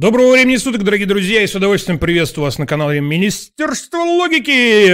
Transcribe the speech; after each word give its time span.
Доброго 0.00 0.32
времени 0.32 0.56
суток, 0.56 0.82
дорогие 0.82 1.06
друзья, 1.06 1.42
и 1.42 1.46
с 1.46 1.54
удовольствием 1.54 1.98
приветствую 1.98 2.46
вас 2.46 2.56
на 2.56 2.66
канале 2.66 3.02
Министерства 3.02 3.98
логики. 3.98 4.88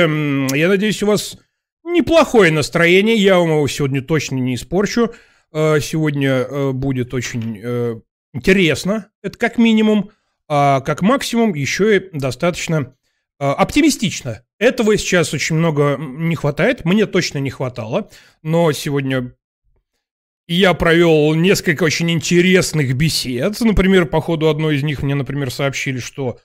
Я 0.53 0.69
надеюсь, 0.69 1.01
у 1.01 1.07
вас 1.07 1.39
неплохое 1.85 2.51
настроение, 2.51 3.15
я 3.15 3.39
вам 3.39 3.51
его 3.51 3.69
сегодня 3.69 4.03
точно 4.03 4.35
не 4.35 4.57
испорчу. 4.57 5.15
Э, 5.53 5.79
сегодня 5.81 6.31
э, 6.31 6.73
будет 6.73 7.15
очень 7.15 7.61
э, 7.63 8.01
интересно, 8.35 9.13
это 9.23 9.39
как 9.39 9.59
минимум, 9.59 10.11
а 10.49 10.81
как 10.81 11.03
максимум 11.03 11.55
еще 11.55 11.99
и 11.99 12.19
достаточно 12.19 12.93
оптимистично. 13.39 14.43
Этого 14.59 14.97
сейчас 14.97 15.33
очень 15.33 15.55
много 15.55 15.99
не 16.01 16.35
хватает, 16.35 16.85
мне 16.85 17.07
точно 17.07 17.39
не 17.39 17.51
хватало, 17.51 18.11
но 18.43 18.73
сегодня 18.73 19.37
я 20.49 20.75
провел 20.75 21.35
несколько 21.35 21.85
очень 21.85 22.11
интересных 22.11 22.95
бесед. 22.95 23.61
Например, 23.61 24.07
по 24.07 24.21
ходу 24.21 24.49
одной 24.49 24.77
из 24.77 24.83
них 24.83 25.03
мне, 25.03 25.15
например, 25.15 25.51
сообщили, 25.51 25.99
что 25.99 26.39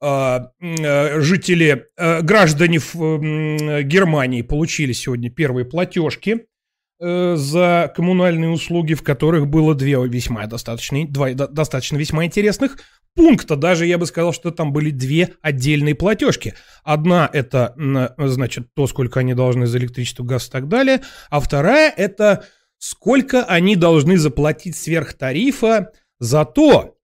э, 0.00 0.38
э, 0.60 1.20
жители, 1.20 1.86
э, 1.96 2.22
граждане 2.22 2.78
э, 2.78 3.82
Германии 3.82 4.42
получили 4.42 4.92
сегодня 4.92 5.30
первые 5.30 5.64
платежки 5.64 6.46
за 7.00 7.92
коммунальные 7.94 8.50
услуги, 8.50 8.94
в 8.94 9.02
которых 9.02 9.48
было 9.48 9.74
две 9.74 9.96
весьма 10.06 10.46
достаточно, 10.46 11.06
два 11.06 11.34
достаточно 11.34 11.96
весьма 11.96 12.24
интересных 12.24 12.78
пункта. 13.14 13.56
Даже 13.56 13.84
я 13.84 13.98
бы 13.98 14.06
сказал, 14.06 14.32
что 14.32 14.52
там 14.52 14.72
были 14.72 14.90
две 14.90 15.30
отдельные 15.42 15.96
платежки. 15.96 16.54
Одна 16.84 17.28
это, 17.30 17.74
значит, 18.16 18.68
то, 18.74 18.86
сколько 18.86 19.20
они 19.20 19.34
должны 19.34 19.66
за 19.66 19.78
электричество, 19.78 20.22
газ 20.22 20.46
и 20.48 20.52
так 20.52 20.68
далее. 20.68 21.02
А 21.30 21.40
вторая 21.40 21.92
это 21.94 22.44
сколько 22.84 23.44
они 23.44 23.76
должны 23.76 24.18
заплатить 24.18 24.76
сверх 24.76 25.14
тарифа 25.14 25.92
за 26.20 26.44
то, 26.44 26.98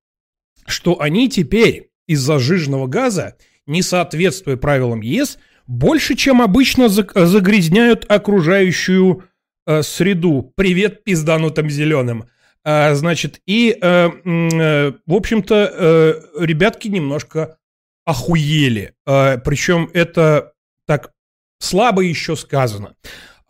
что 0.66 1.00
они 1.00 1.30
теперь 1.30 1.88
из-за 2.06 2.38
жижного 2.38 2.86
газа, 2.86 3.38
не 3.66 3.80
соответствуя 3.80 4.58
правилам 4.58 5.00
ЕС, 5.00 5.38
больше, 5.66 6.16
чем 6.16 6.42
обычно 6.42 6.90
загрязняют 6.90 8.04
окружающую 8.10 9.24
э, 9.66 9.80
среду. 9.82 10.52
Привет 10.54 11.02
пизданутым 11.02 11.70
зеленым. 11.70 12.26
А, 12.62 12.94
значит, 12.94 13.40
и, 13.46 13.74
э, 13.80 14.10
э, 14.10 14.92
в 15.06 15.14
общем-то, 15.14 15.72
э, 15.72 16.44
ребятки 16.44 16.88
немножко 16.88 17.56
охуели. 18.04 18.92
А, 19.06 19.38
причем 19.38 19.88
это 19.94 20.52
так 20.86 21.12
слабо 21.58 22.02
еще 22.02 22.36
сказано. 22.36 22.96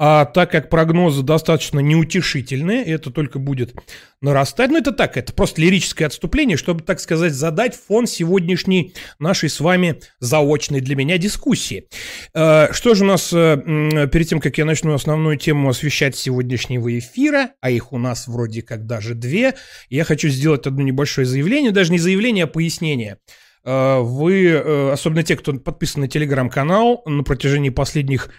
А 0.02 0.24
так 0.24 0.50
как 0.50 0.70
прогнозы 0.70 1.22
достаточно 1.22 1.78
неутешительные, 1.78 2.82
это 2.86 3.10
только 3.10 3.38
будет 3.38 3.74
нарастать. 4.22 4.70
Ну, 4.70 4.78
это 4.78 4.92
так, 4.92 5.18
это 5.18 5.34
просто 5.34 5.60
лирическое 5.60 6.06
отступление, 6.06 6.56
чтобы, 6.56 6.82
так 6.82 7.00
сказать, 7.00 7.34
задать 7.34 7.76
фон 7.76 8.06
сегодняшней 8.06 8.94
нашей 9.18 9.50
с 9.50 9.60
вами 9.60 10.00
заочной 10.18 10.80
для 10.80 10.96
меня 10.96 11.18
дискуссии. 11.18 11.86
Э, 12.32 12.72
что 12.72 12.94
же 12.94 13.04
у 13.04 13.08
нас, 13.08 13.30
э, 13.34 14.08
перед 14.10 14.26
тем, 14.26 14.40
как 14.40 14.56
я 14.56 14.64
начну 14.64 14.94
основную 14.94 15.36
тему 15.36 15.68
освещать 15.68 16.16
сегодняшнего 16.16 16.98
эфира, 16.98 17.50
а 17.60 17.68
их 17.68 17.92
у 17.92 17.98
нас 17.98 18.26
вроде 18.26 18.62
как 18.62 18.86
даже 18.86 19.14
две, 19.14 19.52
я 19.90 20.04
хочу 20.04 20.28
сделать 20.28 20.66
одно 20.66 20.80
небольшое 20.80 21.26
заявление, 21.26 21.72
даже 21.72 21.92
не 21.92 21.98
заявление, 21.98 22.44
а 22.44 22.46
пояснение. 22.46 23.18
Э, 23.66 23.98
вы, 24.00 24.90
особенно 24.92 25.24
те, 25.24 25.36
кто 25.36 25.52
подписан 25.52 26.00
на 26.00 26.08
телеграм-канал, 26.08 27.02
на 27.04 27.22
протяжении 27.22 27.68
последних 27.68 28.30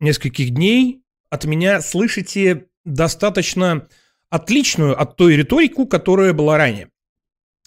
нескольких 0.00 0.50
дней 0.50 1.02
от 1.30 1.44
меня 1.44 1.80
слышите 1.80 2.66
достаточно 2.84 3.88
отличную 4.30 5.00
от 5.00 5.16
той 5.16 5.36
риторику, 5.36 5.86
которая 5.86 6.32
была 6.32 6.56
ранее. 6.56 6.88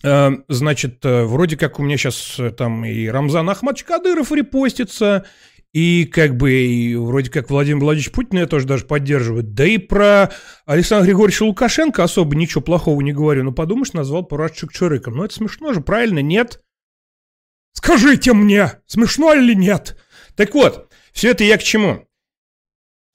Э, 0.03 0.31
значит, 0.47 1.03
э, 1.05 1.23
вроде 1.23 1.57
как 1.57 1.79
у 1.79 1.83
меня 1.83 1.97
сейчас 1.97 2.39
э, 2.39 2.51
там 2.51 2.85
и 2.85 3.07
Рамзан 3.07 3.49
Ахмадович 3.49 3.83
Кадыров 3.83 4.31
репостится, 4.31 5.25
и 5.73 6.05
как 6.05 6.35
бы 6.35 6.51
и 6.51 6.95
вроде 6.95 7.29
как 7.29 7.49
Владимир 7.49 7.83
Владимирович 7.83 8.11
Путин 8.11 8.39
я 8.39 8.47
тоже 8.47 8.65
даже 8.65 8.85
поддерживает. 8.85 9.53
Да 9.53 9.65
и 9.65 9.77
про 9.77 10.31
Александра 10.65 11.05
Григорьевича 11.05 11.43
Лукашенко 11.43 12.03
особо 12.03 12.35
ничего 12.35 12.61
плохого 12.61 12.99
не 13.01 13.13
говорю. 13.13 13.43
Но 13.43 13.51
подумаешь, 13.51 13.93
назвал 13.93 14.23
Парашчик 14.23 14.71
Чирыком. 14.71 15.15
Ну 15.15 15.25
это 15.25 15.35
смешно 15.35 15.73
же, 15.73 15.81
правильно? 15.81 16.19
Нет? 16.19 16.63
Скажите 17.73 18.33
мне, 18.33 18.79
смешно 18.87 19.33
или 19.33 19.53
нет? 19.53 19.95
Так 20.35 20.55
вот, 20.55 20.91
все 21.11 21.31
это 21.31 21.43
я 21.43 21.57
к 21.57 21.63
чему? 21.63 22.08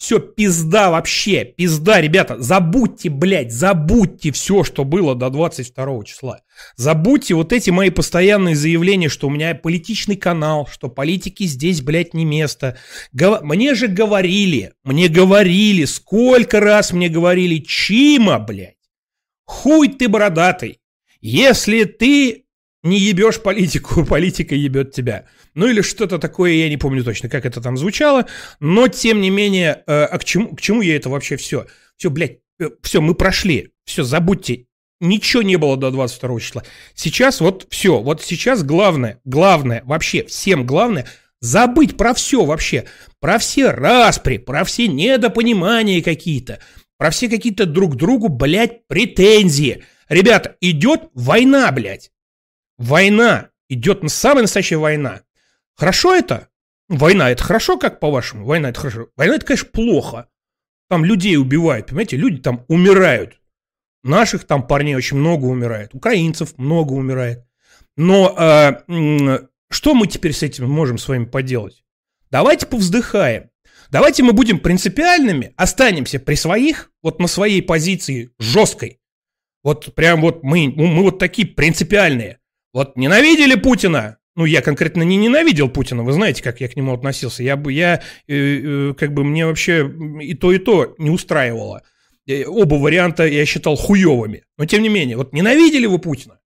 Все, 0.04 0.18
пизда 0.18 0.90
вообще, 0.90 1.46
пизда, 1.46 1.98
ребята, 1.98 2.38
забудьте, 2.38 3.08
блядь, 3.08 3.50
забудьте 3.50 4.32
все, 4.32 4.62
что 4.62 4.84
было 4.84 5.14
до 5.14 5.30
22 5.30 6.04
числа. 6.04 6.40
Забудьте 6.76 7.32
вот 7.34 7.54
эти 7.54 7.70
мои 7.70 7.88
постоянные 7.88 8.54
заявления, 8.54 9.08
что 9.08 9.28
у 9.28 9.30
меня 9.30 9.54
политичный 9.54 10.16
канал, 10.16 10.68
что 10.70 10.90
политики 10.90 11.44
здесь, 11.44 11.80
блядь, 11.80 12.12
не 12.12 12.26
место. 12.26 12.76
Гов... 13.14 13.40
Мне 13.44 13.74
же 13.74 13.88
говорили, 13.88 14.74
мне 14.84 15.08
говорили, 15.08 15.86
сколько 15.86 16.60
раз 16.60 16.92
мне 16.92 17.08
говорили, 17.08 17.60
Чима, 17.60 18.38
блядь, 18.40 18.76
хуй 19.46 19.88
ты 19.88 20.10
бородатый. 20.10 20.80
Если 21.22 21.84
ты 21.84 22.43
не 22.84 22.98
ебешь 22.98 23.40
политику, 23.40 24.04
политика 24.08 24.54
ебет 24.54 24.92
тебя. 24.92 25.24
Ну 25.54 25.66
или 25.66 25.80
что-то 25.80 26.18
такое, 26.18 26.52
я 26.52 26.68
не 26.68 26.76
помню 26.76 27.02
точно, 27.02 27.28
как 27.28 27.44
это 27.46 27.60
там 27.60 27.76
звучало, 27.76 28.26
но 28.60 28.86
тем 28.86 29.20
не 29.20 29.30
менее, 29.30 29.82
э, 29.86 30.04
а 30.04 30.18
к 30.18 30.24
чему, 30.24 30.54
к 30.54 30.60
чему 30.60 30.82
я 30.82 30.94
это 30.94 31.08
вообще 31.08 31.36
все? 31.36 31.66
Все, 31.96 32.10
блядь, 32.10 32.38
э, 32.60 32.70
все, 32.82 33.00
мы 33.00 33.14
прошли, 33.14 33.72
все, 33.84 34.04
забудьте, 34.04 34.66
ничего 35.00 35.42
не 35.42 35.56
было 35.56 35.76
до 35.76 35.90
22 35.90 36.40
числа. 36.40 36.62
Сейчас 36.94 37.40
вот 37.40 37.66
все, 37.70 38.00
вот 38.00 38.22
сейчас 38.22 38.62
главное, 38.62 39.20
главное, 39.24 39.82
вообще 39.86 40.24
всем 40.24 40.66
главное, 40.66 41.06
забыть 41.40 41.96
про 41.96 42.14
все 42.14 42.44
вообще, 42.44 42.84
про 43.18 43.38
все 43.38 43.70
распри, 43.70 44.36
про 44.36 44.64
все 44.64 44.88
недопонимания 44.88 46.02
какие-то, 46.02 46.58
про 46.98 47.10
все 47.10 47.28
какие-то 47.28 47.64
друг 47.64 47.96
другу, 47.96 48.28
блядь, 48.28 48.86
претензии. 48.88 49.84
Ребята, 50.08 50.56
идет 50.60 51.08
война, 51.14 51.70
блядь. 51.72 52.10
Война. 52.78 53.50
Идет 53.68 54.02
самая 54.10 54.42
настоящая 54.42 54.76
война. 54.76 55.22
Хорошо 55.74 56.14
это? 56.14 56.48
Война 56.88 57.30
это 57.30 57.42
хорошо, 57.42 57.78
как 57.78 57.98
по-вашему? 57.98 58.44
Война 58.44 58.68
это 58.68 58.80
хорошо. 58.80 59.08
Война 59.16 59.36
это, 59.36 59.46
конечно, 59.46 59.68
плохо. 59.72 60.28
Там 60.88 61.04
людей 61.04 61.36
убивают, 61.36 61.86
понимаете? 61.86 62.16
Люди 62.16 62.42
там 62.42 62.64
умирают. 62.68 63.40
Наших 64.02 64.44
там 64.44 64.66
парней 64.66 64.94
очень 64.94 65.16
много 65.16 65.46
умирает. 65.46 65.94
Украинцев 65.94 66.58
много 66.58 66.92
умирает. 66.92 67.46
Но 67.96 68.34
э, 68.36 69.38
что 69.70 69.94
мы 69.94 70.06
теперь 70.06 70.32
с 70.34 70.42
этим 70.42 70.68
можем 70.68 70.98
с 70.98 71.08
вами 71.08 71.24
поделать? 71.24 71.84
Давайте 72.30 72.66
повздыхаем. 72.66 73.50
Давайте 73.90 74.22
мы 74.22 74.32
будем 74.32 74.58
принципиальными, 74.58 75.54
останемся 75.56 76.18
при 76.18 76.34
своих, 76.34 76.90
вот 77.02 77.20
на 77.20 77.28
своей 77.28 77.62
позиции 77.62 78.30
жесткой. 78.38 79.00
Вот 79.62 79.94
прям 79.94 80.20
вот 80.20 80.42
мы, 80.42 80.68
мы 80.68 81.02
вот 81.02 81.18
такие 81.18 81.46
принципиальные. 81.48 82.38
Вот 82.74 82.96
ненавидели 82.96 83.54
Путина? 83.54 84.18
Ну, 84.34 84.44
я 84.44 84.60
конкретно 84.60 85.02
не 85.04 85.16
ненавидел 85.16 85.68
Путина, 85.68 86.02
вы 86.02 86.12
знаете, 86.12 86.42
как 86.42 86.60
я 86.60 86.68
к 86.68 86.74
нему 86.74 86.92
относился. 86.92 87.44
Я 87.44 87.56
бы, 87.56 87.72
я, 87.72 88.02
э, 88.26 88.34
э, 88.90 88.94
как 88.94 89.14
бы, 89.14 89.22
мне 89.22 89.46
вообще 89.46 89.88
и 90.20 90.34
то, 90.34 90.50
и 90.50 90.58
то 90.58 90.96
не 90.98 91.08
устраивало. 91.08 91.82
Э, 92.26 92.44
оба 92.46 92.74
варианта 92.74 93.26
я 93.26 93.46
считал 93.46 93.76
хуевыми. 93.76 94.42
Но, 94.58 94.66
тем 94.66 94.82
не 94.82 94.88
менее, 94.88 95.16
вот 95.16 95.32
ненавидели 95.32 95.86
вы 95.86 96.00
Путина? 96.00 96.40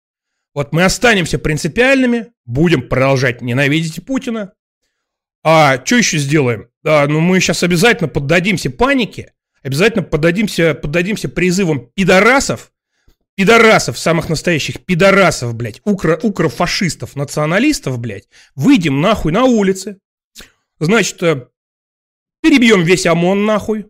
Вот 0.55 0.73
мы 0.73 0.85
останемся 0.85 1.39
принципиальными, 1.39 2.29
будем 2.47 2.89
продолжать 2.89 3.43
ненавидеть 3.43 4.03
Путина. 4.07 4.55
А 5.43 5.85
что 5.85 5.97
еще 5.97 6.17
сделаем? 6.17 6.69
Да, 6.83 7.07
ну 7.07 7.21
мы 7.21 7.39
сейчас 7.41 7.63
обязательно 7.63 8.09
поддадимся 8.09 8.71
панике, 8.71 9.35
обязательно 9.63 10.03
поддадимся, 10.03 10.73
поддадимся 10.73 11.29
призывам 11.29 11.91
пидорасов, 11.95 12.73
пидорасов, 13.37 13.99
самых 13.99 14.29
настоящих 14.29 14.85
пидорасов, 14.85 15.55
блядь, 15.55 15.81
укро, 15.85 16.19
укрофашистов, 16.23 17.17
националистов, 17.17 17.99
блядь, 17.99 18.29
выйдем 18.55 19.01
нахуй 19.01 19.33
на 19.33 19.45
улицы. 19.45 19.99
Значит, 20.79 21.23
э, 21.23 21.49
перебьем 22.43 22.83
весь 22.83 23.07
ОМОН 23.07 23.45
нахуй, 23.45 23.87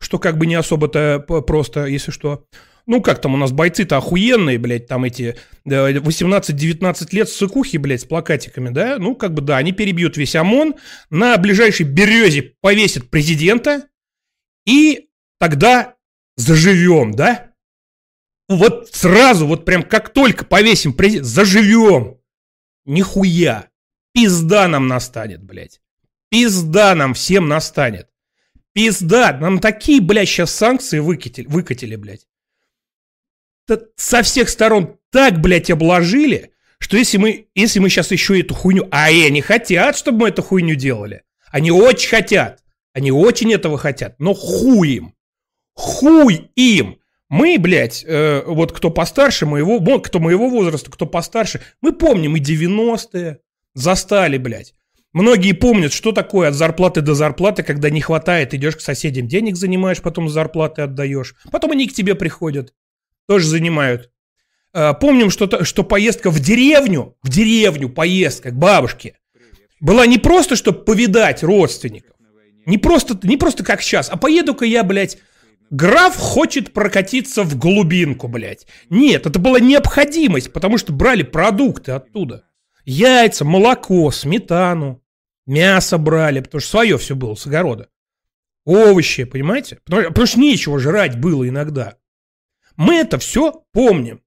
что 0.00 0.18
как 0.18 0.38
бы 0.38 0.46
не 0.46 0.54
особо-то 0.54 1.20
просто, 1.20 1.86
если 1.86 2.10
что. 2.10 2.46
Ну, 2.86 3.00
как 3.00 3.20
там 3.22 3.32
у 3.32 3.38
нас 3.38 3.50
бойцы-то 3.50 3.96
охуенные, 3.96 4.58
блядь, 4.58 4.86
там 4.86 5.04
эти 5.04 5.38
18-19 5.64 7.08
лет 7.12 7.28
сыкухи, 7.30 7.78
блядь, 7.78 8.02
с 8.02 8.04
плакатиками, 8.04 8.68
да? 8.68 8.98
Ну, 8.98 9.14
как 9.14 9.32
бы 9.32 9.40
да, 9.40 9.56
они 9.56 9.72
перебьют 9.72 10.18
весь 10.18 10.36
ОМОН, 10.36 10.74
на 11.08 11.36
ближайшей 11.38 11.86
березе 11.86 12.54
повесят 12.60 13.08
президента, 13.08 13.88
и 14.66 15.08
тогда 15.38 15.94
заживем, 16.36 17.12
да? 17.12 17.53
Вот 18.48 18.90
сразу, 18.92 19.46
вот 19.46 19.64
прям 19.64 19.82
как 19.82 20.10
только 20.10 20.44
повесим 20.44 20.92
президент, 20.92 21.26
заживем. 21.26 22.18
Нихуя. 22.84 23.70
Пизда 24.12 24.68
нам 24.68 24.86
настанет, 24.86 25.42
блядь. 25.42 25.80
Пизда 26.30 26.94
нам 26.94 27.14
всем 27.14 27.48
настанет. 27.48 28.08
Пизда. 28.72 29.36
Нам 29.40 29.60
такие, 29.60 30.00
блядь, 30.00 30.28
сейчас 30.28 30.52
санкции 30.52 30.98
выкатили, 30.98 31.46
выкатили 31.46 31.96
блядь. 31.96 32.26
Со 33.96 34.22
всех 34.22 34.50
сторон 34.50 34.98
так, 35.10 35.40
блядь, 35.40 35.70
обложили, 35.70 36.52
что 36.78 36.98
если 36.98 37.16
мы, 37.16 37.48
если 37.54 37.78
мы 37.78 37.88
сейчас 37.88 38.10
еще 38.10 38.38
эту 38.38 38.54
хуйню... 38.54 38.86
А 38.90 39.06
они 39.06 39.40
хотят, 39.40 39.96
чтобы 39.96 40.18
мы 40.18 40.28
эту 40.28 40.42
хуйню 40.42 40.74
делали. 40.74 41.22
Они 41.50 41.70
очень 41.70 42.10
хотят. 42.10 42.62
Они 42.92 43.10
очень 43.10 43.52
этого 43.52 43.78
хотят. 43.78 44.16
Но 44.18 44.34
хуй 44.34 44.90
им. 44.90 45.14
Хуй 45.72 46.50
им. 46.56 47.00
Мы, 47.28 47.58
блядь, 47.58 48.04
э, 48.06 48.42
вот 48.46 48.72
кто 48.72 48.90
постарше 48.90 49.46
моего, 49.46 49.80
кто 50.00 50.20
моего 50.20 50.48
возраста, 50.48 50.90
кто 50.90 51.06
постарше, 51.06 51.60
мы 51.80 51.92
помним 51.92 52.36
и 52.36 52.40
90-е, 52.40 53.38
застали, 53.74 54.38
блядь. 54.38 54.74
Многие 55.12 55.52
помнят, 55.52 55.92
что 55.92 56.12
такое 56.12 56.48
от 56.48 56.54
зарплаты 56.54 57.00
до 57.00 57.14
зарплаты, 57.14 57.62
когда 57.62 57.88
не 57.88 58.00
хватает, 58.00 58.52
идешь 58.52 58.76
к 58.76 58.80
соседям, 58.80 59.28
денег 59.28 59.56
занимаешь, 59.56 60.02
потом 60.02 60.28
зарплаты 60.28 60.82
отдаешь. 60.82 61.36
Потом 61.50 61.70
они 61.70 61.86
к 61.86 61.94
тебе 61.94 62.14
приходят, 62.14 62.74
тоже 63.26 63.46
занимают. 63.46 64.10
Э, 64.74 64.92
помним, 64.92 65.30
что, 65.30 65.64
что 65.64 65.84
поездка 65.84 66.30
в 66.30 66.40
деревню, 66.40 67.16
в 67.22 67.30
деревню 67.30 67.88
поездка 67.88 68.50
к 68.50 68.58
бабушке, 68.58 69.16
была 69.80 70.06
не 70.06 70.18
просто, 70.18 70.56
чтобы 70.56 70.80
повидать 70.80 71.42
родственников, 71.42 72.16
не 72.66 72.76
просто, 72.76 73.18
не 73.22 73.36
просто 73.36 73.64
как 73.64 73.82
сейчас, 73.82 74.10
а 74.10 74.16
поеду-ка 74.16 74.64
я, 74.64 74.82
блядь, 74.82 75.18
Граф 75.74 76.16
хочет 76.16 76.72
прокатиться 76.72 77.42
в 77.42 77.58
глубинку, 77.58 78.28
блядь. 78.28 78.64
Нет, 78.90 79.26
это 79.26 79.40
была 79.40 79.58
необходимость, 79.58 80.52
потому 80.52 80.78
что 80.78 80.92
брали 80.92 81.24
продукты 81.24 81.90
оттуда. 81.90 82.44
Яйца, 82.84 83.44
молоко, 83.44 84.08
сметану, 84.12 85.02
мясо 85.46 85.98
брали, 85.98 86.38
потому 86.38 86.60
что 86.60 86.70
свое 86.70 86.96
все 86.96 87.16
было 87.16 87.34
с 87.34 87.48
огорода. 87.48 87.88
Овощи, 88.64 89.24
понимаете? 89.24 89.80
Потому, 89.84 90.04
потому 90.04 90.26
что 90.28 90.38
нечего 90.38 90.78
жрать 90.78 91.18
было 91.18 91.48
иногда. 91.48 91.96
Мы 92.76 92.94
это 92.94 93.18
все 93.18 93.64
помним. 93.72 94.22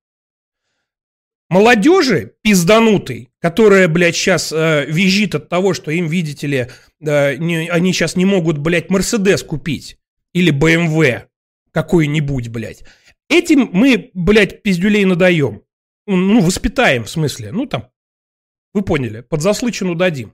Молодежи 1.48 2.34
пизданутой, 2.42 3.30
которая, 3.40 3.88
блядь, 3.88 4.18
сейчас 4.18 4.52
э, 4.52 4.84
визжит 4.86 5.34
от 5.34 5.48
того, 5.48 5.74
что 5.74 5.92
им, 5.92 6.08
видите 6.08 6.46
ли, 6.46 6.68
э, 7.00 7.36
не, 7.38 7.70
они 7.70 7.94
сейчас 7.94 8.18
не 8.18 8.26
могут, 8.26 8.58
блядь, 8.58 8.90
Мерседес 8.90 9.44
купить 9.44 9.98
или 10.34 10.52
БМВ 10.52 11.27
какой-нибудь, 11.78 12.48
блядь. 12.48 12.84
Этим 13.30 13.70
мы, 13.72 14.10
блядь, 14.16 14.64
пиздюлей 14.64 15.06
надаем. 15.06 15.62
Ну, 16.08 16.42
воспитаем, 16.42 17.04
в 17.04 17.10
смысле. 17.10 17.52
Ну, 17.52 17.68
там, 17.68 17.92
вы 18.74 18.82
поняли, 18.82 19.22
под 19.22 19.44
заслычину 19.44 19.94
дадим. 19.94 20.34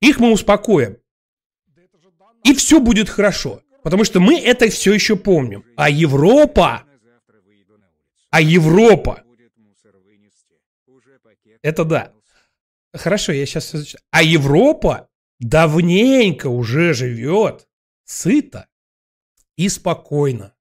Их 0.00 0.18
мы 0.18 0.32
успокоим. 0.32 0.96
И 2.42 2.54
все 2.54 2.80
будет 2.80 3.08
хорошо. 3.08 3.62
Потому 3.84 4.02
что 4.02 4.18
мы 4.18 4.40
это 4.40 4.68
все 4.68 4.92
еще 4.94 5.14
помним. 5.14 5.64
А 5.76 5.88
Европа... 5.88 6.82
А 8.30 8.40
Европа... 8.40 9.22
Это 11.62 11.84
да. 11.84 12.12
Хорошо, 12.92 13.30
я 13.30 13.46
сейчас... 13.46 13.96
А 14.10 14.24
Европа 14.24 15.08
давненько 15.38 16.48
уже 16.48 16.94
живет 16.94 17.68
сыто 18.04 18.66
и 19.56 19.68
спокойно. 19.68 20.54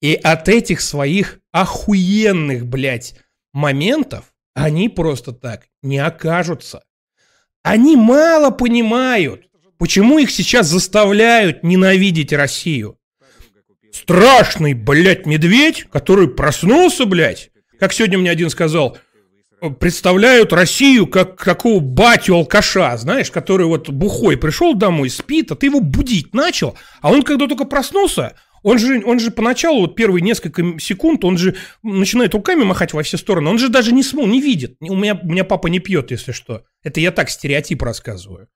И 0.00 0.14
от 0.14 0.48
этих 0.48 0.80
своих 0.80 1.40
охуенных, 1.50 2.66
блядь, 2.66 3.14
моментов 3.52 4.32
они 4.54 4.88
просто 4.88 5.32
так 5.32 5.66
не 5.82 5.98
окажутся. 5.98 6.82
Они 7.62 7.96
мало 7.96 8.50
понимают, 8.50 9.48
почему 9.78 10.18
их 10.18 10.30
сейчас 10.30 10.66
заставляют 10.68 11.62
ненавидеть 11.62 12.32
Россию. 12.32 12.98
Страшный, 13.92 14.74
блядь, 14.74 15.26
медведь, 15.26 15.84
который 15.90 16.28
проснулся, 16.28 17.04
блядь, 17.04 17.50
как 17.78 17.92
сегодня 17.92 18.18
мне 18.18 18.30
один 18.30 18.50
сказал, 18.50 18.98
представляют 19.80 20.52
Россию 20.52 21.06
как 21.06 21.42
такого 21.42 21.80
батю-алкаша, 21.80 22.96
знаешь, 22.96 23.30
который 23.30 23.66
вот 23.66 23.88
бухой 23.88 24.36
пришел 24.36 24.74
домой, 24.74 25.10
спит, 25.10 25.50
а 25.52 25.56
ты 25.56 25.66
его 25.66 25.80
будить 25.80 26.34
начал, 26.34 26.76
а 27.00 27.10
он 27.10 27.22
когда 27.22 27.46
только 27.46 27.64
проснулся, 27.64 28.36
он 28.62 28.78
же, 28.78 29.02
он 29.04 29.20
же 29.20 29.30
поначалу, 29.30 29.82
вот 29.82 29.94
первые 29.94 30.22
несколько 30.22 30.62
секунд, 30.78 31.24
он 31.24 31.38
же 31.38 31.56
начинает 31.82 32.34
руками 32.34 32.64
махать 32.64 32.92
во 32.92 33.02
все 33.02 33.16
стороны, 33.16 33.50
он 33.50 33.58
же 33.58 33.68
даже 33.68 33.92
не 33.92 34.02
смыл, 34.02 34.26
не 34.26 34.40
видит. 34.40 34.76
У 34.80 34.96
меня, 34.96 35.18
у 35.20 35.26
меня 35.26 35.44
папа 35.44 35.68
не 35.68 35.78
пьет, 35.78 36.10
если 36.10 36.32
что. 36.32 36.64
Это 36.82 37.00
я 37.00 37.12
так 37.12 37.30
стереотип 37.30 37.82
рассказываю. 37.82 38.48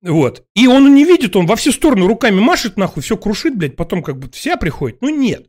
Вот. 0.00 0.44
И 0.54 0.66
он 0.66 0.94
не 0.94 1.04
видит, 1.04 1.36
он 1.36 1.46
во 1.46 1.56
все 1.56 1.70
стороны 1.70 2.06
руками 2.06 2.40
машет, 2.40 2.76
нахуй, 2.76 3.02
все 3.02 3.16
крушит, 3.16 3.56
блядь, 3.56 3.76
потом 3.76 4.02
как 4.02 4.18
бы 4.18 4.28
вся 4.30 4.56
приходит. 4.56 5.00
Ну 5.00 5.08
нет. 5.08 5.46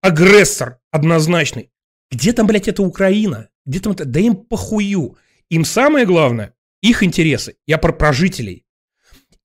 Агрессор 0.00 0.78
однозначный. 0.90 1.70
Где 2.10 2.32
там, 2.32 2.46
блядь, 2.46 2.68
это 2.68 2.82
Украина? 2.82 3.48
Где 3.66 3.80
там 3.80 3.92
это? 3.92 4.04
Да 4.04 4.20
им 4.20 4.36
похую. 4.36 5.16
Им 5.50 5.64
самое 5.64 6.06
главное, 6.06 6.54
их 6.80 7.02
интересы. 7.02 7.56
Я 7.66 7.78
про 7.78 7.92
прожителей. 7.92 8.64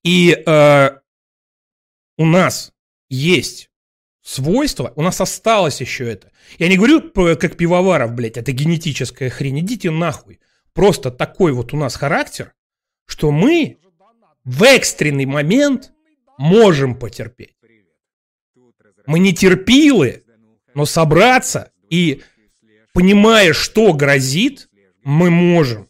И 0.03 0.31
э, 0.45 0.89
у 2.17 2.25
нас 2.25 2.73
есть 3.09 3.69
свойство, 4.21 4.93
у 4.95 5.01
нас 5.01 5.21
осталось 5.21 5.81
еще 5.81 6.09
это. 6.09 6.31
Я 6.57 6.67
не 6.67 6.77
говорю 6.77 7.11
как 7.11 7.57
пивоваров, 7.57 8.13
блядь, 8.13 8.37
это 8.37 8.51
генетическая 8.51 9.29
хрень. 9.29 9.59
Идите 9.59 9.91
нахуй. 9.91 10.39
Просто 10.73 11.11
такой 11.11 11.53
вот 11.53 11.73
у 11.73 11.77
нас 11.77 11.95
характер, 11.95 12.53
что 13.05 13.31
мы 13.31 13.77
в 14.43 14.63
экстренный 14.63 15.25
момент 15.25 15.93
можем 16.37 16.95
потерпеть. 16.95 17.55
Мы 19.05 19.19
не 19.19 19.33
терпилы, 19.33 20.23
но 20.73 20.85
собраться 20.85 21.71
и 21.89 22.23
понимая, 22.93 23.53
что 23.53 23.93
грозит, 23.93 24.69
мы 25.03 25.29
можем. 25.29 25.87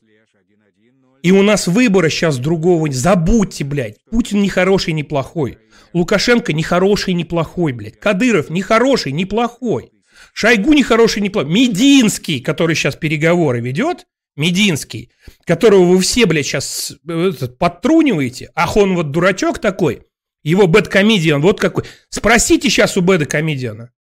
И 1.22 1.32
у 1.32 1.42
нас 1.42 1.68
выбора 1.68 2.10
сейчас 2.10 2.38
другого. 2.38 2.92
Забудьте, 2.92 3.64
блядь. 3.64 3.98
Путин 4.10 4.42
не 4.42 4.50
хороший, 4.50 4.94
не 4.94 5.04
плохой. 5.04 5.58
Лукашенко 5.94 6.52
не 6.54 6.64
хороший, 6.64 7.14
не 7.14 7.24
плохой, 7.24 7.72
блядь. 7.72 8.00
Кадыров 8.00 8.50
не 8.50 8.62
хороший, 8.62 9.12
не 9.12 9.26
плохой. 9.26 9.92
Шойгу 10.34 10.74
не 10.74 10.84
хороший, 10.84 11.22
не 11.22 11.30
плохой. 11.30 11.52
Мединский, 11.52 12.42
который 12.42 12.76
сейчас 12.76 12.96
переговоры 12.96 13.62
ведет, 13.62 14.06
Мединский, 14.36 15.12
которого 15.46 15.84
вы 15.84 16.02
все, 16.02 16.26
блядь, 16.26 16.46
сейчас 16.46 16.94
э, 17.08 17.32
подтруниваете, 17.60 18.50
ах 18.56 18.76
он 18.78 18.96
вот 18.96 19.12
дурачок 19.12 19.60
такой, 19.60 20.02
его 20.42 20.66
бэткомедиан 20.66 21.40
вот 21.42 21.60
какой. 21.60 21.84
Спросите 22.10 22.70
сейчас 22.70 22.98
у 22.98 23.02
бэткомедиана. 23.02 23.92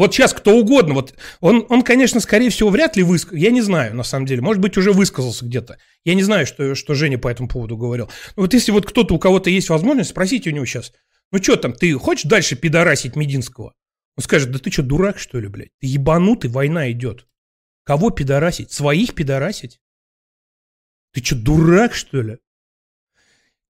Вот 0.00 0.14
сейчас 0.14 0.32
кто 0.32 0.56
угодно, 0.56 0.94
вот 0.94 1.14
он, 1.40 1.66
он, 1.68 1.82
конечно, 1.82 2.20
скорее 2.20 2.48
всего, 2.48 2.70
вряд 2.70 2.96
ли 2.96 3.02
высказал, 3.02 3.36
я 3.36 3.50
не 3.50 3.60
знаю, 3.60 3.94
на 3.94 4.02
самом 4.02 4.24
деле, 4.24 4.40
может 4.40 4.62
быть, 4.62 4.78
уже 4.78 4.92
высказался 4.92 5.44
где-то. 5.44 5.76
Я 6.06 6.14
не 6.14 6.22
знаю, 6.22 6.46
что, 6.46 6.74
что 6.74 6.94
Женя 6.94 7.18
по 7.18 7.28
этому 7.28 7.50
поводу 7.50 7.76
говорил. 7.76 8.08
Но 8.34 8.44
вот 8.44 8.54
если 8.54 8.72
вот 8.72 8.86
кто-то, 8.86 9.12
у 9.12 9.18
кого-то 9.18 9.50
есть 9.50 9.68
возможность, 9.68 10.08
спросите 10.08 10.48
у 10.48 10.54
него 10.54 10.64
сейчас, 10.64 10.94
ну 11.30 11.42
что 11.42 11.56
там, 11.56 11.74
ты 11.74 11.92
хочешь 11.98 12.24
дальше 12.24 12.56
пидорасить 12.56 13.14
Мединского? 13.14 13.74
Он 14.16 14.24
скажет, 14.24 14.50
да 14.52 14.58
ты 14.58 14.70
что, 14.70 14.82
дурак, 14.82 15.18
что 15.18 15.38
ли, 15.38 15.48
блядь? 15.48 15.72
Ты 15.80 15.88
ебанутый, 15.88 16.48
война 16.48 16.90
идет. 16.90 17.26
Кого 17.84 18.08
пидорасить? 18.08 18.72
Своих 18.72 19.14
пидорасить? 19.14 19.82
Ты 21.12 21.22
что, 21.22 21.36
дурак, 21.36 21.92
что 21.92 22.22
ли? 22.22 22.38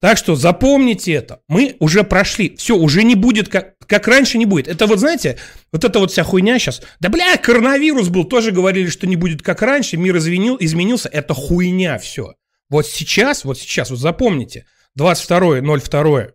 Так 0.01 0.17
что 0.17 0.35
запомните 0.35 1.13
это. 1.13 1.43
Мы 1.47 1.77
уже 1.79 2.05
прошли. 2.05 2.57
Все, 2.57 2.77
уже 2.77 3.03
не 3.03 3.17
будет, 3.17 3.49
как, 3.49 3.75
как 3.90 4.06
раньше 4.06 4.38
не 4.38 4.47
будет. 4.47 4.68
Это 4.68 4.87
вот, 4.87 5.00
знаете, 5.00 5.37
вот 5.73 5.85
эта 5.85 5.99
вот 5.99 6.12
вся 6.12 6.23
хуйня 6.23 6.61
сейчас. 6.61 6.80
Да, 7.00 7.09
бля, 7.09 7.37
коронавирус 7.37 8.09
был. 8.09 8.25
Тоже 8.25 8.52
говорили, 8.52 8.88
что 8.88 9.09
не 9.09 9.16
будет 9.16 9.42
как 9.42 9.62
раньше. 9.62 9.97
Мир 9.97 10.16
извинил, 10.16 10.56
изменился. 10.61 11.09
Это 11.09 11.35
хуйня 11.35 11.99
все. 11.99 12.35
Вот 12.68 12.87
сейчас, 12.87 13.44
вот 13.44 13.59
сейчас, 13.59 13.90
вот 13.90 13.99
запомните. 13.99 14.64
22.02. 14.97 16.32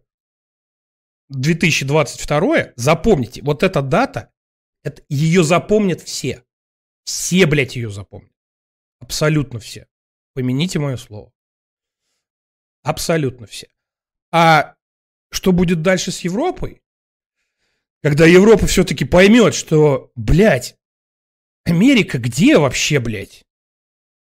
2022, 1.30 2.74
запомните, 2.76 3.42
вот 3.42 3.64
эта 3.64 3.82
дата, 3.82 4.32
это, 4.84 5.02
ее 5.10 5.44
запомнят 5.44 6.02
все. 6.02 6.44
Все, 7.06 7.46
блядь, 7.46 7.76
ее 7.78 7.90
запомнят. 7.90 8.32
Абсолютно 9.00 9.60
все. 9.60 9.88
Помяните 10.34 10.78
мое 10.78 10.98
слово. 10.98 11.32
Абсолютно 12.84 13.48
все. 13.48 13.68
А 14.32 14.76
что 15.32 15.52
будет 15.54 15.82
дальше 15.82 16.12
с 16.12 16.20
Европой? 16.20 16.82
Когда 18.06 18.28
Европа 18.28 18.68
все-таки 18.68 19.04
поймет, 19.04 19.56
что, 19.56 20.12
блядь, 20.16 20.76
Америка 21.64 22.20
где 22.20 22.60
вообще, 22.60 23.00
блядь? 23.00 23.44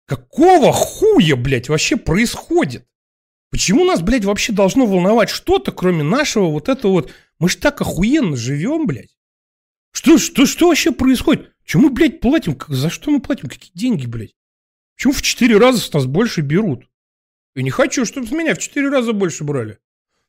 Какого 0.05 0.71
хуя, 0.71 1.35
блядь, 1.35 1.69
вообще 1.69 1.97
происходит? 1.97 2.85
Почему 3.49 3.83
нас, 3.83 4.03
блядь, 4.03 4.25
вообще 4.25 4.53
должно 4.53 4.85
волновать 4.85 5.31
что-то, 5.31 5.71
кроме 5.71 6.03
нашего 6.03 6.51
вот 6.51 6.69
этого 6.69 6.91
вот... 6.91 7.13
Мы 7.39 7.49
ж 7.49 7.55
так 7.55 7.81
охуенно 7.81 8.37
живем, 8.37 8.85
блядь. 8.85 9.17
Что, 9.91 10.19
что, 10.19 10.45
что 10.45 10.67
вообще 10.67 10.91
происходит? 10.91 11.51
Чему, 11.65 11.89
блядь, 11.89 12.19
платим? 12.19 12.55
За 12.67 12.91
что 12.91 13.09
мы 13.09 13.21
платим? 13.21 13.49
Какие 13.49 13.71
деньги, 13.73 14.05
блядь? 14.05 14.35
Почему 14.95 15.13
в 15.13 15.23
четыре 15.23 15.57
раза 15.57 15.79
с 15.79 15.91
нас 15.91 16.05
больше 16.05 16.41
берут? 16.41 16.87
И 17.55 17.63
не 17.63 17.71
хочу, 17.71 18.05
чтобы 18.05 18.27
с 18.27 18.31
меня 18.31 18.53
в 18.53 18.59
четыре 18.59 18.89
раза 18.89 19.13
больше 19.13 19.43
брали. 19.43 19.79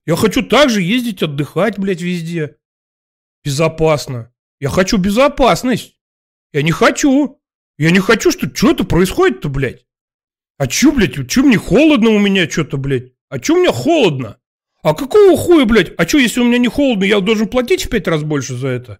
Я 0.07 0.17
хочу 0.17 0.43
также 0.43 0.81
ездить 0.81 1.23
отдыхать, 1.23 1.79
блядь, 1.79 2.01
везде. 2.01 2.57
Безопасно. 3.45 4.33
Я 4.61 4.71
хочу 4.71 4.97
безопасность. 4.97 5.99
Я 6.53 6.63
не 6.63 6.73
хочу, 6.73 7.41
Я 7.77 7.91
не 7.91 7.99
хочу, 7.99 8.31
что 8.31 8.49
что-то 8.55 8.85
происходит-то, 8.85 9.49
блядь. 9.49 9.85
А 10.59 10.69
чё, 10.69 10.93
блядь, 10.93 11.29
чё 11.29 11.43
мне 11.43 11.59
холодно 11.59 12.11
у 12.11 12.19
меня 12.21 12.49
что-то, 12.49 12.77
блядь? 12.77 13.13
А 13.29 13.41
чё 13.41 13.57
мне 13.57 13.73
холодно? 13.73 14.39
А 14.83 14.95
какого 14.95 15.37
хуя, 15.37 15.65
блядь? 15.65 15.93
А 15.99 16.07
чё, 16.07 16.19
если 16.19 16.41
у 16.41 16.45
меня 16.45 16.59
не 16.59 16.69
холодно, 16.69 17.05
я 17.05 17.19
должен 17.19 17.49
платить 17.49 17.85
в 17.85 17.89
пять 17.89 18.07
раз 18.07 18.23
больше 18.23 18.55
за 18.55 18.69
это? 18.69 18.99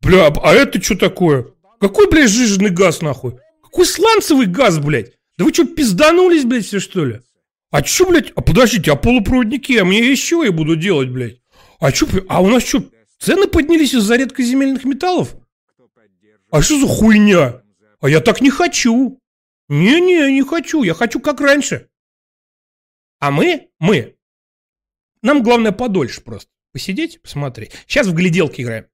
Бля, 0.00 0.28
а 0.28 0.54
это 0.54 0.82
что 0.82 0.96
такое? 0.96 1.48
Какой, 1.80 2.10
блядь, 2.10 2.30
жиженый 2.30 2.70
газ, 2.70 3.02
нахуй? 3.02 3.34
Какой 3.62 3.84
сланцевый 3.84 4.46
газ, 4.46 4.78
блядь? 4.78 5.12
Да 5.36 5.44
вы 5.44 5.52
что, 5.52 5.66
пизданулись, 5.66 6.44
блядь, 6.44 6.64
все 6.64 6.80
что 6.80 7.04
ли? 7.04 7.20
А 7.70 7.82
чё, 7.82 8.08
блядь? 8.08 8.32
А 8.34 8.40
подождите, 8.40 8.90
а 8.92 8.96
полупроводники? 8.96 9.76
А 9.76 9.84
мне 9.84 10.10
еще 10.10 10.42
я 10.44 10.52
буду 10.52 10.76
делать, 10.76 11.10
блядь? 11.10 11.36
А 11.78 11.92
чё, 11.92 12.06
а 12.28 12.40
у 12.40 12.48
нас 12.48 12.66
что, 12.66 12.84
цены 13.22 13.46
поднялись 13.46 13.94
из-за 13.94 14.16
редкоземельных 14.16 14.84
металлов? 14.84 15.36
А 16.50 16.60
что 16.60 16.78
за 16.78 16.86
хуйня? 16.86 17.62
А 18.00 18.08
я 18.08 18.20
так 18.20 18.40
не 18.40 18.50
хочу. 18.50 19.20
Не-не, 19.68 20.32
не 20.32 20.42
хочу. 20.42 20.82
Я 20.82 20.94
хочу 20.94 21.20
как 21.20 21.40
раньше. 21.40 21.88
А 23.20 23.30
мы, 23.30 23.70
мы, 23.78 24.16
нам 25.22 25.42
главное 25.42 25.72
подольше 25.72 26.20
просто. 26.20 26.50
Посидеть, 26.72 27.22
посмотреть. 27.22 27.72
Сейчас 27.86 28.06
в 28.06 28.14
гляделки 28.14 28.62
играем. 28.62 28.86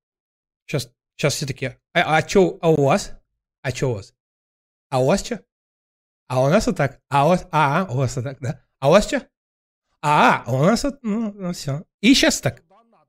Сейчас, 0.66 0.92
сейчас 1.16 1.35
все 1.35 1.47
такие, 1.47 1.80
а, 1.94 2.18
а 2.18 2.28
что, 2.28 2.58
а 2.61 2.70
у 2.70 2.85
вас? 2.85 3.12
А 3.62 3.70
что 3.70 3.90
у 3.90 3.94
вас? 3.94 4.14
А 4.90 5.00
у 5.00 5.06
вас 5.06 5.25
что? 5.25 5.42
А 6.26 6.42
у 6.42 6.49
нас 6.49 6.66
вот 6.66 6.76
так. 6.76 7.00
А 7.08 7.25
у 7.25 7.28
вас, 7.28 7.47
а, 7.50 7.87
у 7.90 7.97
вас 7.97 8.16
вот 8.16 8.25
так, 8.25 8.38
да? 8.40 8.64
А 8.80 8.88
у 8.88 8.92
вас 8.92 9.06
что? 9.06 9.26
А, 10.02 10.44
у 10.47 10.58
нас 10.58 10.85
вот, 10.85 10.99
ну, 11.02 11.32
ну 11.32 11.52
все. 11.52 11.85
И 12.00 12.12
сейчас 12.14 12.40
так. 12.40 12.62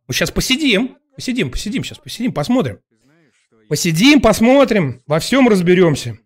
Мы 0.08 0.14
сейчас 0.14 0.32
посидим, 0.32 0.99
посидим, 1.20 1.52
посидим, 1.52 1.84
сейчас 1.84 1.98
посидим, 1.98 2.32
посмотрим. 2.32 2.80
Посидим, 3.68 4.22
посмотрим, 4.22 5.02
во 5.06 5.20
всем 5.20 5.50
разберемся. 5.50 6.18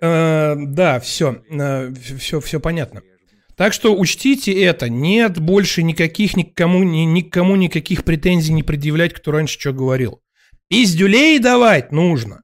Э, 0.00 0.54
да, 0.56 1.00
все, 1.00 1.42
э, 1.50 1.92
все, 2.18 2.40
все 2.40 2.60
понятно. 2.60 3.02
Так 3.56 3.74
что 3.74 3.94
учтите 3.94 4.58
это. 4.62 4.88
Нет 4.88 5.38
больше 5.38 5.82
никаких 5.82 6.34
никому, 6.34 6.82
ни, 6.82 7.00
никому 7.00 7.56
никаких 7.56 8.04
претензий 8.04 8.54
не 8.54 8.62
предъявлять, 8.62 9.12
кто 9.12 9.32
раньше 9.32 9.60
что 9.60 9.74
говорил. 9.74 10.22
Пиздюлей 10.68 11.38
давать 11.40 11.92
нужно. 11.92 12.40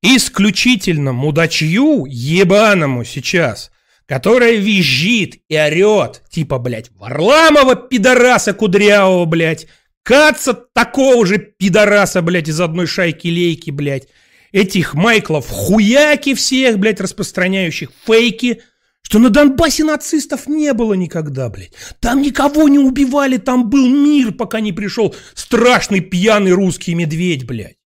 Исключительно 0.00 1.12
мудачью 1.12 2.04
ебаному 2.06 3.04
сейчас, 3.04 3.72
которая 4.08 4.54
визжит 4.56 5.34
и 5.48 5.56
орет, 5.56 6.22
типа, 6.30 6.58
блядь, 6.58 6.90
Варламова 6.96 7.76
пидораса 7.76 8.54
кудрявого, 8.54 9.26
блядь, 9.26 9.66
Каца 10.02 10.54
такого 10.54 11.26
же 11.26 11.36
пидораса, 11.36 12.22
блядь, 12.22 12.48
из 12.48 12.58
одной 12.58 12.86
шайки 12.86 13.28
лейки, 13.28 13.70
блядь, 13.70 14.08
этих 14.50 14.94
Майклов 14.94 15.46
хуяки 15.46 16.32
всех, 16.32 16.78
блядь, 16.78 17.02
распространяющих 17.02 17.90
фейки, 18.06 18.62
что 19.02 19.18
на 19.18 19.28
Донбассе 19.28 19.84
нацистов 19.84 20.46
не 20.46 20.72
было 20.72 20.94
никогда, 20.94 21.50
блядь. 21.50 21.72
Там 22.00 22.22
никого 22.22 22.68
не 22.68 22.78
убивали, 22.78 23.36
там 23.36 23.68
был 23.68 23.86
мир, 23.86 24.32
пока 24.32 24.60
не 24.60 24.72
пришел 24.72 25.14
страшный 25.34 26.00
пьяный 26.00 26.52
русский 26.52 26.94
медведь, 26.94 27.46
блядь. 27.46 27.76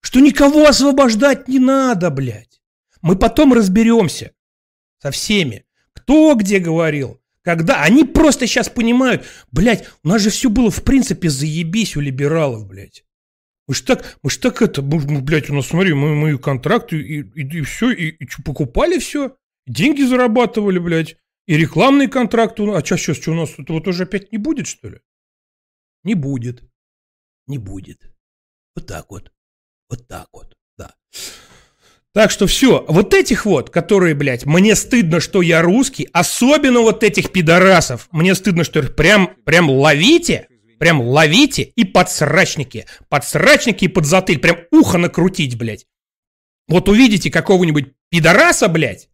Что 0.00 0.20
никого 0.20 0.66
освобождать 0.66 1.48
не 1.48 1.58
надо, 1.58 2.10
блядь. 2.10 2.60
Мы 3.02 3.16
потом 3.16 3.52
разберемся 3.52 4.30
со 4.98 5.10
всеми. 5.10 5.64
Кто 5.92 6.34
где 6.34 6.58
говорил, 6.58 7.20
когда. 7.42 7.82
Они 7.82 8.04
просто 8.04 8.46
сейчас 8.46 8.68
понимают, 8.68 9.24
блядь, 9.50 9.88
у 10.02 10.08
нас 10.08 10.22
же 10.22 10.30
все 10.30 10.50
было 10.50 10.70
в 10.70 10.82
принципе 10.84 11.30
заебись 11.30 11.96
у 11.96 12.00
либералов, 12.00 12.66
блядь. 12.66 13.04
Мы 13.68 13.74
ж 13.74 13.82
так, 13.82 14.18
мы 14.22 14.30
ж 14.30 14.36
так 14.38 14.62
это, 14.62 14.80
мы, 14.80 15.20
блядь, 15.22 15.50
у 15.50 15.54
нас, 15.54 15.66
смотри, 15.66 15.92
мы, 15.92 16.14
мы 16.14 16.38
контракты 16.38 17.00
и, 17.00 17.22
и, 17.22 17.58
и 17.58 17.62
все, 17.62 17.90
и, 17.90 18.10
и 18.10 18.28
что, 18.28 18.42
покупали 18.42 18.98
все, 18.98 19.36
деньги 19.66 20.02
зарабатывали, 20.02 20.78
блядь, 20.78 21.16
и 21.46 21.56
рекламные 21.56 22.08
контракты. 22.08 22.62
А 22.70 22.84
что 22.84 22.96
сейчас, 22.96 23.16
что 23.16 23.32
у 23.32 23.34
нас, 23.34 23.58
это 23.58 23.72
вот 23.72 23.88
уже 23.88 24.04
опять 24.04 24.30
не 24.30 24.38
будет, 24.38 24.68
что 24.68 24.88
ли? 24.88 25.00
Не 26.04 26.14
будет. 26.14 26.62
Не 27.46 27.58
будет. 27.58 28.12
Вот 28.74 28.86
так 28.86 29.10
вот. 29.10 29.32
Вот 29.88 30.06
так 30.06 30.28
вот, 30.32 30.56
да. 30.76 30.94
Так 32.16 32.30
что 32.30 32.46
все, 32.46 32.82
вот 32.88 33.12
этих 33.12 33.44
вот, 33.44 33.68
которые, 33.68 34.14
блядь, 34.14 34.46
мне 34.46 34.74
стыдно, 34.74 35.20
что 35.20 35.42
я 35.42 35.60
русский, 35.60 36.08
особенно 36.14 36.80
вот 36.80 37.04
этих 37.04 37.30
пидорасов, 37.30 38.08
мне 38.10 38.34
стыдно, 38.34 38.64
что 38.64 38.78
их 38.78 38.96
прям, 38.96 39.32
прям 39.44 39.68
ловите, 39.68 40.48
Прям 40.78 41.00
ловите 41.00 41.62
и 41.62 41.84
подсрачники. 41.84 42.86
Подсрачники 43.08 43.86
и 43.86 43.88
подзатыль. 43.88 44.38
Прям 44.38 44.58
ухо 44.70 44.98
накрутить, 44.98 45.56
блядь. 45.56 45.86
Вот 46.68 46.88
увидите 46.88 47.30
какого-нибудь 47.30 47.92
пидораса, 48.10 48.68
блядь, 48.68 49.08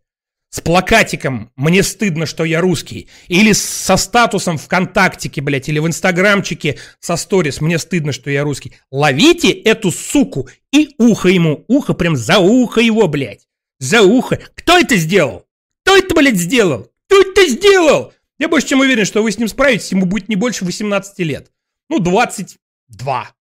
с 0.52 0.60
плакатиком 0.60 1.50
«Мне 1.56 1.82
стыдно, 1.82 2.26
что 2.26 2.44
я 2.44 2.60
русский», 2.60 3.08
или 3.26 3.52
со 3.52 3.96
статусом 3.96 4.58
ВКонтактике, 4.58 5.40
блядь, 5.40 5.70
или 5.70 5.78
в 5.78 5.86
Инстаграмчике 5.86 6.78
со 7.00 7.16
сторис 7.16 7.62
«Мне 7.62 7.78
стыдно, 7.78 8.12
что 8.12 8.30
я 8.30 8.44
русский». 8.44 8.74
Ловите 8.90 9.50
эту 9.50 9.90
суку 9.90 10.50
и 10.70 10.94
ухо 10.98 11.30
ему, 11.30 11.64
ухо 11.68 11.94
прям 11.94 12.16
за 12.16 12.38
ухо 12.38 12.82
его, 12.82 13.08
блядь. 13.08 13.48
За 13.78 14.02
ухо. 14.02 14.40
Кто 14.54 14.78
это 14.78 14.96
сделал? 14.96 15.46
Кто 15.84 15.96
это, 15.96 16.14
блядь, 16.14 16.36
сделал? 16.36 16.92
Кто 17.06 17.22
это 17.22 17.48
сделал? 17.48 18.12
Я 18.38 18.48
больше 18.48 18.68
чем 18.68 18.80
уверен, 18.80 19.06
что 19.06 19.22
вы 19.22 19.32
с 19.32 19.38
ним 19.38 19.48
справитесь, 19.48 19.92
ему 19.92 20.04
будет 20.04 20.28
не 20.28 20.36
больше 20.36 20.66
18 20.66 21.18
лет. 21.20 21.50
Ну, 21.88 21.98
22. 21.98 23.34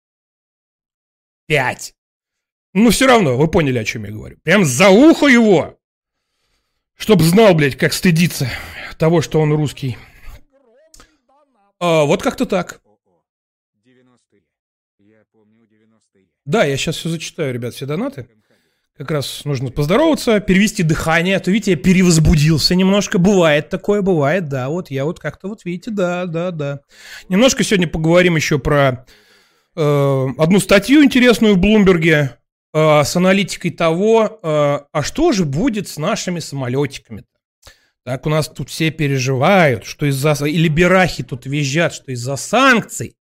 5. 1.48 1.94
Ну, 2.74 2.90
все 2.90 3.06
равно, 3.08 3.36
вы 3.36 3.48
поняли, 3.48 3.78
о 3.78 3.84
чем 3.84 4.04
я 4.04 4.12
говорю. 4.12 4.38
Прям 4.44 4.64
за 4.64 4.90
ухо 4.90 5.26
его. 5.26 5.79
Чтоб 7.00 7.22
знал, 7.22 7.54
блядь, 7.54 7.76
как 7.76 7.94
стыдиться 7.94 8.50
того, 8.98 9.22
что 9.22 9.40
он 9.40 9.54
русский. 9.54 9.96
А, 11.80 12.04
вот 12.04 12.22
как-то 12.22 12.44
так. 12.44 12.82
Да, 16.44 16.64
я 16.64 16.76
сейчас 16.76 16.96
все 16.96 17.08
зачитаю, 17.08 17.54
ребят, 17.54 17.74
все 17.74 17.86
донаты. 17.86 18.28
Как 18.98 19.10
раз 19.10 19.46
нужно 19.46 19.70
поздороваться, 19.70 20.40
перевести 20.40 20.82
дыхание. 20.82 21.36
А 21.36 21.40
то, 21.40 21.50
видите, 21.50 21.70
я 21.70 21.76
перевозбудился 21.78 22.74
немножко. 22.74 23.18
Бывает 23.18 23.70
такое, 23.70 24.02
бывает, 24.02 24.48
да. 24.50 24.68
Вот 24.68 24.90
я 24.90 25.06
вот 25.06 25.20
как-то, 25.20 25.48
вот 25.48 25.64
видите, 25.64 25.90
да, 25.90 26.26
да, 26.26 26.50
да. 26.50 26.80
Немножко 27.30 27.64
сегодня 27.64 27.88
поговорим 27.88 28.36
еще 28.36 28.58
про 28.58 29.06
э, 29.74 30.26
одну 30.36 30.60
статью 30.60 31.02
интересную 31.02 31.54
в 31.54 31.58
Блумберге 31.58 32.36
э, 32.72 33.04
с 33.04 33.16
аналитикой 33.16 33.70
того, 33.70 34.40
э, 34.42 34.80
а 34.92 35.02
что 35.02 35.32
же 35.32 35.44
будет 35.44 35.88
с 35.88 35.96
нашими 35.96 36.40
самолетиками. 36.40 37.24
Так 38.04 38.26
у 38.26 38.30
нас 38.30 38.48
тут 38.48 38.70
все 38.70 38.90
переживают, 38.90 39.84
что 39.84 40.06
из-за... 40.06 40.32
И 40.46 40.56
либерахи 40.56 41.22
тут 41.22 41.46
визжат, 41.46 41.92
что 41.92 42.12
из-за 42.12 42.36
санкций 42.36 43.16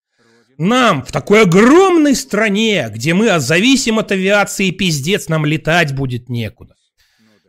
нам 0.59 1.05
в 1.05 1.13
такой 1.13 1.43
огромной 1.43 2.15
стране, 2.15 2.89
где 2.91 3.15
мы 3.15 3.39
зависим 3.41 3.99
от 3.99 4.13
авиации, 4.13 4.71
пиздец, 4.71 5.29
нам 5.29 5.47
летать 5.47 5.95
будет 5.95 6.29
некуда. 6.29 6.75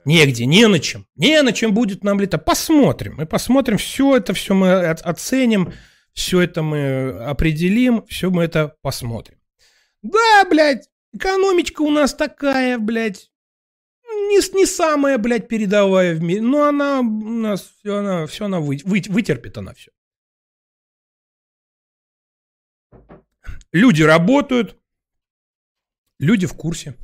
Негде, 0.05 0.45
не 0.45 0.67
на 0.67 0.79
чем. 0.79 1.07
Не 1.15 1.41
на 1.41 1.51
чем 1.51 1.73
будет 1.73 2.03
нам 2.03 2.19
летать. 2.19 2.45
Посмотрим. 2.45 3.15
Мы 3.17 3.25
посмотрим, 3.25 3.77
все 3.77 4.17
это, 4.17 4.33
все 4.33 4.53
мы 4.53 4.85
оценим, 4.89 5.73
все 6.13 6.41
это 6.41 6.61
мы 6.61 7.09
определим, 7.25 8.05
все 8.07 8.29
мы 8.29 8.43
это 8.43 8.75
посмотрим. 8.81 9.37
Да, 10.03 10.45
блядь, 10.49 10.87
экономичка 11.15 11.81
у 11.81 11.91
нас 11.91 12.13
такая, 12.13 12.77
блядь, 12.77 13.31
не, 14.03 14.55
не 14.55 14.65
самая, 14.65 15.17
блядь, 15.17 15.47
передовая 15.47 16.15
в 16.15 16.21
мире, 16.21 16.41
но 16.41 16.65
она 16.65 16.99
у 16.99 17.03
нас, 17.03 17.73
все 17.79 17.97
она, 17.97 18.27
все 18.27 18.45
она 18.45 18.59
вы, 18.59 18.79
вы, 18.83 19.01
вытерпит 19.07 19.57
она 19.57 19.73
все. 19.73 19.91
Люди 23.71 24.03
работают, 24.03 24.79
люди 26.19 26.47
в 26.47 26.55
курсе. 26.55 26.95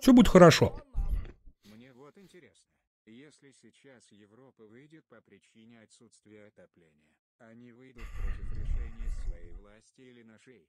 Все 0.00 0.12
будет 0.12 0.28
хорошо. 0.28 0.80
Мне 1.64 1.92
вот 1.92 2.16
интересно, 2.16 2.68
если 3.06 3.50
сейчас 3.50 4.12
Европа 4.12 4.64
выйдет 4.64 5.04
по 5.08 5.20
причине 5.20 5.80
отсутствия 5.82 6.46
отопления, 6.46 7.16
они 7.38 7.72
выйдут 7.72 8.04
против 8.20 8.52
решения 8.52 9.10
своей 9.24 9.52
власти 9.54 10.00
или 10.02 10.22
нашей? 10.22 10.68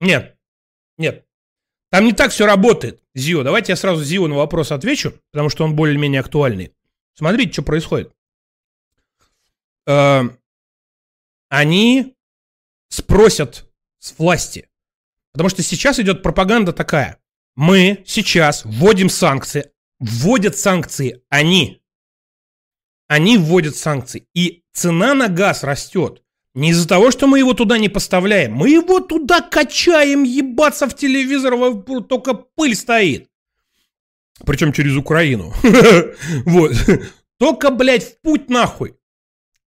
Нет, 0.00 0.36
нет. 0.98 1.26
Там 1.90 2.04
не 2.06 2.12
так 2.12 2.30
все 2.30 2.46
работает, 2.46 3.02
Зио. 3.14 3.42
Давайте 3.42 3.72
я 3.72 3.76
сразу 3.76 4.02
Зио 4.02 4.26
на 4.26 4.36
вопрос 4.36 4.72
отвечу, 4.72 5.20
потому 5.30 5.50
что 5.50 5.64
он 5.64 5.76
более-менее 5.76 6.20
актуальный. 6.20 6.74
Смотрите, 7.14 7.52
что 7.52 7.62
происходит. 7.62 8.14
Э, 9.86 10.22
они 11.50 12.16
спросят 12.88 13.70
с 13.98 14.18
власти. 14.18 14.68
Потому 15.32 15.48
что 15.48 15.62
сейчас 15.62 15.98
идет 15.98 16.22
пропаганда 16.22 16.72
такая. 16.72 17.18
Мы 17.56 18.02
сейчас 18.06 18.64
вводим 18.64 19.08
санкции. 19.08 19.70
Вводят 19.98 20.56
санкции 20.56 21.22
они. 21.28 21.82
Они 23.08 23.36
вводят 23.36 23.76
санкции. 23.76 24.26
И 24.34 24.64
цена 24.72 25.14
на 25.14 25.28
газ 25.28 25.62
растет. 25.62 26.22
Не 26.54 26.70
из-за 26.70 26.86
того, 26.86 27.10
что 27.10 27.26
мы 27.26 27.38
его 27.38 27.54
туда 27.54 27.78
не 27.78 27.88
поставляем. 27.88 28.52
Мы 28.52 28.70
его 28.70 29.00
туда 29.00 29.40
качаем, 29.40 30.22
ебаться 30.22 30.86
в 30.86 30.94
телевизор, 30.94 31.54
только 32.02 32.34
пыль 32.34 32.74
стоит. 32.74 33.28
Причем 34.44 34.72
через 34.72 34.96
Украину. 34.96 35.54
Вот. 36.44 36.72
Только, 37.38 37.70
блядь, 37.70 38.04
в 38.04 38.20
путь 38.20 38.50
нахуй. 38.50 38.94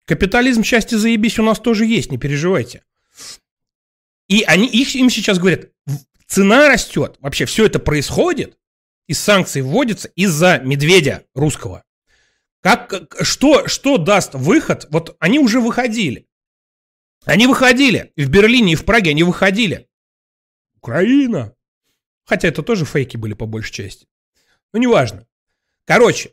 Капитализм, 0.05 0.63
счастье, 0.63 0.97
заебись 0.97 1.39
у 1.39 1.43
нас 1.43 1.59
тоже 1.59 1.85
есть, 1.85 2.11
не 2.11 2.17
переживайте. 2.17 2.83
И 4.29 4.43
они, 4.43 4.67
их, 4.67 4.95
им 4.95 5.09
сейчас 5.09 5.39
говорят, 5.39 5.69
цена 6.27 6.69
растет, 6.69 7.17
вообще 7.19 7.45
все 7.45 7.65
это 7.65 7.79
происходит, 7.79 8.57
и 9.07 9.13
санкции 9.13 9.61
вводятся 9.61 10.07
из-за 10.09 10.59
медведя 10.59 11.23
русского. 11.33 11.83
Как, 12.61 13.15
что, 13.21 13.67
что 13.67 13.97
даст 13.97 14.33
выход? 14.33 14.87
Вот 14.89 15.15
они 15.19 15.39
уже 15.39 15.59
выходили. 15.59 16.27
Они 17.25 17.47
выходили. 17.47 18.11
И 18.15 18.23
в 18.23 18.29
Берлине, 18.29 18.73
и 18.73 18.75
в 18.75 18.85
Праге 18.85 19.11
они 19.11 19.23
выходили. 19.23 19.87
Украина. 20.77 21.53
Хотя 22.25 22.47
это 22.47 22.63
тоже 22.63 22.85
фейки 22.85 23.17
были 23.17 23.33
по 23.33 23.45
большей 23.45 23.73
части. 23.73 24.07
Но 24.73 24.79
неважно. 24.79 25.27
Короче, 25.85 26.31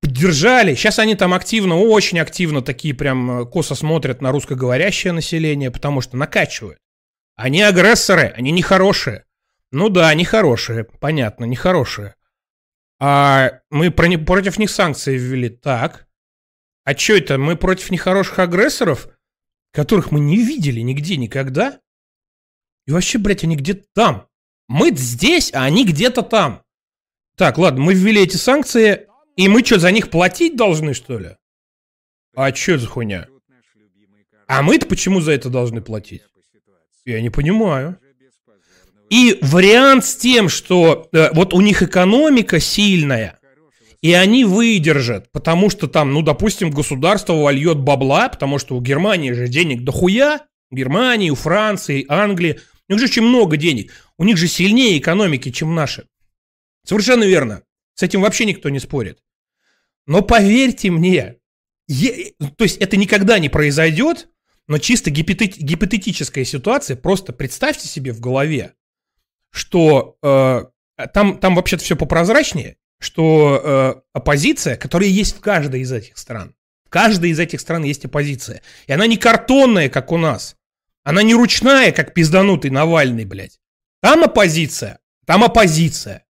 поддержали. 0.00 0.74
Сейчас 0.74 0.98
они 0.98 1.14
там 1.14 1.34
активно, 1.34 1.78
очень 1.78 2.18
активно 2.20 2.62
такие 2.62 2.94
прям 2.94 3.40
э, 3.40 3.46
косо 3.46 3.74
смотрят 3.74 4.20
на 4.20 4.32
русскоговорящее 4.32 5.12
население, 5.12 5.70
потому 5.70 6.00
что 6.00 6.16
накачивают. 6.16 6.78
Они 7.36 7.62
агрессоры, 7.62 8.32
они 8.36 8.52
нехорошие. 8.52 9.24
Ну 9.72 9.88
да, 9.88 10.12
нехорошие, 10.14 10.84
понятно, 10.84 11.44
нехорошие. 11.44 12.14
А 13.00 13.60
мы 13.70 13.90
про 13.90 14.06
не, 14.06 14.18
против 14.18 14.58
них 14.58 14.70
санкции 14.70 15.18
ввели. 15.18 15.48
Так. 15.48 16.06
А 16.84 16.96
что 16.96 17.14
это? 17.14 17.38
Мы 17.38 17.56
против 17.56 17.90
нехороших 17.90 18.38
агрессоров, 18.38 19.08
которых 19.74 20.12
мы 20.12 20.20
не 20.20 20.38
видели 20.38 20.80
нигде 20.80 21.16
никогда? 21.16 21.80
И 22.86 22.92
вообще, 22.92 23.18
блядь, 23.18 23.42
они 23.42 23.56
где-то 23.56 23.84
там. 23.92 24.28
Мы 24.68 24.90
здесь, 24.94 25.52
а 25.52 25.64
они 25.64 25.84
где-то 25.84 26.22
там. 26.22 26.62
Так, 27.36 27.58
ладно, 27.58 27.80
мы 27.80 27.94
ввели 27.94 28.22
эти 28.22 28.36
санкции, 28.36 29.08
и 29.36 29.48
мы 29.48 29.64
что, 29.64 29.80
за 29.80 29.90
них 29.90 30.10
платить 30.10 30.56
должны, 30.56 30.94
что 30.94 31.18
ли? 31.18 31.36
А 32.36 32.54
что 32.54 32.78
за 32.78 32.86
хуйня? 32.86 33.26
А 34.46 34.62
мы-то 34.62 34.86
почему 34.86 35.20
за 35.20 35.32
это 35.32 35.50
должны 35.50 35.82
платить? 35.82 36.22
Я 37.04 37.20
не 37.20 37.30
понимаю. 37.30 37.98
И 39.10 39.38
вариант 39.42 40.04
с 40.04 40.16
тем, 40.16 40.48
что 40.48 41.08
э, 41.12 41.32
вот 41.32 41.52
у 41.52 41.60
них 41.60 41.82
экономика 41.82 42.60
сильная, 42.60 43.38
и 44.04 44.12
они 44.12 44.44
выдержат, 44.44 45.32
потому 45.32 45.70
что 45.70 45.88
там, 45.88 46.12
ну, 46.12 46.20
допустим, 46.20 46.70
государство 46.70 47.32
вольет 47.32 47.78
бабла, 47.78 48.28
потому 48.28 48.58
что 48.58 48.76
у 48.76 48.82
Германии 48.82 49.32
же 49.32 49.48
денег 49.48 49.82
дохуя, 49.82 50.46
у 50.70 50.76
Германии, 50.76 51.30
у 51.30 51.34
Франции, 51.34 52.04
Англии, 52.06 52.60
у 52.86 52.92
них 52.92 53.00
же 53.00 53.06
очень 53.06 53.22
много 53.22 53.56
денег, 53.56 53.94
у 54.18 54.24
них 54.24 54.36
же 54.36 54.46
сильнее 54.46 54.98
экономики, 54.98 55.50
чем 55.50 55.74
наши. 55.74 56.06
Совершенно 56.84 57.24
верно. 57.24 57.62
С 57.94 58.02
этим 58.02 58.20
вообще 58.20 58.44
никто 58.44 58.68
не 58.68 58.78
спорит. 58.78 59.22
Но 60.06 60.20
поверьте 60.20 60.90
мне, 60.90 61.36
е- 61.88 62.34
то 62.58 62.64
есть 62.64 62.76
это 62.76 62.98
никогда 62.98 63.38
не 63.38 63.48
произойдет, 63.48 64.28
но 64.68 64.76
чисто 64.76 65.08
гипотетическая 65.08 66.44
ситуация, 66.44 66.98
просто 66.98 67.32
представьте 67.32 67.88
себе 67.88 68.12
в 68.12 68.20
голове, 68.20 68.74
что 69.50 70.18
э, 70.22 70.64
там, 71.14 71.38
там 71.38 71.54
вообще-то 71.54 71.82
все 71.82 71.96
попрозрачнее, 71.96 72.76
что 73.00 73.60
э, 73.62 73.94
оппозиция, 74.12 74.76
которая 74.76 75.08
есть 75.08 75.36
в 75.36 75.40
каждой 75.40 75.80
из 75.80 75.92
этих 75.92 76.18
стран, 76.18 76.54
в 76.84 76.90
каждой 76.90 77.30
из 77.30 77.38
этих 77.38 77.60
стран 77.60 77.84
есть 77.84 78.04
оппозиция, 78.04 78.62
и 78.86 78.92
она 78.92 79.06
не 79.06 79.16
картонная, 79.16 79.88
как 79.88 80.12
у 80.12 80.18
нас, 80.18 80.56
она 81.04 81.22
не 81.22 81.34
ручная, 81.34 81.92
как 81.92 82.14
пизданутый 82.14 82.70
Навальный, 82.70 83.24
блядь. 83.24 83.60
Там 84.00 84.24
оппозиция, 84.24 84.98
там 85.26 85.44
оппозиция. 85.44 86.24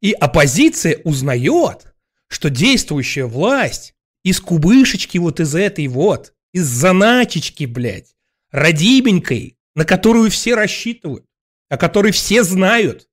И 0.00 0.12
оппозиция 0.12 1.00
узнает, 1.04 1.94
что 2.28 2.50
действующая 2.50 3.26
власть 3.26 3.94
из 4.24 4.40
кубышечки 4.40 5.18
вот 5.18 5.40
из 5.40 5.54
этой 5.54 5.86
вот, 5.86 6.34
из 6.52 6.66
заначечки, 6.66 7.64
блядь, 7.64 8.14
родименькой, 8.50 9.56
на 9.74 9.84
которую 9.84 10.30
все 10.30 10.54
рассчитывают, 10.54 11.24
о 11.68 11.78
которой 11.78 12.12
все 12.12 12.42
знают. 12.42 13.08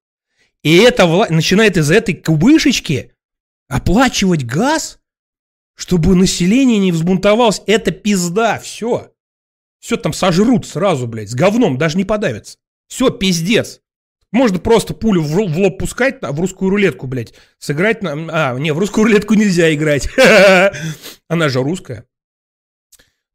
И 0.64 0.78
эта 0.78 1.06
власть 1.06 1.32
начинает 1.32 1.78
из 1.78 1.90
этой 1.90 2.14
кубышечки 2.14 3.14
оплачивать 3.68 4.46
газ, 4.46 5.00
чтобы 5.76 6.16
население 6.16 6.80
не 6.80 6.92
взбунтовалось. 6.92 7.62
Это 7.66 7.92
пизда, 7.92 8.60
все. 8.60 9.14
Все 9.80 9.96
там 9.96 10.12
сожрут 10.12 10.68
сразу, 10.68 11.08
блядь, 11.08 11.30
с 11.30 11.36
говном, 11.36 11.78
даже 11.78 11.98
не 11.98 12.04
подавятся. 12.04 12.58
Все, 12.88 13.10
пиздец. 13.10 13.82
Можно 14.32 14.60
просто 14.60 14.94
пулю 14.94 15.22
в, 15.22 15.36
лоб 15.40 15.80
пускать, 15.80 16.22
в 16.22 16.40
русскую 16.40 16.70
рулетку, 16.70 17.08
блядь, 17.08 17.34
сыграть 17.58 18.04
на... 18.04 18.12
А, 18.32 18.60
не, 18.60 18.72
в 18.72 18.78
русскую 18.78 19.06
рулетку 19.06 19.34
нельзя 19.34 19.74
играть. 19.74 20.08
Она 21.28 21.50
же 21.50 21.64
русская. 21.64 22.06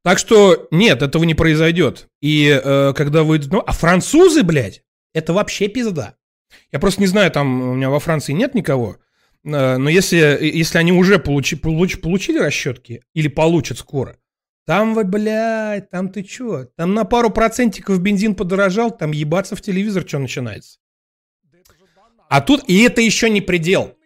Так 0.05 0.19
что 0.19 0.69
нет, 0.71 1.03
этого 1.03 1.25
не 1.25 1.35
произойдет. 1.35 2.09
И 2.21 2.61
э, 2.63 2.93
когда 2.95 3.23
выйдут... 3.23 3.53
Ну, 3.53 3.63
а 3.67 3.73
французы, 3.73 4.43
блядь, 4.43 4.83
это 5.15 5.33
вообще 5.33 5.67
пизда. 5.69 6.17
Я 6.73 6.79
просто 6.79 7.01
не 7.01 7.07
знаю, 7.07 7.31
там 7.31 7.71
у 7.71 7.75
меня 7.75 7.91
во 7.91 8.01
Франции 8.01 8.33
нет 8.33 8.55
никого, 8.55 8.97
э, 9.45 9.77
но 9.77 9.89
если, 9.89 10.17
если 10.41 10.79
они 10.79 10.93
уже 10.93 11.19
получи, 11.19 11.57
получ, 11.57 12.01
получили 12.01 12.39
расчетки 12.39 13.03
или 13.15 13.29
получат 13.29 13.79
скоро, 13.79 14.17
там, 14.67 14.95
вы, 14.95 15.05
блядь, 15.05 15.91
там 15.91 16.09
ты 16.09 16.23
чё? 16.23 16.65
Там 16.77 16.95
на 16.95 17.05
пару 17.05 17.31
процентиков 17.31 18.01
бензин 18.01 18.35
подорожал, 18.35 18.91
там 18.97 19.13
ебаться 19.13 19.57
в 19.57 19.61
телевизор 19.61 20.09
что 20.09 20.19
начинается. 20.19 20.79
А 22.31 22.41
тут, 22.41 22.65
и 22.67 22.83
это 22.83 23.01
еще 23.01 23.29
не 23.29 23.43
предел. 23.43 23.97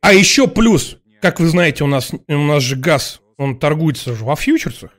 А 0.00 0.14
еще 0.14 0.46
плюс, 0.46 0.98
как 1.20 1.40
вы 1.40 1.48
знаете, 1.48 1.82
у 1.82 1.88
нас, 1.88 2.12
у 2.28 2.32
нас 2.32 2.62
же 2.62 2.76
газ, 2.76 3.20
он 3.36 3.58
торгуется 3.58 4.14
же 4.14 4.24
во 4.24 4.36
фьючерсах. 4.36 4.92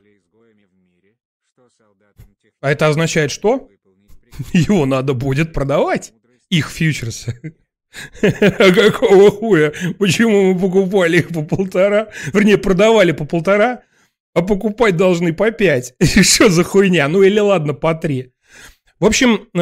А 2.60 2.70
это 2.70 2.88
означает 2.88 3.30
что? 3.30 3.70
Его 4.52 4.86
надо 4.86 5.14
будет 5.14 5.52
продавать, 5.52 6.12
их 6.50 6.70
фьючерсы. 6.70 7.54
Какого 8.20 9.30
хуя? 9.30 9.72
Почему 9.98 10.52
мы 10.52 10.60
покупали 10.60 11.18
их 11.18 11.28
по 11.28 11.42
полтора? 11.42 12.08
Вернее, 12.32 12.58
продавали 12.58 13.12
по 13.12 13.24
полтора, 13.24 13.82
а 14.34 14.42
покупать 14.42 14.96
должны 14.96 15.32
по 15.32 15.50
пять. 15.50 15.94
Что 16.02 16.48
за 16.48 16.64
хуйня? 16.64 17.08
Ну 17.08 17.22
или 17.22 17.38
ладно, 17.38 17.74
по 17.74 17.94
три. 17.94 18.32
В 19.00 19.06
общем, 19.06 19.48
э, 19.54 19.60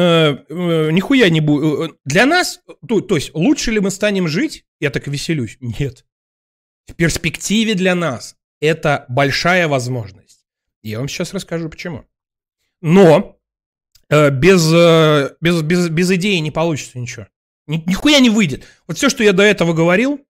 э, 0.49 0.91
нихуя 0.91 1.29
не 1.29 1.41
будет. 1.41 1.91
Э, 1.91 1.93
для 2.05 2.25
нас, 2.25 2.61
то, 2.87 3.01
то 3.01 3.15
есть, 3.15 3.33
лучше 3.35 3.71
ли 3.71 3.79
мы 3.79 3.91
станем 3.91 4.27
жить? 4.27 4.65
Я 4.79 4.89
так 4.89 5.07
веселюсь. 5.07 5.57
Нет. 5.59 6.05
В 6.87 6.95
перспективе 6.95 7.75
для 7.75 7.93
нас 7.93 8.35
это 8.59 9.05
большая 9.09 9.67
возможность. 9.67 10.45
Я 10.81 10.99
вам 10.99 11.07
сейчас 11.07 11.33
расскажу 11.33 11.69
почему. 11.69 12.05
Но 12.81 13.36
без, 14.09 14.71
э, 14.73 15.35
без, 15.41 15.61
без, 15.61 15.89
без 15.89 16.11
идеи 16.11 16.37
не 16.37 16.51
получится 16.51 16.99
ничего. 16.99 17.27
Ни, 17.67 17.83
нихуя 17.85 18.19
не 18.19 18.29
выйдет. 18.29 18.65
Вот 18.87 18.97
все, 18.97 19.09
что 19.09 19.23
я 19.23 19.33
до 19.33 19.43
этого 19.43 19.73
говорил, 19.73 20.21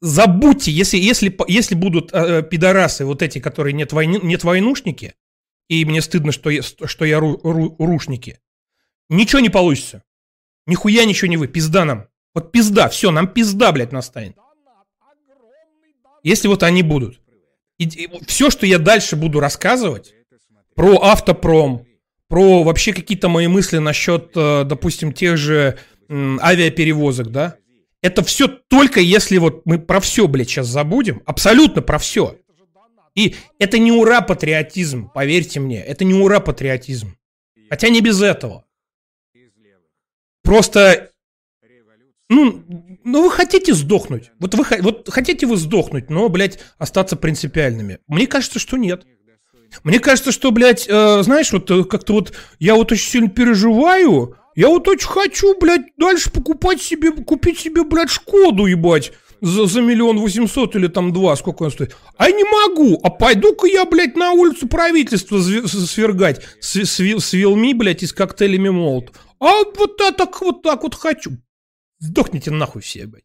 забудьте, 0.00 0.70
если, 0.70 0.98
если, 0.98 1.34
если 1.48 1.74
будут 1.74 2.12
э, 2.12 2.42
пидорасы, 2.42 3.04
вот 3.04 3.22
эти, 3.22 3.38
которые 3.38 3.72
нет, 3.72 3.92
войны, 3.92 4.20
нет 4.22 4.44
войнушники, 4.44 5.14
и 5.68 5.84
мне 5.84 6.02
стыдно, 6.02 6.32
что 6.32 6.50
я, 6.50 6.62
что 6.62 7.04
я 7.04 7.18
ру, 7.20 7.40
ру, 7.42 7.74
рушники, 7.78 8.40
ничего 9.08 9.40
не 9.40 9.48
получится. 9.48 10.02
Нихуя 10.66 11.04
ничего 11.04 11.28
не 11.28 11.36
вы, 11.36 11.48
пизда 11.48 11.84
нам. 11.84 12.08
Вот 12.34 12.52
пизда, 12.52 12.88
все, 12.88 13.10
нам 13.10 13.28
пизда, 13.28 13.72
блядь, 13.72 13.92
настанет. 13.92 14.36
Если 16.22 16.48
вот 16.48 16.62
они 16.62 16.82
будут. 16.82 17.20
И, 17.78 17.84
и 17.84 18.24
все, 18.26 18.50
что 18.50 18.66
я 18.66 18.78
дальше 18.78 19.16
буду 19.16 19.40
рассказывать 19.40 20.14
про 20.74 21.00
автопром, 21.02 21.86
про 22.28 22.62
вообще 22.62 22.92
какие-то 22.92 23.28
мои 23.28 23.46
мысли 23.46 23.78
насчет, 23.78 24.32
э, 24.34 24.64
допустим, 24.64 25.12
тех 25.12 25.36
же 25.36 25.78
авиаперевозок, 26.10 27.30
да? 27.30 27.56
Это 28.02 28.22
все 28.22 28.48
только 28.48 29.00
если 29.00 29.38
вот 29.38 29.64
мы 29.64 29.78
про 29.78 30.00
все, 30.00 30.28
блядь, 30.28 30.48
сейчас 30.48 30.66
забудем, 30.66 31.22
абсолютно 31.24 31.80
про 31.80 31.98
все. 31.98 32.36
И 33.14 33.36
это 33.58 33.78
не 33.78 33.92
ура 33.92 34.20
патриотизм, 34.20 35.10
поверьте 35.14 35.60
мне, 35.60 35.80
это 35.80 36.04
не 36.04 36.14
ура 36.14 36.40
патриотизм. 36.40 37.16
Хотя 37.70 37.88
не 37.88 38.00
без 38.00 38.20
этого. 38.20 38.64
Просто, 40.42 41.12
ну, 42.28 42.62
ну 43.04 43.22
вы 43.22 43.30
хотите 43.30 43.72
сдохнуть. 43.72 44.32
Вот 44.38 44.54
вы 44.54 44.64
вот 44.82 45.08
хотите 45.08 45.46
вы 45.46 45.56
сдохнуть, 45.56 46.10
но, 46.10 46.28
блядь, 46.28 46.58
остаться 46.76 47.16
принципиальными. 47.16 48.00
Мне 48.06 48.26
кажется, 48.26 48.58
что 48.58 48.76
нет. 48.76 49.06
Мне 49.82 49.98
кажется, 49.98 50.32
что, 50.32 50.50
блядь, 50.50 50.86
э, 50.88 51.22
знаешь, 51.22 51.52
вот 51.52 51.70
э, 51.70 51.84
как-то 51.84 52.12
вот 52.14 52.32
я 52.58 52.74
вот 52.74 52.92
очень 52.92 53.10
сильно 53.10 53.28
переживаю. 53.28 54.36
Я 54.54 54.68
вот 54.68 54.86
очень 54.86 55.08
хочу, 55.08 55.58
блядь, 55.58 55.82
дальше 55.96 56.30
покупать 56.30 56.80
себе, 56.80 57.10
купить 57.10 57.58
себе, 57.58 57.82
блядь, 57.82 58.10
Шкоду, 58.10 58.66
ебать. 58.66 59.12
за, 59.44 59.66
за 59.66 59.82
миллион 59.82 60.18
восемьсот 60.18 60.74
или 60.76 60.86
там 60.86 61.12
два, 61.12 61.36
сколько 61.36 61.64
он 61.64 61.70
стоит. 61.70 61.96
А 62.16 62.30
не 62.30 62.44
могу, 62.44 62.98
а 63.02 63.10
пойду-ка 63.10 63.66
я, 63.66 63.84
блядь, 63.84 64.16
на 64.16 64.32
улицу 64.32 64.68
правительства 64.68 65.40
свергать 65.40 66.42
с, 66.60 66.76
с, 66.76 67.00
с 67.00 67.32
вилми, 67.32 67.74
блядь, 67.74 68.02
и 68.02 68.06
с 68.06 68.12
коктейлями 68.12 68.70
молот. 68.70 69.12
А 69.40 69.64
вот 69.76 69.96
так, 69.98 70.40
вот 70.40 70.62
так 70.62 70.82
вот 70.82 70.94
хочу. 70.94 71.32
Сдохните 71.98 72.50
нахуй 72.50 72.82
все, 72.82 73.06
блядь. 73.06 73.24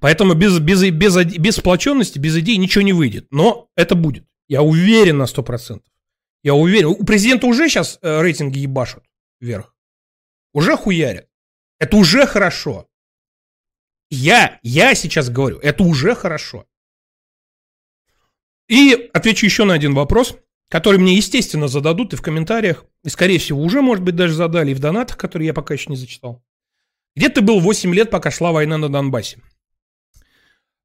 Поэтому 0.00 0.34
без, 0.34 0.58
без, 0.58 0.82
без, 0.90 1.16
без 1.16 1.56
сплоченности, 1.56 2.18
без 2.18 2.36
идей 2.36 2.56
ничего 2.56 2.82
не 2.82 2.92
выйдет. 2.92 3.26
Но 3.30 3.68
это 3.76 3.94
будет. 3.94 4.24
Я 4.50 4.62
уверен 4.62 5.18
на 5.18 5.26
100%. 5.26 5.80
Я 6.42 6.54
уверен. 6.54 6.88
У 6.88 7.04
президента 7.04 7.46
уже 7.46 7.68
сейчас 7.68 8.00
э, 8.02 8.20
рейтинги 8.20 8.58
ебашут 8.58 9.04
вверх. 9.40 9.76
Уже 10.52 10.76
хуярят. 10.76 11.28
Это 11.78 11.96
уже 11.96 12.26
хорошо. 12.26 12.88
Я, 14.10 14.58
я 14.64 14.96
сейчас 14.96 15.30
говорю, 15.30 15.60
это 15.60 15.84
уже 15.84 16.16
хорошо. 16.16 16.66
И 18.68 19.08
отвечу 19.12 19.46
еще 19.46 19.62
на 19.62 19.74
один 19.74 19.94
вопрос, 19.94 20.36
который 20.68 20.98
мне, 20.98 21.14
естественно, 21.14 21.68
зададут 21.68 22.12
и 22.12 22.16
в 22.16 22.22
комментариях, 22.22 22.84
и, 23.04 23.08
скорее 23.08 23.38
всего, 23.38 23.62
уже, 23.62 23.82
может 23.82 24.02
быть, 24.02 24.16
даже 24.16 24.34
задали 24.34 24.72
и 24.72 24.74
в 24.74 24.80
донатах, 24.80 25.16
которые 25.16 25.46
я 25.46 25.54
пока 25.54 25.74
еще 25.74 25.90
не 25.90 25.96
зачитал. 25.96 26.42
Где 27.14 27.28
ты 27.28 27.40
был 27.40 27.60
8 27.60 27.94
лет, 27.94 28.10
пока 28.10 28.32
шла 28.32 28.50
война 28.50 28.78
на 28.78 28.88
Донбассе? 28.88 29.40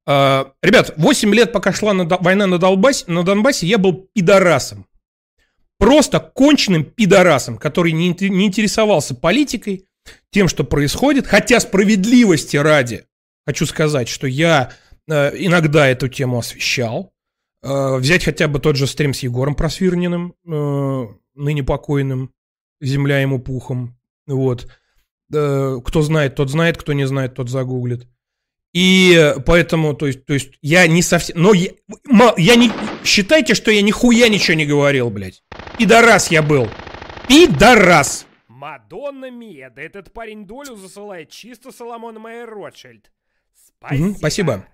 Uh, 0.08 0.52
ребят, 0.62 0.94
8 0.98 1.34
лет, 1.34 1.52
пока 1.52 1.74
шла 1.74 1.94
на, 1.94 2.06
война 2.06 2.46
на, 2.46 2.60
Донбассе, 2.60 3.06
на 3.08 3.24
Донбассе, 3.24 3.66
я 3.66 3.80
был 3.80 4.08
пидорасом. 4.14 4.86
Просто 5.80 6.20
конченным 6.20 6.86
пидорасом, 6.86 7.58
который 7.58 7.92
не, 7.92 8.10
не 8.10 8.46
интересовался 8.46 9.16
политикой, 9.16 9.88
тем, 10.30 10.48
что 10.48 10.64
происходит, 10.64 11.28
хотя 11.28 11.60
справедливости 11.60 12.58
ради 12.58 13.06
хочу 13.46 13.66
сказать, 13.66 14.08
что 14.08 14.28
я 14.28 14.72
э, 15.08 15.32
иногда 15.38 15.88
эту 15.88 16.08
тему 16.08 16.40
освещал. 16.40 17.14
Э, 17.62 17.98
взять 17.98 18.24
хотя 18.24 18.48
бы 18.48 18.60
тот 18.60 18.76
же 18.76 18.88
стрим 18.88 19.14
с 19.14 19.20
Егором 19.20 19.56
Просвирниным, 19.56 20.36
э, 20.46 21.08
ныне 21.36 21.64
покойным, 21.64 22.32
земля 22.82 23.20
ему 23.20 23.40
пухом. 23.40 23.98
Вот. 24.28 24.68
Э, 25.34 25.80
кто 25.84 26.02
знает, 26.02 26.36
тот 26.36 26.50
знает, 26.50 26.78
кто 26.78 26.94
не 26.94 27.06
знает, 27.06 27.36
тот 27.36 27.50
загуглит. 27.50 28.08
И 28.76 29.34
поэтому, 29.46 29.94
то 29.94 30.06
есть, 30.06 30.26
то 30.26 30.34
есть 30.34 30.52
я 30.62 30.86
не 30.86 31.02
совсем... 31.02 31.42
Но 31.42 31.54
я, 31.54 31.70
я 32.36 32.56
не... 32.58 32.70
Считайте, 33.06 33.54
что 33.54 33.72
я 33.72 33.82
нихуя 33.82 34.28
ничего 34.28 34.58
не 34.58 34.66
говорил, 34.66 35.10
блядь. 35.10 35.44
Пидорас 35.78 36.30
я 36.30 36.42
был. 36.42 36.68
Пидорас. 37.30 38.28
Мадонна 38.50 39.32
Мия, 39.32 39.70
да 39.70 39.82
этот 39.82 40.12
парень 40.12 40.46
долю 40.46 40.76
засылает 40.76 41.30
чисто 41.30 41.72
Соломон 41.72 42.20
Майер 42.20 42.50
Ротшильд. 42.50 43.10
Спасибо. 43.66 44.08
Угу, 44.08 44.18
спасибо. 44.18 44.66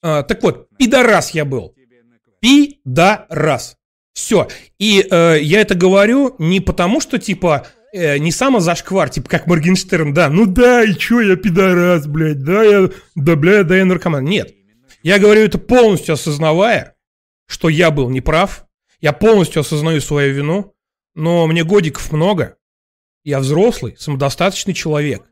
А, 0.00 0.22
так 0.22 0.42
вот, 0.42 0.70
пидорас 0.78 1.32
я 1.32 1.44
был. 1.44 1.74
Пидорас. 2.40 3.76
Все. 4.14 4.48
И 4.78 5.06
э, 5.10 5.38
я 5.42 5.60
это 5.60 5.74
говорю 5.74 6.34
не 6.38 6.60
потому, 6.60 7.00
что 7.02 7.18
типа 7.18 7.66
э, 7.92 8.18
не 8.18 8.32
самозашквар, 8.32 9.10
типа 9.10 9.28
как 9.28 9.46
Моргенштерн, 9.46 10.14
да, 10.14 10.28
ну 10.28 10.46
да, 10.46 10.84
и 10.84 10.94
чё, 10.94 11.20
я 11.20 11.36
пидорас, 11.36 12.06
блядь, 12.06 12.42
да, 12.42 12.62
я, 12.62 12.90
да, 13.14 13.36
бля, 13.36 13.62
да, 13.62 13.76
я 13.76 13.84
наркоман. 13.84 14.24
Нет. 14.24 14.54
Я 15.02 15.18
говорю 15.18 15.42
это 15.42 15.58
полностью 15.58 16.14
осознавая, 16.14 16.94
что 17.46 17.68
я 17.68 17.90
был 17.90 18.10
неправ, 18.10 18.66
я 19.00 19.12
полностью 19.12 19.60
осознаю 19.60 20.00
свою 20.00 20.34
вину, 20.34 20.74
но 21.14 21.46
мне 21.46 21.64
годиков 21.64 22.12
много, 22.12 22.56
я 23.24 23.40
взрослый, 23.40 23.96
самодостаточный 23.98 24.74
человек. 24.74 25.22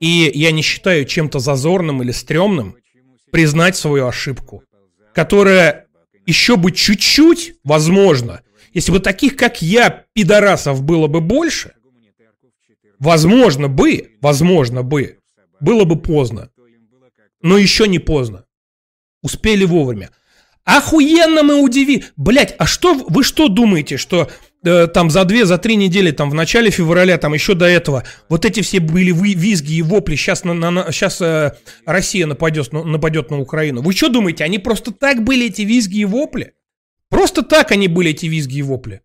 И 0.00 0.30
я 0.34 0.52
не 0.52 0.62
считаю 0.62 1.04
чем-то 1.04 1.38
зазорным 1.38 2.02
или 2.02 2.10
стрёмным 2.10 2.76
признать 3.30 3.76
свою 3.76 4.06
ошибку, 4.06 4.62
которая 5.14 5.86
еще 6.26 6.56
бы 6.56 6.72
чуть-чуть, 6.72 7.54
возможно, 7.64 8.42
если 8.72 8.92
бы 8.92 9.00
таких, 9.00 9.36
как 9.36 9.62
я, 9.62 10.04
пидорасов 10.12 10.82
было 10.82 11.06
бы 11.06 11.20
больше, 11.20 11.72
возможно 13.00 13.68
бы, 13.68 14.18
возможно 14.20 14.84
бы, 14.84 15.18
было 15.58 15.84
бы 15.84 16.00
поздно. 16.00 16.50
Но 17.42 17.58
еще 17.58 17.88
не 17.88 17.98
поздно. 17.98 18.44
Успели 19.22 19.64
вовремя. 19.64 20.10
Охуенно 20.64 21.42
мы 21.42 21.60
удиви... 21.62 22.04
Блять, 22.16 22.54
а 22.58 22.66
что, 22.66 22.94
вы 22.94 23.24
что 23.24 23.48
думаете, 23.48 23.96
что 23.96 24.30
э, 24.62 24.86
там 24.86 25.10
за 25.10 25.24
две, 25.24 25.46
за 25.46 25.56
три 25.58 25.74
недели, 25.76 26.10
там 26.10 26.30
в 26.30 26.34
начале 26.34 26.70
февраля, 26.70 27.16
там 27.16 27.32
еще 27.32 27.54
до 27.54 27.64
этого, 27.64 28.04
вот 28.28 28.44
эти 28.44 28.60
все 28.60 28.78
были 28.78 29.10
визги 29.10 29.74
и 29.74 29.82
вопли, 29.82 30.16
сейчас, 30.16 30.44
на, 30.44 30.54
на, 30.54 30.92
сейчас 30.92 31.20
э, 31.22 31.52
Россия 31.86 32.26
нападет, 32.26 32.72
нападет 32.72 33.30
на 33.30 33.40
Украину. 33.40 33.82
Вы 33.82 33.94
что 33.94 34.10
думаете, 34.10 34.44
они 34.44 34.58
просто 34.58 34.92
так 34.92 35.24
были 35.24 35.46
эти 35.46 35.62
визги 35.62 36.00
и 36.00 36.04
вопли? 36.04 36.52
Просто 37.08 37.42
так 37.42 37.72
они 37.72 37.88
были 37.88 38.10
эти 38.10 38.26
визги 38.26 38.58
и 38.58 38.62
вопли. 38.62 39.00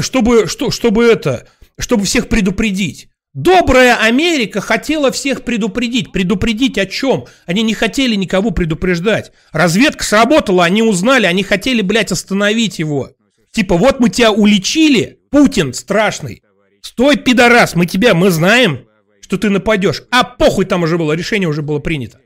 Чтобы, 0.00 0.46
что, 0.46 0.70
чтобы 0.70 1.04
это, 1.04 1.48
чтобы 1.78 2.04
всех 2.04 2.28
предупредить. 2.28 3.08
Добрая 3.34 3.96
Америка 3.96 4.60
хотела 4.60 5.10
всех 5.10 5.44
предупредить. 5.44 6.12
Предупредить 6.12 6.76
о 6.76 6.84
чем? 6.84 7.26
Они 7.46 7.62
не 7.62 7.72
хотели 7.72 8.14
никого 8.14 8.50
предупреждать. 8.50 9.32
Разведка 9.52 10.04
сработала, 10.04 10.64
они 10.64 10.82
узнали, 10.82 11.24
они 11.24 11.42
хотели, 11.42 11.80
блядь, 11.80 12.12
остановить 12.12 12.78
его. 12.78 13.10
Типа, 13.50 13.76
вот 13.78 14.00
мы 14.00 14.10
тебя 14.10 14.32
уличили, 14.32 15.18
Путин 15.30 15.72
страшный. 15.72 16.42
Стой, 16.82 17.16
пидорас, 17.16 17.74
мы 17.74 17.86
тебя, 17.86 18.12
мы 18.12 18.30
знаем, 18.30 18.86
что 19.22 19.38
ты 19.38 19.48
нападешь. 19.48 20.02
А 20.10 20.24
похуй 20.24 20.66
там 20.66 20.82
уже 20.82 20.98
было, 20.98 21.12
решение 21.14 21.48
уже 21.48 21.62
было 21.62 21.78
принято. 21.78 22.20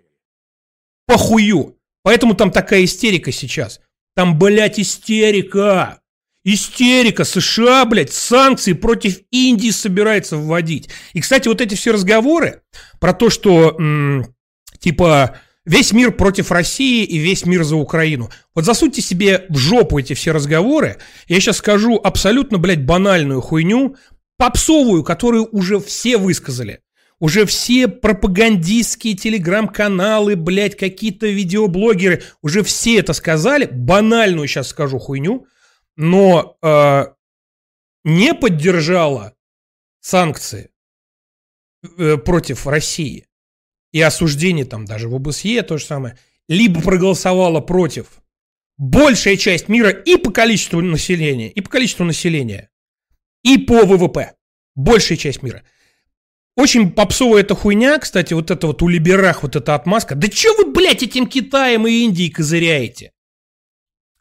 Похую. 1.06 1.76
Поэтому 2.02 2.34
там 2.34 2.50
такая 2.50 2.84
истерика 2.84 3.30
сейчас. 3.30 3.80
Там, 4.16 4.38
блядь, 4.38 4.80
истерика. 4.80 6.00
Истерика. 6.48 7.24
США, 7.24 7.84
блядь, 7.86 8.12
санкции 8.12 8.72
против 8.72 9.18
Индии 9.32 9.70
собирается 9.70 10.36
вводить. 10.36 10.88
И, 11.12 11.20
кстати, 11.20 11.48
вот 11.48 11.60
эти 11.60 11.74
все 11.74 11.90
разговоры 11.90 12.62
про 13.00 13.12
то, 13.12 13.30
что, 13.30 13.76
типа, 14.78 15.40
Весь 15.64 15.92
мир 15.92 16.12
против 16.12 16.52
России 16.52 17.02
и 17.02 17.18
весь 17.18 17.44
мир 17.44 17.64
за 17.64 17.74
Украину. 17.74 18.30
Вот 18.54 18.64
засуньте 18.64 19.02
себе 19.02 19.46
в 19.48 19.56
жопу 19.56 19.98
эти 19.98 20.12
все 20.12 20.30
разговоры. 20.30 20.98
Я 21.26 21.40
сейчас 21.40 21.56
скажу 21.56 22.00
абсолютно, 22.02 22.58
блядь, 22.58 22.86
банальную 22.86 23.40
хуйню, 23.40 23.96
попсовую, 24.38 25.02
которую 25.02 25.48
уже 25.50 25.80
все 25.80 26.18
высказали. 26.18 26.78
Уже 27.18 27.46
все 27.46 27.88
пропагандистские 27.88 29.14
телеграм-каналы, 29.14 30.36
блядь, 30.36 30.76
какие-то 30.76 31.26
видеоблогеры, 31.26 32.22
уже 32.42 32.62
все 32.62 32.98
это 32.98 33.12
сказали. 33.12 33.68
Банальную 33.68 34.46
сейчас 34.46 34.68
скажу 34.68 35.00
хуйню, 35.00 35.46
но 35.96 36.56
э, 36.62 37.04
не 38.04 38.34
поддержала 38.34 39.34
санкции 40.00 40.70
э, 41.98 42.16
против 42.18 42.66
России 42.66 43.26
и 43.92 44.00
осуждение 44.00 44.64
там 44.64 44.84
даже 44.84 45.08
в 45.08 45.14
ОБСЕ 45.14 45.62
то 45.62 45.78
же 45.78 45.84
самое, 45.84 46.18
либо 46.48 46.80
проголосовала 46.82 47.60
против 47.60 48.22
большая 48.76 49.36
часть 49.36 49.68
мира 49.68 49.90
и 49.90 50.16
по 50.16 50.30
количеству 50.30 50.80
населения, 50.80 51.50
и 51.50 51.60
по 51.60 51.70
количеству 51.70 52.04
населения, 52.04 52.70
и 53.42 53.58
по 53.58 53.84
ВВП. 53.84 54.34
Большая 54.74 55.16
часть 55.16 55.42
мира. 55.42 55.62
Очень 56.56 56.90
попсовая 56.90 57.42
эта 57.42 57.54
хуйня, 57.54 57.98
кстати, 57.98 58.34
вот 58.34 58.50
это 58.50 58.66
вот 58.66 58.82
у 58.82 58.88
либерах, 58.88 59.42
вот 59.42 59.56
эта 59.56 59.74
отмазка. 59.74 60.14
Да 60.14 60.28
что 60.28 60.54
вы, 60.56 60.72
блядь, 60.72 61.02
этим 61.02 61.26
Китаем 61.26 61.86
и 61.86 62.04
Индией 62.04 62.30
козыряете? 62.30 63.12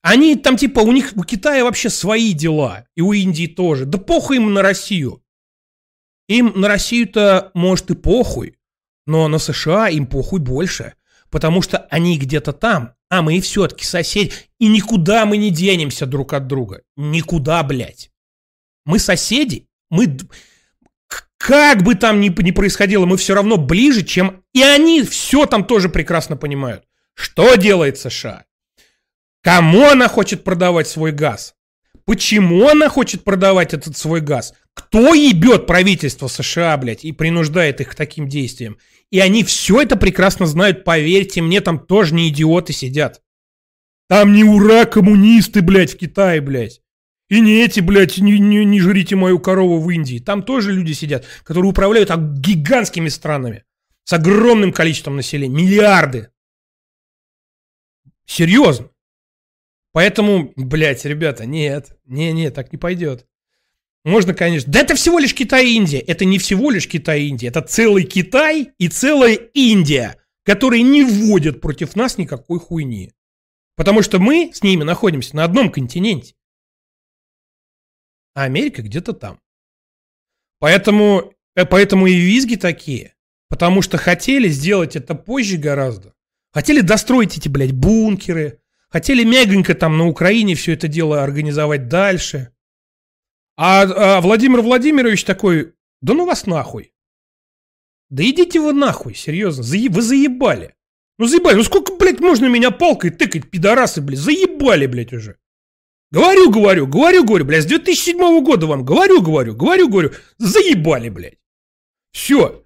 Они 0.08 0.36
там 0.36 0.56
типа, 0.56 0.82
у 0.82 0.92
них, 0.92 1.14
у 1.16 1.24
Китая 1.24 1.64
вообще 1.64 1.90
свои 1.90 2.34
дела, 2.34 2.86
и 2.94 3.02
у 3.02 3.12
Индии 3.12 3.48
тоже. 3.48 3.86
Да 3.86 3.98
похуй 3.98 4.38
им 4.38 4.54
на 4.54 4.62
Россию. 4.62 5.24
Им 6.28 6.54
на 6.56 6.68
Россию-то, 6.68 7.50
может, 7.56 7.90
и 7.90 7.96
похуй. 7.96 8.56
Но 9.08 9.28
на 9.28 9.40
США 9.40 9.90
им 9.90 10.06
похуй 10.06 10.40
больше, 10.40 10.94
потому 11.32 11.64
что 11.64 11.80
они 11.90 12.20
где-то 12.20 12.54
там, 12.54 12.94
а 13.10 13.24
мы 13.24 13.42
все-таки 13.42 13.84
соседи, 13.84 14.32
и 14.60 14.68
никуда 14.68 15.26
мы 15.26 15.38
не 15.38 15.50
денемся 15.50 16.06
друг 16.06 16.34
от 16.34 16.46
друга. 16.46 16.84
Никуда, 16.96 17.64
блядь. 17.64 18.12
Мы 18.86 19.00
соседи, 19.00 19.68
мы... 19.90 20.20
Как 21.40 21.82
бы 21.82 21.96
там 21.96 22.22
ни, 22.22 22.30
ни 22.44 22.52
происходило, 22.52 23.08
мы 23.08 23.18
все 23.18 23.34
равно 23.34 23.58
ближе, 23.58 24.04
чем... 24.04 24.44
И 24.54 24.62
они 24.62 25.02
все 25.02 25.48
там 25.48 25.66
тоже 25.66 25.90
прекрасно 25.90 26.38
понимают. 26.38 26.84
Что 27.16 27.56
делает 27.56 27.98
США? 27.98 28.46
Кому 29.46 29.88
она 29.88 30.08
хочет 30.08 30.44
продавать 30.44 30.88
свой 30.88 31.12
газ? 31.12 31.54
Почему 32.06 32.68
она 32.68 32.90
хочет 32.90 33.24
продавать 33.24 33.76
этот 33.76 33.96
свой 33.96 34.20
газ? 34.20 34.56
Кто 34.74 35.14
ебет 35.14 35.68
правительство 35.68 36.28
США, 36.28 36.76
блядь, 36.78 37.06
и 37.06 37.12
принуждает 37.12 37.80
их 37.80 37.92
к 37.92 37.96
таким 37.96 38.28
действиям? 38.28 38.80
И 39.12 39.20
они 39.20 39.44
все 39.44 39.84
это 39.84 39.98
прекрасно 39.98 40.48
знают, 40.48 40.84
поверьте 40.84 41.44
мне, 41.44 41.62
там 41.62 41.78
тоже 41.78 42.16
не 42.16 42.30
идиоты 42.30 42.74
сидят. 42.74 43.22
Там 44.10 44.34
не 44.34 44.44
ура 44.44 44.86
коммунисты, 44.86 45.62
блядь, 45.62 45.94
в 45.94 45.98
Китае, 45.98 46.42
блядь. 46.42 46.82
И 47.30 47.40
не 47.40 47.64
эти, 47.64 47.82
блядь, 47.82 48.18
не, 48.18 48.40
не, 48.40 48.66
не 48.66 48.80
жрите 48.80 49.16
мою 49.16 49.38
корову 49.38 49.80
в 49.80 49.88
Индии. 49.92 50.18
Там 50.18 50.42
тоже 50.42 50.74
люди 50.74 50.94
сидят, 50.94 51.24
которые 51.44 51.70
управляют 51.70 52.10
гигантскими 52.10 53.10
странами. 53.10 53.64
с 54.06 54.14
огромным 54.14 54.74
количеством 54.74 55.18
населения, 55.18 55.54
миллиарды. 55.54 56.30
Серьезно. 58.26 58.90
Поэтому, 59.96 60.52
блядь, 60.58 61.06
ребята, 61.06 61.46
нет, 61.46 61.98
не, 62.04 62.34
не, 62.34 62.52
так 62.52 62.74
не 62.74 62.78
пойдет. 62.78 63.26
Можно, 64.04 64.34
конечно. 64.34 64.70
Да 64.70 64.82
это 64.82 64.94
всего 64.94 65.20
лишь 65.20 65.34
Китай 65.34 65.68
и 65.70 65.78
Индия. 65.78 66.00
Это 66.00 66.26
не 66.26 66.38
всего 66.38 66.70
лишь 66.70 66.90
Китай 66.90 67.22
и 67.22 67.28
Индия. 67.30 67.48
Это 67.48 67.62
целый 67.62 68.04
Китай 68.04 68.74
и 68.78 68.90
целая 68.90 69.36
Индия, 69.36 70.18
которые 70.44 70.84
не 70.84 71.06
вводят 71.06 71.62
против 71.62 71.96
нас 71.96 72.18
никакой 72.18 72.60
хуйни. 72.60 73.14
Потому 73.78 74.02
что 74.02 74.20
мы 74.20 74.52
с 74.54 74.64
ними 74.64 74.84
находимся 74.84 75.34
на 75.38 75.46
одном 75.46 75.72
континенте. 75.72 76.36
А 78.34 78.44
Америка 78.44 78.82
где-то 78.82 79.14
там. 79.14 79.40
Поэтому, 80.60 81.32
э, 81.56 81.66
поэтому 81.66 82.08
и 82.08 82.16
визги 82.16 82.58
такие. 82.58 83.16
Потому 83.48 83.82
что 83.82 83.98
хотели 83.98 84.50
сделать 84.50 84.98
это 84.98 85.16
позже 85.16 85.56
гораздо. 85.56 86.14
Хотели 86.52 86.82
достроить 86.82 87.38
эти, 87.38 87.48
блядь, 87.48 87.72
бункеры. 87.72 88.60
Хотели 88.96 89.26
мягонько 89.26 89.76
там 89.76 89.98
на 89.98 90.08
Украине 90.08 90.56
все 90.56 90.72
это 90.72 90.88
дело 90.88 91.22
организовать 91.22 91.90
дальше. 91.90 92.54
А, 93.58 93.82
а 93.82 94.22
Владимир 94.22 94.62
Владимирович 94.62 95.26
такой, 95.26 95.74
да 96.00 96.14
ну 96.14 96.26
вас 96.26 96.46
нахуй. 96.46 96.94
Да 98.10 98.24
идите 98.24 98.62
вы 98.62 98.72
нахуй, 98.72 99.14
серьезно, 99.14 99.64
заеб... 99.64 99.92
вы 99.92 100.02
заебали. 100.02 100.76
Ну 101.18 101.26
заебали, 101.28 101.56
ну 101.56 101.64
сколько, 101.64 101.94
блядь, 101.98 102.22
можно 102.22 102.46
меня 102.46 102.72
палкой 102.72 103.10
тыкать, 103.10 103.52
пидорасы, 103.52 104.00
блядь, 104.00 104.20
заебали, 104.20 104.86
блядь, 104.86 105.12
уже. 105.12 105.40
Говорю, 106.12 106.50
говорю, 106.50 106.88
говорю, 106.88 107.26
говорю, 107.26 107.44
блядь, 107.44 107.64
с 107.64 107.66
2007 107.66 108.18
года 108.46 108.66
вам 108.66 108.86
говорю, 108.86 109.22
говорю, 109.22 109.58
говорю, 109.58 109.90
говорю, 109.90 110.12
заебали, 110.38 111.10
блядь. 111.10 111.38
Все. 112.14 112.65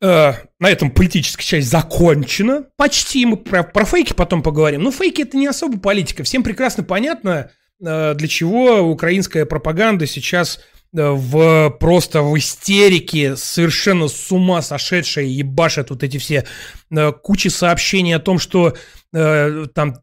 Э, 0.00 0.32
на 0.60 0.70
этом 0.70 0.90
политическая 0.90 1.44
часть 1.44 1.68
закончена. 1.68 2.66
Почти. 2.76 3.26
Мы 3.26 3.36
про, 3.36 3.62
про 3.62 3.84
фейки 3.84 4.12
потом 4.12 4.42
поговорим. 4.42 4.82
Но 4.82 4.90
фейки 4.90 5.22
это 5.22 5.36
не 5.36 5.46
особо 5.46 5.78
политика. 5.78 6.22
Всем 6.24 6.42
прекрасно 6.42 6.84
понятно, 6.84 7.50
Э, 7.84 8.14
для 8.14 8.28
чего 8.28 8.80
украинская 8.80 9.44
пропаганда 9.46 10.06
сейчас 10.06 10.58
э, 10.92 11.10
в 11.10 11.70
просто 11.78 12.22
в 12.22 12.36
истерике, 12.36 13.36
совершенно 13.36 14.08
с 14.08 14.32
ума 14.32 14.62
сошедшая, 14.62 15.26
ебашат 15.26 15.90
вот 15.90 16.02
эти 16.02 16.18
все 16.18 16.44
э, 16.90 17.12
кучи 17.12 17.48
сообщений 17.48 18.14
о 18.14 18.20
том, 18.20 18.38
что 18.38 18.76
там 19.10 19.94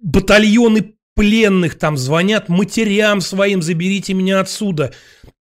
батальоны 0.00 0.94
пленных 1.14 1.78
там 1.78 1.98
звонят 1.98 2.48
матерям 2.48 3.20
своим, 3.20 3.60
заберите 3.60 4.14
меня 4.14 4.40
отсюда. 4.40 4.94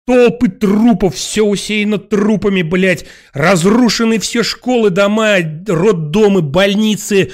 Толпы 0.06 0.50
трупов, 0.50 1.16
все 1.16 1.44
усеяно 1.44 1.98
трупами, 1.98 2.62
блядь. 2.62 3.06
Разрушены 3.34 4.20
все 4.20 4.44
школы, 4.44 4.92
дома, 4.92 5.38
роддомы, 5.68 6.42
больницы, 6.42 7.32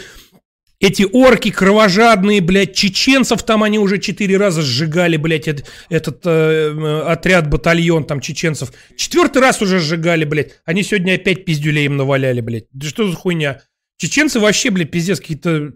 эти 0.81 1.03
орки 1.03 1.51
кровожадные, 1.51 2.41
блядь, 2.41 2.73
чеченцев 2.73 3.43
там 3.43 3.61
они 3.61 3.77
уже 3.77 3.99
четыре 3.99 4.37
раза 4.37 4.63
сжигали, 4.63 5.15
блядь, 5.15 5.47
этот, 5.47 5.67
этот 5.89 6.21
э, 6.25 7.01
отряд, 7.05 7.47
батальон 7.47 8.03
там 8.03 8.19
чеченцев. 8.19 8.73
Четвертый 8.97 9.43
раз 9.43 9.61
уже 9.61 9.79
сжигали, 9.79 10.25
блядь. 10.25 10.59
Они 10.65 10.81
сегодня 10.81 11.13
опять 11.13 11.45
пиздюлей 11.45 11.85
им 11.85 11.97
наваляли, 11.97 12.41
блядь. 12.41 12.65
Да 12.73 12.87
что 12.87 13.07
за 13.07 13.15
хуйня? 13.15 13.61
Чеченцы 13.97 14.39
вообще, 14.39 14.71
блядь, 14.71 14.89
пиздец, 14.89 15.19
какие-то 15.19 15.71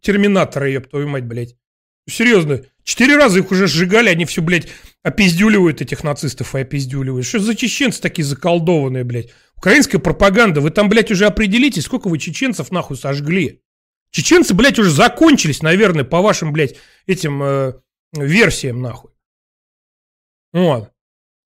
терминаторы, 0.00 0.70
ёб 0.70 0.88
твою 0.88 1.08
мать, 1.08 1.24
блядь. 1.24 1.54
Серьезно. 2.08 2.62
Четыре 2.88 3.18
раза 3.18 3.40
их 3.40 3.50
уже 3.50 3.66
сжигали, 3.66 4.08
они 4.08 4.24
все, 4.24 4.40
блядь, 4.40 4.68
опиздюливают 5.02 5.82
этих 5.82 6.04
нацистов 6.04 6.54
и 6.54 6.60
опиздюливают. 6.60 7.26
Что 7.26 7.38
за 7.38 7.54
чеченцы 7.54 8.00
такие 8.00 8.24
заколдованные, 8.24 9.04
блядь? 9.04 9.28
Украинская 9.56 10.00
пропаганда. 10.00 10.62
Вы 10.62 10.70
там, 10.70 10.88
блядь, 10.88 11.10
уже 11.10 11.26
определитесь, 11.26 11.84
сколько 11.84 12.08
вы 12.08 12.18
чеченцев 12.18 12.72
нахуй 12.72 12.96
сожгли. 12.96 13.60
Чеченцы, 14.10 14.54
блядь, 14.54 14.78
уже 14.78 14.88
закончились, 14.88 15.60
наверное, 15.60 16.04
по 16.04 16.22
вашим, 16.22 16.50
блядь, 16.50 16.76
этим 17.06 17.42
э, 17.42 17.72
версиям, 18.14 18.80
нахуй. 18.80 19.10
Вот. 20.54 20.90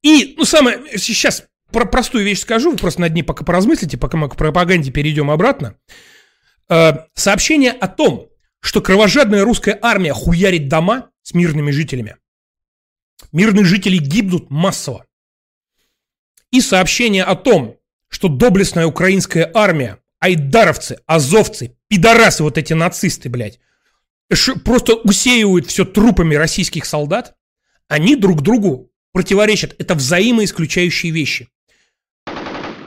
И, 0.05 0.37
ну, 0.39 0.45
самое, 0.45 0.97
сейчас 0.97 1.43
про 1.73 1.87
простую 1.87 2.25
вещь 2.25 2.39
скажу, 2.39 2.71
вы 2.71 2.77
просто 2.77 3.01
над 3.01 3.15
ней 3.15 3.25
пока 3.25 3.45
поразмыслите, 3.45 3.99
пока 3.99 4.17
мы 4.17 4.29
к 4.29 4.37
пропаганде 4.37 4.93
перейдем 4.93 5.29
обратно. 5.29 5.77
Э, 6.69 6.99
сообщение 7.15 7.73
о 7.73 7.89
том, 7.89 8.29
что 8.61 8.81
кровожадная 8.81 9.45
русская 9.45 9.77
армия 9.83 10.13
хуярит 10.13 10.69
дома 10.69 11.09
с 11.23 11.35
мирными 11.35 11.71
жителями. 11.71 12.17
Мирные 13.31 13.65
жители 13.65 13.99
гибнут 13.99 14.51
массово. 14.51 15.07
И 16.51 16.61
сообщение 16.61 17.25
о 17.25 17.35
том, 17.35 17.79
что 18.09 18.29
доблестная 18.29 18.87
украинская 18.87 19.51
армия 19.55 19.99
айдаровцы, 20.19 20.99
азовцы, 21.07 21.77
пидорасы 21.89 22.43
вот 22.43 22.59
эти 22.59 22.75
нацисты, 22.75 23.29
блядь, 23.29 23.59
просто 24.65 24.95
усеивают 24.95 25.67
все 25.67 25.85
трупами 25.85 26.35
российских 26.35 26.87
солдат, 26.87 27.35
они 27.89 28.17
друг 28.17 28.43
другу 28.43 28.91
противоречат. 29.13 29.75
Это 29.79 29.95
взаимоисключающие 29.95 31.13
вещи. 31.13 31.49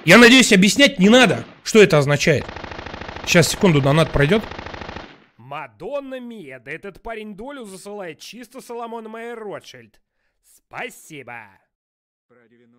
Я 0.06 0.18
надеюсь, 0.18 0.54
объяснять 0.54 1.00
не 1.00 1.10
надо, 1.10 1.46
что 1.64 1.82
это 1.82 1.98
означает. 1.98 2.46
Сейчас, 3.26 3.50
секунду, 3.50 3.82
донат 3.82 4.12
пройдет. 4.12 4.44
Мадонна 5.56 6.20
Мия, 6.20 6.60
да 6.60 6.70
этот 6.70 7.02
парень 7.02 7.38
долю 7.38 7.64
засылает 7.64 8.20
чисто 8.20 8.60
Соломон 8.60 9.06
Майер 9.06 9.40
Ротшильд. 9.40 10.02
Спасибо. 10.44 11.48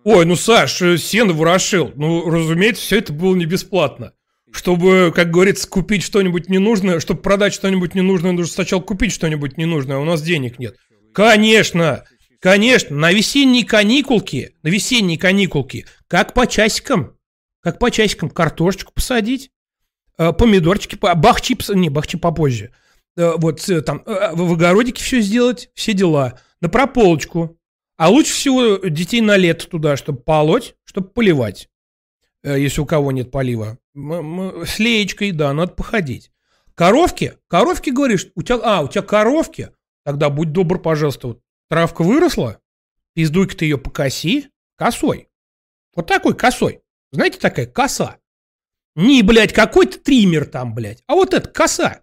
Ой, 0.03 0.25
ну 0.27 0.35
Саш, 0.35 0.83
э, 0.83 0.99
сено 0.99 1.33
ворошил. 1.33 1.91
Ну, 1.95 2.29
разумеется, 2.29 2.83
все 2.83 2.99
это 2.99 3.13
было 3.13 3.35
не 3.35 3.45
бесплатно 3.45 4.13
чтобы, 4.49 5.11
как 5.13 5.29
говорится, 5.29 5.67
купить 5.67 6.03
что-нибудь 6.03 6.49
ненужное, 6.49 6.99
чтобы 7.01 7.21
продать 7.21 7.53
что-нибудь 7.53 7.93
ненужное, 7.95 8.31
нужно 8.31 8.51
сначала 8.51 8.81
купить 8.81 9.11
что-нибудь 9.11 9.57
ненужное, 9.57 9.97
а 9.97 9.99
у 9.99 10.05
нас 10.05 10.21
денег 10.21 10.57
нет. 10.57 10.77
Конечно, 11.13 12.05
конечно, 12.39 12.95
на 12.95 13.11
весенние 13.11 13.65
каникулки, 13.65 14.55
на 14.63 14.69
весенние 14.69 15.19
каникулки, 15.19 15.85
как 16.07 16.33
по 16.33 16.47
часикам, 16.47 17.17
как 17.59 17.77
по 17.77 17.91
часикам 17.91 18.29
картошечку 18.29 18.93
посадить, 18.93 19.51
помидорчики, 20.17 20.95
бахчи, 20.95 21.57
не, 21.73 21.89
бахчи 21.89 22.17
попозже, 22.17 22.71
э, 23.15 23.33
вот 23.37 23.67
э, 23.69 23.81
там 23.81 24.03
в 24.05 24.53
огородике 24.53 25.03
все 25.03 25.21
сделать, 25.21 25.69
все 25.73 25.93
дела, 25.93 26.39
на 26.61 26.69
прополочку, 26.69 27.57
а 27.97 28.09
лучше 28.09 28.33
всего 28.33 28.77
детей 28.77 29.21
на 29.21 29.37
лето 29.37 29.67
туда, 29.67 29.97
чтобы 29.97 30.19
полоть, 30.19 30.75
чтобы 30.85 31.09
поливать. 31.09 31.69
Э, 32.43 32.59
если 32.59 32.81
у 32.81 32.85
кого 32.85 33.11
нет 33.11 33.31
полива. 33.31 33.77
С 33.95 34.79
леечкой, 34.79 35.31
да, 35.31 35.51
надо 35.53 35.73
походить. 35.73 36.31
Коровки? 36.75 37.33
Коровки, 37.47 37.89
говоришь? 37.89 38.27
У 38.35 38.43
тебя, 38.43 38.59
а, 38.63 38.81
у 38.83 38.87
тебя 38.87 39.01
коровки? 39.01 39.71
Тогда 40.05 40.29
будь 40.29 40.51
добр, 40.51 40.79
пожалуйста, 40.79 41.27
вот 41.27 41.41
травка 41.69 42.03
выросла, 42.03 42.61
пиздуй-ка 43.13 43.57
ты 43.57 43.65
ее 43.65 43.77
покоси 43.77 44.49
косой. 44.75 45.27
Вот 45.95 46.07
такой 46.07 46.35
косой. 46.35 46.81
Знаете, 47.11 47.39
такая 47.39 47.65
коса. 47.65 48.17
Не, 48.97 49.21
блядь, 49.21 49.53
какой-то 49.53 49.99
триммер 49.99 50.45
там, 50.45 50.73
блядь, 50.73 51.03
а 51.05 51.13
вот 51.13 51.35
это 51.35 51.47
коса. 51.47 52.01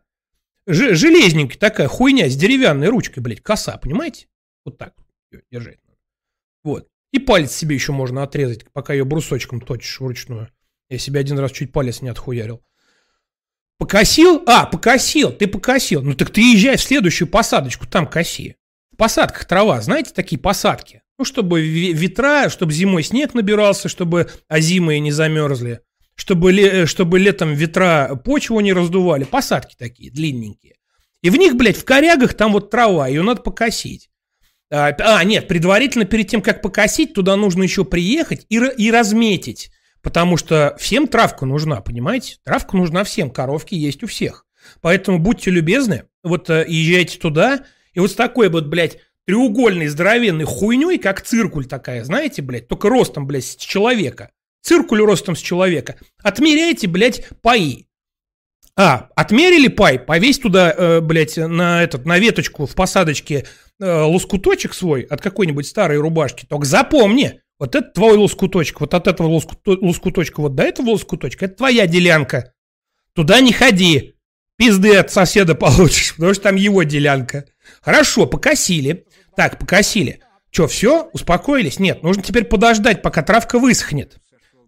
Ж 0.68 0.94
железненькая 0.94 1.59
такая 1.59 1.88
хуйня 1.88 2.28
с 2.28 2.37
деревянной 2.37 2.87
ручкой, 2.87 3.18
блядь, 3.18 3.42
коса, 3.42 3.76
понимаете? 3.78 4.28
Вот 4.64 4.78
так 4.78 4.94
держать 5.50 5.80
Вот. 6.62 6.87
И 7.12 7.18
палец 7.18 7.50
себе 7.50 7.74
еще 7.74 7.90
можно 7.90 8.22
отрезать, 8.22 8.70
пока 8.72 8.92
ее 8.92 9.04
брусочком 9.04 9.61
точишь 9.61 9.98
вручную. 9.98 10.50
Я 10.88 10.98
себе 10.98 11.18
один 11.18 11.37
раз 11.37 11.50
чуть 11.50 11.72
палец 11.72 12.00
не 12.00 12.11
отхуярил. 12.11 12.62
Покосил? 13.76 14.44
А, 14.46 14.64
покосил, 14.64 15.33
ты 15.33 15.48
покосил. 15.48 16.00
Ну 16.00 16.14
так 16.14 16.30
ты 16.30 16.52
езжай 16.52 16.76
в 16.76 16.83
следующую 16.83 17.26
посадочку, 17.26 17.88
там 17.88 18.07
коси. 18.07 18.54
В 18.92 18.96
посадках 18.96 19.46
трава, 19.46 19.80
знаете, 19.80 20.12
такие 20.14 20.40
посадки? 20.40 21.02
Ну, 21.18 21.24
чтобы 21.24 21.61
ветра, 21.61 22.48
чтобы 22.50 22.72
зимой 22.72 23.02
снег 23.02 23.35
набирался, 23.35 23.88
чтобы 23.88 24.30
озимые 24.46 25.00
не 25.00 25.11
замерзли, 25.11 25.80
чтобы, 26.14 26.53
ле, 26.53 26.87
чтобы 26.87 27.18
летом 27.18 27.55
ветра 27.55 28.20
почву 28.24 28.61
не 28.61 28.72
раздували. 28.72 29.24
Посадки 29.24 29.74
такие, 29.79 30.11
длинненькие. 30.11 30.74
И 31.22 31.31
в 31.31 31.37
них, 31.37 31.57
блядь, 31.57 31.77
в 31.77 31.85
корягах 31.85 32.35
там 32.35 32.53
вот 32.53 32.70
трава, 32.70 33.09
ее 33.09 33.22
надо 33.22 33.40
покосить. 33.40 34.11
А, 34.70 34.94
а, 34.98 35.24
нет, 35.24 35.48
предварительно 35.48 36.05
перед 36.05 36.29
тем, 36.29 36.42
как 36.42 36.62
покосить, 36.62 37.14
туда 37.14 37.37
нужно 37.37 37.62
еще 37.62 37.85
приехать 37.85 38.46
и, 38.48 38.57
и 38.57 38.90
разметить. 38.90 39.70
Потому 40.03 40.37
что 40.37 40.77
всем 40.79 41.09
травка 41.09 41.46
нужна, 41.46 41.81
понимаете? 41.81 42.37
Травка 42.44 42.77
нужна 42.77 43.05
всем, 43.05 43.31
коровки 43.31 43.74
есть 43.74 44.03
у 44.03 44.07
всех. 44.07 44.44
Поэтому 44.81 45.18
будьте 45.18 45.50
любезны, 45.50 46.05
вот 46.22 46.50
э, 46.50 46.64
езжайте 46.68 47.18
туда, 47.18 47.64
и 47.92 48.00
вот 48.00 48.11
с 48.11 48.14
такой 48.14 48.48
вот, 48.48 48.66
блядь, 48.66 48.98
треугольной 49.27 49.88
здоровенной 49.88 50.44
хуйней, 50.44 50.98
как 50.98 51.22
циркуль 51.22 51.66
такая, 51.66 52.05
знаете, 52.05 52.42
блядь, 52.42 52.68
только 52.68 52.88
ростом, 52.88 53.27
блядь, 53.27 53.44
с 53.44 53.57
человека. 53.57 54.31
Циркуль 54.64 55.03
ростом 55.03 55.37
с 55.37 55.40
человека. 55.40 55.96
Отмеряйте, 56.22 56.88
блядь, 56.88 57.29
паи. 57.42 57.87
А, 58.77 59.11
отмерили 59.14 59.68
пай, 59.68 59.98
повесь 59.98 60.38
туда, 60.38 60.74
э, 60.77 61.00
блядь, 61.00 61.37
на, 61.37 61.83
этот, 61.83 62.07
на 62.07 62.18
веточку 62.18 62.66
в 62.66 62.74
посадочке 62.74 63.44
э, 63.79 63.85
лоскуточек 63.85 64.72
свой 64.74 65.03
от 65.03 65.20
какой-нибудь 65.20 65.66
старой 65.66 65.98
рубашки. 65.98 66.46
Только 66.46 66.66
запомни, 66.66 67.40
Вот 67.61 67.77
это 67.77 67.88
твой 67.90 68.16
лоскуточек, 68.16 68.81
вот 68.81 68.94
от 68.94 69.07
этого 69.07 69.29
лоскут- 69.29 69.79
лоскуточка 69.81 70.40
вот 70.40 70.55
до 70.57 70.64
этого 70.64 70.90
лоскуточка, 70.90 71.44
это 71.44 71.55
твоя 71.55 71.87
делянка. 71.87 72.53
Туда 73.14 73.40
не 73.40 73.53
ходи. 73.53 74.16
Пизды 74.57 74.96
от 74.96 75.12
соседа 75.12 75.55
получишь, 75.55 76.14
потому 76.14 76.33
что 76.35 76.44
там 76.44 76.57
его 76.57 76.83
делянка. 76.83 77.44
Хорошо, 77.83 78.27
покосили. 78.27 79.07
Так, 79.37 79.59
покосили. 79.59 80.20
Че, 80.50 80.66
все? 80.68 81.11
Успокоились? 81.12 81.79
Нет, 81.79 82.03
нужно 82.03 82.22
теперь 82.22 82.44
подождать, 82.44 83.03
пока 83.03 83.22
травка 83.22 83.59
высохнет. 83.59 84.18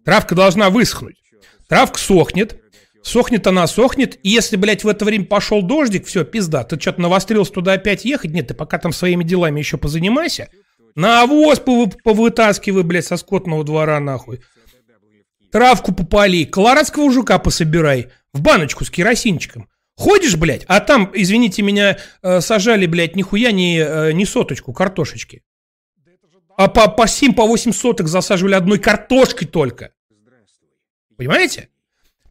Травка 0.07 0.35
должна 0.35 0.69
высохнуть. 0.69 1.17
Травка 1.67 1.99
сохнет. 1.99 2.61
Сохнет 3.03 3.45
она, 3.45 3.67
сохнет. 3.67 4.17
И 4.23 4.29
если, 4.29 4.55
блядь, 4.55 4.85
в 4.85 4.87
это 4.87 5.03
время 5.03 5.25
пошел 5.25 5.61
дождик, 5.61 6.07
все, 6.07 6.23
пизда. 6.23 6.63
Ты 6.63 6.79
что-то 6.79 7.01
навострился 7.01 7.51
туда 7.51 7.73
опять 7.73 8.05
ехать? 8.05 8.31
Нет, 8.31 8.47
ты 8.47 8.53
пока 8.53 8.77
там 8.77 8.93
своими 8.93 9.25
делами 9.25 9.59
еще 9.59 9.75
позанимайся. 9.75 10.47
Навоз 10.95 11.59
пов- 11.59 11.97
повытаскивай, 12.05 12.83
блядь, 12.83 13.05
со 13.05 13.17
скотного 13.17 13.65
двора, 13.65 13.99
нахуй. 13.99 14.39
Травку 15.51 15.93
попали, 15.93 16.45
колорадского 16.45 17.11
жука 17.11 17.37
пособирай. 17.37 18.07
В 18.31 18.39
баночку 18.39 18.85
с 18.85 18.89
керосинчиком. 18.89 19.67
Ходишь, 19.97 20.37
блядь, 20.37 20.63
а 20.69 20.79
там, 20.79 21.11
извините 21.13 21.63
меня, 21.63 21.97
э, 22.21 22.39
сажали, 22.39 22.85
блядь, 22.85 23.17
нихуя 23.17 23.51
не, 23.51 23.79
э, 23.79 24.13
не 24.13 24.23
соточку 24.23 24.71
картошечки. 24.71 25.43
А 26.55 26.69
по, 26.69 26.87
по 26.87 27.09
7, 27.09 27.33
по 27.33 27.45
8 27.45 27.73
соток 27.73 28.07
засаживали 28.07 28.53
одной 28.53 28.79
картошкой 28.79 29.49
только. 29.49 29.91
Понимаете? 31.17 31.69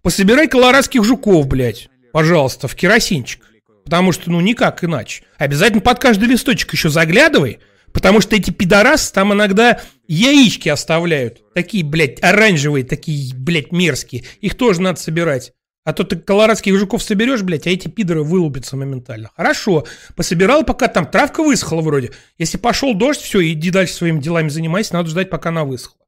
Пособирай 0.02 0.48
колорадских 0.48 1.04
жуков, 1.04 1.48
блядь, 1.48 1.90
пожалуйста, 2.12 2.68
в 2.68 2.76
керосинчик. 2.76 3.42
Потому 3.84 4.12
что, 4.12 4.30
ну, 4.30 4.40
никак 4.40 4.82
иначе. 4.84 5.24
Обязательно 5.36 5.80
под 5.80 5.98
каждый 5.98 6.28
листочек 6.28 6.72
еще 6.72 6.88
заглядывай, 6.88 7.58
потому 7.92 8.20
что 8.20 8.34
эти 8.34 8.50
пидорасы 8.50 9.12
там 9.12 9.32
иногда 9.32 9.80
яички 10.08 10.68
оставляют. 10.68 11.42
Такие, 11.54 11.84
блядь, 11.84 12.22
оранжевые, 12.22 12.84
такие, 12.84 13.34
блядь, 13.34 13.72
мерзкие. 13.72 14.24
Их 14.40 14.56
тоже 14.56 14.80
надо 14.80 14.98
собирать. 15.00 15.52
А 15.84 15.92
то 15.92 16.02
ты 16.02 16.16
колорадских 16.16 16.76
жуков 16.76 17.00
соберешь, 17.00 17.42
блядь, 17.42 17.68
а 17.68 17.70
эти 17.70 17.86
пидоры 17.86 18.24
вылупятся 18.24 18.76
моментально. 18.76 19.30
Хорошо, 19.36 19.86
пособирал, 20.16 20.64
пока 20.64 20.88
там 20.88 21.06
травка 21.06 21.44
высохла 21.44 21.80
вроде. 21.80 22.10
Если 22.38 22.58
пошел 22.58 22.92
дождь, 22.92 23.20
все, 23.20 23.40
иди 23.52 23.70
дальше 23.70 23.94
своими 23.94 24.20
делами 24.20 24.48
занимайся, 24.48 24.94
надо 24.94 25.10
ждать, 25.10 25.30
пока 25.30 25.50
она 25.50 25.64
высохла. 25.64 26.05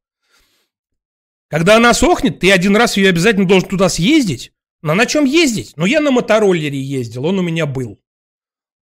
Когда 1.48 1.76
она 1.76 1.94
сохнет, 1.94 2.40
ты 2.40 2.52
один 2.52 2.76
раз 2.76 2.96
ее 2.96 3.08
обязательно 3.08 3.46
должен 3.46 3.68
туда 3.68 3.88
съездить. 3.88 4.52
Но 4.82 4.94
на 4.94 5.06
чем 5.06 5.24
ездить? 5.24 5.72
Ну, 5.76 5.86
я 5.86 6.00
на 6.00 6.10
мотороллере 6.10 6.80
ездил, 6.80 7.26
он 7.26 7.38
у 7.38 7.42
меня 7.42 7.66
был. 7.66 8.00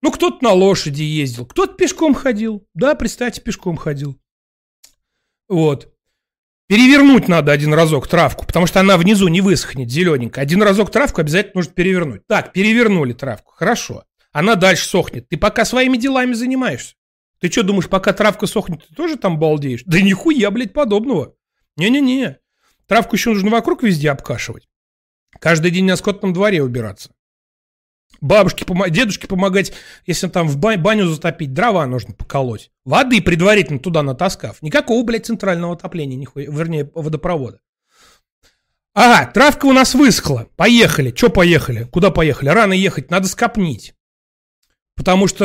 Ну, 0.02 0.11
кто-то 0.11 0.44
на 0.44 0.52
лошади 0.52 1.02
ездил, 1.02 1.46
кто-то 1.46 1.74
пешком 1.74 2.14
ходил. 2.14 2.66
Да, 2.74 2.94
представьте, 2.94 3.40
пешком 3.40 3.76
ходил. 3.76 4.20
Вот. 5.48 5.92
Перевернуть 6.68 7.29
надо 7.29 7.52
один 7.52 7.72
разок 7.72 8.09
травку, 8.09 8.44
потому 8.44 8.66
что 8.66 8.81
она 8.81 8.96
внизу 8.96 9.29
не 9.29 9.40
высохнет, 9.40 9.88
зелененькая. 9.88 10.42
Один 10.42 10.62
разок 10.62 10.90
травку 10.90 11.20
обязательно 11.20 11.52
нужно 11.57 11.72
перевернуть. 11.72 12.26
Так, 12.26 12.52
перевернули 12.52 13.12
травку, 13.12 13.52
хорошо. 13.52 14.05
Она 14.33 14.57
дальше 14.57 14.87
сохнет. 14.87 15.29
Ты 15.29 15.38
пока 15.38 15.64
своими 15.64 15.96
делами 15.96 16.35
занимаешься. 16.35 16.94
Ты 17.40 17.50
что, 17.50 17.62
думаешь, 17.62 17.88
пока 17.88 18.12
травка 18.12 18.46
сохнет, 18.46 18.87
ты 18.87 18.94
тоже 18.94 19.16
там 19.16 19.38
балдеешь? 19.38 19.85
Да 19.87 20.00
нихуя, 20.00 20.50
блядь, 20.50 20.72
подобного. 20.72 21.37
Не-не-не. 21.76 22.38
Травку 22.88 23.16
еще 23.16 23.31
нужно 23.31 23.51
вокруг 23.51 23.83
везде 23.83 24.11
обкашивать. 24.11 24.68
Каждый 25.40 25.70
день 25.70 25.85
на 25.85 25.96
скотном 25.96 26.33
дворе 26.33 26.62
убираться. 26.62 27.11
Бабушке, 28.20 28.64
помо- 28.64 28.88
дедушке 28.88 29.27
помогать, 29.27 29.72
если 30.07 30.29
там 30.29 30.49
в 30.49 30.57
ба- 30.57 30.77
баню 30.79 31.07
затопить, 31.09 31.53
дрова 31.53 31.85
нужно 31.87 32.14
поколоть. 32.14 32.70
Воды 32.85 33.20
предварительно 33.20 33.79
туда 33.79 34.03
натаскав. 34.03 34.62
Никакого, 34.62 35.05
блядь, 35.05 35.27
центрального 35.27 35.75
отопления, 35.75 36.16
нихуя, 36.16 36.46
вернее, 36.51 36.90
водопровода. 36.94 37.61
Ага, 38.94 39.31
травка 39.33 39.66
у 39.66 39.72
нас 39.72 39.94
высохла. 39.94 40.49
Поехали. 40.57 41.11
Че 41.11 41.29
поехали? 41.29 41.85
Куда 41.85 42.11
поехали? 42.11 42.49
Рано 42.49 42.72
ехать, 42.72 43.11
надо 43.11 43.29
скопнить. 43.29 43.94
Потому 44.94 45.27
что 45.27 45.44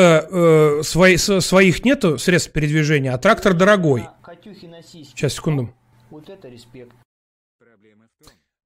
э, 0.79 0.83
свои- 0.83 1.17
с- 1.17 1.41
своих 1.41 1.83
нету 1.83 2.17
средств 2.17 2.53
передвижения, 2.53 3.13
а 3.13 3.17
трактор 3.17 3.53
дорогой. 3.53 4.07
Сейчас, 5.09 5.33
секунду. 5.33 5.73
Вот 6.09 6.29
это 6.29 6.47
респект. 6.47 6.93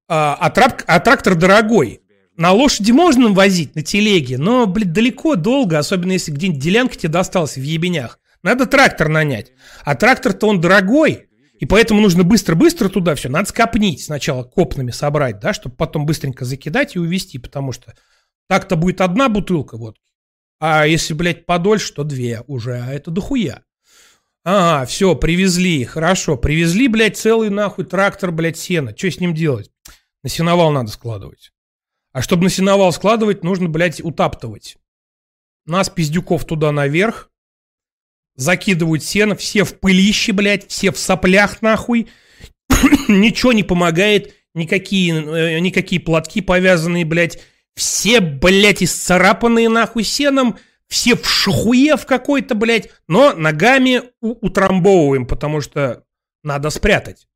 А, 0.08 0.38
а, 0.40 0.52
а 0.88 1.00
трактор 1.00 1.36
дорогой. 1.36 2.02
На 2.38 2.52
лошади 2.52 2.92
можно 2.92 3.30
возить, 3.30 3.76
на 3.76 3.82
телеге, 3.82 4.38
но, 4.38 4.68
блин, 4.68 4.92
далеко, 4.92 5.36
долго, 5.36 5.80
особенно 5.80 6.12
если 6.12 6.32
где-нибудь 6.32 6.62
делянка 6.62 6.96
тебе 6.98 7.14
досталась 7.14 7.56
в 7.56 7.62
ебенях. 7.62 8.20
Надо 8.44 8.66
трактор 8.66 9.08
нанять. 9.08 9.54
А 9.86 9.96
трактор-то 9.96 10.48
он 10.48 10.60
дорогой, 10.60 11.30
и 11.60 11.66
поэтому 11.66 12.02
нужно 12.02 12.24
быстро-быстро 12.24 12.90
туда 12.90 13.16
все. 13.16 13.30
Надо 13.30 13.48
скопнить 13.48 14.04
сначала, 14.04 14.44
копнами 14.44 14.92
собрать, 14.92 15.40
да, 15.40 15.54
чтобы 15.54 15.76
потом 15.76 16.06
быстренько 16.06 16.44
закидать 16.44 16.96
и 16.96 17.00
увезти, 17.00 17.40
потому 17.40 17.72
что 17.72 17.96
так-то 18.48 18.76
будет 18.76 19.00
одна 19.00 19.30
бутылка 19.30 19.78
водки. 19.78 20.02
А 20.60 20.86
если, 20.86 21.14
блядь, 21.14 21.46
подольше, 21.46 21.94
то 21.94 22.04
две 22.04 22.44
уже, 22.48 22.82
а 22.82 22.94
это 22.94 23.12
дохуя. 23.12 23.64
Ага, 24.44 24.86
все, 24.86 25.16
привезли, 25.16 25.86
хорошо. 25.86 26.38
Привезли, 26.38 26.88
блядь, 26.88 27.18
целый 27.18 27.50
нахуй 27.50 27.86
трактор, 27.86 28.32
блядь, 28.32 28.58
сена. 28.58 28.94
Что 28.96 29.10
с 29.10 29.20
ним 29.20 29.34
делать? 29.34 29.72
На 30.26 30.30
сеновал 30.30 30.72
надо 30.72 30.90
складывать. 30.90 31.52
А 32.12 32.24
чтобы 32.24 32.46
на 32.46 32.50
сеновал 32.50 32.92
складывать, 32.92 33.44
нужно, 33.44 33.70
блядь, 33.70 34.04
утаптывать. 34.04 34.76
Нас, 35.68 35.88
пиздюков, 35.92 36.46
туда 36.46 36.72
наверх. 36.72 37.30
Закидывают 38.34 39.04
сено, 39.04 39.36
все 39.36 39.64
в 39.64 39.80
пылище, 39.80 40.32
блядь, 40.34 40.68
все 40.68 40.92
в 40.92 40.98
соплях, 40.98 41.62
нахуй. 41.62 42.10
Ничего 43.08 43.54
не 43.54 43.62
помогает, 43.62 44.34
никакие, 44.56 45.14
э, 45.14 45.60
никакие 45.60 46.02
платки 46.02 46.42
повязанные, 46.42 47.06
блядь. 47.06 47.40
Все, 47.76 48.20
блядь, 48.20 48.82
исцарапанные, 48.82 49.70
нахуй, 49.70 50.04
сеном. 50.04 50.58
Все 50.88 51.16
в 51.16 51.28
шахуе 51.28 51.98
в 51.98 52.08
какой-то, 52.08 52.56
блядь. 52.56 52.90
Но 53.08 53.34
ногами 53.34 54.02
утрамбовываем, 54.22 55.28
потому 55.28 55.62
что 55.62 56.04
надо 56.42 56.72
спрятать. 56.72 57.28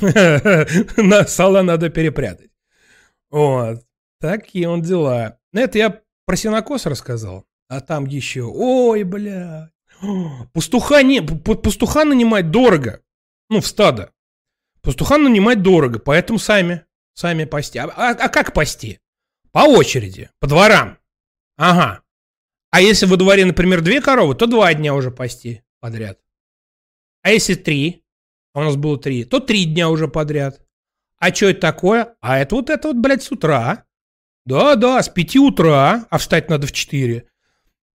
На 0.96 1.26
сало 1.26 1.62
надо 1.62 1.88
перепрятать. 1.90 2.50
Вот. 3.30 3.84
Такие 4.20 4.68
он 4.68 4.82
дела. 4.82 5.38
Ну, 5.52 5.60
Это 5.60 5.78
я 5.78 6.00
про 6.26 6.36
сенокос 6.36 6.86
рассказал. 6.86 7.44
А 7.68 7.80
там 7.80 8.06
еще... 8.06 8.42
Ой, 8.42 9.02
бля. 9.04 9.70
Пастуха, 10.52 11.02
не, 11.02 11.20
пастуха 11.20 12.04
нанимать 12.04 12.50
дорого. 12.50 13.00
Ну, 13.50 13.60
в 13.60 13.66
стадо. 13.66 14.12
Пастуха 14.82 15.18
нанимать 15.18 15.62
дорого, 15.62 15.98
поэтому 15.98 16.38
сами. 16.38 16.84
Сами 17.14 17.44
пасти. 17.44 17.78
А, 17.78 17.84
а- 17.84 18.10
а 18.10 18.28
как 18.28 18.52
пасти? 18.52 19.00
По 19.52 19.60
очереди, 19.60 20.30
по 20.40 20.46
дворам. 20.46 20.98
Ага. 21.56 22.02
А 22.70 22.80
если 22.80 23.06
во 23.06 23.16
дворе, 23.16 23.44
например, 23.44 23.82
две 23.82 24.00
коровы, 24.02 24.34
то 24.34 24.46
два 24.46 24.74
дня 24.74 24.94
уже 24.94 25.10
пасти 25.10 25.64
подряд. 25.80 26.18
А 27.22 27.30
если 27.30 27.54
три, 27.54 28.03
а 28.54 28.60
у 28.60 28.62
нас 28.62 28.76
было 28.76 28.98
три, 28.98 29.24
то 29.24 29.40
три 29.40 29.66
дня 29.66 29.90
уже 29.90 30.08
подряд. 30.08 30.62
А 31.18 31.34
что 31.34 31.50
это 31.50 31.60
такое? 31.60 32.14
А 32.20 32.38
это 32.38 32.54
вот 32.54 32.70
это 32.70 32.88
вот, 32.88 32.96
блядь, 32.96 33.22
с 33.22 33.30
утра. 33.30 33.84
Да-да, 34.46 35.02
с 35.02 35.08
пяти 35.08 35.38
утра, 35.38 36.06
а 36.08 36.18
встать 36.18 36.48
надо 36.48 36.66
в 36.66 36.72
четыре. 36.72 37.28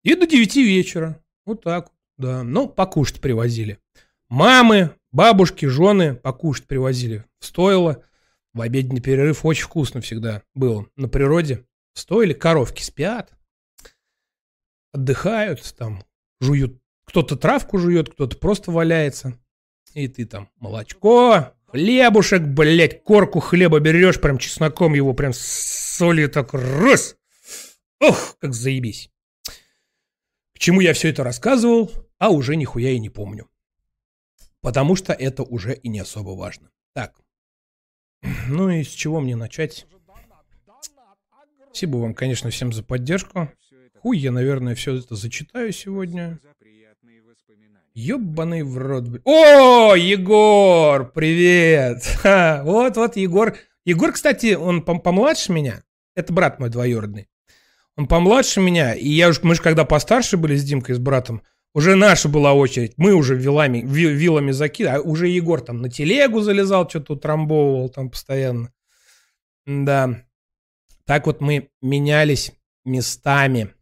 И 0.03 0.15
до 0.15 0.27
девяти 0.27 0.63
вечера. 0.63 1.21
Вот 1.45 1.63
так 1.63 1.91
да. 2.17 2.43
Ну, 2.43 2.67
покушать 2.67 3.21
привозили. 3.21 3.79
Мамы, 4.29 4.95
бабушки, 5.11 5.65
жены 5.65 6.15
покушать 6.15 6.65
привозили. 6.65 7.23
Стоило. 7.39 8.03
В 8.53 8.61
обеденный 8.61 9.01
перерыв 9.01 9.45
очень 9.45 9.65
вкусно 9.65 10.01
всегда 10.01 10.41
было. 10.55 10.87
На 10.95 11.07
природе. 11.07 11.65
Стоили, 11.93 12.33
коровки 12.33 12.81
спят. 12.81 13.31
Отдыхают, 14.93 15.61
там, 15.77 16.03
жуют. 16.41 16.81
Кто-то 17.05 17.35
травку 17.35 17.77
жует, 17.77 18.09
кто-то 18.09 18.37
просто 18.37 18.71
валяется. 18.71 19.39
И 19.93 20.07
ты 20.07 20.25
там 20.25 20.49
молочко, 20.57 21.53
хлебушек, 21.67 22.41
блядь, 22.41 23.03
корку 23.03 23.39
хлеба 23.39 23.79
берешь, 23.79 24.21
прям 24.21 24.37
чесноком 24.37 24.93
его 24.93 25.13
прям 25.13 25.33
с 25.33 25.39
солью 25.97 26.29
так 26.29 26.53
раз. 26.53 27.15
Ох, 27.99 28.37
как 28.39 28.53
заебись. 28.53 29.09
К 30.53 30.59
чему 30.59 30.81
я 30.81 30.93
все 30.93 31.09
это 31.09 31.23
рассказывал, 31.23 31.91
а 32.17 32.29
уже 32.29 32.55
нихуя 32.55 32.91
и 32.91 32.99
не 32.99 33.09
помню. 33.09 33.49
Потому 34.61 34.95
что 34.95 35.13
это 35.13 35.43
уже 35.43 35.73
и 35.75 35.87
не 35.87 35.99
особо 35.99 36.31
важно. 36.31 36.71
Так. 36.93 37.15
Ну 38.47 38.69
и 38.69 38.83
с 38.83 38.89
чего 38.89 39.19
мне 39.19 39.35
начать? 39.35 39.85
Спасибо 41.67 41.97
вам, 41.97 42.15
конечно, 42.15 42.49
всем 42.49 42.73
за 42.73 42.81
поддержку. 42.81 43.51
Хуй 44.01 44.17
я, 44.17 44.31
наверное, 44.31 44.73
все 44.73 44.95
это 44.95 45.15
зачитаю 45.15 45.71
сегодня. 45.71 46.39
Ёбаный 47.99 48.61
в 48.61 48.77
рот. 48.77 49.05
О, 49.25 49.95
Егор, 49.95 51.11
привет. 51.11 52.03
Вот, 52.63 52.95
вот, 52.95 53.15
Егор. 53.15 53.57
Егор, 53.85 54.11
кстати, 54.11 54.53
он 54.53 54.83
пом- 54.83 54.99
помладше 54.99 55.51
меня. 55.51 55.81
Это 56.15 56.31
брат 56.31 56.59
мой 56.59 56.69
двоюродный. 56.69 57.27
Он 57.95 58.07
помладше 58.07 58.61
меня, 58.61 58.93
и 58.93 59.09
я 59.09 59.29
уж, 59.29 59.41
мы 59.41 59.55
же 59.55 59.63
когда 59.63 59.83
постарше 59.83 60.37
были 60.37 60.55
с 60.55 60.63
Димкой, 60.63 60.93
с 60.93 60.99
братом, 60.99 61.41
Уже 61.73 61.95
наша 61.95 62.29
была 62.29 62.53
очередь. 62.53 62.93
Мы 62.97 63.13
уже 63.13 63.35
вилами, 63.35 63.81
ви- 63.83 64.13
вилами 64.13 64.51
закидывали. 64.51 64.97
А 64.97 65.01
уже 65.01 65.27
Егор 65.27 65.59
там 65.59 65.81
на 65.81 65.89
телегу 65.89 66.41
залезал, 66.41 66.87
что-то 66.87 67.13
утрамбовывал 67.13 67.89
там 67.89 68.11
постоянно. 68.11 68.71
Да. 69.65 70.21
Так 71.05 71.25
вот 71.25 71.41
мы 71.41 71.69
менялись 71.81 72.51
местами. 72.85 73.73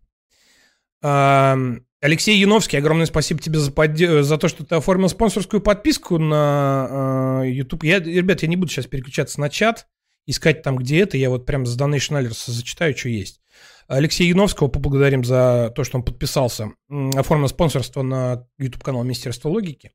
Ам, 1.01 1.84
Алексей 2.05 2.37
Яновский, 2.37 2.77
огромное 2.77 3.07
спасибо 3.07 3.41
тебе 3.41 3.57
за, 3.57 3.71
подде- 3.71 4.21
за 4.21 4.37
то, 4.37 4.47
что 4.47 4.63
ты 4.63 4.75
оформил 4.75 5.09
спонсорскую 5.09 5.59
подписку 5.59 6.19
на 6.19 7.41
э, 7.41 7.49
YouTube. 7.49 7.83
Я, 7.83 7.99
ребят, 7.99 8.43
я 8.43 8.47
не 8.47 8.55
буду 8.55 8.71
сейчас 8.71 8.85
переключаться 8.85 9.41
на 9.41 9.49
чат, 9.49 9.87
искать 10.27 10.61
там, 10.61 10.75
где 10.75 10.99
это. 10.99 11.17
Я 11.17 11.31
вот 11.31 11.47
прям 11.47 11.65
с 11.65 11.75
Donation 11.75 12.21
Alerts 12.21 12.43
зачитаю, 12.45 12.95
что 12.95 13.09
есть. 13.09 13.41
Алексея 13.87 14.29
Яновского 14.29 14.67
поблагодарим 14.67 15.23
за 15.23 15.73
то, 15.75 15.83
что 15.83 15.97
он 15.97 16.03
подписался, 16.03 16.73
оформил 17.15 17.47
спонсорство 17.47 18.03
на 18.03 18.45
YouTube-канал 18.59 19.03
Министерства 19.03 19.49
логики. 19.49 19.91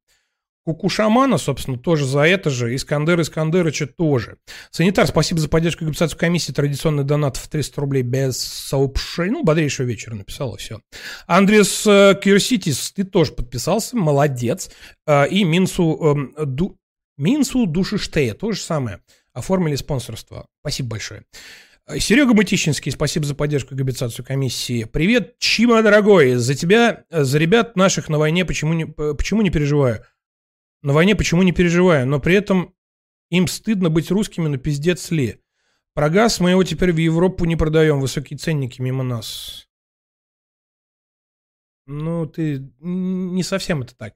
Куку 0.64 0.88
Шамана, 0.90 1.38
собственно, 1.38 1.78
тоже 1.78 2.04
за 2.06 2.20
это 2.20 2.50
же. 2.50 2.74
Искандер 2.74 3.20
Искандерыча 3.20 3.86
тоже. 3.86 4.36
Санитар, 4.70 5.06
спасибо 5.06 5.40
за 5.40 5.48
поддержку 5.48 5.84
и 5.84 5.92
комиссии. 6.16 6.52
Традиционный 6.52 7.04
донат 7.04 7.36
в 7.38 7.48
300 7.48 7.80
рублей 7.80 8.02
без 8.02 8.38
сообщений. 8.38 9.30
Ну, 9.30 9.42
бодрейшего 9.42 9.86
вечера 9.86 10.14
написал, 10.14 10.54
и 10.54 10.58
все. 10.58 10.80
Андрес 11.26 11.86
э, 11.86 12.14
Кирситис, 12.22 12.92
ты 12.92 13.04
тоже 13.04 13.32
подписался. 13.32 13.96
Молодец. 13.96 14.70
Э, 15.06 15.26
И 15.28 15.44
Минсу, 15.44 15.98
эм, 16.02 16.34
Ду- 16.54 16.76
Минсу 17.16 17.66
Душиштея, 17.66 18.34
то 18.34 18.52
же 18.52 18.60
самое. 18.60 19.00
Оформили 19.32 19.76
спонсорство. 19.76 20.46
Спасибо 20.62 20.90
большое. 20.90 21.24
Э, 21.86 21.98
Серега 21.98 22.34
Мытищинский, 22.34 22.92
спасибо 22.92 23.24
за 23.24 23.34
поддержку 23.34 23.74
и 23.74 23.78
регистрацию 23.78 24.24
комиссии. 24.26 24.84
Привет, 24.84 25.38
Чима, 25.38 25.80
дорогой. 25.82 26.34
За 26.34 26.54
тебя, 26.54 27.04
э, 27.10 27.24
за 27.24 27.38
ребят 27.38 27.76
наших 27.76 28.08
на 28.10 28.18
войне 28.18 28.44
почему 28.44 28.74
не, 28.74 28.84
почему 28.86 29.42
не 29.42 29.50
переживаю? 29.50 30.04
На 30.82 30.92
войне 30.92 31.14
почему 31.14 31.42
не 31.42 31.52
переживаю, 31.52 32.06
но 32.06 32.20
при 32.20 32.34
этом 32.34 32.74
им 33.30 33.46
стыдно 33.46 33.90
быть 33.90 34.10
русскими, 34.10 34.48
но 34.48 34.56
пиздец 34.56 35.10
ли. 35.10 35.42
Про 35.94 36.08
газ 36.08 36.40
мы 36.40 36.50
его 36.50 36.64
теперь 36.64 36.92
в 36.92 36.96
Европу 36.96 37.44
не 37.44 37.56
продаем, 37.56 38.00
высокие 38.00 38.38
ценники 38.38 38.80
мимо 38.80 39.02
нас. 39.02 39.68
Ну, 41.86 42.26
ты 42.26 42.72
не 42.78 43.42
совсем 43.42 43.82
это 43.82 43.96
так. 43.96 44.14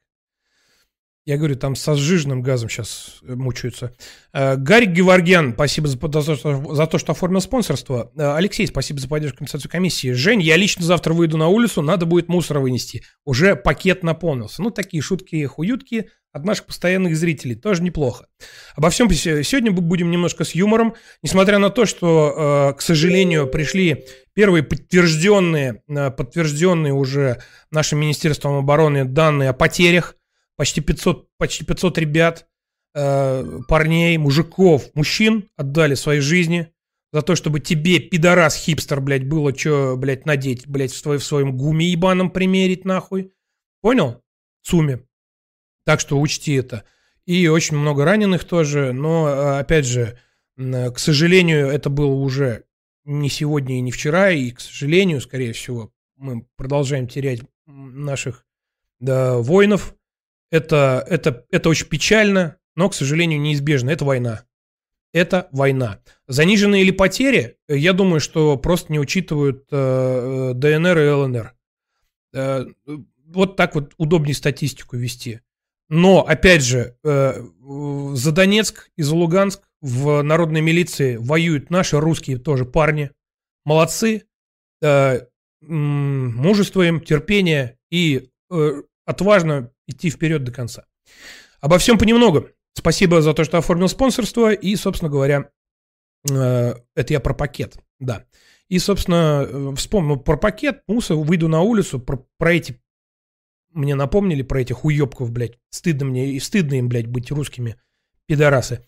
Я 1.27 1.39
говорю, 1.39 1.57
там 1.57 1.75
со 1.75 1.95
сжиженным 1.95 2.43
газом 2.43 2.69
сейчас 2.69 3.21
мучаются. 3.23 3.95
Э, 4.35 4.57
Гарик 4.57 4.91
Геворгян, 4.91 5.55
спасибо 5.55 5.89
за, 5.89 5.97
за 6.21 6.37
то, 6.37 6.75
за 6.75 6.87
то, 6.87 6.99
что 6.99 7.13
оформил 7.13 7.41
спонсорство. 7.41 8.13
Э, 8.15 8.35
Алексей, 8.35 8.67
спасибо 8.67 9.01
за 9.01 9.09
поддержку 9.09 9.39
компенсацию 9.39 9.71
комиссии. 9.71 10.13
Жень, 10.13 10.43
я 10.43 10.59
лично 10.59 10.85
завтра 10.85 11.15
выйду 11.15 11.39
на 11.39 11.49
улицу, 11.49 11.81
надо 11.81 12.05
будет 12.05 12.29
мусор 12.29 12.59
вынести. 12.59 13.05
Уже 13.25 13.57
пакет 13.57 14.03
наполнился. 14.03 14.61
Ну, 14.63 14.71
такие 14.71 15.03
шутки-хуютки 15.03 16.11
от 16.35 16.45
наших 16.45 16.67
постоянных 16.67 17.17
зрителей. 17.17 17.55
Тоже 17.55 17.83
неплохо. 17.83 18.27
Обо 18.77 18.91
всем 18.91 19.09
сегодня 19.09 19.71
будем 19.71 20.11
немножко 20.11 20.45
с 20.45 20.55
юмором. 20.55 20.95
Несмотря 21.23 21.59
на 21.59 21.71
то, 21.71 21.87
что, 21.87 22.73
э, 22.73 22.77
к 22.77 22.83
сожалению, 22.83 23.47
пришли 23.47 24.05
первые 24.35 24.63
подтвержденные, 24.63 25.83
э, 25.89 26.11
подтвержденные 26.11 26.93
уже 26.93 27.41
нашим 27.71 28.01
Министерством 28.01 28.57
обороны 28.57 29.07
данные 29.07 29.49
о 29.49 29.53
потерях. 29.55 30.17
Почти 30.57 30.81
500, 30.81 31.29
почти 31.39 31.65
500 31.65 31.99
ребят, 31.99 32.47
э, 32.95 33.61
парней, 33.69 34.17
мужиков, 34.19 34.91
мужчин 34.95 35.49
отдали 35.57 35.95
свои 35.95 36.21
жизни 36.21 36.73
за 37.13 37.23
то, 37.23 37.35
чтобы 37.37 37.61
тебе, 37.61 38.01
пидорас, 38.01 38.57
хипстер, 38.57 39.01
блядь, 39.01 39.27
было 39.29 39.57
что, 39.57 39.97
блядь, 39.97 40.27
надеть, 40.27 40.67
блядь, 40.67 40.93
в, 40.93 40.97
свой- 40.97 41.19
в 41.19 41.25
своем 41.25 41.57
гуме 41.57 41.87
ебаном 41.87 42.31
примерить, 42.31 42.85
нахуй. 42.85 43.33
Понял? 43.81 44.23
Цуми. 44.63 45.07
Так 45.85 46.01
что 46.01 46.21
учти 46.21 46.55
это. 46.55 46.85
И 47.27 47.49
очень 47.49 47.77
много 47.77 48.05
раненых 48.05 48.45
тоже, 48.45 48.93
но, 48.93 49.29
э, 49.29 49.59
опять 49.61 49.87
же, 49.87 50.19
м, 50.57 50.93
к 50.93 50.99
сожалению, 50.99 51.69
это 51.69 51.91
было 51.91 52.13
уже 52.15 52.65
не 53.05 53.29
сегодня 53.29 53.77
и 53.79 53.81
не 53.81 53.93
вчера, 53.93 54.31
и, 54.31 54.51
к 54.51 54.61
сожалению, 54.61 55.21
скорее 55.21 55.53
всего, 55.53 55.93
мы 56.17 56.47
продолжаем 56.57 57.07
терять 57.07 57.41
наших 57.67 58.47
да, 59.01 59.39
воинов. 59.39 59.95
Это, 60.51 61.05
это, 61.09 61.45
это 61.51 61.69
очень 61.69 61.89
печально, 61.89 62.59
но, 62.77 62.89
к 62.89 62.95
сожалению, 62.95 63.41
неизбежно. 63.41 63.91
Это 63.91 64.05
война. 64.05 64.45
Это 65.13 65.49
война. 65.53 66.01
Заниженные 66.27 66.83
ли 66.83 66.91
потери, 66.91 67.57
э, 67.69 67.77
я 67.77 67.93
думаю, 67.93 68.21
что 68.21 68.57
просто 68.57 68.93
не 68.93 68.99
учитывают 68.99 69.67
э, 69.71 69.77
э, 69.77 70.55
ДНР 70.55 70.99
и 70.99 71.09
ЛНР. 71.09 71.55
Э, 72.35 72.67
вот 73.27 73.57
так 73.57 73.75
вот 73.75 73.95
удобнее 73.97 74.35
статистику 74.35 74.97
вести. 74.97 75.41
Но, 75.89 76.27
опять 76.27 76.63
же, 76.63 76.97
э, 77.05 77.43
за 78.15 78.33
Донецк 78.33 78.91
и 78.97 79.03
за 79.03 79.15
Луганск 79.15 79.63
в 79.81 80.23
народной 80.23 80.61
милиции 80.61 81.17
воюют 81.17 81.71
наши 81.71 82.01
русские 82.01 82.39
тоже 82.39 82.65
парни. 82.65 83.11
Молодцы. 83.65 84.25
Э, 84.83 85.21
мужество 85.61 86.83
им, 86.83 87.01
терпение 87.01 87.79
и 87.91 88.31
э, 88.51 88.83
отважно 89.05 89.71
идти 89.87 90.11
вперед 90.11 90.45
до 90.45 90.53
конца. 90.53 90.87
Обо 91.61 91.79
всем 91.79 91.99
понемногу. 91.99 92.49
Спасибо 92.75 93.23
за 93.23 93.35
то, 93.35 93.45
что 93.45 93.59
оформил 93.59 93.89
спонсорство. 93.89 94.53
И, 94.53 94.75
собственно 94.77 95.11
говоря, 95.11 95.51
э, 96.31 96.75
это 96.95 97.13
я 97.13 97.21
про 97.21 97.35
пакет. 97.35 97.77
Да. 98.01 98.25
И, 98.69 98.79
собственно, 98.79 99.47
э, 99.47 99.75
вспомнил 99.77 100.19
про 100.19 100.37
пакет, 100.37 100.83
мусор, 100.89 101.17
выйду 101.17 101.49
на 101.49 101.61
улицу, 101.61 102.01
про, 102.01 102.27
про 102.39 102.55
эти 102.55 102.81
мне 103.75 103.97
напомнили 103.97 104.43
про 104.43 104.61
этих 104.61 104.85
уебков, 104.85 105.33
блядь. 105.33 105.59
Стыдно 105.69 106.07
мне 106.07 106.31
и 106.31 106.41
стыдно 106.41 106.75
им, 106.75 106.89
блядь, 106.89 107.09
быть 107.09 107.31
русскими 107.31 107.77
пидорасы. 108.27 108.85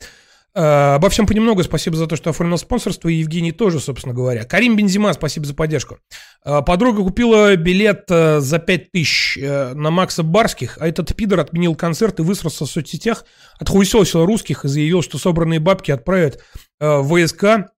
Э, 0.57 0.95
обо 0.95 1.11
всем 1.11 1.27
понемногу. 1.27 1.63
Спасибо 1.63 1.97
за 1.97 2.07
то, 2.07 2.17
что 2.17 2.31
оформил 2.31 2.57
спонсорство. 2.57 3.11
И 3.11 3.17
Евгений 3.17 3.53
тоже, 3.53 3.79
собственно 3.79 4.15
говоря. 4.15 4.45
Карим 4.45 4.75
Бензима, 4.75 5.13
спасибо 5.13 5.45
за 5.45 5.55
поддержку. 5.55 5.99
Э, 6.47 6.63
подруга 6.63 7.03
купила 7.03 7.55
билет 7.57 8.07
э, 8.09 8.41
за 8.41 8.59
5000 8.59 9.39
э, 9.39 9.75
на 9.75 9.91
Макса 9.91 10.23
Барских, 10.23 10.79
а 10.81 10.89
этот 10.89 11.15
пидор 11.15 11.41
отменил 11.41 11.75
концерт 11.75 12.21
и 12.21 12.23
высрался 12.23 12.65
в 12.65 12.71
соцсетях, 12.71 13.27
отхуесосил 13.59 14.25
русских 14.25 14.65
и 14.65 14.69
заявил, 14.69 15.03
что 15.03 15.19
собранные 15.19 15.61
бабки 15.61 15.91
отправят 15.91 16.43
в 16.81 17.27
ВСК 17.27 17.71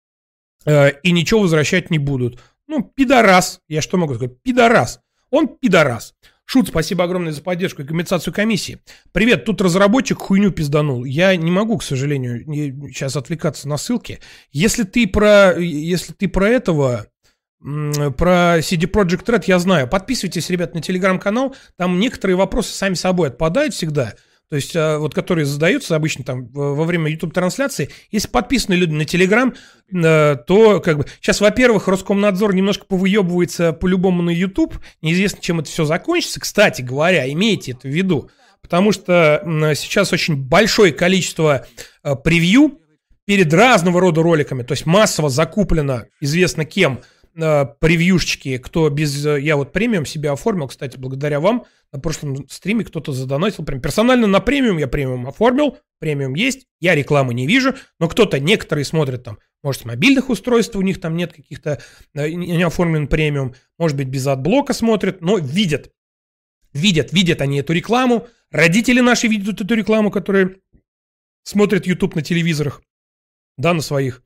и 0.67 1.13
ничего 1.13 1.41
возвращать 1.41 1.91
не 1.91 1.99
будут. 1.99 2.41
Ну, 2.69 2.83
пидорас. 2.83 3.61
Я 3.69 3.83
что 3.83 3.97
могу 3.97 4.15
сказать? 4.15 4.41
Пидорас. 4.43 5.01
Он 5.31 5.49
пидорас. 5.49 6.15
Шут, 6.51 6.69
спасибо 6.69 7.05
огромное 7.05 7.33
за 7.33 7.43
поддержку 7.43 7.83
и 7.83 7.85
компенсацию 7.85 8.33
комиссии. 8.33 8.81
Привет, 9.13 9.45
тут 9.45 9.61
разработчик 9.61 10.17
хуйню 10.17 10.51
пизданул. 10.51 11.05
Я 11.05 11.37
не 11.37 11.51
могу, 11.51 11.77
к 11.77 11.83
сожалению, 11.83 12.43
сейчас 12.89 13.17
отвлекаться 13.17 13.69
на 13.69 13.77
ссылки. 13.77 14.21
Если 14.51 14.85
ты 14.85 15.07
про, 15.07 15.59
если 15.59 16.15
ты 16.15 16.27
про 16.27 16.49
этого, 16.49 17.07
про 17.61 18.61
CD 18.61 18.91
Project 18.91 19.27
Red, 19.27 19.45
я 19.47 19.59
знаю. 19.59 19.89
Подписывайтесь, 19.89 20.49
ребят, 20.49 20.73
на 20.73 20.81
телеграм-канал. 20.81 21.55
Там 21.77 22.01
некоторые 22.01 22.39
вопросы 22.39 22.73
сами 22.73 22.95
собой 22.95 23.29
отпадают 23.29 23.75
всегда. 23.75 24.15
То 24.51 24.57
есть, 24.57 24.75
а, 24.75 24.99
вот 24.99 25.15
которые 25.15 25.45
задаются 25.45 25.95
обычно 25.95 26.25
там 26.25 26.47
во 26.49 26.85
время 26.85 27.11
YouTube-трансляции. 27.11 27.91
Если 28.11 28.29
подписаны 28.29 28.75
люди 28.75 28.93
на 28.93 29.05
Телеграм, 29.05 29.55
э, 29.93 30.37
то 30.47 30.81
как 30.81 30.99
бы... 30.99 31.07
Сейчас, 31.21 31.41
во-первых, 31.41 31.87
Роскомнадзор 31.89 32.55
немножко 32.55 32.87
повыебывается 32.87 33.73
по-любому 33.73 34.23
на 34.23 34.31
YouTube. 34.31 34.79
Неизвестно, 35.03 35.41
чем 35.43 35.61
это 35.61 35.69
все 35.69 35.85
закончится. 35.85 36.41
Кстати 36.41 36.81
говоря, 36.81 37.31
имейте 37.31 37.73
это 37.73 37.89
в 37.89 37.91
виду. 37.91 38.31
Потому 38.63 38.93
что 38.93 39.43
сейчас 39.77 40.13
очень 40.13 40.37
большое 40.37 40.93
количество 40.93 41.67
э, 42.03 42.17
превью 42.17 42.81
перед 43.27 43.53
разного 43.53 44.01
рода 44.01 44.23
роликами. 44.23 44.63
То 44.63 44.73
есть 44.73 44.87
массово 44.87 45.29
закуплено 45.29 46.05
известно 46.21 46.65
кем 46.65 47.01
э, 47.35 47.67
превьюшечки, 47.81 48.59
кто 48.59 48.89
без... 48.91 49.25
э, 49.25 49.41
Я 49.41 49.57
вот 49.57 49.73
премиум 49.73 50.07
себе 50.07 50.31
оформил, 50.31 50.69
кстати, 50.69 50.97
благодаря 50.97 51.41
вам. 51.41 51.65
На 51.93 51.99
прошлом 52.01 52.49
стриме 52.49 52.85
кто-то 52.85 53.13
задонатил 53.13 53.65
прям 53.65 53.81
персонально 53.81 54.27
на 54.27 54.41
премиум. 54.41 54.79
Я 54.79 54.89
премиум 54.89 55.27
оформил, 55.27 55.79
премиум 55.99 56.35
есть. 56.35 56.67
Я 56.81 56.95
рекламы 56.95 57.35
не 57.35 57.47
вижу, 57.47 57.75
но 57.99 58.09
кто-то, 58.09 58.39
некоторые 58.39 58.85
смотрят 58.85 59.25
там, 59.25 59.39
может, 59.63 59.83
с 59.83 59.85
мобильных 59.85 60.29
устройств 60.29 60.77
у 60.77 60.83
них 60.83 61.01
там 61.01 61.17
нет 61.17 61.33
каких-то, 61.33 61.81
э, 62.15 62.29
не 62.31 62.63
оформлен 62.63 63.09
премиум, 63.09 63.55
может 63.79 63.97
быть, 63.97 64.09
без 64.09 64.27
AdBlock 64.27 64.67
а 64.67 64.73
смотрят, 64.73 65.21
но 65.21 65.39
видят. 65.39 65.91
Видят, 66.73 67.13
видят 67.13 67.41
они 67.41 67.61
эту 67.61 67.73
рекламу. 67.73 68.29
Родители 68.51 69.01
наши 69.01 69.27
видят 69.27 69.61
эту 69.61 69.75
рекламу, 69.75 70.11
которые 70.11 70.57
смотрят 71.43 71.87
YouTube 71.87 72.15
на 72.15 72.23
телевизорах, 72.23 72.83
да, 73.57 73.73
на 73.73 73.81
своих. 73.81 74.23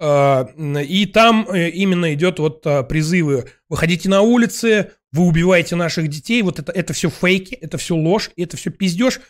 А, 0.00 0.48
И 0.82 1.06
там 1.06 1.48
э, 1.48 1.70
именно 1.70 2.12
идет 2.14 2.38
вот 2.38 2.66
а, 2.66 2.82
призывы. 2.82 3.50
Выходите 3.68 4.08
на 4.08 4.22
улицы, 4.22 4.92
вы 5.12 5.24
убиваете 5.24 5.76
наших 5.76 6.08
детей. 6.08 6.42
Вот 6.42 6.58
это, 6.58 6.72
это 6.72 6.92
все 6.92 7.10
фейки, 7.10 7.54
это 7.54 7.78
все 7.78 7.94
ложь, 7.94 8.30
это 8.36 8.56
все 8.56 8.70
пиздеж. 8.70 9.20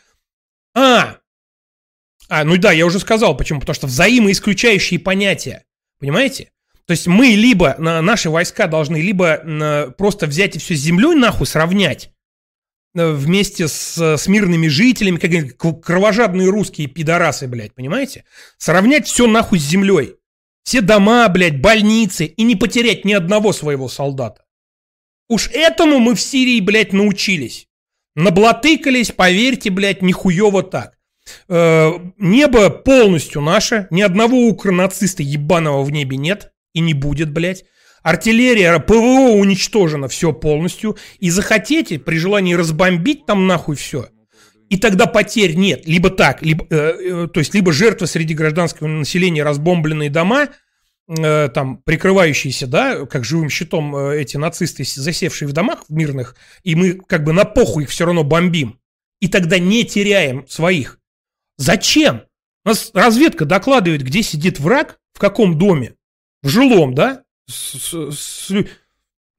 А, 0.74 1.18
а, 2.28 2.44
ну 2.44 2.56
да, 2.56 2.72
я 2.72 2.86
уже 2.86 2.98
сказал, 2.98 3.36
почему. 3.36 3.60
Потому 3.60 3.74
что 3.74 3.86
взаимоисключающие 3.86 4.98
понятия. 4.98 5.64
Понимаете? 6.00 6.50
То 6.86 6.92
есть 6.92 7.06
мы 7.06 7.28
либо, 7.28 7.76
на, 7.78 8.02
наши 8.02 8.30
войска 8.30 8.66
должны 8.66 9.00
либо 9.00 9.94
просто 9.96 10.26
взять 10.26 10.56
и 10.56 10.58
все 10.58 10.74
с 10.74 10.80
землей 10.80 11.14
нахуй 11.14 11.46
сравнять, 11.46 12.10
э, 12.94 13.10
вместе 13.10 13.68
с, 13.68 13.96
с 13.98 14.26
мирными 14.26 14.68
жителями, 14.68 15.16
как 15.16 15.82
кровожадные 15.82 16.48
русские 16.48 16.88
пидорасы, 16.88 17.48
блядь, 17.48 17.74
понимаете? 17.74 18.24
Сравнять 18.58 19.06
все 19.06 19.26
нахуй 19.26 19.58
с 19.58 19.62
землей. 19.62 20.16
Все 20.64 20.80
дома, 20.80 21.28
блядь, 21.28 21.60
больницы, 21.60 22.24
и 22.24 22.42
не 22.42 22.56
потерять 22.56 23.04
ни 23.04 23.12
одного 23.12 23.52
своего 23.52 23.88
солдата. 23.88 24.44
Уж 25.28 25.50
этому 25.52 25.98
мы 25.98 26.14
в 26.14 26.20
Сирии, 26.20 26.60
блядь, 26.60 26.92
научились. 26.92 27.68
Наблатыкались, 28.16 29.12
поверьте, 29.12 29.70
блядь, 29.70 30.02
нихуево 30.02 30.62
так. 30.62 30.94
Э, 31.48 31.92
небо 32.18 32.70
полностью 32.70 33.42
наше, 33.42 33.88
ни 33.90 34.02
одного 34.02 34.46
укронациста 34.46 35.22
ебаного 35.22 35.82
в 35.82 35.90
небе 35.90 36.16
нет 36.16 36.52
и 36.72 36.80
не 36.80 36.94
будет, 36.94 37.30
блядь. 37.30 37.64
Артиллерия, 38.02 38.78
ПВО 38.80 39.32
уничтожено 39.32 40.08
все 40.08 40.32
полностью. 40.32 40.96
И 41.18 41.30
захотите 41.30 41.98
при 41.98 42.18
желании 42.18 42.54
разбомбить 42.54 43.26
там 43.26 43.46
нахуй 43.46 43.76
все. 43.76 44.08
И 44.74 44.76
тогда 44.76 45.06
потерь 45.06 45.54
нет. 45.54 45.86
Либо 45.86 46.10
так, 46.10 46.42
либо, 46.42 46.66
э, 46.68 46.74
э, 46.76 47.28
то 47.32 47.38
есть 47.38 47.54
либо 47.54 47.72
жертвы 47.72 48.08
среди 48.08 48.34
гражданского 48.34 48.88
населения, 48.88 49.44
разбомбленные 49.44 50.10
дома, 50.10 50.48
э, 51.06 51.48
там, 51.54 51.76
прикрывающиеся, 51.76 52.66
да, 52.66 53.06
как 53.06 53.24
живым 53.24 53.50
щитом 53.50 53.94
э, 53.94 54.20
эти 54.20 54.36
нацисты, 54.36 54.82
засевшие 54.82 55.46
в 55.46 55.52
домах 55.52 55.84
мирных, 55.88 56.34
и 56.64 56.74
мы 56.74 56.94
как 56.94 57.22
бы 57.22 57.32
на 57.32 57.44
похуй 57.44 57.84
их 57.84 57.90
все 57.90 58.04
равно 58.04 58.24
бомбим. 58.24 58.80
И 59.20 59.28
тогда 59.28 59.60
не 59.60 59.84
теряем 59.84 60.44
своих. 60.48 60.98
Зачем? 61.56 62.22
У 62.64 62.70
нас 62.70 62.90
разведка 62.94 63.44
докладывает, 63.44 64.02
где 64.02 64.24
сидит 64.24 64.58
враг, 64.58 64.98
в 65.12 65.20
каком 65.20 65.56
доме. 65.56 65.94
В 66.42 66.48
жилом, 66.48 66.96
да? 66.96 67.22
С- 67.48 67.78
с- 67.78 68.10
с- 68.10 68.66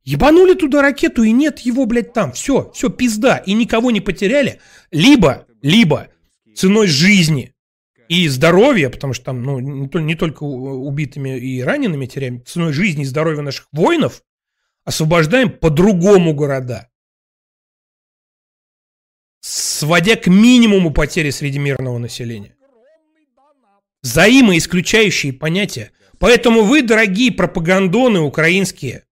Ебанули 0.05 0.53
туда 0.53 0.83
ракету, 0.83 1.23
и 1.23 1.31
нет 1.31 1.59
его, 1.59 1.87
блядь, 1.87 2.13
там. 2.13 2.31
Все, 2.31 2.71
все, 2.73 2.89
пизда. 2.89 3.37
И 3.37 3.53
никого 3.53 3.89
не 3.89 4.01
потеряли. 4.01 4.61
Либо, 4.91 5.47
либо 5.63 6.09
ценой 6.55 6.87
жизни 6.87 7.55
и 8.07 8.27
здоровья, 8.27 8.91
потому 8.91 9.13
что 9.13 9.25
там, 9.25 9.41
ну, 9.41 9.59
не, 9.59 9.89
то- 9.89 9.99
не 9.99 10.13
только 10.13 10.43
убитыми 10.43 11.39
и 11.39 11.61
ранеными 11.61 12.05
теряем, 12.05 12.45
ценой 12.45 12.71
жизни 12.71 13.01
и 13.01 13.05
здоровья 13.05 13.41
наших 13.41 13.67
воинов 13.71 14.21
освобождаем 14.83 15.49
по-другому 15.49 16.35
города. 16.35 16.87
Сводя 19.41 20.15
к 20.17 20.27
минимуму 20.27 20.91
потери 20.93 21.31
среди 21.31 21.57
мирного 21.57 21.97
населения. 21.97 22.55
Взаимоисключающие 24.03 25.33
понятия. 25.33 25.91
Поэтому 26.19 26.61
вы, 26.61 26.83
дорогие 26.83 27.31
пропагандоны 27.31 28.19
украинские, 28.19 29.04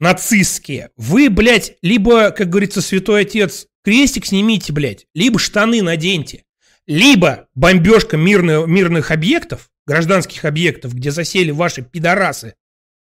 нацистские, 0.00 0.90
вы, 0.96 1.30
блядь, 1.30 1.76
либо, 1.82 2.30
как 2.30 2.48
говорится, 2.50 2.80
святой 2.80 3.22
отец, 3.22 3.66
крестик 3.84 4.26
снимите, 4.26 4.72
блядь, 4.72 5.06
либо 5.14 5.38
штаны 5.38 5.82
наденьте, 5.82 6.44
либо 6.86 7.48
бомбежка 7.54 8.16
мирных, 8.16 8.66
мирных 8.66 9.10
объектов, 9.10 9.70
гражданских 9.86 10.44
объектов, 10.44 10.94
где 10.94 11.10
засели 11.10 11.50
ваши 11.50 11.82
пидорасы, 11.82 12.54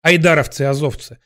айдаровцы, 0.02 0.62
азовцы, 0.62 1.18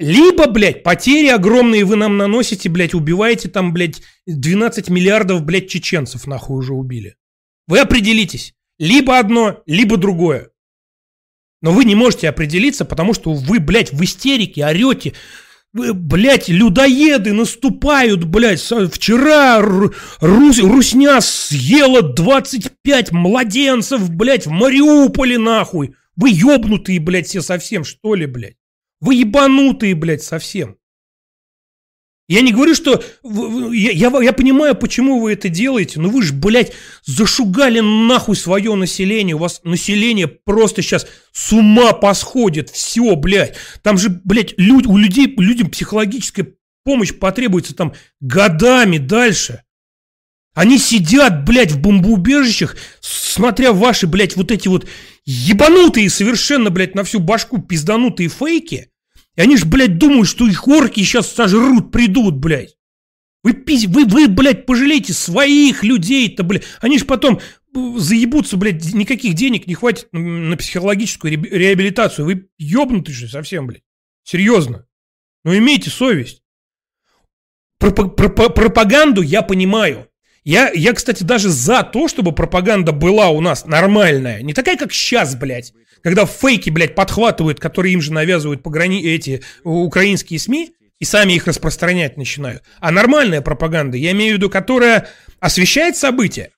либо, 0.00 0.48
блядь, 0.48 0.82
потери 0.82 1.28
огромные 1.28 1.84
вы 1.84 1.96
нам 1.96 2.16
наносите, 2.16 2.70
блядь, 2.70 2.94
убиваете 2.94 3.50
там, 3.50 3.74
блядь, 3.74 4.00
12 4.26 4.88
миллиардов, 4.88 5.44
блядь, 5.44 5.68
чеченцев 5.68 6.26
нахуй 6.26 6.56
уже 6.56 6.72
убили. 6.72 7.16
Вы 7.66 7.80
определитесь. 7.80 8.54
Либо 8.78 9.18
одно, 9.18 9.62
либо 9.66 9.98
другое. 9.98 10.48
Но 11.62 11.72
вы 11.72 11.84
не 11.84 11.94
можете 11.94 12.28
определиться, 12.28 12.84
потому 12.84 13.14
что 13.14 13.32
вы, 13.32 13.58
блядь, 13.60 13.92
в 13.92 14.02
истерике 14.02 14.64
орете. 14.64 15.12
Вы, 15.72 15.94
блядь, 15.94 16.48
людоеды 16.48 17.32
наступают, 17.32 18.24
блядь. 18.24 18.60
Вчера 18.60 19.60
Ру- 19.60 19.94
Рус- 20.20 20.58
Русня 20.60 21.20
съела 21.20 22.02
25 22.02 23.12
младенцев, 23.12 24.10
блядь, 24.10 24.46
в 24.46 24.50
Мариуполе, 24.50 25.38
нахуй. 25.38 25.94
Вы 26.16 26.30
ебнутые, 26.30 26.98
блядь, 26.98 27.28
все 27.28 27.40
совсем, 27.40 27.84
что 27.84 28.14
ли, 28.14 28.26
блядь? 28.26 28.56
Вы 29.00 29.14
ебанутые, 29.16 29.94
блядь, 29.94 30.22
совсем. 30.22 30.76
Я 32.30 32.42
не 32.42 32.52
говорю, 32.52 32.76
что... 32.76 33.02
Я, 33.24 33.90
я- 33.90 34.22
я 34.22 34.32
понимаю, 34.32 34.76
почему 34.76 35.18
вы 35.18 35.32
это 35.32 35.48
делаете, 35.48 35.98
но 35.98 36.08
вы 36.08 36.22
же, 36.22 36.32
блядь, 36.32 36.72
зашугали 37.04 37.80
нахуй 37.80 38.36
свое 38.36 38.72
население. 38.76 39.34
У 39.34 39.40
вас 39.40 39.62
население 39.64 40.28
просто 40.28 40.80
сейчас 40.80 41.08
с 41.32 41.52
ума 41.52 41.92
посходит. 41.92 42.70
Все, 42.70 43.16
блядь. 43.16 43.56
Там 43.82 43.98
же, 43.98 44.20
блядь, 44.22 44.54
люд- 44.58 44.86
у 44.86 44.96
людей, 44.96 45.34
людям 45.38 45.70
психологическая 45.70 46.46
помощь 46.84 47.12
потребуется 47.12 47.74
там 47.74 47.94
годами 48.20 48.98
дальше. 48.98 49.64
Они 50.54 50.78
сидят, 50.78 51.44
блядь, 51.44 51.72
в 51.72 51.80
бомбоубежищах, 51.80 52.76
смотря 53.00 53.72
ваши, 53.72 54.06
блядь, 54.06 54.36
вот 54.36 54.52
эти 54.52 54.68
вот 54.68 54.86
ебанутые 55.24 56.08
совершенно, 56.08 56.70
блядь, 56.70 56.94
на 56.94 57.02
всю 57.02 57.18
башку 57.18 57.58
пизданутые 57.58 58.28
фейки. 58.28 58.89
И 59.40 59.42
они 59.42 59.56
же, 59.56 59.64
блядь, 59.64 59.96
думают, 59.96 60.28
что 60.28 60.46
их 60.46 60.68
орки 60.68 61.00
сейчас 61.00 61.32
сожрут, 61.32 61.90
придут, 61.90 62.34
блядь. 62.36 62.76
Вы, 63.42 63.52
пиз- 63.52 63.86
вы, 63.88 64.04
вы, 64.04 64.28
блядь, 64.28 64.66
пожалейте 64.66 65.14
своих 65.14 65.82
людей-то, 65.82 66.42
блядь. 66.42 66.64
Они 66.82 66.98
же 66.98 67.06
потом 67.06 67.40
э, 67.74 67.94
заебутся, 67.96 68.58
блядь, 68.58 68.92
никаких 68.92 69.32
денег 69.32 69.66
не 69.66 69.72
хватит 69.72 70.08
на, 70.12 70.58
психологическую 70.58 71.32
ре- 71.42 71.58
реабилитацию. 71.58 72.26
Вы 72.26 72.50
ебнутые 72.58 73.14
же 73.14 73.28
совсем, 73.28 73.66
блядь. 73.66 73.82
Серьезно. 74.24 74.84
Ну, 75.44 75.56
имейте 75.56 75.88
совесть. 75.88 76.42
Пропа- 77.78 78.10
пропа- 78.14 78.50
пропаганду 78.50 79.22
я 79.22 79.40
понимаю. 79.40 80.06
Я, 80.44 80.70
я, 80.70 80.92
кстати, 80.92 81.22
даже 81.22 81.48
за 81.48 81.82
то, 81.82 82.08
чтобы 82.08 82.32
пропаганда 82.32 82.92
была 82.92 83.30
у 83.30 83.40
нас 83.40 83.64
нормальная. 83.64 84.42
Не 84.42 84.52
такая, 84.52 84.76
как 84.76 84.92
сейчас, 84.92 85.34
блядь. 85.34 85.72
Когда 86.02 86.26
фейки, 86.26 86.70
блядь, 86.70 86.94
подхватывают, 86.94 87.60
которые 87.60 87.94
им 87.94 88.00
же 88.00 88.12
навязывают 88.12 88.62
пограни... 88.62 89.02
эти 89.02 89.42
украинские 89.64 90.38
СМИ, 90.38 90.72
и 90.98 91.04
сами 91.04 91.32
их 91.32 91.46
распространять 91.46 92.16
начинают. 92.16 92.62
А 92.78 92.90
нормальная 92.90 93.40
пропаганда, 93.40 93.96
я 93.96 94.12
имею 94.12 94.34
в 94.34 94.36
виду, 94.36 94.50
которая 94.50 95.08
освещает 95.40 95.96
события, 95.96 96.50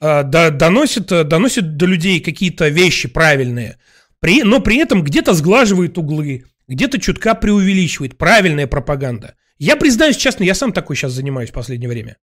а, 0.00 0.24
да- 0.24 0.50
доносит, 0.50 1.10
э, 1.12 1.24
доносит 1.24 1.76
до 1.76 1.86
людей 1.86 2.20
какие-то 2.20 2.68
вещи 2.68 3.08
правильные, 3.08 3.78
при, 4.20 4.42
но 4.42 4.60
при 4.60 4.78
этом 4.78 5.02
где-то 5.02 5.34
сглаживает 5.34 5.98
углы, 5.98 6.44
где-то 6.68 7.00
чутка 7.00 7.34
преувеличивает. 7.34 8.18
Правильная 8.18 8.66
пропаганда. 8.66 9.36
Я 9.58 9.76
признаюсь 9.76 10.16
честно, 10.16 10.44
я 10.44 10.54
сам 10.54 10.72
такой 10.72 10.96
сейчас 10.96 11.12
занимаюсь 11.12 11.50
в 11.50 11.54
последнее 11.54 11.88
время. 11.88 12.16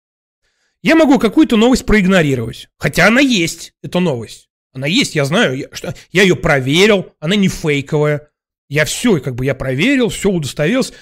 Я 0.83 0.97
могу 0.97 1.19
какую-то 1.19 1.57
новость 1.57 1.87
проигнорировать. 1.87 2.69
Хотя 2.77 3.07
она 3.07 3.21
есть, 3.21 3.73
эта 3.83 4.01
новость. 4.01 4.49
Она 4.73 4.87
есть, 4.87 5.15
я 5.15 5.25
знаю, 5.25 5.57
я, 5.57 5.69
что, 5.73 5.95
я 6.11 6.23
ее 6.23 6.37
проверил, 6.37 7.13
она 7.21 7.37
не 7.37 7.49
фейковая. 7.49 8.31
Я 8.69 8.85
все, 8.85 9.21
как 9.21 9.35
бы 9.35 9.45
я 9.45 9.55
проверил, 9.55 10.09
все 10.09 10.31
удостоверился. 10.31 10.95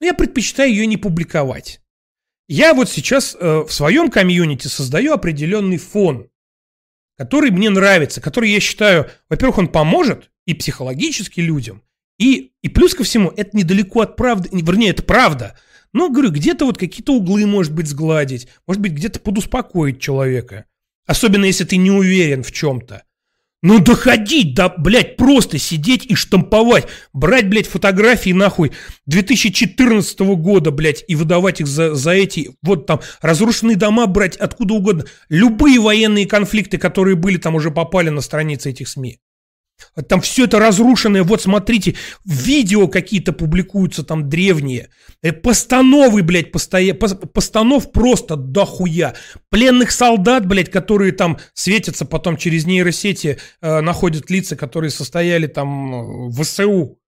Но 0.00 0.06
я 0.06 0.14
предпочитаю 0.14 0.70
ее 0.70 0.86
не 0.86 0.96
публиковать. 0.96 1.80
Я 2.48 2.74
вот 2.74 2.90
сейчас 2.90 3.34
э, 3.38 3.64
в 3.66 3.72
своем 3.72 4.10
комьюнити 4.10 4.68
создаю 4.68 5.14
определенный 5.14 5.78
фон, 5.78 6.28
который 7.16 7.50
мне 7.50 7.70
нравится, 7.70 8.20
который 8.20 8.50
я 8.50 8.60
считаю, 8.60 9.10
во-первых, 9.30 9.58
он 9.58 9.68
поможет 9.68 10.30
и 10.44 10.52
психологически 10.52 11.40
людям, 11.40 11.82
и, 12.18 12.52
и 12.60 12.68
плюс 12.68 12.94
ко 12.94 13.02
всему, 13.02 13.32
это 13.34 13.56
недалеко 13.56 14.02
от 14.02 14.16
правды, 14.16 14.50
не- 14.52 14.62
вернее, 14.62 14.90
это 14.90 15.02
правда. 15.02 15.58
Но, 15.94 16.10
говорю, 16.10 16.30
где-то 16.30 16.66
вот 16.66 16.76
какие-то 16.76 17.14
углы, 17.14 17.46
может 17.46 17.72
быть, 17.72 17.86
сгладить, 17.86 18.48
может 18.66 18.82
быть, 18.82 18.92
где-то 18.92 19.20
подуспокоить 19.20 20.00
человека. 20.00 20.66
Особенно, 21.06 21.44
если 21.44 21.64
ты 21.64 21.76
не 21.76 21.90
уверен 21.90 22.42
в 22.42 22.52
чем-то. 22.52 23.04
Ну, 23.64 23.78
доходить, 23.78 24.54
да, 24.54 24.68
блядь, 24.68 25.16
просто 25.16 25.56
сидеть 25.56 26.04
и 26.04 26.14
штамповать. 26.14 26.86
Брать, 27.14 27.48
блядь, 27.48 27.66
фотографии, 27.66 28.28
нахуй, 28.34 28.72
2014 29.06 30.20
года, 30.36 30.70
блядь, 30.70 31.02
и 31.08 31.14
выдавать 31.14 31.62
их 31.62 31.66
за, 31.66 31.94
за 31.94 32.10
эти, 32.10 32.50
вот 32.60 32.84
там, 32.84 33.00
разрушенные 33.22 33.76
дома 33.76 34.06
брать 34.06 34.36
откуда 34.36 34.74
угодно. 34.74 35.06
Любые 35.30 35.80
военные 35.80 36.26
конфликты, 36.26 36.76
которые 36.76 37.16
были, 37.16 37.38
там 37.38 37.54
уже 37.54 37.70
попали 37.70 38.10
на 38.10 38.20
страницы 38.20 38.68
этих 38.68 38.86
СМИ. 38.86 39.18
Там 40.08 40.20
все 40.20 40.44
это 40.44 40.58
разрушенное, 40.58 41.22
вот 41.22 41.42
смотрите, 41.42 41.96
видео 42.24 42.88
какие-то 42.88 43.32
публикуются 43.32 44.02
там 44.02 44.28
древние, 44.28 44.88
Э, 45.24 45.32
постановы, 45.32 46.22
блядь, 46.22 46.52
постоя... 46.52 46.92
пос- 46.92 47.26
постанов 47.26 47.92
просто 47.92 48.36
дохуя, 48.36 49.14
пленных 49.48 49.90
солдат, 49.90 50.46
блядь, 50.46 50.70
которые 50.70 51.12
там 51.12 51.38
светятся 51.54 52.04
потом 52.04 52.36
через 52.36 52.66
нейросети, 52.66 53.38
э, 53.62 53.80
находят 53.80 54.28
лица, 54.28 54.54
которые 54.54 54.90
состояли 54.90 55.46
там 55.46 55.94
э, 55.94 56.28
в 56.28 56.42
ВСУ, 56.42 56.98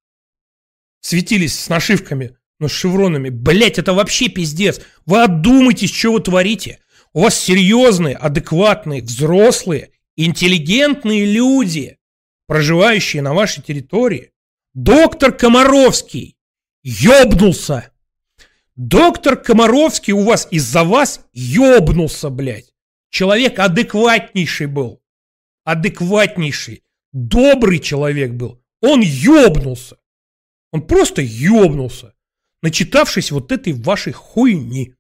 светились 1.03 1.61
с 1.61 1.69
нашивками, 1.69 2.39
но 2.59 2.69
с 2.69 2.73
шевронами, 2.73 3.29
блядь, 3.29 3.79
это 3.79 3.93
вообще 3.93 4.31
пиздец, 4.31 4.81
вы 5.05 5.23
одумайтесь, 5.23 5.93
что 5.95 6.15
вы 6.15 6.21
творите, 6.21 6.79
у 7.13 7.21
вас 7.21 7.39
серьезные, 7.39 8.17
адекватные, 8.17 9.03
взрослые, 9.03 9.91
интеллигентные 10.17 11.27
люди, 11.27 11.96
проживающие 12.47 13.23
на 13.23 13.35
вашей 13.35 13.63
территории. 13.63 14.33
Доктор 14.75 15.33
Комаровский 15.33 16.37
ёбнулся. 16.83 17.91
Доктор 18.75 19.37
Комаровский 19.37 20.13
у 20.13 20.23
вас 20.23 20.49
из-за 20.51 20.85
вас 20.85 21.27
ёбнулся, 21.33 22.29
блядь. 22.31 22.75
Человек 23.11 23.59
адекватнейший 23.59 24.67
был. 24.67 25.03
Адекватнейший. 25.65 26.85
Добрый 27.13 27.79
человек 27.79 28.33
был. 28.33 28.63
Он 28.83 29.01
ёбнулся. 29.01 29.97
Он 30.73 30.87
просто 30.87 31.23
ёбнулся, 31.23 32.15
начитавшись 32.61 33.31
вот 33.31 33.53
этой 33.53 33.73
вашей 33.73 34.13
хуйни. 34.13 34.95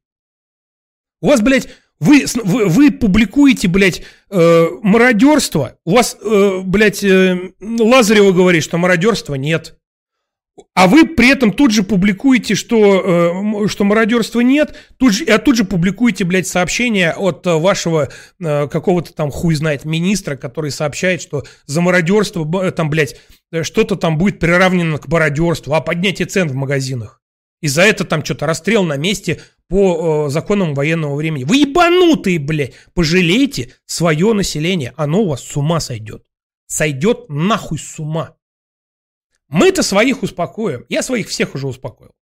У 1.20 1.26
вас, 1.26 1.42
блядь, 1.42 1.68
вы, 1.99 2.24
вы, 2.44 2.66
вы 2.66 2.90
публикуете, 2.90 3.68
блядь, 3.68 4.03
э, 4.30 4.66
мародерство. 4.82 5.78
У 5.84 5.92
вас, 5.94 6.16
э, 6.20 6.61
блядь, 6.64 7.03
э, 7.03 7.53
Лазарева 7.61 8.32
говорит, 8.32 8.62
что 8.62 8.78
мародерства 8.78 9.34
нет. 9.34 9.76
А 10.74 10.86
вы 10.86 11.07
при 11.07 11.30
этом 11.30 11.53
тут 11.53 11.70
же 11.70 11.82
публикуете, 11.82 12.55
что, 12.55 13.34
э, 13.64 13.68
что 13.68 13.84
мародерства 13.84 14.40
нет, 14.40 14.74
тут 14.97 15.12
же, 15.12 15.24
а 15.24 15.38
тут 15.38 15.57
же 15.57 15.64
публикуете, 15.64 16.24
блядь, 16.24 16.47
сообщение 16.47 17.12
от 17.12 17.47
э, 17.47 17.55
вашего 17.55 18.09
э, 18.40 18.68
какого-то 18.68 19.12
там 19.12 19.30
хуй 19.30 19.55
знает 19.55 19.84
министра, 19.84 20.36
который 20.36 20.70
сообщает, 20.70 21.20
что 21.20 21.44
за 21.66 21.82
мародерство, 21.82 22.72
там, 22.72 22.88
блядь, 22.88 23.16
что-то 23.62 23.97
там 23.97 24.16
будет 24.16 24.38
приравнено 24.38 24.97
к 24.97 25.09
мародерству, 25.09 25.74
а 25.74 25.82
поднятие 25.82 26.26
цен 26.26 26.49
в 26.49 26.55
магазинах. 26.55 27.20
И 27.61 27.68
за 27.68 27.82
это 27.82 28.05
там 28.05 28.24
что-то 28.24 28.47
расстрел 28.47 28.82
на 28.84 28.97
месте 28.97 29.40
по 29.68 30.26
э, 30.26 30.30
законам 30.30 30.74
военного 30.74 31.16
времени. 31.16 31.44
Вы 31.44 31.58
ебанутые, 31.58 32.38
блядь, 32.38 32.74
пожалейте 32.94 33.74
свое 33.84 34.32
население, 34.32 34.92
оно 34.96 35.22
у 35.22 35.28
вас 35.28 35.42
с 35.42 35.56
ума 35.56 35.80
сойдет. 35.80 36.24
Сойдет 36.66 37.28
нахуй 37.28 37.78
с 37.78 37.98
ума. 37.98 38.36
Мы-то 39.48 39.82
своих 39.82 40.22
успокоим. 40.22 40.84
Я 40.88 41.02
своих 41.02 41.28
всех 41.28 41.54
уже 41.54 41.66
успокоил. 41.66 42.12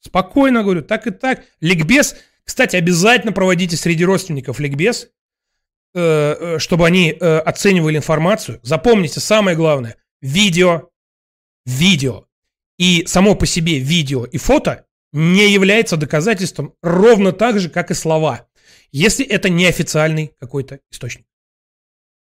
Спокойно 0.00 0.62
говорю, 0.62 0.82
так 0.82 1.06
и 1.06 1.10
так. 1.10 1.44
Ликбез, 1.60 2.16
кстати, 2.44 2.76
обязательно 2.76 3.32
проводите 3.32 3.76
среди 3.76 4.04
родственников 4.04 4.60
ликбез, 4.60 5.10
э, 5.94 6.00
э, 6.00 6.58
чтобы 6.58 6.86
они 6.86 7.12
э, 7.12 7.38
оценивали 7.38 7.96
информацию. 7.96 8.60
Запомните, 8.62 9.20
самое 9.20 9.56
главное, 9.56 9.96
видео, 10.20 10.90
видео 11.66 12.26
и 12.78 13.04
само 13.06 13.34
по 13.34 13.46
себе 13.46 13.78
видео 13.80 14.24
и 14.24 14.38
фото 14.38 14.86
не 15.12 15.50
является 15.50 15.96
доказательством 15.96 16.74
ровно 16.82 17.32
так 17.32 17.58
же, 17.58 17.70
как 17.70 17.90
и 17.90 17.94
слова, 17.94 18.48
если 18.90 19.24
это 19.24 19.48
не 19.48 19.66
официальный 19.66 20.34
какой-то 20.38 20.80
источник. 20.90 21.26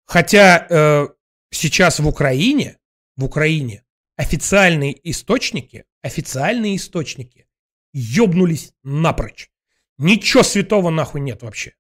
Хотя 0.05 0.67
э, 0.69 1.09
сейчас 1.51 1.99
в 1.99 2.09
Украине, 2.09 2.79
в 3.17 3.25
Украине 3.25 3.85
официальные 4.17 4.99
источники, 5.11 5.85
официальные 6.03 6.77
источники 6.77 7.47
ёбнулись 7.93 8.73
напрочь. 8.83 9.51
Ничего 9.99 10.43
святого 10.43 10.91
нахуй 10.91 11.21
нет 11.21 11.43
вообще. 11.43 11.75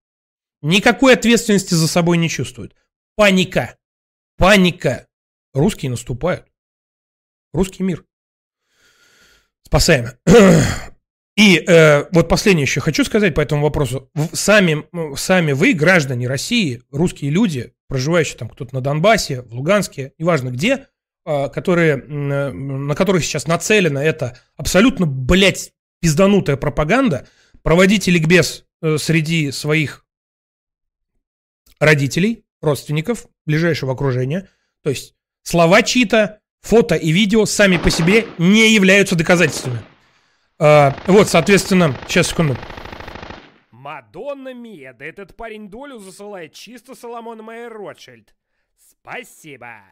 Никакой 0.61 1.15
ответственности 1.15 1.75
за 1.75 1.87
собой 1.87 2.19
не 2.19 2.29
чувствуют. 2.29 2.75
Паника. 3.15 3.79
Паника. 4.37 5.07
Русские 5.53 5.91
наступают. 5.91 6.47
Русский 7.53 7.83
мир. 7.83 8.05
Спасаем. 9.69 10.09
И 11.37 11.57
э, 11.59 12.05
вот 12.11 12.29
последнее 12.29 12.63
еще 12.63 12.81
хочу 12.81 13.05
сказать 13.05 13.35
по 13.35 13.41
этому 13.43 13.63
вопросу. 13.63 14.11
Сами, 14.33 14.85
сами 15.15 15.53
вы, 15.53 15.75
граждане 15.75 16.27
России, 16.27 16.83
русские 16.91 17.31
люди, 17.31 17.75
проживающие 17.87 18.39
там 18.39 18.49
кто-то 18.49 18.75
на 18.75 18.81
Донбассе, 18.81 19.43
в 19.43 19.53
Луганске, 19.53 20.15
неважно 20.19 20.49
где, 20.49 20.87
а, 21.25 21.49
которые, 21.49 21.97
на 21.97 22.95
которых 22.95 23.25
сейчас 23.25 23.47
нацелена 23.47 24.03
эта 24.03 24.39
абсолютно, 24.57 25.07
блядь, 25.07 25.75
пизданутая 26.01 26.57
пропаганда, 26.57 27.29
проводите 27.63 28.11
ликбез 28.11 28.65
э, 28.81 28.97
среди 28.97 29.53
своих 29.53 30.07
родителей, 31.79 32.47
родственников, 32.63 33.27
ближайшего 33.45 33.93
окружения. 33.93 34.49
То 34.83 34.91
есть 34.91 35.15
слова 35.43 35.83
чьи-то, 35.83 36.41
фото 36.69 36.97
и 36.97 37.13
видео 37.13 37.47
сами 37.47 37.79
по 37.79 37.91
себе 37.91 38.27
не 38.37 38.75
являются 38.75 39.17
доказательствами. 39.17 39.81
А, 40.59 40.95
вот, 41.07 41.29
соответственно, 41.29 41.97
сейчас, 42.07 42.29
секунду. 42.29 42.57
Мадонна 43.71 44.53
Мия, 44.53 44.93
да 44.93 45.07
этот 45.07 45.35
парень 45.35 45.71
долю 45.71 45.99
засылает 45.99 46.53
чисто 46.53 46.95
Соломон 46.95 47.43
Майер 47.43 47.73
Ротшильд. 47.73 48.35
Спасибо. 48.91 49.83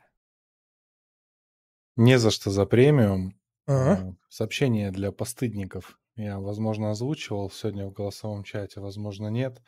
Не 1.96 2.18
за 2.18 2.30
что 2.30 2.50
за 2.50 2.66
премиум. 2.66 3.34
Ага. 3.66 4.10
Э, 4.10 4.12
Сообщение 4.28 4.90
для 4.90 5.12
постыдников. 5.12 5.98
Я, 6.16 6.38
возможно, 6.40 6.90
озвучивал 6.90 7.50
сегодня 7.50 7.86
в 7.86 7.92
голосовом 7.92 8.44
чате, 8.44 8.80
возможно, 8.80 9.28
нет. 9.28 9.62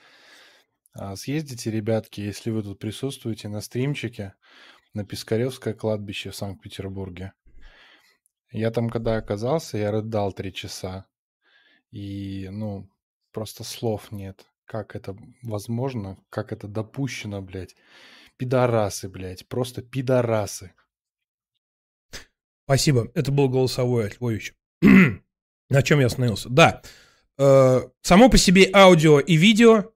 А, 0.92 1.16
Съездите, 1.16 1.70
ребятки, 1.70 2.20
если 2.20 2.50
вы 2.50 2.62
тут 2.62 2.78
присутствуете 2.78 3.48
на 3.48 3.62
стримчике 3.62 4.34
на 4.98 5.04
Пискаревское 5.04 5.74
кладбище 5.74 6.30
в 6.30 6.36
Санкт-Петербурге. 6.36 7.32
Я 8.50 8.72
там, 8.72 8.90
когда 8.90 9.16
оказался, 9.16 9.78
я 9.78 9.92
рыдал 9.92 10.32
три 10.32 10.52
часа. 10.52 11.06
И, 11.92 12.48
ну, 12.50 12.90
просто 13.30 13.62
слов 13.62 14.10
нет. 14.10 14.44
Как 14.64 14.96
это 14.96 15.16
возможно? 15.42 16.18
Как 16.30 16.52
это 16.52 16.66
допущено, 16.66 17.40
блядь? 17.40 17.76
Пидорасы, 18.38 19.08
блядь. 19.08 19.46
Просто 19.46 19.82
пидорасы. 19.82 20.72
Спасибо. 22.64 23.08
Это 23.14 23.30
был 23.30 23.48
голосовой 23.48 24.08
от 24.08 24.16
Львовича. 24.16 24.54
На 25.70 25.82
чем 25.82 26.00
я 26.00 26.06
остановился? 26.06 26.48
Да. 26.48 26.82
Э, 27.38 27.82
само 28.02 28.28
по 28.28 28.36
себе 28.36 28.68
аудио 28.74 29.20
и 29.20 29.36
видео, 29.36 29.92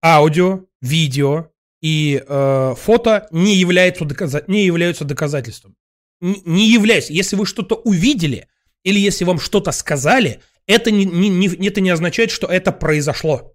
аудио, 0.00 0.66
видео 0.80 1.50
и 1.80 2.22
э, 2.26 2.74
фото 2.76 3.28
не 3.30 3.56
являются, 3.56 4.04
доказа- 4.04 4.44
не 4.46 4.64
являются 4.64 5.04
доказательством. 5.04 5.76
Н- 6.20 6.42
не 6.44 6.70
являются. 6.70 7.12
Если 7.12 7.36
вы 7.36 7.46
что-то 7.46 7.76
увидели 7.76 8.48
или 8.82 8.98
если 8.98 9.24
вам 9.24 9.38
что-то 9.38 9.72
сказали, 9.72 10.40
это 10.66 10.90
не, 10.90 11.04
не, 11.04 11.28
не, 11.28 11.66
это 11.66 11.80
не 11.80 11.90
означает, 11.90 12.30
что 12.30 12.46
это 12.46 12.72
произошло. 12.72 13.54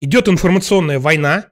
Идет 0.00 0.28
информационная 0.28 0.98
война, 0.98 1.50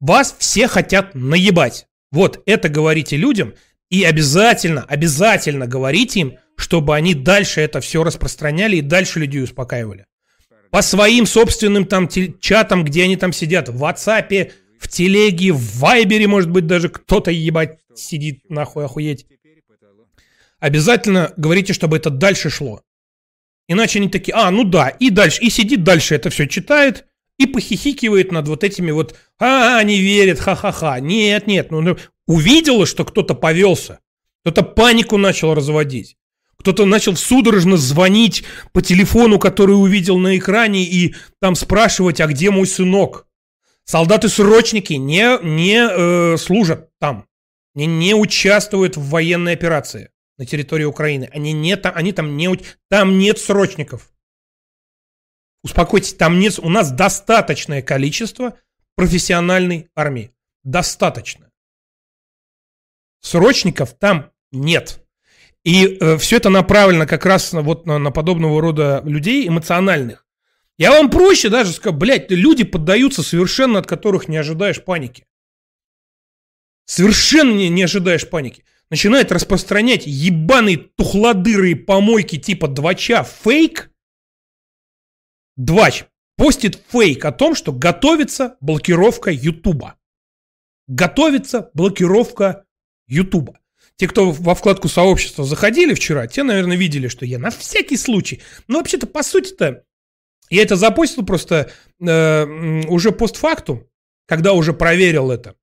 вас 0.00 0.34
все 0.38 0.68
хотят 0.68 1.14
наебать. 1.14 1.86
Вот 2.10 2.42
это 2.46 2.68
говорите 2.68 3.16
людям– 3.16 3.54
и 3.90 4.04
обязательно, 4.04 4.84
обязательно 4.84 5.66
говорите 5.66 6.20
им, 6.20 6.38
чтобы 6.56 6.94
они 6.94 7.14
дальше 7.14 7.60
это 7.60 7.80
все 7.80 8.04
распространяли 8.04 8.76
и 8.76 8.82
дальше 8.82 9.18
людей 9.18 9.42
успокаивали. 9.42 10.06
По 10.70 10.82
своим 10.82 11.26
собственным 11.26 11.84
там 11.84 12.08
чатам, 12.40 12.84
где 12.84 13.02
они 13.02 13.16
там 13.16 13.32
сидят, 13.32 13.68
в 13.68 13.82
WhatsApp, 13.82 14.52
в 14.80 14.88
телеге, 14.88 15.52
в 15.52 15.78
Вайбере, 15.78 16.26
может 16.26 16.50
быть, 16.50 16.66
даже 16.66 16.88
кто-то, 16.88 17.30
ебать, 17.30 17.78
сидит, 17.94 18.48
нахуй, 18.48 18.86
охуеть. 18.86 19.26
Обязательно 20.58 21.34
говорите, 21.36 21.74
чтобы 21.74 21.98
это 21.98 22.08
дальше 22.08 22.48
шло. 22.48 22.82
Иначе 23.68 23.98
они 23.98 24.08
такие, 24.08 24.34
а, 24.34 24.50
ну 24.50 24.64
да, 24.64 24.88
и 24.88 25.10
дальше, 25.10 25.42
и 25.42 25.50
сидит 25.50 25.84
дальше, 25.84 26.14
это 26.14 26.30
все 26.30 26.48
читает, 26.48 27.04
и 27.38 27.46
похихикивает 27.46 28.32
над 28.32 28.48
вот 28.48 28.64
этими 28.64 28.90
вот, 28.90 29.16
а, 29.38 29.78
они 29.78 30.00
верят, 30.00 30.40
ха-ха-ха. 30.40 30.98
Нет, 30.98 31.46
нет, 31.46 31.70
ну, 31.70 31.82
ну 31.82 31.98
увидела, 32.26 32.86
что 32.86 33.04
кто-то 33.04 33.34
повелся, 33.34 34.00
кто-то 34.42 34.62
панику 34.62 35.18
начал 35.18 35.54
разводить. 35.54 36.16
Кто-то 36.56 36.86
начал 36.86 37.16
судорожно 37.16 37.76
звонить 37.76 38.44
по 38.72 38.82
телефону, 38.82 39.38
который 39.38 39.72
увидел 39.72 40.18
на 40.18 40.36
экране, 40.36 40.84
и 40.84 41.14
там 41.40 41.54
спрашивать, 41.54 42.20
а 42.20 42.26
где 42.26 42.50
мой 42.50 42.66
сынок? 42.66 43.26
Солдаты-срочники 43.90 44.92
не, 44.92 45.36
не 45.42 45.84
э, 45.84 46.36
служат 46.36 46.96
там, 47.00 47.26
не, 47.74 47.86
не 47.86 48.14
участвуют 48.14 48.96
в 48.96 49.08
военной 49.08 49.54
операции 49.54 50.12
на 50.38 50.46
территории 50.46 50.84
Украины. 50.84 51.28
Они, 51.32 51.52
не, 51.52 51.74
они 51.74 52.12
там, 52.12 52.36
не, 52.36 52.48
там 52.88 53.18
нет 53.18 53.40
срочников. 53.40 54.12
Успокойтесь, 55.64 56.14
там 56.14 56.38
нет, 56.38 56.60
у 56.60 56.68
нас 56.68 56.92
достаточное 56.92 57.82
количество 57.82 58.56
профессиональной 58.94 59.88
армии. 59.96 60.30
Достаточно. 60.62 61.50
Срочников 63.22 63.94
там 63.94 64.30
нет. 64.52 65.04
И 65.64 65.98
э, 66.00 66.16
все 66.16 66.36
это 66.36 66.48
направлено 66.48 67.08
как 67.08 67.26
раз 67.26 67.52
на, 67.52 67.62
вот 67.62 67.86
на, 67.86 67.98
на 67.98 68.12
подобного 68.12 68.60
рода 68.60 69.02
людей 69.04 69.48
эмоциональных. 69.48 70.28
Я 70.80 70.92
вам 70.92 71.10
проще 71.10 71.50
даже 71.50 71.74
скажу, 71.74 71.94
блядь, 71.94 72.30
люди 72.30 72.64
поддаются 72.64 73.22
совершенно, 73.22 73.80
от 73.80 73.86
которых 73.86 74.28
не 74.28 74.38
ожидаешь 74.38 74.82
паники. 74.82 75.26
Совершенно 76.86 77.52
не, 77.52 77.68
не 77.68 77.82
ожидаешь 77.82 78.26
паники. 78.26 78.64
Начинает 78.88 79.30
распространять 79.30 80.06
ебаные 80.06 80.78
тухлодырые 80.78 81.76
помойки 81.76 82.38
типа 82.38 82.66
двача 82.66 83.24
фейк. 83.24 83.90
Двач 85.56 86.04
постит 86.38 86.82
фейк 86.88 87.26
о 87.26 87.32
том, 87.32 87.54
что 87.54 87.72
готовится 87.72 88.56
блокировка 88.62 89.30
Ютуба. 89.30 89.98
Готовится 90.88 91.70
блокировка 91.74 92.64
Ютуба. 93.06 93.60
те, 93.96 94.08
кто 94.08 94.30
во 94.30 94.54
вкладку 94.54 94.88
сообщества 94.88 95.44
заходили 95.44 95.92
вчера, 95.92 96.26
те, 96.26 96.42
наверное, 96.42 96.78
видели, 96.78 97.08
что 97.08 97.26
я 97.26 97.38
на 97.38 97.50
всякий 97.50 97.98
случай. 97.98 98.40
Ну, 98.66 98.78
вообще-то, 98.78 99.06
по 99.06 99.22
сути-то, 99.22 99.84
я 100.50 100.62
это 100.62 100.76
запостил 100.76 101.24
просто 101.24 101.70
э, 102.00 102.82
уже 102.88 103.12
постфактум, 103.12 103.86
когда 104.26 104.52
уже 104.52 104.72
проверил 104.72 105.30
это. 105.30 105.54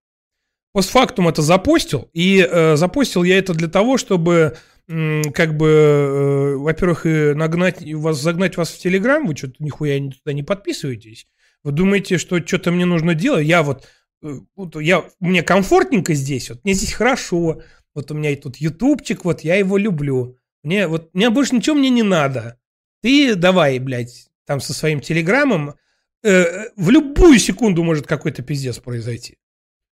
Постфактум 0.74 1.28
это 1.28 1.42
запостил, 1.42 2.10
и 2.14 2.48
э, 2.50 2.76
запостил 2.76 3.24
я 3.24 3.38
это 3.38 3.54
для 3.54 3.68
того, 3.68 3.98
чтобы 3.98 4.58
как 4.88 5.58
бы, 5.58 5.68
э, 5.68 6.56
во-первых, 6.56 7.06
и 7.06 7.34
нагнать 7.34 7.84
вас, 7.94 8.22
загнать 8.22 8.56
вас 8.56 8.70
в 8.70 8.80
Телеграм, 8.80 9.28
вы 9.28 9.36
что-то 9.36 9.56
нихуя 9.60 10.00
туда 10.00 10.32
не 10.32 10.44
подписываетесь. 10.44 11.28
Вы 11.64 11.74
думаете, 11.74 12.18
что 12.18 12.40
что-то 12.46 12.72
мне 12.72 12.86
нужно 12.86 13.14
делать? 13.14 13.46
Я 13.46 13.64
вот, 13.64 13.86
э, 14.24 14.40
вот 14.56 14.80
я, 14.80 15.04
мне 15.20 15.44
комфортненько 15.44 16.14
здесь, 16.14 16.50
вот 16.50 16.64
мне 16.64 16.74
здесь 16.74 16.94
хорошо, 16.94 17.62
вот 17.94 18.12
у 18.12 18.14
меня 18.14 18.30
и 18.30 18.38
тут 18.38 18.58
ютубчик, 18.58 19.26
вот 19.26 19.42
я 19.42 19.56
его 19.56 19.78
люблю. 19.78 20.38
Мне 20.64 20.88
вот, 20.88 21.14
мне 21.14 21.30
больше 21.30 21.56
ничего 21.56 21.76
мне 21.76 21.90
не 21.90 22.04
надо. 22.04 22.58
Ты 23.02 23.36
давай, 23.36 23.80
блядь, 23.80 24.27
там 24.48 24.62
со 24.62 24.74
своим 24.74 25.02
телеграммом, 25.02 25.76
э, 26.24 26.70
в 26.76 26.90
любую 26.90 27.38
секунду 27.38 27.84
может 27.84 28.08
какой-то 28.08 28.42
пиздец 28.42 28.80
произойти. 28.80 29.38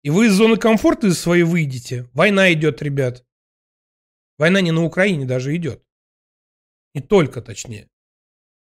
И 0.04 0.10
вы 0.10 0.28
из 0.28 0.34
зоны 0.34 0.58
комфорта 0.58 1.08
из 1.08 1.18
своей 1.18 1.43
выйдете. 1.43 2.10
Война 2.14 2.52
идет, 2.52 2.82
ребят. 2.82 3.26
Война 4.38 4.60
не 4.62 4.72
на 4.72 4.84
Украине 4.84 5.26
даже 5.26 5.56
идет. 5.56 5.84
Не 6.93 7.02
только, 7.02 7.41
точнее. 7.41 7.89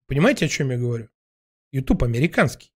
Понимаете, 0.07 0.47
о 0.47 0.49
чем 0.49 0.71
я 0.71 0.79
говорю? 0.79 1.09
YouTube 1.73 2.05
американский. 2.05 2.73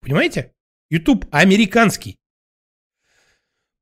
Понимаете? 0.00 0.54
YouTube 0.90 1.26
американский. 1.30 2.18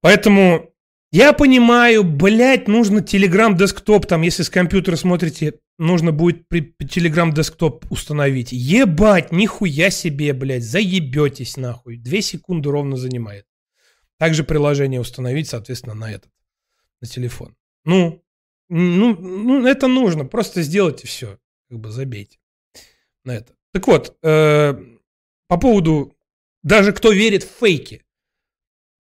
Поэтому 0.01 0.75
я 1.13 1.33
понимаю, 1.33 2.03
блядь, 2.03 2.67
нужно 2.67 2.99
Telegram 2.99 3.57
десктоп, 3.57 4.07
там, 4.07 4.23
если 4.23 4.43
с 4.43 4.51
компьютера 4.51 4.97
смотрите, 4.97 5.61
нужно 5.81 6.13
будет 6.13 6.47
Telegram 6.53 7.33
десктоп 7.33 7.91
установить. 7.91 8.53
Ебать, 8.53 9.33
нихуя 9.33 9.91
себе, 9.91 10.33
блядь, 10.33 10.63
заебетесь 10.63 11.57
нахуй. 11.57 11.97
Две 11.97 12.23
секунды 12.23 12.71
ровно 12.71 12.97
занимает. 12.97 13.47
Также 14.19 14.45
приложение 14.45 15.01
установить, 15.01 15.49
соответственно, 15.49 15.95
на 15.95 16.13
этот, 16.13 16.31
на 17.01 17.09
телефон. 17.09 17.57
Ну, 17.85 18.23
ну, 18.69 19.17
ну, 19.17 19.67
это 19.67 19.89
нужно. 19.89 20.27
Просто 20.27 20.63
сделайте 20.63 21.07
все. 21.07 21.39
Как 21.71 21.81
бы 21.81 21.91
забейте 21.91 22.39
на 23.25 23.33
это. 23.33 23.55
Так 23.73 23.87
вот, 23.87 24.17
э, 24.23 24.75
по 25.49 25.57
поводу 25.57 26.15
даже 26.63 26.93
кто 26.93 27.11
верит 27.11 27.43
в 27.43 27.59
фейки. 27.59 28.05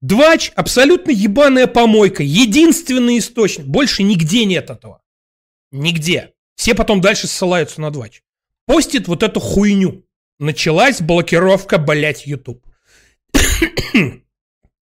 Двач 0.01 0.51
абсолютно 0.57 1.11
ебаная 1.11 1.67
помойка. 1.67 2.23
Единственный 2.23 3.19
источник. 3.19 3.67
Больше 3.67 4.03
нигде 4.03 4.47
нет 4.47 4.71
этого. 4.71 5.03
Нигде. 5.71 6.33
Все 6.61 6.75
потом 6.75 7.01
дальше 7.01 7.27
ссылаются 7.27 7.81
на 7.81 7.91
Двач. 7.91 8.23
Постит 8.67 9.09
вот 9.09 9.23
эту 9.23 9.41
хуйню. 9.41 10.05
Началась 10.39 11.01
блокировка, 11.01 11.79
блять, 11.79 12.27
YouTube. 12.27 12.63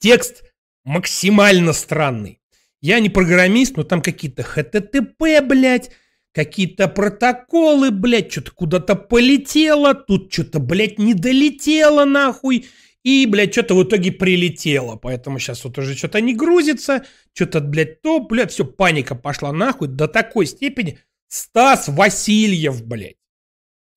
Текст 0.01 0.43
максимально 0.83 1.73
странный. 1.73 2.41
Я 2.81 2.99
не 2.99 3.11
программист, 3.11 3.77
но 3.77 3.85
там 3.85 4.03
какие-то 4.03 4.43
HTTP, 4.43 5.41
блядь, 5.41 5.93
какие-то 6.33 6.89
протоколы, 6.89 7.93
блядь, 7.93 8.33
что-то 8.33 8.51
куда-то 8.51 8.97
полетело, 8.97 9.95
тут 9.95 10.33
что-то, 10.33 10.59
блядь, 10.59 10.99
не 10.99 11.15
долетело 11.15 12.05
нахуй, 12.05 12.67
и, 13.05 13.25
блядь, 13.27 13.53
что-то 13.53 13.77
в 13.77 13.85
итоге 13.85 14.11
прилетело. 14.11 14.97
Поэтому 14.97 15.39
сейчас 15.39 15.63
вот 15.63 15.79
уже 15.79 15.95
что-то 15.95 16.21
не 16.21 16.35
грузится, 16.35 17.05
что-то, 17.35 17.61
блядь, 17.61 18.03
то, 18.03 18.19
блядь, 18.19 18.51
все, 18.51 18.65
паника 18.65 19.15
пошла 19.15 19.53
нахуй 19.53 19.87
до 19.87 20.09
такой 20.09 20.47
степени. 20.47 20.99
Стас 21.29 21.89
Васильев, 21.89 22.85
блядь. 22.85 23.17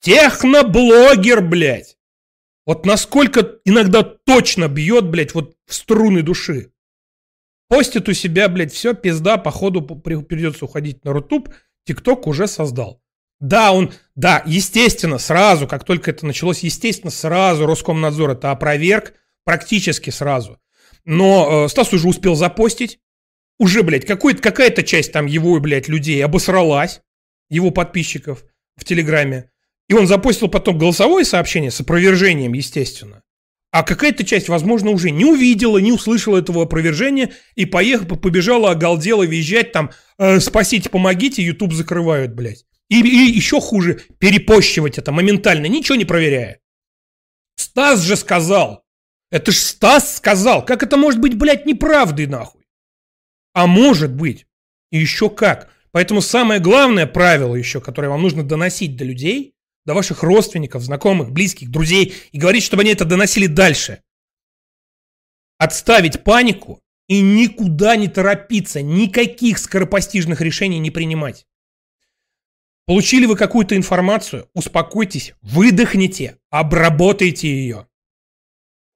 Техноблогер, 0.02 1.42
блядь. 1.42 1.98
Вот 2.66 2.86
насколько 2.86 3.60
иногда 3.66 4.04
точно 4.04 4.68
бьет, 4.68 5.10
блядь, 5.10 5.34
вот 5.34 5.56
в 5.66 5.74
струны 5.74 6.22
души. 6.22 6.72
Постит 7.68 8.10
у 8.10 8.14
себя, 8.14 8.50
блядь, 8.50 8.74
все, 8.74 8.94
пизда, 8.94 9.38
походу 9.38 9.82
придется 9.82 10.66
уходить 10.66 11.04
на 11.06 11.14
Рутуб. 11.14 11.50
ТикТок 11.86 12.28
уже 12.28 12.48
создал. 12.48 13.02
Да, 13.40 13.72
он, 13.72 13.94
да, 14.14 14.44
естественно, 14.46 15.18
сразу, 15.18 15.68
как 15.68 15.84
только 15.84 16.12
это 16.12 16.26
началось, 16.28 16.60
естественно, 16.60 17.10
сразу 17.10 17.66
Роскомнадзор 17.66 18.32
это 18.32 18.52
опроверг, 18.52 19.14
практически 19.46 20.12
сразу. 20.12 20.60
Но 21.06 21.66
э, 21.66 21.70
Стас 21.70 21.92
уже 21.92 22.08
успел 22.08 22.36
запостить. 22.36 23.00
Уже, 23.58 23.82
блядь, 23.84 24.06
какая-то 24.06 24.84
часть 24.84 25.12
там 25.12 25.26
его, 25.26 25.60
блядь, 25.60 25.88
людей 25.88 26.24
обосралась, 26.24 27.02
его 27.52 27.70
подписчиков 27.70 28.44
в 28.76 28.84
Телеграме. 28.84 29.52
И 29.88 29.94
он 29.94 30.08
запостил 30.08 30.48
потом 30.48 30.80
голосовое 30.80 31.26
сообщение 31.26 31.70
с 31.70 31.82
опровержением, 31.82 32.54
естественно. 32.54 33.22
А 33.72 33.84
какая-то 33.84 34.26
часть, 34.26 34.50
возможно, 34.50 34.90
уже 34.90 35.12
не 35.12 35.26
увидела, 35.26 35.78
не 35.78 35.92
услышала 35.92 36.38
этого 36.38 36.64
опровержения 36.64 37.32
и 37.56 37.66
поехала, 37.66 38.16
побежала, 38.16 38.72
огалдела 38.72 39.24
визжать 39.24 39.72
там 39.72 39.92
э, 40.18 40.40
«Спасите, 40.40 40.90
помогите, 40.90 41.44
YouTube 41.44 41.74
закрывают, 41.74 42.34
блядь». 42.34 42.66
И, 42.90 43.00
и 43.00 43.32
еще 43.32 43.62
хуже, 43.62 44.02
перепощивать 44.18 44.98
это 44.98 45.14
моментально, 45.14 45.68
ничего 45.68 45.96
не 45.96 46.04
проверяя. 46.04 46.60
Стас 47.56 48.02
же 48.02 48.18
сказал. 48.18 48.84
Это 49.30 49.54
ж 49.54 49.56
Стас 49.56 50.18
сказал. 50.18 50.66
Как 50.66 50.84
это 50.84 50.98
может 50.98 51.22
быть, 51.22 51.38
блядь, 51.38 51.66
неправдой, 51.66 52.28
нахуй? 52.28 52.66
А 53.54 53.68
может 53.68 54.14
быть. 54.14 54.46
И 54.92 55.00
еще 55.00 55.30
как. 55.30 55.70
Поэтому 55.92 56.22
самое 56.22 56.60
главное 56.60 57.06
правило 57.06 57.56
еще, 57.56 57.82
которое 57.82 58.08
вам 58.08 58.22
нужно 58.22 58.44
доносить 58.44 58.96
до 58.96 59.04
людей, 59.04 59.56
до 59.86 59.94
ваших 59.94 60.24
родственников, 60.24 60.84
знакомых, 60.84 61.32
близких, 61.32 61.70
друзей 61.70 62.14
и 62.32 62.38
говорить, 62.38 62.64
чтобы 62.64 62.84
они 62.84 62.92
это 62.92 63.06
доносили 63.06 63.48
дальше. 63.48 64.02
Отставить 65.58 66.24
панику 66.24 66.82
и 67.08 67.22
никуда 67.22 67.96
не 67.98 68.08
торопиться, 68.08 68.82
никаких 68.82 69.58
скоропостижных 69.58 70.42
решений 70.42 70.80
не 70.80 70.92
принимать. 70.92 71.46
Получили 72.86 73.26
вы 73.26 73.36
какую-то 73.36 73.76
информацию, 73.76 74.50
успокойтесь, 74.54 75.34
выдохните, 75.42 76.38
обработайте 76.50 77.48
ее. 77.48 77.88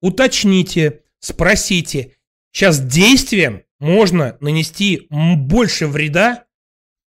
Уточните, 0.00 1.02
спросите. 1.18 2.16
Сейчас 2.52 2.80
действием 2.80 3.64
можно 3.78 4.36
нанести 4.40 5.06
больше 5.10 5.86
вреда, 5.86 6.45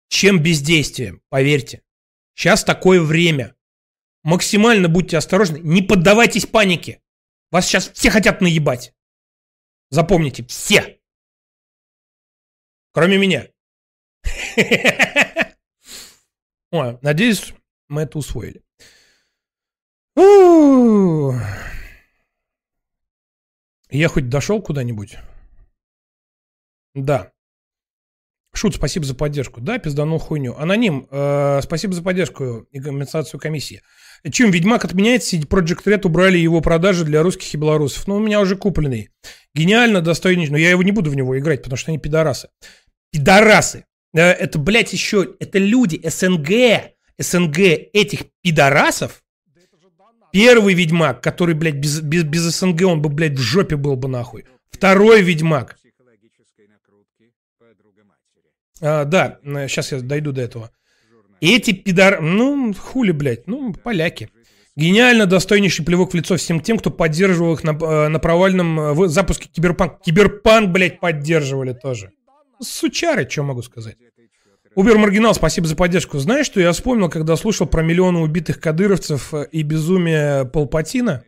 чем 0.09 0.41
бездействием, 0.41 1.21
поверьте. 1.29 1.83
Сейчас 2.33 2.63
такое 2.63 3.01
время. 3.01 3.55
Максимально 4.23 4.89
будьте 4.89 5.17
осторожны. 5.17 5.59
Не 5.59 5.81
поддавайтесь 5.81 6.45
панике. 6.45 7.01
Вас 7.51 7.65
сейчас 7.65 7.89
все 7.89 8.09
хотят 8.09 8.41
наебать. 8.41 8.93
Запомните, 9.89 10.43
все. 10.45 10.99
Кроме 12.91 13.17
меня. 13.17 13.47
Ой, 16.71 16.99
надеюсь, 17.01 17.53
мы 17.87 18.01
это 18.01 18.17
усвоили. 18.17 18.63
Я 23.89 24.09
хоть 24.09 24.29
дошел 24.29 24.61
куда-нибудь? 24.61 25.17
Да. 26.93 27.31
Шут, 28.57 28.73
спасибо 28.73 29.05
за 29.05 29.13
поддержку. 29.13 29.61
Да, 29.61 29.77
пизданул 29.77 30.17
хуйню. 30.17 30.55
Аноним, 30.57 31.07
э, 31.11 31.59
спасибо 31.61 31.93
за 31.93 32.01
поддержку 32.01 32.65
и 32.71 32.79
компенсацию 32.79 33.39
комиссии. 33.39 33.83
Чем 34.31 34.49
Ведьмак 34.49 34.83
отменяется, 34.83 35.35
CD 35.35 35.47
Project 35.47 35.83
Red 35.85 36.07
убрали 36.07 36.39
его 36.39 36.59
продажи 36.61 37.05
для 37.05 37.21
русских 37.21 37.53
и 37.53 37.57
белорусов. 37.57 38.07
Ну, 38.07 38.15
у 38.15 38.19
меня 38.19 38.41
уже 38.41 38.55
купленный. 38.55 39.11
Гениально, 39.53 40.01
достойный. 40.01 40.49
Но 40.49 40.57
я 40.57 40.71
его 40.71 40.81
не 40.81 40.91
буду 40.91 41.11
в 41.11 41.15
него 41.15 41.37
играть, 41.37 41.61
потому 41.61 41.77
что 41.77 41.91
они 41.91 41.99
пидорасы. 41.99 42.49
Пидорасы. 43.11 43.85
Э, 44.15 44.31
это, 44.31 44.57
блядь, 44.57 44.91
еще, 44.91 45.35
это 45.39 45.59
люди 45.59 46.01
СНГ, 46.03 46.93
СНГ 47.19 47.59
этих 47.93 48.21
пидорасов. 48.41 49.21
Первый 50.31 50.73
Ведьмак, 50.73 51.21
который, 51.21 51.53
блядь, 51.53 51.75
без, 51.75 52.01
без, 52.01 52.23
без 52.23 52.41
СНГ, 52.41 52.87
он 52.87 53.03
бы, 53.03 53.09
блядь, 53.09 53.33
в 53.33 53.41
жопе 53.41 53.75
был 53.75 53.95
бы 53.97 54.07
нахуй. 54.07 54.45
Второй 54.71 55.21
Ведьмак. 55.21 55.77
А, 58.81 59.05
да, 59.05 59.39
сейчас 59.43 59.91
я 59.91 59.99
дойду 59.99 60.31
до 60.31 60.41
этого. 60.41 60.71
Эти 61.41 61.71
пидор... 61.71 62.21
Ну, 62.21 62.73
хули, 62.73 63.11
блядь, 63.11 63.47
ну, 63.47 63.73
поляки. 63.73 64.29
Гениально 64.75 65.25
достойнейший 65.25 65.83
плевок 65.83 66.11
в 66.11 66.15
лицо 66.15 66.35
всем 66.35 66.59
тем, 66.59 66.77
кто 66.77 66.91
поддерживал 66.91 67.53
их 67.53 67.63
на, 67.63 67.71
э, 67.71 68.07
на 68.09 68.19
провальном 68.19 68.79
э, 68.79 69.07
запуске 69.07 69.49
Киберпанк. 69.49 70.01
Киберпанк, 70.01 70.69
блядь, 70.69 70.99
поддерживали 70.99 71.73
тоже. 71.73 72.11
Сучары, 72.61 73.27
что 73.27 73.41
могу 73.41 73.63
сказать. 73.63 73.97
Убер 74.75 74.99
Маргинал, 74.99 75.33
спасибо 75.33 75.65
за 75.65 75.75
поддержку. 75.75 76.19
Знаешь, 76.19 76.45
что 76.45 76.61
я 76.61 76.71
вспомнил, 76.71 77.09
когда 77.09 77.35
слушал 77.35 77.65
про 77.65 77.81
миллионы 77.81 78.19
убитых 78.19 78.59
кадыровцев 78.59 79.33
э, 79.33 79.47
и 79.51 79.63
безумие 79.63 80.45
Полпатина? 80.45 81.23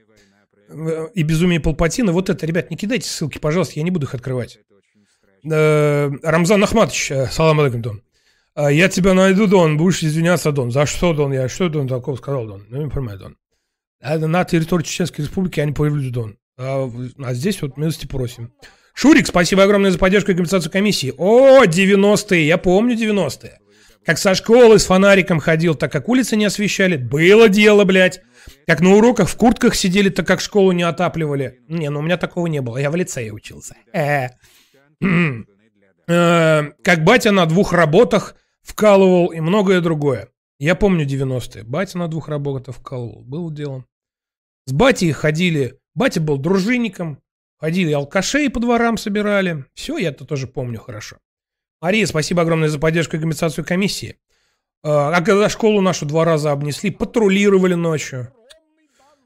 И 1.15 1.23
безумие 1.23 1.59
Полпатина. 1.59 2.11
Вот 2.11 2.29
это, 2.29 2.45
ребят, 2.45 2.69
не 2.69 2.77
кидайте 2.77 3.09
ссылки, 3.09 3.39
пожалуйста, 3.39 3.73
я 3.77 3.83
не 3.83 3.89
буду 3.89 4.05
их 4.05 4.13
открывать. 4.13 4.59
Э, 5.43 6.09
Рамзан 6.23 6.63
Ахматович, 6.63 7.11
э, 7.11 7.27
салам 7.27 7.59
алейкум, 7.59 7.81
Дон. 7.81 8.01
Э, 8.55 8.67
Я 8.71 8.89
тебя 8.89 9.13
найду, 9.13 9.47
Дон, 9.47 9.77
будешь 9.77 10.03
извиняться, 10.03 10.51
Дон. 10.51 10.71
За 10.71 10.85
что, 10.85 11.13
Дон? 11.13 11.33
Я 11.33 11.47
что, 11.49 11.69
Дон, 11.69 11.87
такого 11.87 12.15
сказал, 12.15 12.45
Дон? 12.45 12.65
Ну, 12.69 12.83
не 12.83 12.89
понимаю, 12.89 13.19
Дон. 13.19 13.37
На 14.01 14.45
территории 14.45 14.83
Чеченской 14.83 15.25
Республики 15.25 15.59
я 15.59 15.65
не 15.65 15.73
появлюсь, 15.73 16.11
Дон. 16.11 16.37
А, 16.57 16.89
а 17.23 17.33
здесь 17.33 17.61
вот 17.61 17.77
милости 17.77 18.05
просим. 18.05 18.53
Шурик, 18.93 19.27
спасибо 19.27 19.63
огромное 19.63 19.91
за 19.91 19.97
поддержку 19.97 20.31
и 20.31 20.35
компенсацию 20.35 20.71
комиссии. 20.71 21.13
О, 21.17 21.63
90-е, 21.63 22.45
я 22.45 22.57
помню 22.57 22.95
90-е. 22.95 23.59
Как 24.05 24.17
со 24.17 24.33
школы 24.35 24.79
с 24.79 24.85
фонариком 24.85 25.39
ходил, 25.39 25.75
так 25.75 25.91
как 25.91 26.09
улицы 26.09 26.35
не 26.35 26.45
освещали. 26.45 26.97
Было 26.97 27.47
дело, 27.47 27.83
блядь. 27.83 28.21
Как 28.65 28.81
на 28.81 28.95
уроках 28.95 29.29
в 29.29 29.35
куртках 29.35 29.75
сидели, 29.75 30.09
так 30.09 30.25
как 30.25 30.41
школу 30.41 30.71
не 30.71 30.83
отапливали. 30.83 31.59
Не, 31.67 31.89
ну 31.89 31.99
у 31.99 32.01
меня 32.01 32.17
такого 32.17 32.47
не 32.47 32.61
было. 32.61 32.77
Я 32.77 32.91
в 32.91 32.95
лицее 32.95 33.31
учился. 33.31 33.75
Э. 33.93 33.99
Э, 33.99 34.29
Как 36.07 37.03
батя 37.03 37.31
на 37.31 37.45
двух 37.45 37.71
работах 37.73 38.35
вкалывал 38.61 39.27
и 39.27 39.39
многое 39.39 39.81
другое. 39.81 40.29
Я 40.57 40.75
помню 40.75 41.05
90-е. 41.05 41.63
Батя 41.63 41.97
на 41.97 42.07
двух 42.07 42.27
работах 42.27 42.75
вкалывал. 42.75 43.21
Было 43.21 43.51
дело. 43.51 43.85
С 44.65 44.73
батей 44.73 45.11
ходили. 45.11 45.79
Батя 45.95 46.19
был 46.19 46.37
дружинником. 46.37 47.21
Ходили 47.59 47.91
алкашей 47.91 48.49
по 48.49 48.59
дворам 48.59 48.97
собирали. 48.97 49.65
Все, 49.73 49.97
я 49.97 50.09
это 50.09 50.25
тоже 50.25 50.47
помню 50.47 50.79
хорошо. 50.79 51.17
Мария, 51.81 52.05
спасибо 52.05 52.41
огромное 52.41 52.69
за 52.69 52.79
поддержку 52.79 53.17
и 53.17 53.19
компенсацию 53.19 53.65
комиссии. 53.65 54.17
Э, 54.83 54.89
А 54.89 55.21
когда 55.21 55.49
школу 55.49 55.81
нашу 55.81 56.05
два 56.05 56.25
раза 56.25 56.51
обнесли, 56.51 56.91
патрулировали 56.91 57.73
ночью. 57.73 58.33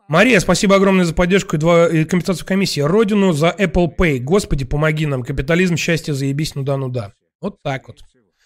Мария, 0.08 0.40
спасибо 0.42 0.76
огромное 0.76 1.06
за 1.06 1.14
поддержку 1.14 1.56
и, 1.56 1.60
два, 1.60 1.88
и 1.88 2.04
компенсацию 2.04 2.46
комиссии. 2.46 2.82
Родину 2.82 3.32
за 3.32 3.56
Apple 3.58 3.96
Pay. 3.98 4.20
Господи, 4.20 4.66
помоги 4.66 5.06
нам. 5.06 5.24
Капитализм, 5.24 5.78
счастье, 5.78 6.14
заебись, 6.14 6.56
ну 6.56 6.64
да, 6.64 6.78
ну 6.78 6.90
да. 6.90 7.14
Вот 7.42 7.62
так 7.64 7.88
вот. 7.88 8.00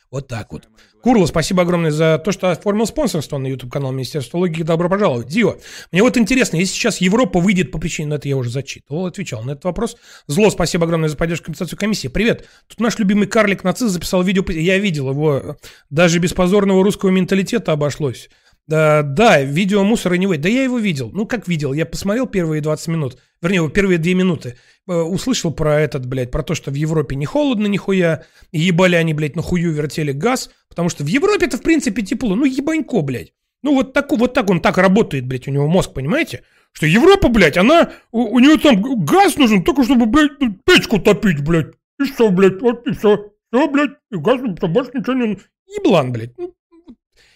Вот 0.10 0.28
так 0.28 0.54
вот. 0.54 0.70
Курла, 1.02 1.26
спасибо 1.26 1.64
огромное 1.64 1.92
за 1.92 2.22
то, 2.24 2.32
что 2.32 2.50
оформил 2.50 2.86
спонсорство 2.86 3.38
на 3.38 3.48
YouTube-канал 3.48 3.92
Министерства 3.92 4.38
логики. 4.38 4.62
Добро 4.62 4.88
пожаловать. 4.88 5.28
Дио, 5.28 5.58
мне 5.92 6.02
вот 6.02 6.16
интересно, 6.16 6.58
если 6.58 6.74
сейчас 6.74 7.02
Европа 7.02 7.40
выйдет 7.40 7.72
по 7.72 7.78
причине, 7.78 8.10
ну 8.10 8.16
это 8.16 8.30
я 8.30 8.38
уже 8.38 8.50
зачитывал, 8.50 9.08
отвечал 9.08 9.44
на 9.44 9.52
этот 9.52 9.66
вопрос. 9.66 9.98
Зло, 10.28 10.50
спасибо 10.50 10.86
огромное 10.86 11.10
за 11.10 11.18
поддержку 11.18 11.48
компенсацию 11.48 11.78
комиссии. 11.78 12.08
Привет. 12.08 12.48
Тут 12.68 12.80
наш 12.80 12.98
любимый 13.00 13.28
карлик 13.28 13.64
нацист 13.66 13.92
записал 13.92 14.24
видео. 14.24 14.46
Я 14.50 14.78
видел 14.78 15.10
его. 15.10 15.58
Даже 15.90 16.20
без 16.20 16.34
позорного 16.34 16.84
русского 16.84 17.10
менталитета 17.10 17.74
обошлось. 17.74 18.30
Да, 18.68 19.02
да, 19.02 19.42
видео 19.42 19.84
мусора 19.84 20.16
не 20.16 20.28
вы. 20.28 20.38
Да 20.38 20.50
я 20.50 20.64
его 20.64 20.78
видел. 20.78 21.10
Ну, 21.14 21.26
как 21.26 21.48
видел? 21.48 21.72
Я 21.72 21.86
посмотрел 21.86 22.28
первые 22.28 22.62
20 22.62 22.88
минут. 22.90 23.18
Вернее, 23.42 23.70
первые 23.70 23.98
2 23.98 24.14
минуты. 24.14 24.58
Э, 24.88 25.02
Услышал 25.02 25.54
про 25.54 25.80
этот, 25.80 26.06
блядь, 26.06 26.32
про 26.32 26.44
то, 26.44 26.54
что 26.54 26.70
в 26.70 26.74
Европе 26.74 27.16
не 27.16 27.26
холодно 27.26 27.68
нихуя. 27.68 28.26
И 28.52 28.60
ебали 28.60 28.96
они, 28.96 29.14
блядь, 29.14 29.38
на 29.38 29.42
хую 29.42 29.72
вертели 29.72 30.12
газ. 30.12 30.52
Потому 30.68 30.90
что 30.90 31.06
в 31.06 31.08
Европе-то, 31.08 31.58
в 31.58 31.62
принципе, 31.62 32.02
тепло. 32.02 32.36
Ну, 32.36 32.44
ебанько, 32.44 33.02
блядь. 33.02 33.32
Ну, 33.64 33.74
вот 33.74 33.94
так, 33.94 34.12
вот 34.12 34.34
так 34.34 34.50
он 34.50 34.60
так 34.60 34.78
работает, 34.78 35.26
блядь, 35.26 35.48
у 35.48 35.52
него 35.52 35.68
мозг, 35.68 35.94
понимаете? 35.94 36.44
Что 36.74 36.86
Европа, 36.86 37.30
блядь, 37.30 37.58
она... 37.58 37.92
У, 38.12 38.36
у 38.36 38.40
нее 38.40 38.58
там 38.58 38.82
газ 39.06 39.38
нужен 39.38 39.64
только, 39.64 39.84
чтобы, 39.84 40.06
блядь, 40.06 40.38
печку 40.66 41.00
топить, 41.00 41.42
блядь. 41.42 41.74
И 42.00 42.04
все, 42.04 42.30
блядь, 42.30 42.62
вот 42.62 42.86
и 42.86 42.92
все. 42.92 43.32
Все, 43.52 43.68
блядь, 43.70 43.92
и 44.12 44.18
газ, 44.18 44.42
там 44.60 44.74
больше 44.74 44.92
ничего 44.94 45.14
не... 45.14 45.40
Еблан, 45.68 46.12
блядь. 46.12 46.38
Ну, 46.38 46.54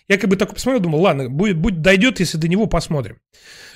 я 0.08 0.18
как 0.18 0.30
бы 0.30 0.36
так 0.36 0.54
посмотрел, 0.54 0.82
думал, 0.82 1.02
ладно, 1.02 1.30
будет, 1.30 1.58
будет, 1.58 1.82
дойдет, 1.82 2.20
если 2.20 2.38
до 2.38 2.48
него 2.48 2.68
посмотрим. 2.68 3.18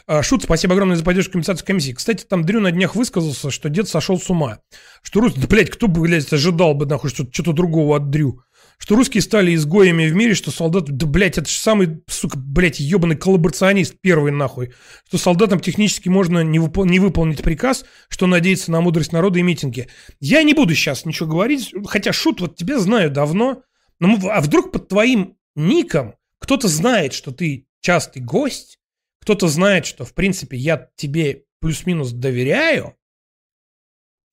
А, 0.07 0.21
Шут, 0.21 0.43
спасибо 0.43 0.73
огромное 0.73 0.95
за 0.95 1.03
поддержку 1.03 1.33
компенсации 1.33 1.65
комиссии. 1.65 1.93
Кстати, 1.93 2.25
там 2.25 2.43
Дрю 2.43 2.59
на 2.59 2.71
днях 2.71 2.95
высказался, 2.95 3.49
что 3.49 3.69
дед 3.69 3.89
сошел 3.89 4.19
с 4.19 4.29
ума. 4.29 4.59
Что 5.01 5.21
рус... 5.21 5.33
Да, 5.33 5.47
блядь, 5.47 5.71
кто 5.71 5.87
бы, 5.87 6.01
блядь, 6.01 6.31
ожидал 6.31 6.75
бы, 6.75 6.85
нахуй, 6.85 7.09
что 7.09 7.25
что-то 7.31 7.53
другого 7.53 7.97
от 7.97 8.11
Дрю. 8.11 8.41
Что 8.77 8.95
русские 8.95 9.21
стали 9.21 9.55
изгоями 9.55 10.07
в 10.07 10.13
мире, 10.13 10.35
что 10.35 10.51
солдаты... 10.51 10.91
Да, 10.91 11.07
блядь, 11.07 11.39
это 11.39 11.49
же 11.49 11.55
самый, 11.55 12.03
сука, 12.07 12.37
блядь, 12.37 12.79
ебаный 12.79 13.15
коллаборационист 13.15 13.95
первый, 14.01 14.31
нахуй. 14.31 14.73
Что 15.07 15.17
солдатам 15.17 15.59
технически 15.59 16.09
можно 16.09 16.43
не, 16.43 16.59
выпол- 16.59 16.85
не 16.85 16.99
выполнить 16.99 17.41
приказ, 17.41 17.85
что 18.09 18.27
надеяться 18.27 18.71
на 18.71 18.81
мудрость 18.81 19.11
народа 19.11 19.39
и 19.39 19.43
митинги. 19.43 19.87
Я 20.19 20.43
не 20.43 20.53
буду 20.53 20.75
сейчас 20.75 21.05
ничего 21.05 21.29
говорить, 21.29 21.73
хотя, 21.87 22.13
Шут, 22.13 22.41
вот 22.41 22.57
тебя 22.57 22.77
знаю 22.77 23.09
давно. 23.09 23.63
Но, 23.99 24.09
мы- 24.09 24.29
а 24.29 24.41
вдруг 24.41 24.71
под 24.71 24.89
твоим 24.89 25.37
ником 25.55 26.15
кто-то 26.39 26.67
знает, 26.67 27.13
что 27.13 27.31
ты 27.31 27.67
частый 27.81 28.21
гость, 28.21 28.79
кто-то 29.19 29.47
знает, 29.47 29.85
что, 29.85 30.05
в 30.05 30.13
принципе, 30.13 30.57
я 30.57 30.89
тебе 30.95 31.45
плюс-минус 31.59 32.11
доверяю, 32.11 32.95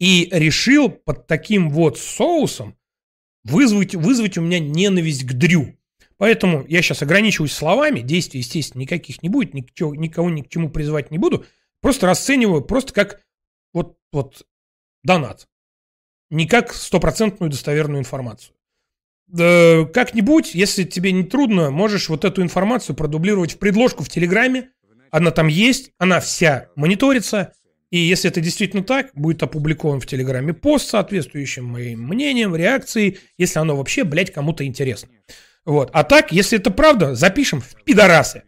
и 0.02 0.28
решил 0.32 0.90
под 0.90 1.28
таким 1.28 1.70
вот 1.70 1.96
соусом 1.96 2.76
вызвать, 3.44 3.94
вызвать 3.94 4.36
у 4.36 4.40
меня 4.40 4.58
ненависть 4.58 5.24
к 5.24 5.32
Дрю. 5.32 5.78
Поэтому 6.16 6.66
я 6.66 6.82
сейчас 6.82 7.02
ограничиваюсь 7.02 7.52
словами, 7.52 8.00
действий, 8.00 8.40
естественно, 8.40 8.82
никаких 8.82 9.22
не 9.22 9.28
будет, 9.28 9.54
никого, 9.54 9.94
никого 9.94 10.28
ни 10.28 10.42
к 10.42 10.48
чему 10.48 10.70
призывать 10.70 11.12
не 11.12 11.18
буду. 11.18 11.46
Просто 11.80 12.08
расцениваю 12.08 12.62
просто 12.62 12.92
как 12.92 13.22
вот, 13.72 13.96
вот 14.10 14.44
донат. 15.04 15.48
Не 16.30 16.48
как 16.48 16.72
стопроцентную 16.72 17.50
достоверную 17.50 18.00
информацию. 18.00 18.56
Да, 19.32 19.86
как-нибудь, 19.94 20.54
если 20.54 20.84
тебе 20.84 21.10
не 21.10 21.24
трудно, 21.24 21.70
можешь 21.70 22.10
вот 22.10 22.26
эту 22.26 22.42
информацию 22.42 22.94
продублировать 22.94 23.54
в 23.54 23.58
предложку 23.58 24.04
в 24.04 24.10
Телеграме. 24.10 24.68
Она 25.10 25.30
там 25.30 25.48
есть, 25.48 25.92
она 25.98 26.20
вся 26.20 26.68
мониторится. 26.76 27.54
И 27.90 27.98
если 27.98 28.30
это 28.30 28.42
действительно 28.42 28.84
так, 28.84 29.10
будет 29.14 29.42
опубликован 29.42 30.00
в 30.00 30.06
Телеграме 30.06 30.52
пост 30.52 30.90
соответствующим 30.90 31.64
моим 31.64 32.06
мнением, 32.06 32.54
реакцией, 32.54 33.20
если 33.38 33.58
оно 33.58 33.74
вообще, 33.74 34.04
блядь, 34.04 34.30
кому-то 34.32 34.66
интересно. 34.66 35.08
Вот. 35.64 35.88
А 35.94 36.04
так, 36.04 36.30
если 36.30 36.58
это 36.58 36.70
правда, 36.70 37.14
запишем 37.14 37.62
в 37.62 37.74
пидорасы. 37.84 38.42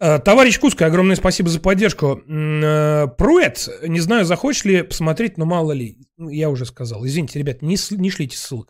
Э, 0.00 0.18
Товарищ 0.18 0.58
Куска, 0.58 0.86
огромное 0.86 1.16
спасибо 1.16 1.50
за 1.50 1.60
поддержку. 1.60 2.22
Э, 2.26 3.06
Пруэт, 3.18 3.68
не 3.86 4.00
знаю, 4.00 4.24
захочешь 4.24 4.64
ли 4.64 4.82
посмотреть, 4.82 5.36
но 5.36 5.44
мало 5.44 5.72
ли. 5.72 5.98
Я 6.18 6.48
уже 6.48 6.64
сказал. 6.64 7.04
Извините, 7.06 7.38
ребят, 7.38 7.60
не, 7.60 7.76
не 7.90 8.10
шлите 8.10 8.38
ссылок. 8.38 8.68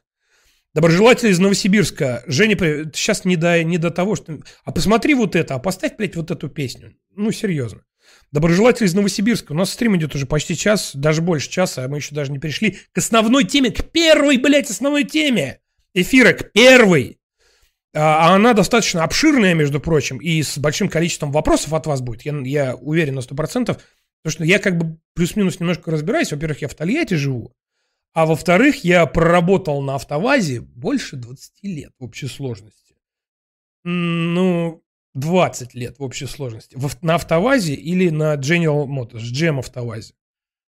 Доброжелатель 0.76 1.30
из 1.30 1.38
Новосибирска. 1.38 2.22
Женя, 2.26 2.54
сейчас 2.92 3.24
не 3.24 3.36
до, 3.36 3.64
не 3.64 3.78
до 3.78 3.90
того, 3.90 4.14
что... 4.14 4.40
А 4.62 4.72
посмотри 4.72 5.14
вот 5.14 5.34
это, 5.34 5.54
а 5.54 5.58
поставь, 5.58 5.96
блядь, 5.96 6.16
вот 6.16 6.30
эту 6.30 6.50
песню. 6.50 6.94
Ну, 7.14 7.32
серьезно. 7.32 7.80
Доброжелатель 8.30 8.84
из 8.84 8.92
Новосибирска. 8.92 9.52
У 9.52 9.54
нас 9.54 9.72
стрим 9.72 9.96
идет 9.96 10.14
уже 10.14 10.26
почти 10.26 10.54
час, 10.54 10.90
даже 10.94 11.22
больше 11.22 11.48
часа, 11.48 11.84
а 11.84 11.88
мы 11.88 11.96
еще 11.96 12.14
даже 12.14 12.30
не 12.30 12.38
перешли 12.38 12.76
к 12.92 12.98
основной 12.98 13.44
теме, 13.44 13.70
к 13.70 13.90
первой, 13.90 14.36
блядь, 14.36 14.68
основной 14.68 15.04
теме 15.04 15.60
эфира, 15.94 16.34
к 16.34 16.52
первой. 16.52 17.20
А 17.94 18.28
а 18.28 18.34
она 18.34 18.52
достаточно 18.52 19.02
обширная, 19.02 19.54
между 19.54 19.80
прочим, 19.80 20.18
и 20.18 20.42
с 20.42 20.58
большим 20.58 20.90
количеством 20.90 21.32
вопросов 21.32 21.72
от 21.72 21.86
вас 21.86 22.02
будет. 22.02 22.26
Я, 22.26 22.38
я 22.44 22.76
уверен 22.76 23.14
на 23.14 23.20
100%. 23.20 23.64
Потому 23.64 23.80
что 24.30 24.44
я 24.44 24.58
как 24.58 24.76
бы 24.76 24.98
плюс-минус 25.14 25.58
немножко 25.58 25.90
разбираюсь. 25.90 26.32
Во-первых, 26.32 26.60
я 26.60 26.68
в 26.68 26.74
Тольятти 26.74 27.14
живу. 27.14 27.54
А 28.16 28.24
во-вторых, 28.24 28.82
я 28.82 29.04
проработал 29.04 29.82
на 29.82 29.96
автовазе 29.96 30.62
больше 30.62 31.16
20 31.16 31.62
лет 31.64 31.92
в 31.98 32.04
общей 32.04 32.28
сложности. 32.28 32.96
Ну, 33.84 34.82
20 35.12 35.74
лет 35.74 35.98
в 35.98 36.02
общей 36.02 36.24
сложности. 36.24 36.78
На 37.02 37.16
автовазе 37.16 37.74
или 37.74 38.08
на 38.08 38.36
General 38.36 38.86
Motors, 38.86 39.20
GM 39.20 39.58
автовазе. 39.58 40.14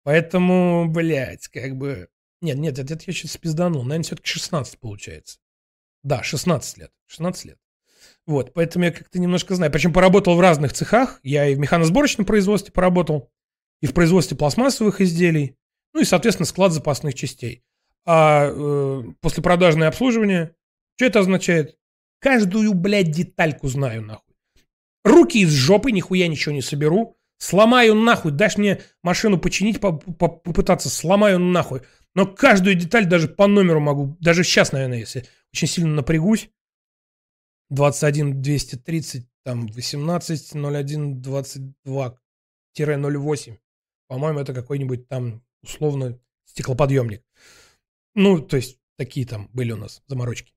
Поэтому, 0.03 0.89
блядь, 0.89 1.49
как 1.49 1.77
бы... 1.77 2.09
Нет, 2.41 2.57
нет, 2.57 2.79
это, 2.79 2.95
это 2.95 3.05
я 3.07 3.13
сейчас 3.13 3.33
спизданул. 3.33 3.83
Наверное, 3.83 4.05
все-таки 4.05 4.29
16 4.29 4.79
получается. 4.79 5.39
Да, 6.03 6.23
16 6.23 6.79
лет. 6.79 6.93
16 7.05 7.45
лет. 7.45 7.59
Вот, 8.25 8.55
поэтому 8.55 8.87
я 8.87 8.93
как-то 8.93 9.19
немножко 9.19 9.55
знаю. 9.57 9.71
Причем 9.71 9.93
поработал 9.93 10.37
в 10.37 10.41
разных 10.41 10.73
цехах. 10.73 11.21
Я 11.23 11.47
и 11.49 11.55
в 11.55 11.59
механосборочном 11.59 12.25
производстве 12.25 12.73
поработал, 12.73 13.31
и 13.83 13.87
в 13.87 13.93
производстве 13.93 14.39
пластмассовых 14.39 15.03
изделий, 15.03 15.59
ну 15.97 16.03
и, 16.03 16.05
соответственно, 16.05 16.45
склад 16.45 16.73
запасных 16.73 17.15
частей. 17.15 17.63
А 18.05 18.51
э, 18.51 19.03
послепродажное 19.23 19.89
обслуживание, 19.89 20.55
что 20.97 21.07
это 21.07 21.21
означает? 21.21 21.79
Каждую, 22.19 22.75
блядь, 22.75 23.11
детальку 23.11 23.67
знаю, 23.69 24.03
нахуй. 24.03 24.37
Руки 25.05 25.41
из 25.41 25.53
жопы, 25.53 25.93
нихуя 25.93 26.29
ничего 26.29 26.55
не 26.55 26.61
соберу. 26.61 27.17
Сломаю 27.39 27.95
нахуй. 27.95 28.31
Дашь 28.33 28.59
мне 28.59 28.83
машину 29.03 29.39
починить, 29.39 29.81
по- 29.81 29.95
по- 29.97 30.29
попытаться, 30.29 30.91
сломаю 30.91 31.39
нахуй. 31.39 31.81
Но 32.15 32.27
каждую 32.27 32.75
деталь 32.75 33.07
даже 33.07 33.29
по 33.29 33.47
номеру 33.47 33.81
могу. 33.81 34.19
Даже 34.21 34.45
сейчас, 34.45 34.73
наверное, 34.73 34.99
если 34.99 35.25
очень 35.55 35.67
сильно 35.67 35.95
напрягусь. 35.95 36.51
21 37.71 38.43
230, 38.43 39.27
там 39.45 39.67
18 39.69 40.55
01 40.55 41.23
22 41.23 42.19
08. 42.77 43.57
По-моему, 44.09 44.41
это 44.41 44.53
какой-нибудь 44.53 45.09
там 45.09 45.43
условно 45.67 46.19
стеклоподъемник. 46.47 47.23
Ну, 48.15 48.41
то 48.41 48.57
есть 48.57 48.79
такие 48.97 49.27
там 49.27 49.51
были 49.53 49.73
у 49.73 49.77
нас 49.77 50.03
заморочки. 50.07 50.53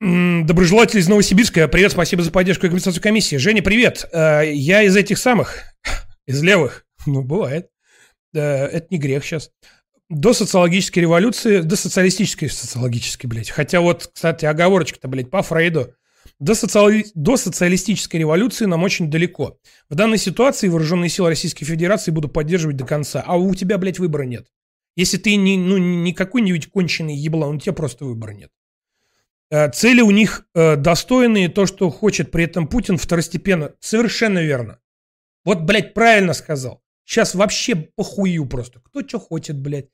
Доброжелатель 0.00 0.98
из 0.98 1.08
Новосибирска. 1.08 1.68
Привет, 1.68 1.92
спасибо 1.92 2.22
за 2.24 2.32
поддержку 2.32 2.66
и 2.66 2.68
компенсацию 2.68 3.00
комиссии. 3.02 3.36
Женя, 3.36 3.62
привет. 3.62 4.08
Э, 4.12 4.42
Я 4.52 4.82
из 4.82 4.96
этих 4.96 5.16
самых, 5.18 5.58
из 6.26 6.42
левых. 6.42 6.86
Ну, 7.06 7.22
бывает. 7.22 7.68
Э, 8.34 8.40
Это 8.66 8.86
не 8.90 8.98
грех 8.98 9.24
сейчас. 9.24 9.50
до 10.08 10.32
социологической 10.32 11.02
революции, 11.02 11.60
до 11.60 11.76
социалистической 11.76 12.48
социологической, 12.48 13.28
блядь. 13.30 13.50
Хотя 13.50 13.80
вот, 13.80 14.10
кстати, 14.12 14.44
оговорочка-то, 14.44 15.06
блядь, 15.08 15.30
по 15.30 15.42
Фрейду. 15.42 15.94
До, 16.38 16.54
социали... 16.54 17.06
до 17.14 17.36
социалистической 17.36 18.20
революции 18.20 18.66
нам 18.66 18.82
очень 18.82 19.10
далеко. 19.10 19.58
В 19.88 19.94
данной 19.94 20.18
ситуации 20.18 20.68
вооруженные 20.68 21.08
силы 21.08 21.28
Российской 21.28 21.64
Федерации 21.64 22.10
будут 22.10 22.32
поддерживать 22.32 22.76
до 22.76 22.84
конца. 22.84 23.22
А 23.26 23.36
у 23.36 23.54
тебя, 23.54 23.78
блядь, 23.78 23.98
выбора 23.98 24.24
нет. 24.24 24.48
Если 24.96 25.16
ты 25.16 25.36
не, 25.36 25.56
ну, 25.56 25.78
не 25.78 26.12
какой-нибудь 26.12 26.68
конченый 26.68 27.16
еблан, 27.16 27.56
у 27.56 27.58
тебя 27.60 27.72
просто 27.72 28.04
выбора 28.04 28.32
нет. 28.32 28.50
Э, 29.50 29.70
Цели 29.70 30.00
у 30.00 30.10
них 30.10 30.46
э, 30.54 30.76
достойные, 30.76 31.48
то, 31.48 31.66
что 31.66 31.90
хочет 31.90 32.30
при 32.30 32.44
этом 32.44 32.66
Путин, 32.66 32.96
второстепенно. 32.96 33.72
Совершенно 33.80 34.40
верно. 34.40 34.78
Вот, 35.44 35.62
блядь, 35.62 35.94
правильно 35.94 36.34
сказал. 36.34 36.82
Сейчас 37.04 37.34
вообще 37.34 37.76
похую 37.76 38.46
просто. 38.46 38.80
Кто 38.80 39.06
что 39.06 39.18
хочет, 39.18 39.58
блядь. 39.58 39.88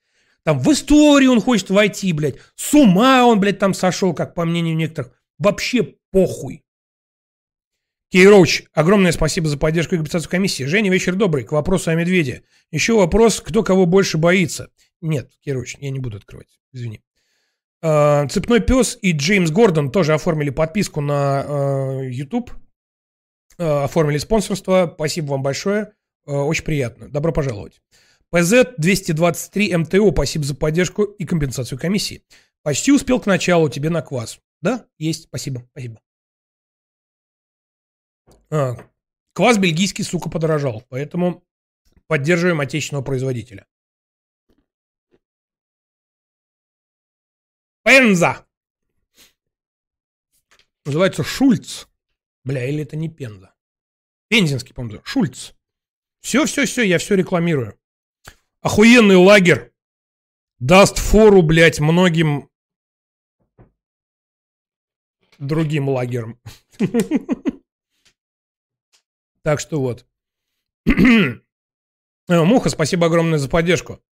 Там 0.45 0.59
в 0.61 0.73
историю 0.73 1.33
он 1.33 1.41
хочет 1.41 1.71
войти, 1.71 2.13
блядь. 2.13 2.37
С 2.55 2.73
ума 2.75 3.27
он, 3.27 3.41
блядь, 3.41 3.59
там 3.59 3.75
сошел, 3.75 4.15
как 4.15 4.35
по 4.35 4.45
мнению 4.45 4.77
некоторых. 4.77 5.13
Вообще 5.39 5.97
похуй. 6.11 6.65
Кейроуч, 8.11 8.65
огромное 8.73 9.13
спасибо 9.13 9.49
за 9.49 9.59
поддержку 9.59 9.95
и 9.95 9.99
компенсацию 9.99 10.31
комиссии. 10.31 10.65
Женя, 10.65 10.91
вечер 10.91 11.15
добрый. 11.15 11.45
К 11.45 11.53
вопросу 11.53 11.91
о 11.91 11.95
медведе. 11.95 12.43
Еще 12.71 12.95
вопрос, 12.95 13.41
кто 13.41 13.63
кого 13.63 13.85
больше 13.85 14.17
боится. 14.17 14.71
Нет, 15.03 15.31
Кейроуч, 15.45 15.77
я 15.79 15.91
не 15.91 15.99
буду 15.99 16.17
открывать. 16.17 16.59
Извини. 16.73 17.03
А, 17.83 18.27
Цепной 18.29 18.61
пес 18.61 18.99
и 19.03 19.13
Джеймс 19.13 19.51
Гордон 19.51 19.91
тоже 19.93 20.15
оформили 20.15 20.49
подписку 20.51 21.03
на 21.03 21.45
э, 21.47 22.09
YouTube. 22.11 22.51
Э, 23.59 23.85
оформили 23.85 24.17
спонсорство. 24.19 24.91
Спасибо 24.95 25.33
вам 25.33 25.43
большое. 25.43 25.93
Очень 26.25 26.65
приятно. 26.65 27.09
Добро 27.09 27.33
пожаловать. 27.33 27.81
PZ-223 28.35 29.79
МТО, 29.79 30.13
спасибо 30.13 30.45
за 30.45 30.55
поддержку 30.55 31.05
и 31.05 31.25
компенсацию 31.25 31.79
комиссии. 31.79 32.23
Почти 32.63 32.93
успел 32.93 33.19
к 33.19 33.27
началу, 33.27 33.71
тебе 33.71 33.89
на 33.89 34.03
квас. 34.03 34.39
Да, 34.61 34.89
есть, 34.99 35.25
спасибо, 35.25 35.67
спасибо. 35.71 36.01
А, 38.51 38.77
квас 39.33 39.59
бельгийский, 39.59 40.05
сука, 40.05 40.31
подорожал, 40.31 40.85
поэтому 40.89 41.45
поддерживаем 42.07 42.61
отечественного 42.61 43.05
производителя. 43.05 43.67
Пенза! 47.85 48.47
Называется 50.85 51.23
Шульц. 51.23 51.87
Бля, 52.45 52.67
или 52.67 52.83
это 52.83 52.97
не 52.97 53.09
Пенза? 53.09 53.55
Пензенский, 54.29 54.75
по-моему, 54.75 55.03
Шульц. 55.05 55.53
Все, 56.21 56.47
все, 56.47 56.67
все, 56.67 56.83
я 56.83 56.99
все 56.99 57.15
рекламирую. 57.15 57.79
Охуенный 58.61 59.17
лагерь. 59.17 59.73
Даст 60.59 60.99
фору, 60.99 61.43
блядь, 61.43 61.79
многим 61.79 62.51
другим 65.39 65.89
лагерям. 65.89 66.39
Так 69.43 69.61
что 69.61 69.81
вот. 69.81 70.05
Э, 72.31 72.45
Муха, 72.45 72.69
спасибо 72.69 73.07
огромное 73.07 73.39
за 73.39 73.49
поддержку. 73.49 74.03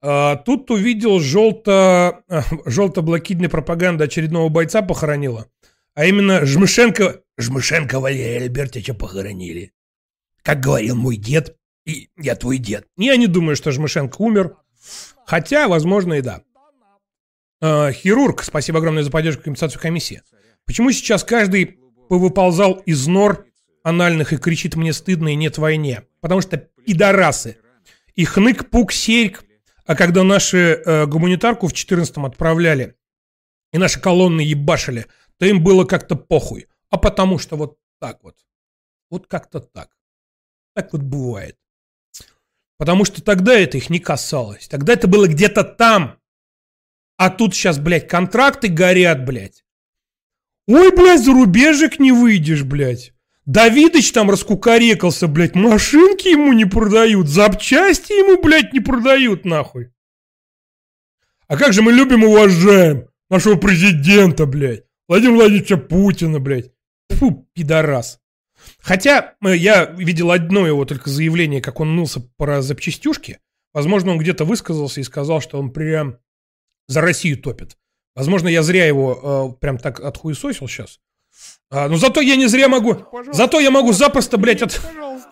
А, 0.00 0.36
тут 0.36 0.70
увидел 0.70 1.18
желто, 1.18 2.22
желто-блокидная 2.66 3.48
пропаганда 3.48 4.04
очередного 4.04 4.48
бойца 4.48 4.82
похоронила. 4.82 5.48
А 5.94 6.04
именно 6.04 6.44
Жмышенко... 6.44 7.22
Жмышенко 7.38 7.98
Валерия 7.98 8.42
Альбертовича 8.42 8.94
похоронили. 8.94 9.72
Как 10.42 10.60
говорил 10.60 10.94
мой 10.94 11.16
дед, 11.16 11.56
и 11.86 12.10
я 12.16 12.36
твой 12.36 12.58
дед. 12.58 12.86
Я 12.96 13.16
не 13.16 13.26
думаю, 13.26 13.56
что 13.56 13.72
Жмышенко 13.72 14.20
умер. 14.20 14.56
Хотя, 15.26 15.66
возможно, 15.66 16.14
и 16.14 16.20
да. 16.20 16.42
А, 17.60 17.90
хирург, 17.92 18.44
спасибо 18.44 18.78
огромное 18.78 19.02
за 19.02 19.10
поддержку 19.10 19.44
компенсацию 19.44 19.80
комиссии. 19.80 20.22
Почему 20.66 20.92
сейчас 20.92 21.24
каждый 21.24 21.78
повыползал 22.08 22.74
из 22.86 23.06
нор 23.06 23.46
анальных 23.82 24.32
и 24.32 24.36
кричит 24.36 24.76
«мне 24.76 24.92
стыдно 24.92 25.28
и 25.28 25.34
нет 25.34 25.58
войне»? 25.58 26.04
Потому 26.20 26.40
что 26.40 26.56
пидорасы. 26.56 27.58
И 28.14 28.24
хнык, 28.24 28.70
пук, 28.70 28.92
серьк. 28.92 29.44
А 29.86 29.94
когда 29.94 30.22
наши 30.22 30.82
э, 30.84 31.06
гуманитарку 31.06 31.68
в 31.68 31.72
14-м 31.72 32.24
отправляли, 32.24 32.96
и 33.72 33.78
наши 33.78 34.00
колонны 34.00 34.40
ебашили, 34.40 35.06
то 35.36 35.46
им 35.46 35.62
было 35.62 35.84
как-то 35.84 36.16
похуй. 36.16 36.68
А 36.90 36.96
потому 36.96 37.38
что 37.38 37.56
вот 37.56 37.78
так 37.98 38.22
вот. 38.22 38.36
Вот 39.10 39.26
как-то 39.26 39.60
так. 39.60 39.90
Так 40.74 40.92
вот 40.92 41.02
бывает. 41.02 41.58
Потому 42.78 43.04
что 43.04 43.22
тогда 43.22 43.54
это 43.54 43.76
их 43.76 43.90
не 43.90 43.98
касалось. 43.98 44.68
Тогда 44.68 44.92
это 44.92 45.08
было 45.08 45.26
где-то 45.26 45.64
там. 45.64 46.18
А 47.16 47.30
тут 47.30 47.54
сейчас, 47.54 47.78
блядь, 47.78 48.08
контракты 48.08 48.68
горят, 48.68 49.24
блядь. 49.24 49.64
Ой, 50.66 50.94
блядь, 50.94 51.22
зарубежек 51.24 51.98
не 51.98 52.12
выйдешь, 52.12 52.62
блядь. 52.62 53.12
Давидыч 53.46 54.12
там 54.12 54.30
раскукарекался, 54.30 55.28
блядь, 55.28 55.54
машинки 55.54 56.28
ему 56.28 56.52
не 56.54 56.64
продают, 56.64 57.28
запчасти 57.28 58.12
ему, 58.12 58.42
блядь, 58.42 58.72
не 58.72 58.80
продают, 58.80 59.44
нахуй. 59.44 59.90
А 61.46 61.58
как 61.58 61.74
же 61.74 61.82
мы 61.82 61.92
любим 61.92 62.24
и 62.24 62.26
уважаем 62.26 63.08
нашего 63.28 63.56
президента, 63.56 64.46
блядь, 64.46 64.84
Владимира 65.08 65.36
Владимировича 65.36 65.76
Путина, 65.76 66.40
блядь. 66.40 66.72
Фу, 67.10 67.46
пидорас. 67.52 68.20
Хотя 68.80 69.34
э, 69.44 69.54
я 69.56 69.84
видел 69.84 70.30
одно 70.30 70.66
его 70.66 70.86
только 70.86 71.10
заявление, 71.10 71.60
как 71.60 71.80
он 71.80 71.94
нылся 71.96 72.20
про 72.38 72.62
запчастюшки. 72.62 73.40
Возможно, 73.74 74.12
он 74.12 74.18
где-то 74.18 74.46
высказался 74.46 75.00
и 75.00 75.04
сказал, 75.04 75.42
что 75.42 75.58
он 75.58 75.70
прям 75.70 76.16
за 76.86 77.02
Россию 77.02 77.38
топит. 77.38 77.76
Возможно, 78.14 78.48
я 78.48 78.62
зря 78.62 78.86
его 78.86 79.54
э, 79.56 79.60
прям 79.60 79.78
так 79.78 80.00
отхуесосил 80.00 80.68
сейчас. 80.68 81.00
А, 81.70 81.88
но 81.88 81.96
зато 81.96 82.20
я 82.20 82.36
не 82.36 82.46
зря 82.46 82.68
могу... 82.68 82.94
Пожалуйста. 82.94 83.32
Зато 83.32 83.60
я 83.60 83.70
могу 83.70 83.92
запросто, 83.92 84.38
блядь, 84.38 84.62
от... 84.62 84.80
Пожалуйста. 84.80 85.30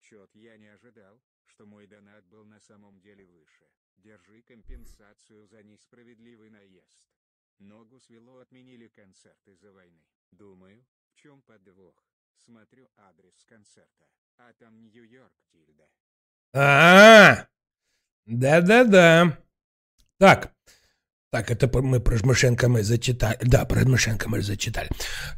Чет 0.00 0.30
я 0.34 0.56
не 0.56 0.66
ожидал, 0.66 1.20
что 1.46 1.64
мой 1.66 1.86
донат 1.86 2.26
был 2.26 2.44
на 2.44 2.58
самом 2.60 3.00
деле 3.00 3.24
выше. 3.24 3.64
Держи 3.98 4.42
компенсацию 4.42 5.46
за 5.46 5.62
несправедливый 5.62 6.50
наезд. 6.50 6.98
Ногу 7.60 8.00
свело 8.00 8.38
отменили 8.40 8.88
концерт 8.88 9.46
из-за 9.46 9.70
войны. 9.70 10.02
Думаю, 10.32 10.84
в 11.12 11.14
чем 11.14 11.40
подвох? 11.42 11.94
Смотрю 12.44 12.88
адрес 12.96 13.44
концерта. 13.44 14.06
А 14.38 14.52
Тильда. 15.52 15.84
А, 16.54 17.46
да-да-да. 18.26 19.38
Так, 20.18 20.52
так, 21.30 21.50
это 21.50 21.68
мы 21.82 22.00
про 22.00 22.16
Жмышенко 22.16 22.68
мы 22.68 22.82
зачитали. 22.82 23.38
Да, 23.42 23.64
про 23.64 23.80
Жмышенко 23.80 24.28
мы 24.28 24.40
зачитали. 24.42 24.88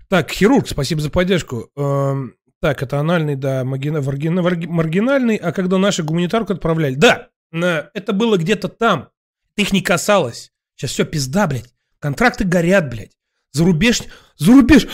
Так, 0.09 0.30
хирург, 0.30 0.68
спасибо 0.68 1.01
за 1.01 1.11
поддержку. 1.11 1.70
Эм, 1.76 2.36
так, 2.61 2.82
это 2.82 2.99
анальный, 2.99 3.36
да, 3.36 3.64
маргина- 3.64 4.01
варгина- 4.03 4.42
варги- 4.42 4.66
маргинальный. 4.68 5.36
А 5.36 5.53
когда 5.53 5.78
наши 5.78 6.03
гуманитарку 6.03 6.53
отправляли? 6.53 6.94
Да, 6.94 7.30
на- 7.51 7.90
это 7.94 8.12
было 8.12 8.36
где-то 8.36 8.68
там. 8.68 9.11
Их 9.57 9.72
не 9.72 9.80
касалось. 9.80 10.53
Сейчас 10.74 10.90
все 10.90 11.05
пизда, 11.07 11.47
блядь. 11.47 11.72
Контракты 11.99 12.44
горят, 12.44 12.90
блядь. 12.90 13.16
Зарубеж... 13.57 14.02
Зарубеж... 14.36 14.86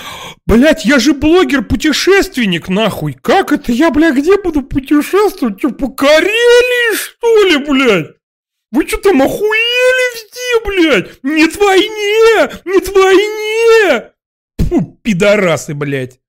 Блядь, 0.47 0.85
я 0.85 1.01
же 1.01 1.15
блогер-путешественник, 1.15 2.69
нахуй. 2.69 3.15
Как 3.15 3.51
это 3.53 3.73
я, 3.73 3.91
блядь, 3.91 4.15
где 4.15 4.41
буду 4.41 4.63
путешествовать? 4.63 5.59
Что, 5.59 5.71
по 5.71 5.89
Карелии, 5.89 6.95
что 6.95 7.45
ли, 7.49 7.57
блядь? 7.57 8.17
Вы 8.71 8.87
что 8.87 8.99
там 8.99 9.21
охуели 9.21 10.17
все, 10.17 10.65
блядь? 10.65 11.23
Нет 11.25 11.57
войне! 11.57 12.61
Нет 12.65 12.89
войне! 12.89 14.13
Фу, 14.59 15.01
пидорасы, 15.03 15.75
блядь. 15.75 16.21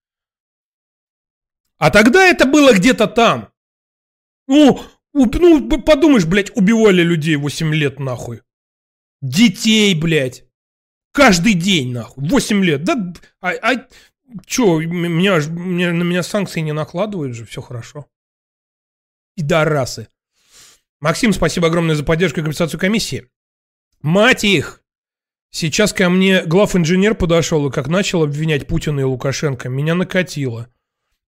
А 1.78 1.92
тогда 1.92 2.28
это 2.28 2.48
было 2.48 2.74
где-то 2.74 3.08
там. 3.08 3.50
Ну, 4.48 4.82
ну, 5.14 5.82
подумаешь, 5.82 6.26
блядь, 6.26 6.56
убивали 6.58 7.04
людей 7.04 7.36
8 7.36 7.76
лет, 7.76 8.00
нахуй. 8.00 8.42
Детей, 9.22 9.94
блядь. 9.94 10.46
Каждый 11.14 11.54
день, 11.54 11.94
нахуй. 11.94 12.28
8 12.28 12.64
лет. 12.64 12.84
Да, 12.84 13.14
а, 13.40 13.52
а 13.62 13.88
чё, 14.46 14.80
меня, 14.80 15.38
мне- 15.48 15.92
на 15.92 16.04
меня 16.04 16.24
санкции 16.24 16.60
не 16.60 16.74
накладывают 16.74 17.36
же, 17.36 17.46
все 17.46 17.62
хорошо. 17.62 18.08
Пидорасы. 19.36 20.08
Максим, 21.00 21.32
спасибо 21.34 21.68
огромное 21.68 21.96
за 21.96 22.04
поддержку 22.04 22.40
и 22.40 22.44
компенсацию 22.44 22.80
комиссии. 22.80 23.30
Мать 24.02 24.44
их! 24.44 24.82
Сейчас 25.52 25.94
ко 25.94 26.10
мне 26.10 26.44
глав 26.46 26.76
инженер 26.76 27.14
подошел 27.14 27.68
и 27.68 27.72
как 27.72 27.88
начал 27.88 28.24
обвинять 28.24 28.66
Путина 28.68 29.02
и 29.02 29.04
Лукашенко, 29.04 29.70
меня 29.70 29.94
накатило. 29.94 30.68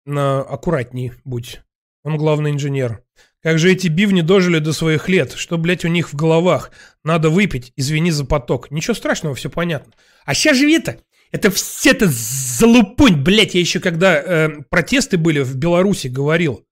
На, 0.04 0.40
аккуратней 0.40 1.12
будь. 1.24 1.60
Он 2.04 2.16
главный 2.16 2.52
инженер. 2.52 3.02
Как 3.42 3.58
же 3.58 3.72
эти 3.72 3.88
бивни 3.88 4.20
дожили 4.20 4.58
до 4.60 4.72
своих 4.72 5.08
лет? 5.08 5.32
Что, 5.32 5.58
блядь, 5.58 5.84
у 5.84 5.88
них 5.88 6.12
в 6.12 6.16
головах? 6.16 6.70
Надо 7.02 7.28
выпить, 7.28 7.72
извини 7.76 8.10
за 8.10 8.24
поток. 8.24 8.70
Ничего 8.70 8.94
страшного, 8.94 9.34
все 9.34 9.50
понятно. 9.50 9.92
А 10.24 10.34
сейчас 10.34 10.56
же 10.56 10.70
это, 10.70 11.00
Это 11.32 11.50
все 11.50 11.90
это 11.90 12.06
залупунь, 12.08 13.16
блядь, 13.22 13.54
я 13.54 13.60
еще 13.60 13.80
когда 13.80 14.14
э, 14.14 14.62
протесты 14.70 15.16
были 15.16 15.40
в 15.40 15.56
Беларуси 15.56 16.08
говорил. 16.08 16.64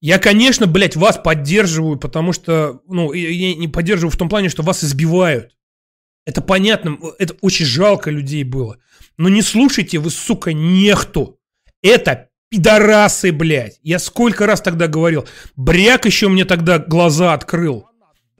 Я, 0.00 0.18
конечно, 0.18 0.66
блядь, 0.66 0.96
вас 0.96 1.18
поддерживаю, 1.22 1.98
потому 1.98 2.32
что, 2.32 2.80
ну, 2.88 3.12
я 3.12 3.54
не 3.54 3.68
поддерживаю 3.68 4.10
в 4.10 4.16
том 4.16 4.28
плане, 4.28 4.48
что 4.48 4.62
вас 4.62 4.82
избивают. 4.82 5.56
Это 6.26 6.40
понятно, 6.42 6.98
это 7.18 7.34
очень 7.40 7.66
жалко 7.66 8.10
людей 8.10 8.44
было. 8.44 8.78
Но 9.16 9.28
не 9.28 9.42
слушайте 9.42 9.98
вы, 9.98 10.10
сука, 10.10 10.52
нехту. 10.52 11.38
Это 11.82 12.30
пидорасы, 12.50 13.32
блядь. 13.32 13.78
Я 13.82 13.98
сколько 13.98 14.46
раз 14.46 14.60
тогда 14.60 14.88
говорил. 14.88 15.26
Бряк 15.56 16.06
еще 16.06 16.28
мне 16.28 16.44
тогда 16.44 16.78
глаза 16.78 17.34
открыл. 17.34 17.86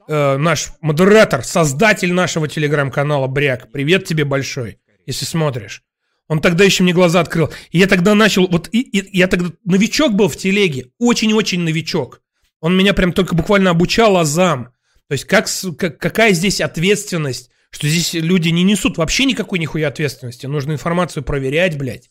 Э, 0.07 0.37
наш 0.37 0.69
модератор, 0.81 1.43
создатель 1.43 2.13
нашего 2.13 2.47
телеграм-канала 2.47 3.27
Бряк. 3.27 3.71
Привет 3.71 4.05
тебе 4.05 4.23
большой, 4.23 4.79
если 5.05 5.25
смотришь. 5.25 5.83
Он 6.29 6.41
тогда 6.41 6.63
еще 6.63 6.83
мне 6.83 6.93
глаза 6.93 7.19
открыл. 7.19 7.51
И 7.71 7.79
я 7.79 7.87
тогда 7.87 8.15
начал, 8.15 8.47
вот 8.47 8.69
и, 8.71 8.81
и, 8.81 9.17
я 9.17 9.27
тогда 9.27 9.49
новичок 9.65 10.13
был 10.13 10.27
в 10.27 10.37
телеге, 10.37 10.91
очень-очень 10.99 11.61
новичок. 11.61 12.21
Он 12.59 12.75
меня 12.75 12.93
прям 12.93 13.13
только 13.13 13.35
буквально 13.35 13.69
обучал 13.71 14.17
азам. 14.17 14.69
То 15.07 15.13
есть 15.13 15.25
как, 15.25 15.47
как, 15.77 15.97
какая 15.99 16.33
здесь 16.33 16.59
ответственность, 16.59 17.49
что 17.69 17.87
здесь 17.87 18.13
люди 18.13 18.49
не 18.49 18.63
несут 18.63 18.97
вообще 18.97 19.25
никакой 19.25 19.59
нихуя 19.59 19.89
ответственности. 19.89 20.45
Нужно 20.45 20.73
информацию 20.73 21.23
проверять, 21.23 21.77
блядь. 21.77 22.09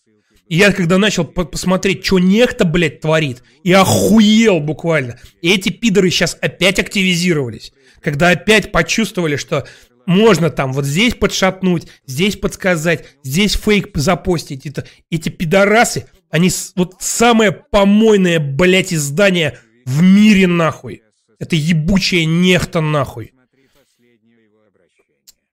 И 0.48 0.56
я 0.56 0.72
когда 0.72 0.98
начал 0.98 1.24
посмотреть, 1.24 2.04
что 2.04 2.18
нехто, 2.18 2.64
блядь, 2.64 3.00
творит, 3.00 3.42
и 3.64 3.72
охуел 3.72 4.60
буквально. 4.60 5.18
И 5.42 5.52
эти 5.52 5.70
пидоры 5.70 6.10
сейчас 6.10 6.38
опять 6.40 6.78
активизировались. 6.78 7.72
Когда 8.00 8.30
опять 8.30 8.70
почувствовали, 8.70 9.36
что 9.36 9.66
можно 10.06 10.50
там 10.50 10.72
вот 10.72 10.84
здесь 10.84 11.14
подшатнуть, 11.14 11.88
здесь 12.06 12.36
подсказать, 12.36 13.04
здесь 13.24 13.54
фейк 13.54 13.90
запостить. 13.94 14.66
Это, 14.66 14.86
эти 15.10 15.28
пидорасы, 15.30 16.06
они 16.30 16.50
вот 16.76 16.94
самое 17.00 17.50
помойное, 17.50 18.38
блядь, 18.38 18.94
издание 18.94 19.58
в 19.84 20.02
мире 20.02 20.46
нахуй. 20.46 21.02
Это 21.40 21.56
ебучая 21.56 22.24
нехта 22.24 22.80
нахуй. 22.80 23.32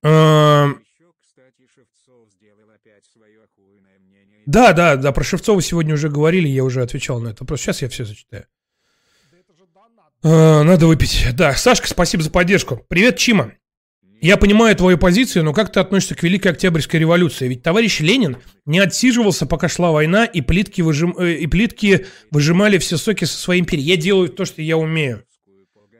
Эм, 0.03 0.82
да, 4.45 4.73
да, 4.73 4.95
да, 4.95 5.11
про 5.11 5.23
Шевцова 5.23 5.61
сегодня 5.61 5.93
уже 5.93 6.09
говорили, 6.09 6.47
я 6.47 6.63
уже 6.63 6.81
отвечал 6.81 7.19
на 7.19 7.29
это. 7.29 7.45
Просто 7.45 7.65
сейчас 7.65 7.81
я 7.81 7.89
все 7.89 8.05
зачитаю. 8.05 8.45
Э, 10.23 10.63
надо 10.63 10.87
выпить. 10.87 11.27
Да, 11.33 11.53
Сашка, 11.53 11.87
спасибо 11.87 12.23
за 12.23 12.31
поддержку. 12.31 12.85
Привет, 12.87 13.17
Чима. 13.17 13.51
Я 14.21 14.37
понимаю 14.37 14.73
твою 14.73 14.97
позицию, 14.97 15.43
но 15.43 15.51
как 15.51 15.69
ты 15.69 15.81
относишься 15.81 16.15
к 16.15 16.23
Великой 16.23 16.53
Октябрьской 16.53 16.97
революции? 16.97 17.45
Ведь 17.49 17.61
товарищ 17.61 17.99
Ленин 17.99 18.37
не 18.65 18.79
отсиживался, 18.79 19.45
пока 19.45 19.67
шла 19.67 19.91
война, 19.91 20.23
и 20.23 20.39
плитки, 20.39 20.81
выжим... 20.81 21.13
э, 21.19 21.33
и 21.33 21.47
плитки 21.47 22.05
выжимали 22.31 22.77
все 22.77 22.95
соки 22.95 23.25
со 23.25 23.37
своей 23.37 23.59
империи. 23.59 23.81
Я 23.81 23.97
делаю 23.97 24.29
то, 24.29 24.45
что 24.45 24.61
я 24.61 24.77
умею. 24.77 25.25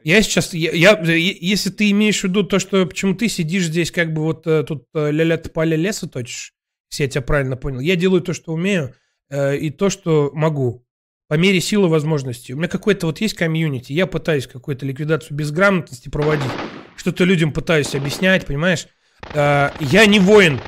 Я 0.04 0.22
сейчас, 0.22 0.54
я, 0.54 0.70
я, 0.72 0.98
если 1.02 1.68
ты 1.68 1.90
имеешь 1.90 2.20
в 2.20 2.24
виду 2.24 2.44
то, 2.44 2.58
что 2.58 2.86
почему 2.86 3.14
ты 3.14 3.28
сидишь 3.28 3.64
здесь, 3.66 3.90
как 3.90 4.14
бы 4.14 4.22
вот 4.22 4.46
э, 4.46 4.64
тут 4.66 4.86
ля-ля 4.94 5.36
поля 5.36 5.76
леса 5.76 6.08
точишь, 6.08 6.53
если 6.94 7.04
я 7.04 7.08
тебя 7.10 7.22
правильно 7.22 7.56
понял. 7.56 7.80
Я 7.80 7.96
делаю 7.96 8.22
то, 8.22 8.32
что 8.32 8.52
умею, 8.52 8.94
э, 9.28 9.56
и 9.56 9.70
то, 9.70 9.90
что 9.90 10.30
могу. 10.32 10.86
По 11.28 11.34
мере 11.34 11.60
силы 11.60 11.88
возможностей. 11.88 12.54
У 12.54 12.56
меня 12.56 12.68
какой-то 12.68 13.06
вот 13.06 13.20
есть 13.20 13.34
комьюнити, 13.34 13.92
я 13.92 14.06
пытаюсь 14.06 14.46
какую-то 14.46 14.86
ликвидацию 14.86 15.36
безграмотности 15.36 16.08
проводить 16.08 16.50
что-то 16.96 17.24
людям 17.24 17.52
пытаюсь 17.52 17.94
объяснять, 17.94 18.46
понимаешь? 18.46 18.88
А, 19.34 19.74
я 19.80 20.06
не 20.06 20.20
воин. 20.20 20.60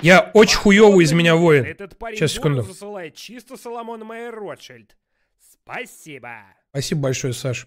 Я 0.00 0.30
очень 0.32 0.56
хуёвый 0.56 1.04
из 1.04 1.12
меня 1.12 1.34
воин. 1.34 1.64
Этот 1.64 1.98
парень 1.98 2.16
Сейчас, 2.16 2.32
секунду. 2.32 2.62
засылает 2.62 3.16
чисто 3.16 3.56
Соломон 3.56 4.04
Майер 4.04 4.34
Ротшильд. 4.34 4.96
Спасибо. 5.40 6.44
Спасибо 6.70 7.00
большое, 7.00 7.32
Саш. 7.32 7.66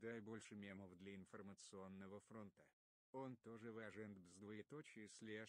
Дай 0.00 0.20
больше 0.20 0.54
мемов 0.54 0.88
для 0.98 1.14
информационного 1.14 2.20
фронта. 2.28 2.62
Он 3.12 3.36
тоже 3.44 3.70
важен 3.70 4.16
с 4.16 4.40
двоеточие 4.40 4.67
слэш... 4.67 4.67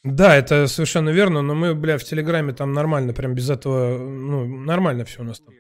Да, 0.04 0.36
это 0.36 0.68
совершенно 0.68 1.10
верно, 1.10 1.42
но 1.42 1.56
мы, 1.56 1.76
бля, 1.76 1.98
в 1.98 2.04
Телеграме 2.04 2.54
там 2.54 2.74
нормально, 2.74 3.14
прям 3.14 3.36
без 3.36 3.50
этого, 3.50 3.98
ну, 3.98 4.46
нормально 4.46 5.04
все 5.04 5.22
у 5.22 5.26
нас 5.26 5.40
там 5.40 5.54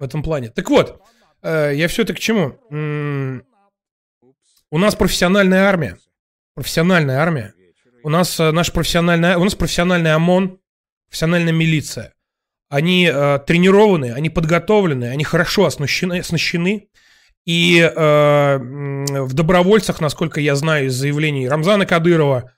в 0.00 0.02
этом 0.02 0.22
плане. 0.22 0.48
Так 0.50 0.70
вот, 0.70 1.02
э, 1.42 1.72
я 1.74 1.88
все-таки 1.88 2.18
к 2.18 2.22
чему? 2.22 2.58
М 2.70 3.38
-м 3.38 3.44
у 4.70 4.78
нас 4.78 4.96
профессиональная 4.96 5.64
армия. 5.64 5.98
Профессиональная 6.54 7.18
армия. 7.18 7.54
У 8.02 8.08
нас 8.08 8.40
э, 8.40 8.50
наша 8.50 8.72
профессиональная, 8.72 9.38
у 9.38 9.44
нас 9.44 9.54
профессиональный 9.54 10.12
ОМОН, 10.14 10.58
профессиональная 11.08 11.52
милиция. 11.52 12.12
Они 12.68 13.08
э, 13.12 13.38
тренированы, 13.46 14.12
они 14.12 14.30
подготовлены, 14.30 15.04
они 15.04 15.22
хорошо 15.24 15.66
оснащены, 15.66 16.18
оснащены. 16.18 16.88
И 17.44 17.78
э, 17.78 18.58
в 18.58 19.32
добровольцах, 19.34 20.00
насколько 20.00 20.40
я 20.40 20.56
знаю 20.56 20.86
из 20.86 20.94
заявлений 20.94 21.48
Рамзана 21.48 21.86
Кадырова, 21.86 22.52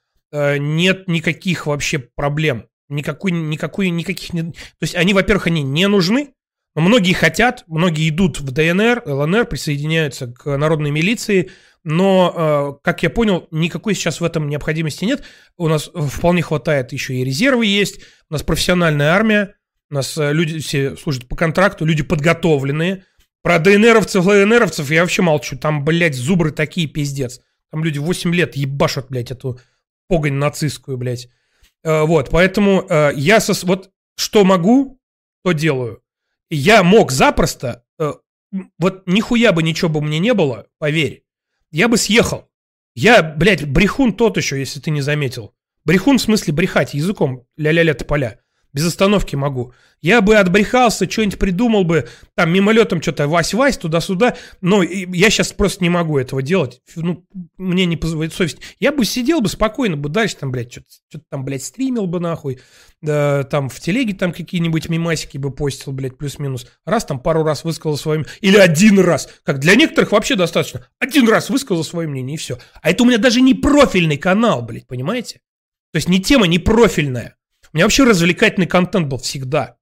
нет 0.58 1.08
никаких 1.08 1.66
вообще 1.66 1.98
проблем. 1.98 2.66
Никакой, 2.88 3.32
никакой, 3.32 3.90
никаких... 3.90 4.30
То 4.30 4.52
есть 4.80 4.94
они, 4.94 5.12
во-первых, 5.12 5.48
они 5.48 5.62
не 5.62 5.88
нужны, 5.88 6.34
но 6.76 6.82
многие 6.82 7.14
хотят, 7.14 7.64
многие 7.66 8.08
идут 8.08 8.38
в 8.38 8.50
ДНР, 8.50 9.02
ЛНР, 9.06 9.46
присоединяются 9.46 10.26
к 10.28 10.56
народной 10.56 10.90
милиции, 10.90 11.50
но, 11.84 12.78
э, 12.82 12.84
как 12.84 13.02
я 13.02 13.08
понял, 13.08 13.48
никакой 13.50 13.94
сейчас 13.94 14.20
в 14.20 14.24
этом 14.24 14.48
необходимости 14.48 15.04
нет. 15.04 15.24
У 15.56 15.68
нас 15.68 15.90
вполне 15.94 16.42
хватает 16.42 16.92
еще 16.92 17.14
и 17.14 17.24
резервы 17.24 17.64
есть, 17.64 18.00
у 18.28 18.34
нас 18.34 18.42
профессиональная 18.42 19.12
армия, 19.12 19.54
у 19.90 19.94
нас 19.94 20.18
э, 20.18 20.32
люди 20.32 20.58
все 20.58 20.96
служат 20.96 21.28
по 21.28 21.34
контракту, 21.34 21.86
люди 21.86 22.02
подготовленные. 22.02 23.04
Про 23.42 23.58
ДНРовцев, 23.58 24.26
ЛНРовцев 24.26 24.90
я 24.90 25.00
вообще 25.00 25.22
молчу. 25.22 25.56
Там, 25.56 25.84
блядь, 25.84 26.16
зубры 26.16 26.50
такие 26.50 26.88
пиздец. 26.88 27.40
Там 27.70 27.84
люди 27.84 27.98
8 27.98 28.34
лет 28.34 28.56
ебашут, 28.56 29.06
блядь, 29.08 29.30
эту 29.30 29.60
погонь 30.08 30.34
нацистскую, 30.34 30.96
блядь. 30.96 31.28
Э, 31.82 32.02
вот, 32.02 32.30
поэтому 32.30 32.86
я 33.14 33.40
со... 33.40 33.66
Вот 33.66 33.90
что 34.16 34.44
могу, 34.44 35.00
то 35.44 35.52
делаю. 35.52 36.02
Я 36.50 36.82
мог 36.82 37.10
запросто... 37.10 37.84
Вот 38.78 39.02
нихуя 39.06 39.52
бы 39.52 39.62
ничего 39.62 39.90
бы 39.90 40.00
мне 40.00 40.18
не 40.18 40.32
было, 40.32 40.66
поверь 40.78 41.26
я 41.70 41.88
бы 41.88 41.96
съехал. 41.96 42.48
Я, 42.94 43.22
блядь, 43.22 43.66
брехун 43.66 44.14
тот 44.14 44.36
еще, 44.38 44.58
если 44.58 44.80
ты 44.80 44.90
не 44.90 45.02
заметил. 45.02 45.54
Брехун 45.84 46.18
в 46.18 46.22
смысле 46.22 46.54
брехать 46.54 46.94
языком 46.94 47.46
ля-ля-ля 47.56 47.94
тополя. 47.94 48.40
Без 48.76 48.86
остановки 48.86 49.34
могу. 49.36 49.72
Я 50.02 50.20
бы 50.20 50.36
отбрехался, 50.36 51.10
что-нибудь 51.10 51.38
придумал 51.38 51.84
бы, 51.84 52.06
там, 52.34 52.52
мимолетом 52.52 53.00
что-то 53.00 53.26
вась-вась, 53.26 53.78
туда-сюда, 53.78 54.36
но 54.60 54.82
я 54.82 55.30
сейчас 55.30 55.54
просто 55.54 55.82
не 55.82 55.88
могу 55.88 56.18
этого 56.18 56.42
делать. 56.42 56.82
Ну, 56.94 57.24
мне 57.56 57.86
не 57.86 57.96
позволяет 57.96 58.34
совесть. 58.34 58.58
Я 58.78 58.92
бы 58.92 59.06
сидел 59.06 59.40
бы 59.40 59.48
спокойно 59.48 59.96
бы 59.96 60.10
дальше 60.10 60.36
там, 60.36 60.52
блядь, 60.52 60.72
что-то, 60.72 60.88
что 61.08 61.20
там, 61.30 61.46
блядь, 61.46 61.64
стримил 61.64 62.06
бы 62.06 62.20
нахуй, 62.20 62.60
да, 63.00 63.44
там 63.44 63.70
в 63.70 63.80
телеге 63.80 64.12
там 64.12 64.34
какие-нибудь 64.34 64.90
мимасики 64.90 65.38
бы 65.38 65.50
постил, 65.50 65.94
блядь, 65.94 66.18
плюс-минус. 66.18 66.66
Раз 66.84 67.06
там 67.06 67.18
пару 67.18 67.44
раз 67.44 67.64
высказал 67.64 67.96
свое 67.96 68.26
или 68.42 68.58
один 68.58 69.00
раз, 69.00 69.30
как 69.42 69.58
для 69.58 69.74
некоторых 69.74 70.12
вообще 70.12 70.36
достаточно. 70.36 70.86
Один 70.98 71.26
раз 71.30 71.48
высказал 71.48 71.82
свое 71.82 72.08
мнение 72.08 72.34
и 72.34 72.38
все. 72.38 72.58
А 72.82 72.90
это 72.90 73.04
у 73.04 73.06
меня 73.06 73.16
даже 73.16 73.40
не 73.40 73.54
профильный 73.54 74.18
канал, 74.18 74.60
блядь, 74.60 74.86
понимаете? 74.86 75.40
То 75.92 75.96
есть 75.96 76.10
не 76.10 76.20
тема, 76.20 76.46
не 76.46 76.58
профильная. 76.58 77.36
У 77.76 77.78
меня 77.78 77.84
вообще 77.84 78.04
развлекательный 78.04 78.66
контент 78.66 79.06
был 79.06 79.18
всегда. 79.18 79.76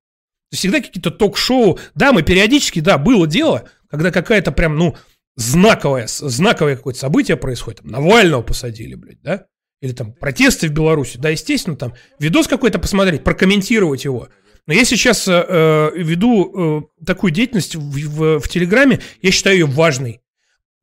Всегда 0.50 0.80
какие-то 0.80 1.12
ток-шоу. 1.12 1.78
Да, 1.94 2.12
мы 2.12 2.24
периодически, 2.24 2.80
да, 2.80 2.98
было 2.98 3.24
дело, 3.28 3.68
когда 3.88 4.10
какая-то 4.10 4.50
прям, 4.50 4.74
ну, 4.76 4.96
знаковое, 5.36 6.08
знаковое 6.08 6.74
какое-то 6.74 6.98
событие 6.98 7.36
происходит. 7.36 7.82
Там, 7.82 7.92
Навального 7.92 8.42
посадили, 8.42 8.96
блядь, 8.96 9.22
да? 9.22 9.46
Или 9.80 9.92
там 9.92 10.12
протесты 10.12 10.66
в 10.66 10.72
Беларуси. 10.72 11.18
Да, 11.18 11.28
естественно, 11.28 11.76
там 11.76 11.94
видос 12.18 12.48
какой-то 12.48 12.80
посмотреть, 12.80 13.22
прокомментировать 13.22 14.04
его. 14.04 14.28
Но 14.66 14.74
я 14.74 14.84
сейчас 14.84 15.28
э, 15.28 15.32
э 15.32 15.90
веду 15.94 16.88
э, 16.98 17.04
такую 17.06 17.30
деятельность 17.30 17.76
в, 17.76 17.80
в, 17.80 18.40
в 18.40 18.48
Телеграме, 18.48 19.02
я 19.22 19.30
считаю 19.30 19.54
ее 19.54 19.66
важной. 19.66 20.20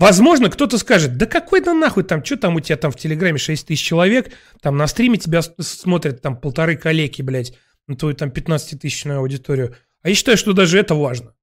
Возможно, 0.01 0.49
кто-то 0.49 0.79
скажет, 0.79 1.15
да 1.17 1.27
какой 1.27 1.61
то 1.61 1.75
нахуй 1.75 2.03
там, 2.03 2.25
что 2.25 2.35
там 2.35 2.55
у 2.55 2.59
тебя 2.59 2.75
там 2.75 2.91
в 2.91 2.95
Телеграме 2.95 3.37
6 3.37 3.67
тысяч 3.67 3.85
человек, 3.85 4.33
там 4.59 4.75
на 4.75 4.87
стриме 4.87 5.19
тебя 5.19 5.43
смотрят 5.43 6.23
там 6.23 6.37
полторы 6.37 6.75
коллеги, 6.75 7.21
блядь, 7.21 7.55
на 7.85 7.95
твою 7.95 8.15
там 8.15 8.29
15-тысячную 8.29 9.19
аудиторию. 9.19 9.75
А 10.01 10.09
я 10.09 10.15
считаю, 10.15 10.39
что 10.39 10.53
даже 10.53 10.79
это 10.79 10.95
важно. 10.95 11.35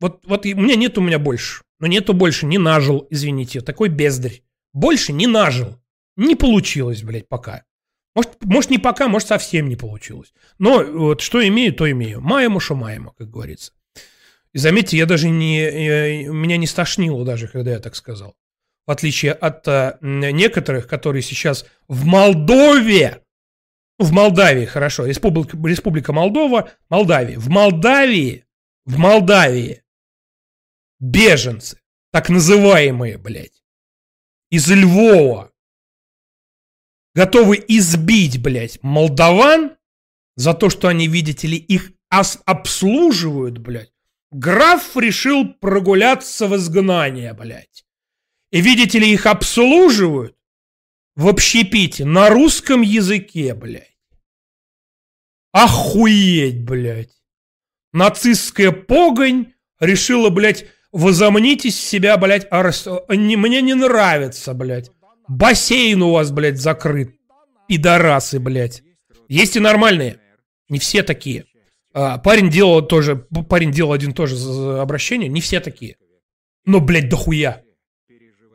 Вот, 0.00 0.26
вот 0.26 0.44
у 0.44 0.48
меня 0.48 0.74
нет 0.74 0.98
у 0.98 1.02
меня 1.02 1.20
больше. 1.20 1.62
Но 1.78 1.86
нету 1.86 2.14
больше, 2.14 2.46
не 2.46 2.58
нажил, 2.58 3.06
извините, 3.10 3.60
такой 3.60 3.90
бездарь. 3.90 4.42
Больше 4.72 5.12
не 5.12 5.28
нажил. 5.28 5.80
Не 6.16 6.34
получилось, 6.34 7.04
блядь, 7.04 7.28
пока. 7.28 7.62
Может, 8.16 8.44
может, 8.44 8.70
не 8.70 8.78
пока, 8.78 9.06
может, 9.06 9.28
совсем 9.28 9.68
не 9.68 9.76
получилось. 9.76 10.34
Но 10.58 10.82
вот 10.82 11.20
что 11.20 11.46
имею, 11.46 11.72
то 11.74 11.88
имею. 11.88 12.20
Маему, 12.20 12.58
что 12.58 12.74
маему, 12.74 13.14
как 13.16 13.30
говорится. 13.30 13.72
И 14.52 14.58
заметьте, 14.58 14.96
я 14.96 15.06
даже 15.06 15.28
не, 15.28 15.60
я, 15.60 16.28
меня 16.28 16.56
не 16.56 16.66
стошнило 16.66 17.24
даже, 17.24 17.48
когда 17.48 17.70
я 17.72 17.78
так 17.78 17.94
сказал. 17.94 18.36
В 18.86 18.90
отличие 18.90 19.32
от 19.32 19.66
а, 19.68 19.98
некоторых, 20.00 20.88
которые 20.88 21.22
сейчас 21.22 21.64
в 21.86 22.04
Молдове, 22.04 23.22
В 23.98 24.12
Молдавии, 24.12 24.64
хорошо. 24.64 25.06
Республика, 25.06 25.56
Республика 25.64 26.12
Молдова, 26.12 26.70
Молдавии. 26.88 27.36
В 27.36 27.48
Молдавии, 27.48 28.44
в 28.86 28.96
Молдавии 28.98 29.82
беженцы, 30.98 31.80
так 32.10 32.28
называемые, 32.28 33.18
блядь, 33.18 33.62
из 34.50 34.68
Львова, 34.68 35.52
готовы 37.14 37.62
избить, 37.68 38.40
блядь, 38.40 38.82
молдаван 38.82 39.76
за 40.36 40.54
то, 40.54 40.70
что 40.70 40.88
они, 40.88 41.06
видите 41.06 41.46
ли, 41.46 41.56
их 41.56 41.92
обслуживают, 42.08 43.58
блядь. 43.58 43.92
Граф 44.30 44.96
решил 44.96 45.52
прогуляться 45.54 46.46
в 46.46 46.56
изгнание, 46.56 47.34
блядь. 47.34 47.84
И, 48.52 48.60
видите 48.60 48.98
ли, 48.98 49.12
их 49.12 49.26
обслуживают 49.26 50.36
в 51.16 51.28
общепите 51.28 52.04
на 52.04 52.30
русском 52.30 52.82
языке, 52.82 53.54
блядь. 53.54 53.96
Охуеть, 55.52 56.62
блядь. 56.62 57.12
Нацистская 57.92 58.70
погонь 58.70 59.52
решила, 59.80 60.30
блядь, 60.30 60.66
возомнить 60.92 61.66
из 61.66 61.78
себя, 61.78 62.16
блядь, 62.16 62.46
арс... 62.50 62.86
не, 63.08 63.36
мне 63.36 63.62
не 63.62 63.74
нравится, 63.74 64.54
блядь. 64.54 64.92
Бассейн 65.26 66.02
у 66.02 66.12
вас, 66.12 66.30
блядь, 66.30 66.58
закрыт. 66.58 67.16
Пидорасы, 67.66 68.38
блядь. 68.38 68.82
Есть 69.28 69.56
и 69.56 69.60
нормальные. 69.60 70.20
Не 70.68 70.78
все 70.78 71.02
такие. 71.02 71.46
А, 71.92 72.18
парень 72.18 72.50
делал 72.50 72.82
тоже, 72.82 73.16
парень 73.48 73.72
делал 73.72 73.92
один 73.92 74.12
тоже 74.12 74.36
обращение. 74.80 75.28
Не 75.28 75.40
все 75.40 75.60
такие. 75.60 75.96
Но, 76.64 76.80
блядь, 76.80 77.08
дохуя. 77.08 77.62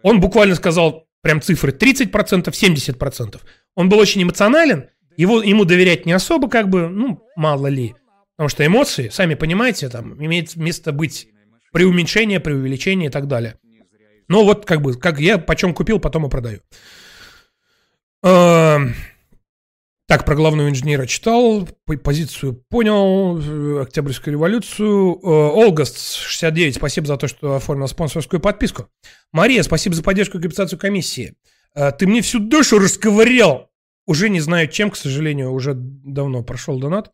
Он 0.04 0.20
буквально 0.20 0.56
сказал 0.56 1.08
прям 1.22 1.42
цифры 1.42 1.72
30%, 1.72 2.12
70%. 2.12 3.42
Он 3.76 3.90
был 3.90 3.98
очень 4.00 4.24
эмоционален. 4.24 4.90
Его, 5.18 5.42
ему 5.42 5.66
доверять 5.66 6.06
не 6.06 6.12
особо, 6.12 6.50
как 6.50 6.70
бы, 6.70 6.88
ну, 6.88 7.24
мало 7.36 7.68
ли. 7.68 7.96
Потому 8.36 8.50
что 8.50 8.66
эмоции, 8.66 9.10
сами 9.10 9.36
понимаете, 9.36 9.90
там 9.90 10.24
имеет 10.24 10.56
место 10.56 10.92
быть 10.92 11.30
преуменьшение, 11.72 12.40
преувеличение 12.40 13.10
и 13.10 13.12
так 13.12 13.28
далее. 13.28 13.58
Ну 14.28 14.44
вот 14.44 14.66
как 14.66 14.82
бы, 14.82 14.96
как 14.96 15.20
я 15.20 15.38
почем 15.38 15.74
купил, 15.74 16.00
потом 16.00 16.26
и 16.26 16.30
продаю. 16.30 16.60
Так, 20.08 20.24
про 20.24 20.36
главного 20.36 20.70
инженера 20.70 21.08
читал, 21.08 21.68
позицию 22.04 22.64
понял, 22.70 23.40
э, 23.40 23.82
Октябрьскую 23.82 24.34
революцию. 24.34 25.16
Э, 25.16 25.28
Олгаст, 25.28 25.98
69, 26.22 26.76
спасибо 26.76 27.08
за 27.08 27.18
то, 27.18 27.28
что 27.28 27.56
оформил 27.56 27.88
спонсорскую 27.88 28.40
подписку. 28.40 28.88
Мария, 29.32 29.64
спасибо 29.64 29.96
за 29.96 30.04
поддержку 30.04 30.38
и 30.38 30.42
капитацию 30.42 30.78
комиссии. 30.78 31.34
Э, 31.74 31.92
ты 31.92 32.06
мне 32.06 32.22
всю 32.22 32.38
душу 32.38 32.78
расковырял. 32.78 33.72
Уже 34.06 34.30
не 34.30 34.42
знаю 34.42 34.68
чем, 34.68 34.92
к 34.92 34.96
сожалению, 34.96 35.52
уже 35.52 35.74
давно 35.74 36.44
прошел 36.44 36.80
донат. 36.80 37.12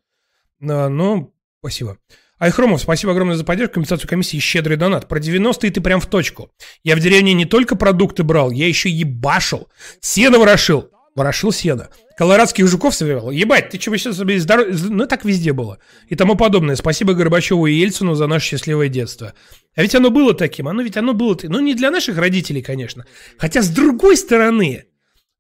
Но 0.60 1.32
спасибо. 1.60 1.98
Айхромов, 2.40 2.82
спасибо 2.82 3.14
огромное 3.14 3.36
за 3.36 3.46
поддержку, 3.46 3.76
компенсацию 3.76 4.10
комиссии 4.10 4.36
и 4.36 4.42
щедрый 4.42 4.76
донат. 4.76 5.08
Про 5.08 5.20
90-е 5.20 5.72
ты 5.72 5.80
прям 5.80 6.02
в 6.02 6.08
точку. 6.08 6.52
Я 6.84 6.98
в 6.98 7.00
деревне 7.00 7.34
не 7.34 7.46
только 7.46 7.78
продукты 7.78 8.24
брал, 8.24 8.52
я 8.52 8.68
еще 8.68 8.90
ебашил. 8.90 9.70
Сено 10.02 10.40
ворошил. 10.40 10.91
Ворошил 11.16 11.52
сено. 11.52 11.90
Колорадских 12.18 12.68
жуков 12.68 12.96
собирал. 12.96 13.32
Ебать, 13.32 13.70
ты 13.70 13.78
чего 13.78 13.98
сейчас 13.98 14.18
себе 14.18 14.40
здоров... 14.40 14.68
Ну, 14.70 15.06
так 15.08 15.26
везде 15.26 15.52
было. 15.52 15.80
И 16.08 16.16
тому 16.16 16.36
подобное. 16.36 16.76
Спасибо 16.76 17.14
Горбачеву 17.14 17.66
и 17.68 17.74
Ельцину 17.74 18.16
за 18.16 18.28
наше 18.28 18.48
счастливое 18.48 18.88
детство. 18.88 19.34
А 19.76 19.82
ведь 19.82 19.94
оно 19.94 20.10
было 20.10 20.34
таким. 20.34 20.70
Оно 20.70 20.82
ведь 20.82 20.96
оно 20.96 21.14
было... 21.14 21.38
Ну, 21.44 21.60
не 21.60 21.76
для 21.76 21.92
наших 21.92 22.18
родителей, 22.18 22.62
конечно. 22.62 23.06
Хотя, 23.38 23.62
с 23.62 23.70
другой 23.70 24.16
стороны, 24.16 24.86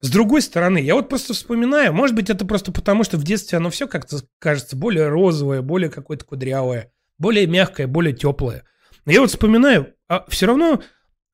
с 0.02 0.10
другой 0.10 0.42
стороны, 0.42 0.80
я 0.80 0.96
вот 0.96 1.10
просто 1.10 1.34
вспоминаю, 1.34 1.94
может 1.94 2.16
быть, 2.16 2.30
это 2.32 2.44
просто 2.44 2.72
потому, 2.72 3.04
что 3.04 3.18
в 3.18 3.24
детстве 3.24 3.58
оно 3.58 3.70
все 3.70 3.88
как-то 3.88 4.18
кажется 4.40 4.76
более 4.76 5.08
розовое, 5.08 5.62
более 5.62 5.92
какое-то 5.92 6.26
кудрявое, 6.26 6.92
более 7.20 7.46
мягкое, 7.46 7.86
более 7.86 8.14
теплое. 8.14 8.64
Но 9.06 9.12
я 9.12 9.22
вот 9.22 9.30
вспоминаю, 9.30 9.94
а 10.10 10.26
все 10.28 10.48
равно, 10.48 10.82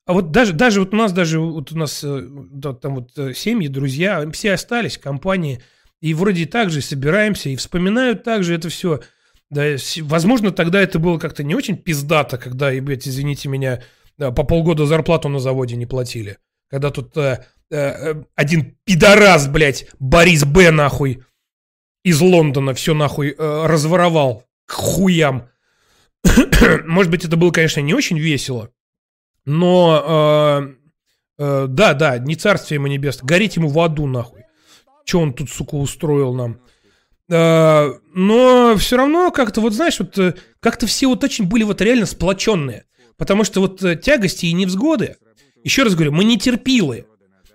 а 0.08 0.12
вот 0.12 0.32
даже, 0.32 0.52
даже 0.52 0.80
вот 0.80 0.92
у 0.92 0.96
нас, 0.96 1.12
даже 1.12 1.38
вот 1.38 1.70
у 1.70 1.78
нас 1.78 2.02
э, 2.02 2.26
да, 2.28 2.72
там 2.72 2.96
вот 2.96 3.16
э, 3.16 3.34
семьи, 3.34 3.68
друзья, 3.68 4.28
все 4.32 4.54
остались, 4.54 4.98
компании, 4.98 5.62
и 6.00 6.14
вроде 6.14 6.46
так 6.46 6.70
же 6.70 6.80
собираемся, 6.80 7.48
и 7.48 7.56
вспоминают 7.56 8.24
также 8.24 8.54
это 8.54 8.68
все. 8.68 9.00
Да, 9.50 9.64
возможно, 10.02 10.50
тогда 10.50 10.80
это 10.80 10.98
было 10.98 11.18
как-то 11.18 11.44
не 11.44 11.54
очень 11.54 11.76
пиздато, 11.76 12.38
когда, 12.38 12.72
ребят, 12.72 13.06
извините 13.06 13.48
меня, 13.48 13.82
по 14.16 14.32
полгода 14.32 14.84
зарплату 14.84 15.28
на 15.28 15.38
заводе 15.38 15.76
не 15.76 15.86
платили. 15.86 16.38
Когда 16.68 16.90
тут 16.90 17.16
э, 17.16 17.44
Э, 17.70 17.76
э, 17.76 18.24
один 18.34 18.76
пидорас, 18.84 19.46
блядь, 19.46 19.86
Борис 19.98 20.44
Б. 20.44 20.70
нахуй 20.70 21.22
из 22.02 22.20
Лондона 22.20 22.72
все 22.72 22.94
нахуй 22.94 23.34
э, 23.36 23.66
разворовал 23.66 24.44
к 24.64 24.72
хуям. 24.72 25.50
Может 26.86 27.10
быть, 27.10 27.24
это 27.26 27.36
было, 27.36 27.50
конечно, 27.50 27.80
не 27.80 27.92
очень 27.92 28.18
весело, 28.18 28.70
но 29.48 30.76
э, 31.38 31.42
э, 31.42 31.66
да, 31.68 31.94
да, 31.94 32.18
не 32.18 32.36
царствие 32.36 32.76
ему 32.76 32.86
небесное, 32.86 33.26
гореть 33.26 33.56
ему 33.56 33.68
в 33.68 33.80
аду 33.80 34.06
нахуй. 34.06 34.42
Че 35.04 35.20
он 35.20 35.32
тут, 35.32 35.48
сука, 35.48 35.76
устроил 35.76 36.34
нам? 36.34 36.60
Э, 37.30 37.94
но 38.14 38.76
все 38.76 38.98
равно 38.98 39.30
как-то, 39.30 39.62
вот 39.62 39.72
знаешь, 39.72 39.98
вот 40.00 40.18
э, 40.18 40.34
как-то 40.60 40.86
все 40.86 41.06
вот 41.06 41.24
очень 41.24 41.46
были 41.46 41.62
вот 41.62 41.80
реально 41.80 42.04
сплоченные. 42.04 42.84
Потому 43.16 43.44
что 43.44 43.60
вот 43.60 43.82
э, 43.82 43.96
тягости 43.96 44.46
и 44.46 44.52
невзгоды, 44.52 45.16
еще 45.64 45.82
раз 45.82 45.94
говорю, 45.94 46.12
мы 46.12 46.24
не 46.24 46.38
терпилы. 46.38 47.06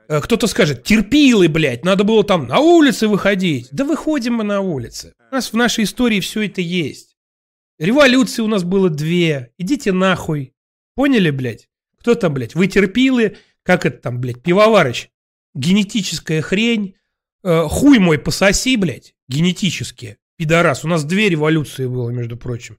Э, 0.07 0.19
кто-то 0.19 0.47
скажет, 0.47 0.83
терпилы, 0.83 1.47
блядь, 1.47 1.85
надо 1.85 2.03
было 2.03 2.23
там 2.23 2.47
на 2.47 2.57
улице 2.57 3.07
выходить. 3.07 3.69
Да 3.71 3.85
выходим 3.85 4.33
мы 4.33 4.43
на 4.43 4.61
улицы. 4.61 5.13
У 5.29 5.35
нас 5.35 5.53
в 5.53 5.55
нашей 5.55 5.83
истории 5.83 6.21
все 6.21 6.47
это 6.47 6.61
есть. 6.61 7.15
Революции 7.77 8.41
у 8.41 8.47
нас 8.47 8.63
было 8.63 8.89
две. 8.89 9.51
Идите 9.59 9.91
нахуй. 9.91 10.55
Поняли, 10.95 11.29
блядь? 11.29 11.67
Кто 12.03 12.15
там, 12.15 12.33
блядь? 12.33 12.53
Вы 12.53 12.67
терпилы? 12.67 13.37
Как 13.63 13.85
это 13.85 13.97
там, 13.97 14.19
блядь? 14.19 14.43
Пивоварыч. 14.43 15.09
Генетическая 15.55 16.41
хрень. 16.41 16.95
Э, 17.45 17.63
хуй 17.69 17.97
мой 17.99 18.19
пососи, 18.19 18.75
блядь. 18.75 19.15
Генетические. 19.29 20.17
Пидорас. 20.35 20.83
У 20.83 20.89
нас 20.89 21.05
две 21.05 21.29
революции 21.29 21.87
было, 21.87 22.09
между 22.09 22.35
прочим. 22.35 22.77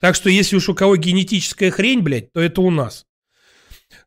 Так 0.00 0.16
что 0.16 0.28
если 0.28 0.56
уж 0.56 0.68
у 0.68 0.74
кого 0.74 0.96
генетическая 0.96 1.70
хрень, 1.70 2.00
блядь, 2.00 2.32
то 2.32 2.40
это 2.40 2.62
у 2.62 2.70
нас. 2.72 3.06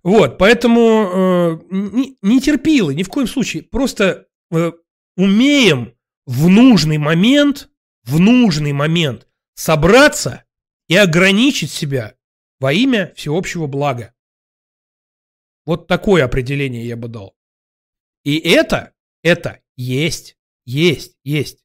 Вот, 0.04 0.38
поэтому 0.38 0.82
э, 0.82 1.60
не, 1.72 2.18
не 2.22 2.42
терпилы, 2.42 2.94
ни 2.94 3.04
в 3.04 3.08
коем 3.08 3.28
случае. 3.28 3.64
Просто 3.64 4.28
э, 4.52 4.74
умеем 5.16 5.94
в 6.26 6.50
нужный 6.50 6.98
момент, 6.98 7.70
в 8.04 8.20
нужный 8.20 8.74
момент 8.74 9.28
собраться 9.54 10.44
и 10.90 10.98
ограничить 10.98 11.72
себя 11.72 12.16
во 12.60 12.74
имя 12.74 13.14
всеобщего 13.16 13.68
блага. 13.68 14.14
Вот 15.68 15.86
такое 15.86 16.26
определение 16.26 16.88
я 16.88 16.98
бы 16.98 17.08
дал. 17.08 17.38
И 18.24 18.40
это, 18.40 18.96
это 19.22 19.62
есть, 19.76 20.36
есть, 20.66 21.16
есть. 21.24 21.64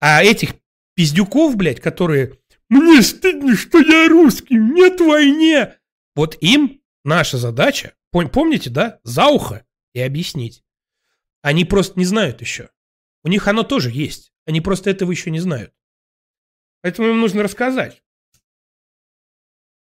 А 0.00 0.24
этих 0.24 0.54
пиздюков, 0.94 1.56
блядь, 1.56 1.80
которые 1.80 2.38
«Мне 2.70 3.02
стыдно, 3.02 3.54
что 3.54 3.78
я 3.80 4.08
русский, 4.08 4.56
нет 4.56 5.00
войне!» 5.00 5.78
Вот 6.14 6.38
им 6.40 6.80
Наша 7.04 7.36
задача, 7.36 7.94
помните, 8.10 8.70
да, 8.70 8.98
за 9.04 9.26
ухо 9.26 9.66
и 9.92 10.00
объяснить. 10.00 10.64
Они 11.42 11.66
просто 11.66 11.98
не 11.98 12.06
знают 12.06 12.40
еще. 12.40 12.70
У 13.22 13.28
них 13.28 13.46
оно 13.46 13.62
тоже 13.62 13.90
есть. 13.90 14.32
Они 14.46 14.62
просто 14.62 14.88
этого 14.88 15.10
еще 15.10 15.30
не 15.30 15.40
знают. 15.40 15.74
Поэтому 16.80 17.08
им 17.08 17.20
нужно 17.20 17.42
рассказать, 17.42 18.02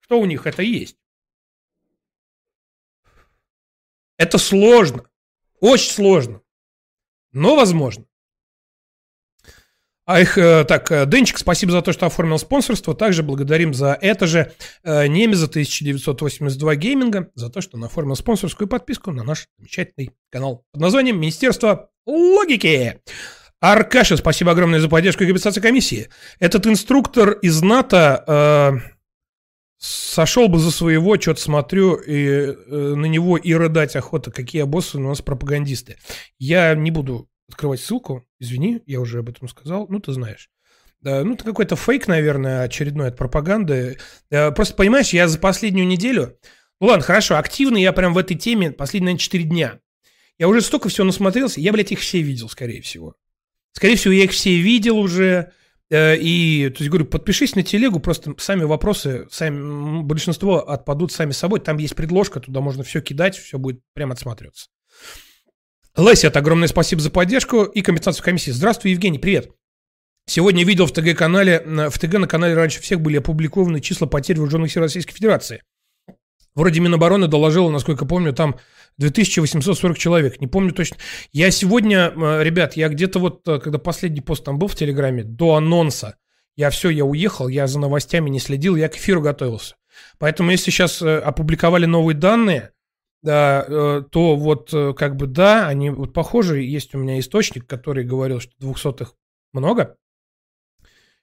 что 0.00 0.18
у 0.18 0.24
них 0.24 0.46
это 0.46 0.62
есть. 0.62 0.98
Это 4.16 4.38
сложно. 4.38 5.04
Очень 5.60 5.92
сложно. 5.92 6.40
Но 7.32 7.56
возможно. 7.56 8.06
А 10.06 10.20
их, 10.20 10.36
э, 10.36 10.64
так, 10.64 10.92
э, 10.92 11.06
Денчик, 11.06 11.38
спасибо 11.38 11.72
за 11.72 11.80
то, 11.80 11.92
что 11.92 12.04
оформил 12.04 12.38
спонсорство. 12.38 12.94
Также 12.94 13.22
благодарим 13.22 13.72
за 13.72 13.96
это 13.98 14.26
же 14.26 14.52
э, 14.82 15.06
Немеза 15.06 15.46
1982 15.46 16.76
гейминга, 16.76 17.30
за 17.34 17.48
то, 17.48 17.62
что 17.62 17.78
он 17.78 17.84
оформил 17.84 18.14
спонсорскую 18.14 18.68
подписку 18.68 19.12
на 19.12 19.24
наш 19.24 19.48
замечательный 19.56 20.10
канал 20.30 20.66
под 20.72 20.82
названием 20.82 21.18
Министерство 21.18 21.88
логики. 22.04 23.00
Аркаша, 23.60 24.18
спасибо 24.18 24.50
огромное 24.52 24.80
за 24.80 24.90
поддержку 24.90 25.24
и 25.24 25.60
комиссии. 25.60 26.10
Этот 26.38 26.66
инструктор 26.66 27.30
из 27.30 27.62
НАТО 27.62 28.82
сошел 29.84 30.48
бы 30.48 30.58
за 30.58 30.70
своего, 30.70 31.20
что-то 31.20 31.40
смотрю, 31.40 31.96
и 31.96 32.16
э, 32.16 32.54
на 32.96 33.04
него 33.04 33.36
и 33.36 33.52
рыдать 33.52 33.96
охота, 33.96 34.30
какие 34.30 34.62
боссы 34.62 34.96
у 34.96 35.00
нас 35.00 35.20
пропагандисты. 35.20 35.98
Я 36.38 36.74
не 36.74 36.90
буду 36.90 37.28
открывать 37.48 37.80
ссылку. 37.80 38.24
Извини, 38.40 38.80
я 38.86 39.00
уже 39.00 39.18
об 39.18 39.28
этом 39.28 39.46
сказал. 39.48 39.86
Ну, 39.88 40.00
ты 40.00 40.12
знаешь. 40.12 40.48
Ну, 41.02 41.34
это 41.34 41.44
какой-то 41.44 41.76
фейк, 41.76 42.08
наверное, 42.08 42.62
очередной 42.62 43.08
от 43.08 43.18
пропаганды. 43.18 43.98
Просто, 44.30 44.74
понимаешь, 44.74 45.12
я 45.12 45.28
за 45.28 45.38
последнюю 45.38 45.86
неделю... 45.86 46.38
Ну, 46.80 46.86
ладно, 46.86 47.04
хорошо, 47.04 47.36
активно 47.36 47.76
я 47.76 47.92
прям 47.92 48.14
в 48.14 48.18
этой 48.18 48.36
теме 48.36 48.72
последние, 48.72 49.12
наверное, 49.12 49.20
4 49.20 49.44
дня. 49.44 49.80
Я 50.38 50.48
уже 50.48 50.62
столько 50.62 50.88
всего 50.88 51.04
насмотрелся. 51.04 51.60
Я, 51.60 51.72
блядь, 51.72 51.92
их 51.92 52.00
все 52.00 52.22
видел, 52.22 52.48
скорее 52.48 52.80
всего. 52.80 53.16
Скорее 53.72 53.96
всего, 53.96 54.14
я 54.14 54.24
их 54.24 54.30
все 54.30 54.56
видел 54.56 54.98
уже. 54.98 55.52
Э, 55.94 56.16
И, 56.16 56.70
то 56.70 56.82
есть, 56.82 56.90
говорю, 56.90 57.06
подпишись 57.06 57.54
на 57.54 57.62
телегу, 57.62 58.00
просто 58.00 58.34
сами 58.38 58.64
вопросы, 58.64 59.28
сами, 59.30 60.02
большинство 60.02 60.68
отпадут 60.68 61.12
сами 61.12 61.30
собой. 61.30 61.60
Там 61.60 61.78
есть 61.78 61.94
предложка, 61.94 62.40
туда 62.40 62.60
можно 62.60 62.82
все 62.82 63.00
кидать, 63.00 63.36
все 63.36 63.58
будет 63.58 63.80
прямо 63.94 64.14
отсматриваться. 64.14 64.66
Лесят, 65.96 66.36
огромное 66.36 66.66
спасибо 66.66 67.00
за 67.00 67.10
поддержку 67.10 67.62
и 67.62 67.80
компенсацию 67.80 68.24
комиссии. 68.24 68.50
Здравствуй, 68.50 68.90
Евгений, 68.90 69.20
привет. 69.20 69.50
Сегодня 70.26 70.64
видел 70.64 70.86
в 70.86 70.92
ТГ-канале, 70.92 71.60
на- 71.64 71.90
в 71.90 71.98
ТГ 71.98 72.14
на 72.18 72.26
канале 72.26 72.54
раньше 72.54 72.80
всех 72.80 73.00
были 73.00 73.18
опубликованы 73.18 73.80
числа 73.80 74.08
потерь 74.08 74.38
вооруженных 74.38 74.72
сил 74.72 74.82
Российской 74.82 75.12
Федерации. 75.14 75.62
Вроде 76.56 76.80
Минобороны 76.80 77.28
доложила, 77.28 77.70
насколько 77.70 78.04
помню, 78.04 78.32
там 78.32 78.58
2840 78.98 79.98
человек. 79.98 80.40
Не 80.40 80.46
помню 80.46 80.72
точно. 80.72 80.96
Я 81.32 81.50
сегодня, 81.50 82.12
э, 82.14 82.42
ребят, 82.42 82.76
я 82.76 82.88
где-то 82.88 83.18
вот, 83.18 83.46
э, 83.48 83.58
когда 83.58 83.78
последний 83.78 84.20
пост 84.20 84.44
там 84.44 84.58
был 84.58 84.68
в 84.68 84.76
Телеграме, 84.76 85.24
до 85.24 85.56
анонса, 85.56 86.16
я 86.56 86.70
все, 86.70 86.90
я 86.90 87.04
уехал, 87.04 87.48
я 87.48 87.66
за 87.66 87.80
новостями 87.80 88.30
не 88.30 88.38
следил, 88.38 88.76
я 88.76 88.88
к 88.88 88.96
эфиру 88.96 89.20
готовился. 89.20 89.76
Поэтому 90.18 90.50
если 90.50 90.70
сейчас 90.70 91.02
э, 91.02 91.18
опубликовали 91.18 91.86
новые 91.86 92.16
данные, 92.16 92.70
да, 93.22 94.02
то 94.10 94.36
вот 94.36 94.70
как 94.98 95.16
бы 95.16 95.26
да, 95.26 95.66
они 95.66 95.88
вот 95.88 96.12
похожи. 96.12 96.60
Есть 96.60 96.94
у 96.94 96.98
меня 96.98 97.18
источник, 97.18 97.66
который 97.66 98.04
говорил, 98.04 98.38
что 98.38 98.52
двухсотых 98.58 99.14
много. 99.54 99.96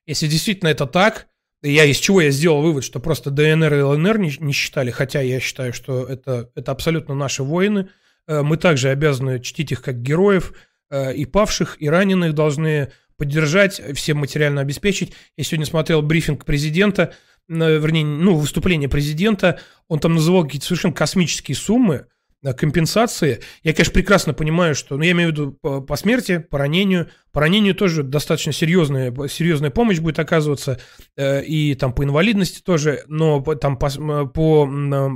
Если 0.08 0.26
действительно 0.26 0.70
это 0.70 0.88
так, 0.88 1.28
я 1.64 1.86
из 1.86 1.98
чего 1.98 2.22
я 2.22 2.32
сделал 2.32 2.62
вывод, 2.62 2.84
что 2.84 3.00
просто 3.00 3.30
ДНР 3.30 3.74
и 3.74 3.82
ЛНР 3.82 4.18
не, 4.18 4.34
не 4.40 4.54
считали, 4.54 4.90
хотя 4.92 5.22
я 5.22 5.40
считаю, 5.40 5.74
что 5.74 6.06
это, 6.06 6.50
это 6.56 6.72
абсолютно 6.72 7.14
наши 7.14 7.44
воины. 7.44 7.90
Э, 8.28 8.42
Мы 8.42 8.58
также 8.58 8.90
обязаны 8.90 9.40
чтить 9.40 9.72
их 9.72 9.82
как 9.82 10.02
героев, 10.02 10.54
э, 10.90 11.14
и 11.14 11.26
павших, 11.26 11.78
и 11.80 11.90
раненых 11.90 12.34
должны 12.34 12.92
поддержать, 13.18 13.80
всем 13.96 14.18
материально 14.18 14.62
обеспечить. 14.62 15.14
Я 15.38 15.44
сегодня 15.44 15.68
смотрел 15.68 16.02
брифинг 16.02 16.46
президента, 16.46 17.14
э, 17.48 17.54
вернее, 17.54 18.06
ну, 18.06 18.36
выступление 18.36 18.90
президента, 18.90 19.60
он 19.88 20.00
там 20.00 20.16
называл 20.16 20.46
какие-то 20.46 20.66
совершенно 20.66 20.96
космические 20.96 21.56
суммы, 21.56 22.08
компенсации. 22.44 23.42
Я, 23.64 23.74
конечно, 23.74 23.94
прекрасно 23.94 24.34
понимаю, 24.34 24.76
что, 24.76 24.98
ну, 24.98 25.04
я 25.04 25.12
имею 25.12 25.30
в 25.30 25.32
виду 25.32 25.52
по, 25.52 25.96
смерти, 25.96 26.40
по 26.40 26.58
ранению. 26.58 27.10
По 27.32 27.42
ранению 27.42 27.76
тоже 27.76 28.04
достаточно 28.04 28.52
серьезная, 28.52 29.14
серьезная 29.28 29.70
помощь 29.70 30.00
будет 30.00 30.20
оказываться, 30.20 30.80
э, 31.16 31.44
и 31.44 31.76
там 31.76 31.94
по 31.94 32.04
инвалидности 32.04 32.62
тоже, 32.62 33.04
но 33.08 33.42
там 33.42 33.78
по, 33.78 33.90
по 34.28 34.68
э, 34.68 35.10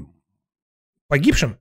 погибшим, 1.07 1.57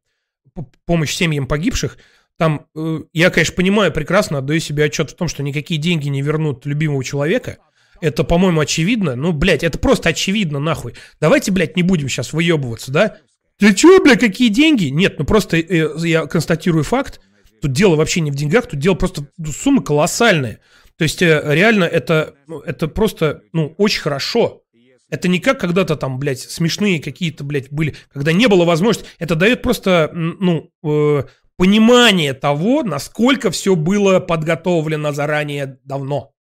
по- 0.53 0.71
помощь 0.85 1.15
семьям 1.15 1.47
погибших, 1.47 1.99
там, 2.37 2.67
э, 2.75 3.01
я, 3.13 3.31
конечно, 3.31 3.55
понимаю 3.55 3.93
прекрасно, 3.93 4.39
отдаю 4.39 4.61
себе 4.61 4.85
отчет 4.85 5.11
в 5.11 5.17
том, 5.17 5.29
что 5.29 5.43
никакие 5.43 5.81
деньги 5.81 6.09
не 6.09 6.21
вернут 6.21 6.67
любимого 6.67 7.03
человека. 7.05 7.59
Это, 8.01 8.25
по-моему, 8.25 8.61
очевидно. 8.61 9.15
Ну, 9.15 9.33
блядь, 9.33 9.63
это 9.63 9.79
просто 9.79 10.11
очевидно, 10.11 10.59
нахуй. 10.59 10.95
Давайте, 11.21 11.53
блядь, 11.53 11.77
не 11.77 11.83
будем 11.83 12.09
сейчас 12.09 12.33
выебываться, 12.33 12.91
да? 12.91 13.19
Ты 13.59 13.75
чё, 13.75 14.03
бля, 14.03 14.17
какие 14.17 14.49
деньги? 14.49 14.87
Нет, 14.87 15.19
ну 15.19 15.25
просто 15.25 15.59
э, 15.59 15.91
я 16.07 16.27
констатирую 16.27 16.85
факт. 16.85 17.21
Тут 17.63 17.73
дело 17.73 17.97
вообще 17.97 18.21
не 18.21 18.31
в 18.31 18.35
деньгах, 18.35 18.67
тут 18.67 18.81
дело 18.81 18.95
просто 18.95 19.27
ну, 19.39 19.47
суммы 19.47 19.83
колоссальные. 19.83 20.61
То 20.97 21.05
есть 21.05 21.23
э, 21.23 21.43
реально 21.47 21.85
это, 21.85 22.35
ну, 22.47 22.61
это 22.61 22.89
просто, 22.89 23.43
ну, 23.53 23.75
очень 23.79 24.01
хорошо. 24.03 24.63
Это 25.09 25.29
не 25.29 25.39
как 25.39 25.61
когда-то 25.61 25.97
там, 25.97 26.19
блядь, 26.19 26.41
смешные 26.41 27.01
какие-то, 27.01 27.45
блядь, 27.45 27.71
были, 27.71 27.95
когда 28.13 28.33
не 28.33 28.49
было 28.49 28.65
возможности. 28.65 29.09
Это 29.19 29.37
дает 29.37 29.63
просто, 29.63 30.11
ну, 30.13 30.71
э, 30.83 31.25
понимание 31.57 32.35
того, 32.35 32.83
насколько 32.83 33.51
все 33.51 33.77
было 33.77 34.19
подготовлено 34.21 35.13
заранее 35.13 35.79
давно. 35.85 36.33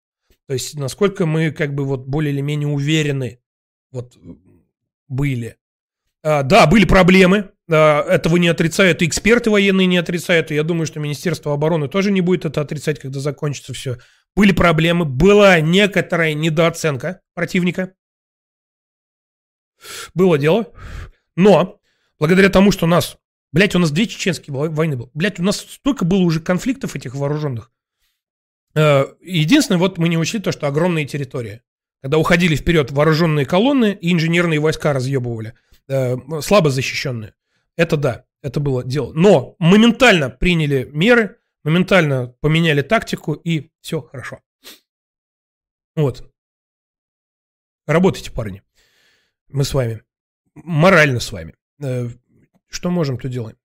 То 0.46 0.54
есть 0.54 0.74
насколько 0.76 1.24
мы 1.24 1.52
как 1.52 1.74
бы 1.74 1.84
вот 1.84 2.06
более 2.06 2.32
или 2.32 2.40
менее 2.40 2.68
уверены 2.68 3.40
вот 3.92 4.18
были. 5.08 5.56
А, 6.24 6.42
да, 6.42 6.66
были 6.66 6.86
проблемы. 6.86 7.50
А, 7.70 8.02
этого 8.02 8.36
не 8.38 8.48
отрицают 8.48 9.02
и 9.02 9.06
эксперты 9.06 9.50
военные 9.50 9.86
не 9.86 9.98
отрицают. 9.98 10.50
И 10.50 10.54
я 10.54 10.62
думаю, 10.62 10.86
что 10.86 10.98
Министерство 10.98 11.52
обороны 11.52 11.86
тоже 11.86 12.10
не 12.10 12.22
будет 12.22 12.46
это 12.46 12.62
отрицать, 12.62 12.98
когда 12.98 13.20
закончится 13.20 13.74
все. 13.74 13.98
Были 14.34 14.52
проблемы, 14.52 15.04
была 15.04 15.60
некоторая 15.60 16.32
недооценка 16.32 17.20
противника. 17.34 17.92
Было 20.14 20.38
дело. 20.38 20.72
Но 21.36 21.78
благодаря 22.18 22.48
тому, 22.48 22.72
что 22.72 22.86
у 22.86 22.88
нас, 22.88 23.18
блядь, 23.52 23.74
у 23.74 23.78
нас 23.78 23.90
две 23.90 24.06
чеченские 24.06 24.54
вой- 24.54 24.70
войны 24.70 24.96
было. 24.96 25.10
Блядь, 25.12 25.38
у 25.38 25.42
нас 25.42 25.58
столько 25.58 26.06
было 26.06 26.20
уже 26.22 26.40
конфликтов 26.40 26.96
этих 26.96 27.14
вооруженных. 27.14 27.70
Э, 28.74 29.06
Единственное, 29.20 29.78
вот 29.78 29.98
мы 29.98 30.08
не 30.08 30.16
учли 30.16 30.40
то, 30.40 30.52
что 30.52 30.68
огромные 30.68 31.06
территории. 31.06 31.60
Когда 32.02 32.18
уходили 32.18 32.56
вперед 32.56 32.90
вооруженные 32.92 33.46
колонны 33.46 33.96
и 34.00 34.12
инженерные 34.12 34.58
войска 34.60 34.92
разъебывали, 34.92 35.54
э, 35.88 36.16
слабо 36.40 36.70
защищенные. 36.70 37.34
Это 37.76 37.96
да, 37.96 38.26
это 38.42 38.60
было 38.60 38.84
дело. 38.84 39.12
Но 39.12 39.56
моментально 39.58 40.30
приняли 40.30 40.88
меры, 40.92 41.38
моментально 41.64 42.28
поменяли 42.40 42.82
тактику, 42.82 43.34
и 43.34 43.70
все 43.80 44.00
хорошо. 44.00 44.40
Вот. 45.96 46.30
Работайте, 47.86 48.30
парни. 48.32 48.62
Мы 49.48 49.64
с 49.64 49.74
вами. 49.74 50.02
Морально 50.54 51.20
с 51.20 51.32
вами. 51.32 51.54
Э, 51.82 52.08
Что 52.68 52.90
можем, 52.90 53.18
то 53.18 53.28
делаем. 53.28 53.56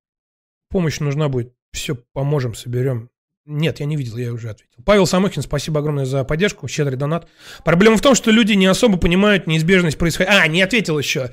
Помощь 0.70 1.00
нужна 1.00 1.30
будет. 1.30 1.56
Все 1.72 1.96
поможем, 1.96 2.54
соберем. 2.54 3.10
Нет, 3.52 3.80
я 3.80 3.88
не 3.88 3.96
видел, 3.96 4.18
я 4.18 4.32
уже 4.32 4.52
ответил. 4.52 4.84
Павел 4.86 5.08
Самохин, 5.08 5.42
спасибо 5.42 5.80
огромное 5.80 6.06
за 6.06 6.24
поддержку, 6.24 6.68
щедрый 6.68 6.98
донат. 6.98 7.28
Проблема 7.66 7.98
в 7.98 8.02
том, 8.02 8.14
что 8.14 8.30
люди 8.30 8.54
не 8.54 8.68
особо 8.68 9.00
понимают 9.00 9.48
неизбежность 9.48 9.98
происходящего. 9.98 10.44
А, 10.44 10.48
не 10.48 10.62
ответил 10.62 11.00
еще. 11.00 11.32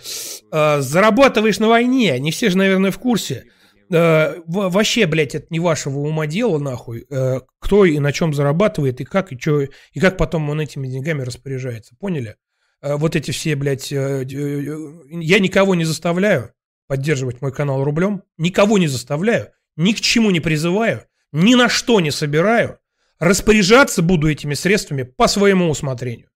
Э, 0.50 0.80
зарабатываешь 0.80 1.58
на 1.58 1.68
войне, 1.68 2.18
не 2.18 2.30
все 2.30 2.48
же, 2.48 2.56
наверное, 2.56 2.90
в 2.90 2.98
курсе. 2.98 3.44
Э, 3.90 4.36
вообще, 4.46 5.04
блядь, 5.04 5.34
это 5.34 5.48
не 5.50 5.60
вашего 5.60 5.98
ума 5.98 6.26
дело, 6.26 6.58
нахуй. 6.58 7.04
Э, 7.10 7.40
кто 7.58 7.84
и 7.84 7.98
на 7.98 8.12
чем 8.12 8.32
зарабатывает, 8.32 9.02
и 9.02 9.04
как, 9.04 9.32
и 9.32 9.38
что, 9.38 9.60
и 9.60 10.00
как 10.00 10.16
потом 10.16 10.48
он 10.48 10.58
этими 10.58 10.88
деньгами 10.88 11.20
распоряжается. 11.20 11.94
Поняли? 12.00 12.36
Вот 12.80 13.14
эти 13.14 13.30
все, 13.30 13.56
блядь, 13.56 13.90
я 13.90 14.24
никого 14.24 15.74
не 15.74 15.84
заставляю 15.84 16.52
поддерживать 16.86 17.42
мой 17.42 17.52
канал 17.52 17.84
рублем, 17.84 18.22
никого 18.38 18.78
не 18.78 18.86
заставляю, 18.86 19.48
ни 19.76 19.92
к 19.92 20.00
чему 20.00 20.30
не 20.30 20.40
призываю, 20.40 21.02
ни 21.32 21.54
на 21.54 21.68
что 21.68 22.00
не 22.00 22.10
собираю, 22.10 22.78
распоряжаться 23.18 24.02
буду 24.02 24.30
этими 24.30 24.54
средствами 24.54 25.02
по 25.02 25.26
своему 25.26 25.70
усмотрению. 25.70 26.30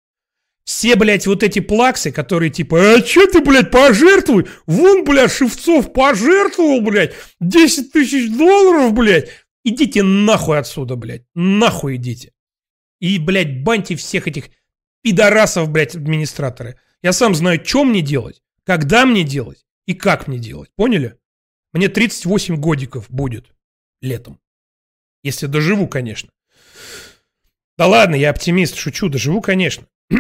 Все, 0.65 0.95
блядь, 0.95 1.27
вот 1.27 1.43
эти 1.43 1.59
плаксы, 1.59 2.13
которые 2.13 2.51
типа, 2.51 2.95
а 2.95 3.01
чё 3.01 3.27
ты, 3.27 3.41
блядь, 3.41 3.71
пожертвуй? 3.71 4.47
Вон, 4.67 5.05
блядь, 5.05 5.33
Шевцов 5.33 5.93
пожертвовал, 5.93 6.81
блядь, 6.81 7.15
10 7.41 7.93
тысяч 7.93 8.31
долларов, 8.37 8.93
блядь. 8.93 9.31
Идите 9.65 10.03
нахуй 10.03 10.59
отсюда, 10.59 10.97
блядь, 10.97 11.25
нахуй 11.35 11.97
идите. 11.97 12.33
И, 13.01 13.19
блядь, 13.19 13.63
баньте 13.63 13.97
всех 13.97 14.29
этих 14.29 14.51
пидорасов, 15.03 15.71
блядь, 15.71 15.97
администраторы. 15.97 16.79
Я 17.03 17.13
сам 17.13 17.35
знаю, 17.35 17.65
что 17.65 17.85
мне 17.85 18.03
делать, 18.03 18.43
когда 18.65 19.07
мне 19.07 19.25
делать 19.25 19.65
и 19.87 19.95
как 19.95 20.29
мне 20.29 20.39
делать. 20.39 20.71
Поняли? 20.77 21.19
Мне 21.73 21.89
38 21.89 22.57
годиков 22.57 23.11
будет 23.11 23.47
летом. 24.01 24.40
Если 25.23 25.47
доживу, 25.47 25.87
конечно. 25.89 26.31
Да 27.77 27.87
ладно, 27.87 28.15
я 28.15 28.31
оптимист, 28.31 28.77
шучу, 28.77 29.09
доживу, 29.09 29.41
конечно. 29.41 29.87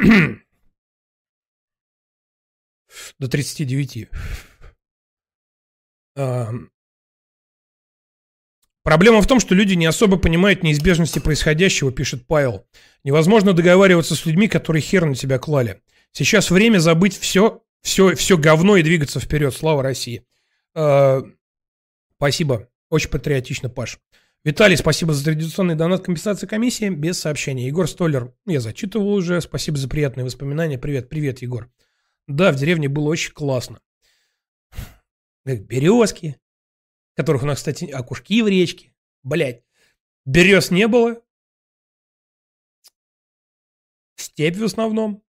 До 3.18 3.28
39. 3.28 4.08
А, 6.16 6.50
Проблема 8.82 9.20
в 9.20 9.26
том, 9.26 9.40
что 9.40 9.54
люди 9.54 9.74
не 9.74 9.86
особо 9.86 10.16
понимают 10.16 10.62
неизбежности 10.62 11.18
происходящего, 11.18 11.92
пишет 11.92 12.26
Павел. 12.26 12.66
Невозможно 13.04 13.52
договариваться 13.52 14.14
с 14.16 14.24
людьми, 14.24 14.48
которые 14.48 14.82
хер 14.82 15.04
на 15.04 15.14
тебя 15.14 15.38
клали. 15.38 15.82
Сейчас 16.12 16.50
время 16.50 16.78
забыть 16.78 17.16
все, 17.16 17.62
все, 17.82 18.14
все 18.14 18.38
говно 18.38 18.76
и 18.76 18.82
двигаться 18.82 19.20
вперед. 19.20 19.54
Слава 19.54 19.82
России. 19.82 20.24
А, 20.74 21.22
Спасибо. 22.16 22.68
Очень 22.90 23.10
патриотично, 23.10 23.68
Паш. 23.68 23.98
Виталий, 24.42 24.76
спасибо 24.78 25.12
за 25.12 25.22
традиционный 25.22 25.74
донат 25.74 26.02
компенсации 26.02 26.46
комиссии 26.46 26.88
без 26.88 27.18
сообщения. 27.18 27.66
Егор 27.66 27.86
Столлер, 27.86 28.34
я 28.46 28.60
зачитывал 28.60 29.12
уже. 29.12 29.38
Спасибо 29.42 29.76
за 29.76 29.86
приятные 29.86 30.24
воспоминания. 30.24 30.78
Привет, 30.78 31.10
привет, 31.10 31.42
Егор. 31.42 31.70
Да, 32.26 32.50
в 32.50 32.56
деревне 32.56 32.88
было 32.88 33.08
очень 33.10 33.34
классно. 33.34 33.82
Березки, 35.44 36.40
которых 37.16 37.42
у 37.42 37.46
нас, 37.46 37.58
кстати, 37.58 37.84
окушки 37.84 38.40
в 38.40 38.48
речке. 38.48 38.94
Блять, 39.22 39.62
берез 40.24 40.70
не 40.70 40.88
было. 40.88 41.20
Степь 44.16 44.56
в 44.56 44.64
основном. 44.64 45.22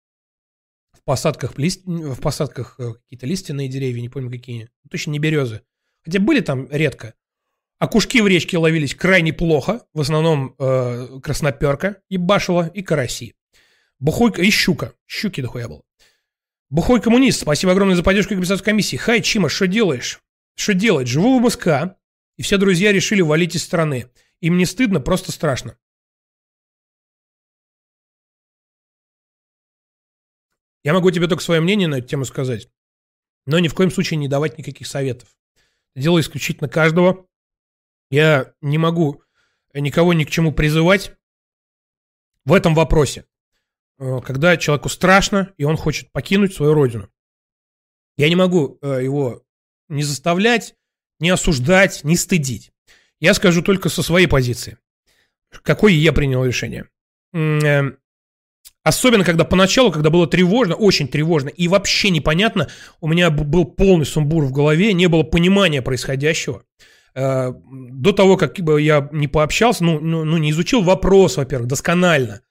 В 0.93 1.03
посадках, 1.03 1.55
в 1.57 2.21
посадках 2.21 2.79
э, 2.79 2.95
какие-то 2.95 3.27
лиственные 3.27 3.69
деревья, 3.69 4.03
не 4.03 4.09
помню 4.09 4.31
какие. 4.31 4.69
Точно 4.89 5.11
не 5.11 5.19
березы. 5.19 5.63
Хотя 6.05 6.21
были 6.21 6.41
там 6.41 6.69
редко. 6.71 7.15
Окушки 7.81 8.21
в 8.21 8.27
речке 8.27 8.59
ловились 8.59 8.95
крайне 8.95 9.33
плохо. 9.33 9.87
В 9.95 10.03
основном 10.03 10.55
э, 10.59 11.19
красноперка 11.23 12.03
и 12.11 12.19
башила, 12.19 12.69
и 12.69 12.83
караси. 12.83 13.35
Бухой... 13.99 14.33
И 14.37 14.51
щука. 14.51 14.93
Щуки 15.07 15.41
дохуя 15.41 15.67
было. 15.67 15.83
Бухой 16.69 17.01
коммунист, 17.01 17.41
спасибо 17.41 17.73
огромное 17.73 17.97
за 17.97 18.03
поддержку 18.03 18.35
компенсации 18.35 18.65
комиссии. 18.65 18.97
Хай, 18.97 19.23
Чима, 19.23 19.49
что 19.49 19.67
делаешь? 19.67 20.21
Что 20.57 20.75
делать? 20.75 21.09
Живу 21.09 21.41
в 21.41 21.43
МСК, 21.43 21.97
и 22.37 22.43
все 22.43 22.59
друзья 22.59 22.93
решили 22.93 23.23
валить 23.23 23.57
из 23.57 23.65
страны. 23.65 24.11
Им 24.43 24.59
не 24.59 24.67
стыдно, 24.67 25.01
просто 25.01 25.33
страшно. 25.33 25.79
Я 30.85 30.93
могу 30.93 31.11
тебе 31.11 31.29
только 31.29 31.43
свое 31.43 31.63
мнение 31.63 31.89
на 31.89 31.97
эту 31.97 32.09
тему 32.09 32.27
сказать, 32.27 32.69
но 33.47 33.59
ни 33.59 33.69
в 33.69 33.75
коем 33.75 33.91
случае 33.91 34.19
не 34.19 34.29
давать 34.29 34.59
никаких 34.59 34.87
советов. 34.87 35.35
Дело 35.97 36.21
исключительно 36.21 36.69
каждого. 36.69 37.27
Я 38.11 38.53
не 38.61 38.79
могу 38.79 39.23
никого 39.73 40.13
ни 40.13 40.25
к 40.25 40.31
чему 40.31 40.53
призывать 40.53 41.13
в 42.45 42.53
этом 42.53 42.75
вопросе. 42.75 43.25
Э, 43.99 44.21
когда 44.25 44.57
человеку 44.57 44.89
страшно, 44.89 45.53
и 45.59 45.65
он 45.65 45.77
хочет 45.77 46.11
покинуть 46.11 46.55
свою 46.55 46.75
родину. 46.75 47.09
Я 48.17 48.29
не 48.29 48.37
могу 48.37 48.79
э, 48.83 49.01
его 49.03 49.43
не 49.89 50.03
заставлять, 50.03 50.75
не 51.21 51.31
осуждать, 51.31 52.03
не 52.03 52.17
стыдить. 52.17 52.73
Я 53.21 53.35
скажу 53.35 53.63
только 53.63 53.89
со 53.89 54.03
своей 54.03 54.27
позиции. 54.27 54.79
Какое 55.63 55.93
я 55.93 56.13
принял 56.13 56.45
решение. 56.45 56.89
Э, 57.35 57.93
особенно, 58.83 59.25
когда 59.25 59.45
поначалу, 59.45 59.93
когда 59.93 60.09
было 60.09 60.27
тревожно, 60.27 60.75
очень 60.75 61.07
тревожно, 61.07 61.49
и 61.49 61.69
вообще 61.69 62.11
непонятно, 62.11 62.69
у 63.01 63.09
меня 63.09 63.31
был 63.31 63.67
полный 63.67 64.07
сумбур 64.07 64.45
в 64.45 64.53
голове, 64.53 64.95
не 64.95 65.09
было 65.09 65.23
понимания 65.23 65.83
происходящего. 65.83 66.65
До 67.15 68.13
того, 68.13 68.37
как 68.37 68.59
я 68.59 69.09
не 69.13 69.29
пообщался, 69.29 69.85
ну, 69.85 70.01
ну, 70.01 70.25
ну 70.25 70.37
не 70.39 70.51
изучил 70.51 70.83
вопрос, 70.83 71.37
во-первых, 71.37 71.69
досконально, 71.69 72.43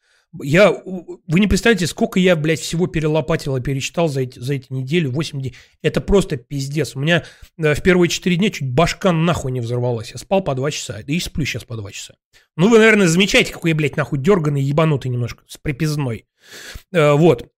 я, 0.44 0.72
вы 0.72 1.40
не 1.40 1.48
представляете, 1.48 1.88
сколько 1.88 2.20
я, 2.20 2.36
блядь, 2.36 2.60
всего 2.60 2.86
перелопатил 2.86 3.58
и 3.58 3.62
перечитал 3.62 4.08
за 4.08 4.22
эти, 4.22 4.38
за 4.38 4.54
эти 4.54 4.72
недели, 4.72 5.08
8 5.08 5.42
дней. 5.42 5.56
Это 5.82 6.02
просто 6.02 6.38
пиздец. 6.38 6.96
У 6.96 7.00
меня 7.00 7.26
э, 7.58 7.74
в 7.74 7.82
первые 7.82 8.10
4 8.10 8.36
дня 8.36 8.52
чуть 8.52 8.70
башка 8.70 9.12
нахуй 9.12 9.52
не 9.52 9.60
взорвалась. 9.60 10.12
Я 10.12 10.18
спал 10.20 10.44
по 10.44 10.54
2 10.54 10.72
часа, 10.72 11.00
и 11.00 11.20
сплю 11.20 11.46
сейчас 11.46 11.64
по 11.64 11.76
2 11.76 11.92
часа. 11.92 12.14
Ну, 12.56 12.70
вы, 12.70 12.78
наверное, 12.78 13.08
замечаете, 13.08 13.54
какой 13.54 13.72
я, 13.72 13.76
блядь, 13.76 13.98
нахуй 13.98 14.20
дерганный, 14.20 14.62
ебанутый 14.62 15.10
немножко, 15.10 15.44
с 15.48 15.58
припизной. 15.58 16.28
Э, 16.92 17.14
вот. 17.14 17.52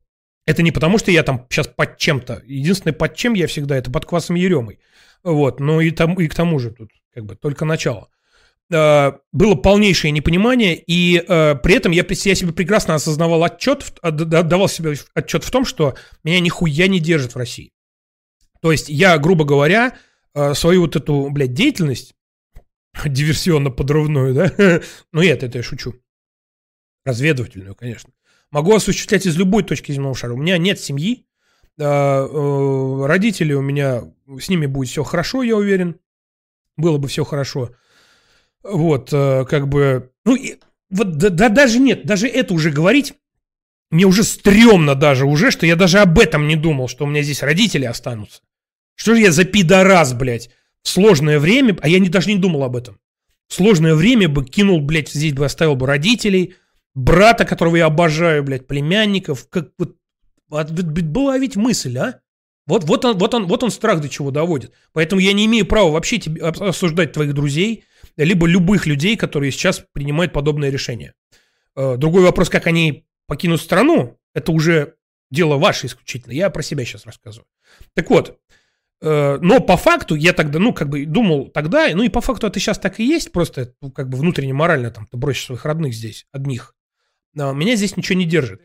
Это 0.46 0.62
не 0.62 0.70
потому, 0.70 0.98
что 0.98 1.10
я 1.10 1.22
там 1.24 1.46
сейчас 1.50 1.66
под 1.66 1.98
чем-то. 1.98 2.42
Единственное, 2.46 2.94
под 2.94 3.14
чем 3.16 3.34
я 3.34 3.46
всегда, 3.46 3.76
это 3.76 3.90
под 3.90 4.06
квасом 4.06 4.36
Еремой. 4.36 4.78
Вот. 5.22 5.60
Ну 5.60 5.80
и, 5.80 5.90
там, 5.90 6.14
и 6.14 6.28
к 6.28 6.34
тому 6.34 6.58
же 6.58 6.70
тут 6.70 6.90
как 7.14 7.24
бы 7.24 7.36
только 7.36 7.64
начало. 7.64 8.08
Э, 8.70 9.12
было 9.32 9.54
полнейшее 9.56 10.12
непонимание, 10.12 10.76
и 10.76 11.18
э, 11.18 11.54
при 11.56 11.74
этом 11.74 11.92
я, 11.92 12.04
я 12.08 12.34
себе 12.34 12.52
прекрасно 12.52 12.94
осознавал 12.94 13.42
отчет, 13.44 13.98
давал 14.02 14.68
себе 14.68 14.94
отчет 15.14 15.44
в 15.44 15.50
том, 15.50 15.64
что 15.64 15.96
меня 16.22 16.40
нихуя 16.40 16.86
не 16.86 17.00
держит 17.00 17.34
в 17.34 17.38
России. 17.38 17.72
То 18.60 18.72
есть 18.72 18.88
я, 18.88 19.18
грубо 19.18 19.44
говоря, 19.44 19.98
э, 20.34 20.54
свою 20.54 20.82
вот 20.82 20.94
эту, 20.94 21.30
блядь, 21.30 21.54
деятельность, 21.54 22.14
диверсионно-подрывную, 23.04 24.34
да, 24.34 24.82
ну 25.12 25.22
это, 25.22 25.46
это 25.46 25.58
я 25.58 25.64
шучу, 25.64 25.94
разведывательную, 27.04 27.74
конечно, 27.74 28.12
могу 28.50 28.74
осуществлять 28.74 29.26
из 29.26 29.36
любой 29.36 29.62
точки 29.64 29.92
земного 29.92 30.14
шара. 30.14 30.32
У 30.34 30.36
меня 30.36 30.58
нет 30.58 30.78
семьи, 30.78 31.14
э, 31.14 31.18
э, 31.18 31.29
родители 31.80 33.52
у 33.52 33.62
меня, 33.62 34.02
с 34.38 34.48
ними 34.48 34.66
будет 34.66 34.88
все 34.88 35.02
хорошо, 35.02 35.42
я 35.42 35.56
уверен, 35.56 35.98
было 36.76 36.98
бы 36.98 37.08
все 37.08 37.24
хорошо. 37.24 37.70
Вот, 38.62 39.10
э, 39.12 39.44
как 39.48 39.68
бы, 39.68 40.12
ну, 40.24 40.36
и, 40.36 40.58
вот 40.90 41.16
да, 41.16 41.30
да 41.30 41.48
даже 41.48 41.78
нет, 41.78 42.04
даже 42.04 42.28
это 42.28 42.52
уже 42.52 42.70
говорить, 42.70 43.14
мне 43.90 44.04
уже 44.04 44.22
стрёмно 44.22 44.94
даже 44.94 45.26
уже, 45.26 45.50
что 45.50 45.66
я 45.66 45.76
даже 45.76 45.98
об 45.98 46.18
этом 46.18 46.46
не 46.46 46.56
думал, 46.56 46.88
что 46.88 47.04
у 47.04 47.08
меня 47.08 47.22
здесь 47.22 47.42
родители 47.42 47.84
останутся. 47.84 48.42
Что 48.94 49.14
же 49.14 49.22
я 49.22 49.32
за 49.32 49.44
пидорас, 49.44 50.12
блядь, 50.12 50.50
в 50.82 50.88
сложное 50.88 51.38
время, 51.38 51.76
а 51.80 51.88
я 51.88 51.98
не, 51.98 52.08
даже 52.08 52.28
не 52.28 52.38
думал 52.38 52.64
об 52.64 52.76
этом. 52.76 52.98
В 53.48 53.54
сложное 53.54 53.94
время 53.94 54.28
бы 54.28 54.44
кинул, 54.44 54.80
блядь, 54.80 55.10
здесь 55.10 55.32
бы 55.32 55.44
оставил 55.44 55.74
бы 55.74 55.86
родителей, 55.86 56.54
брата, 56.94 57.44
которого 57.44 57.76
я 57.76 57.86
обожаю, 57.86 58.44
блядь, 58.44 58.66
племянников, 58.66 59.48
как 59.48 59.70
вот, 59.78 59.96
была 60.50 61.38
ведь 61.38 61.56
мысль, 61.56 61.98
а? 61.98 62.20
Вот, 62.66 62.84
вот, 62.84 63.04
он, 63.04 63.18
вот, 63.18 63.34
он, 63.34 63.46
вот 63.46 63.62
он 63.62 63.70
страх 63.70 64.00
до 64.00 64.08
чего 64.08 64.30
доводит. 64.30 64.72
Поэтому 64.92 65.20
я 65.20 65.32
не 65.32 65.46
имею 65.46 65.66
права 65.66 65.90
вообще 65.90 66.18
тебе 66.18 66.42
осуждать 66.42 67.12
твоих 67.12 67.34
друзей, 67.34 67.84
либо 68.16 68.46
любых 68.46 68.86
людей, 68.86 69.16
которые 69.16 69.50
сейчас 69.50 69.84
принимают 69.92 70.32
подобное 70.32 70.70
решение. 70.70 71.14
Э, 71.74 71.96
другой 71.96 72.22
вопрос, 72.22 72.48
как 72.48 72.66
они 72.66 73.06
покинут 73.26 73.60
страну, 73.60 74.18
это 74.34 74.52
уже 74.52 74.94
дело 75.30 75.56
ваше 75.56 75.86
исключительно. 75.86 76.32
Я 76.32 76.50
про 76.50 76.62
себя 76.62 76.84
сейчас 76.84 77.06
рассказываю. 77.06 77.46
Так 77.94 78.10
вот, 78.10 78.38
э, 79.00 79.38
но 79.40 79.60
по 79.60 79.76
факту 79.76 80.14
я 80.14 80.32
тогда, 80.32 80.58
ну, 80.58 80.72
как 80.72 80.88
бы 80.88 81.06
думал 81.06 81.48
тогда, 81.48 81.88
ну 81.94 82.02
и 82.02 82.08
по 82.08 82.20
факту 82.20 82.46
это 82.46 82.60
сейчас 82.60 82.78
так 82.78 83.00
и 83.00 83.04
есть, 83.04 83.32
просто 83.32 83.74
ну, 83.80 83.90
как 83.90 84.08
бы 84.08 84.18
внутренне 84.18 84.52
морально 84.52 84.90
там 84.90 85.06
ты 85.06 85.16
бросишь 85.16 85.46
своих 85.46 85.64
родных 85.64 85.94
здесь, 85.94 86.26
одних. 86.32 86.74
Но 87.32 87.52
меня 87.52 87.76
здесь 87.76 87.96
ничего 87.96 88.18
не 88.18 88.26
держит. 88.26 88.60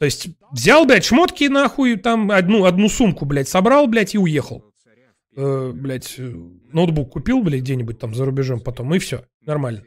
То 0.00 0.06
есть 0.06 0.28
взял, 0.50 0.86
блядь, 0.86 1.04
шмотки 1.04 1.44
нахуй, 1.44 1.96
там 1.96 2.30
одну, 2.30 2.64
одну 2.64 2.88
сумку, 2.88 3.26
блядь, 3.26 3.50
собрал, 3.50 3.86
блядь, 3.86 4.14
и 4.14 4.18
уехал 4.18 4.64
э, 5.36 5.72
блядь, 5.74 6.14
э, 6.16 6.34
ноутбук 6.72 7.12
купил, 7.12 7.42
блядь, 7.42 7.60
где-нибудь 7.60 7.98
там 7.98 8.14
за 8.14 8.24
рубежом 8.24 8.60
потом, 8.60 8.94
и 8.94 8.98
все, 8.98 9.26
нормально. 9.44 9.84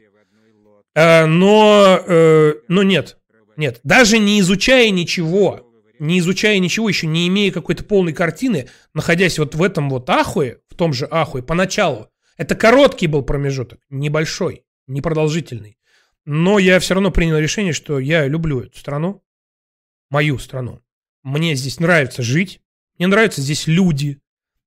Э, 0.94 1.26
но, 1.26 2.00
э, 2.06 2.54
но 2.68 2.84
нет, 2.84 3.18
нет, 3.56 3.80
даже 3.82 4.18
не 4.18 4.38
изучая 4.38 4.90
ничего, 4.90 5.68
не 5.98 6.20
изучая 6.20 6.60
ничего, 6.60 6.88
еще 6.88 7.08
не 7.08 7.26
имея 7.26 7.50
какой-то 7.50 7.82
полной 7.82 8.12
картины, 8.12 8.68
находясь 8.94 9.40
вот 9.40 9.56
в 9.56 9.62
этом 9.64 9.90
вот 9.90 10.08
ахуе, 10.10 10.60
в 10.68 10.76
том 10.76 10.92
же 10.92 11.08
ахуе, 11.10 11.42
поначалу, 11.42 12.08
это 12.36 12.54
короткий 12.54 13.08
был 13.08 13.22
промежуток, 13.22 13.80
небольшой, 13.90 14.62
непродолжительный. 14.86 15.76
Но 16.24 16.60
я 16.60 16.78
все 16.78 16.94
равно 16.94 17.10
принял 17.10 17.36
решение, 17.36 17.72
что 17.72 17.98
я 17.98 18.28
люблю 18.28 18.60
эту 18.60 18.78
страну, 18.78 19.23
мою 20.10 20.38
страну. 20.38 20.80
Мне 21.22 21.54
здесь 21.54 21.80
нравится 21.80 22.22
жить, 22.22 22.60
мне 22.98 23.06
нравятся 23.06 23.40
здесь 23.40 23.66
люди, 23.66 24.20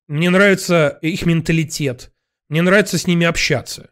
мне 0.07 0.30
нравится 0.30 0.97
их 1.01 1.26
менталитет. 1.26 2.11
Мне 2.49 2.61
нравится 2.61 2.97
с 2.97 3.07
ними 3.07 3.26
общаться. 3.26 3.89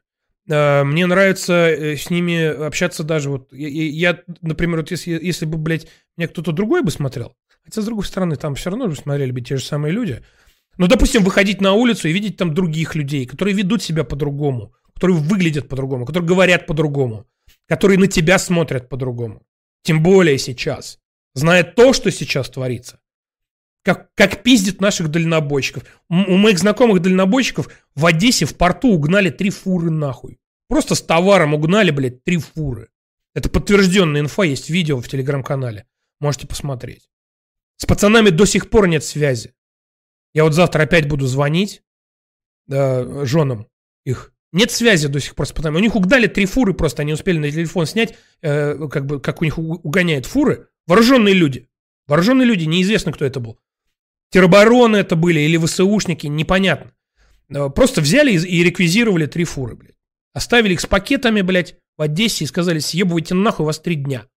Э, 0.50 0.84
мне 0.84 1.06
нравится 1.06 1.54
э, 1.54 1.98
с 1.98 2.10
ними 2.10 2.46
общаться 2.46 3.04
даже 3.04 3.30
вот... 3.30 3.52
Я, 3.52 4.22
например, 4.42 4.78
вот 4.78 4.92
если, 4.92 5.12
если 5.12 5.46
бы, 5.46 5.58
блядь, 5.58 5.88
меня 6.16 6.28
кто-то 6.28 6.52
другой 6.52 6.82
бы 6.82 6.92
смотрел, 6.92 7.36
хотя, 7.64 7.82
с 7.82 7.86
другой 7.86 8.06
стороны, 8.06 8.38
там 8.38 8.56
все 8.56 8.70
равно 8.70 8.88
бы 8.88 8.96
смотрели 8.96 9.32
бы 9.32 9.42
те 9.42 9.58
же 9.58 9.64
самые 9.64 9.92
люди. 9.92 10.24
Но, 10.78 10.88
допустим, 10.88 11.24
выходить 11.24 11.62
на 11.62 11.74
улицу 11.74 12.08
и 12.08 12.14
видеть 12.14 12.38
там 12.38 12.54
других 12.54 12.96
людей, 12.96 13.26
которые 13.26 13.56
ведут 13.56 13.84
себя 13.84 14.04
по-другому, 14.04 14.74
которые 14.94 15.18
выглядят 15.18 15.68
по-другому, 15.68 16.06
которые 16.06 16.28
говорят 16.28 16.66
по-другому, 16.66 17.26
которые 17.68 17.98
на 17.98 18.08
тебя 18.08 18.38
смотрят 18.38 18.88
по-другому. 18.88 19.42
Тем 19.84 20.02
более 20.02 20.38
сейчас. 20.38 21.00
Зная 21.36 21.64
то, 21.64 21.94
что 21.94 22.10
сейчас 22.10 22.50
творится 22.50 23.00
как, 23.86 24.10
как 24.16 24.42
пиздит 24.42 24.82
наших 24.82 25.10
дальнобойщиков. 25.10 25.84
У 26.10 26.38
моих 26.38 26.58
знакомых 26.58 27.04
дальнобойщиков 27.04 27.70
в 27.94 28.06
Одессе 28.08 28.46
в 28.46 28.58
порту 28.58 28.90
угнали 28.90 29.30
три 29.30 29.52
фуры 29.52 29.92
нахуй. 29.92 30.40
Просто 30.68 30.96
с 30.96 31.04
товаром 31.04 31.54
угнали, 31.54 31.92
блядь, 31.92 32.24
три 32.24 32.38
фуры. 32.38 32.90
Это 33.36 33.48
подтвержденная 33.48 34.22
инфа, 34.22 34.42
есть 34.42 34.72
видео 34.72 35.00
в 35.00 35.08
телеграм-канале. 35.08 35.86
Можете 36.20 36.48
посмотреть. 36.48 37.12
С 37.78 37.86
пацанами 37.86 38.32
до 38.32 38.46
сих 38.46 38.72
пор 38.72 38.88
нет 38.88 39.04
связи. 39.04 39.54
Я 40.34 40.46
вот 40.46 40.54
завтра 40.54 40.84
опять 40.84 41.08
буду 41.08 41.28
звонить 41.28 41.84
э, 42.68 43.26
женам 43.26 43.68
их. 44.04 44.34
Нет 44.52 44.72
связи 44.72 45.10
до 45.10 45.20
сих 45.20 45.36
пор 45.36 45.46
с 45.46 45.52
пацанами. 45.52 45.78
У 45.78 45.84
них 45.84 45.96
угнали 45.96 46.26
три 46.26 46.48
фуры 46.48 46.74
просто, 46.74 47.04
они 47.04 47.14
успели 47.14 47.38
на 47.38 47.52
телефон 47.52 47.86
снять, 47.86 48.16
э, 48.42 48.88
как 48.88 49.06
бы, 49.06 49.20
как 49.20 49.42
у 49.42 49.46
них 49.46 49.60
угоняют 49.60 50.26
фуры. 50.26 50.70
Вооруженные 50.88 51.34
люди. 51.34 51.68
Вооруженные 52.08 52.46
люди, 52.46 52.66
неизвестно, 52.66 53.12
кто 53.12 53.26
это 53.26 53.40
был. 53.40 53.60
Теробороны 54.30 54.98
это 54.98 55.16
были 55.16 55.40
или 55.40 55.58
ВСУшники, 55.58 56.28
непонятно. 56.28 56.94
Э, 57.50 57.70
просто 57.70 58.02
взяли 58.02 58.32
и 58.32 58.64
реквизировали 58.64 59.26
три 59.26 59.44
фуры, 59.44 59.76
блядь. 59.76 59.96
Оставили 60.34 60.74
их 60.74 60.82
с 60.82 60.86
пакетами, 60.86 61.42
блядь, 61.42 61.78
в 61.98 62.02
Одессе 62.02 62.44
и 62.44 62.48
сказали, 62.48 62.80
съебывайте 62.80 63.34
нахуй, 63.34 63.66
вас 63.66 63.80
три 63.80 63.96
дня. 63.96 64.28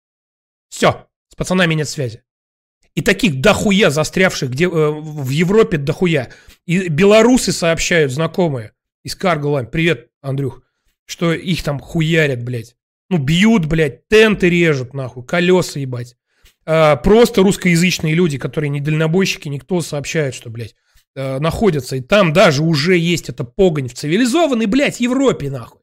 Все, 0.68 1.08
с 1.28 1.34
пацанами 1.34 1.74
нет 1.74 1.88
связи. 1.88 2.22
И 2.94 3.02
таких 3.02 3.40
дохуя 3.40 3.90
застрявших 3.90 4.50
где, 4.50 4.64
э, 4.64 4.68
в 4.68 5.28
Европе 5.30 5.76
дохуя. 5.76 6.30
И 6.66 6.88
белорусы 6.88 7.52
сообщают, 7.52 8.12
знакомые, 8.12 8.72
из 9.02 9.14
Карголайн, 9.14 9.66
привет, 9.66 10.10
Андрюх, 10.20 10.62
что 11.04 11.32
их 11.32 11.62
там 11.62 11.80
хуярят, 11.80 12.42
блядь. 12.42 12.76
Ну, 13.08 13.18
бьют, 13.18 13.66
блядь, 13.66 14.06
тенты 14.08 14.50
режут, 14.50 14.94
нахуй, 14.94 15.24
колеса, 15.24 15.80
ебать. 15.80 16.16
А, 16.70 16.96
просто 16.96 17.42
русскоязычные 17.42 18.14
люди, 18.14 18.36
которые 18.36 18.68
не 18.68 18.80
дальнобойщики, 18.80 19.48
никто 19.48 19.80
сообщает, 19.80 20.34
что, 20.34 20.50
блядь, 20.50 20.74
э, 21.16 21.38
находятся, 21.38 21.96
и 21.96 22.02
там 22.02 22.34
даже 22.34 22.62
уже 22.62 22.98
есть 22.98 23.30
эта 23.30 23.42
погонь 23.42 23.88
в 23.88 23.94
цивилизованной, 23.94 24.66
блядь, 24.66 25.00
Европе, 25.00 25.50
нахуй. 25.50 25.80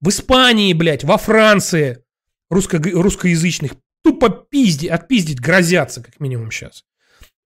В 0.00 0.10
Испании, 0.10 0.72
блядь, 0.74 1.02
во 1.02 1.18
Франции 1.18 2.04
русско 2.50 2.80
русскоязычных 2.80 3.72
тупо 4.04 4.30
пизди, 4.30 4.86
отпиздить 4.86 5.40
грозятся, 5.40 6.04
как 6.04 6.20
минимум 6.20 6.52
сейчас. 6.52 6.84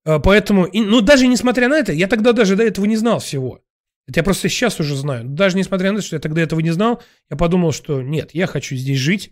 Э, 0.05 0.19
поэтому, 0.23 0.67
ну, 0.71 1.01
даже 1.01 1.25
несмотря 1.25 1.69
на 1.69 1.79
это, 1.79 1.93
я 1.93 2.05
тогда 2.05 2.31
даже 2.31 2.55
до 2.55 2.61
этого 2.61 2.85
не 2.85 2.95
знал 2.95 3.17
всего. 3.17 3.59
Это 4.07 4.19
я 4.19 4.23
просто 4.23 4.49
сейчас 4.49 4.79
уже 4.79 4.95
знаю. 4.95 5.23
Даже 5.25 5.57
несмотря 5.57 5.91
на 5.91 5.97
то, 5.97 6.05
что 6.05 6.15
я 6.15 6.19
тогда 6.19 6.43
этого 6.43 6.59
не 6.59 6.69
знал, 6.69 7.01
я 7.31 7.37
подумал, 7.37 7.71
что 7.71 8.03
нет, 8.03 8.35
я 8.35 8.45
хочу 8.45 8.75
здесь 8.75 8.99
жить, 8.99 9.31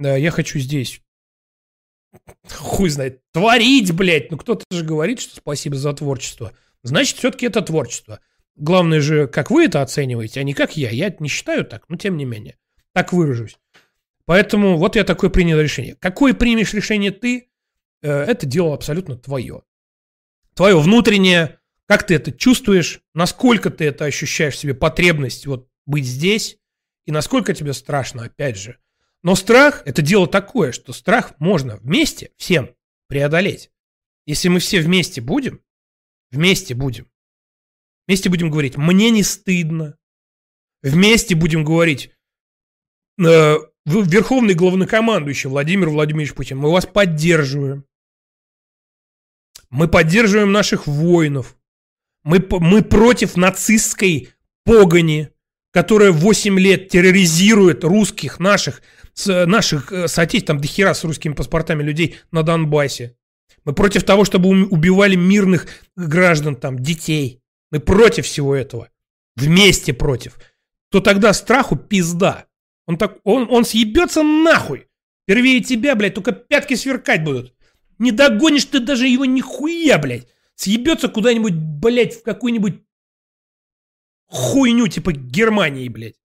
я 0.00 0.32
хочу 0.32 0.58
здесь 0.58 1.00
хуй 2.50 2.90
знает, 2.90 3.20
творить, 3.32 3.92
блядь. 3.92 4.30
Ну, 4.30 4.36
кто-то 4.36 4.64
же 4.70 4.84
говорит, 4.84 5.20
что 5.20 5.36
спасибо 5.36 5.76
за 5.76 5.92
творчество. 5.92 6.52
Значит, 6.82 7.18
все-таки 7.18 7.46
это 7.46 7.62
творчество. 7.62 8.20
Главное 8.56 9.00
же, 9.00 9.26
как 9.28 9.50
вы 9.50 9.64
это 9.64 9.82
оцениваете, 9.82 10.40
а 10.40 10.42
не 10.42 10.54
как 10.54 10.76
я. 10.76 10.90
Я 10.90 11.14
не 11.18 11.28
считаю 11.28 11.64
так, 11.64 11.88
но 11.88 11.96
тем 11.96 12.16
не 12.16 12.24
менее. 12.24 12.58
Так 12.92 13.12
выражусь. 13.12 13.56
Поэтому 14.24 14.76
вот 14.76 14.96
я 14.96 15.04
такое 15.04 15.30
принял 15.30 15.58
решение. 15.60 15.96
Какое 15.98 16.34
примешь 16.34 16.74
решение 16.74 17.10
ты, 17.10 17.50
э, 18.02 18.10
это 18.10 18.46
дело 18.46 18.74
абсолютно 18.74 19.16
твое. 19.16 19.62
Твое 20.54 20.78
внутреннее, 20.78 21.60
как 21.86 22.06
ты 22.06 22.14
это 22.14 22.30
чувствуешь, 22.30 23.00
насколько 23.14 23.70
ты 23.70 23.86
это 23.86 24.04
ощущаешь 24.04 24.54
в 24.54 24.58
себе 24.58 24.74
потребность 24.74 25.46
вот 25.46 25.68
быть 25.86 26.04
здесь, 26.04 26.58
и 27.06 27.10
насколько 27.10 27.54
тебе 27.54 27.72
страшно, 27.72 28.24
опять 28.24 28.56
же. 28.56 28.78
Но 29.22 29.36
страх– 29.36 29.82
это 29.86 30.02
дело 30.02 30.26
такое, 30.26 30.72
что 30.72 30.92
страх 30.92 31.34
можно 31.38 31.76
вместе 31.76 32.32
всем 32.36 32.74
преодолеть. 33.06 33.70
Если 34.26 34.48
мы 34.48 34.58
все 34.58 34.80
вместе 34.80 35.20
будем, 35.20 35.60
вместе 36.30 36.74
будем, 36.74 37.08
вместе 38.06 38.28
будем 38.30 38.50
говорить 38.50 38.76
«мне 38.76 39.10
не 39.10 39.22
стыдно», 39.22 39.96
вместе 40.82 41.34
будем 41.34 41.64
говорить 41.64 42.10
э, 43.18 43.56
«Верховный 43.84 44.54
главнокомандующий 44.54 45.50
Владимир 45.50 45.88
Владимирович 45.90 46.34
Путин, 46.34 46.58
мы 46.58 46.70
вас 46.70 46.86
поддерживаем, 46.86 47.84
мы 49.70 49.88
поддерживаем 49.88 50.52
наших 50.52 50.86
воинов, 50.86 51.56
мы, 52.24 52.44
мы 52.50 52.82
против 52.82 53.36
нацистской 53.36 54.30
погони, 54.64 55.30
которая 55.72 56.12
8 56.12 56.58
лет 56.58 56.88
терроризирует 56.88 57.82
русских 57.84 58.38
наших 58.38 58.82
с 59.14 59.46
наших 59.46 59.92
э, 59.92 60.08
соотечественников, 60.08 60.46
там 60.46 60.60
дохера 60.60 60.94
с 60.94 61.04
русскими 61.04 61.34
паспортами 61.34 61.82
людей 61.82 62.16
на 62.30 62.42
Донбассе. 62.42 63.16
Мы 63.64 63.74
против 63.74 64.04
того, 64.04 64.24
чтобы 64.24 64.48
убивали 64.66 65.14
мирных 65.14 65.66
граждан, 65.96 66.56
там, 66.56 66.78
детей. 66.78 67.40
Мы 67.70 67.80
против 67.80 68.26
всего 68.26 68.54
этого. 68.54 68.88
Вместе 69.36 69.92
против. 69.92 70.38
То 70.90 71.00
тогда 71.00 71.32
страху 71.32 71.76
пизда. 71.76 72.46
Он, 72.86 72.98
так, 72.98 73.18
он, 73.24 73.46
он 73.50 73.64
съебется 73.64 74.22
нахуй. 74.22 74.88
Первее 75.26 75.60
тебя, 75.60 75.94
блядь, 75.94 76.14
только 76.14 76.32
пятки 76.32 76.74
сверкать 76.74 77.22
будут. 77.22 77.54
Не 77.98 78.10
догонишь 78.10 78.64
ты 78.64 78.80
даже 78.80 79.06
его 79.06 79.24
нихуя, 79.24 79.98
блядь. 79.98 80.26
Съебется 80.56 81.08
куда-нибудь, 81.08 81.54
блядь, 81.54 82.14
в 82.14 82.22
какую-нибудь 82.22 82.82
хуйню 84.26 84.88
типа 84.88 85.12
Германии, 85.12 85.88
блядь. 85.88 86.16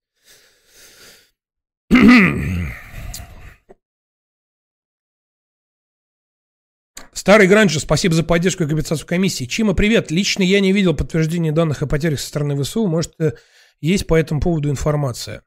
Старый 7.12 7.46
Гранжер, 7.46 7.80
спасибо 7.80 8.14
за 8.14 8.22
поддержку 8.24 8.64
и 8.64 8.66
компенсацию 8.66 9.06
комиссии. 9.06 9.44
Чима, 9.44 9.74
привет. 9.74 10.10
Лично 10.10 10.42
я 10.42 10.60
не 10.60 10.72
видел 10.72 10.94
подтверждения 10.94 11.52
данных 11.52 11.82
о 11.82 11.86
потерях 11.86 12.20
со 12.20 12.28
стороны 12.28 12.62
ВСУ. 12.62 12.86
Может, 12.86 13.20
э, 13.20 13.32
есть 13.80 14.06
по 14.06 14.14
этому 14.14 14.40
поводу 14.40 14.70
информация? 14.70 15.44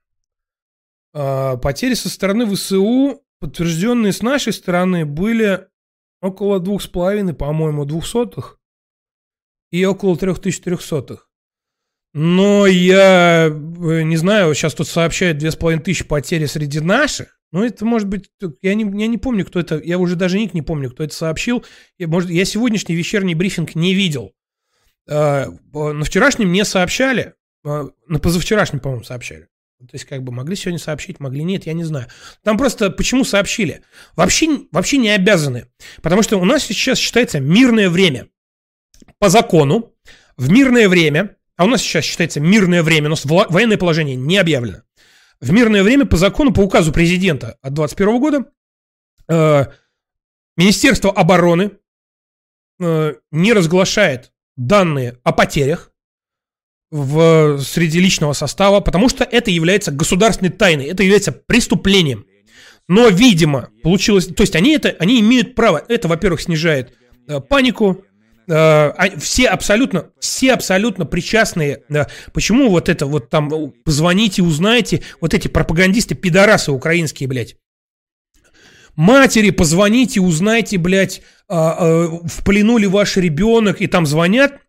А, 1.13 1.57
потери 1.57 1.93
со 1.93 2.09
стороны 2.09 2.45
ВСУ, 2.53 3.23
подтвержденные 3.39 4.13
с 4.13 4.21
нашей 4.21 4.53
стороны, 4.53 5.05
были 5.05 5.67
около 6.21 6.59
двух 6.59 6.83
с 6.83 6.87
половиной, 6.87 7.33
по-моему, 7.33 7.85
двухсотых 7.85 8.59
и 9.71 9.83
около 9.85 10.17
трех 10.17 10.39
тысяч 10.39 10.61
трехсотых. 10.61 11.30
Но 12.13 12.67
я 12.67 13.47
э, 13.47 14.01
не 14.01 14.17
знаю, 14.17 14.53
сейчас 14.53 14.73
тут 14.73 14.87
сообщают 14.87 15.37
две 15.37 15.51
с 15.51 15.55
половиной 15.55 15.83
тысячи 15.83 16.03
потери 16.03 16.45
среди 16.45 16.79
наших. 16.81 17.39
Ну, 17.51 17.63
это 17.63 17.85
может 17.85 18.07
быть, 18.07 18.29
я 18.61 18.73
не, 18.75 18.83
я 18.99 19.07
не 19.07 19.17
помню, 19.17 19.45
кто 19.45 19.59
это, 19.59 19.79
я 19.83 19.97
уже 19.97 20.15
даже 20.15 20.37
ник 20.37 20.53
не 20.53 20.61
помню, 20.61 20.89
кто 20.89 21.03
это 21.03 21.13
сообщил. 21.13 21.65
Я, 21.97 22.07
может, 22.07 22.29
я 22.29 22.45
сегодняшний 22.45 22.95
вечерний 22.95 23.35
брифинг 23.35 23.75
не 23.75 23.93
видел. 23.93 24.33
А, 25.09 25.47
на 25.73 26.03
вчерашнем 26.05 26.51
не 26.51 26.63
сообщали, 26.63 27.33
а, 27.65 27.89
на 28.07 28.19
позавчерашнем, 28.19 28.79
по-моему, 28.79 29.03
сообщали. 29.03 29.47
То 29.79 29.93
есть, 29.93 30.05
как 30.05 30.23
бы 30.23 30.31
могли 30.31 30.55
сегодня 30.55 30.79
сообщить, 30.79 31.19
могли 31.19 31.43
нет, 31.43 31.65
я 31.65 31.73
не 31.73 31.83
знаю. 31.83 32.07
Там 32.43 32.57
просто 32.57 32.89
почему 32.89 33.23
сообщили? 33.23 33.81
Вообще, 34.15 34.67
вообще 34.71 34.97
не 34.97 35.09
обязаны. 35.09 35.65
Потому 36.01 36.21
что 36.21 36.37
у 36.37 36.45
нас 36.45 36.63
сейчас 36.63 36.99
считается 36.99 37.39
мирное 37.39 37.89
время. 37.89 38.27
По 39.17 39.29
закону, 39.29 39.93
в 40.37 40.51
мирное 40.51 40.87
время, 40.87 41.35
а 41.61 41.65
у 41.65 41.67
нас 41.67 41.83
сейчас 41.83 42.05
считается 42.05 42.39
мирное 42.39 42.81
время, 42.81 43.05
у 43.05 43.09
нас 43.11 43.23
военное 43.23 43.77
положение 43.77 44.15
не 44.15 44.39
объявлено. 44.39 44.81
В 45.39 45.51
мирное 45.51 45.83
время 45.83 46.07
по 46.07 46.17
закону, 46.17 46.51
по 46.51 46.61
указу 46.61 46.91
президента 46.91 47.59
от 47.61 47.75
2021 47.75 48.19
года, 48.19 48.45
э, 49.27 49.65
Министерство 50.57 51.11
обороны 51.11 51.73
э, 52.79 53.13
не 53.29 53.53
разглашает 53.53 54.31
данные 54.57 55.19
о 55.23 55.33
потерях 55.33 55.91
в, 56.89 57.59
среди 57.59 57.99
личного 57.99 58.33
состава, 58.33 58.79
потому 58.79 59.07
что 59.07 59.23
это 59.23 59.51
является 59.51 59.91
государственной 59.91 60.49
тайной, 60.49 60.85
это 60.85 61.03
является 61.03 61.31
преступлением. 61.31 62.25
Но, 62.87 63.09
видимо, 63.09 63.69
получилось... 63.83 64.25
То 64.25 64.41
есть 64.41 64.55
они, 64.55 64.71
это, 64.71 64.95
они 64.97 65.19
имеют 65.19 65.53
право. 65.53 65.85
Это, 65.87 66.07
во-первых, 66.07 66.41
снижает 66.41 66.97
э, 67.27 67.39
панику, 67.39 68.03
все 69.17 69.47
абсолютно, 69.47 70.09
все 70.19 70.53
абсолютно 70.53 71.05
причастные. 71.05 71.83
Э, 71.89 72.05
почему 72.33 72.69
вот 72.69 72.89
это 72.89 73.05
вот 73.05 73.29
там 73.29 73.49
позвоните, 73.85 74.41
узнайте, 74.41 75.03
вот 75.19 75.33
эти 75.33 75.47
пропагандисты, 75.47 76.15
пидорасы 76.15 76.71
украинские, 76.71 77.29
блядь. 77.29 77.55
Матери, 78.95 79.51
позвоните, 79.51 80.19
узнайте, 80.19 80.77
блядь, 80.77 81.21
а, 81.47 81.71
а, 81.71 82.07
в 82.25 82.43
плену 82.43 82.77
ли 82.77 82.87
ваш 82.87 83.15
ребенок, 83.17 83.81
и 83.81 83.87
там 83.87 84.05
звонят, 84.05 84.59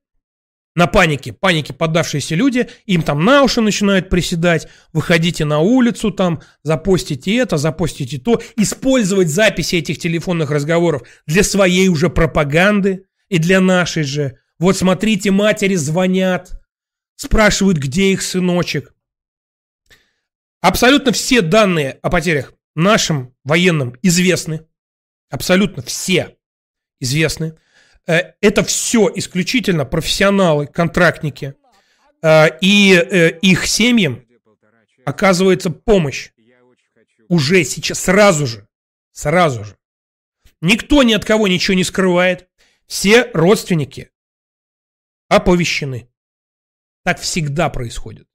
на 0.74 0.86
панике, 0.86 1.32
панике 1.32 1.74
поддавшиеся 1.74 2.34
люди, 2.34 2.68
им 2.86 3.02
там 3.02 3.24
на 3.24 3.42
уши 3.42 3.60
начинают 3.60 4.08
приседать, 4.08 4.68
выходите 4.92 5.44
на 5.44 5.58
улицу 5.58 6.10
там, 6.10 6.40
запостите 6.62 7.36
это, 7.36 7.58
запостите 7.58 8.18
то, 8.18 8.40
использовать 8.56 9.28
записи 9.28 9.76
этих 9.76 9.98
телефонных 9.98 10.50
разговоров 10.50 11.02
для 11.26 11.42
своей 11.42 11.88
уже 11.88 12.08
пропаганды, 12.08 13.04
и 13.32 13.38
для 13.38 13.62
нашей 13.62 14.02
же. 14.02 14.38
Вот 14.58 14.76
смотрите, 14.76 15.30
матери 15.30 15.74
звонят, 15.74 16.60
спрашивают, 17.16 17.78
где 17.78 18.12
их 18.12 18.20
сыночек. 18.20 18.94
Абсолютно 20.60 21.12
все 21.12 21.40
данные 21.40 21.98
о 22.02 22.10
потерях 22.10 22.52
нашим 22.74 23.34
военным 23.42 23.96
известны. 24.02 24.66
Абсолютно 25.30 25.82
все 25.82 26.36
известны. 27.00 27.56
Э, 28.06 28.34
это 28.42 28.62
все 28.64 29.10
исключительно 29.14 29.86
профессионалы, 29.86 30.66
контрактники. 30.66 31.54
Э, 32.22 32.48
и 32.60 32.92
э, 32.92 33.38
их 33.38 33.66
семьям 33.66 34.26
оказывается 35.06 35.70
помощь. 35.70 36.32
Уже 37.30 37.64
сейчас, 37.64 37.98
сразу 37.98 38.46
же. 38.46 38.68
Сразу 39.10 39.64
же. 39.64 39.78
Никто 40.60 41.02
ни 41.02 41.14
от 41.14 41.24
кого 41.24 41.48
ничего 41.48 41.74
не 41.74 41.84
скрывает. 41.84 42.46
Все 42.92 43.30
родственники 43.32 44.10
оповещены. 45.28 46.10
Так 47.04 47.18
всегда 47.20 47.70
происходит. 47.70 48.28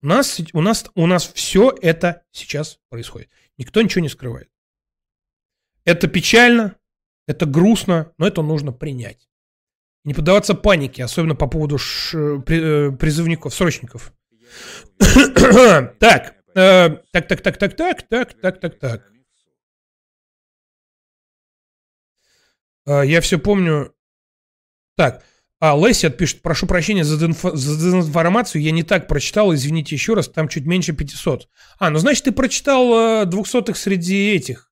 У 0.00 0.06
нас, 0.06 0.40
у 0.52 0.62
нас, 0.62 0.88
у 0.94 1.06
нас 1.08 1.26
все 1.34 1.74
это 1.82 2.22
сейчас 2.30 2.78
происходит. 2.88 3.28
Никто 3.58 3.82
ничего 3.82 4.02
не 4.02 4.08
скрывает. 4.08 4.48
Это 5.84 6.06
печально, 6.06 6.76
это 7.26 7.46
грустно, 7.46 8.12
но 8.16 8.28
это 8.28 8.42
нужно 8.42 8.70
принять. 8.70 9.28
Не 10.04 10.14
поддаваться 10.14 10.54
панике, 10.54 11.02
особенно 11.02 11.34
по 11.34 11.48
поводу 11.48 11.78
ш, 11.78 12.38
при, 12.46 12.92
э, 12.92 12.96
призывников, 12.96 13.52
срочников. 13.52 14.12
так, 15.00 16.36
э, 16.54 16.90
так, 17.10 17.26
так, 17.26 17.42
так, 17.42 17.58
так, 17.58 17.74
так, 17.74 18.02
так, 18.08 18.40
так, 18.40 18.60
так, 18.60 18.78
так. 18.78 19.15
Я 22.86 23.20
все 23.20 23.38
помню. 23.38 23.92
Так, 24.96 25.24
а 25.58 25.74
Лесси 25.76 26.10
пишет, 26.10 26.42
прошу 26.42 26.66
прощения 26.66 27.02
за, 27.02 27.16
дезинф... 27.16 27.40
за 27.42 27.76
дезинформацию, 27.76 28.60
я 28.60 28.72
не 28.72 28.82
так 28.82 29.08
прочитал, 29.08 29.54
извините 29.54 29.94
еще 29.94 30.14
раз, 30.14 30.28
там 30.28 30.48
чуть 30.48 30.66
меньше 30.66 30.92
500. 30.92 31.48
А, 31.78 31.90
ну 31.90 31.98
значит 31.98 32.24
ты 32.24 32.32
прочитал 32.32 33.22
э, 33.22 33.24
двухсотых 33.24 33.76
среди 33.78 34.32
этих. 34.32 34.70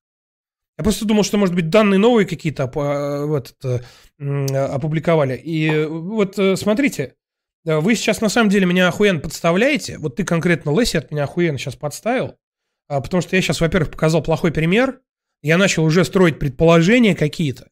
Я 0.77 0.83
просто 0.83 1.05
думал, 1.05 1.23
что, 1.23 1.37
может 1.37 1.55
быть, 1.55 1.69
данные 1.69 1.97
новые 1.97 2.27
какие-то 2.27 2.65
оп- 2.65 2.77
а, 2.77 3.25
вот, 3.25 3.55
это, 3.59 3.83
м, 4.19 4.45
опубликовали. 4.53 5.35
И 5.35 5.67
э, 5.69 5.87
вот 5.87 6.37
э, 6.37 6.55
смотрите, 6.55 7.15
э, 7.65 7.77
вы 7.79 7.95
сейчас 7.95 8.21
на 8.21 8.29
самом 8.29 8.49
деле 8.49 8.67
меня 8.67 8.87
охуенно 8.87 9.19
подставляете. 9.19 9.97
Вот 9.97 10.17
ты 10.17 10.23
конкретно, 10.23 10.77
Леси, 10.77 10.97
от 10.97 11.09
меня 11.09 11.23
охуенно 11.23 11.57
сейчас 11.57 11.75
подставил. 11.75 12.35
А, 12.87 13.01
Потому 13.01 13.21
что 13.21 13.35
я 13.35 13.41
сейчас, 13.41 13.59
во-первых, 13.59 13.89
показал 13.89 14.21
плохой 14.21 14.51
пример. 14.51 15.01
Я 15.41 15.57
начал 15.57 15.83
уже 15.83 16.05
строить 16.05 16.37
предположения 16.37 17.15
какие-то. 17.15 17.69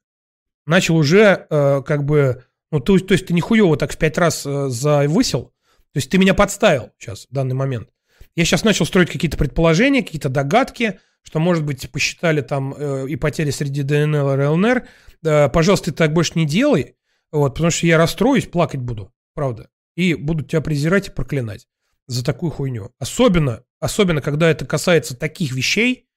Начал 0.66 0.96
уже 0.96 1.48
э, 1.50 1.82
как 1.86 2.06
бы... 2.06 2.44
Ну, 2.72 2.80
то, 2.80 2.98
то 2.98 3.14
есть 3.14 3.28
ты 3.28 3.34
не 3.34 3.42
хуево 3.42 3.78
так 3.78 3.92
в 3.92 3.98
пять 3.98 4.18
раз 4.18 4.46
э, 4.46 4.70
завысил. 4.70 5.54
То 5.92 5.98
есть 5.98 6.10
ты 6.10 6.18
меня 6.18 6.34
подставил 6.34 6.92
сейчас, 6.98 7.28
в 7.30 7.34
данный 7.34 7.56
момент. 7.56 7.90
Я 8.36 8.46
сейчас 8.46 8.64
начал 8.64 8.86
строить 8.86 9.12
какие-то 9.12 9.38
предположения, 9.38 10.02
какие-то 10.02 10.30
догадки, 10.30 11.00
что, 11.22 11.40
может 11.40 11.64
быть, 11.64 11.90
посчитали 11.92 12.42
там 12.42 12.74
э, 12.76 13.08
и 13.08 13.16
потери 13.16 13.52
среди 13.52 13.84
ДНЛ 13.84 14.34
и 14.34 14.46
ЛНР. 14.46 14.88
Э, 15.24 15.50
пожалуйста, 15.50 15.92
ты 15.92 15.98
так 15.98 16.14
больше 16.14 16.34
не 16.36 16.46
делай, 16.46 16.96
вот, 17.32 17.54
потому 17.54 17.72
что 17.72 17.88
я 17.88 17.98
расстроюсь, 17.98 18.48
плакать 18.48 18.82
буду, 18.82 19.14
правда. 19.34 19.70
И 19.96 20.16
буду 20.16 20.44
тебя 20.44 20.62
презирать 20.62 21.08
и 21.08 21.12
проклинать 21.12 21.68
за 22.08 22.26
такую 22.26 22.52
хуйню. 22.52 22.92
Особенно, 23.00 23.64
особенно, 23.80 24.22
когда 24.22 24.50
это 24.50 24.66
касается 24.66 25.16
таких 25.16 25.52
вещей, 25.54 26.08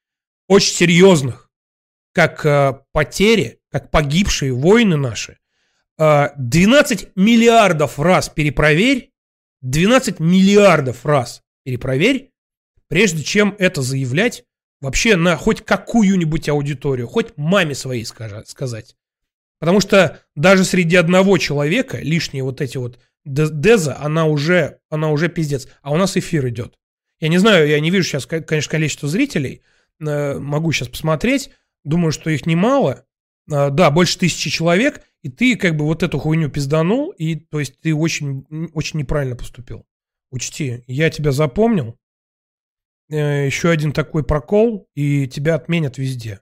очень 0.48 0.74
серьезных, 0.74 1.50
как 2.12 2.44
э, 2.46 2.80
потери, 2.92 3.55
как 3.70 3.90
погибшие 3.90 4.52
воины 4.52 4.96
наши. 4.96 5.38
Э, 5.98 6.28
12 6.36 7.10
миллиардов 7.16 7.98
раз 7.98 8.28
перепроверь, 8.28 9.12
12 9.62 10.20
миллиардов 10.20 11.04
раз 11.04 11.42
перепроверь, 11.64 12.32
прежде 12.88 13.22
чем 13.22 13.54
это 13.58 13.82
заявлять 13.82 14.44
вообще 14.80 15.16
на 15.16 15.36
хоть 15.36 15.64
какую-нибудь 15.64 16.48
аудиторию, 16.48 17.08
хоть 17.08 17.36
маме 17.36 17.74
своей 17.74 18.04
сказать. 18.04 18.96
Потому 19.58 19.80
что 19.80 20.20
даже 20.34 20.64
среди 20.64 20.96
одного 20.96 21.38
человека 21.38 21.98
лишние 21.98 22.42
вот 22.44 22.60
эти 22.60 22.76
вот 22.76 22.98
деза, 23.24 23.96
она 23.98 24.26
уже, 24.26 24.78
она 24.90 25.10
уже 25.10 25.28
пиздец. 25.28 25.66
А 25.82 25.92
у 25.92 25.96
нас 25.96 26.16
эфир 26.16 26.46
идет. 26.48 26.78
Я 27.20 27.28
не 27.28 27.38
знаю, 27.38 27.66
я 27.66 27.80
не 27.80 27.90
вижу 27.90 28.04
сейчас, 28.06 28.26
ко- 28.26 28.42
конечно, 28.42 28.70
количество 28.70 29.08
зрителей. 29.08 29.62
Э, 29.98 30.38
Могу 30.38 30.72
сейчас 30.72 30.88
посмотреть. 30.88 31.50
Думаю, 31.82 32.12
что 32.12 32.28
их 32.28 32.44
немало. 32.44 33.05
Э, 33.50 33.70
Да, 33.70 33.90
больше 33.90 34.18
тысячи 34.18 34.50
человек. 34.50 35.02
И 35.22 35.28
ты 35.28 35.56
как 35.56 35.76
бы 35.76 35.84
вот 35.84 36.02
эту 36.02 36.18
хуйню 36.18 36.50
пизданул. 36.50 37.10
И 37.10 37.36
то 37.36 37.58
есть 37.60 37.80
ты 37.80 37.94
очень, 37.94 38.46
очень 38.74 38.98
неправильно 39.00 39.36
поступил. 39.36 39.84
Учти, 40.30 40.84
я 40.86 41.10
тебя 41.10 41.32
запомнил. 41.32 41.96
Э, 43.10 43.46
Еще 43.46 43.70
один 43.70 43.92
такой 43.92 44.24
прокол, 44.24 44.88
и 44.94 45.26
тебя 45.28 45.54
отменят 45.54 45.98
везде. 45.98 46.40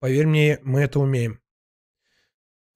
Поверь 0.00 0.26
мне, 0.26 0.58
мы 0.62 0.80
это 0.82 1.00
умеем. 1.00 1.40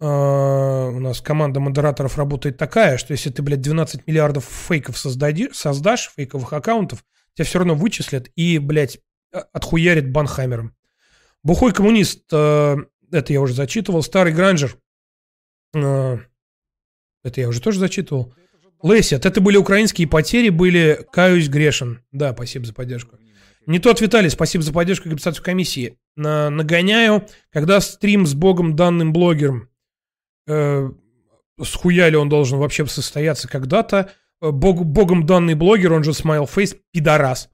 А, 0.01 0.89
У 0.89 0.99
нас 1.01 1.21
команда 1.21 1.61
модераторов 1.61 2.17
работает 2.17 2.57
такая, 2.57 2.97
что 2.97 3.13
если 3.13 3.31
ты, 3.31 3.43
блядь, 3.43 3.61
12 3.61 4.07
миллиардов 4.07 4.45
фейков 4.45 4.97
создади, 4.99 5.51
создашь, 5.53 6.11
фейковых 6.17 6.53
аккаунтов, 6.53 7.05
тебя 7.35 7.45
все 7.45 7.59
равно 7.59 7.75
вычислят 7.75 8.31
и, 8.35 8.59
блядь, 8.59 8.99
а- 9.33 9.41
отхуярит 9.53 10.11
банхаммером. 10.11 10.75
Бухой 11.43 11.73
коммунист, 11.73 12.25
э, 12.33 12.77
это 13.11 13.33
я 13.33 13.41
уже 13.41 13.55
зачитывал. 13.55 14.03
Старый 14.03 14.33
гранжер, 14.33 14.77
э, 15.75 16.19
это 17.23 17.41
я 17.41 17.49
уже 17.49 17.61
тоже 17.61 17.79
зачитывал. 17.79 18.33
Лесет, 18.83 19.27
это 19.27 19.41
были 19.41 19.57
украинские 19.57 20.09
потери, 20.09 20.49
были 20.49 21.07
каюсь 21.13 21.49
грешен. 21.49 22.03
Да, 22.13 22.33
спасибо 22.33 22.65
за 22.65 22.73
поддержку. 22.73 23.19
Не 23.67 23.79
тот 23.79 24.01
Виталий, 24.01 24.31
спасибо 24.31 24.65
за 24.65 24.73
поддержку 24.73 25.09
и 25.09 25.17
комиссии. 25.43 25.99
На, 26.17 26.49
нагоняю, 26.51 27.27
когда 27.51 27.81
стрим 27.81 28.27
с 28.27 28.35
богом 28.35 28.75
данным 28.75 29.13
блогером. 29.13 29.69
Э, 30.47 30.91
с 31.63 31.75
хуя 31.75 32.09
ли 32.09 32.17
он 32.17 32.29
должен 32.29 32.59
вообще 32.59 32.87
состояться 32.87 33.49
когда-то? 33.49 34.11
Э, 34.41 34.51
Бог, 34.51 34.85
богом 34.85 35.27
данный 35.27 35.55
блогер, 35.55 35.93
он 35.93 36.05
же 36.05 36.15
Смайлфейс, 36.15 36.77
пидорас. 36.91 37.51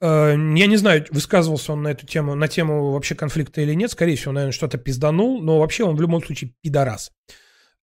Э, 0.00 0.30
я 0.32 0.66
не 0.66 0.76
знаю, 0.76 1.06
высказывался 1.10 1.72
он 1.72 1.82
на 1.82 1.88
эту 1.88 2.06
тему, 2.06 2.34
на 2.34 2.48
тему 2.48 2.92
вообще 2.92 3.14
конфликта 3.14 3.60
или 3.60 3.74
нет. 3.74 3.90
Скорее 3.90 4.16
всего, 4.16 4.32
наверное, 4.32 4.52
что-то 4.52 4.78
пизданул, 4.78 5.42
но 5.42 5.58
вообще 5.58 5.84
он 5.84 5.96
в 5.96 6.00
любом 6.00 6.24
случае 6.24 6.52
пидорас. 6.62 7.12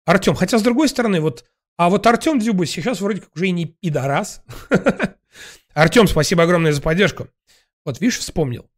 Артем, 0.06 0.36
хотя 0.36 0.58
с 0.58 0.64
другой 0.64 0.88
стороны, 0.88 1.20
вот, 1.20 1.46
а 1.78 1.90
вот 1.90 2.08
Артем 2.08 2.40
Дзюба 2.40 2.66
сейчас 2.66 3.02
вроде 3.02 3.22
как 3.22 3.36
уже 3.36 3.48
и 3.48 3.52
не 3.52 3.66
пидорас. 3.66 4.42
Артем, 5.74 6.08
спасибо 6.08 6.44
огромное 6.44 6.72
за 6.72 6.82
поддержку. 6.82 7.28
Вот 7.86 8.02
видишь, 8.02 8.20
вспомнил. 8.20 8.70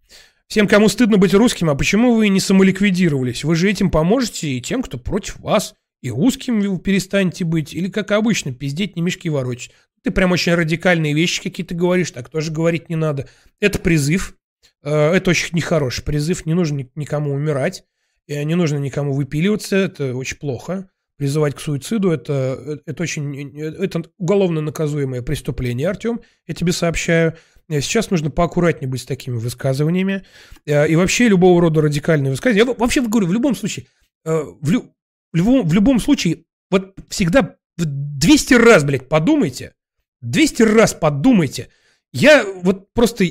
Всем, 0.48 0.68
кому 0.68 0.90
стыдно 0.90 1.18
быть 1.18 1.34
русским, 1.36 1.70
а 1.70 1.76
почему 1.76 2.16
вы 2.16 2.28
не 2.30 2.40
самоликвидировались? 2.40 3.44
Вы 3.44 3.56
же 3.56 3.70
этим 3.70 3.91
поможете 3.91 4.49
и 4.49 4.61
тем, 4.61 4.82
кто 4.82 4.98
против 4.98 5.40
вас. 5.40 5.76
И 6.02 6.10
русским 6.10 6.61
вы 6.61 6.80
перестанете 6.80 7.45
быть. 7.45 7.74
Или, 7.74 7.90
как 7.90 8.11
обычно, 8.11 8.53
пиздеть, 8.53 8.95
не 8.95 9.02
мешки 9.02 9.30
ворочать. 9.30 9.72
Ты 10.03 10.11
прям 10.11 10.31
очень 10.31 10.53
радикальные 10.53 11.13
вещи 11.13 11.41
какие-то 11.41 11.76
говоришь, 11.76 12.11
так 12.11 12.30
тоже 12.30 12.51
говорить 12.51 12.89
не 12.89 12.95
надо. 12.95 13.27
Это 13.59 13.80
призыв. 13.80 14.35
Э, 14.84 15.11
Это 15.13 15.30
очень 15.31 15.55
нехороший 15.55 16.03
призыв. 16.03 16.45
Не 16.45 16.53
нужно 16.53 16.77
ни- 16.77 16.91
никому 16.95 17.34
умирать. 17.34 17.84
э, 18.27 18.43
Не 18.43 18.55
нужно 18.55 18.77
никому 18.77 19.13
выпиливаться. 19.13 19.76
Это 19.76 20.15
очень 20.15 20.38
плохо. 20.38 20.89
Призывать 21.17 21.53
к 21.55 21.59
суициду 21.59 22.11
это, 22.11 22.80
это 22.85 23.03
очень 23.03 23.59
это 23.59 24.03
уголовно 24.17 24.61
наказуемое 24.61 25.21
преступление, 25.21 25.89
Артем. 25.89 26.21
Я 26.47 26.53
тебе 26.55 26.71
сообщаю. 26.71 27.35
Э, 27.67 27.81
Сейчас 27.81 28.09
нужно 28.09 28.30
поаккуратнее 28.30 28.89
быть 28.89 29.01
с 29.01 29.05
такими 29.05 29.35
высказываниями. 29.35 30.23
Э, 30.65 30.88
И 30.88 30.95
вообще 30.95 31.27
любого 31.27 31.59
рода 31.61 31.81
радикальные 31.81 32.31
высказывания. 32.31 32.59
Я 32.59 32.65
во- 32.65 32.73
вообще 32.73 33.01
говорю, 33.01 33.27
в 33.27 33.34
любом 33.34 33.53
случае, 33.55 33.88
э, 34.26 34.43
в, 34.61 34.69
лю- 34.71 34.93
в 35.34 35.35
любом, 35.38 35.67
в 35.67 35.73
любом 35.73 35.99
случае, 35.99 36.45
вот 36.71 36.95
всегда 37.09 37.57
в 37.77 37.84
200 37.85 38.53
раз, 38.55 38.84
блядь, 38.85 39.09
подумайте. 39.09 39.73
200 40.22 40.64
раз 40.64 40.94
подумайте. 40.94 41.70
Я 42.12 42.46
вот 42.46 42.91
просто, 42.94 43.26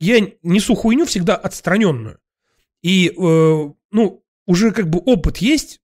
я 0.00 0.32
несу 0.42 0.74
хуйню 0.74 1.06
всегда 1.06 1.36
отстраненную. 1.36 2.18
И, 2.82 3.08
э, 3.08 3.72
ну, 3.90 4.24
уже 4.46 4.72
как 4.72 4.88
бы 4.88 4.98
опыт 5.00 5.38
есть. 5.38 5.80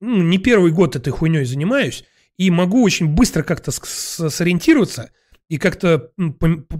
Ну, 0.00 0.22
не 0.22 0.38
первый 0.38 0.72
год 0.72 0.96
этой 0.96 1.10
хуйней 1.10 1.44
занимаюсь. 1.44 2.04
И 2.36 2.50
могу 2.50 2.82
очень 2.82 3.08
быстро 3.08 3.42
как-то 3.42 3.70
сориентироваться 3.70 5.10
и 5.48 5.58
как-то 5.58 6.12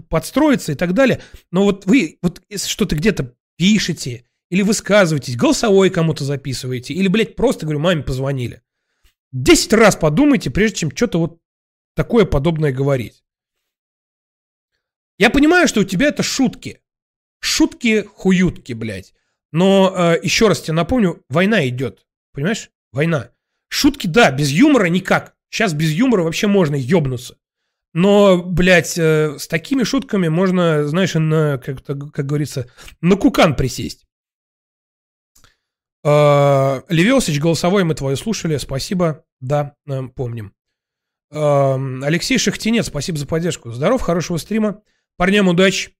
подстроиться 0.09 0.71
и 0.71 0.75
так 0.75 0.93
далее. 0.93 1.21
Но 1.51 1.63
вот 1.63 1.85
вы 1.85 2.19
вот 2.21 2.41
что-то 2.55 2.95
где-то 2.95 3.33
пишете 3.55 4.25
или 4.49 4.61
высказываетесь, 4.61 5.35
голосовой 5.35 5.89
кому-то 5.89 6.23
записываете, 6.23 6.93
или, 6.93 7.07
блядь, 7.07 7.35
просто, 7.35 7.65
говорю, 7.65 7.79
маме 7.79 8.03
позвонили. 8.03 8.61
Десять 9.31 9.73
раз 9.73 9.95
подумайте, 9.95 10.49
прежде 10.49 10.77
чем 10.77 10.95
что-то 10.95 11.19
вот 11.19 11.39
такое 11.97 12.25
подобное 12.25 12.71
говорить. 12.71 13.23
Я 15.17 15.31
понимаю, 15.31 15.67
что 15.67 15.81
у 15.81 15.83
тебя 15.83 16.07
это 16.07 16.21
шутки. 16.23 16.79
Шутки-хуютки, 17.39 18.73
блядь. 18.73 19.13
Но 19.51 19.93
э, 19.95 20.19
еще 20.21 20.47
раз 20.47 20.61
тебе 20.61 20.73
напомню, 20.73 21.23
война 21.27 21.67
идет. 21.67 22.05
Понимаешь? 22.33 22.69
Война. 22.91 23.31
Шутки, 23.67 24.05
да, 24.05 24.31
без 24.31 24.49
юмора 24.51 24.85
никак. 24.85 25.35
Сейчас 25.49 25.73
без 25.73 25.91
юмора 25.91 26.21
вообще 26.21 26.45
можно 26.45 26.75
ёбнуться. 26.75 27.37
Но, 27.93 28.43
блядь, 28.43 28.95
э, 28.97 29.39
с 29.39 29.47
такими 29.47 29.83
шутками 29.83 30.27
можно, 30.27 30.87
знаешь, 30.87 31.15
на, 31.15 31.57
как, 31.57 31.83
как 31.83 32.25
говорится, 32.25 32.69
на 33.01 33.15
кукан 33.15 33.55
присесть. 33.55 34.05
Э, 36.03 36.83
Левиосич, 36.89 37.39
голосовой, 37.39 37.85
мы 37.85 37.95
твое 37.95 38.15
слушали, 38.15 38.57
спасибо, 38.57 39.25
да, 39.39 39.75
э, 39.89 40.03
помним. 40.15 40.53
Алексей 41.29 42.37
Шахтинец, 42.37 42.87
спасибо 42.87 43.17
за 43.17 43.27
поддержку. 43.27 43.71
Здоров, 43.71 44.01
хорошего 44.01 44.37
стрима. 44.37 44.81
Парням 45.17 45.47
удачи. 45.47 45.91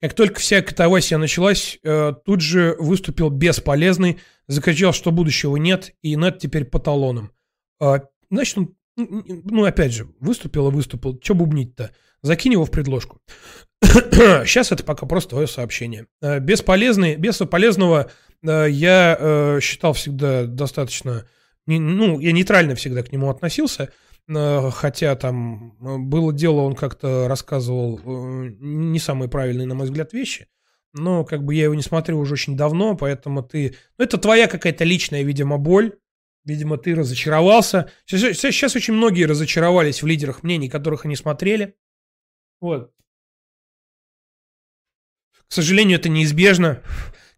Как 0.00 0.14
только 0.14 0.40
вся 0.40 0.62
катавасия 0.62 1.18
началась, 1.18 1.78
э, 1.82 2.14
тут 2.24 2.40
же 2.40 2.74
выступил 2.78 3.28
бесполезный, 3.28 4.18
закричал, 4.48 4.94
что 4.94 5.10
будущего 5.10 5.56
нет, 5.56 5.92
и 6.00 6.14
нет 6.16 6.38
теперь 6.38 6.64
по 6.64 6.78
талонам. 6.78 7.32
Э, 7.80 7.98
Значит, 8.30 8.58
он, 8.58 8.74
ну, 8.96 9.64
опять 9.64 9.92
же, 9.92 10.08
выступил 10.20 10.68
и 10.68 10.72
выступил. 10.72 11.18
Че 11.18 11.34
бубнить-то? 11.34 11.90
Закинь 12.22 12.52
его 12.52 12.64
в 12.64 12.70
предложку. 12.70 13.20
Сейчас 13.82 14.72
это 14.72 14.84
пока 14.84 15.04
просто 15.04 15.30
твое 15.30 15.46
сообщение. 15.46 16.06
Э, 16.22 16.38
Бесполезный, 16.38 17.16
бесполезного 17.16 18.10
э, 18.42 18.66
я 18.70 19.58
считал 19.60 19.92
всегда 19.92 20.46
достаточно... 20.46 21.26
Ну, 21.66 22.20
я 22.20 22.32
нейтрально 22.32 22.74
всегда 22.74 23.02
к 23.02 23.12
нему 23.12 23.28
относился, 23.28 23.92
хотя 24.26 25.16
там 25.16 25.76
э, 25.80 25.98
было 25.98 26.32
дело, 26.32 26.60
он 26.60 26.74
как-то 26.74 27.28
рассказывал 27.28 27.98
э, 27.98 28.54
не 28.58 28.98
самые 28.98 29.28
правильные, 29.28 29.66
на 29.66 29.74
мой 29.74 29.86
взгляд, 29.86 30.12
вещи. 30.12 30.48
Но 30.92 31.24
как 31.24 31.44
бы 31.44 31.54
я 31.54 31.64
его 31.64 31.74
не 31.74 31.82
смотрю 31.82 32.18
уже 32.18 32.34
очень 32.34 32.56
давно, 32.56 32.96
поэтому 32.96 33.42
ты... 33.42 33.76
Ну, 33.98 34.04
это 34.04 34.18
твоя 34.18 34.48
какая-то 34.48 34.84
личная, 34.84 35.22
видимо, 35.22 35.58
боль. 35.58 35.98
Видимо, 36.44 36.78
ты 36.78 36.94
разочаровался. 36.94 37.90
Сейчас, 38.06 38.38
сейчас 38.38 38.74
очень 38.74 38.94
многие 38.94 39.24
разочаровались 39.24 40.02
в 40.02 40.06
лидерах 40.06 40.42
мнений, 40.42 40.68
которых 40.68 41.04
они 41.04 41.14
смотрели. 41.14 41.76
Вот. 42.60 42.92
К 45.32 45.52
сожалению, 45.52 45.98
это 45.98 46.08
неизбежно. 46.08 46.82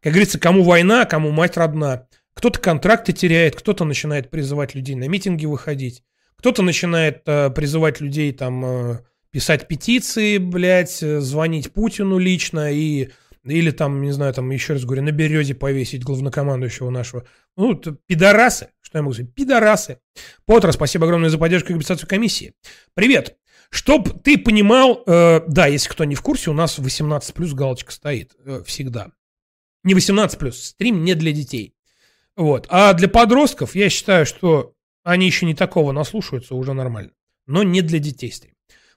Как 0.01 0.13
говорится, 0.13 0.39
кому 0.39 0.63
война, 0.63 1.05
кому 1.05 1.31
мать 1.31 1.57
родна. 1.57 2.09
Кто-то 2.35 2.61
контракты 2.61 3.13
теряет, 3.13 3.57
кто-то 3.57 3.85
начинает 3.85 4.31
призывать 4.31 4.75
людей 4.75 4.95
на 4.97 5.09
митинги 5.09 5.47
выходить, 5.47 6.03
кто-то 6.43 6.63
начинает 6.63 7.23
э, 7.27 7.51
призывать 7.51 8.01
людей 8.01 8.33
там 8.33 8.65
э, 8.65 8.99
писать 9.31 9.69
петиции, 9.69 10.39
блядь, 10.39 11.01
э, 11.01 11.21
звонить 11.21 11.73
Путину 11.73 12.19
лично 12.19 12.73
и 12.73 13.11
или 13.45 13.71
там, 13.71 14.03
не 14.03 14.11
знаю, 14.11 14.35
там 14.35 14.51
еще 14.51 14.73
раз 14.73 14.85
говорю, 14.85 15.03
на 15.05 15.13
березе 15.13 15.55
повесить 15.55 16.03
главнокомандующего 16.03 16.91
нашего. 16.91 17.27
Ну, 17.57 17.77
пидорасы, 17.77 18.71
что 18.81 18.99
я 18.99 19.03
могу 19.03 19.15
сказать, 19.15 19.33
пидорасы. 19.35 20.01
Поттер, 20.45 20.73
спасибо 20.73 21.07
огромное 21.07 21.31
за 21.31 21.39
поддержку 21.39 21.71
и 21.71 21.75
регистрацию 21.75 22.09
комиссии. 22.09 22.55
Привет. 22.95 23.37
Чтоб 23.71 24.21
ты 24.25 24.37
понимал, 24.37 25.05
э, 25.07 25.43
да, 25.47 25.69
если 25.69 25.91
кто 25.91 26.03
не 26.03 26.17
в 26.17 26.23
курсе, 26.23 26.51
у 26.51 26.55
нас 26.55 26.79
18 26.79 27.35
плюс 27.35 27.53
галочка 27.53 27.93
стоит 27.93 28.33
э, 28.45 28.65
всегда. 28.67 29.13
Не 29.85 29.95
18 29.95 30.41
плюс, 30.41 30.61
стрим 30.61 31.05
не 31.05 31.15
для 31.15 31.31
детей. 31.31 31.77
Вот. 32.35 32.67
А 32.69 32.95
для 32.95 33.07
подростков 33.07 33.77
я 33.77 33.89
считаю, 33.89 34.27
что 34.27 34.75
они 35.05 35.27
еще 35.27 35.47
не 35.47 35.55
такого 35.55 35.93
наслушаются, 35.93 36.55
уже 36.55 36.73
нормально. 36.73 37.13
Но 37.47 37.63
не 37.63 37.83
для 37.83 37.99
детей 37.99 38.33
стрим. 38.33 38.55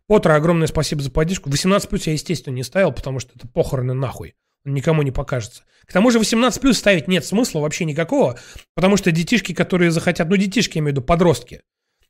Поттер, 0.07 0.31
огромное 0.33 0.67
спасибо 0.67 1.01
за 1.01 1.09
поддержку. 1.09 1.49
18 1.49 1.89
плюс 1.89 2.05
я, 2.05 2.13
естественно, 2.13 2.53
не 2.53 2.63
ставил, 2.63 2.91
потому 2.91 3.19
что 3.19 3.33
это 3.35 3.47
похороны 3.47 3.93
нахуй. 3.93 4.35
Он 4.65 4.73
никому 4.73 5.01
не 5.01 5.11
покажется. 5.11 5.63
К 5.85 5.93
тому 5.93 6.11
же 6.11 6.19
18 6.19 6.61
плюс 6.61 6.77
ставить 6.77 7.07
нет 7.07 7.25
смысла 7.25 7.59
вообще 7.59 7.85
никакого, 7.85 8.39
потому 8.73 8.97
что 8.97 9.11
детишки, 9.11 9.53
которые 9.53 9.91
захотят, 9.91 10.27
ну 10.29 10.37
детишки, 10.37 10.77
я 10.77 10.79
имею 10.79 10.93
в 10.93 10.97
виду 10.97 11.01
подростки, 11.05 11.61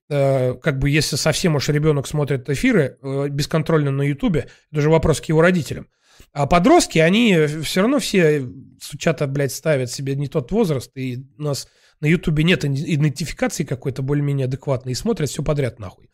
э, 0.09 0.53
как 0.55 0.79
бы 0.79 0.89
если 0.89 1.15
совсем 1.17 1.55
уж 1.55 1.67
ребенок 1.69 2.07
смотрит 2.07 2.49
эфиры 2.49 2.97
э, 3.01 3.27
бесконтрольно 3.29 3.91
на 3.91 4.03
ютубе, 4.03 4.47
это 4.71 4.81
же 4.81 4.89
вопрос 4.89 5.19
к 5.19 5.25
его 5.25 5.41
родителям. 5.41 5.87
А 6.31 6.47
подростки, 6.47 6.99
они 6.99 7.45
все 7.63 7.81
равно 7.81 7.99
все 7.99 8.47
сучата, 8.81 9.27
блядь, 9.27 9.51
ставят 9.51 9.91
себе 9.91 10.15
не 10.15 10.27
тот 10.27 10.51
возраст, 10.51 10.95
и 10.95 11.25
нас 11.37 11.67
на 12.01 12.07
Ютубе 12.07 12.43
нет 12.43 12.65
идентификации 12.65 13.63
какой-то 13.63 14.01
более-менее 14.01 14.45
адекватной, 14.45 14.91
и 14.91 14.95
смотрят 14.95 15.29
все 15.29 15.43
подряд 15.43 15.79
нахуй. 15.79 16.09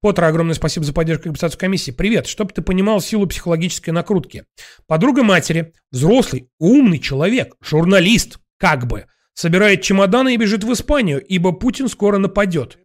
Поттер, 0.00 0.24
огромное 0.24 0.54
спасибо 0.54 0.84
за 0.84 0.92
поддержку 0.92 1.28
и 1.28 1.56
комиссии. 1.56 1.90
Привет, 1.90 2.26
чтобы 2.26 2.52
ты 2.52 2.62
понимал 2.62 3.00
силу 3.00 3.26
психологической 3.26 3.92
накрутки. 3.92 4.44
Подруга 4.86 5.22
матери, 5.22 5.72
взрослый, 5.90 6.48
умный 6.58 6.98
человек, 6.98 7.54
журналист, 7.60 8.38
как 8.58 8.86
бы, 8.86 9.06
собирает 9.34 9.82
чемоданы 9.82 10.34
и 10.34 10.36
бежит 10.36 10.64
в 10.64 10.72
Испанию, 10.72 11.24
ибо 11.24 11.52
Путин 11.52 11.88
скоро 11.88 12.18
нападет. 12.18 12.78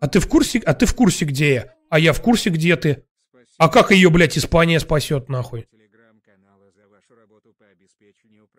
А 0.00 0.08
ты 0.08 0.20
в 0.20 0.28
курсе, 0.28 0.60
а 0.64 0.74
ты 0.74 0.86
в 0.86 0.94
курсе, 0.94 1.24
где 1.24 1.54
я? 1.54 1.74
А 1.88 1.98
я 1.98 2.12
в 2.12 2.20
курсе, 2.20 2.50
где 2.50 2.76
ты? 2.76 3.04
А 3.58 3.68
как 3.68 3.90
ее, 3.90 4.10
блядь, 4.10 4.36
Испания 4.36 4.78
спасет, 4.80 5.28
нахуй? 5.28 5.66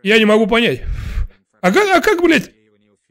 Я 0.03 0.17
не 0.17 0.25
могу 0.25 0.47
понять. 0.47 0.81
А 1.61 1.71
как, 1.71 1.89
а 1.89 2.01
как, 2.01 2.21
блядь, 2.21 2.51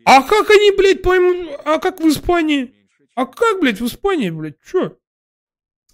а 0.07 0.23
как 0.23 0.49
они, 0.51 0.71
блядь, 0.71 1.03
поймут, 1.03 1.61
а 1.65 1.81
как 1.81 1.99
в 1.99 2.09
Испании? 2.09 2.73
А 3.17 3.27
как, 3.27 3.61
блядь, 3.61 3.81
в 3.81 3.87
Испании, 3.87 4.31
блядь, 4.31 4.55
чё? 4.65 4.97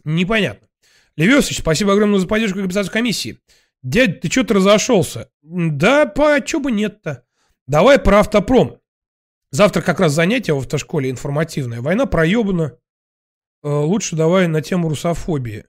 Непонятно. 0.05 0.68
Левесович, 1.16 1.60
спасибо 1.60 1.94
огромное 1.94 2.18
за 2.18 2.28
поддержку 2.28 2.59
компенсацию 2.59 2.93
комиссии. 2.93 3.40
Дядь, 3.82 4.20
ты 4.20 4.30
что-то 4.30 4.55
разошелся? 4.55 5.30
Да, 5.40 6.05
по 6.05 6.39
чё 6.44 6.60
бы 6.60 6.70
нет-то? 6.70 7.24
Давай 7.66 7.98
про 7.98 8.20
автопром. 8.20 8.80
Завтра 9.51 9.80
как 9.80 9.98
раз 9.98 10.12
занятие 10.12 10.52
в 10.52 10.59
автошколе 10.59 11.09
информативное. 11.09 11.80
Война 11.80 12.05
проебана. 12.05 12.78
Э, 13.62 13.68
лучше 13.68 14.14
давай 14.14 14.47
на 14.47 14.60
тему 14.60 14.90
русофобии. 14.90 15.64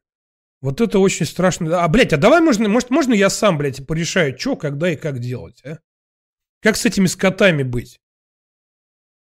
Вот 0.60 0.82
это 0.82 1.00
очень 1.00 1.26
страшно. 1.26 1.82
А, 1.82 1.88
блядь, 1.88 2.12
а 2.12 2.18
давай 2.18 2.42
можно, 2.42 2.68
может, 2.68 2.90
можно 2.90 3.14
я 3.14 3.30
сам, 3.30 3.58
блядь, 3.58 3.88
порешаю, 3.88 4.38
что, 4.38 4.58
когда 4.58 4.90
и 4.92 4.98
как 4.98 5.20
делать, 5.20 5.62
а? 5.64 5.80
Как 6.62 6.76
с 6.76 6.86
этими 6.86 7.08
скотами 7.08 7.64
быть? 7.64 8.00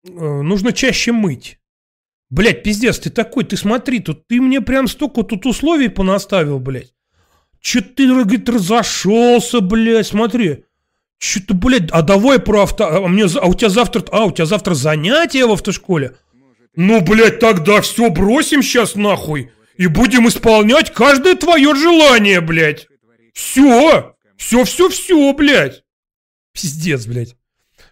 Э, 0.07 0.41
нужно 0.41 0.73
чаще 0.73 1.11
мыть. 1.11 1.59
Блядь, 2.29 2.63
пиздец, 2.63 2.99
ты 2.99 3.09
такой, 3.09 3.45
ты 3.45 3.55
смотри, 3.55 3.99
тут 3.99 4.27
ты 4.27 4.41
мне 4.41 4.61
прям 4.61 4.87
столько 4.87 5.23
тут 5.23 5.45
условий 5.45 5.89
понаставил, 5.89 6.59
блядь. 6.59 6.93
Че 7.61 7.81
ты, 7.81 8.07
говорит, 8.07 8.49
разошелся, 8.49 9.61
блядь, 9.61 10.07
смотри. 10.07 10.65
Че 11.19 11.39
ты, 11.41 11.53
блядь, 11.53 11.89
а 11.91 12.01
давай 12.01 12.39
про 12.39 12.63
авто... 12.63 12.85
А, 12.85 13.07
мне, 13.07 13.25
а 13.25 13.47
у 13.47 13.53
тебя 13.53 13.69
завтра... 13.69 14.03
А, 14.11 14.25
у 14.25 14.31
тебя 14.31 14.45
завтра 14.45 14.73
занятия 14.73 15.45
в 15.45 15.51
автошколе? 15.51 16.15
Ну, 16.75 17.01
блядь, 17.01 17.39
тогда 17.39 17.81
все 17.81 18.09
бросим 18.09 18.61
сейчас 18.61 18.95
нахуй 18.95 19.51
и 19.77 19.87
будем 19.87 20.27
исполнять 20.27 20.91
каждое 20.91 21.35
твое 21.35 21.73
желание, 21.75 22.41
блядь. 22.41 22.87
Все, 23.33 24.15
все, 24.35 24.63
все, 24.63 24.89
все, 24.89 25.33
блядь. 25.33 25.83
Пиздец, 26.53 27.05
блядь. 27.05 27.35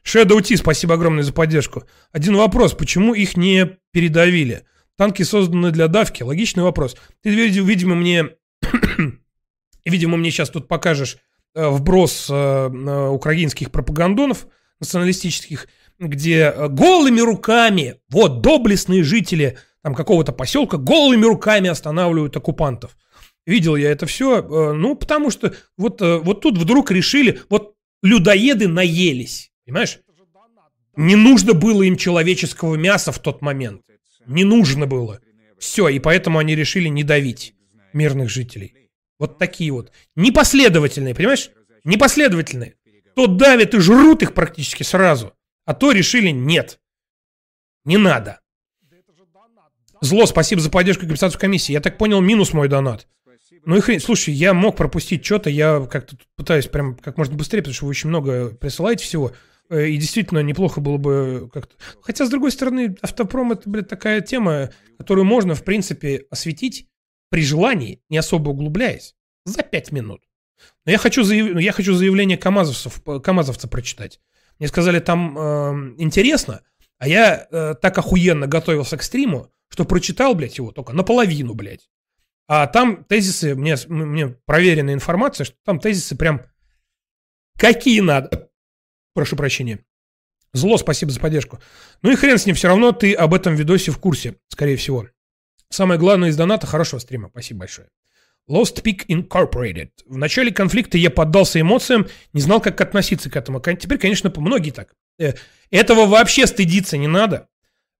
Shadow 0.06 0.42
T, 0.42 0.56
спасибо 0.58 0.94
огромное 0.94 1.24
за 1.24 1.34
поддержку. 1.34 1.84
Один 2.12 2.36
вопрос, 2.36 2.74
почему 2.74 3.14
их 3.14 3.38
не 3.38 3.78
передавили? 3.92 4.64
Танки 4.98 5.24
созданы 5.24 5.72
для 5.72 5.88
давки? 5.88 6.24
Логичный 6.24 6.64
вопрос. 6.64 6.96
Ты, 7.22 7.30
видимо, 7.32 7.96
мне... 7.96 8.30
видимо, 9.86 10.18
мне 10.18 10.32
сейчас 10.32 10.50
тут 10.50 10.68
покажешь 10.68 11.18
э, 11.56 11.68
вброс 11.68 12.28
э, 12.30 13.08
украинских 13.10 13.72
пропагандонов 13.72 14.48
националистических, 14.80 15.68
где 16.00 16.54
э, 16.56 16.68
голыми 16.70 17.22
руками, 17.22 17.96
вот, 18.10 18.42
доблестные 18.42 19.04
жители 19.04 19.58
там 19.82 19.96
какого-то 19.96 20.32
поселка 20.32 20.78
голыми 20.78 21.26
руками 21.26 21.70
останавливают 21.70 22.38
оккупантов. 22.38 22.96
Видел 23.46 23.76
я 23.76 23.92
это 23.92 24.06
все, 24.06 24.40
э, 24.40 24.74
ну, 24.74 24.96
потому 24.96 25.30
что 25.30 25.54
вот, 25.78 26.02
э, 26.02 26.18
вот 26.18 26.42
тут 26.42 26.58
вдруг 26.58 26.92
решили, 26.92 27.42
вот 27.50 27.76
людоеды 28.02 28.68
наелись, 28.68 29.52
понимаешь? 29.66 30.00
Не 30.96 31.16
нужно 31.16 31.54
было 31.54 31.84
им 31.84 31.98
человеческого 31.98 32.76
мяса 32.76 33.12
в 33.12 33.20
тот 33.20 33.42
момент. 33.42 33.82
Не 34.26 34.44
нужно 34.44 34.88
было. 34.88 35.20
Все, 35.60 35.90
и 35.90 36.00
поэтому 36.00 36.40
они 36.40 36.56
решили 36.56 36.88
не 36.88 37.04
давить 37.04 37.56
мирных 37.94 38.30
жителей. 38.30 38.90
Вот 39.20 39.38
такие 39.38 39.72
вот. 39.72 39.92
Непоследовательные, 40.16 41.16
понимаешь? 41.16 41.52
Непоследовательные. 41.84 42.76
То 43.16 43.28
давят 43.28 43.74
и 43.74 43.80
жрут 43.80 44.22
их 44.24 44.34
практически 44.34 44.84
сразу, 44.84 45.34
а 45.66 45.74
то 45.74 45.92
решили 45.92 46.30
нет. 46.30 46.80
Не 47.86 47.98
надо. 47.98 48.42
Зло, 50.02 50.26
спасибо 50.26 50.62
за 50.62 50.70
поддержку 50.70 51.02
компенсацию 51.02 51.40
комиссии. 51.40 51.72
Я 51.72 51.80
так 51.80 51.98
понял, 51.98 52.20
минус 52.20 52.54
мой 52.54 52.68
донат. 52.68 53.08
Ну 53.66 53.78
и 53.78 53.82
хрень, 53.82 54.00
слушай, 54.00 54.34
я 54.34 54.54
мог 54.54 54.76
пропустить 54.76 55.26
что-то, 55.26 55.50
я 55.50 55.88
как-то 55.90 56.18
пытаюсь 56.36 56.68
прям 56.68 56.96
как 56.96 57.18
можно 57.18 57.36
быстрее, 57.36 57.62
потому 57.62 57.74
что 57.74 57.86
вы 57.86 57.92
очень 57.92 58.10
много 58.10 58.50
присылаете 58.50 59.04
всего. 59.04 59.32
Э, 59.70 59.88
и 59.88 59.98
действительно 59.98 60.40
неплохо 60.40 60.82
было 60.82 60.98
бы 60.98 61.50
как-то... 61.54 61.76
Хотя, 62.02 62.26
с 62.26 62.30
другой 62.30 62.52
стороны, 62.52 62.96
автопром 63.02 63.54
это, 63.54 63.70
блядь, 63.70 63.88
такая 63.88 64.22
тема, 64.22 64.72
которую 64.98 65.26
можно, 65.26 65.56
в 65.56 65.64
принципе, 65.64 66.26
осветить 66.30 66.88
при 67.30 67.44
желании, 67.44 68.02
не 68.10 68.18
особо 68.18 68.50
углубляясь, 68.50 69.16
за 69.46 69.64
пять 69.64 69.92
минут. 69.92 70.22
Но 70.86 70.92
я 70.92 70.98
хочу, 70.98 71.24
заяв... 71.24 71.60
я 71.60 71.72
хочу 71.72 71.94
заявление 71.94 72.38
КАМАЗовцев, 72.38 73.02
КАМАЗовца 73.24 73.68
прочитать. 73.68 74.20
Мне 74.60 74.68
сказали, 74.68 75.00
там 75.00 75.38
э, 75.38 75.96
интересно, 75.98 76.62
а 76.98 77.08
я 77.08 77.48
э, 77.50 77.76
так 77.82 77.98
охуенно 77.98 78.48
готовился 78.48 78.98
к 78.98 79.04
стриму, 79.04 79.52
что 79.70 79.86
прочитал, 79.86 80.36
блядь, 80.36 80.58
его 80.58 80.72
только 80.72 80.94
наполовину, 80.94 81.54
блядь. 81.54 81.90
А 82.48 82.68
там 82.68 83.04
тезисы, 83.06 83.56
мне, 83.56 83.76
мне 83.88 84.28
проверенная 84.46 84.94
информация, 84.94 85.46
что 85.46 85.58
там 85.66 85.80
тезисы 85.80 86.16
прям 86.16 86.44
какие 87.58 88.02
надо. 88.02 88.50
Прошу 89.16 89.36
прощения. 89.38 89.80
Зло, 90.54 90.78
спасибо 90.78 91.12
за 91.12 91.20
поддержку. 91.20 91.60
Ну 92.02 92.12
и 92.12 92.16
хрен 92.16 92.38
с 92.38 92.46
ним, 92.46 92.54
все 92.56 92.68
равно 92.68 92.92
ты 92.92 93.14
об 93.14 93.34
этом 93.34 93.56
видосе 93.56 93.92
в 93.92 93.98
курсе, 93.98 94.36
скорее 94.50 94.76
всего. 94.76 95.08
Самое 95.70 96.00
главное 96.00 96.30
из 96.30 96.36
доната 96.36 96.68
хорошего 96.68 97.00
стрима. 97.00 97.30
Спасибо 97.30 97.62
большое. 97.62 97.88
Lost 98.50 98.84
Peak 98.84 99.06
Incorporated. 99.08 99.90
В 100.06 100.18
начале 100.18 100.52
конфликта 100.52 100.98
я 100.98 101.10
поддался 101.10 101.60
эмоциям, 101.60 102.08
не 102.34 102.42
знал, 102.42 102.62
как 102.62 102.80
относиться 102.80 103.30
к 103.30 103.36
этому. 103.36 103.60
Теперь, 103.60 103.98
конечно, 103.98 104.32
многие 104.36 104.72
так. 104.72 104.94
Э, 105.18 105.34
этого 105.72 106.06
вообще 106.06 106.46
стыдиться 106.46 106.98
не 106.98 107.08
надо. 107.08 107.48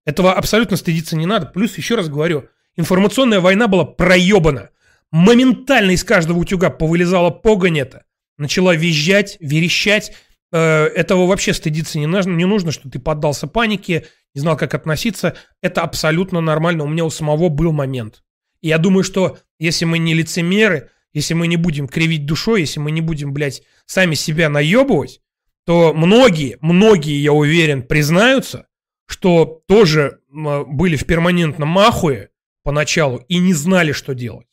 Этого 0.04 0.34
абсолютно 0.34 0.76
стыдиться 0.76 1.16
не 1.16 1.26
надо. 1.26 1.46
Плюс, 1.46 1.76
еще 1.76 1.96
раз 1.96 2.08
говорю, 2.08 2.48
информационная 2.76 3.40
война 3.40 3.68
была 3.68 3.84
проебана. 3.84 4.70
Моментально 5.10 5.92
из 5.92 6.04
каждого 6.04 6.38
утюга 6.38 6.70
повылезала 6.70 7.30
погонь 7.30 7.78
это. 7.80 8.04
Начала 8.38 8.74
визжать, 8.74 9.38
верещать. 9.40 10.12
Э, 10.52 10.86
этого 10.86 11.26
вообще 11.26 11.52
стыдиться 11.52 11.98
не 11.98 12.06
нужно, 12.06 12.32
не 12.32 12.44
нужно, 12.44 12.72
что 12.72 12.88
ты 12.88 12.98
поддался 12.98 13.46
панике, 13.46 14.06
не 14.34 14.40
знал, 14.40 14.56
как 14.56 14.74
относиться. 14.74 15.36
Это 15.60 15.82
абсолютно 15.82 16.40
нормально. 16.40 16.84
У 16.84 16.88
меня 16.88 17.04
у 17.04 17.10
самого 17.10 17.48
был 17.48 17.72
момент. 17.72 18.22
И 18.60 18.68
я 18.68 18.78
думаю, 18.78 19.04
что 19.04 19.38
если 19.58 19.84
мы 19.84 19.98
не 19.98 20.14
лицемеры, 20.14 20.90
если 21.12 21.34
мы 21.34 21.46
не 21.46 21.56
будем 21.56 21.88
кривить 21.88 22.26
душой, 22.26 22.60
если 22.60 22.80
мы 22.80 22.90
не 22.90 23.00
будем, 23.00 23.32
блядь, 23.32 23.62
сами 23.86 24.14
себя 24.14 24.48
наебывать, 24.48 25.20
то 25.64 25.92
многие, 25.94 26.58
многие, 26.60 27.20
я 27.20 27.32
уверен, 27.32 27.82
признаются, 27.82 28.68
что 29.06 29.62
тоже 29.66 30.20
были 30.28 30.96
в 30.96 31.06
перманентном 31.06 31.68
махуе 31.68 32.30
поначалу 32.62 33.18
и 33.28 33.38
не 33.38 33.54
знали, 33.54 33.92
что 33.92 34.14
делать. 34.14 34.46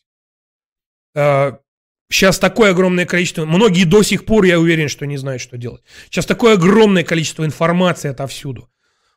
Сейчас 2.09 2.37
такое 2.37 2.71
огромное 2.71 3.05
количество, 3.05 3.45
многие 3.45 3.85
до 3.85 4.03
сих 4.03 4.25
пор, 4.25 4.43
я 4.43 4.59
уверен, 4.59 4.87
что 4.87 5.05
не 5.05 5.17
знают, 5.17 5.41
что 5.41 5.57
делать. 5.57 5.83
Сейчас 6.05 6.25
такое 6.25 6.53
огромное 6.53 7.03
количество 7.03 7.45
информации 7.45 8.09
отовсюду. 8.09 8.69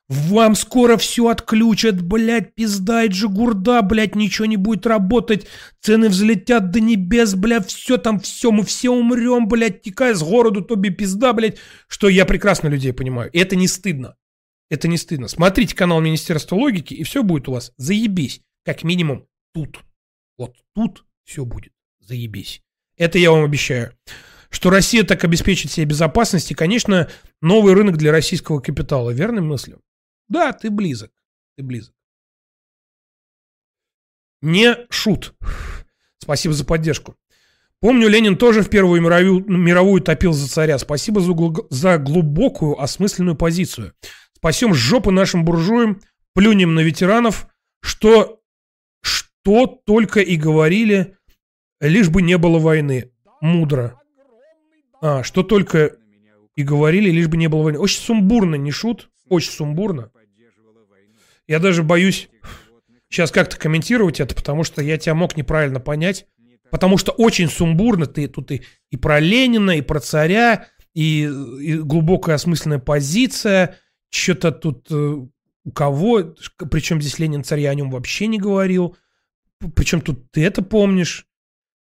Вам 0.09 0.55
скоро 0.55 0.97
все 0.97 1.29
отключат, 1.29 2.01
блядь, 2.01 2.55
пизда 2.55 3.05
и 3.05 3.09
джигурда, 3.09 3.83
блядь, 3.83 4.15
ничего 4.15 4.47
не 4.47 4.57
будет 4.57 4.87
работать, 4.87 5.49
цены 5.81 6.09
взлетят 6.09 6.71
до 6.71 6.79
небес, 6.79 7.35
блядь, 7.35 7.69
все 7.69 7.97
там, 7.97 8.21
все, 8.21 8.53
мы 8.53 8.65
все 8.65 8.91
умрем, 8.91 9.49
блядь, 9.49 9.83
текая 9.83 10.15
с 10.15 10.23
городу, 10.23 10.63
тоби 10.63 10.91
пизда, 10.91 11.33
блядь, 11.33 11.59
что 11.89 12.09
я 12.09 12.25
прекрасно 12.25 12.69
людей 12.69 12.93
понимаю. 12.93 13.31
И 13.33 13.39
это 13.39 13.57
не 13.57 13.67
стыдно. 13.67 14.17
Это 14.71 14.87
не 14.87 14.97
стыдно. 14.97 15.27
Смотрите 15.27 15.75
канал 15.75 16.01
Министерства 16.01 16.55
логики, 16.55 16.95
и 16.95 17.03
все 17.03 17.25
будет 17.25 17.49
у 17.49 17.53
вас 17.53 17.73
заебись. 17.77 18.43
Как 18.65 18.85
минимум 18.85 19.27
тут. 19.53 19.81
Вот 20.39 20.57
тут 20.75 21.05
все 21.25 21.45
будет 21.45 21.73
заебись. 22.01 22.63
Это 22.97 23.19
я 23.19 23.31
вам 23.31 23.45
обещаю. 23.45 23.93
Что 24.51 24.71
Россия 24.71 25.03
так 25.05 25.25
обеспечит 25.25 25.71
себе 25.71 25.87
безопасность 25.87 26.51
и, 26.51 26.55
конечно, 26.55 27.11
новый 27.43 27.75
рынок 27.75 27.97
для 27.97 28.13
российского 28.13 28.61
капитала. 28.61 29.11
Верной 29.11 29.43
мыслью? 29.43 29.81
Да, 30.29 30.53
ты 30.53 30.71
близок. 30.71 31.11
Ты 31.57 31.63
близок. 31.63 31.95
Не 34.43 34.77
шут. 34.91 35.35
Спасибо 36.19 36.55
за 36.55 36.65
поддержку. 36.65 37.17
Помню, 37.81 38.09
Ленин 38.09 38.37
тоже 38.37 38.63
в 38.63 38.71
Первую 38.71 39.03
мировую, 39.03 39.45
мировую 39.47 40.01
топил 40.01 40.33
за 40.33 40.49
царя. 40.49 40.79
Спасибо 40.79 41.21
за, 41.21 41.35
за 41.71 41.99
глубокую, 41.99 42.81
осмысленную 42.81 43.37
позицию. 43.37 43.93
Спасем 44.35 44.75
жопы 44.75 45.11
нашим 45.11 45.45
буржуям, 45.45 46.01
плюнем 46.35 46.75
на 46.75 46.81
ветеранов, 46.81 47.49
что, 47.83 48.41
что 49.03 49.67
только 49.67 50.21
и 50.21 50.37
говорили, 50.37 51.16
лишь 51.81 52.09
бы 52.09 52.23
не 52.23 52.39
было 52.39 52.59
войны. 52.59 53.11
Мудро. 53.41 54.01
А, 55.01 55.23
что 55.23 55.43
только 55.43 55.97
и 56.55 56.63
говорили, 56.63 57.11
лишь 57.11 57.29
бы 57.29 57.37
не 57.37 57.49
было 57.49 57.63
войны. 57.63 57.79
Очень 57.79 58.01
сумбурно, 58.01 58.55
не 58.55 58.71
шут? 58.71 59.11
Очень 59.29 59.53
сумбурно. 59.53 60.11
Я 61.47 61.59
даже 61.59 61.83
боюсь 61.83 62.29
сейчас 63.09 63.31
как-то 63.31 63.57
комментировать 63.57 64.21
это, 64.21 64.35
потому 64.35 64.65
что 64.65 64.83
я 64.83 64.99
тебя 64.99 65.15
мог 65.15 65.37
неправильно 65.37 65.81
понять. 65.81 66.27
Потому 66.71 66.99
что 66.99 67.13
очень 67.13 67.49
сумбурно 67.49 68.07
ты 68.07 68.27
тут 68.27 68.51
и, 68.51 68.63
и 68.91 68.97
про 68.97 69.21
Ленина, 69.21 69.79
и 69.79 69.83
про 69.83 70.01
царя, 70.01 70.67
и, 70.95 71.23
и 71.61 71.75
глубокая 71.79 72.35
осмысленная 72.35 72.79
позиция. 72.79 73.77
Что-то 74.11 74.51
тут 74.51 74.89
э, 74.91 74.95
у 74.95 75.71
кого, 75.73 76.35
причем 76.71 77.01
здесь 77.01 77.19
Ленин 77.19 77.45
царь, 77.45 77.61
я 77.61 77.71
о 77.71 77.75
нем 77.75 77.91
вообще 77.91 78.27
не 78.27 78.39
говорил. 78.39 78.97
Причем 79.75 80.01
тут 80.01 80.31
ты 80.33 80.45
это 80.45 80.63
помнишь. 80.63 81.27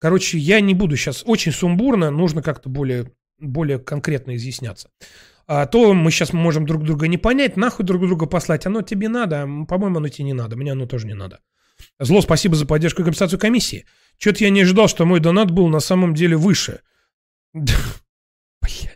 Короче, 0.04 0.36
я 0.36 0.60
не 0.60 0.74
буду 0.74 0.98
сейчас 0.98 1.22
очень 1.24 1.50
сумбурно, 1.50 2.10
нужно 2.10 2.42
как-то 2.42 2.68
более, 2.68 3.10
более 3.38 3.78
конкретно 3.78 4.36
изъясняться. 4.36 4.90
А 5.46 5.64
то 5.64 5.94
мы 5.94 6.10
сейчас 6.10 6.34
можем 6.34 6.66
друг 6.66 6.84
друга 6.84 7.08
не 7.08 7.16
понять, 7.16 7.56
нахуй 7.56 7.86
друг 7.86 8.02
друга 8.02 8.26
послать. 8.26 8.66
Оно 8.66 8.82
тебе 8.82 9.08
надо, 9.08 9.48
по-моему, 9.66 9.96
оно 9.96 10.08
тебе 10.08 10.26
не 10.26 10.34
надо. 10.34 10.56
Мне 10.56 10.72
оно 10.72 10.84
тоже 10.84 11.06
не 11.06 11.14
надо. 11.14 11.40
Зло, 11.98 12.20
спасибо 12.20 12.54
за 12.54 12.66
поддержку 12.66 13.00
и 13.00 13.04
компенсацию 13.06 13.40
комиссии. 13.40 13.86
Что-то 14.18 14.44
я 14.44 14.50
не 14.50 14.60
ожидал, 14.60 14.88
что 14.88 15.06
мой 15.06 15.20
донат 15.20 15.50
был 15.50 15.68
на 15.68 15.80
самом 15.80 16.12
деле 16.12 16.36
выше. 16.36 16.82
Блять. 17.54 18.93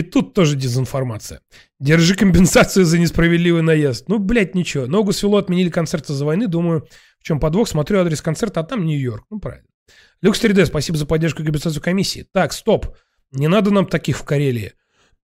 И 0.00 0.02
тут 0.02 0.32
тоже 0.32 0.56
дезинформация. 0.56 1.42
Держи 1.78 2.14
компенсацию 2.14 2.86
за 2.86 2.98
несправедливый 2.98 3.60
наезд. 3.60 4.08
Ну, 4.08 4.18
блядь, 4.18 4.54
ничего. 4.54 4.86
Ногу 4.86 5.12
свело, 5.12 5.36
отменили 5.36 5.68
концерт 5.68 6.08
из-за 6.08 6.24
войны. 6.24 6.46
Думаю, 6.46 6.86
в 7.18 7.22
чем 7.22 7.38
подвох. 7.38 7.68
Смотрю 7.68 8.00
адрес 8.00 8.22
концерта, 8.22 8.60
а 8.60 8.64
там 8.64 8.86
Нью-Йорк. 8.86 9.26
Ну, 9.28 9.40
правильно. 9.40 9.68
Люкс 10.22 10.42
3D, 10.42 10.64
спасибо 10.64 10.96
за 10.96 11.04
поддержку 11.04 11.42
и 11.42 11.44
компенсацию 11.44 11.82
комиссии. 11.82 12.26
Так, 12.32 12.54
стоп. 12.54 12.96
Не 13.30 13.48
надо 13.48 13.70
нам 13.72 13.84
таких 13.84 14.16
в 14.16 14.24
Карелии. 14.24 14.72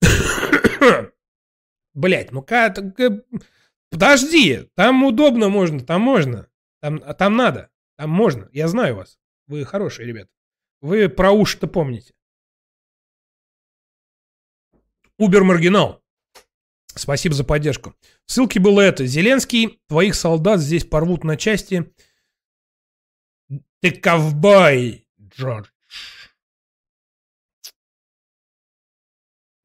Блять, 1.94 2.30
ну 2.30 2.42
как... 2.42 2.78
Подожди, 3.90 4.68
там 4.76 5.02
удобно 5.02 5.48
можно, 5.48 5.80
там 5.80 6.00
можно. 6.00 6.46
Там, 6.80 7.00
там 7.00 7.36
надо, 7.36 7.70
там 7.98 8.10
можно. 8.10 8.48
Я 8.52 8.68
знаю 8.68 8.94
вас. 8.94 9.18
Вы 9.48 9.64
хорошие 9.64 10.06
ребята. 10.06 10.28
Вы 10.80 11.08
про 11.08 11.32
уши-то 11.32 11.66
помните. 11.66 12.14
Убер 15.20 15.44
Маргинал. 15.44 16.02
Спасибо 16.94 17.34
за 17.34 17.44
поддержку. 17.44 17.94
В 18.24 18.32
ссылке 18.32 18.58
было 18.58 18.80
это. 18.80 19.04
Зеленский, 19.04 19.78
твоих 19.86 20.14
солдат 20.14 20.60
здесь 20.60 20.86
порвут 20.86 21.24
на 21.24 21.36
части. 21.36 21.92
Ты 23.82 23.90
ковбой, 23.90 25.06
Джордж. 25.20 25.68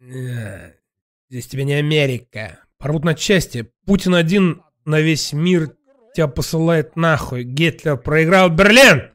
Здесь 0.02 1.48
тебе 1.48 1.64
не 1.64 1.76
Америка. 1.76 2.60
Порвут 2.78 3.06
на 3.06 3.16
части. 3.16 3.72
Путин 3.86 4.14
один 4.14 4.62
на 4.84 5.00
весь 5.00 5.32
мир 5.32 5.74
тебя 6.14 6.28
посылает 6.28 6.98
нахуй. 6.98 7.46
Гитлер 7.46 7.96
проиграл 7.96 8.50
Берлин. 8.50 9.14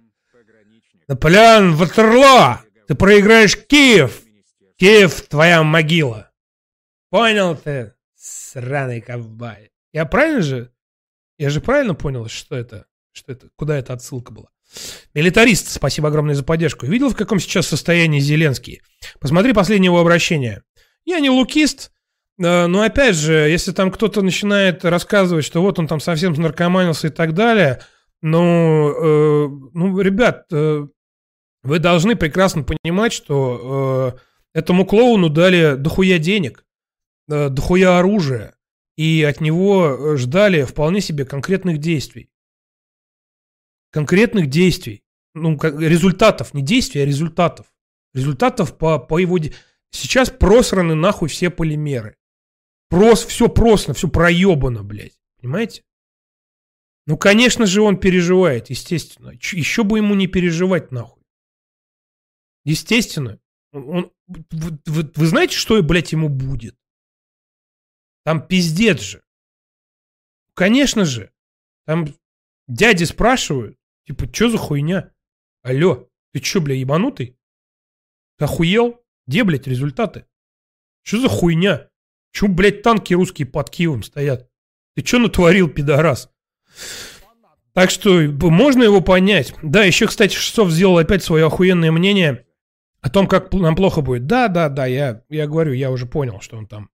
Наполеон 1.06 1.74
Ватерло. 1.74 2.62
Ты 2.88 2.94
проиграешь 2.94 3.58
Киев. 3.66 4.22
Киев 4.78 5.20
твоя 5.28 5.62
могила. 5.62 6.29
Понял 7.10 7.56
ты, 7.56 7.94
сраный 8.14 9.00
ковбой? 9.00 9.72
Я 9.92 10.04
правильно 10.04 10.42
же? 10.42 10.72
Я 11.38 11.50
же 11.50 11.60
правильно 11.60 11.94
понял, 11.94 12.28
что 12.28 12.54
это? 12.54 12.86
Что 13.12 13.32
это? 13.32 13.48
Куда 13.56 13.76
эта 13.76 13.92
отсылка 13.92 14.32
была? 14.32 14.46
Милитарист, 15.14 15.68
спасибо 15.68 16.08
огромное 16.08 16.36
за 16.36 16.44
поддержку. 16.44 16.86
Видел, 16.86 17.10
в 17.10 17.16
каком 17.16 17.40
сейчас 17.40 17.66
состоянии 17.66 18.20
Зеленский? 18.20 18.82
Посмотри 19.18 19.52
последнее 19.52 19.88
его 19.88 19.98
обращение. 19.98 20.62
Я 21.04 21.18
не 21.18 21.30
лукист, 21.30 21.90
э, 22.38 22.66
но 22.66 22.82
опять 22.82 23.16
же, 23.16 23.32
если 23.32 23.72
там 23.72 23.90
кто-то 23.90 24.22
начинает 24.22 24.84
рассказывать, 24.84 25.44
что 25.44 25.62
вот 25.62 25.80
он 25.80 25.88
там 25.88 25.98
совсем 25.98 26.34
наркоманился 26.34 27.08
и 27.08 27.10
так 27.10 27.34
далее, 27.34 27.80
ну, 28.22 28.90
э, 28.90 29.48
ну 29.74 30.00
ребят, 30.00 30.44
э, 30.52 30.86
вы 31.64 31.78
должны 31.80 32.14
прекрасно 32.14 32.62
понимать, 32.62 33.12
что 33.12 34.14
э, 34.14 34.58
этому 34.60 34.86
клоуну 34.86 35.28
дали 35.28 35.74
дохуя 35.74 36.18
денег, 36.18 36.64
э, 37.30 37.48
дохуя 37.48 37.98
оружия, 37.98 38.56
и 38.96 39.22
от 39.22 39.40
него 39.40 40.16
ждали 40.16 40.64
вполне 40.64 41.00
себе 41.00 41.24
конкретных 41.24 41.78
действий 41.78 42.30
конкретных 43.90 44.48
действий, 44.48 45.02
ну, 45.34 45.58
результатов, 45.60 46.54
не 46.54 46.62
действий, 46.62 47.02
а 47.02 47.06
результатов. 47.06 47.72
Результатов 48.14 48.76
по, 48.76 48.98
по 48.98 49.18
его... 49.18 49.38
Сейчас 49.90 50.30
просраны 50.30 50.94
нахуй 50.94 51.28
все 51.28 51.50
полимеры. 51.50 52.16
Прос, 52.88 53.24
все 53.24 53.48
просто, 53.48 53.92
все 53.92 54.08
проебано, 54.08 54.82
блядь. 54.82 55.18
Понимаете? 55.40 55.84
Ну, 57.06 57.16
конечно 57.16 57.66
же, 57.66 57.82
он 57.82 57.98
переживает, 57.98 58.70
естественно. 58.70 59.30
Еще 59.30 59.84
бы 59.84 59.98
ему 59.98 60.14
не 60.14 60.26
переживать, 60.26 60.92
нахуй. 60.92 61.22
Естественно. 62.64 63.40
Он, 63.72 64.12
вы, 64.26 64.78
вы, 64.86 65.12
вы 65.14 65.26
знаете, 65.26 65.56
что, 65.56 65.80
блядь, 65.82 66.12
ему 66.12 66.28
будет? 66.28 66.76
Там 68.24 68.46
пиздец 68.46 69.00
же. 69.00 69.22
Конечно 70.54 71.04
же. 71.04 71.30
Там 71.86 72.06
дяди 72.68 73.04
спрашивают, 73.04 73.80
Типа, 74.10 74.28
что 74.32 74.50
за 74.50 74.58
хуйня? 74.58 75.12
Алло, 75.62 76.08
ты 76.32 76.42
что, 76.42 76.60
бля, 76.60 76.74
ебанутый? 76.74 77.36
Ты 78.38 78.44
охуел? 78.44 79.00
Где, 79.28 79.44
блядь, 79.44 79.68
результаты? 79.68 80.26
Что 81.02 81.20
за 81.20 81.28
хуйня? 81.28 81.88
Чё, 82.32 82.48
блядь, 82.48 82.82
танки 82.82 83.14
русские 83.14 83.46
под 83.46 83.70
Киевом 83.70 84.02
стоят? 84.02 84.50
Ты 84.96 85.06
что 85.06 85.18
натворил, 85.18 85.68
пидорас? 85.68 86.28
Так 87.72 87.90
что 87.90 88.20
можно 88.50 88.82
его 88.82 89.00
понять. 89.00 89.54
Да, 89.62 89.84
еще, 89.84 90.08
кстати, 90.08 90.34
Шестов 90.34 90.70
сделал 90.70 90.98
опять 90.98 91.22
свое 91.22 91.46
охуенное 91.46 91.92
мнение 91.92 92.44
о 93.00 93.10
том, 93.10 93.28
как 93.28 93.52
нам 93.52 93.76
плохо 93.76 94.00
будет. 94.00 94.26
Да, 94.26 94.48
да, 94.48 94.68
да, 94.68 94.86
я, 94.86 95.22
я 95.28 95.46
говорю, 95.46 95.72
я 95.72 95.92
уже 95.92 96.06
понял, 96.06 96.40
что 96.40 96.56
он 96.56 96.66
там, 96.66 96.90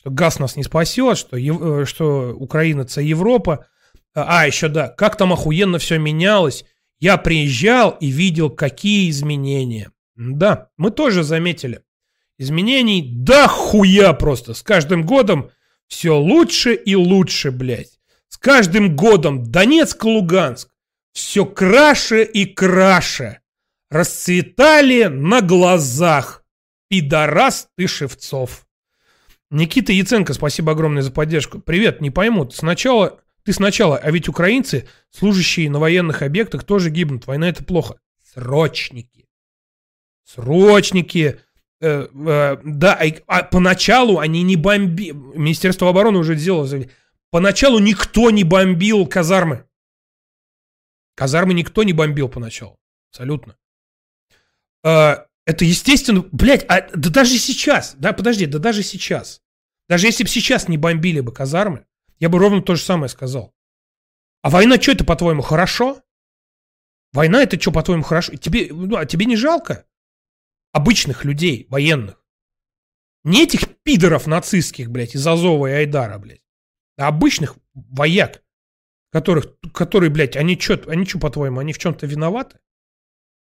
что 0.00 0.10
газ 0.10 0.38
нас 0.38 0.56
не 0.56 0.62
спасет, 0.62 1.18
что, 1.18 1.36
э, 1.36 1.84
что 1.84 2.34
Украина 2.34 2.82
это 2.82 3.00
Европа. 3.02 3.66
А, 4.14 4.46
еще 4.46 4.68
да, 4.68 4.88
как 4.88 5.16
там 5.16 5.32
охуенно 5.32 5.78
все 5.78 5.98
менялось. 5.98 6.64
Я 6.98 7.16
приезжал 7.16 7.90
и 8.00 8.08
видел, 8.08 8.50
какие 8.50 9.10
изменения. 9.10 9.90
Да, 10.16 10.68
мы 10.76 10.90
тоже 10.90 11.22
заметили. 11.22 11.82
Изменений 12.38 13.02
да 13.14 13.46
хуя 13.46 14.12
просто. 14.14 14.54
С 14.54 14.62
каждым 14.62 15.04
годом 15.04 15.50
все 15.86 16.18
лучше 16.18 16.74
и 16.74 16.94
лучше, 16.94 17.50
блядь. 17.50 17.98
С 18.28 18.38
каждым 18.38 18.96
годом 18.96 19.50
Донецк, 19.50 20.02
Луганск 20.04 20.70
все 21.12 21.44
краше 21.44 22.24
и 22.24 22.46
краше. 22.46 23.40
Расцветали 23.90 25.04
на 25.04 25.42
глазах. 25.42 26.44
Пидорас 26.88 27.68
ты 27.76 27.86
Шевцов. 27.86 28.66
Никита 29.50 29.92
Яценко, 29.92 30.32
спасибо 30.32 30.72
огромное 30.72 31.02
за 31.02 31.10
поддержку. 31.10 31.58
Привет, 31.58 32.00
не 32.00 32.10
пойму, 32.10 32.48
сначала 32.50 33.20
Ты 33.42 33.52
сначала, 33.52 33.96
а 33.96 34.10
ведь 34.10 34.28
украинцы, 34.28 34.86
служащие 35.10 35.70
на 35.70 35.78
военных 35.78 36.22
объектах, 36.22 36.64
тоже 36.64 36.90
гибнут. 36.90 37.26
Война 37.26 37.48
это 37.48 37.64
плохо. 37.64 37.98
Срочники. 38.34 39.28
Срочники. 40.24 41.40
Э, 41.80 42.06
э, 42.12 42.56
да, 42.62 42.94
а, 42.94 43.04
а 43.26 43.42
поначалу 43.42 44.18
они 44.18 44.42
не 44.42 44.56
бомбили. 44.56 45.12
Министерство 45.12 45.88
обороны 45.88 46.18
уже 46.18 46.36
сделало 46.36 46.66
заявление. 46.66 46.94
Поначалу 47.30 47.78
никто 47.78 48.30
не 48.30 48.44
бомбил 48.44 49.06
казармы. 49.06 49.64
Казармы 51.14 51.54
никто 51.54 51.82
не 51.82 51.92
бомбил 51.92 52.28
поначалу. 52.28 52.78
Абсолютно. 53.10 53.56
Э, 54.84 55.24
это 55.50 55.64
естественно, 55.64 56.24
блядь, 56.30 56.64
а, 56.68 56.88
да 56.94 57.10
даже 57.10 57.36
сейчас, 57.36 57.96
да, 57.98 58.12
подожди, 58.12 58.46
да 58.46 58.60
даже 58.60 58.84
сейчас. 58.84 59.42
Даже 59.88 60.06
если 60.06 60.22
бы 60.22 60.28
сейчас 60.30 60.68
не 60.68 60.78
бомбили 60.78 61.18
бы 61.18 61.32
казармы, 61.32 61.86
я 62.20 62.28
бы 62.28 62.38
ровно 62.38 62.62
то 62.62 62.76
же 62.76 62.82
самое 62.82 63.08
сказал. 63.08 63.52
А 64.42 64.50
война 64.50 64.80
что 64.80 64.92
это, 64.92 65.04
по-твоему, 65.04 65.42
хорошо? 65.42 66.02
Война 67.12 67.42
это 67.42 67.60
что, 67.60 67.72
по-твоему, 67.72 68.04
хорошо? 68.04 68.36
Тебе, 68.36 68.68
ну, 68.70 68.96
а 68.96 69.04
тебе 69.06 69.26
не 69.26 69.34
жалко? 69.34 69.86
Обычных 70.70 71.24
людей, 71.24 71.66
военных. 71.68 72.24
Не 73.24 73.42
этих 73.42 73.62
пидоров 73.82 74.28
нацистских, 74.28 74.88
блядь, 74.88 75.16
из 75.16 75.26
Азова 75.26 75.66
и 75.66 75.72
Айдара, 75.72 76.16
блядь. 76.18 76.44
А 76.96 77.08
обычных 77.08 77.56
вояк, 77.74 78.44
которых, 79.10 79.58
которые, 79.74 80.10
блядь, 80.10 80.36
они 80.36 80.56
что, 80.56 80.80
они 80.88 81.04
что, 81.06 81.18
по-твоему, 81.18 81.58
они 81.58 81.72
в 81.72 81.78
чем-то 81.78 82.06
виноваты? 82.06 82.60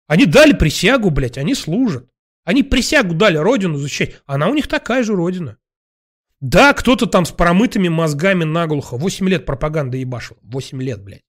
Они 0.07 0.27
дали 0.27 0.53
присягу, 0.53 1.11
блядь, 1.11 1.39
они 1.39 1.55
служат. 1.55 2.09
Они 2.45 2.63
присягу 2.63 3.15
дали 3.15 3.37
родину 3.39 3.79
защищать. 3.79 4.21
Она 4.27 4.49
у 4.49 4.55
них 4.55 4.69
такая 4.69 5.03
же 5.03 5.15
родина. 5.15 5.59
Да, 6.41 6.75
кто-то 6.75 7.07
там 7.07 7.25
с 7.25 7.33
промытыми 7.33 7.89
мозгами 7.89 8.45
наглухо. 8.45 8.99
8 8.99 9.29
лет 9.29 9.47
пропаганда 9.47 9.97
ебашил. 9.97 10.37
8 10.43 10.83
лет, 10.83 11.03
блядь. 11.03 11.25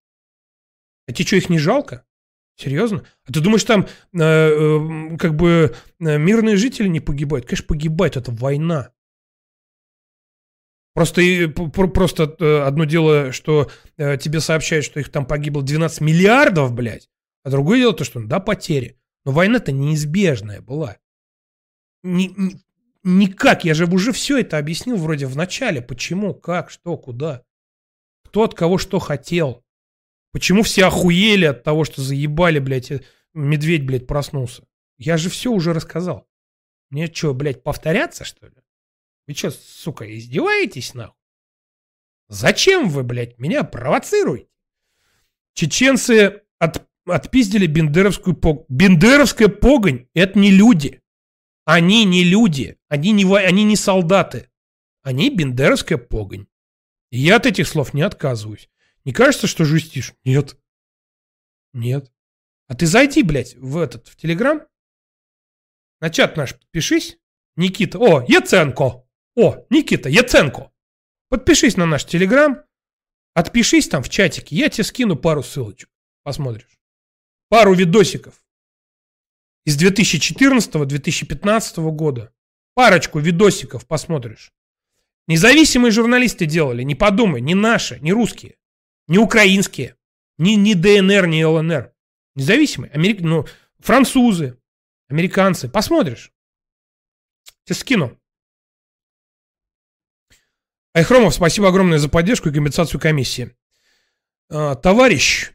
А 1.07 1.13
тебе 1.13 1.25
что, 1.25 1.35
их 1.37 1.49
не 1.49 1.59
жалко? 1.59 2.05
Серьезно? 2.57 3.05
А 3.25 3.31
ты 3.31 3.39
думаешь, 3.39 3.63
там 3.63 3.87
э, 4.13 4.19
э, 4.19 5.17
как 5.17 5.35
бы 5.35 5.75
э, 5.99 6.17
мирные 6.17 6.57
жители 6.57 6.87
не 6.87 6.99
погибают? 6.99 7.45
Конечно, 7.45 7.67
погибают. 7.67 8.17
Это 8.17 8.31
война. 8.31 8.91
Просто, 10.93 11.21
просто 11.49 12.35
э, 12.39 12.61
одно 12.61 12.85
дело, 12.85 13.31
что 13.33 13.69
э, 13.97 14.17
тебе 14.17 14.39
сообщают, 14.39 14.85
что 14.85 14.99
их 14.99 15.09
там 15.09 15.25
погибло 15.25 15.61
12 15.61 16.01
миллиардов, 16.01 16.73
блядь. 16.73 17.09
А 17.45 17.51
другое 17.51 17.77
дело 17.77 17.93
то, 17.93 18.03
что, 18.03 18.19
да, 18.25 18.39
потери. 18.39 18.99
Но 19.23 19.31
война-то 19.31 19.71
неизбежная 19.71 20.61
была. 20.61 20.97
Ни, 22.01 22.33
ни, 22.35 22.59
никак, 23.03 23.63
я 23.63 23.75
же 23.75 23.85
уже 23.85 24.11
все 24.13 24.39
это 24.39 24.57
объяснил 24.57 24.97
вроде 24.97 25.27
в 25.27 25.37
начале. 25.37 25.79
Почему, 25.79 26.33
как, 26.33 26.71
что, 26.71 26.97
куда. 26.97 27.43
Кто 28.23 28.45
от 28.45 28.55
кого 28.55 28.79
что 28.79 28.97
хотел. 28.97 29.63
Почему 30.31 30.63
все 30.63 30.85
охуели 30.85 31.45
от 31.45 31.61
того, 31.61 31.85
что 31.85 32.01
заебали, 32.01 32.57
блядь, 32.57 32.89
э, 32.89 33.03
медведь, 33.35 33.85
блядь, 33.85 34.07
проснулся. 34.07 34.65
Я 34.97 35.17
же 35.17 35.29
все 35.29 35.51
уже 35.51 35.71
рассказал. 35.71 36.27
Мне 36.89 37.05
что, 37.13 37.35
блядь, 37.35 37.61
повторяться, 37.61 38.23
что 38.23 38.47
ли? 38.47 38.55
Вы 39.27 39.35
что, 39.35 39.51
сука, 39.51 40.17
издеваетесь, 40.17 40.95
нахуй? 40.95 41.15
Зачем 42.27 42.89
вы, 42.89 43.03
блядь, 43.03 43.37
меня 43.37 43.63
провоцируете? 43.63 44.49
Чеченцы 45.53 46.41
от 46.57 46.89
отпиздили 47.05 47.67
бендеровскую 47.67 48.35
погонь. 48.35 48.65
Бендеровская 48.69 49.47
погонь– 49.47 50.07
это 50.13 50.37
не 50.39 50.51
люди. 50.51 51.01
Они 51.65 52.05
не 52.05 52.23
люди. 52.23 52.77
Они 52.87 53.11
не, 53.11 53.25
они 53.37 53.63
не 53.63 53.75
солдаты. 53.75 54.49
Они 55.01 55.29
бендеровская 55.29 55.97
погонь. 55.97 56.47
И 57.11 57.19
я 57.19 57.37
от 57.37 57.45
этих 57.45 57.67
слов 57.67 57.93
не 57.93 58.01
отказываюсь. 58.01 58.69
Не 59.03 59.13
кажется, 59.13 59.47
что 59.47 59.65
жестишь? 59.65 60.13
Нет. 60.23 60.57
Нет. 61.73 62.11
А 62.67 62.75
ты 62.75 62.87
зайди, 62.87 63.21
блядь, 63.21 63.55
в 63.55 63.77
этот, 63.77 64.07
в 64.07 64.15
Телеграм. 64.15 64.61
На 66.01 66.09
чат 66.09 66.37
наш 66.37 66.55
подпишись. 66.55 67.17
Никита. 67.55 67.99
О, 67.99 68.25
Яценко. 68.27 69.05
О, 69.35 69.65
Никита, 69.69 70.09
Яценко. 70.09 70.71
Подпишись 71.29 71.77
на 71.77 71.85
наш 71.85 72.05
Телеграм. 72.05 72.63
Отпишись 73.33 73.87
там 73.87 74.01
в 74.01 74.09
чатике. 74.09 74.55
Я 74.55 74.69
тебе 74.69 74.83
скину 74.83 75.15
пару 75.15 75.43
ссылочек. 75.43 75.89
Посмотришь 76.23 76.75
пару 77.49 77.73
видосиков 77.73 78.45
из 79.65 79.81
2014-2015 79.81 81.91
года. 81.91 82.31
Парочку 82.73 83.19
видосиков 83.19 83.85
посмотришь. 83.87 84.51
Независимые 85.27 85.91
журналисты 85.91 86.45
делали, 86.45 86.83
не 86.83 86.93
подумай, 86.93 87.41
не 87.41 87.55
наши, 87.55 87.99
не 87.99 88.13
русские, 88.13 88.57
не 89.07 89.17
украинские, 89.17 89.95
не, 90.37 90.55
не 90.55 90.75
ДНР, 90.75 91.25
не 91.27 91.43
ЛНР. 91.45 91.91
Независимые, 92.35 92.91
америк... 92.91 93.21
ну, 93.21 93.47
французы, 93.79 94.59
американцы. 95.07 95.69
Посмотришь. 95.69 96.31
Тебе 97.63 97.75
скину. 97.75 98.19
Айхромов, 100.93 101.33
спасибо 101.33 101.69
огромное 101.69 101.97
за 101.97 102.09
поддержку 102.09 102.49
и 102.49 102.53
компенсацию 102.53 103.01
комиссии. 103.01 103.55
А, 104.49 104.75
товарищ, 104.75 105.54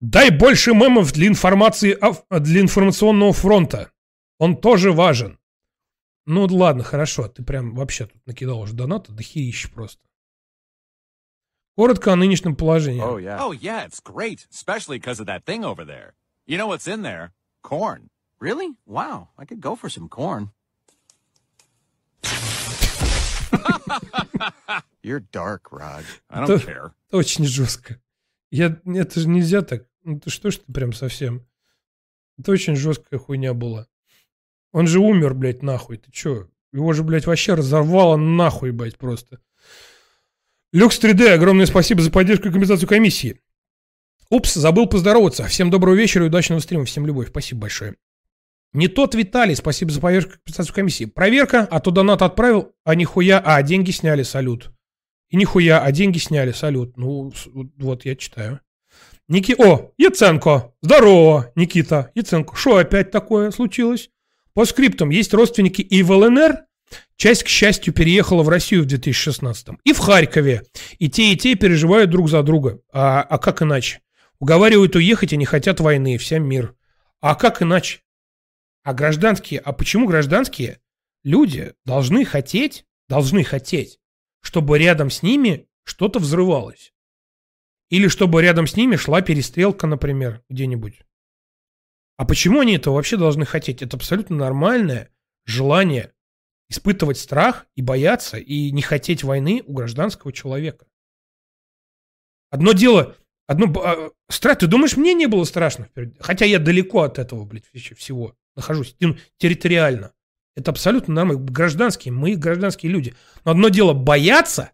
Дай 0.00 0.30
больше 0.30 0.72
мемов 0.72 1.12
для 1.12 1.28
информации, 1.28 1.98
для 2.30 2.60
информационного 2.60 3.32
фронта. 3.32 3.90
Он 4.38 4.56
тоже 4.56 4.92
важен. 4.92 5.38
Ну 6.24 6.46
ладно, 6.46 6.82
хорошо, 6.82 7.28
ты 7.28 7.42
прям 7.42 7.74
вообще 7.74 8.06
тут 8.06 8.26
накидал 8.26 8.60
уже 8.60 8.72
доната, 8.72 9.12
да 9.12 9.22
херищ 9.22 9.70
просто. 9.70 10.00
Коротко 11.76 12.12
о 12.12 12.16
нынешнем 12.16 12.56
положении. 12.56 13.02
Oh 13.02 13.18
yeah. 13.18 13.38
Oh 13.40 13.52
yeah, 13.52 13.84
it's 13.84 14.00
great, 14.00 14.46
especially 14.50 14.98
because 14.98 15.20
of 15.20 15.26
that 15.26 15.44
thing 15.44 15.64
over 15.64 15.84
there. 15.84 16.14
You 16.46 16.56
know 16.56 16.66
what's 16.66 16.86
in 16.86 17.02
there? 17.02 17.32
Corn. 17.62 18.10
Really? 18.38 18.76
Wow, 18.86 19.28
I 19.36 19.44
could 19.44 19.60
go 19.60 19.76
for 19.76 19.90
some 19.90 20.08
corn. 20.08 20.50
You're 25.02 25.20
dark, 25.20 25.72
Rod. 25.72 26.04
I 26.30 26.46
don't 26.46 26.64
care. 26.64 26.92
Очень 27.12 27.44
жестко. 27.44 28.00
Я, 28.50 28.80
это 28.86 29.20
же 29.20 29.28
нельзя 29.28 29.62
так. 29.62 29.89
Ну 30.10 30.18
ты 30.18 30.28
что 30.28 30.50
ж 30.50 30.56
ты 30.56 30.72
прям 30.72 30.92
совсем? 30.92 31.46
Это 32.36 32.50
очень 32.50 32.74
жесткая 32.74 33.20
хуйня 33.20 33.54
была. 33.54 33.86
Он 34.72 34.88
же 34.88 34.98
умер, 34.98 35.34
блядь, 35.34 35.62
нахуй. 35.62 35.98
Ты 35.98 36.10
чё? 36.10 36.48
Его 36.72 36.92
же, 36.94 37.04
блядь, 37.04 37.26
вообще 37.26 37.54
разорвало 37.54 38.16
нахуй, 38.16 38.72
блядь, 38.72 38.98
просто. 38.98 39.38
Люкс 40.72 40.98
3D, 40.98 41.28
огромное 41.28 41.66
спасибо 41.66 42.02
за 42.02 42.10
поддержку 42.10 42.48
и 42.48 42.50
компенсацию 42.50 42.88
комиссии. 42.88 43.40
Упс, 44.30 44.54
забыл 44.54 44.88
поздороваться. 44.88 45.46
Всем 45.46 45.70
доброго 45.70 45.94
вечера 45.94 46.24
и 46.24 46.28
удачного 46.28 46.58
стрима. 46.58 46.86
Всем 46.86 47.06
любовь. 47.06 47.28
Спасибо 47.28 47.60
большое. 47.60 47.94
Не 48.72 48.88
тот 48.88 49.14
Виталий, 49.14 49.54
спасибо 49.54 49.92
за 49.92 50.00
поддержку 50.00 50.32
и 50.32 50.34
компенсацию 50.34 50.74
комиссии. 50.74 51.04
Проверка, 51.04 51.68
а 51.70 51.78
то 51.78 51.92
донат 51.92 52.20
отправил, 52.22 52.72
а 52.82 52.96
нихуя, 52.96 53.38
а 53.38 53.62
деньги 53.62 53.92
сняли, 53.92 54.24
салют. 54.24 54.72
И 55.28 55.36
нихуя, 55.36 55.80
а 55.80 55.92
деньги 55.92 56.18
сняли, 56.18 56.50
салют. 56.50 56.96
Ну, 56.96 57.32
вот 57.76 58.04
я 58.04 58.16
читаю. 58.16 58.60
Ники... 59.30 59.54
О, 59.56 59.92
Яценко. 59.96 60.72
Здорово, 60.82 61.52
Никита. 61.54 62.10
Яценко. 62.16 62.56
Что 62.56 62.78
опять 62.78 63.12
такое 63.12 63.52
случилось? 63.52 64.10
По 64.54 64.64
скриптам 64.64 65.10
есть 65.10 65.32
родственники 65.32 65.82
и 65.82 66.02
в 66.02 66.10
ЛНР. 66.10 66.64
Часть, 67.14 67.44
к 67.44 67.46
счастью, 67.46 67.94
переехала 67.94 68.42
в 68.42 68.48
Россию 68.48 68.82
в 68.82 68.86
2016-м. 68.88 69.78
И 69.84 69.92
в 69.92 69.98
Харькове. 69.98 70.64
И 70.98 71.08
те, 71.08 71.32
и 71.32 71.36
те 71.36 71.54
переживают 71.54 72.10
друг 72.10 72.28
за 72.28 72.42
друга. 72.42 72.80
А, 72.92 73.22
а 73.22 73.38
как 73.38 73.62
иначе? 73.62 74.00
Уговаривают 74.40 74.96
уехать 74.96 75.32
и 75.32 75.36
не 75.36 75.44
хотят 75.44 75.78
войны. 75.78 76.18
Всем 76.18 76.48
мир. 76.48 76.74
А 77.20 77.36
как 77.36 77.62
иначе? 77.62 78.00
А 78.82 78.94
гражданские... 78.94 79.60
А 79.60 79.72
почему 79.72 80.08
гражданские 80.08 80.80
люди 81.22 81.74
должны 81.84 82.24
хотеть, 82.24 82.84
должны 83.08 83.44
хотеть, 83.44 84.00
чтобы 84.40 84.76
рядом 84.80 85.08
с 85.08 85.22
ними 85.22 85.68
что-то 85.84 86.18
взрывалось? 86.18 86.92
Или 87.90 88.08
чтобы 88.08 88.40
рядом 88.40 88.66
с 88.66 88.76
ними 88.76 88.96
шла 88.96 89.20
перестрелка, 89.20 89.86
например, 89.86 90.42
где-нибудь. 90.48 91.02
А 92.16 92.24
почему 92.24 92.60
они 92.60 92.76
это 92.76 92.90
вообще 92.90 93.16
должны 93.16 93.44
хотеть? 93.44 93.82
Это 93.82 93.96
абсолютно 93.96 94.36
нормальное 94.36 95.10
желание 95.44 96.12
испытывать 96.68 97.18
страх 97.18 97.66
и 97.74 97.82
бояться, 97.82 98.36
и 98.38 98.70
не 98.70 98.82
хотеть 98.82 99.24
войны 99.24 99.62
у 99.66 99.72
гражданского 99.72 100.32
человека. 100.32 100.86
Одно 102.50 102.72
дело, 102.72 103.16
одно... 103.46 103.72
А, 103.82 104.10
страх, 104.28 104.58
ты 104.58 104.68
думаешь, 104.68 104.96
мне 104.96 105.14
не 105.14 105.26
было 105.26 105.44
страшно? 105.44 105.88
Хотя 106.20 106.44
я 106.44 106.58
далеко 106.58 107.02
от 107.02 107.18
этого, 107.18 107.44
блядь, 107.44 107.64
всего 107.72 108.36
нахожусь, 108.54 108.96
территориально. 109.38 110.12
Это 110.56 110.70
абсолютно 110.70 111.14
нормально. 111.14 111.42
Гражданские, 111.42 112.12
мы 112.12 112.36
гражданские 112.36 112.92
люди. 112.92 113.14
Но 113.44 113.52
одно 113.52 113.68
дело 113.68 113.92
бояться, 113.92 114.72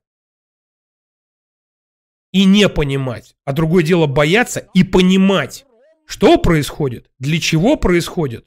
и 2.37 2.45
не 2.45 2.69
понимать. 2.69 3.35
А 3.47 3.55
другое 3.55 3.83
дело 3.83 4.07
бояться 4.07 4.69
и 4.75 4.85
понимать, 4.85 5.65
что 6.05 6.37
происходит, 6.37 7.11
для 7.19 7.41
чего 7.41 7.77
происходит 7.77 8.47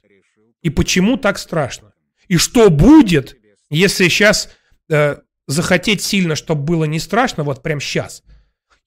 и 0.62 0.70
почему 0.70 1.16
так 1.16 1.38
страшно. 1.38 1.92
И 2.28 2.36
что 2.36 2.70
будет, 2.70 3.36
если 3.68 4.04
сейчас 4.04 4.54
э, 4.88 5.16
захотеть 5.48 6.02
сильно, 6.02 6.36
чтобы 6.36 6.62
было 6.62 6.84
не 6.84 7.00
страшно, 7.00 7.42
вот 7.42 7.64
прям 7.64 7.80
сейчас. 7.80 8.22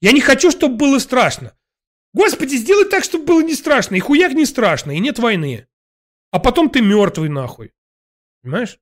Я 0.00 0.12
не 0.12 0.22
хочу, 0.22 0.50
чтобы 0.50 0.76
было 0.76 0.98
страшно. 0.98 1.54
Господи, 2.14 2.54
сделай 2.54 2.88
так, 2.88 3.04
чтобы 3.04 3.26
было 3.26 3.42
не 3.42 3.54
страшно. 3.54 3.96
И 3.96 4.00
хуяк 4.00 4.32
не 4.32 4.46
страшно, 4.46 4.92
и 4.92 5.00
нет 5.00 5.18
войны. 5.18 5.66
А 6.30 6.38
потом 6.38 6.70
ты 6.70 6.80
мертвый 6.80 7.28
нахуй. 7.28 7.72
Понимаешь? 8.42 8.78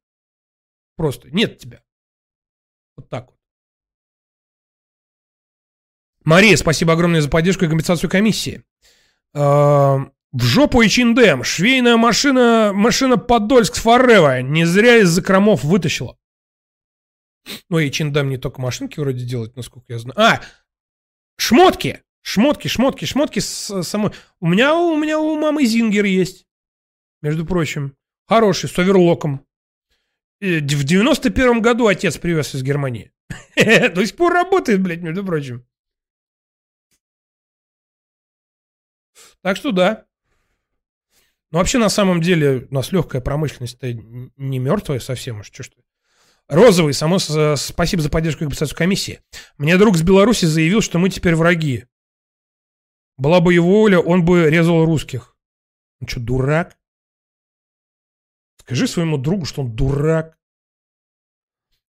Просто 0.94 1.30
нет 1.32 1.58
тебя. 1.58 1.82
Вот 2.96 3.08
так 3.08 3.30
вот. 3.30 3.41
Мария, 6.24 6.56
спасибо 6.56 6.92
огромное 6.92 7.20
за 7.20 7.28
поддержку 7.28 7.64
и 7.64 7.68
компенсацию 7.68 8.10
комиссии. 8.10 8.62
Эм, 9.34 10.12
в 10.32 10.42
жопу 10.42 10.82
H&M. 10.82 11.44
Швейная 11.44 11.96
машина, 11.96 12.72
машина 12.74 13.16
Подольск 13.18 13.76
Форева. 13.76 14.42
Не 14.42 14.64
зря 14.64 14.96
из 14.96 15.08
закромов 15.08 15.64
вытащила. 15.64 16.16
Ну, 17.68 17.78
H&M 17.78 18.28
не 18.28 18.38
только 18.38 18.60
машинки 18.60 19.00
вроде 19.00 19.24
делать, 19.24 19.56
насколько 19.56 19.92
я 19.92 19.98
знаю. 19.98 20.18
А, 20.18 20.40
шмотки. 21.36 22.02
Шмотки, 22.24 22.68
шмотки, 22.68 23.04
шмотки 23.04 23.40
с 23.40 23.82
самой. 23.82 24.12
У 24.40 24.46
меня, 24.46 24.76
у 24.76 24.96
меня 24.96 25.18
у 25.18 25.36
мамы 25.36 25.66
Зингер 25.66 26.04
есть. 26.04 26.46
Между 27.20 27.44
прочим. 27.44 27.96
Хороший, 28.28 28.68
с 28.68 28.78
оверлоком. 28.78 29.44
В 30.40 30.60
91 30.60 31.60
году 31.60 31.88
отец 31.88 32.16
привез 32.18 32.54
из 32.54 32.62
Германии. 32.62 33.12
До 33.56 34.06
сих 34.06 34.16
пор 34.16 34.32
работает, 34.32 34.80
блядь, 34.80 35.00
между 35.00 35.24
прочим. 35.24 35.66
Так 39.42 39.56
что 39.56 39.72
да. 39.72 40.06
Но 41.50 41.58
вообще, 41.58 41.78
на 41.78 41.90
самом 41.90 42.20
деле, 42.20 42.66
у 42.70 42.74
нас 42.74 42.92
легкая 42.92 43.20
промышленность 43.20 43.78
не 43.82 44.58
мертвая 44.58 45.00
совсем 45.00 45.40
уж. 45.40 45.46
Что, 45.48 45.62
что. 45.62 45.76
Розовый, 46.48 46.94
само 46.94 47.18
спасибо 47.18 48.02
за 48.02 48.10
поддержку 48.10 48.40
компенсацию 48.40 48.76
комиссии. 48.76 49.20
Мне 49.58 49.76
друг 49.76 49.96
с 49.96 50.02
Беларуси 50.02 50.44
заявил, 50.44 50.80
что 50.80 50.98
мы 50.98 51.08
теперь 51.08 51.34
враги. 51.34 51.86
Была 53.16 53.40
бы 53.40 53.54
его 53.54 53.68
воля, 53.68 53.98
он 53.98 54.24
бы 54.24 54.48
резал 54.50 54.84
русских. 54.84 55.36
Он 56.00 56.08
что, 56.08 56.20
дурак? 56.20 56.76
Скажи 58.58 58.86
своему 58.86 59.18
другу, 59.18 59.44
что 59.44 59.62
он 59.62 59.74
дурак. 59.74 60.38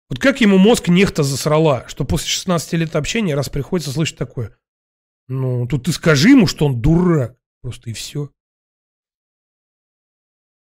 Вот 0.10 0.20
как 0.20 0.42
ему 0.42 0.58
мозг 0.58 0.90
нехта 0.90 1.24
засрала, 1.24 1.88
что 1.88 2.04
после 2.06 2.28
16 2.28 2.74
лет 2.74 2.96
общения 2.96 3.36
раз 3.36 3.50
приходится 3.50 3.92
слышать 3.92 4.18
такое. 4.18 4.58
Ну, 5.28 5.68
тут 5.68 5.86
ты 5.86 5.92
скажи 5.92 6.30
ему, 6.30 6.48
что 6.48 6.66
он 6.66 6.82
дурак. 6.82 7.38
Просто 7.64 7.90
и 7.90 7.94
все. 7.94 8.30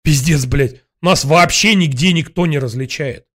Пиздец, 0.03 0.45
блядь. 0.45 0.85
Нас 1.03 1.25
вообще 1.25 1.77
нигде 1.77 2.13
никто 2.13 2.47
не 2.47 2.59
различает. 2.59 3.29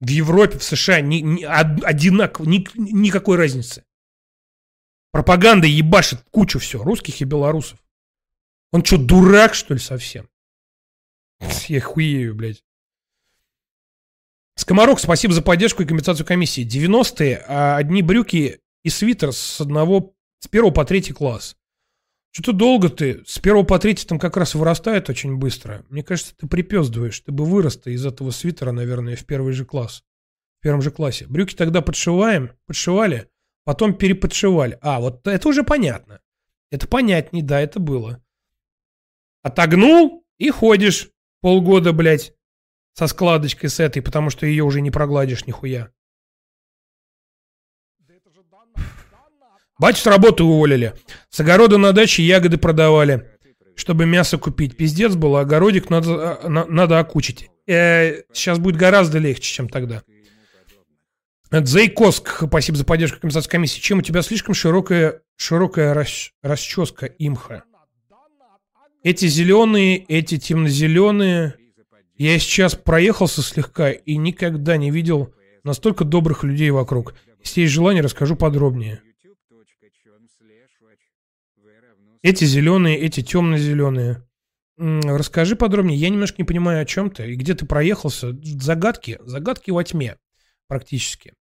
В 0.00 0.08
Европе, 0.08 0.58
в 0.58 0.62
США 0.62 1.00
ни, 1.00 1.16
ни, 1.16 1.42
одинаково, 1.42 2.44
ни, 2.44 2.66
никакой 2.74 3.38
разницы. 3.38 3.86
Пропаганда 5.10 5.66
ебашит 5.66 6.20
кучу 6.30 6.58
все, 6.58 6.82
русских 6.82 7.20
и 7.22 7.24
белорусов. 7.24 7.82
Он 8.72 8.84
что, 8.84 8.98
дурак, 8.98 9.54
что 9.54 9.72
ли, 9.72 9.80
совсем? 9.80 10.28
Я 11.68 11.80
хуею, 11.80 12.34
блядь. 12.34 12.62
Скоморок, 14.54 15.00
спасибо 15.00 15.32
за 15.32 15.40
поддержку 15.40 15.82
и 15.82 15.86
компенсацию 15.86 16.26
комиссии. 16.26 16.66
90-е, 16.66 17.42
а 17.48 17.76
одни 17.78 18.02
брюки 18.02 18.60
и 18.82 18.90
свитер 18.90 19.32
с 19.32 19.62
одного, 19.62 20.14
с 20.40 20.48
первого 20.48 20.72
по 20.72 20.84
третий 20.84 21.14
класс. 21.14 21.56
Что-то 22.32 22.52
долго 22.52 22.88
ты. 22.88 23.22
С 23.26 23.38
первого 23.38 23.62
по 23.62 23.78
третий 23.78 24.06
там 24.06 24.18
как 24.18 24.38
раз 24.38 24.54
вырастает 24.54 25.10
очень 25.10 25.36
быстро. 25.36 25.84
Мне 25.90 26.02
кажется, 26.02 26.34
ты 26.34 26.46
припездываешь. 26.46 27.20
Ты 27.20 27.30
бы 27.30 27.44
вырос 27.44 27.78
из 27.84 28.06
этого 28.06 28.30
свитера, 28.30 28.72
наверное, 28.72 29.16
в 29.16 29.26
первый 29.26 29.52
же 29.52 29.66
класс. 29.66 30.02
В 30.58 30.62
первом 30.62 30.80
же 30.80 30.90
классе. 30.90 31.26
Брюки 31.28 31.54
тогда 31.54 31.82
подшиваем, 31.82 32.52
подшивали, 32.66 33.28
потом 33.64 33.94
переподшивали. 33.94 34.78
А, 34.80 35.00
вот 35.00 35.26
это 35.26 35.46
уже 35.46 35.62
понятно. 35.62 36.20
Это 36.70 36.88
понятней, 36.88 37.42
да, 37.42 37.60
это 37.60 37.80
было. 37.80 38.24
Отогнул 39.42 40.24
и 40.38 40.48
ходишь 40.48 41.10
полгода, 41.42 41.92
блядь, 41.92 42.32
со 42.94 43.08
складочкой 43.08 43.68
с 43.68 43.78
этой, 43.78 44.00
потому 44.00 44.30
что 44.30 44.46
ее 44.46 44.64
уже 44.64 44.80
не 44.80 44.90
прогладишь 44.90 45.44
нихуя. 45.44 45.90
Батю 49.82 49.98
с 49.98 50.06
работы 50.06 50.44
уволили. 50.44 50.94
С 51.28 51.40
огорода 51.40 51.76
на 51.76 51.90
даче 51.90 52.22
ягоды 52.22 52.56
продавали, 52.56 53.28
чтобы 53.74 54.06
мясо 54.06 54.38
купить. 54.38 54.76
Пиздец 54.76 55.16
был, 55.16 55.36
огородик 55.36 55.90
надо, 55.90 56.38
а, 56.40 56.48
надо 56.48 57.00
окучить. 57.00 57.50
Э, 57.66 58.22
сейчас 58.32 58.60
будет 58.60 58.76
гораздо 58.76 59.18
легче, 59.18 59.52
чем 59.52 59.68
тогда. 59.68 60.04
Дзейкоск, 61.50 62.44
спасибо 62.46 62.78
за 62.78 62.84
поддержку 62.84 63.18
компенсации 63.18 63.50
комиссии. 63.50 63.80
Чем 63.80 63.98
у 63.98 64.02
тебя 64.02 64.22
слишком 64.22 64.54
широкая, 64.54 65.22
широкая 65.36 65.94
рас, 65.94 66.30
расческа 66.44 67.06
имха? 67.06 67.64
Эти 69.02 69.26
зеленые, 69.26 69.96
эти 69.98 70.38
темно-зеленые. 70.38 71.56
Я 72.16 72.38
сейчас 72.38 72.76
проехался 72.76 73.42
слегка 73.42 73.90
и 73.90 74.16
никогда 74.16 74.76
не 74.76 74.92
видел 74.92 75.34
настолько 75.64 76.04
добрых 76.04 76.44
людей 76.44 76.70
вокруг. 76.70 77.16
Если 77.42 77.62
есть 77.62 77.72
желание, 77.72 78.04
расскажу 78.04 78.36
подробнее. 78.36 79.02
Эти 82.22 82.44
зеленые, 82.44 82.98
эти 82.98 83.20
темно-зеленые. 83.22 84.26
Расскажи 84.78 85.56
подробнее. 85.56 85.98
Я 85.98 86.08
немножко 86.08 86.36
не 86.38 86.44
понимаю, 86.44 86.82
о 86.82 86.84
чем 86.84 87.10
ты 87.10 87.32
и 87.32 87.36
где 87.36 87.54
ты 87.54 87.66
проехался. 87.66 88.32
Загадки, 88.42 89.18
загадки 89.24 89.70
во 89.70 89.84
тьме 89.84 90.16
практически. 90.68 91.34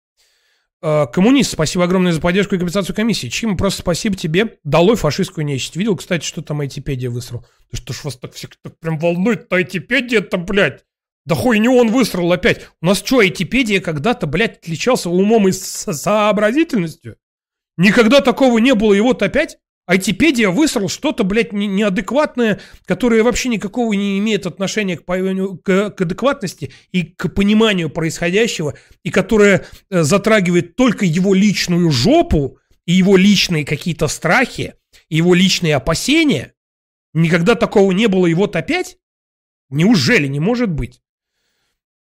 А, 0.81 1.05
коммунист, 1.07 1.51
спасибо 1.51 1.83
огромное 1.83 2.13
за 2.13 2.21
поддержку 2.21 2.55
и 2.55 2.57
компенсацию 2.57 2.95
комиссии. 2.95 3.27
Чим, 3.27 3.57
просто 3.57 3.81
спасибо 3.81 4.15
тебе. 4.15 4.57
Долой 4.63 4.95
фашистскую 4.95 5.45
нечисть. 5.45 5.75
Видел, 5.75 5.97
кстати, 5.97 6.25
что 6.25 6.41
там 6.41 6.61
Айтипедия 6.61 7.09
высрал? 7.09 7.45
Да 7.71 7.77
что 7.77 7.93
ж 7.93 8.03
вас 8.05 8.15
так 8.15 8.33
всех 8.33 8.51
так 8.61 8.79
прям 8.79 8.97
волнует-то 8.97 9.57
Айтипедия-то, 9.57 10.37
блядь? 10.37 10.85
Да 11.25 11.35
хуйню 11.35 11.75
он 11.75 11.91
высрал 11.91 12.31
опять. 12.31 12.67
У 12.81 12.85
нас 12.85 12.99
что, 12.99 13.19
Айтипедия 13.19 13.81
когда-то, 13.81 14.25
блядь, 14.25 14.59
отличался 14.59 15.09
умом 15.09 15.49
и 15.49 15.51
сообразительностью? 15.51 17.17
Никогда 17.77 18.21
такого 18.21 18.57
не 18.59 18.73
было, 18.73 18.93
и 18.93 19.01
вот 19.01 19.21
опять? 19.21 19.57
Айтипедия 19.89 20.51
высрал 20.51 20.87
что-то, 20.87 21.23
блядь, 21.23 21.51
не, 21.51 21.65
неадекватное, 21.65 22.61
которое 22.85 23.23
вообще 23.23 23.49
никакого 23.49 23.91
не 23.93 24.19
имеет 24.19 24.45
отношения 24.45 24.95
к, 24.95 25.03
к, 25.03 25.89
к 25.89 26.01
адекватности 26.01 26.71
и 26.91 27.05
к 27.05 27.27
пониманию 27.29 27.89
происходящего, 27.89 28.77
и 29.01 29.09
которое 29.09 29.65
э, 29.89 30.03
затрагивает 30.03 30.75
только 30.75 31.05
его 31.05 31.33
личную 31.33 31.89
жопу 31.89 32.59
и 32.85 32.93
его 32.93 33.17
личные 33.17 33.65
какие-то 33.65 34.07
страхи, 34.07 34.75
и 35.07 35.15
его 35.15 35.33
личные 35.33 35.75
опасения. 35.75 36.53
Никогда 37.13 37.55
такого 37.55 37.91
не 37.91 38.05
было, 38.05 38.27
и 38.27 38.35
вот 38.35 38.55
опять? 38.55 38.99
Неужели 39.71 40.27
не 40.27 40.39
может 40.39 40.69
быть? 40.69 41.01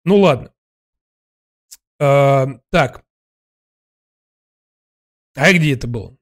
Ну 0.04 0.16
ладно. 0.16 0.52
А, 2.00 2.48
так. 2.72 3.04
А 5.36 5.52
где 5.52 5.74
это 5.74 5.86
было? 5.86 6.18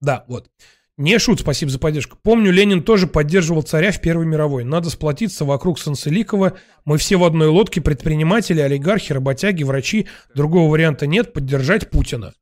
Да, 0.00 0.24
вот. 0.28 0.50
Не 0.98 1.18
шут, 1.18 1.40
спасибо 1.40 1.70
за 1.70 1.78
поддержку. 1.78 2.16
Помню, 2.22 2.50
Ленин 2.50 2.82
тоже 2.82 3.06
поддерживал 3.06 3.60
царя 3.62 3.92
в 3.92 4.00
Первой 4.00 4.24
мировой. 4.24 4.64
Надо 4.64 4.88
сплотиться 4.88 5.44
вокруг 5.44 5.78
Санцеликова. 5.78 6.54
Мы 6.86 6.96
все 6.96 7.16
в 7.16 7.24
одной 7.24 7.48
лодке, 7.48 7.82
предприниматели, 7.82 8.60
олигархи, 8.60 9.12
работяги, 9.12 9.62
врачи. 9.62 10.06
Другого 10.34 10.70
варианта 10.70 11.06
нет, 11.06 11.34
поддержать 11.34 11.90
Путина. 11.90 12.32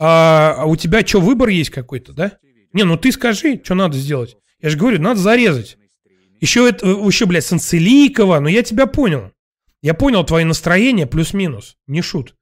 А, 0.00 0.56
а 0.58 0.64
у 0.64 0.74
тебя 0.74 1.06
что, 1.06 1.20
выбор 1.20 1.50
есть 1.50 1.70
какой-то, 1.70 2.12
да? 2.12 2.32
Не, 2.72 2.82
ну 2.82 2.96
ты 2.96 3.12
скажи, 3.12 3.60
что 3.62 3.76
надо 3.76 3.96
сделать. 3.96 4.36
Я 4.60 4.70
же 4.70 4.76
говорю, 4.76 5.00
надо 5.00 5.20
зарезать. 5.20 5.78
Еще, 6.40 6.68
это, 6.68 6.88
еще 6.88 7.26
блядь, 7.26 7.44
Санцеликова, 7.44 8.40
но 8.40 8.48
я 8.48 8.64
тебя 8.64 8.86
понял. 8.86 9.30
Я 9.82 9.94
понял 9.94 10.24
твои 10.24 10.44
настроения, 10.44 11.06
плюс-минус. 11.06 11.76
Не 11.86 12.02
шут. 12.02 12.34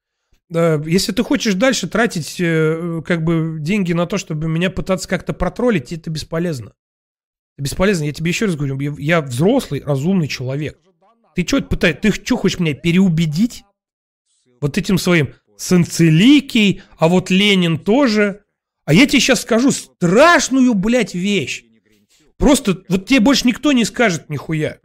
Если 0.52 1.12
ты 1.12 1.22
хочешь 1.22 1.54
дальше 1.54 1.88
тратить 1.88 2.36
э, 2.38 3.02
как 3.06 3.24
бы 3.24 3.56
деньги 3.58 3.92
на 3.92 4.06
то, 4.06 4.18
чтобы 4.18 4.48
меня 4.48 4.70
пытаться 4.70 5.08
как-то 5.08 5.32
протроллить, 5.32 5.92
это 5.92 6.10
бесполезно. 6.10 6.74
Бесполезно. 7.56 8.04
Я 8.04 8.12
тебе 8.12 8.30
еще 8.30 8.46
раз 8.46 8.56
говорю, 8.56 8.96
я 8.98 9.22
взрослый, 9.22 9.82
разумный 9.82 10.28
человек. 10.28 10.78
Ты 11.34 11.46
что 11.46 11.60
пытаешь? 11.62 11.96
Ты 12.02 12.12
что 12.12 12.36
хочешь 12.36 12.58
меня 12.58 12.74
переубедить? 12.74 13.64
Вот 14.60 14.78
этим 14.78 14.98
своим 14.98 15.34
Санцеликий, 15.56 16.82
а 16.98 17.08
вот 17.08 17.30
Ленин 17.30 17.78
тоже. 17.78 18.42
А 18.84 18.92
я 18.92 19.06
тебе 19.06 19.20
сейчас 19.20 19.42
скажу 19.42 19.70
страшную, 19.70 20.74
блядь, 20.74 21.14
вещь. 21.14 21.64
Просто 22.36 22.82
вот 22.88 23.06
тебе 23.06 23.20
больше 23.20 23.46
никто 23.46 23.72
не 23.72 23.84
скажет 23.84 24.28
нихуя. 24.28 24.78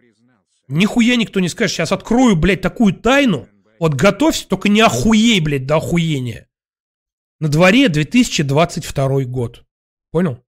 Нихуя 0.68 1.16
никто 1.16 1.40
не 1.40 1.50
скажет. 1.50 1.76
Сейчас 1.76 1.92
открою, 1.92 2.36
блядь, 2.36 2.62
такую 2.62 2.94
тайну. 2.94 3.48
Вот 3.80 3.94
готовься, 3.94 4.48
только 4.48 4.70
не 4.70 4.82
охуей, 4.82 5.40
блядь, 5.40 5.66
до 5.66 5.78
охуения. 5.78 6.50
На 7.40 7.50
дворе 7.50 7.90
2022 7.90 9.24
год. 9.26 9.66
Понял? 10.12 10.44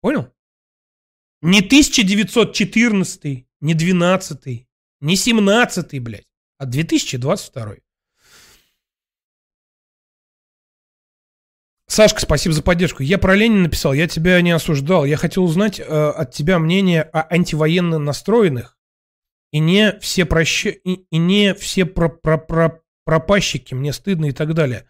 Понял? 0.00 0.32
Не 1.42 1.60
1914, 1.60 3.46
не 3.60 3.74
12, 3.74 4.66
не 5.00 5.16
17, 5.16 6.02
блядь, 6.02 6.26
а 6.58 6.66
2022. 6.66 7.76
Сашка, 11.86 12.20
спасибо 12.20 12.54
за 12.54 12.62
поддержку. 12.62 13.02
Я 13.02 13.18
про 13.18 13.34
Ленина 13.34 13.62
написал, 13.62 13.92
я 13.92 14.06
тебя 14.06 14.40
не 14.42 14.52
осуждал. 14.52 15.04
Я 15.04 15.16
хотел 15.16 15.44
узнать 15.44 15.80
э, 15.80 15.82
от 15.82 16.32
тебя 16.32 16.58
мнение 16.58 17.02
о 17.02 17.26
антивоенно 17.34 17.98
настроенных 17.98 18.79
и 19.52 19.58
не 19.58 19.98
все 20.00 20.24
прощ... 20.24 20.66
и, 20.66 21.06
не 21.10 21.54
все 21.54 21.84
про 21.84 22.08
про 22.08 22.38
про 22.38 22.82
пропащики, 23.04 23.74
мне 23.74 23.92
стыдно 23.92 24.26
и 24.26 24.32
так 24.32 24.54
далее. 24.54 24.86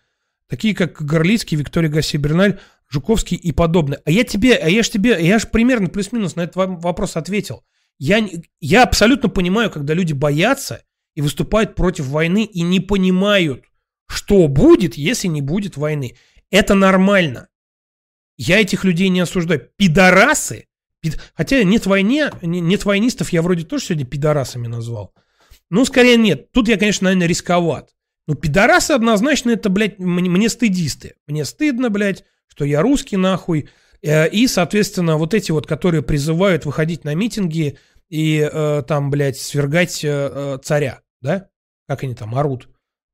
Такие 0.49 0.75
как 0.75 1.01
Горлицкий, 1.03 1.57
Виктория 1.57 1.89
Гаси 1.89 2.17
Берналь, 2.17 2.59
Жуковский 2.89 3.37
и 3.37 3.53
подобное. 3.53 4.03
А 4.05 4.11
я 4.11 4.25
тебе, 4.25 4.57
а 4.57 4.69
я 4.69 4.83
ж 4.83 4.89
тебе, 4.91 5.17
я 5.25 5.39
же 5.39 5.47
примерно 5.47 5.89
плюс-минус 5.89 6.35
на 6.35 6.43
этот 6.43 6.57
вопрос 6.57 7.17
ответил. 7.17 7.65
Я, 7.99 8.27
я 8.61 8.83
абсолютно 8.83 9.29
понимаю, 9.29 9.71
когда 9.71 9.95
люди 9.95 10.13
боятся 10.13 10.83
и 11.15 11.23
выступают 11.23 11.75
против 11.75 12.07
войны 12.07 12.45
и 12.45 12.63
не 12.63 12.81
понимают, 12.81 13.65
что 14.09 14.49
будет, 14.49 14.95
если 14.95 15.29
не 15.29 15.41
будет 15.41 15.77
войны. 15.77 16.17
Это 16.51 16.75
нормально. 16.75 17.49
Я 18.37 18.61
этих 18.61 18.85
людей 18.85 19.09
не 19.09 19.21
осуждаю. 19.21 19.69
Пидорасы, 19.77 20.57
пид... 20.57 20.67
хотя 21.35 21.63
нет 21.65 21.87
войне, 21.87 22.31
нет 22.43 22.85
войнистов, 22.85 23.33
я 23.33 23.43
вроде 23.43 23.65
тоже 23.65 23.87
сегодня 23.87 24.07
пидорасами 24.07 24.67
назвал. 24.67 25.15
Ну, 25.71 25.85
скорее 25.85 26.17
нет. 26.17 26.51
Тут 26.53 26.69
я, 26.69 26.77
конечно, 26.77 27.05
наверное, 27.05 27.29
рисковат. 27.29 27.91
Но 28.27 28.35
пидорасы 28.35 28.93
однозначно 28.93 29.51
это, 29.51 29.71
блядь, 29.71 29.99
мне, 29.99 30.29
мне 30.29 30.49
стыдисты. 30.49 31.15
Мне 31.27 31.45
стыдно, 31.45 31.91
блядь, 31.91 32.25
что 32.49 32.65
я 32.65 32.83
русский 32.83 33.17
нахуй. 33.17 33.69
Э, 34.03 34.29
и, 34.29 34.47
соответственно, 34.47 35.17
вот 35.17 35.33
эти 35.33 35.53
вот, 35.53 35.67
которые 35.67 36.03
призывают 36.03 36.65
выходить 36.67 37.05
на 37.05 37.15
митинги 37.15 37.79
и 38.09 38.49
э, 38.53 38.83
там, 38.87 39.11
блядь, 39.11 39.39
свергать 39.39 40.05
э, 40.05 40.09
э, 40.33 40.59
царя, 40.63 41.01
да? 41.21 41.49
Как 41.89 42.03
они 42.03 42.15
там 42.15 42.35
орут. 42.35 42.69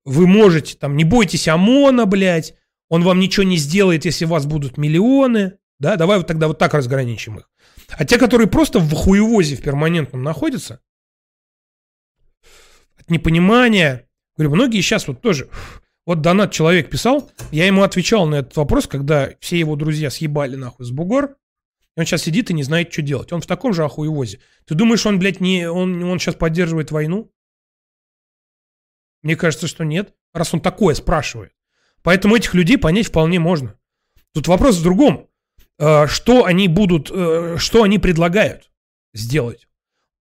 Вы 0.04 0.26
можете, 0.26 0.76
там, 0.76 0.96
не 0.96 1.04
бойтесь 1.04 1.48
ОМОНа, 1.48 2.06
блядь, 2.06 2.54
он 2.88 3.02
вам 3.02 3.20
ничего 3.20 3.44
не 3.44 3.56
сделает, 3.56 4.04
если 4.04 4.24
у 4.24 4.28
вас 4.28 4.46
будут 4.46 4.78
миллионы, 4.78 5.58
да? 5.78 5.96
Давай 5.96 6.18
вот 6.18 6.26
тогда 6.26 6.48
вот 6.48 6.58
так 6.58 6.74
разграничим 6.74 7.38
их. 7.38 7.50
А 7.90 8.04
те, 8.04 8.18
которые 8.18 8.48
просто 8.48 8.78
в 8.78 8.92
хуевозе 8.92 9.56
в 9.56 9.62
перманентном 9.62 10.22
находятся, 10.22 10.80
от 12.98 13.10
непонимания, 13.10 14.08
говорю, 14.36 14.54
многие 14.54 14.80
сейчас 14.80 15.06
вот 15.08 15.20
тоже 15.20 15.48
вот 16.04 16.20
донат 16.20 16.52
человек 16.52 16.90
писал, 16.90 17.30
я 17.50 17.66
ему 17.66 17.82
отвечал 17.82 18.26
на 18.26 18.36
этот 18.36 18.56
вопрос, 18.56 18.86
когда 18.86 19.30
все 19.40 19.58
его 19.58 19.76
друзья 19.76 20.10
съебали 20.10 20.56
нахуй 20.56 20.86
с 20.86 20.90
бугор, 20.90 21.36
он 21.96 22.04
сейчас 22.04 22.22
сидит 22.22 22.50
и 22.50 22.54
не 22.54 22.62
знает, 22.62 22.92
что 22.92 23.02
делать. 23.02 23.32
Он 23.32 23.40
в 23.40 23.46
таком 23.46 23.72
же 23.72 23.82
охуевозе. 23.82 24.40
Ты 24.66 24.74
думаешь, 24.74 25.06
он, 25.06 25.18
блядь, 25.18 25.40
не, 25.40 25.68
он, 25.68 26.02
он 26.04 26.18
сейчас 26.18 26.34
поддерживает 26.34 26.90
войну? 26.90 27.32
Мне 29.22 29.34
кажется, 29.34 29.66
что 29.66 29.82
нет, 29.84 30.14
раз 30.34 30.52
он 30.52 30.60
такое 30.60 30.94
спрашивает. 30.94 31.52
Поэтому 32.02 32.36
этих 32.36 32.54
людей 32.54 32.76
понять 32.78 33.08
вполне 33.08 33.40
можно. 33.40 33.78
Тут 34.32 34.46
вопрос 34.46 34.76
в 34.76 34.82
другом. 34.82 35.28
Э, 35.78 36.06
что 36.06 36.44
они 36.44 36.68
будут, 36.68 37.10
э, 37.10 37.56
что 37.58 37.82
они 37.82 37.98
предлагают 37.98 38.70
сделать? 39.14 39.68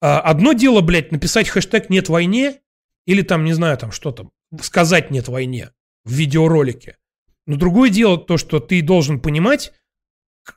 Э, 0.02 0.18
одно 0.18 0.53
дело, 0.53 0.82
блядь, 0.82 1.11
написать 1.11 1.49
хэштег 1.49 1.90
«нет 1.90 2.10
войне» 2.10 2.61
или 3.06 3.22
там, 3.22 3.45
не 3.45 3.53
знаю, 3.53 3.78
там 3.78 3.91
что 3.91 4.11
там, 4.11 4.32
сказать 4.61 5.11
«нет 5.11 5.28
войне» 5.28 5.72
в 6.03 6.11
видеоролике. 6.11 6.98
Но 7.45 7.56
другое 7.56 7.90
дело 7.90 8.18
то, 8.18 8.38
что 8.38 8.60
ты 8.60 8.82
должен 8.82 9.22
понимать, 9.22 9.74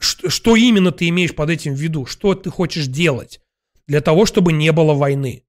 что 0.00 0.56
именно 0.56 0.92
ты 0.92 1.08
имеешь 1.08 1.34
под 1.34 1.50
этим 1.50 1.74
в 1.74 1.78
виду, 1.78 2.06
что 2.06 2.34
ты 2.34 2.50
хочешь 2.50 2.86
делать 2.86 3.40
для 3.86 4.00
того, 4.00 4.26
чтобы 4.26 4.52
не 4.52 4.72
было 4.72 4.94
войны. 4.94 5.44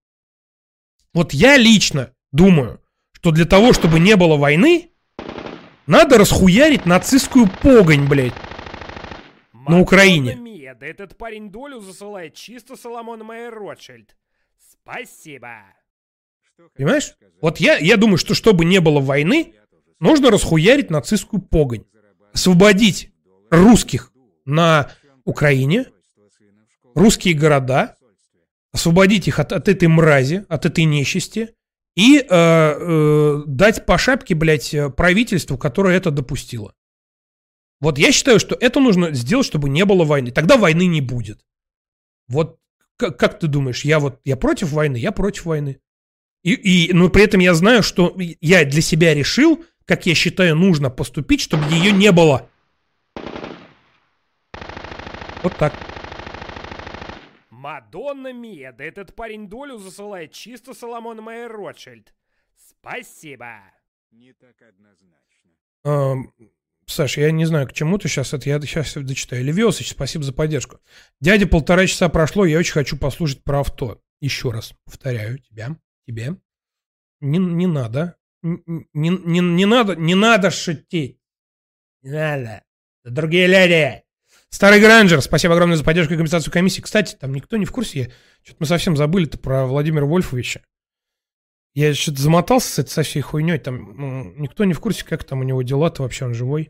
Вот 1.14 1.34
я 1.34 1.58
лично 1.58 2.14
думаю, 2.32 2.82
что 3.12 3.32
для 3.32 3.46
того, 3.46 3.74
чтобы 3.74 4.00
не 4.00 4.16
было 4.16 4.38
войны, 4.38 4.92
надо 5.88 6.18
расхуярить 6.18 6.86
нацистскую 6.86 7.50
погонь, 7.62 8.08
блядь, 8.08 8.34
на 9.72 9.80
Украине. 9.80 10.36
Меда, 10.36 10.86
этот 10.86 11.18
парень 11.18 11.50
долю 11.50 11.80
засылает 11.80 12.34
чисто 12.34 12.76
Соломон 12.76 13.24
Майер 13.24 13.54
Ротшильд. 13.54 14.16
Спасибо. 14.72 15.64
Понимаешь? 16.76 17.16
Вот 17.42 17.60
я, 17.60 17.78
я 17.78 17.98
думаю, 17.98 18.18
что 18.18 18.34
чтобы 18.36 18.66
не 18.66 18.80
было 18.80 19.00
войны, 19.00 19.54
нужно 20.00 20.30
расхуярить 20.30 20.90
нацистскую 20.90 21.42
погонь. 21.42 21.86
Освободить 22.34 23.12
русских 23.50 24.12
на 24.46 24.92
Украине, 25.26 25.86
русские 26.94 27.34
города, 27.34 27.96
освободить 28.72 29.28
их 29.28 29.40
от, 29.40 29.52
от 29.52 29.68
этой 29.68 29.88
мрази, 29.88 30.46
от 30.50 30.66
этой 30.66 30.84
нечисти 30.84 31.56
и 31.96 32.20
э, 32.20 32.26
э, 32.30 33.44
дать 33.48 33.86
по 33.86 33.98
шапке, 33.98 34.36
блядь, 34.36 34.74
правительству, 34.96 35.58
которое 35.58 35.98
это 35.98 36.12
допустило. 36.12 36.74
Вот 37.82 37.98
я 37.98 38.12
считаю, 38.12 38.40
что 38.40 38.56
это 38.58 38.80
нужно 38.80 39.12
сделать, 39.12 39.46
чтобы 39.46 39.68
не 39.68 39.84
было 39.86 40.06
войны. 40.06 40.32
Тогда 40.32 40.56
войны 40.56 40.86
не 40.86 41.02
будет. 41.02 41.44
Вот 42.28 42.60
как, 42.96 43.18
как 43.18 43.40
ты 43.40 43.48
думаешь, 43.48 43.84
я 43.84 44.00
вот 44.00 44.22
я 44.24 44.38
против 44.38 44.72
войны, 44.72 44.98
я 44.98 45.12
против 45.12 45.46
войны. 45.46 45.82
И, 46.44 46.54
и, 46.54 46.94
но 46.94 47.10
при 47.10 47.24
этом 47.24 47.42
я 47.42 47.54
знаю, 47.56 47.84
что 47.84 48.16
я 48.18 48.66
для 48.66 48.82
себя 48.82 49.14
решил, 49.14 49.66
как 49.86 50.06
я 50.06 50.14
считаю, 50.14 50.56
нужно 50.56 50.90
поступить, 50.92 51.42
чтобы 51.42 51.66
ее 51.66 51.92
не 51.92 52.12
было. 52.12 52.48
Вот 55.44 55.56
так. 55.58 55.74
Мадонна 57.50 58.32
Мия, 58.32 58.72
да 58.72 58.84
этот 58.84 59.16
парень 59.16 59.50
долю 59.50 59.78
засылает 59.78 60.32
чисто 60.32 60.74
Соломон 60.74 61.18
Майер 61.18 61.52
Ротшильд. 61.52 62.14
Спасибо. 62.56 63.62
Не 64.12 64.34
так 64.34 64.62
однозначно. 64.62 65.52
А, 65.84 66.16
Саш, 66.92 67.18
я 67.18 67.32
не 67.32 67.46
знаю, 67.46 67.68
к 67.68 67.74
чему 67.74 67.98
ты 67.98 68.08
сейчас 68.08 68.34
это, 68.34 68.50
я 68.50 68.60
сейчас 68.62 68.94
дочитаю. 68.94 69.44
Левиосыч, 69.44 69.92
спасибо 69.92 70.24
за 70.24 70.34
поддержку. 70.34 70.80
Дядя, 71.20 71.48
полтора 71.48 71.88
часа 71.88 72.10
прошло, 72.10 72.46
я 72.46 72.60
очень 72.60 72.74
хочу 72.74 72.98
послушать 72.98 73.44
про 73.44 73.62
авто. 73.62 74.02
Еще 74.20 74.52
раз 74.52 74.74
повторяю 74.86 75.40
тебя 75.40 75.78
тебе. 76.06 76.36
Не, 77.22 77.40
не 77.40 77.68
надо. 77.68 78.18
Не, 78.44 78.62
не, 78.94 79.40
не 79.40 79.66
надо, 79.66 79.96
не 79.96 80.16
надо 80.16 80.52
шутить. 80.52 81.20
Не 82.02 82.12
надо. 82.12 82.64
Другие 83.04 83.48
люди. 83.48 84.04
Старый 84.50 84.82
Гранджер, 84.82 85.22
спасибо 85.22 85.54
огромное 85.54 85.78
за 85.78 85.84
поддержку 85.84 86.14
и 86.14 86.18
компенсацию 86.18 86.52
комиссии. 86.52 86.82
Кстати, 86.82 87.16
там 87.16 87.34
никто 87.34 87.58
не 87.58 87.66
в 87.66 87.72
курсе. 87.72 88.12
Что-то 88.44 88.58
мы 88.60 88.66
совсем 88.66 88.98
забыли-то 88.98 89.38
про 89.38 89.66
Владимира 89.66 90.06
Вольфовича. 90.06 90.62
Я 91.74 91.94
что-то 91.94 92.22
замотался 92.22 92.68
с 92.68 92.80
этой 92.80 92.90
со 92.90 93.04
всей 93.04 93.22
хуйней. 93.22 93.60
Там 93.60 93.96
ну, 93.96 94.34
никто 94.36 94.66
не 94.66 94.74
в 94.74 94.82
курсе, 94.82 95.06
как 95.06 95.24
там 95.24 95.40
у 95.40 95.44
него 95.44 95.62
дела-то 95.62 96.04
вообще, 96.04 96.26
он 96.26 96.34
живой. 96.34 96.70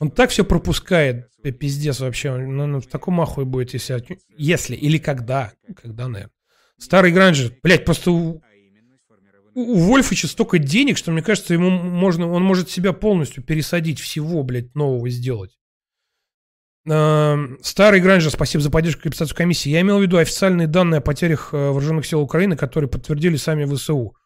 Он 0.00 0.10
так 0.10 0.30
все 0.30 0.44
пропускает, 0.44 1.30
пиздец 1.42 2.00
вообще. 2.00 2.30
Он 2.30 2.56
ну, 2.56 2.80
в 2.80 2.86
таком 2.86 3.20
ахуе 3.20 3.44
будет, 3.44 3.74
если... 3.74 4.18
Если, 4.36 4.74
или 4.74 4.96
когда. 4.98 5.52
Когда, 5.80 6.08
наверное. 6.08 6.32
Старый 6.78 7.12
Гранжер, 7.12 7.52
блядь, 7.62 7.84
просто 7.84 8.10
у, 8.10 8.42
у 9.54 9.74
Вольфыча 9.78 10.26
столько 10.26 10.58
денег, 10.58 10.96
что 10.96 11.12
мне 11.12 11.20
кажется, 11.20 11.52
ему 11.52 11.68
можно, 11.68 12.26
он 12.26 12.42
может 12.42 12.70
себя 12.70 12.94
полностью 12.94 13.44
пересадить, 13.44 14.00
всего, 14.00 14.42
блядь, 14.42 14.74
нового 14.74 15.10
сделать. 15.10 15.58
Старый 16.86 18.00
Гранжер, 18.00 18.30
спасибо 18.30 18.62
за 18.62 18.70
поддержку 18.70 19.06
и 19.06 19.12
комиссии. 19.34 19.68
Я 19.68 19.82
имел 19.82 19.98
в 19.98 20.02
виду 20.02 20.16
официальные 20.16 20.66
данные 20.66 20.98
о 20.98 21.02
потерях 21.02 21.52
э, 21.52 21.56
вооруженных 21.56 22.06
сил 22.06 22.22
Украины, 22.22 22.56
которые 22.56 22.88
подтвердили 22.88 23.36
сами 23.36 23.66
ВСУ. 23.66 24.16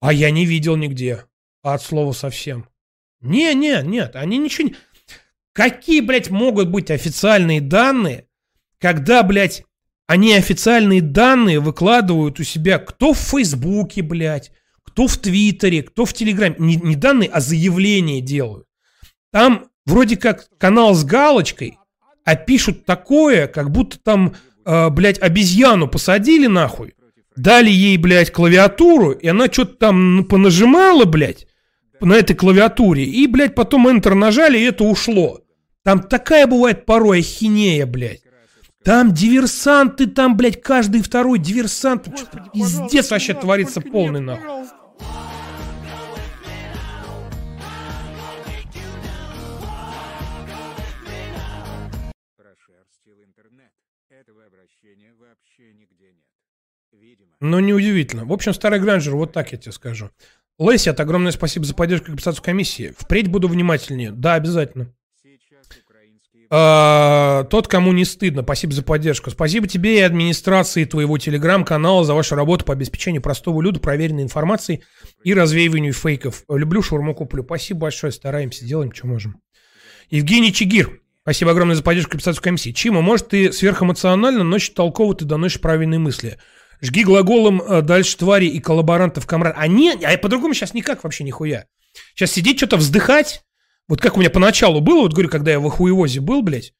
А 0.00 0.12
я 0.12 0.30
не 0.30 0.44
видел 0.44 0.76
нигде. 0.76 1.24
От 1.62 1.82
слова 1.82 2.12
совсем. 2.12 2.66
Не, 3.22 3.54
не, 3.54 3.80
нет, 3.82 4.16
они 4.16 4.38
ничего 4.38 4.68
не... 4.68 4.76
Какие, 5.52 6.00
блядь, 6.00 6.30
могут 6.30 6.68
быть 6.68 6.90
официальные 6.90 7.60
данные, 7.60 8.26
когда, 8.78 9.22
блядь, 9.22 9.64
они 10.06 10.34
официальные 10.34 11.00
данные 11.00 11.60
выкладывают 11.60 12.40
у 12.40 12.42
себя 12.42 12.78
кто 12.78 13.12
в 13.12 13.18
Фейсбуке, 13.18 14.02
блядь, 14.02 14.50
кто 14.84 15.06
в 15.06 15.16
Твиттере, 15.16 15.82
кто 15.82 16.04
в 16.04 16.12
Телеграме. 16.12 16.56
Не, 16.58 16.76
не 16.76 16.96
данные, 16.96 17.30
а 17.30 17.40
заявления 17.40 18.20
делают. 18.20 18.66
Там 19.30 19.68
вроде 19.86 20.16
как 20.16 20.48
канал 20.58 20.94
с 20.94 21.04
галочкой, 21.04 21.78
а 22.24 22.34
пишут 22.34 22.84
такое, 22.84 23.46
как 23.46 23.70
будто 23.70 23.98
там, 23.98 24.34
э, 24.64 24.90
блядь, 24.90 25.20
обезьяну 25.20 25.88
посадили 25.88 26.46
нахуй, 26.46 26.94
дали 27.36 27.70
ей, 27.70 27.96
блядь, 27.96 28.32
клавиатуру, 28.32 29.12
и 29.12 29.26
она 29.28 29.46
что-то 29.46 29.74
там 29.74 30.24
понажимала, 30.24 31.04
блядь, 31.04 31.46
на 32.02 32.14
этой 32.14 32.34
клавиатуре, 32.34 33.04
и, 33.04 33.26
блядь, 33.26 33.54
потом 33.54 33.88
Enter 33.88 34.14
нажали, 34.14 34.58
и 34.58 34.64
это 34.64 34.84
ушло. 34.84 35.40
Там 35.84 36.02
такая 36.02 36.46
бывает 36.46 36.86
порой 36.86 37.20
ахинея, 37.20 37.86
блядь. 37.86 38.22
Там 38.84 39.12
диверсанты, 39.12 40.06
там, 40.06 40.36
блядь, 40.36 40.60
каждый 40.60 41.02
второй 41.02 41.38
диверсант. 41.38 42.08
Господи, 42.08 42.50
Пиздец 42.52 43.10
вообще 43.10 43.34
творится 43.34 43.80
полный 43.80 44.20
нахуй. 44.20 44.66
Но 57.40 57.58
неудивительно. 57.58 58.24
В 58.24 58.32
общем, 58.32 58.54
старый 58.54 58.78
Гранжер, 58.78 59.16
вот 59.16 59.32
так 59.32 59.50
я 59.50 59.58
тебе 59.58 59.72
скажу. 59.72 60.10
Лесят, 60.70 61.00
огромное 61.00 61.32
спасибо 61.32 61.64
за 61.64 61.74
поддержку 61.74 62.06
и 62.06 62.08
компенсацию 62.08 62.44
комиссии. 62.44 62.94
Впредь 62.98 63.28
буду 63.28 63.48
внимательнее. 63.48 64.10
Да, 64.10 64.34
обязательно. 64.34 64.92
А, 66.54 67.44
тот, 67.44 67.66
кому 67.66 67.92
не 67.92 68.04
стыдно, 68.04 68.42
спасибо 68.42 68.74
за 68.74 68.82
поддержку. 68.82 69.30
Спасибо 69.30 69.66
тебе 69.66 70.00
и 70.00 70.02
администрации 70.02 70.84
твоего 70.84 71.16
телеграм-канала 71.16 72.04
за 72.04 72.12
вашу 72.12 72.34
работу 72.34 72.66
по 72.66 72.74
обеспечению 72.74 73.22
простого 73.22 73.62
люда 73.62 73.80
проверенной 73.80 74.22
информацией 74.22 74.82
и 75.24 75.32
развеиванию 75.32 75.94
фейков. 75.94 76.44
Люблю 76.50 76.82
шаурму 76.82 77.14
куплю. 77.14 77.42
Спасибо 77.42 77.80
большое, 77.80 78.12
стараемся, 78.12 78.66
делаем, 78.66 78.92
что 78.92 79.06
можем. 79.06 79.40
Евгений 80.10 80.52
Чигир. 80.52 81.00
Спасибо 81.22 81.52
огромное 81.52 81.74
за 81.74 81.82
поддержку 81.82 82.10
и 82.10 82.12
компенсацию 82.12 82.42
комиссии. 82.42 82.72
Чима, 82.72 83.00
может, 83.00 83.28
ты 83.28 83.50
сверхэмоционально, 83.50 84.44
но 84.44 84.58
толково 84.74 85.14
ты 85.14 85.24
доносишь 85.24 85.60
правильные 85.60 86.00
мысли. 86.00 86.36
Жги 86.82 87.04
глаголом 87.04 87.62
э, 87.62 87.80
дальше 87.80 88.16
твари 88.16 88.46
и 88.46 88.58
коллаборантов 88.58 89.24
комрад. 89.26 89.54
А 89.56 89.68
не, 89.68 89.92
а 89.92 90.18
по-другому 90.18 90.52
сейчас 90.52 90.74
никак 90.74 91.04
вообще 91.04 91.22
нихуя. 91.22 91.66
Сейчас 92.14 92.32
сидеть, 92.32 92.58
что-то 92.58 92.76
вздыхать. 92.76 93.44
Вот 93.88 94.00
как 94.00 94.16
у 94.16 94.20
меня 94.20 94.30
поначалу 94.30 94.80
было, 94.80 95.02
вот 95.02 95.12
говорю, 95.12 95.28
когда 95.28 95.52
я 95.52 95.60
в 95.60 95.68
хуевозе 95.70 96.20
был, 96.20 96.42
блядь. 96.42 96.74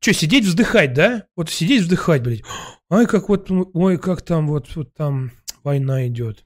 Что, 0.00 0.14
сидеть, 0.14 0.44
вздыхать, 0.44 0.94
да? 0.94 1.26
Вот 1.36 1.50
сидеть, 1.50 1.82
вздыхать, 1.82 2.22
блядь. 2.22 2.42
Ай, 2.90 3.06
как 3.06 3.28
вот, 3.28 3.50
ой, 3.50 3.98
как 3.98 4.22
там, 4.22 4.46
вот, 4.46 4.74
вот 4.76 4.94
там 4.94 5.32
война 5.64 6.06
идет. 6.06 6.44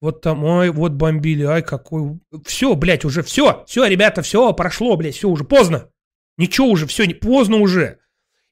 Вот 0.00 0.20
там, 0.20 0.44
ой, 0.44 0.70
вот 0.70 0.92
бомбили, 0.92 1.42
ай, 1.42 1.60
какой... 1.60 2.20
Все, 2.44 2.76
блядь, 2.76 3.04
уже 3.04 3.24
все, 3.24 3.64
все, 3.66 3.84
ребята, 3.84 4.22
все, 4.22 4.52
прошло, 4.52 4.96
блядь, 4.96 5.16
все, 5.16 5.28
уже 5.28 5.42
поздно. 5.42 5.90
Ничего 6.36 6.68
уже, 6.68 6.86
все, 6.86 7.04
не, 7.04 7.14
поздно 7.14 7.56
уже. 7.56 7.98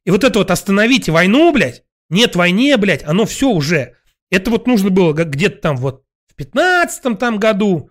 И 0.05 0.11
вот 0.11 0.25
это 0.25 0.41
вот 0.41 0.51
остановите 0.51 1.13
войну, 1.13 1.53
блядь, 1.53 1.85
нет 2.11 2.37
войне, 2.37 2.77
блядь, 2.77 3.05
оно 3.05 3.27
все 3.27 3.49
уже. 3.49 3.95
Это 4.31 4.51
вот 4.51 4.67
нужно 4.67 4.91
было 4.91 5.13
где-то 5.13 5.61
там 5.61 5.77
вот 5.77 6.05
в 6.29 6.35
15 6.35 7.19
там 7.19 7.39
году 7.39 7.91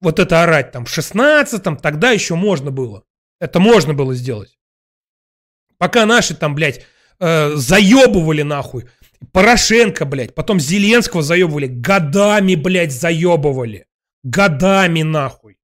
вот 0.00 0.18
это 0.18 0.42
орать, 0.42 0.72
там 0.72 0.84
в 0.84 0.90
16 0.90 1.62
тогда 1.80 2.10
еще 2.10 2.34
можно 2.34 2.70
было. 2.70 3.04
Это 3.40 3.60
можно 3.60 3.94
было 3.94 4.14
сделать. 4.14 4.58
Пока 5.78 6.06
наши 6.06 6.36
там, 6.36 6.54
блядь, 6.54 6.84
э, 7.20 7.54
заебывали 7.54 8.42
нахуй. 8.42 8.88
Порошенко, 9.32 10.04
блядь, 10.04 10.34
потом 10.34 10.60
Зеленского 10.60 11.22
заебывали. 11.22 11.66
Годами, 11.66 12.54
блядь, 12.54 12.92
заебывали. 12.92 13.86
Годами, 14.22 15.02
нахуй. 15.02 15.58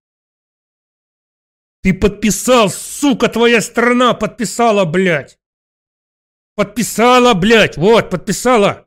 Ты 1.83 1.95
подписал, 1.95 2.71
сука, 2.71 3.29
твоя 3.29 3.61
страна 3.61 4.15
подписала, 4.15 4.85
блядь. 4.85 5.39
Подписала, 6.57 7.35
блядь, 7.35 7.77
вот, 7.77 8.11
подписала. 8.11 8.87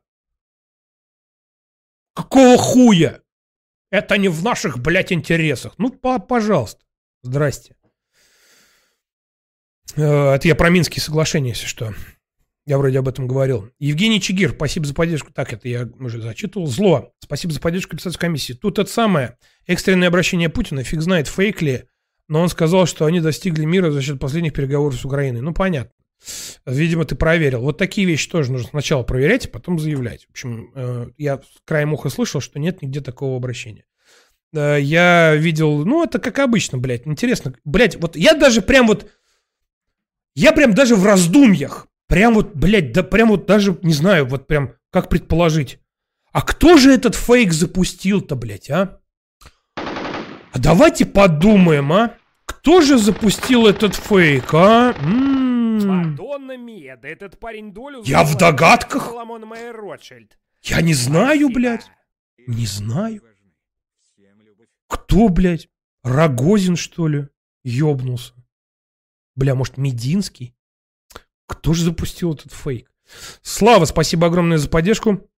Какого 2.14 2.58
хуя? 2.58 3.22
Это 3.90 4.18
не 4.18 4.28
в 4.28 4.44
наших, 4.44 4.80
блядь, 4.80 5.12
интересах. 5.12 5.74
Ну, 5.78 5.90
по- 5.92 6.20
пожалуйста. 6.20 6.84
Здрасте. 7.24 7.76
Э, 9.96 10.34
Это 10.34 10.48
я 10.48 10.56
про 10.56 10.70
Минские 10.70 11.02
соглашения, 11.02 11.50
если 11.50 11.66
что. 11.66 11.94
Я 12.66 12.78
вроде 12.78 13.00
об 13.00 13.08
этом 13.08 13.28
говорил. 13.28 13.70
Евгений 13.80 14.22
Чигир, 14.22 14.52
спасибо 14.52 14.86
за 14.86 14.94
поддержку. 14.94 15.34
Так, 15.34 15.52
это 15.52 15.68
я 15.68 15.90
уже 16.00 16.22
зачитывал. 16.22 16.68
Зло, 16.68 17.12
спасибо 17.20 17.54
за 17.54 17.60
поддержку 17.60 17.92
компенсацию 17.92 18.20
комиссии. 18.22 18.54
Тут 18.54 18.80
это 18.80 18.90
самое. 18.90 19.38
Экстренное 19.68 20.08
обращение 20.08 20.50
Путина, 20.50 20.84
фиг 20.84 21.02
знает, 21.02 21.28
фейк 21.28 21.62
ли, 21.62 21.86
но 22.30 22.42
он 22.42 22.50
сказал, 22.50 22.86
что 22.86 23.06
они 23.06 23.20
достигли 23.20 23.66
мира 23.66 23.92
за 23.92 24.02
счет 24.02 24.20
последних 24.20 24.54
переговоров 24.54 24.98
с 25.00 25.04
Украиной. 25.06 25.42
Ну, 25.42 25.54
понятно. 25.54 25.92
Видимо, 26.66 27.06
ты 27.06 27.16
проверил. 27.16 27.62
Вот 27.62 27.78
такие 27.78 28.08
вещи 28.08 28.30
тоже 28.30 28.52
нужно 28.52 28.70
сначала 28.70 29.04
проверять, 29.04 29.46
а 29.48 29.50
потом 29.50 29.80
заявлять. 29.80 30.26
В 30.28 30.32
общем, 30.32 30.72
э, 30.74 31.08
я 31.18 31.42
краем 31.66 31.94
уха 31.94 32.10
слышал, 32.10 32.40
что 32.42 32.60
нет 32.60 32.82
нигде 32.82 33.02
такого 33.02 33.36
обращения. 33.36 33.86
Э, 34.54 34.78
Я 34.80 35.36
видел, 35.36 35.84
ну, 35.86 36.04
это 36.04 36.20
как 36.20 36.40
обычно, 36.40 36.78
блядь, 36.78 37.06
интересно. 37.08 37.54
Блядь, 37.66 37.98
вот 37.98 38.16
я 38.16 38.34
даже 38.34 38.62
прям 38.62 38.88
вот, 38.88 39.10
я 40.36 40.54
прям 40.54 40.74
даже 40.74 40.96
в 40.96 41.06
раздумьях, 41.06 41.88
прям 42.08 42.36
вот, 42.36 42.56
блядь, 42.56 42.94
да 42.94 43.04
прям 43.04 43.30
вот 43.30 43.46
даже, 43.46 43.78
не 43.82 43.94
знаю, 43.94 44.26
вот 44.26 44.48
прям, 44.48 44.74
как 44.92 45.10
предположить. 45.10 45.80
А 46.32 46.42
кто 46.42 46.78
же 46.78 46.92
этот 46.94 47.16
фейк 47.16 47.52
запустил-то, 47.52 48.36
блядь, 48.36 48.70
а? 48.70 49.00
А 49.76 50.60
давайте 50.60 51.06
подумаем, 51.06 51.92
а? 51.92 52.16
Кто 52.46 52.82
же 52.82 52.98
запустил 52.98 53.68
этот 53.68 53.96
фейк, 53.96 54.54
а? 54.54 54.94
М. 55.00 55.53
Мадонна 55.82 56.58
Меда, 56.58 57.08
этот 57.08 57.40
парень 57.40 57.74
долю... 57.74 58.02
Я 58.04 58.24
в 58.24 58.38
догадках. 58.38 59.06
Соломон 59.06 59.46
Майер 59.46 59.76
Ротшильд. 59.76 60.38
Я 60.62 60.82
не 60.82 60.94
знаю, 60.94 61.50
блядь. 61.50 61.90
Не 62.48 62.66
знаю. 62.66 63.22
Кто, 64.88 65.30
блядь? 65.30 65.70
Рогозин, 66.04 66.76
что 66.76 67.08
ли? 67.08 67.28
Ёбнулся. 67.64 68.34
Бля, 69.36 69.56
может, 69.56 69.78
Мединский? 69.78 70.56
Кто 71.48 71.74
же 71.74 71.84
запустил 71.84 72.34
этот 72.34 72.52
фейк? 72.52 72.92
Слава, 73.42 73.86
спасибо 73.86 74.28
огромное 74.28 74.58
за 74.58 74.70
поддержку 74.70 75.30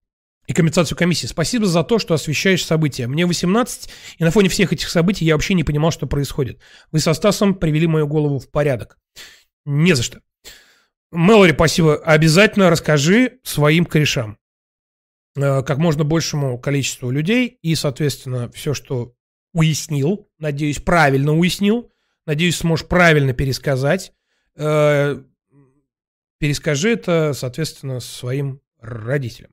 и 0.47 0.53
компенсацию 0.53 0.97
комиссии. 0.97 1.27
Спасибо 1.27 1.65
за 1.65 1.83
то, 1.83 1.99
что 1.99 2.13
освещаешь 2.13 2.65
события. 2.65 3.07
Мне 3.07 3.25
18, 3.25 3.89
и 4.17 4.23
на 4.23 4.31
фоне 4.31 4.49
всех 4.49 4.73
этих 4.73 4.89
событий 4.89 5.25
я 5.25 5.33
вообще 5.33 5.53
не 5.53 5.63
понимал, 5.63 5.91
что 5.91 6.07
происходит. 6.07 6.61
Вы 6.91 6.99
со 6.99 7.13
Стасом 7.13 7.55
привели 7.55 7.87
мою 7.87 8.07
голову 8.07 8.39
в 8.39 8.49
порядок. 8.49 8.99
Не 9.65 9.93
за 9.93 10.03
что. 10.03 10.21
Мэлори, 11.11 11.53
спасибо. 11.53 11.95
Обязательно 11.97 12.69
расскажи 12.69 13.39
своим 13.43 13.85
корешам. 13.85 14.37
Э, 15.35 15.63
Как 15.63 15.77
можно 15.77 16.03
большему 16.03 16.59
количеству 16.59 17.09
людей. 17.09 17.59
И, 17.61 17.75
соответственно, 17.75 18.49
все, 18.51 18.73
что 18.73 19.15
уяснил, 19.53 20.29
надеюсь, 20.37 20.79
правильно 20.79 21.33
уяснил, 21.33 21.91
надеюсь, 22.25 22.57
сможешь 22.57 22.87
правильно 22.87 23.33
пересказать. 23.33 24.13
Э, 24.55 25.21
Перескажи 26.37 26.91
это, 26.91 27.31
соответственно, 27.33 28.01
своим 28.01 28.59
родителям. 28.81 29.51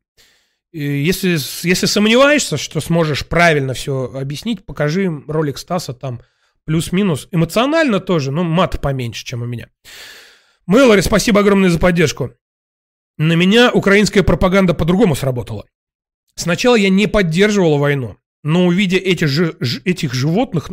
Если, 0.72 1.38
если 1.66 1.86
сомневаешься, 1.86 2.56
что 2.56 2.80
сможешь 2.80 3.26
правильно 3.26 3.72
все 3.72 4.10
объяснить, 4.12 4.66
покажи 4.66 5.04
им 5.04 5.24
ролик 5.30 5.58
Стаса 5.58 5.92
там 5.94 6.22
плюс-минус. 6.64 7.28
Эмоционально 7.30 8.00
тоже, 8.00 8.30
но 8.30 8.44
мат 8.44 8.80
поменьше, 8.80 9.24
чем 9.24 9.42
у 9.42 9.46
меня. 9.46 9.68
Мэлори, 10.66 11.00
спасибо 11.00 11.40
огромное 11.40 11.70
за 11.70 11.78
поддержку. 11.78 12.32
На 13.18 13.34
меня 13.34 13.70
украинская 13.72 14.22
пропаганда 14.22 14.74
по-другому 14.74 15.14
сработала. 15.14 15.66
Сначала 16.34 16.76
я 16.76 16.88
не 16.88 17.06
поддерживала 17.06 17.76
войну, 17.78 18.16
но 18.42 18.66
увидя 18.66 18.96
эти 18.96 19.24
же, 19.24 19.56
ж- 19.60 19.82
этих 19.84 20.14
животных 20.14 20.70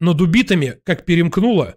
над 0.00 0.20
убитыми, 0.20 0.80
как 0.84 1.06
перемкнуло, 1.06 1.76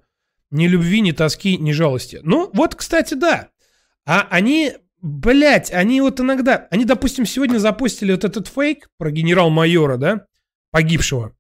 ни 0.51 0.67
любви, 0.67 0.99
ни 1.01 1.11
тоски, 1.11 1.57
ни 1.57 1.71
жалости. 1.71 2.19
Ну, 2.23 2.49
вот, 2.53 2.75
кстати, 2.75 3.13
да. 3.13 3.49
А 4.05 4.27
они, 4.29 4.73
блядь, 5.01 5.71
они 5.71 6.01
вот 6.01 6.19
иногда... 6.19 6.67
Они, 6.71 6.83
допустим, 6.83 7.25
сегодня 7.25 7.59
запустили 7.59 8.11
вот 8.11 8.25
этот 8.25 8.47
фейк 8.47 8.89
про 8.97 9.11
генерал-майора, 9.11 9.97
да, 9.97 10.25
погибшего 10.71 11.35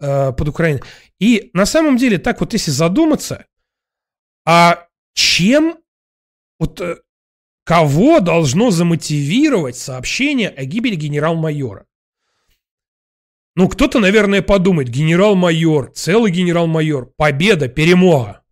э, 0.00 0.32
под 0.32 0.48
Украиной. 0.48 0.82
И 1.18 1.50
на 1.52 1.66
самом 1.66 1.96
деле, 1.96 2.18
так 2.18 2.40
вот 2.40 2.52
если 2.52 2.70
задуматься, 2.70 3.46
а 4.46 4.86
чем... 5.14 5.78
Вот 6.58 6.80
э, 6.80 6.96
кого 7.64 8.20
должно 8.20 8.70
замотивировать 8.70 9.76
сообщение 9.76 10.48
о 10.48 10.64
гибели 10.64 10.94
генерал-майора? 10.94 11.86
Ну, 13.56 13.68
кто-то, 13.68 13.98
наверное, 13.98 14.42
подумает, 14.42 14.88
генерал-майор, 14.88 15.90
целый 15.92 16.30
генерал-майор, 16.30 17.12
победа, 17.16 17.68
перемога. 17.68 18.42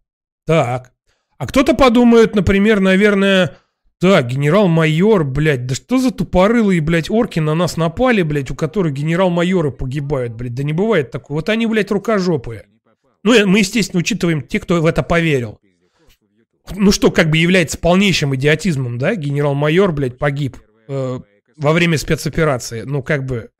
Так. 0.44 0.92
А 1.38 1.46
кто-то 1.46 1.74
подумает, 1.74 2.34
например, 2.34 2.80
наверное, 2.80 3.56
так, 4.00 4.28
генерал-майор, 4.28 5.24
блядь, 5.24 5.66
да 5.66 5.74
что 5.74 5.98
за 5.98 6.12
тупорылые, 6.12 6.80
блядь, 6.80 7.10
орки 7.10 7.40
на 7.40 7.54
нас 7.56 7.76
напали, 7.76 8.22
блядь, 8.22 8.50
у 8.50 8.54
которых 8.54 8.92
генерал-майоры 8.92 9.72
погибают, 9.72 10.34
блядь, 10.34 10.54
да 10.54 10.62
не 10.62 10.72
бывает 10.72 11.10
такого. 11.10 11.38
Вот 11.38 11.48
они, 11.48 11.66
блядь, 11.66 11.90
рукожопые. 11.90 12.66
Ну, 13.24 13.34
э, 13.34 13.44
мы, 13.44 13.58
естественно, 13.58 13.98
учитываем 13.98 14.42
те, 14.42 14.60
кто 14.60 14.80
в 14.80 14.86
это 14.86 15.02
поверил. 15.02 15.58
Ну 16.76 16.92
что, 16.92 17.10
как 17.10 17.28
бы 17.30 17.38
является 17.38 17.76
полнейшим 17.76 18.36
идиотизмом, 18.36 18.98
да? 18.98 19.16
Генерал-майор, 19.16 19.90
блядь, 19.90 20.16
погиб 20.16 20.58
э, 20.86 21.18
во 21.56 21.72
время 21.72 21.98
спецоперации. 21.98 22.82
Ну, 22.82 23.02
как 23.02 23.24
бы... 23.24 23.50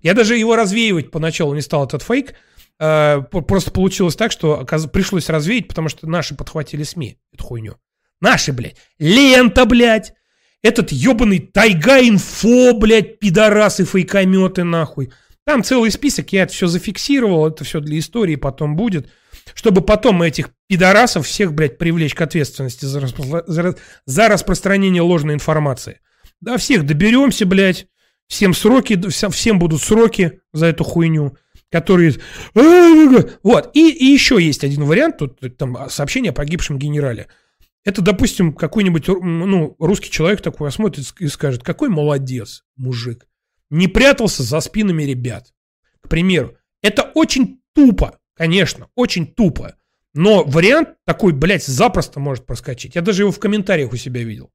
Я 0.00 0.14
даже 0.14 0.36
его 0.36 0.56
развеивать 0.56 1.10
поначалу 1.10 1.54
не 1.54 1.60
стал, 1.60 1.84
этот 1.84 2.02
фейк. 2.02 2.34
Э, 2.80 3.20
просто 3.20 3.70
получилось 3.70 4.16
так, 4.16 4.32
что 4.32 4.64
пришлось 4.90 5.28
развеять, 5.28 5.68
потому 5.68 5.90
что 5.90 6.08
наши 6.08 6.34
подхватили 6.34 6.84
СМИ 6.84 7.18
эту 7.34 7.44
хуйню. 7.44 7.76
Наши, 8.24 8.54
блядь. 8.54 8.76
Лента, 8.98 9.66
блядь. 9.66 10.14
Этот 10.62 10.92
ебаный 10.92 11.40
тайга-инфо, 11.40 12.72
блядь, 12.72 13.18
пидорасы, 13.18 13.84
фейкометы, 13.84 14.64
нахуй. 14.64 15.12
Там 15.44 15.62
целый 15.62 15.90
список, 15.90 16.32
я 16.32 16.44
это 16.44 16.54
все 16.54 16.66
зафиксировал, 16.66 17.46
это 17.46 17.64
все 17.64 17.80
для 17.80 17.98
истории 17.98 18.36
потом 18.36 18.76
будет. 18.76 19.10
Чтобы 19.52 19.82
потом 19.82 20.22
этих 20.22 20.52
пидорасов 20.68 21.26
всех, 21.26 21.52
блядь, 21.52 21.76
привлечь 21.76 22.14
к 22.14 22.22
ответственности 22.22 22.86
за, 22.86 23.00
распро- 23.00 23.44
за 23.46 23.76
за 24.06 24.28
распространение 24.28 25.02
ложной 25.02 25.34
информации. 25.34 26.00
Да, 26.40 26.56
всех 26.56 26.86
доберемся, 26.86 27.44
блядь. 27.44 27.88
Всем 28.26 28.54
сроки, 28.54 28.98
всем 29.10 29.58
будут 29.58 29.82
сроки 29.82 30.40
за 30.54 30.64
эту 30.64 30.82
хуйню, 30.82 31.36
которые... 31.70 32.14
Вот. 32.54 33.70
И, 33.74 33.90
и 33.90 34.06
еще 34.06 34.42
есть 34.42 34.64
один 34.64 34.84
вариант, 34.84 35.18
тут 35.18 35.40
там 35.58 35.90
сообщение 35.90 36.30
о 36.30 36.34
погибшем 36.34 36.78
генерале. 36.78 37.26
Это, 37.84 38.00
допустим, 38.00 38.54
какой-нибудь 38.54 39.08
ну, 39.08 39.76
русский 39.78 40.10
человек 40.10 40.40
такой 40.40 40.68
осмотрит 40.68 41.06
и 41.20 41.28
скажет, 41.28 41.62
какой 41.62 41.90
молодец 41.90 42.64
мужик. 42.76 43.26
Не 43.70 43.88
прятался 43.88 44.42
за 44.42 44.60
спинами 44.60 45.02
ребят. 45.02 45.52
К 46.00 46.08
примеру. 46.08 46.56
Это 46.82 47.02
очень 47.14 47.60
тупо, 47.74 48.18
конечно, 48.34 48.88
очень 48.94 49.26
тупо. 49.26 49.76
Но 50.14 50.44
вариант 50.44 50.90
такой, 51.04 51.32
блядь, 51.32 51.64
запросто 51.64 52.20
может 52.20 52.46
проскочить. 52.46 52.94
Я 52.94 53.02
даже 53.02 53.22
его 53.22 53.32
в 53.32 53.40
комментариях 53.40 53.92
у 53.92 53.96
себя 53.96 54.22
видел. 54.22 54.50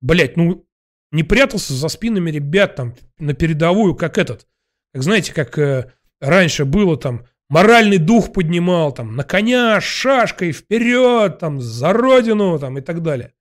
Блядь, 0.00 0.36
ну, 0.36 0.66
не 1.12 1.22
прятался 1.22 1.74
за 1.74 1.88
спинами 1.88 2.30
ребят 2.30 2.76
там 2.76 2.94
на 3.18 3.34
передовую, 3.34 3.94
как 3.94 4.18
этот. 4.18 4.46
Как 4.92 5.02
знаете, 5.02 5.32
как 5.32 5.58
э, 5.58 5.92
раньше 6.20 6.64
было 6.64 6.96
там, 6.96 7.26
моральный 7.48 7.98
дух 7.98 8.32
поднимал, 8.32 8.92
там, 8.92 9.16
на 9.16 9.24
коня, 9.24 9.80
шашкой, 9.80 10.52
вперед, 10.52 11.38
там, 11.38 11.60
за 11.60 11.92
родину, 11.92 12.58
там, 12.58 12.78
и 12.78 12.80
так 12.80 13.02
далее. 13.02 13.32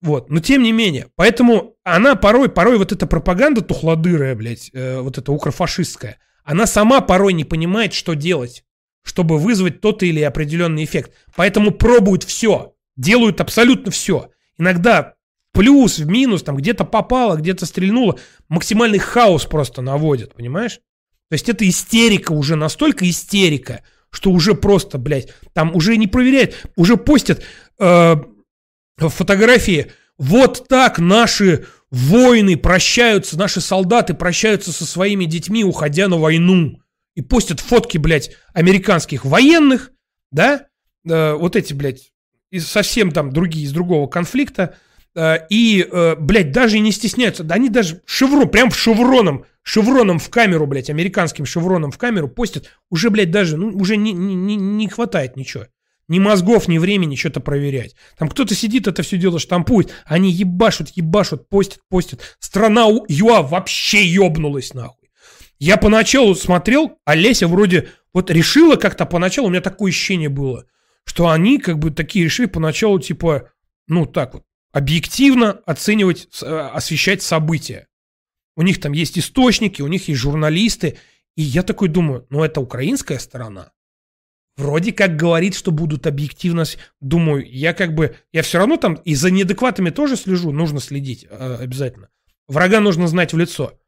Вот, 0.00 0.30
но 0.30 0.40
тем 0.40 0.62
не 0.62 0.72
менее, 0.72 1.08
поэтому 1.14 1.76
она 1.84 2.16
порой, 2.16 2.48
порой 2.48 2.76
вот 2.76 2.90
эта 2.90 3.06
пропаганда 3.06 3.60
тухлодырая, 3.60 4.34
блядь, 4.34 4.70
э, 4.72 5.00
вот 5.00 5.16
эта 5.16 5.30
укрофашистская, 5.30 6.18
она 6.42 6.66
сама 6.66 7.00
порой 7.00 7.32
не 7.34 7.44
понимает, 7.44 7.92
что 7.92 8.14
делать 8.14 8.64
чтобы 9.02 9.38
вызвать 9.38 9.80
тот 9.80 10.02
или 10.02 10.20
определенный 10.20 10.84
эффект. 10.84 11.12
Поэтому 11.34 11.72
пробуют 11.72 12.22
все, 12.22 12.74
делают 12.96 13.40
абсолютно 13.40 13.90
все. 13.90 14.30
Иногда 14.58 15.14
плюс, 15.52 15.98
в 15.98 16.06
минус, 16.06 16.42
там 16.42 16.56
где-то 16.56 16.84
попало, 16.84 17.36
где-то 17.36 17.66
стрельнуло. 17.66 18.18
Максимальный 18.48 18.98
хаос 18.98 19.44
просто 19.44 19.82
наводят, 19.82 20.34
понимаешь? 20.34 20.80
То 21.32 21.34
есть 21.34 21.48
это 21.48 21.66
истерика 21.66 22.32
уже, 22.32 22.56
настолько 22.56 23.08
истерика, 23.08 23.82
что 24.10 24.30
уже 24.30 24.54
просто, 24.54 24.98
блядь, 24.98 25.32
там 25.54 25.74
уже 25.74 25.96
не 25.96 26.06
проверяют, 26.06 26.66
уже 26.76 26.98
постят 26.98 27.42
э, 27.78 28.16
фотографии. 28.98 29.90
Вот 30.18 30.66
так 30.68 30.98
наши 30.98 31.64
воины 31.90 32.58
прощаются, 32.58 33.38
наши 33.38 33.62
солдаты 33.62 34.12
прощаются 34.12 34.72
со 34.72 34.84
своими 34.84 35.24
детьми, 35.24 35.64
уходя 35.64 36.06
на 36.08 36.18
войну. 36.18 36.82
И 37.14 37.22
постят 37.22 37.60
фотки, 37.60 37.96
блядь, 37.96 38.32
американских 38.52 39.24
военных, 39.24 39.90
да, 40.32 40.66
э, 41.08 41.32
вот 41.32 41.56
эти, 41.56 41.72
блядь, 41.72 42.12
из 42.50 42.68
совсем 42.68 43.10
там 43.10 43.32
другие, 43.32 43.64
из 43.64 43.72
другого 43.72 44.06
конфликта, 44.06 44.76
и, 45.50 45.86
э, 45.90 46.16
блядь, 46.16 46.52
даже 46.52 46.78
не 46.78 46.92
стесняются, 46.92 47.44
да 47.44 47.56
они 47.56 47.68
даже 47.68 48.00
шеврон, 48.06 48.48
прям 48.48 48.70
в 48.70 48.76
шевроном, 48.76 49.44
шевроном 49.62 50.18
в 50.18 50.30
камеру, 50.30 50.66
блядь, 50.66 50.90
американским 50.90 51.44
шевроном 51.44 51.90
в 51.90 51.98
камеру 51.98 52.28
постят, 52.28 52.70
уже, 52.90 53.10
блядь, 53.10 53.30
даже, 53.30 53.56
ну, 53.56 53.68
уже 53.76 53.96
не, 53.96 54.12
не, 54.12 54.56
не 54.56 54.88
хватает 54.88 55.36
ничего. 55.36 55.66
Ни 56.08 56.18
мозгов, 56.18 56.68
ни 56.68 56.78
времени 56.78 57.14
что-то 57.14 57.40
проверять. 57.40 57.94
Там 58.18 58.28
кто-то 58.28 58.54
сидит, 58.54 58.86
это 58.86 59.02
все 59.02 59.16
дело 59.16 59.38
штампует. 59.38 59.92
Они 60.04 60.30
ебашут, 60.30 60.88
ебашут, 60.94 61.48
постят, 61.48 61.80
постят. 61.88 62.36
Страна 62.38 62.86
ЮА 63.08 63.42
вообще 63.42 64.04
ебнулась 64.04 64.74
нахуй. 64.74 65.08
Я 65.58 65.76
поначалу 65.76 66.34
смотрел, 66.34 66.98
а 67.04 67.14
Леся 67.14 67.46
вроде 67.46 67.88
вот 68.12 68.30
решила 68.30 68.76
как-то 68.76 69.06
поначалу, 69.06 69.46
у 69.46 69.50
меня 69.50 69.60
такое 69.60 69.90
ощущение 69.90 70.28
было, 70.28 70.66
что 71.04 71.30
они 71.30 71.58
как 71.58 71.78
бы 71.78 71.90
такие 71.90 72.24
решили 72.24 72.46
поначалу 72.46 72.98
типа, 72.98 73.50
ну 73.86 74.04
так 74.04 74.34
вот, 74.34 74.44
объективно 74.72 75.60
оценивать, 75.66 76.28
э, 76.42 76.46
освещать 76.46 77.22
события. 77.22 77.88
У 78.56 78.62
них 78.62 78.80
там 78.80 78.92
есть 78.92 79.18
источники, 79.18 79.82
у 79.82 79.88
них 79.88 80.08
есть 80.08 80.20
журналисты. 80.20 80.98
И 81.36 81.42
я 81.42 81.62
такой 81.62 81.88
думаю, 81.88 82.26
ну 82.30 82.42
это 82.42 82.60
украинская 82.60 83.18
сторона. 83.18 83.72
Вроде 84.56 84.92
как 84.92 85.16
говорит, 85.16 85.54
что 85.54 85.70
будут 85.70 86.06
объективно... 86.06 86.64
Думаю, 87.00 87.46
я 87.48 87.72
как 87.72 87.94
бы... 87.94 88.16
Я 88.32 88.42
все 88.42 88.58
равно 88.58 88.76
там 88.76 88.94
и 88.94 89.14
за 89.14 89.30
неадекватами 89.30 89.90
тоже 89.90 90.16
слежу, 90.16 90.52
нужно 90.52 90.80
следить 90.80 91.26
э, 91.28 91.56
обязательно. 91.60 92.08
Врага 92.48 92.80
нужно 92.80 93.06
знать 93.06 93.32
в 93.32 93.38
лицо. 93.38 93.78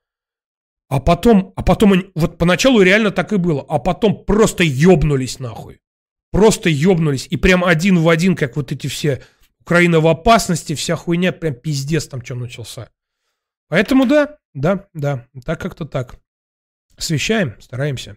А 0.88 1.00
потом, 1.00 1.52
а 1.56 1.62
потом, 1.62 1.92
они, 1.92 2.10
вот 2.14 2.38
поначалу 2.38 2.80
реально 2.82 3.10
так 3.10 3.32
и 3.32 3.36
было, 3.36 3.64
а 3.68 3.78
потом 3.78 4.24
просто 4.24 4.64
ёбнулись 4.64 5.38
нахуй. 5.38 5.80
Просто 6.30 6.68
ёбнулись. 6.70 7.26
И 7.30 7.36
прям 7.36 7.64
один 7.64 7.98
в 7.98 8.08
один, 8.08 8.34
как 8.36 8.56
вот 8.56 8.72
эти 8.72 8.86
все 8.86 9.22
Украина 9.64 10.00
в 10.00 10.06
опасности, 10.06 10.74
вся 10.74 10.96
хуйня, 10.96 11.32
прям 11.32 11.54
пиздец 11.54 12.06
там 12.06 12.24
что 12.24 12.34
начался. 12.34 12.90
Поэтому 13.68 14.06
да, 14.06 14.38
да, 14.52 14.88
да, 14.94 15.26
так 15.44 15.60
как-то 15.60 15.84
так. 15.84 16.16
Освещаем, 16.96 17.60
стараемся. 17.60 18.16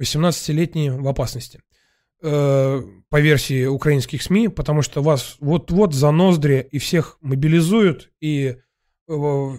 18-летние 0.00 0.92
в 0.92 1.06
опасности. 1.06 1.62
Э, 2.22 2.82
по 3.08 3.20
версии 3.20 3.66
украинских 3.66 4.22
СМИ, 4.22 4.48
потому 4.48 4.82
что 4.82 5.02
вас 5.02 5.36
вот-вот 5.38 5.94
за 5.94 6.10
ноздри 6.10 6.66
и 6.70 6.78
всех 6.78 7.18
мобилизуют, 7.20 8.10
и 8.20 8.56
э, 9.08 9.50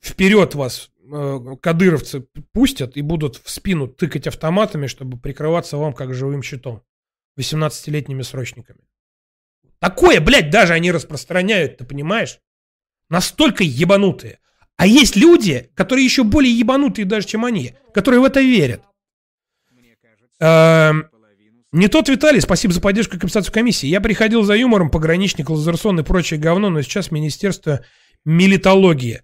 вперед 0.00 0.54
вас 0.54 0.92
Э, 1.10 1.56
кадыровцы 1.60 2.26
пустят 2.52 2.96
и 2.96 3.02
будут 3.02 3.36
в 3.36 3.50
спину 3.50 3.88
тыкать 3.88 4.26
автоматами, 4.26 4.86
чтобы 4.86 5.18
прикрываться 5.18 5.76
вам 5.76 5.92
как 5.92 6.14
живым 6.14 6.42
щитом. 6.42 6.82
18-летними 7.38 8.22
срочниками. 8.22 8.80
Такое, 9.82 10.20
блядь, 10.20 10.48
даже 10.48 10.74
они 10.74 10.92
распространяют, 10.92 11.78
ты 11.78 11.84
понимаешь? 11.84 12.38
Настолько 13.08 13.64
ебанутые. 13.64 14.38
А 14.76 14.86
есть 14.86 15.16
люди, 15.16 15.72
которые 15.74 16.04
еще 16.04 16.22
более 16.22 16.56
ебанутые 16.56 17.04
даже, 17.04 17.26
чем 17.26 17.44
они, 17.44 17.74
которые 17.92 18.20
в 18.20 18.24
это 18.24 18.40
верят. 18.40 18.84
Эм, 20.38 21.08
не 21.72 21.88
тот 21.88 22.08
Виталий, 22.08 22.40
спасибо 22.40 22.72
за 22.72 22.80
поддержку 22.80 23.16
и 23.16 23.18
компенсацию 23.18 23.52
комиссии. 23.52 23.88
Я 23.88 24.00
приходил 24.00 24.44
за 24.44 24.54
юмором, 24.54 24.88
пограничник, 24.88 25.50
лазерсон 25.50 25.98
и 25.98 26.04
прочее 26.04 26.38
говно, 26.38 26.70
но 26.70 26.80
сейчас 26.82 27.10
Министерство 27.10 27.84
милитологии. 28.24 29.22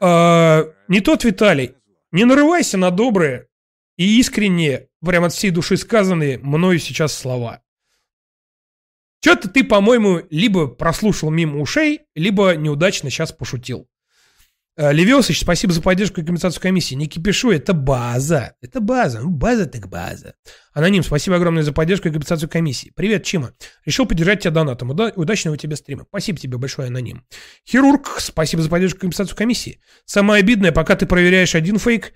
А, 0.00 0.64
не 0.88 1.00
тот 1.00 1.24
Виталий. 1.24 1.74
Не 2.10 2.24
нарывайся 2.24 2.78
на 2.78 2.90
добрые 2.90 3.48
и 3.98 4.18
искренние, 4.18 4.88
прям 5.04 5.24
от 5.24 5.34
всей 5.34 5.50
души 5.50 5.76
сказанные 5.76 6.38
мною 6.38 6.78
сейчас 6.78 7.12
слова. 7.12 7.60
Что-то 9.20 9.48
ты, 9.48 9.64
по-моему, 9.64 10.22
либо 10.30 10.66
прослушал 10.66 11.30
мимо 11.30 11.60
ушей, 11.60 12.00
либо 12.14 12.54
неудачно 12.54 13.10
сейчас 13.10 13.32
пошутил. 13.32 13.86
Э, 14.76 14.94
Левиосович, 14.94 15.40
спасибо 15.40 15.74
за 15.74 15.82
поддержку 15.82 16.22
и 16.22 16.24
компенсацию 16.24 16.62
комиссии. 16.62 16.94
Не 16.94 17.06
кипишу, 17.06 17.50
это 17.50 17.74
база. 17.74 18.54
Это 18.62 18.80
база. 18.80 19.20
Ну, 19.20 19.28
база 19.28 19.66
так 19.66 19.88
база. 19.90 20.34
Аноним, 20.72 21.02
спасибо 21.02 21.36
огромное 21.36 21.62
за 21.62 21.72
поддержку 21.72 22.08
и 22.08 22.10
компенсацию 22.10 22.48
комиссии. 22.48 22.90
Привет, 22.96 23.24
Чима. 23.24 23.52
Решил 23.84 24.06
поддержать 24.06 24.40
тебя 24.40 24.52
донатом. 24.52 24.90
Уда- 24.90 25.12
удачного 25.16 25.58
тебе 25.58 25.76
стрима. 25.76 26.06
Спасибо 26.08 26.38
тебе 26.38 26.56
большое, 26.56 26.88
Аноним. 26.88 27.26
Хирург, 27.68 28.16
спасибо 28.20 28.62
за 28.62 28.70
поддержку 28.70 28.98
и 28.98 29.00
компенсацию 29.00 29.36
комиссии. 29.36 29.82
Самое 30.06 30.40
обидное, 30.40 30.72
пока 30.72 30.96
ты 30.96 31.04
проверяешь 31.04 31.54
один 31.54 31.78
фейк, 31.78 32.14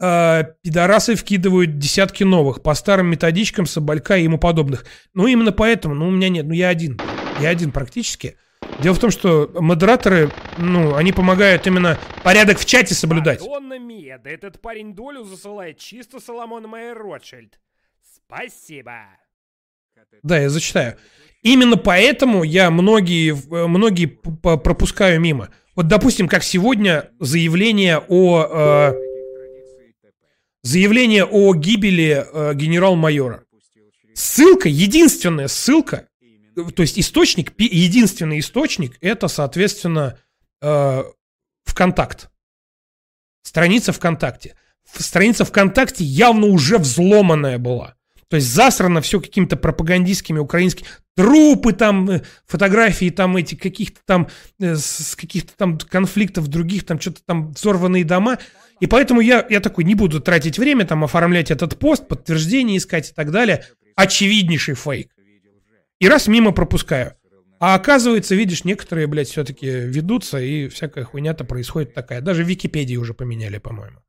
э, 0.00 0.44
пидорасы 0.62 1.14
вкидывают 1.14 1.78
десятки 1.78 2.24
новых 2.24 2.62
по 2.62 2.74
старым 2.74 3.08
методичкам 3.08 3.66
Соболька 3.66 4.16
и 4.16 4.24
ему 4.24 4.38
подобных. 4.38 4.84
Ну, 5.14 5.26
именно 5.26 5.52
поэтому, 5.52 5.94
ну, 5.94 6.08
у 6.08 6.10
меня 6.10 6.28
нет, 6.28 6.46
ну, 6.46 6.52
я 6.52 6.68
один. 6.68 7.00
Я 7.40 7.50
один 7.50 7.72
практически. 7.72 8.36
Дело 8.80 8.94
в 8.94 8.98
том, 8.98 9.10
что 9.10 9.50
модераторы, 9.54 10.30
ну, 10.58 10.94
они 10.94 11.12
помогают 11.12 11.66
именно 11.66 11.98
порядок 12.22 12.58
в 12.58 12.64
чате 12.64 12.94
соблюдать. 12.94 13.40
Мадонна 13.40 13.78
Мия, 13.78 14.18
да 14.18 14.30
этот 14.30 14.60
парень 14.60 14.94
долю 14.94 15.24
засылает 15.24 15.78
чисто 15.78 16.20
Соломон 16.20 16.64
Майер 16.64 16.98
Ротшильд. 16.98 17.58
Спасибо. 18.14 19.06
Да, 20.22 20.38
я 20.38 20.48
зачитаю. 20.48 20.96
Именно 21.42 21.76
поэтому 21.76 22.42
я 22.42 22.70
многие, 22.70 23.34
многие 23.66 24.06
пропускаю 24.06 25.20
мимо. 25.20 25.50
Вот, 25.76 25.88
допустим, 25.88 26.28
как 26.28 26.42
сегодня 26.42 27.10
заявление 27.20 27.98
о... 28.08 28.92
Э, 28.92 29.03
заявление 30.64 31.24
о 31.24 31.54
гибели 31.54 32.26
э, 32.26 32.54
генерал-майора. 32.54 33.44
Ссылка, 34.14 34.68
единственная 34.68 35.46
ссылка 35.46 36.08
то 36.54 36.82
есть 36.82 36.98
источник, 36.98 37.52
единственный 37.58 38.38
источник, 38.38 38.96
это, 39.00 39.28
соответственно, 39.28 40.18
э, 40.60 41.04
ВКонтакт. 41.64 42.30
Страница 43.42 43.92
ВКонтакте. 43.92 44.56
Страница 44.84 45.44
ВКонтакте 45.44 46.04
явно 46.04 46.46
уже 46.46 46.78
взломанная 46.78 47.58
была. 47.58 47.96
То 48.28 48.36
есть 48.36 48.48
засрано 48.48 49.00
все 49.00 49.20
какими-то 49.20 49.56
пропагандистскими 49.56 50.38
украинскими 50.38 50.88
трупы 51.16 51.72
там, 51.72 52.08
э, 52.10 52.22
фотографии 52.46 53.10
там 53.10 53.36
эти 53.36 53.54
каких-то 53.54 54.00
там 54.06 54.28
э, 54.60 54.76
с 54.76 55.16
каких-то 55.16 55.52
там 55.56 55.78
конфликтов 55.78 56.48
других, 56.48 56.84
там 56.86 57.00
что-то 57.00 57.20
там 57.24 57.52
взорванные 57.52 58.04
дома. 58.04 58.38
И 58.80 58.86
поэтому 58.86 59.20
я, 59.20 59.46
я 59.48 59.60
такой 59.60 59.84
не 59.84 59.94
буду 59.94 60.20
тратить 60.20 60.58
время 60.58 60.84
там 60.84 61.04
оформлять 61.04 61.50
этот 61.50 61.78
пост, 61.78 62.08
подтверждение 62.08 62.78
искать 62.78 63.10
и 63.10 63.12
так 63.14 63.30
далее. 63.30 63.64
Очевиднейший 63.96 64.74
фейк. 64.74 65.10
И 66.00 66.08
раз 66.08 66.26
мимо 66.26 66.52
пропускаю. 66.52 67.14
А 67.60 67.74
оказывается, 67.74 68.34
видишь, 68.34 68.64
некоторые, 68.64 69.06
блядь, 69.06 69.28
все-таки 69.28 69.66
ведутся, 69.66 70.38
и 70.38 70.68
всякая 70.68 71.04
хуйня-то 71.04 71.44
происходит 71.44 71.94
такая. 71.94 72.20
Даже 72.20 72.44
в 72.44 72.48
Википедии 72.48 72.96
уже 72.96 73.14
поменяли, 73.14 73.58
по-моему. 73.58 74.00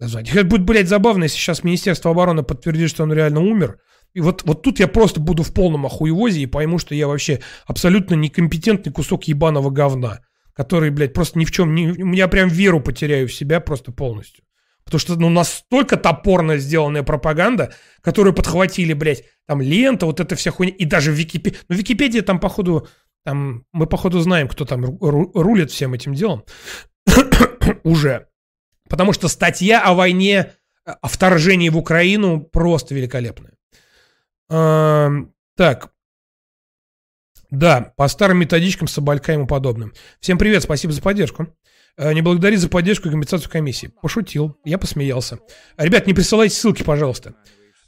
назвать. 0.00 0.30
Это 0.30 0.44
будет, 0.44 0.64
блядь, 0.64 0.88
забавно, 0.88 1.24
если 1.24 1.36
сейчас 1.36 1.62
Министерство 1.62 2.10
обороны 2.10 2.42
подтвердит, 2.42 2.90
что 2.90 3.04
он 3.04 3.12
реально 3.12 3.40
умер. 3.40 3.78
И 4.14 4.20
вот, 4.20 4.42
вот 4.44 4.62
тут 4.62 4.80
я 4.80 4.88
просто 4.88 5.20
буду 5.20 5.42
в 5.42 5.54
полном 5.54 5.86
охуевозе 5.86 6.40
и 6.40 6.46
пойму, 6.46 6.78
что 6.78 6.94
я 6.94 7.06
вообще 7.06 7.40
абсолютно 7.66 8.14
некомпетентный 8.14 8.92
кусок 8.92 9.24
ебаного 9.24 9.70
говна, 9.70 10.20
который, 10.54 10.90
блядь, 10.90 11.12
просто 11.12 11.38
ни 11.38 11.44
в 11.44 11.50
чем 11.50 11.74
не... 11.74 12.16
Я 12.16 12.28
прям 12.28 12.48
веру 12.48 12.80
потеряю 12.80 13.28
в 13.28 13.34
себя 13.34 13.60
просто 13.60 13.92
полностью. 13.92 14.44
Потому 14.84 15.00
что, 15.00 15.16
ну, 15.16 15.30
настолько 15.30 15.96
топорно 15.96 16.58
сделанная 16.58 17.02
пропаганда, 17.02 17.72
которую 18.00 18.34
подхватили, 18.34 18.92
блядь, 18.92 19.24
там 19.46 19.60
лента, 19.60 20.06
вот 20.06 20.20
эта 20.20 20.34
вся 20.34 20.50
хуйня, 20.50 20.74
и 20.74 20.84
даже 20.84 21.12
в 21.12 21.14
Википедии. 21.14 21.58
Ну, 21.68 21.76
Википедия 21.76 22.22
там, 22.22 22.40
походу, 22.40 22.88
там, 23.24 23.64
мы, 23.72 23.86
походу, 23.86 24.20
знаем, 24.20 24.48
кто 24.48 24.64
там 24.64 24.84
ру- 24.84 25.30
рулит 25.34 25.70
всем 25.70 25.94
этим 25.94 26.14
делом. 26.14 26.44
Уже. 27.84 28.26
Потому 28.88 29.12
что 29.12 29.28
статья 29.28 29.82
о 29.82 29.94
войне, 29.94 30.52
о 30.84 31.08
вторжении 31.08 31.68
в 31.68 31.78
Украину 31.78 32.40
просто 32.40 32.94
великолепная. 32.94 33.56
Эм, 34.50 35.32
так. 35.56 35.91
Да, 37.52 37.92
по 37.98 38.08
старым 38.08 38.38
методичкам, 38.38 38.88
Соболька 38.88 39.32
и 39.32 39.34
ему 39.34 39.46
подобным. 39.46 39.92
Всем 40.20 40.38
привет, 40.38 40.62
спасибо 40.62 40.94
за 40.94 41.02
поддержку. 41.02 41.48
Э, 41.98 42.14
не 42.14 42.22
благодари 42.22 42.56
за 42.56 42.70
поддержку 42.70 43.08
и 43.08 43.10
компенсацию 43.10 43.50
комиссии. 43.50 43.92
Пошутил, 44.00 44.56
я 44.64 44.78
посмеялся. 44.78 45.38
Ребят, 45.76 46.06
не 46.06 46.14
присылайте 46.14 46.54
ссылки, 46.54 46.82
пожалуйста. 46.82 47.34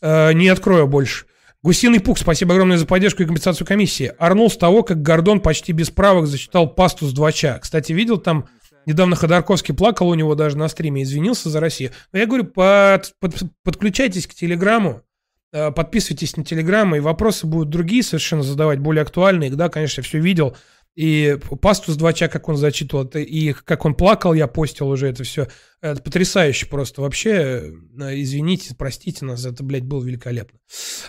Э, 0.02 0.34
не 0.34 0.48
открою 0.48 0.86
больше. 0.86 1.24
Гусиный 1.62 2.00
пук, 2.00 2.18
спасибо 2.18 2.52
огромное 2.52 2.76
за 2.76 2.84
поддержку 2.84 3.22
и 3.22 3.24
компенсацию 3.26 3.66
комиссии. 3.66 4.12
Орнул 4.18 4.50
с 4.50 4.56
того, 4.58 4.82
как 4.82 5.00
Гордон 5.00 5.40
почти 5.40 5.72
без 5.72 5.88
правок 5.88 6.26
зачитал 6.26 6.68
пасту 6.68 7.06
с 7.06 7.14
двача. 7.14 7.58
Кстати, 7.58 7.92
видел 7.92 8.18
там 8.18 8.46
Недавно 8.86 9.16
Ходорковский 9.16 9.72
плакал 9.72 10.10
у 10.10 10.14
него 10.14 10.34
даже 10.34 10.58
на 10.58 10.68
стриме, 10.68 11.04
извинился 11.04 11.48
за 11.48 11.60
Россию. 11.60 11.92
Но 12.12 12.18
я 12.18 12.26
говорю, 12.26 12.44
под, 12.44 13.14
под, 13.18 13.34
подключайтесь 13.62 14.26
к 14.26 14.34
Телеграму, 14.34 14.90
э, 14.90 15.13
подписывайтесь 15.74 16.36
на 16.36 16.44
Телеграм, 16.44 16.94
и 16.96 17.00
вопросы 17.00 17.46
будут 17.46 17.70
другие 17.70 18.02
совершенно 18.02 18.42
задавать, 18.42 18.80
более 18.80 19.02
актуальные. 19.02 19.50
Да, 19.50 19.68
конечно, 19.68 20.00
я 20.00 20.04
все 20.04 20.18
видел. 20.18 20.56
И 20.96 21.38
пасту 21.60 21.90
с 21.90 21.96
двача, 21.96 22.28
как 22.28 22.48
он 22.48 22.56
зачитывал, 22.56 23.04
и 23.04 23.52
как 23.52 23.84
он 23.84 23.94
плакал, 23.94 24.32
я 24.32 24.46
постил 24.46 24.88
уже 24.88 25.08
это 25.08 25.24
все. 25.24 25.48
Это 25.80 26.00
потрясающе 26.00 26.66
просто. 26.66 27.02
Вообще, 27.02 27.30
э, 28.00 28.20
извините, 28.20 28.76
простите 28.76 29.24
нас, 29.24 29.44
это, 29.44 29.64
блядь, 29.64 29.84
было 29.84 30.04
великолепно. 30.04 30.58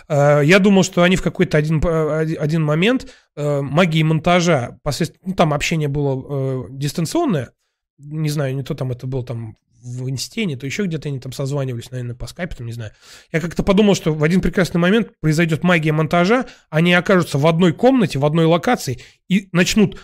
Э, 0.08 0.40
я 0.44 0.58
думал, 0.58 0.82
что 0.82 1.04
они 1.04 1.14
в 1.14 1.22
какой-то 1.22 1.56
один, 1.56 1.80
один 1.86 2.62
момент 2.62 3.12
магии 3.36 4.02
монтажа, 4.02 4.78
посредством, 4.82 5.20
ну, 5.24 5.34
там 5.34 5.52
общение 5.54 5.88
было 5.88 6.66
дистанционное, 6.70 7.52
не 7.98 8.28
знаю, 8.28 8.56
не 8.56 8.62
то 8.62 8.74
там 8.74 8.90
это 8.92 9.06
был 9.06 9.22
там 9.22 9.56
в 9.86 10.10
инсте, 10.10 10.44
не 10.44 10.56
то 10.56 10.66
еще 10.66 10.84
где-то 10.84 11.08
они 11.08 11.20
там 11.20 11.32
созванивались, 11.32 11.90
наверное, 11.90 12.16
по 12.16 12.26
скайпу, 12.26 12.56
там, 12.56 12.66
не 12.66 12.72
знаю. 12.72 12.92
Я 13.32 13.40
как-то 13.40 13.62
подумал, 13.62 13.94
что 13.94 14.12
в 14.12 14.24
один 14.24 14.40
прекрасный 14.40 14.78
момент 14.78 15.12
произойдет 15.20 15.62
магия 15.62 15.92
монтажа, 15.92 16.46
они 16.70 16.92
окажутся 16.92 17.38
в 17.38 17.46
одной 17.46 17.72
комнате, 17.72 18.18
в 18.18 18.26
одной 18.26 18.46
локации 18.46 19.00
и 19.28 19.48
начнут 19.52 20.00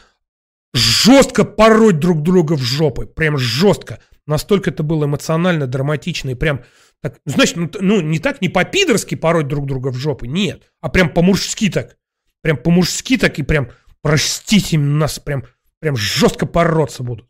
жестко 0.72 1.44
пороть 1.44 1.98
друг 1.98 2.22
друга 2.22 2.54
в 2.54 2.62
жопы. 2.62 3.06
Прям 3.06 3.36
жестко. 3.36 3.98
Настолько 4.26 4.70
это 4.70 4.82
было 4.82 5.04
эмоционально, 5.04 5.66
драматично 5.66 6.30
и 6.30 6.34
прям 6.34 6.62
так, 7.00 7.18
ну, 7.26 7.32
значит, 7.32 7.56
ну, 7.56 7.68
ну 7.80 8.00
не 8.00 8.20
так, 8.20 8.40
не 8.40 8.48
по-пидорски 8.48 9.16
пороть 9.16 9.48
друг 9.48 9.66
друга 9.66 9.88
в 9.88 9.96
жопы, 9.96 10.28
нет, 10.28 10.72
а 10.80 10.88
прям 10.88 11.12
по-мужски 11.12 11.68
так. 11.68 11.96
Прям 12.42 12.56
по-мужски 12.56 13.18
так 13.18 13.38
и 13.40 13.42
прям, 13.42 13.70
простите 14.02 14.78
нас, 14.78 15.18
прям, 15.18 15.44
прям 15.80 15.96
жестко 15.96 16.46
бороться 16.46 17.02
будут. 17.02 17.26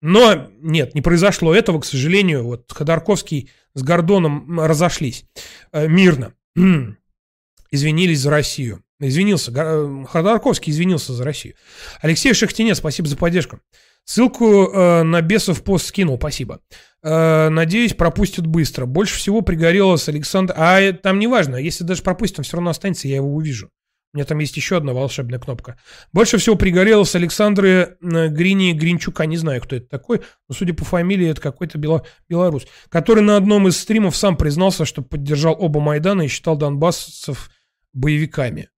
Но 0.00 0.48
нет, 0.60 0.94
не 0.94 1.00
произошло 1.00 1.54
этого, 1.54 1.80
к 1.80 1.84
сожалению. 1.84 2.44
Вот 2.44 2.70
Ходорковский 2.72 3.50
с 3.74 3.82
Гордоном 3.82 4.60
разошлись 4.60 5.24
э, 5.72 5.88
мирно. 5.88 6.34
Извинились 7.70 8.20
за 8.20 8.30
Россию. 8.30 8.82
Извинился. 9.00 9.52
Э, 9.54 10.04
Ходорковский 10.08 10.72
извинился 10.72 11.12
за 11.12 11.24
Россию. 11.24 11.54
Алексей 12.00 12.32
Шахтинец, 12.34 12.78
спасибо 12.78 13.08
за 13.08 13.16
поддержку. 13.16 13.60
Ссылку 14.04 14.70
э, 14.72 15.02
на 15.02 15.20
бесов 15.20 15.62
пост 15.62 15.86
скинул, 15.86 16.16
спасибо. 16.16 16.60
Э, 17.02 17.48
надеюсь, 17.48 17.94
пропустят 17.94 18.46
быстро. 18.46 18.86
Больше 18.86 19.18
всего 19.18 19.42
пригорелось 19.42 20.08
Александр... 20.08 20.54
А 20.56 20.92
там 20.92 21.18
не 21.18 21.26
важно, 21.26 21.56
если 21.56 21.84
даже 21.84 22.02
пропустят, 22.02 22.38
он 22.38 22.44
все 22.44 22.56
равно 22.56 22.70
останется, 22.70 23.06
я 23.06 23.16
его 23.16 23.32
увижу. 23.34 23.70
У 24.14 24.16
меня 24.16 24.24
там 24.24 24.38
есть 24.38 24.56
еще 24.56 24.78
одна 24.78 24.94
волшебная 24.94 25.38
кнопка. 25.38 25.78
Больше 26.14 26.38
всего 26.38 26.56
пригорело 26.56 27.04
с 27.04 27.14
Александры 27.14 27.98
Грини 28.00 28.72
Гринчука. 28.72 29.26
Не 29.26 29.36
знаю, 29.36 29.60
кто 29.60 29.76
это 29.76 29.86
такой, 29.86 30.22
но 30.48 30.54
судя 30.54 30.72
по 30.72 30.84
фамилии, 30.86 31.28
это 31.28 31.42
какой-то 31.42 31.76
бело 31.76 32.06
белорус, 32.26 32.66
который 32.88 33.22
на 33.22 33.36
одном 33.36 33.68
из 33.68 33.76
стримов 33.76 34.16
сам 34.16 34.38
признался, 34.38 34.86
что 34.86 35.02
поддержал 35.02 35.54
оба 35.58 35.80
Майдана 35.80 36.22
и 36.22 36.28
считал 36.28 36.56
донбассцев 36.56 37.50
боевиками. 37.92 38.70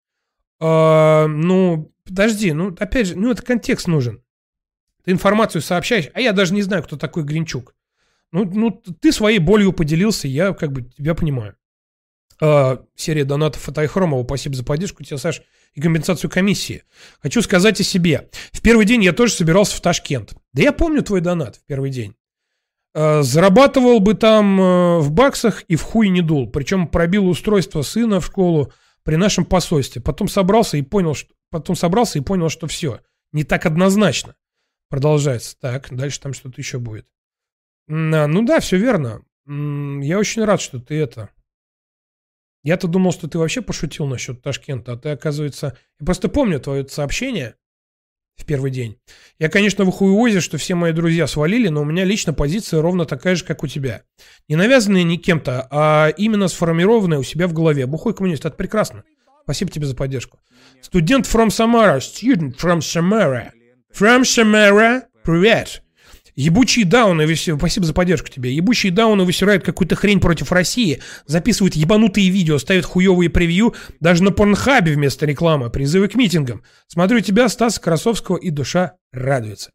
А, 0.59 1.29
ну, 1.29 1.95
подожди, 2.05 2.53
ну, 2.53 2.75
опять 2.79 3.07
же, 3.07 3.17
ну, 3.17 3.31
это 3.31 3.43
контекст 3.43 3.87
нужен. 3.87 4.25
Ты 5.05 5.13
информацию 5.13 5.63
сообщаешь, 5.63 6.09
а 6.13 6.21
я 6.21 6.33
даже 6.33 6.55
не 6.55 6.63
знаю, 6.63 6.83
кто 6.83 6.97
такой 6.97 7.23
Гринчук. 7.23 7.75
Ну, 8.33 8.45
ну 8.45 8.71
ты 8.71 9.13
своей 9.13 9.39
болью 9.39 9.73
поделился, 9.73 10.27
я 10.27 10.53
как 10.55 10.73
бы 10.73 10.83
тебя 10.83 11.15
понимаю. 11.15 11.57
Uh, 12.43 12.83
серия 12.97 13.27
донатов 13.27 13.69
от 13.69 13.77
Айхромова. 13.77 14.25
Спасибо 14.25 14.57
за 14.57 14.65
поддержку 14.65 15.05
тебе, 15.05 15.19
Саш, 15.19 15.43
и 15.75 15.81
компенсацию 15.81 16.31
комиссии. 16.31 16.85
Хочу 17.21 17.43
сказать 17.43 17.79
о 17.81 17.85
себе. 17.85 18.31
В 18.53 18.63
первый 18.63 18.87
день 18.87 19.05
я 19.05 19.13
тоже 19.13 19.35
собирался 19.35 19.77
в 19.77 19.83
Ташкент. 19.83 20.35
Да 20.55 20.63
я 20.63 20.73
помню 20.73 21.03
твой 21.03 21.21
донат 21.21 21.57
в 21.57 21.67
первый 21.67 21.91
день. 21.91 22.15
Uh, 22.97 23.23
зарабатывал 23.23 24.01
бы 24.01 24.15
там 24.15 24.59
uh, 24.59 25.01
в 25.01 25.11
баксах 25.13 25.63
и 25.69 25.77
в 25.77 25.83
хуй 25.83 26.09
не 26.09 26.23
дул. 26.23 26.51
Причем 26.51 26.89
пробил 26.89 27.29
устройство 27.29 27.83
сына 27.83 28.21
в 28.21 28.27
школу 28.27 28.73
при 29.05 29.17
нашем 29.17 29.45
посольстве. 29.45 30.01
Потом 30.01 30.27
собрался 30.27 30.79
и 30.79 30.83
понял, 30.83 31.15
что, 31.15 31.35
потом 31.51 31.77
собрался 31.77 32.19
и 32.19 32.23
понял, 32.23 32.49
что 32.49 32.67
все. 32.69 33.01
Не 33.33 33.45
так 33.45 33.67
однозначно. 33.67 34.35
Продолжается. 34.89 35.57
Так, 35.61 35.95
дальше 35.95 36.21
там 36.21 36.33
что-то 36.33 36.59
еще 36.59 36.79
будет. 36.79 37.07
ну 37.87 38.45
да, 38.45 38.61
все 38.61 38.79
верно. 38.79 39.23
Я 39.47 40.19
очень 40.19 40.45
рад, 40.45 40.61
что 40.61 40.81
ты 40.81 40.97
это 40.97 41.31
я-то 42.63 42.89
думал, 42.89 43.13
что 43.13 43.29
ты 43.29 43.39
вообще 43.39 43.63
пошутил 43.63 44.07
насчет 44.07 44.43
Ташкента, 44.43 44.93
а 44.93 44.97
ты, 44.97 45.11
оказывается... 45.11 45.77
Я 45.99 46.07
просто 46.07 46.29
помню 46.29 46.61
твое 46.61 46.87
сообщение 46.89 47.55
в 48.37 48.45
первый 48.45 48.71
день. 48.71 48.97
Я, 49.39 49.49
конечно, 49.49 49.85
в 49.85 49.91
хуевозе, 49.91 50.41
что 50.41 50.59
все 50.59 50.75
мои 50.75 50.93
друзья 50.93 51.27
свалили, 51.27 51.69
но 51.69 51.83
у 51.83 51.85
меня 51.85 52.05
лично 52.05 52.33
позиция 52.33 52.83
ровно 52.83 53.05
такая 53.05 53.35
же, 53.35 53.45
как 53.45 53.63
у 53.63 53.67
тебя. 53.67 54.03
Не 54.49 54.57
навязанная 54.57 55.03
ни 55.03 55.17
кем-то, 55.17 55.67
а 55.71 56.09
именно 56.17 56.49
сформированная 56.49 57.19
у 57.19 57.23
себя 57.23 57.47
в 57.47 57.53
голове. 57.53 57.87
Бухой 57.87 58.15
коммунист, 58.15 58.45
это 58.45 58.57
прекрасно. 58.57 59.05
Спасибо 59.45 59.71
тебе 59.71 59.87
за 59.87 59.97
поддержку. 59.97 60.39
Студент 60.81 61.27
from 61.27 61.49
Samara. 61.49 61.99
Student 61.99 62.57
from 62.57 62.79
Samara. 62.79 63.51
From 63.93 64.23
Samara. 64.23 65.03
Привет. 65.25 65.83
Ебучие 66.41 66.87
дауны, 66.87 67.37
спасибо 67.37 67.85
за 67.85 67.93
поддержку 67.93 68.31
тебе, 68.31 68.55
ебучие 68.55 68.91
дауны 68.91 69.25
высирают 69.25 69.63
какую-то 69.63 69.95
хрень 69.95 70.21
против 70.21 70.53
России, 70.53 71.03
записывают 71.27 71.77
ебанутые 71.77 72.31
видео, 72.31 72.57
ставят 72.57 72.87
хуевые 72.87 73.29
превью, 73.29 73.75
даже 74.01 74.23
на 74.23 74.31
порнхабе 74.31 74.95
вместо 74.95 75.27
рекламы, 75.27 75.69
призывы 75.69 76.09
к 76.09 76.15
митингам. 76.15 76.63
Смотрю 76.87 77.21
тебя, 77.21 77.47
Стаса 77.51 77.79
Красовского, 77.79 78.39
и 78.39 78.49
душа 78.49 78.95
радуется. 79.13 79.71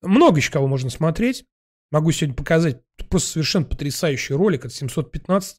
Много 0.00 0.38
еще 0.38 0.52
кого 0.52 0.68
можно 0.68 0.88
смотреть. 0.88 1.44
Могу 1.90 2.12
сегодня 2.12 2.36
показать 2.36 2.80
просто 3.10 3.30
совершенно 3.30 3.64
потрясающий 3.64 4.34
ролик 4.34 4.66
от 4.66 4.72
715. 4.72 5.56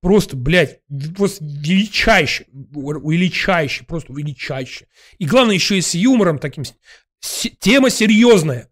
Просто, 0.00 0.36
блядь, 0.36 0.78
просто 1.16 1.44
величайший, 1.44 2.46
величайший, 2.52 3.86
просто 3.86 4.12
величайший. 4.12 4.86
И 5.18 5.26
главное 5.26 5.56
еще 5.56 5.78
и 5.78 5.80
с 5.80 5.96
юмором 5.96 6.38
таким. 6.38 6.62
Тема 7.58 7.90
серьезная. 7.90 8.70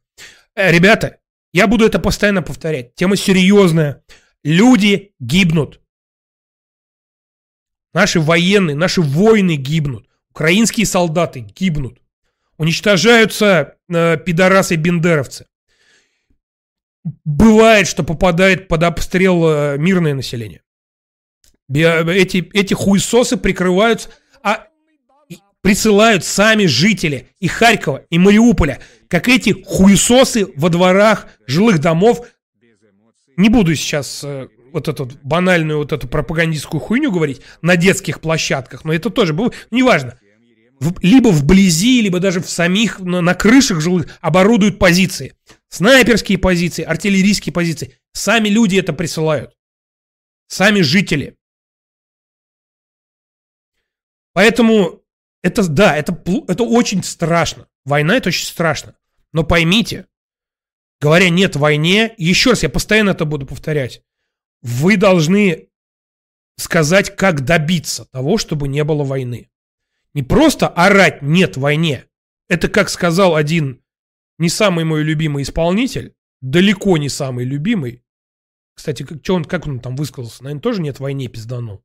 Э, 0.58 0.72
ребята, 0.72 1.20
я 1.52 1.68
буду 1.68 1.86
это 1.86 2.00
постоянно 2.00 2.42
повторять. 2.42 2.96
Тема 2.96 3.16
серьезная. 3.16 4.02
Люди 4.42 5.14
гибнут. 5.20 5.80
Наши 7.94 8.20
военные, 8.20 8.74
наши 8.74 9.00
воины 9.00 9.54
гибнут. 9.54 10.08
Украинские 10.30 10.84
солдаты 10.84 11.40
гибнут. 11.40 12.00
Уничтожаются 12.56 13.76
э, 13.88 14.16
пидорасы-бендеровцы. 14.16 15.46
Бывает, 17.24 17.86
что 17.86 18.02
попадает 18.02 18.66
под 18.66 18.82
обстрел 18.82 19.48
э, 19.48 19.78
мирное 19.78 20.14
население. 20.14 20.62
Эти, 21.72 22.50
эти 22.52 22.74
хуесосы 22.74 23.36
прикрываются, 23.36 24.10
а 24.42 24.66
присылают 25.68 26.24
сами 26.24 26.64
жители 26.64 27.28
и 27.40 27.46
Харькова, 27.46 28.06
и 28.08 28.18
Мариуполя, 28.18 28.80
как 29.06 29.28
эти 29.28 29.62
хуесосы 29.64 30.46
во 30.56 30.70
дворах 30.70 31.26
жилых 31.46 31.78
домов. 31.78 32.26
Не 33.36 33.50
буду 33.50 33.74
сейчас 33.74 34.24
э, 34.24 34.48
вот 34.72 34.88
эту 34.88 35.10
банальную 35.22 35.80
вот 35.80 35.92
эту 35.92 36.08
пропагандистскую 36.08 36.80
хуйню 36.80 37.12
говорить 37.12 37.42
на 37.60 37.76
детских 37.76 38.22
площадках, 38.22 38.86
но 38.86 38.94
это 38.94 39.10
тоже 39.10 39.34
было, 39.34 39.52
неважно. 39.70 40.18
В, 40.80 40.98
либо 41.02 41.28
вблизи, 41.28 42.00
либо 42.00 42.18
даже 42.18 42.40
в 42.40 42.48
самих, 42.48 43.00
на, 43.00 43.20
на 43.20 43.34
крышах 43.34 43.82
жилых 43.82 44.06
оборудуют 44.22 44.78
позиции. 44.78 45.34
Снайперские 45.68 46.38
позиции, 46.38 46.82
артиллерийские 46.82 47.52
позиции. 47.52 47.98
Сами 48.14 48.48
люди 48.48 48.78
это 48.78 48.94
присылают. 48.94 49.52
Сами 50.46 50.80
жители. 50.80 51.36
Поэтому 54.32 55.02
это, 55.42 55.66
да, 55.68 55.96
это, 55.96 56.12
это 56.48 56.64
очень 56.64 57.02
страшно. 57.02 57.68
Война 57.84 58.16
это 58.16 58.28
очень 58.28 58.46
страшно. 58.46 58.96
Но 59.32 59.44
поймите, 59.44 60.06
говоря 61.00 61.28
нет 61.28 61.56
войне, 61.56 62.14
еще 62.16 62.50
раз, 62.50 62.62
я 62.62 62.68
постоянно 62.68 63.10
это 63.10 63.24
буду 63.24 63.46
повторять, 63.46 64.02
вы 64.62 64.96
должны 64.96 65.68
сказать, 66.56 67.14
как 67.14 67.44
добиться 67.44 68.04
того, 68.06 68.38
чтобы 68.38 68.68
не 68.68 68.82
было 68.84 69.04
войны. 69.04 69.50
Не 70.14 70.22
просто 70.22 70.66
орать 70.68 71.22
«нет 71.22 71.56
войне». 71.56 72.06
Это, 72.48 72.68
как 72.68 72.88
сказал 72.88 73.36
один 73.36 73.82
не 74.38 74.48
самый 74.48 74.84
мой 74.84 75.02
любимый 75.02 75.42
исполнитель, 75.42 76.14
далеко 76.40 76.96
не 76.96 77.08
самый 77.08 77.44
любимый. 77.44 78.04
Кстати, 78.74 79.02
как, 79.02 79.18
он, 79.28 79.44
как 79.44 79.66
он 79.66 79.80
там 79.80 79.96
высказался? 79.96 80.44
Наверное, 80.44 80.62
тоже 80.62 80.80
нет 80.80 81.00
войне 81.00 81.28
пизданул. 81.28 81.84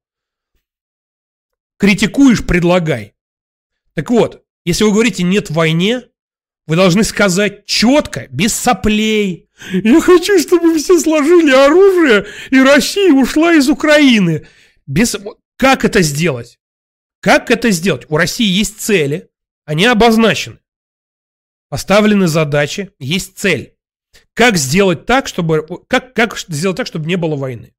Критикуешь, 1.77 2.45
предлагай. 2.45 3.12
Так 3.95 4.10
вот, 4.10 4.44
если 4.65 4.84
вы 4.84 4.91
говорите 4.91 5.24
«нет 5.24 5.49
войне», 5.49 6.03
вы 6.65 6.76
должны 6.78 7.03
сказать 7.03 7.65
четко, 7.65 8.28
без 8.30 8.53
соплей. 8.53 9.49
Я 9.72 10.02
хочу, 10.02 10.40
чтобы 10.40 10.78
все 10.78 10.98
сложили 10.99 11.52
оружие, 11.52 12.26
и 12.52 12.60
Россия 12.60 13.11
ушла 13.11 13.53
из 13.53 13.70
Украины. 13.70 14.48
Без... 14.88 15.15
Как 15.57 15.84
это 15.84 16.02
сделать? 16.02 16.60
Как 17.22 17.52
это 17.52 17.70
сделать? 17.72 18.06
У 18.10 18.18
России 18.18 18.48
есть 18.48 18.80
цели, 18.80 19.30
они 19.65 19.86
обозначены. 19.86 20.60
Поставлены 21.70 22.28
задачи, 22.28 22.91
есть 22.99 23.38
цель. 23.38 23.76
Как 24.34 24.57
сделать 24.57 25.06
так, 25.06 25.28
чтобы... 25.28 25.65
Как, 25.88 26.14
как 26.14 26.38
сделать 26.38 26.78
так, 26.78 26.88
чтобы 26.88 27.07
не 27.07 27.18
было 27.18 27.36
войны? 27.36 27.73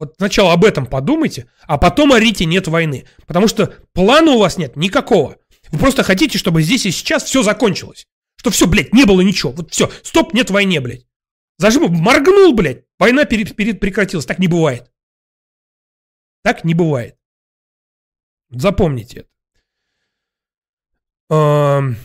Вот 0.00 0.14
сначала 0.16 0.54
об 0.54 0.64
этом 0.64 0.86
подумайте, 0.86 1.48
а 1.66 1.76
потом 1.76 2.12
орите 2.12 2.46
«нет 2.46 2.66
войны». 2.66 3.06
Потому 3.26 3.46
что 3.46 3.66
плана 3.92 4.32
у 4.32 4.38
вас 4.38 4.56
нет 4.56 4.74
никакого. 4.74 5.36
Вы 5.70 5.78
просто 5.78 6.02
хотите, 6.02 6.38
чтобы 6.38 6.62
здесь 6.62 6.86
и 6.86 6.90
сейчас 6.90 7.22
все 7.22 7.42
закончилось. 7.42 8.06
Что 8.36 8.50
все, 8.50 8.66
блядь, 8.66 8.94
не 8.94 9.04
было 9.04 9.20
ничего. 9.20 9.52
Вот 9.52 9.70
все, 9.72 9.90
стоп, 10.02 10.32
нет 10.32 10.50
войны, 10.50 10.80
блядь. 10.80 11.06
Зажим, 11.58 11.92
моргнул, 11.92 12.54
блядь, 12.54 12.86
война 12.98 13.26
перед, 13.26 13.54
перед 13.54 13.78
прекратилась. 13.78 14.24
Так 14.24 14.38
не 14.38 14.48
бывает. 14.48 14.90
Так 16.42 16.64
не 16.64 16.72
бывает. 16.72 17.18
Запомните 18.48 19.20
это. 19.20 19.28
Эм, 21.28 21.96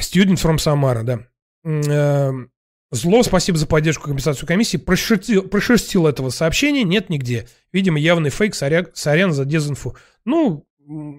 Student 0.00 0.36
from 0.36 0.56
Samara, 0.56 1.02
да. 1.02 1.28
Эм, 1.64 2.50
Зло, 2.90 3.22
спасибо 3.22 3.58
за 3.58 3.66
поддержку 3.66 4.04
компенсацию 4.04 4.46
комиссии. 4.46 4.78
Прошерстил, 4.78 5.42
прошерстил 5.42 6.06
этого 6.06 6.30
сообщения, 6.30 6.84
нет 6.84 7.10
нигде. 7.10 7.46
Видимо, 7.70 7.98
явный 7.98 8.30
фейк, 8.30 8.54
сорян, 8.54 8.88
сорян 8.94 9.32
за 9.32 9.44
дезинфу. 9.44 9.96
Ну, 10.24 10.66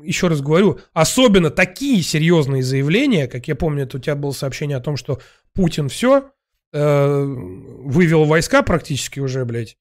еще 0.03 0.29
раз 0.29 0.41
говорю, 0.41 0.79
особенно 0.93 1.51
такие 1.51 2.01
серьезные 2.01 2.63
заявления, 2.63 3.27
как 3.27 3.47
я 3.47 3.55
помню, 3.55 3.83
это 3.83 3.97
у 3.97 3.99
тебя 3.99 4.15
было 4.15 4.31
сообщение 4.31 4.77
о 4.77 4.81
том, 4.81 4.97
что 4.97 5.21
Путин 5.53 5.89
все, 5.89 6.31
э, 6.73 7.23
вывел 7.23 8.25
войска 8.25 8.63
практически 8.63 9.19
уже, 9.19 9.45
блядь. 9.45 9.77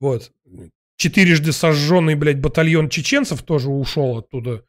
Вот. 0.00 0.32
Четырежды 0.96 1.52
сожженный, 1.52 2.14
блядь, 2.14 2.40
батальон 2.40 2.88
чеченцев 2.88 3.42
тоже 3.42 3.68
ушел 3.68 4.16
оттуда. 4.16 4.64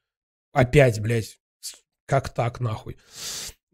Опять, 0.51 0.99
блядь. 0.99 1.39
Как 2.05 2.33
так, 2.33 2.59
нахуй? 2.59 2.97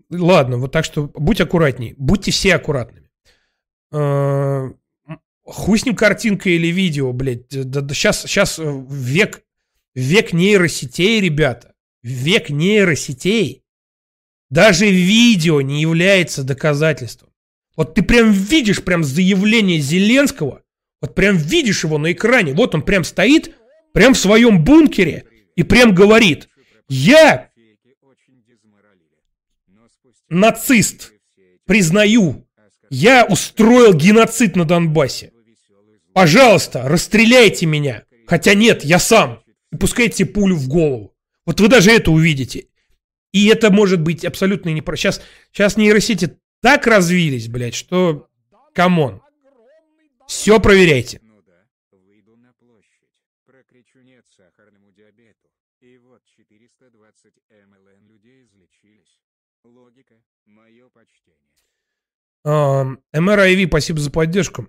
Ладно, 0.10 0.58
вот 0.58 0.72
так 0.72 0.86
что 0.86 1.12
будь 1.14 1.42
аккуратней. 1.42 1.96
Будьте 1.98 2.32
все 2.32 2.56
аккуратными. 2.56 3.10
Э, 3.92 4.72
хуй 5.44 5.80
с 5.80 5.86
ним 5.86 5.96
картинка 5.96 6.50
или 6.50 6.68
видео, 6.68 7.12
блядь. 7.14 7.50
Да, 7.50 7.82
да, 7.82 7.94
сейчас, 7.94 8.22
сейчас 8.22 8.60
век, 8.60 9.44
век 9.96 10.34
нейросетей, 10.34 11.22
ребята. 11.22 11.74
Век 12.02 12.50
нейросетей. 12.50 13.64
Даже 14.50 14.86
видео 14.90 15.62
не 15.62 15.82
является 15.82 16.44
доказательством. 16.44 17.30
Вот 17.76 17.96
ты 17.96 18.04
прям 18.04 18.32
видишь 18.32 18.84
прям 18.84 19.04
заявление 19.04 19.80
Зеленского, 19.80 20.62
вот 21.02 21.16
прям 21.16 21.38
видишь 21.38 21.84
его 21.84 21.98
на 21.98 22.12
экране, 22.12 22.54
вот 22.54 22.76
он 22.76 22.84
прям 22.84 23.04
стоит, 23.04 23.56
прям 23.94 24.14
в 24.14 24.20
своем 24.20 24.64
бункере 24.64 25.26
и 25.56 25.64
прям 25.64 25.96
говорит, 25.96 26.50
я 26.88 27.50
нацист, 30.34 31.14
признаю, 31.66 32.48
я 32.90 33.26
устроил 33.26 33.94
геноцид 33.94 34.56
на 34.56 34.66
Донбассе. 34.66 35.32
Пожалуйста, 36.14 36.84
расстреляйте 36.88 37.66
меня. 37.66 38.04
Хотя 38.28 38.54
нет, 38.54 38.84
я 38.84 39.00
сам. 39.00 39.44
И 39.72 39.78
пускайте 39.78 40.26
пулю 40.26 40.56
в 40.56 40.68
голову. 40.68 41.16
Вот 41.46 41.60
вы 41.60 41.68
даже 41.68 41.92
это 41.92 42.12
увидите. 42.12 42.68
И 43.32 43.48
это 43.48 43.72
может 43.72 44.02
быть 44.02 44.24
абсолютно 44.24 44.70
не 44.70 44.82
про... 44.82 44.96
Сейчас, 44.96 45.22
сейчас 45.52 45.76
нейросети 45.76 46.38
так 46.62 46.86
развились, 46.88 47.48
блядь, 47.48 47.74
что... 47.74 48.28
Come 48.74 49.01
on. 49.01 49.22
Все 50.28 50.60
проверяйте. 50.60 51.20
Ну 51.24 51.42
да, 51.42 51.68
выйду 51.92 52.38
на 52.38 52.54
площадь, 52.54 53.10
прокричу 53.46 54.00
нет 54.02 54.26
сахарному 54.36 54.92
диабету. 54.92 55.50
И 55.82 55.98
вот 55.98 56.22
420 56.26 57.34
МЛН 57.50 58.08
людей 58.08 58.46
излечились. 58.46 59.20
Логика, 59.64 60.16
мое 60.46 60.90
почтение. 60.90 61.54
MRIV, 62.46 63.68
спасибо 63.68 64.00
за 64.00 64.12
поддержку. 64.12 64.68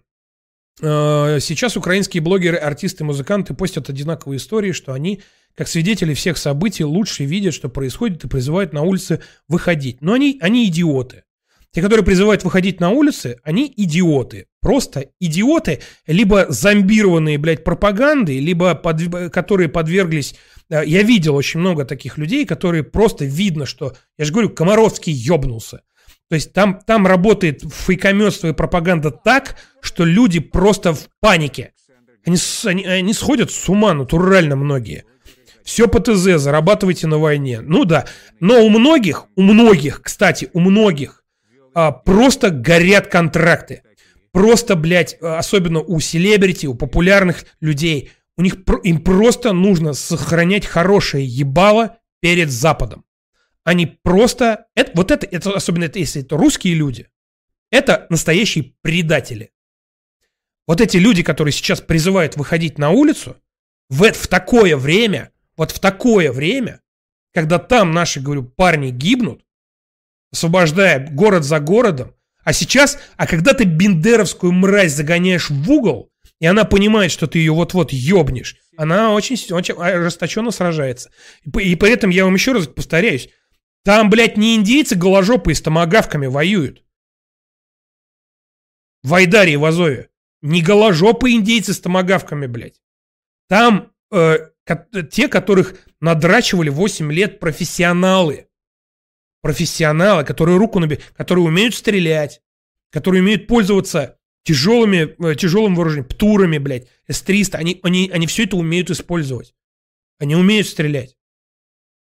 А, 0.82 1.38
Сейчас 1.40 1.76
украинские 1.76 2.22
блогеры, 2.22 2.56
артисты, 2.56 3.04
музыканты 3.04 3.54
постят 3.54 3.88
одинаковые 3.88 4.38
истории, 4.38 4.72
что 4.72 4.92
они, 4.92 5.22
как 5.54 5.68
свидетели 5.68 6.14
всех 6.14 6.36
событий, 6.36 6.84
лучше 6.84 7.24
видят, 7.24 7.54
что 7.54 7.68
происходит, 7.68 8.24
и 8.24 8.28
призывают 8.28 8.72
на 8.72 8.82
улице 8.82 9.20
выходить. 9.48 10.00
Но 10.02 10.12
они, 10.12 10.38
они 10.40 10.66
идиоты. 10.66 11.24
Те, 11.72 11.82
которые 11.82 12.04
призывают 12.06 12.44
выходить 12.44 12.78
на 12.78 12.90
улицы, 12.90 13.38
они 13.42 13.72
идиоты. 13.76 14.46
Просто 14.60 15.10
идиоты, 15.18 15.80
либо 16.06 16.46
зомбированные, 16.48 17.36
блядь, 17.36 17.64
пропагандой, 17.64 18.38
либо 18.38 18.76
под, 18.76 19.32
которые 19.32 19.68
подверглись... 19.68 20.36
э, 20.70 20.84
Я 20.86 21.02
видел 21.02 21.34
очень 21.34 21.58
много 21.58 21.84
таких 21.84 22.16
людей, 22.16 22.46
которые 22.46 22.84
просто 22.84 23.24
видно, 23.24 23.66
что... 23.66 23.96
Я 24.16 24.24
же 24.24 24.32
говорю, 24.32 24.50
Комаровский 24.50 25.12
ёбнулся. 25.12 25.82
То 26.28 26.36
есть 26.36 26.52
там, 26.52 26.80
там 26.86 27.06
работает 27.06 27.62
фейкометство 27.62 28.48
и 28.48 28.52
пропаганда 28.52 29.10
так, 29.10 29.56
что 29.80 30.04
люди 30.04 30.40
просто 30.40 30.94
в 30.94 31.08
панике. 31.20 31.72
Они, 32.26 32.38
они, 32.64 32.84
они 32.86 33.12
сходят 33.12 33.50
с 33.50 33.68
ума 33.68 33.92
натурально 33.92 34.56
многие. 34.56 35.04
Все 35.64 35.88
по 35.88 36.00
ТЗ, 36.00 36.40
зарабатывайте 36.40 37.06
на 37.06 37.18
войне. 37.18 37.60
Ну 37.60 37.84
да, 37.84 38.06
но 38.40 38.62
у 38.64 38.68
многих, 38.68 39.26
у 39.36 39.42
многих, 39.42 40.02
кстати, 40.02 40.50
у 40.52 40.60
многих 40.60 41.24
а, 41.74 41.90
просто 41.90 42.50
горят 42.50 43.08
контракты. 43.08 43.82
Просто, 44.32 44.76
блядь, 44.76 45.16
а, 45.20 45.38
особенно 45.38 45.80
у 45.80 46.00
селебрити, 46.00 46.66
у 46.66 46.74
популярных 46.74 47.44
людей, 47.60 48.10
у 48.36 48.42
них 48.42 48.56
им 48.82 49.00
просто 49.00 49.52
нужно 49.52 49.94
сохранять 49.94 50.66
хорошее 50.66 51.26
ебало 51.26 51.96
перед 52.20 52.50
Западом. 52.50 53.03
Они 53.64 53.86
просто... 53.86 54.66
Это, 54.74 54.92
вот 54.94 55.10
это, 55.10 55.26
это, 55.26 55.54
особенно 55.54 55.84
это, 55.84 55.98
если 55.98 56.22
это 56.22 56.36
русские 56.36 56.74
люди, 56.74 57.08
это 57.70 58.06
настоящие 58.10 58.74
предатели. 58.82 59.50
Вот 60.66 60.80
эти 60.80 60.98
люди, 60.98 61.22
которые 61.22 61.52
сейчас 61.52 61.80
призывают 61.80 62.36
выходить 62.36 62.78
на 62.78 62.90
улицу, 62.90 63.36
в, 63.88 64.10
в 64.12 64.28
такое 64.28 64.76
время, 64.76 65.30
вот 65.56 65.72
в 65.72 65.78
такое 65.78 66.30
время, 66.32 66.80
когда 67.32 67.58
там 67.58 67.92
наши, 67.92 68.20
говорю, 68.20 68.44
парни 68.44 68.90
гибнут, 68.90 69.44
освобождая 70.32 71.06
город 71.10 71.44
за 71.44 71.60
городом, 71.60 72.14
а 72.44 72.52
сейчас, 72.52 72.98
а 73.16 73.26
когда 73.26 73.54
ты 73.54 73.64
бендеровскую 73.64 74.52
мразь 74.52 74.92
загоняешь 74.92 75.50
в 75.50 75.70
угол, 75.70 76.10
и 76.40 76.46
она 76.46 76.64
понимает, 76.64 77.10
что 77.10 77.26
ты 77.26 77.38
ее 77.38 77.52
вот-вот 77.52 77.92
ёбнешь, 77.92 78.56
она 78.76 79.12
очень, 79.12 79.36
очень 79.54 79.74
ожесточенно 79.74 80.50
сражается. 80.50 81.10
И, 81.44 81.58
и 81.60 81.74
при 81.74 81.90
этом 81.90 82.10
я 82.10 82.24
вам 82.24 82.34
еще 82.34 82.52
раз 82.52 82.66
повторяюсь, 82.66 83.30
там, 83.84 84.08
блядь, 84.08 84.38
не 84.38 84.56
индейцы 84.56 84.96
голожопые 84.96 85.54
с 85.54 85.60
томагавками 85.60 86.26
воюют. 86.26 86.82
В 89.02 89.12
Айдаре 89.14 89.52
и 89.52 89.56
в 89.56 89.64
Азове. 89.64 90.08
Не 90.40 90.62
голожопые 90.62 91.36
индейцы 91.36 91.74
с 91.74 91.80
томагавками, 91.80 92.46
блядь. 92.46 92.80
Там 93.46 93.92
э, 94.10 94.38
те, 95.10 95.28
которых 95.28 95.86
надрачивали 96.00 96.70
8 96.70 97.12
лет 97.12 97.38
профессионалы. 97.38 98.48
Профессионалы, 99.42 100.24
которые 100.24 100.56
руку 100.56 100.78
наби... 100.78 100.98
которые 101.14 101.44
умеют 101.44 101.74
стрелять, 101.74 102.40
которые 102.90 103.22
умеют 103.22 103.46
пользоваться 103.46 104.18
тяжелыми, 104.44 105.14
э, 105.30 105.34
тяжелым 105.34 105.74
вооружением, 105.74 106.08
птурами, 106.08 106.56
блядь, 106.56 106.88
С-300. 107.06 107.56
Они, 107.56 107.80
они, 107.82 108.10
они 108.10 108.26
все 108.26 108.44
это 108.44 108.56
умеют 108.56 108.88
использовать. 108.88 109.54
Они 110.18 110.34
умеют 110.34 110.68
стрелять. 110.68 111.18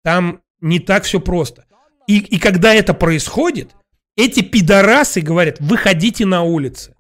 Там 0.02 0.42
не 0.62 0.78
так 0.80 1.04
все 1.04 1.20
просто. 1.20 1.66
И, 2.06 2.18
и 2.18 2.38
когда 2.38 2.74
это 2.74 2.94
происходит, 2.94 3.70
Эти 4.16 4.42
пидорасы 4.42 5.20
говорят, 5.22 5.56
выходите 5.60 6.26
на 6.26 6.42
улицы. 6.42 6.94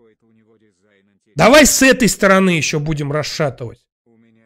Давай 1.36 1.66
с 1.66 1.82
этой 1.82 2.08
стороны 2.08 2.50
еще 2.50 2.78
будем 2.78 3.12
расшатывать. 3.12 3.84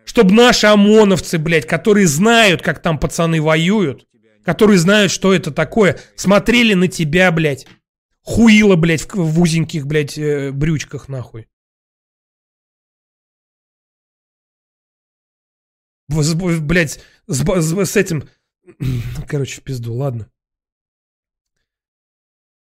Чтобы 0.04 0.32
наши 0.34 0.66
ОМОНовцы, 0.66 1.38
блядь, 1.38 1.66
которые 1.66 2.06
знают, 2.06 2.62
как 2.62 2.80
там 2.82 2.98
пацаны 2.98 3.40
воюют, 3.40 4.06
которые 4.44 4.78
знают, 4.78 5.12
что 5.12 5.32
это 5.32 5.50
такое, 5.52 5.98
смотрели 6.16 6.74
на 6.74 6.88
тебя, 6.88 7.30
блядь. 7.32 7.66
Хуило, 8.22 8.74
блядь, 8.76 9.02
в, 9.02 9.14
в 9.14 9.40
узеньких, 9.40 9.86
блядь, 9.86 10.18
э, 10.18 10.50
брючках, 10.52 11.08
нахуй. 11.08 11.46
С- 16.10 16.34
Блядь, 16.34 17.00
с, 17.26 17.44
с- 17.44 17.84
с 17.90 17.96
этим... 17.96 18.28
Короче, 19.28 19.60
в 19.60 19.64
пизду, 19.64 19.94
ладно. 19.94 20.30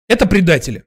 Это 0.08 0.26
предатели. 0.26 0.84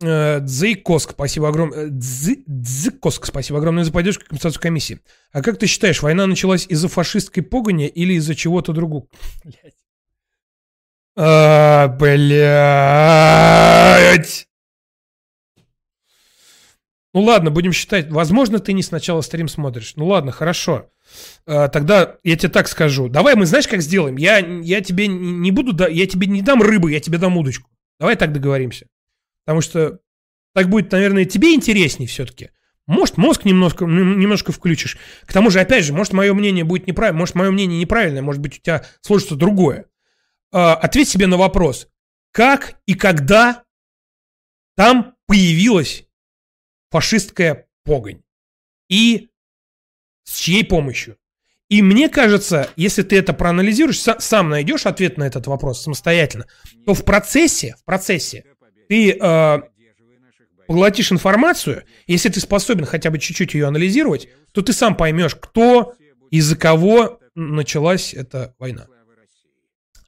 Э, 0.00 0.38
Дзейкоск, 0.40 1.10
спасибо 1.12 1.48
огромное. 1.48 1.88
Дзыкоск, 1.90 3.26
спасибо 3.26 3.58
огромное 3.58 3.84
за 3.84 3.92
поддержку 3.92 4.24
компенсацию 4.24 4.62
комиссии. 4.62 5.00
А 5.32 5.42
как 5.42 5.58
ты 5.58 5.66
считаешь, 5.66 6.00
война 6.02 6.26
началась 6.26 6.66
из-за 6.68 6.88
фашистской 6.88 7.42
погони 7.42 7.88
или 7.88 8.14
из-за 8.14 8.34
чего-то 8.34 8.72
другого? 8.72 9.08
Блядь. 9.44 9.74
А, 11.16 11.88
блядь. 11.88 12.38
Ну 17.12 17.22
ладно, 17.22 17.50
будем 17.50 17.72
считать. 17.72 18.08
Возможно, 18.10 18.60
ты 18.60 18.72
не 18.72 18.84
сначала 18.84 19.22
стрим 19.22 19.48
смотришь. 19.48 19.94
Ну 19.96 20.06
ладно, 20.06 20.30
хорошо. 20.30 20.92
А, 21.46 21.68
тогда 21.68 22.16
я 22.24 22.36
тебе 22.36 22.50
так 22.50 22.68
скажу. 22.68 23.08
Давай 23.08 23.34
мы 23.34 23.46
знаешь, 23.46 23.68
как 23.68 23.82
сделаем? 23.82 24.16
Я, 24.16 24.38
я 24.38 24.80
тебе 24.80 25.06
не 25.06 25.50
буду, 25.50 25.72
да- 25.72 25.88
я 25.88 26.06
тебе 26.06 26.26
не 26.26 26.42
дам 26.42 26.62
рыбу, 26.62 26.88
я 26.88 27.00
тебе 27.00 27.18
дам 27.18 27.36
удочку. 27.36 27.70
Давай 27.98 28.16
так 28.16 28.32
договоримся. 28.32 28.86
Потому 29.44 29.60
что 29.60 30.00
так 30.54 30.68
будет, 30.68 30.92
наверное, 30.92 31.24
тебе 31.24 31.54
интереснее 31.54 32.08
все-таки. 32.08 32.50
Может, 32.86 33.18
мозг 33.18 33.44
немножко, 33.44 33.84
немножко 33.84 34.50
включишь. 34.50 34.96
К 35.26 35.32
тому 35.32 35.50
же, 35.50 35.60
опять 35.60 35.84
же, 35.84 35.92
может, 35.92 36.14
мое 36.14 36.32
мнение 36.32 36.64
будет 36.64 36.86
неправильно, 36.86 37.18
может, 37.18 37.34
мое 37.34 37.50
мнение 37.50 37.78
неправильное, 37.78 38.22
может 38.22 38.40
быть, 38.40 38.58
у 38.58 38.60
тебя 38.60 38.84
сложится 39.02 39.36
другое. 39.36 39.84
А, 40.52 40.74
ответь 40.74 41.08
себе 41.08 41.26
на 41.26 41.36
вопрос. 41.36 41.88
Как 42.32 42.80
и 42.86 42.94
когда 42.94 43.64
там 44.74 45.14
появилась 45.26 46.06
фашистская 46.90 47.66
погонь? 47.84 48.22
И 48.88 49.28
с 50.28 50.38
чьей 50.38 50.64
помощью? 50.64 51.16
И 51.68 51.82
мне 51.82 52.08
кажется, 52.08 52.70
если 52.76 53.02
ты 53.02 53.18
это 53.18 53.32
проанализируешь, 53.32 53.98
са- 53.98 54.20
сам 54.20 54.48
найдешь 54.48 54.86
ответ 54.86 55.18
на 55.18 55.24
этот 55.24 55.46
вопрос 55.46 55.82
самостоятельно, 55.82 56.46
то 56.86 56.94
в 56.94 57.04
процессе, 57.04 57.74
в 57.78 57.84
процессе 57.84 58.44
ты 58.88 59.12
э, 59.12 59.58
поглотишь 60.66 61.12
информацию, 61.12 61.84
если 62.06 62.30
ты 62.30 62.40
способен 62.40 62.86
хотя 62.86 63.10
бы 63.10 63.18
чуть-чуть 63.18 63.54
ее 63.54 63.66
анализировать, 63.66 64.28
то 64.52 64.62
ты 64.62 64.72
сам 64.72 64.96
поймешь, 64.96 65.34
кто, 65.34 65.94
из-за 66.30 66.56
кого 66.56 67.20
началась 67.34 68.14
эта 68.14 68.54
война. 68.58 68.86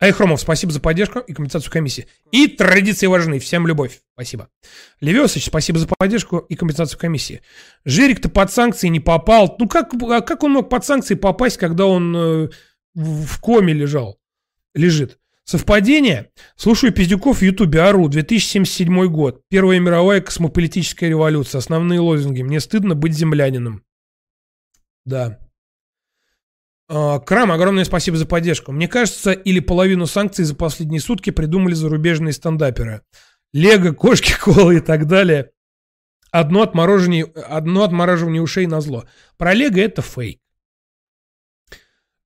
Айхромов, 0.00 0.40
спасибо 0.40 0.72
за 0.72 0.80
поддержку 0.80 1.18
и 1.18 1.34
компенсацию 1.34 1.70
комиссии. 1.70 2.06
И 2.32 2.46
традиции 2.48 3.06
важны. 3.06 3.38
Всем 3.38 3.66
любовь. 3.66 4.00
Спасибо. 4.14 4.48
Левесыч, 5.00 5.44
спасибо 5.44 5.78
за 5.78 5.86
поддержку 5.86 6.38
и 6.38 6.54
компенсацию 6.54 6.98
комиссии. 6.98 7.42
Жирик-то 7.84 8.30
под 8.30 8.50
санкции 8.50 8.88
не 8.88 9.00
попал. 9.00 9.54
Ну 9.58 9.68
как, 9.68 9.92
а 10.02 10.22
как 10.22 10.42
он 10.42 10.52
мог 10.52 10.70
под 10.70 10.86
санкции 10.86 11.14
попасть, 11.14 11.58
когда 11.58 11.84
он 11.84 12.16
э, 12.16 12.48
в 12.94 13.40
коме 13.40 13.74
лежал? 13.74 14.18
Лежит. 14.74 15.18
Совпадение? 15.44 16.30
Слушаю 16.56 16.94
Пиздюков 16.94 17.38
в 17.38 17.42
Ютубе, 17.42 17.82
ору, 17.82 18.08
2077 18.08 19.06
год. 19.08 19.42
Первая 19.48 19.80
мировая 19.80 20.22
космополитическая 20.22 21.10
революция. 21.10 21.58
Основные 21.58 22.00
лозунги. 22.00 22.40
Мне 22.40 22.60
стыдно 22.60 22.94
быть 22.94 23.12
землянином. 23.12 23.84
Да. 25.04 25.38
А, 26.92 27.20
Крам, 27.20 27.52
огромное 27.52 27.84
спасибо 27.84 28.16
за 28.16 28.26
поддержку. 28.26 28.72
Мне 28.72 28.88
кажется, 28.88 29.30
или 29.30 29.60
половину 29.60 30.06
санкций 30.06 30.44
за 30.44 30.56
последние 30.56 31.00
сутки 31.00 31.30
придумали 31.30 31.72
зарубежные 31.72 32.32
стендаперы. 32.32 33.02
Лего, 33.52 33.92
кошки, 33.92 34.34
колы 34.38 34.78
и 34.78 34.80
так 34.80 35.06
далее. 35.06 35.52
Одно 36.32 36.62
отмороживание, 36.62 37.24
одно 37.24 37.84
отмораживание 37.84 38.42
ушей 38.42 38.66
на 38.66 38.80
зло. 38.80 39.04
Про 39.38 39.54
Лего 39.54 39.78
это 39.78 40.02
фейк. 40.02 40.40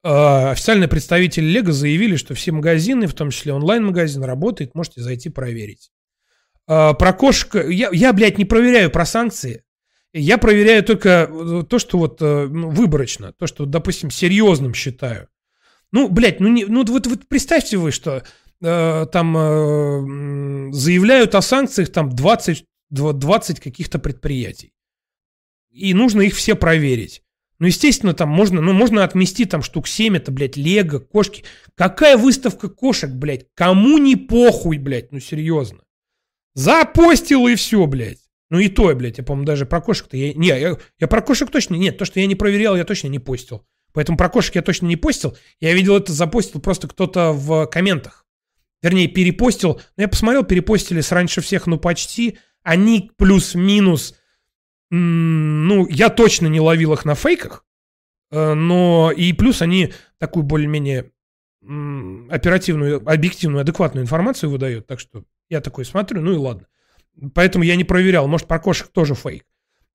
А, 0.02 0.52
Официальные 0.52 0.88
представители 0.88 1.44
Лего 1.44 1.72
заявили, 1.72 2.16
что 2.16 2.34
все 2.34 2.50
магазины, 2.52 3.06
в 3.06 3.12
том 3.12 3.30
числе 3.30 3.52
онлайн-магазин, 3.52 4.24
работает, 4.24 4.74
можете 4.74 5.02
зайти 5.02 5.28
проверить. 5.28 5.90
А, 6.66 6.94
Про 6.94 7.12
кошек, 7.12 7.54
я, 7.68 7.90
я, 7.92 8.14
блядь, 8.14 8.38
не 8.38 8.46
проверяю 8.46 8.90
про 8.90 9.04
санкции. 9.04 9.62
Я 10.16 10.38
проверяю 10.38 10.84
только 10.84 11.28
э, 11.28 11.64
то, 11.68 11.80
что 11.80 11.98
вот 11.98 12.22
э, 12.22 12.46
ну, 12.48 12.70
выборочно, 12.70 13.32
то, 13.32 13.48
что, 13.48 13.66
допустим, 13.66 14.12
серьезным 14.12 14.72
считаю. 14.72 15.28
Ну, 15.90 16.08
блядь, 16.08 16.38
ну, 16.38 16.46
не, 16.46 16.64
ну 16.66 16.84
вот, 16.84 17.08
вот 17.08 17.26
представьте 17.26 17.78
вы, 17.78 17.90
что 17.90 18.22
э, 18.62 19.06
там 19.12 19.36
э, 19.36 20.72
заявляют 20.72 21.34
о 21.34 21.42
санкциях 21.42 21.90
там 21.90 22.10
20, 22.10 22.64
дв- 22.92 23.12
20 23.12 23.58
каких-то 23.58 23.98
предприятий. 23.98 24.72
И 25.72 25.92
нужно 25.94 26.22
их 26.22 26.36
все 26.36 26.54
проверить. 26.54 27.22
Ну, 27.58 27.66
естественно, 27.66 28.14
там 28.14 28.28
можно, 28.28 28.60
ну, 28.60 28.72
можно 28.72 29.02
отмести 29.02 29.46
там 29.46 29.62
штук 29.62 29.88
7, 29.88 30.16
это, 30.16 30.30
блядь, 30.30 30.56
лего, 30.56 31.00
кошки. 31.00 31.42
Какая 31.74 32.16
выставка 32.16 32.68
кошек, 32.68 33.10
блядь? 33.10 33.46
Кому 33.54 33.98
не 33.98 34.14
похуй, 34.14 34.78
блядь, 34.78 35.10
ну, 35.10 35.18
серьезно. 35.18 35.80
Запостил 36.54 37.48
и 37.48 37.56
все, 37.56 37.84
блядь. 37.86 38.23
Ну 38.54 38.60
и 38.60 38.68
то, 38.68 38.94
блядь, 38.94 39.18
я, 39.18 39.24
по-моему, 39.24 39.46
даже 39.46 39.66
про 39.66 39.80
кошек-то 39.80 40.16
я... 40.16 40.32
Не, 40.32 40.46
я, 40.46 40.78
я 41.00 41.08
про 41.08 41.20
кошек 41.22 41.50
точно... 41.50 41.74
Нет, 41.74 41.98
то, 41.98 42.04
что 42.04 42.20
я 42.20 42.26
не 42.26 42.36
проверял, 42.36 42.76
я 42.76 42.84
точно 42.84 43.08
не 43.08 43.18
постил. 43.18 43.66
Поэтому 43.92 44.16
про 44.16 44.28
кошек 44.28 44.54
я 44.54 44.62
точно 44.62 44.86
не 44.86 44.94
постил. 44.94 45.36
Я 45.58 45.74
видел 45.74 45.96
это 45.96 46.12
запостил 46.12 46.60
просто 46.60 46.86
кто-то 46.86 47.32
в 47.32 47.66
комментах. 47.66 48.24
Вернее, 48.80 49.08
перепостил. 49.08 49.80
Но 49.96 50.04
я 50.04 50.08
посмотрел, 50.08 50.44
перепостили 50.44 51.00
с 51.00 51.10
раньше 51.10 51.40
всех, 51.40 51.66
ну 51.66 51.80
почти. 51.80 52.38
Они 52.62 53.10
плюс-минус... 53.16 54.14
Ну, 54.88 55.88
я 55.88 56.08
точно 56.08 56.46
не 56.46 56.60
ловил 56.60 56.92
их 56.92 57.04
на 57.04 57.16
фейках. 57.16 57.66
Э, 58.30 58.54
Но 58.54 59.10
и 59.10 59.32
плюс 59.32 59.62
они 59.62 59.92
такую 60.18 60.44
более-менее 60.44 61.10
оперативную, 62.30 63.02
объективную, 63.04 63.62
адекватную 63.62 64.04
информацию 64.04 64.48
выдают. 64.48 64.86
Так 64.86 65.00
что 65.00 65.24
я 65.48 65.60
такой 65.60 65.84
смотрю, 65.84 66.20
ну 66.20 66.34
и 66.34 66.36
ладно. 66.36 66.68
Поэтому 67.34 67.64
я 67.64 67.76
не 67.76 67.84
проверял. 67.84 68.26
Может, 68.26 68.46
про 68.46 68.58
кошек 68.58 68.88
тоже 68.88 69.14
фейк. 69.14 69.44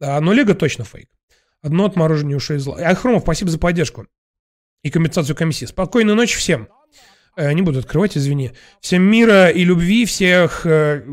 А, 0.02 0.20
но 0.22 0.34
Лего 0.34 0.54
точно 0.54 0.86
фейк. 0.86 1.10
Одно 1.62 1.86
отморожение 1.86 2.38
ушей 2.38 2.58
зла. 2.58 2.78
Ахромов, 2.78 3.24
спасибо 3.24 3.52
за 3.52 3.60
поддержку. 3.60 4.08
И 4.84 4.90
компенсацию 4.90 5.36
комиссии. 5.36 5.66
Спокойной 5.66 6.16
ночи 6.16 6.38
всем. 6.38 6.70
Э, 7.36 7.54
Не 7.54 7.62
буду 7.62 7.80
открывать, 7.80 8.18
извини. 8.18 8.52
Всем 8.80 9.04
мира 9.04 9.50
и 9.50 9.64
любви, 9.66 10.06
всех, 10.06 10.66
э, 10.66 11.04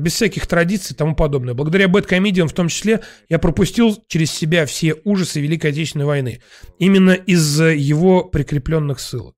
без 0.00 0.14
всяких 0.14 0.46
традиций 0.46 0.94
и 0.94 0.96
тому 0.96 1.14
подобное. 1.14 1.54
Благодаря 1.54 1.88
Бэткомедиан 1.88 2.48
в 2.48 2.52
том 2.52 2.68
числе 2.68 3.00
я 3.28 3.38
пропустил 3.38 4.02
через 4.08 4.32
себя 4.32 4.66
все 4.66 4.94
ужасы 5.04 5.40
Великой 5.40 5.70
Отечественной 5.70 6.06
войны. 6.06 6.42
Именно 6.78 7.12
из-за 7.12 7.66
его 7.66 8.24
прикрепленных 8.24 8.98
ссылок. 8.98 9.36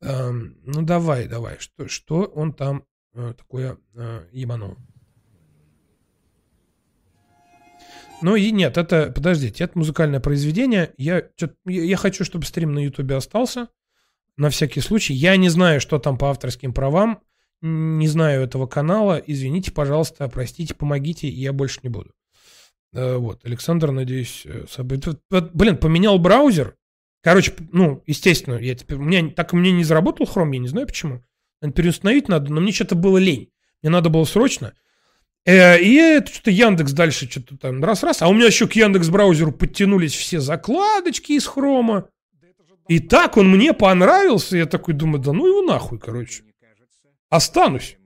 Эм, 0.00 0.58
ну 0.64 0.82
давай, 0.82 1.26
давай. 1.26 1.58
Что, 1.58 1.88
что 1.88 2.24
он 2.24 2.52
там 2.52 2.84
такое 3.14 3.78
э, 3.94 4.26
ебанул? 4.32 4.76
Ну 8.22 8.36
и 8.36 8.50
нет, 8.50 8.78
это, 8.78 9.12
подождите, 9.12 9.64
это 9.64 9.78
музыкальное 9.78 10.20
произведение. 10.20 10.92
Я, 10.96 11.24
я 11.66 11.96
хочу, 11.96 12.24
чтобы 12.24 12.46
стрим 12.46 12.72
на 12.72 12.78
ютубе 12.78 13.16
остался. 13.16 13.68
На 14.36 14.50
всякий 14.50 14.80
случай. 14.80 15.14
Я 15.14 15.36
не 15.36 15.48
знаю, 15.48 15.80
что 15.80 15.98
там 15.98 16.18
по 16.18 16.30
авторским 16.30 16.72
правам. 16.72 17.20
Не 17.60 18.08
знаю 18.08 18.42
этого 18.42 18.66
канала. 18.66 19.22
Извините, 19.24 19.72
пожалуйста, 19.72 20.28
простите, 20.28 20.74
помогите, 20.74 21.28
я 21.28 21.52
больше 21.52 21.80
не 21.82 21.88
буду. 21.88 22.12
Э, 22.94 23.16
Вот, 23.16 23.44
Александр, 23.44 23.90
надеюсь, 23.90 24.46
э, 24.46 24.64
Блин, 25.30 25.76
поменял 25.76 26.18
браузер. 26.18 26.76
Короче, 27.22 27.54
ну, 27.72 28.02
естественно, 28.06 28.56
я 28.56 28.74
теперь, 28.74 28.98
у 28.98 29.02
меня 29.02 29.30
так 29.30 29.54
у 29.54 29.56
меня 29.56 29.72
не 29.72 29.84
заработал 29.84 30.26
Chrome, 30.26 30.54
я 30.54 30.58
не 30.60 30.68
знаю 30.68 30.86
почему. 30.86 31.22
Переустановить 31.72 32.28
надо, 32.28 32.52
но 32.52 32.60
мне 32.60 32.72
что-то 32.72 32.94
было 32.94 33.18
лень. 33.18 33.50
Мне 33.82 33.90
надо 33.90 34.10
было 34.10 34.24
срочно. 34.24 34.74
Э, 35.44 35.78
и 35.78 35.94
это 35.94 36.32
что-то 36.32 36.50
Яндекс 36.50 36.92
дальше 36.92 37.30
что-то 37.30 37.56
там 37.56 37.82
раз-раз. 37.82 38.22
А 38.22 38.28
у 38.28 38.34
меня 38.34 38.46
еще 38.46 38.66
к 38.66 38.72
Яндекс 38.72 39.08
браузеру 39.08 39.52
подтянулись 39.52 40.14
все 40.14 40.40
закладочки 40.40 41.32
из 41.32 41.46
Хрома. 41.46 42.08
И 42.88 42.98
так 42.98 43.36
он 43.36 43.50
мне 43.50 43.72
понравился. 43.72 44.56
Я 44.56 44.66
такой 44.66 44.94
думаю, 44.94 45.22
да 45.22 45.32
ну 45.32 45.46
его 45.46 45.62
нахуй, 45.62 45.98
короче. 45.98 46.44
Останусь. 47.30 47.96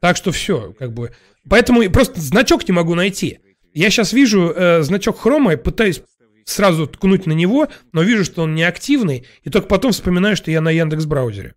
Так 0.00 0.16
что 0.16 0.32
все, 0.32 0.72
как 0.78 0.92
бы. 0.92 1.12
Поэтому 1.48 1.88
просто 1.90 2.20
значок 2.20 2.66
не 2.68 2.72
могу 2.72 2.94
найти. 2.94 3.38
Я 3.74 3.90
сейчас 3.90 4.12
вижу 4.12 4.50
э, 4.50 4.82
значок 4.82 5.18
хрома 5.18 5.54
и 5.54 5.56
пытаюсь 5.56 6.02
сразу 6.44 6.86
ткнуть 6.86 7.26
на 7.26 7.32
него, 7.32 7.68
но 7.92 8.02
вижу, 8.02 8.24
что 8.24 8.42
он 8.42 8.54
неактивный, 8.54 9.26
и 9.42 9.50
только 9.50 9.68
потом 9.68 9.92
вспоминаю, 9.92 10.36
что 10.36 10.50
я 10.50 10.60
на 10.60 10.70
Яндекс 10.70 11.06
браузере. 11.06 11.54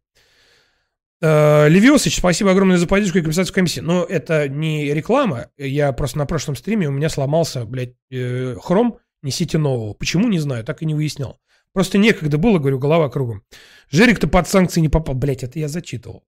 Э, 1.21 1.67
Левиосыч, 1.69 2.17
спасибо 2.17 2.51
огромное 2.51 2.77
за 2.77 2.87
поддержку 2.87 3.17
и 3.17 3.21
компенсацию 3.21 3.53
комиссии. 3.53 3.79
Но 3.79 4.03
это 4.03 4.49
не 4.49 4.93
реклама. 4.93 5.49
Я 5.57 5.91
просто 5.93 6.17
на 6.17 6.25
прошлом 6.25 6.55
стриме 6.55 6.87
у 6.87 6.91
меня 6.91 7.09
сломался, 7.09 7.65
блядь, 7.65 7.95
э, 8.11 8.55
хром. 8.61 8.99
Несите 9.21 9.57
нового. 9.57 9.93
Почему, 9.93 10.27
не 10.27 10.39
знаю, 10.39 10.63
так 10.63 10.81
и 10.81 10.85
не 10.85 10.93
выяснял. 10.93 11.39
Просто 11.73 11.97
некогда 11.97 12.37
было, 12.37 12.59
говорю, 12.59 12.79
голова 12.79 13.09
кругом. 13.09 13.43
Жерик-то 13.89 14.27
под 14.27 14.47
санкции 14.47 14.81
не 14.81 14.89
попал. 14.89 15.15
Блядь, 15.15 15.43
это 15.43 15.57
я 15.59 15.67
зачитывал. 15.67 16.23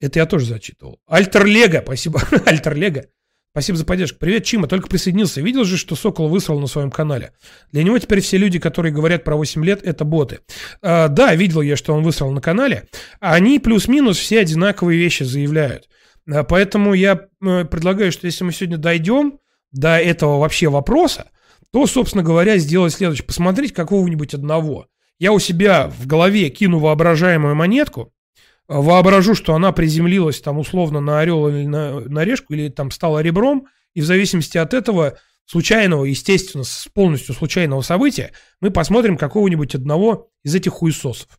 Это 0.00 0.18
я 0.18 0.26
тоже 0.26 0.46
зачитывал. 0.46 1.00
Альтер 1.06 1.46
Лего, 1.46 1.80
спасибо. 1.82 2.20
Альтер 2.46 2.74
Лего. 2.74 3.06
Спасибо 3.52 3.78
за 3.78 3.84
поддержку. 3.84 4.18
Привет, 4.20 4.44
Чима, 4.44 4.68
только 4.68 4.86
присоединился. 4.86 5.40
Видел 5.40 5.64
же, 5.64 5.76
что 5.76 5.96
Сокол 5.96 6.28
высрал 6.28 6.60
на 6.60 6.68
своем 6.68 6.92
канале. 6.92 7.32
Для 7.72 7.82
него 7.82 7.98
теперь 7.98 8.20
все 8.20 8.36
люди, 8.36 8.60
которые 8.60 8.92
говорят 8.92 9.24
про 9.24 9.34
8 9.34 9.64
лет, 9.64 9.80
это 9.82 10.04
боты. 10.04 10.38
А, 10.82 11.08
да, 11.08 11.34
видел 11.34 11.60
я, 11.60 11.76
что 11.76 11.92
он 11.92 12.04
высрал 12.04 12.30
на 12.30 12.40
канале. 12.40 12.88
Они 13.18 13.58
плюс-минус 13.58 14.18
все 14.18 14.38
одинаковые 14.38 15.00
вещи 15.00 15.24
заявляют. 15.24 15.88
А, 16.32 16.44
поэтому 16.44 16.94
я 16.94 17.26
э, 17.44 17.64
предлагаю, 17.64 18.12
что 18.12 18.26
если 18.26 18.44
мы 18.44 18.52
сегодня 18.52 18.78
дойдем 18.78 19.40
до 19.72 19.98
этого 19.98 20.38
вообще 20.38 20.68
вопроса, 20.68 21.30
то, 21.72 21.86
собственно 21.88 22.22
говоря, 22.22 22.56
сделать 22.58 22.92
следующее. 22.92 23.26
Посмотреть 23.26 23.72
какого-нибудь 23.72 24.32
одного. 24.32 24.86
Я 25.18 25.32
у 25.32 25.40
себя 25.40 25.88
в 25.88 26.06
голове 26.06 26.50
кину 26.50 26.78
воображаемую 26.78 27.56
монетку, 27.56 28.12
воображу, 28.70 29.34
что 29.34 29.54
она 29.54 29.72
приземлилась 29.72 30.40
там 30.40 30.58
условно 30.58 31.00
на 31.00 31.20
орел 31.20 31.48
или 31.48 31.66
на, 31.66 32.00
на 32.00 32.24
решку, 32.24 32.54
или 32.54 32.68
там 32.68 32.92
стала 32.92 33.18
ребром, 33.18 33.66
и 33.94 34.00
в 34.00 34.04
зависимости 34.04 34.58
от 34.58 34.72
этого 34.74 35.18
случайного, 35.44 36.04
естественно, 36.04 36.62
с 36.62 36.86
полностью 36.94 37.34
случайного 37.34 37.82
события, 37.82 38.32
мы 38.60 38.70
посмотрим 38.70 39.16
какого-нибудь 39.16 39.74
одного 39.74 40.30
из 40.44 40.54
этих 40.54 40.72
хуесосов. 40.72 41.38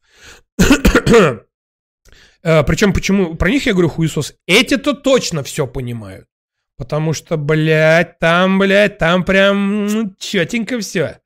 Э, 2.44 2.64
Причем, 2.64 2.92
почему 2.92 3.36
про 3.36 3.52
них 3.52 3.68
я 3.68 3.74
говорю 3.74 3.90
хуесос? 3.90 4.34
Эти-то 4.48 4.94
точно 4.94 5.44
все 5.44 5.68
понимают. 5.68 6.26
Потому 6.76 7.14
что, 7.14 7.38
блядь, 7.38 8.18
там, 8.18 8.58
блядь, 8.58 8.98
там 8.98 9.24
прям 9.24 9.86
ну, 9.86 10.16
четенько 10.18 10.80
все. 10.80 11.20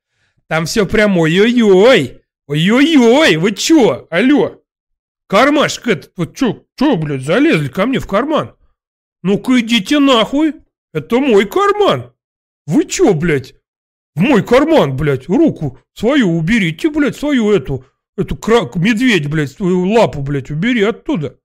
Там 0.46 0.66
все 0.66 0.84
прям 0.84 1.16
ой-ой-ой. 1.16 2.20
Ой-ой-ой, 2.46 3.36
вы 3.36 3.52
чё? 3.52 4.06
Алло. 4.10 4.60
Кармашек 5.28 5.88
этот, 5.88 6.12
вот 6.16 6.36
чё, 6.36 6.64
чё, 6.78 6.96
блядь, 6.96 7.22
залезли 7.22 7.68
ко 7.68 7.86
мне 7.86 7.98
в 7.98 8.06
карман? 8.06 8.54
Ну-ка 9.22 9.60
идите 9.60 9.98
нахуй, 9.98 10.54
это 10.92 11.18
мой 11.18 11.46
карман. 11.46 12.12
Вы 12.66 12.84
чё, 12.84 13.12
блядь? 13.12 13.54
В 14.14 14.20
мой 14.20 14.44
карман, 14.44 14.96
блядь, 14.96 15.28
руку 15.28 15.78
свою 15.94 16.36
уберите, 16.36 16.90
блядь, 16.90 17.16
свою 17.16 17.50
эту, 17.50 17.84
эту 18.16 18.36
крак, 18.36 18.76
медведь, 18.76 19.28
блядь, 19.28 19.50
свою 19.50 19.88
лапу, 19.90 20.22
блядь, 20.22 20.50
убери 20.50 20.82
оттуда. 20.82 21.38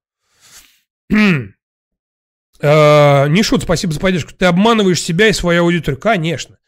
А, 2.63 3.25
не 3.25 3.41
шут, 3.41 3.63
спасибо 3.63 3.91
за 3.91 3.99
поддержку. 3.99 4.33
Ты 4.37 4.45
обманываешь 4.45 5.01
себя 5.01 5.29
и 5.29 5.33
свою 5.33 5.63
аудиторию. 5.63 5.99
Конечно. 5.99 6.59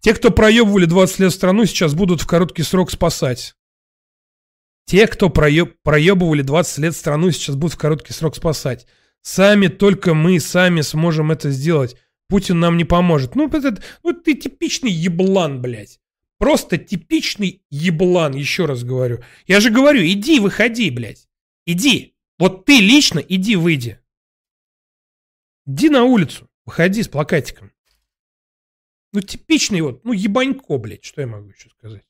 Те, 0.00 0.14
кто 0.14 0.30
проебывали 0.30 0.86
20 0.86 1.18
лет 1.18 1.30
страну, 1.30 1.66
сейчас 1.66 1.92
будут 1.92 2.22
в 2.22 2.26
короткий 2.26 2.62
срок 2.62 2.90
спасать. 2.90 3.54
Те, 4.84 5.06
кто 5.06 5.30
проеб, 5.30 5.76
проебывали 5.82 6.42
20 6.42 6.78
лет 6.78 6.96
страну, 6.96 7.30
сейчас 7.30 7.56
будут 7.56 7.74
в 7.74 7.78
короткий 7.78 8.12
срок 8.12 8.36
спасать. 8.36 8.86
Сами 9.22 9.68
только 9.68 10.14
мы 10.14 10.40
сами 10.40 10.80
сможем 10.80 11.30
это 11.30 11.50
сделать. 11.50 11.96
Путин 12.28 12.60
нам 12.60 12.76
не 12.76 12.84
поможет. 12.84 13.34
Ну, 13.34 13.48
это, 13.48 13.80
ну 14.02 14.12
ты 14.12 14.34
типичный 14.34 14.90
еблан, 14.90 15.60
блядь. 15.60 16.00
Просто 16.38 16.76
типичный 16.76 17.62
еблан, 17.70 18.34
еще 18.34 18.66
раз 18.66 18.82
говорю. 18.82 19.22
Я 19.46 19.60
же 19.60 19.70
говорю, 19.70 20.04
иди, 20.04 20.40
выходи, 20.40 20.90
блядь. 20.90 21.28
Иди. 21.66 22.16
Вот 22.38 22.64
ты 22.64 22.80
лично 22.80 23.20
иди, 23.20 23.54
выйди. 23.54 24.00
Иди 25.66 25.88
на 25.88 26.02
улицу, 26.04 26.50
выходи 26.64 27.02
с 27.02 27.08
плакатиком. 27.08 27.70
Ну, 29.12 29.20
типичный 29.20 29.82
вот, 29.82 30.04
ну, 30.04 30.12
ебанько, 30.12 30.78
блядь, 30.78 31.04
что 31.04 31.20
я 31.20 31.28
могу 31.28 31.50
еще 31.50 31.68
сказать. 31.68 32.04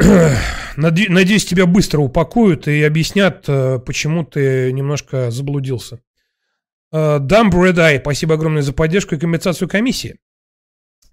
Наде- 0.76 1.08
Надеюсь, 1.08 1.44
тебя 1.44 1.66
быстро 1.66 2.00
упакуют 2.00 2.68
и 2.68 2.82
объяснят, 2.82 3.44
э, 3.48 3.78
почему 3.78 4.24
ты 4.24 4.72
немножко 4.72 5.30
заблудился. 5.30 6.00
Э, 6.92 7.18
Dumb 7.18 7.50
Red 7.50 7.76
Eye, 7.76 8.00
спасибо 8.00 8.34
огромное 8.34 8.62
за 8.62 8.72
поддержку 8.72 9.14
и 9.14 9.18
компенсацию 9.18 9.68
комиссии. 9.68 10.18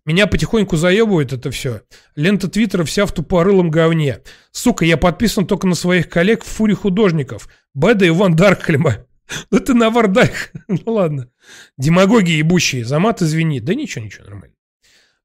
Меня 0.06 0.28
потихоньку 0.28 0.76
заебывает 0.76 1.32
это 1.32 1.50
все. 1.50 1.82
Лента 2.16 2.50
Твиттера 2.50 2.84
вся 2.84 3.06
в 3.06 3.14
тупорылом 3.14 3.72
говне. 3.72 4.20
Сука, 4.52 4.84
я 4.84 4.98
подписан 4.98 5.48
только 5.48 5.66
на 5.66 5.76
своих 5.76 6.10
коллег 6.10 6.44
в 6.44 6.48
фуре 6.48 6.76
художников. 6.76 7.48
Беда 7.74 8.06
и 8.06 8.10
Ван 8.10 8.36
Даркхельма. 8.36 8.98
Ну 9.50 9.60
ты 9.62 9.74
на 9.74 9.90
вардах. 9.90 10.30
Ну 10.68 10.80
ладно. 10.86 11.30
Демагоги 11.78 12.32
ебущие. 12.32 12.84
За 12.84 13.00
мат 13.00 13.22
извини. 13.22 13.62
Да 13.62 13.74
ничего, 13.74 14.04
ничего, 14.04 14.26
нормально. 14.26 14.56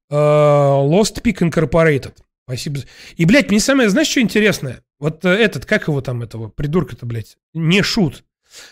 Э, 0.09 0.15
Lost 0.15 1.21
Peak 1.21 1.39
Incorporated. 1.41 2.13
Спасибо. 2.49 2.79
И, 3.15 3.25
блядь, 3.25 3.51
мне 3.51 3.59
самое, 3.59 3.89
знаешь, 3.89 4.07
что 4.07 4.21
интересное? 4.21 4.83
Вот 4.97 5.23
э, 5.23 5.29
этот, 5.29 5.67
как 5.67 5.87
его 5.87 6.01
там, 6.01 6.23
этого 6.23 6.47
придурка-то, 6.47 7.05
блядь? 7.05 7.37
Не 7.53 7.83
шут. 7.83 8.23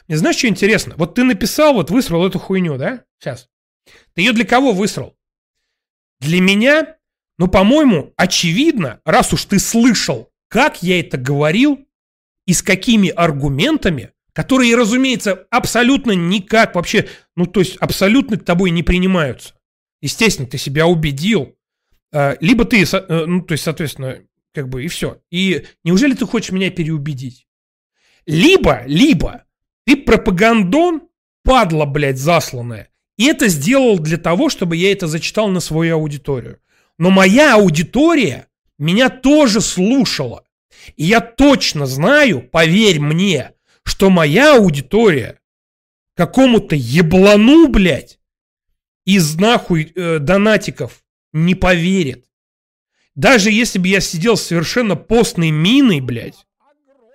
Мне 0.07 0.17
знаешь, 0.17 0.37
что 0.37 0.47
интересно? 0.47 0.95
Вот 0.97 1.13
ты 1.13 1.23
написал, 1.23 1.75
вот 1.75 1.91
высрал 1.91 2.25
эту 2.25 2.39
хуйню, 2.39 2.77
да? 2.77 3.03
Сейчас. 3.19 3.49
Ты 4.15 4.21
ее 4.21 4.33
для 4.33 4.45
кого 4.45 4.71
высрал? 4.71 5.15
Для 6.19 6.41
меня, 6.41 6.95
ну, 7.37 7.47
по-моему, 7.47 8.13
очевидно, 8.17 8.99
раз 9.05 9.31
уж 9.31 9.45
ты 9.45 9.59
слышал, 9.59 10.31
как 10.47 10.81
я 10.81 10.99
это 10.99 11.17
говорил 11.17 11.87
и 12.47 12.53
с 12.53 12.63
какими 12.63 13.09
аргументами, 13.09 14.09
которые, 14.33 14.75
разумеется, 14.75 15.45
абсолютно 15.51 16.13
никак 16.13 16.73
вообще, 16.73 17.09
ну, 17.35 17.45
то 17.45 17.59
есть 17.59 17.77
абсолютно 17.77 18.37
тобой 18.37 18.71
не 18.71 18.81
принимаются. 18.81 19.53
Естественно, 20.01 20.49
ты 20.49 20.57
себя 20.57 20.87
убедил. 20.87 21.56
А, 22.13 22.37
Либо 22.39 22.65
ты, 22.65 22.83
э, 22.83 23.25
ну, 23.25 23.41
то 23.41 23.53
есть, 23.53 23.63
соответственно, 23.63 24.19
как 24.53 24.69
бы 24.69 24.83
и 24.83 24.87
все. 24.87 25.21
И 25.29 25.65
неужели 25.83 26.13
ты 26.13 26.25
хочешь 26.25 26.51
меня 26.51 26.69
переубедить? 26.69 27.47
Либо, 28.25 28.83
либо 28.85 29.45
ты 29.85 29.95
пропагандон, 29.95 31.03
падла, 31.43 31.85
блядь, 31.85 32.17
засланная, 32.17 32.89
и 33.17 33.25
это 33.25 33.47
сделал 33.47 33.99
для 33.99 34.17
того, 34.17 34.49
чтобы 34.49 34.75
я 34.75 34.91
это 34.91 35.07
зачитал 35.07 35.47
на 35.47 35.59
свою 35.59 35.95
аудиторию. 35.95 36.59
Но 36.97 37.09
моя 37.09 37.55
аудитория 37.55 38.47
меня 38.77 39.09
тоже 39.09 39.61
слушала. 39.61 40.43
И 40.95 41.05
я 41.05 41.19
точно 41.21 41.85
знаю, 41.85 42.41
поверь 42.41 42.99
мне, 42.99 43.53
что 43.83 44.09
моя 44.09 44.55
аудитория 44.57 45.39
какому-то 46.15 46.75
еблану, 46.75 47.67
блядь, 47.67 48.19
из 49.05 49.35
нахуй 49.35 49.91
э, 49.95 50.19
донатиков 50.19 51.03
не 51.45 51.55
поверит. 51.55 52.25
Даже 53.15 53.51
если 53.51 53.79
бы 53.79 53.87
я 53.87 53.99
сидел 53.99 54.37
совершенно 54.37 54.95
постной 54.95 55.51
миной, 55.51 56.01
блядь, 56.01 56.45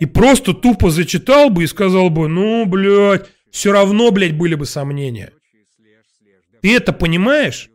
и 0.01 0.07
просто 0.07 0.52
тупо 0.52 0.91
зачитал 0.91 1.49
бы 1.49 1.65
и 1.65 1.68
сказал 1.68 2.10
бы, 2.10 2.28
ну, 2.28 2.67
блядь, 2.67 3.28
все 3.51 3.70
равно, 3.70 4.10
блядь, 4.10 4.36
были 4.36 4.55
бы 4.55 4.67
сомнения. 4.67 5.33
Ты 6.60 6.75
это 6.75 6.92
понимаешь? 6.92 7.70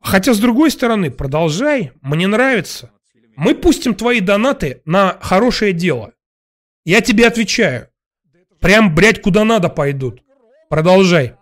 Хотя, 0.00 0.34
с 0.34 0.38
другой 0.38 0.70
стороны, 0.70 1.10
продолжай, 1.10 1.92
мне 2.00 2.26
нравится. 2.26 2.92
Мы 3.36 3.54
пустим 3.54 3.94
твои 3.94 4.20
донаты 4.20 4.82
на 4.84 5.18
хорошее 5.20 5.72
дело. 5.72 6.12
Я 6.84 7.00
тебе 7.00 7.26
отвечаю. 7.26 7.88
Прям, 8.60 8.94
блядь, 8.94 9.20
куда 9.20 9.44
надо 9.44 9.68
пойдут. 9.68 10.22
Продолжай. 10.68 11.34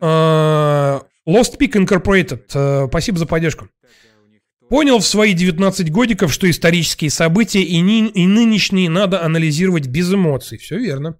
А, 0.00 1.02
Lost 1.30 1.58
Peak 1.58 1.72
Incorporated. 1.72 2.40
э, 2.54 2.86
Спасибо 2.88 3.18
за 3.18 3.26
поддержку. 3.26 3.68
Понял 4.68 4.98
в 5.00 5.06
свои 5.06 5.32
19 5.32 5.90
годиков, 5.90 6.32
что 6.32 6.48
исторические 6.48 7.10
события 7.10 7.60
и, 7.60 7.80
ни- 7.80 8.08
и 8.08 8.26
нынешние 8.26 8.88
надо 8.88 9.22
анализировать 9.22 9.88
без 9.88 10.12
эмоций. 10.14 10.58
Все 10.58 10.78
верно. 10.78 11.18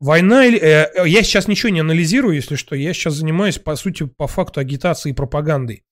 Война 0.00 0.46
или... 0.46 0.58
э, 0.58 0.90
э, 0.94 1.08
я 1.08 1.22
сейчас 1.22 1.46
ничего 1.48 1.70
не 1.70 1.80
анализирую, 1.80 2.34
если 2.36 2.56
что. 2.56 2.74
Я 2.74 2.92
сейчас 2.94 3.14
занимаюсь, 3.14 3.58
по 3.58 3.76
сути, 3.76 4.04
по 4.04 4.26
факту 4.26 4.60
агитацией 4.60 5.12
и 5.12 5.16
пропагандой. 5.16 5.84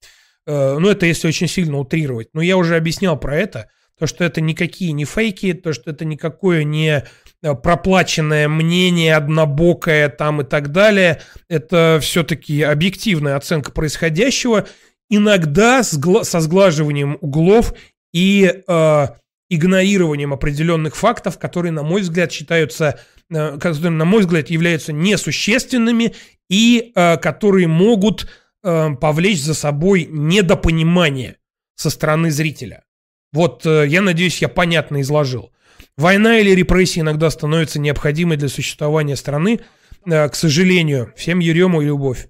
Э, 0.47 0.79
ну, 0.79 0.89
это 0.89 1.07
если 1.07 1.29
очень 1.29 1.49
сильно 1.49 1.79
утрировать. 1.79 2.29
Но 2.33 2.41
я 2.41 2.57
уже 2.57 2.77
объяснял 2.77 3.19
про 3.19 3.37
это. 3.37 3.69
То, 3.99 4.07
что 4.07 4.25
это 4.25 4.41
никакие 4.41 4.93
не 4.93 5.05
фейки, 5.05 5.53
то, 5.53 5.73
что 5.73 5.91
это 5.91 6.05
никакое 6.05 6.65
не 6.65 7.05
проплаченное 7.53 8.49
мнение, 8.49 9.15
однобокое 9.15 10.09
там 10.09 10.41
и 10.41 10.45
так 10.45 10.73
далее. 10.73 11.21
Это 11.49 11.99
все-таки 12.01 12.63
объективная 12.63 13.37
оценка 13.37 13.71
происходящего, 13.71 14.67
иногда 15.11 15.83
со 15.83 16.41
сглаживанием 16.41 17.19
углов 17.21 17.75
и 18.13 18.63
э, 18.67 19.07
игнорированием 19.51 20.33
определенных 20.33 20.97
фактов, 20.97 21.39
которые, 21.39 21.73
на 21.73 21.83
мой 21.83 22.01
взгляд, 22.03 22.33
считаются, 22.33 22.99
э, 23.31 23.59
которые, 23.59 23.91
на 23.91 24.05
мой 24.05 24.21
взгляд, 24.21 24.49
являются 24.51 24.93
несущественными 24.93 26.15
и 26.49 26.93
э, 26.95 27.17
которые 27.19 27.69
могут 27.69 28.29
э, 28.63 28.91
повлечь 29.01 29.43
за 29.43 29.55
собой 29.55 30.09
недопонимание 30.11 31.37
со 31.77 31.91
стороны 31.91 32.31
зрителя. 32.31 32.85
Вот, 33.33 33.67
э, 33.67 33.87
я 33.89 34.01
надеюсь, 34.01 34.41
я 34.41 34.49
понятно 34.49 35.01
изложил. 35.01 35.51
Война 35.97 36.39
или 36.39 36.51
репрессии 36.51 37.01
иногда 37.01 37.31
становятся 37.31 37.79
необходимой 37.79 38.37
для 38.37 38.49
существования 38.49 39.17
страны, 39.17 39.61
э, 40.07 40.29
к 40.29 40.35
сожалению, 40.35 41.13
всем 41.17 41.39
ерему 41.39 41.83
и 41.83 41.87
любовь. 41.87 42.29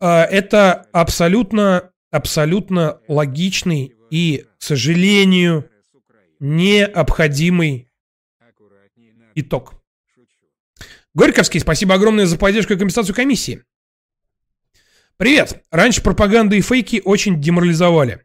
Э, 0.00 0.22
Это 0.24 0.86
абсолютно, 0.92 1.90
абсолютно 2.10 3.00
логичный 3.08 3.94
и, 4.10 4.44
к 4.58 4.62
сожалению, 4.62 5.70
необходимый 6.38 7.88
итог. 9.34 9.74
Горьковский, 11.14 11.60
спасибо 11.60 11.94
огромное 11.94 12.26
за 12.26 12.38
поддержку 12.38 12.74
и 12.74 12.76
компенсацию 12.76 13.14
комиссии. 13.14 13.64
Привет. 15.16 15.64
Раньше 15.70 16.02
пропаганда 16.02 16.56
и 16.56 16.60
фейки 16.60 17.02
очень 17.04 17.40
деморализовали. 17.40 18.24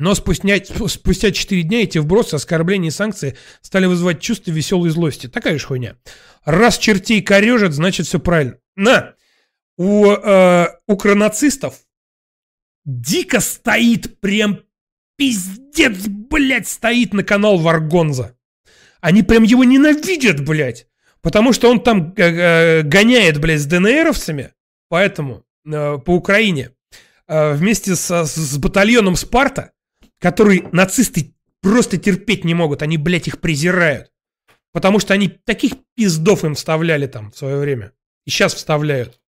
Но 0.00 0.14
спустя, 0.14 0.54
спустя 0.88 1.30
4 1.30 1.62
дня 1.62 1.82
эти 1.82 1.98
вбросы, 1.98 2.34
оскорбления 2.34 2.88
и 2.88 2.90
санкции 2.92 3.36
стали 3.60 3.84
вызывать 3.84 4.20
чувство 4.20 4.50
веселой 4.50 4.88
злости. 4.88 5.26
Такая 5.28 5.58
же 5.58 5.66
хуйня. 5.66 5.96
Раз 6.46 6.78
чертей 6.78 7.20
корежат, 7.20 7.74
значит 7.74 8.06
все 8.06 8.18
правильно. 8.18 8.56
На! 8.76 9.14
У 9.76 10.06
э, 10.10 10.68
укронацистов 10.88 11.80
дико 12.86 13.40
стоит 13.40 14.20
прям 14.20 14.60
пиздец, 15.16 15.98
блядь, 16.08 16.66
стоит 16.68 17.12
на 17.12 17.22
канал 17.22 17.58
Варгонза. 17.58 18.36
Они 19.02 19.22
прям 19.22 19.42
его 19.42 19.64
ненавидят, 19.64 20.42
блядь. 20.44 20.86
Потому 21.20 21.52
что 21.52 21.70
он 21.70 21.82
там 21.82 22.14
э, 22.16 22.22
э, 22.22 22.82
гоняет, 22.82 23.38
блядь, 23.38 23.60
с 23.60 23.66
ДНРовцами. 23.66 24.54
Поэтому 24.88 25.44
э, 25.66 25.98
по 25.98 26.14
Украине. 26.14 26.70
э, 27.28 27.52
вместе 27.52 27.96
со- 27.96 28.24
с, 28.24 28.34
с 28.34 28.56
батальоном 28.56 29.16
Спарта, 29.16 29.72
который 30.20 30.64
нацисты 30.70 31.34
просто 31.60 31.96
терпеть 31.96 32.44
не 32.44 32.54
могут. 32.54 32.82
Они, 32.82 32.96
блядь, 32.96 33.26
их 33.26 33.40
презирают. 33.40 34.12
Потому 34.72 35.00
что 35.00 35.14
они 35.14 35.28
таких 35.28 35.72
пиздов 35.96 36.44
им 36.44 36.54
вставляли 36.54 37.06
там 37.06 37.32
в 37.32 37.36
свое 37.36 37.56
время. 37.56 37.92
И 38.24 38.30
сейчас 38.30 38.54
вставляют. 38.54 39.20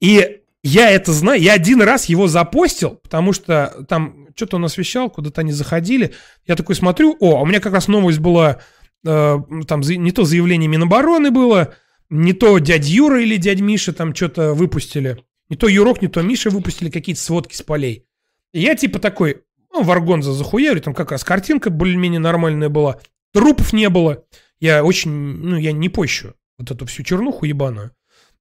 И 0.00 0.40
я 0.62 0.90
это 0.90 1.12
знаю. 1.12 1.40
Я 1.40 1.52
один 1.52 1.82
раз 1.82 2.06
его 2.06 2.26
запостил, 2.26 2.96
потому 3.02 3.32
что 3.32 3.84
там 3.88 4.26
что-то 4.34 4.56
он 4.56 4.64
освещал, 4.64 5.08
куда-то 5.08 5.42
они 5.42 5.52
заходили. 5.52 6.14
Я 6.46 6.56
такой 6.56 6.74
смотрю, 6.74 7.16
о, 7.20 7.36
а 7.36 7.42
у 7.42 7.46
меня 7.46 7.60
как 7.60 7.72
раз 7.72 7.88
новость 7.88 8.18
была, 8.18 8.60
э, 9.04 9.36
там 9.66 9.80
не 9.80 10.10
то 10.10 10.24
заявление 10.24 10.68
Минобороны 10.68 11.30
было, 11.30 11.74
не 12.10 12.32
то 12.32 12.58
дядь 12.58 12.86
Юра 12.86 13.22
или 13.22 13.36
дядь 13.36 13.60
Миша 13.60 13.92
там 13.92 14.14
что-то 14.14 14.54
выпустили. 14.54 15.24
Не 15.48 15.56
то 15.56 15.68
Юрок, 15.68 16.02
не 16.02 16.08
то 16.08 16.20
Миша 16.22 16.50
выпустили 16.50 16.90
какие-то 16.90 17.22
сводки 17.22 17.54
с 17.54 17.62
полей. 17.62 18.04
И 18.52 18.60
я 18.60 18.74
типа 18.74 18.98
такой, 18.98 19.42
ну, 19.76 19.82
Варгонза 19.82 20.32
захуяли, 20.32 20.80
там 20.80 20.94
как 20.94 21.12
раз 21.12 21.22
картинка 21.22 21.70
более-менее 21.70 22.20
нормальная 22.20 22.68
была, 22.68 22.98
трупов 23.32 23.72
не 23.72 23.88
было. 23.90 24.24
Я 24.58 24.82
очень, 24.82 25.10
ну, 25.10 25.56
я 25.56 25.72
не 25.72 25.90
пощу 25.90 26.34
вот 26.58 26.70
эту 26.70 26.86
всю 26.86 27.02
чернуху 27.02 27.44
ебаную. 27.44 27.92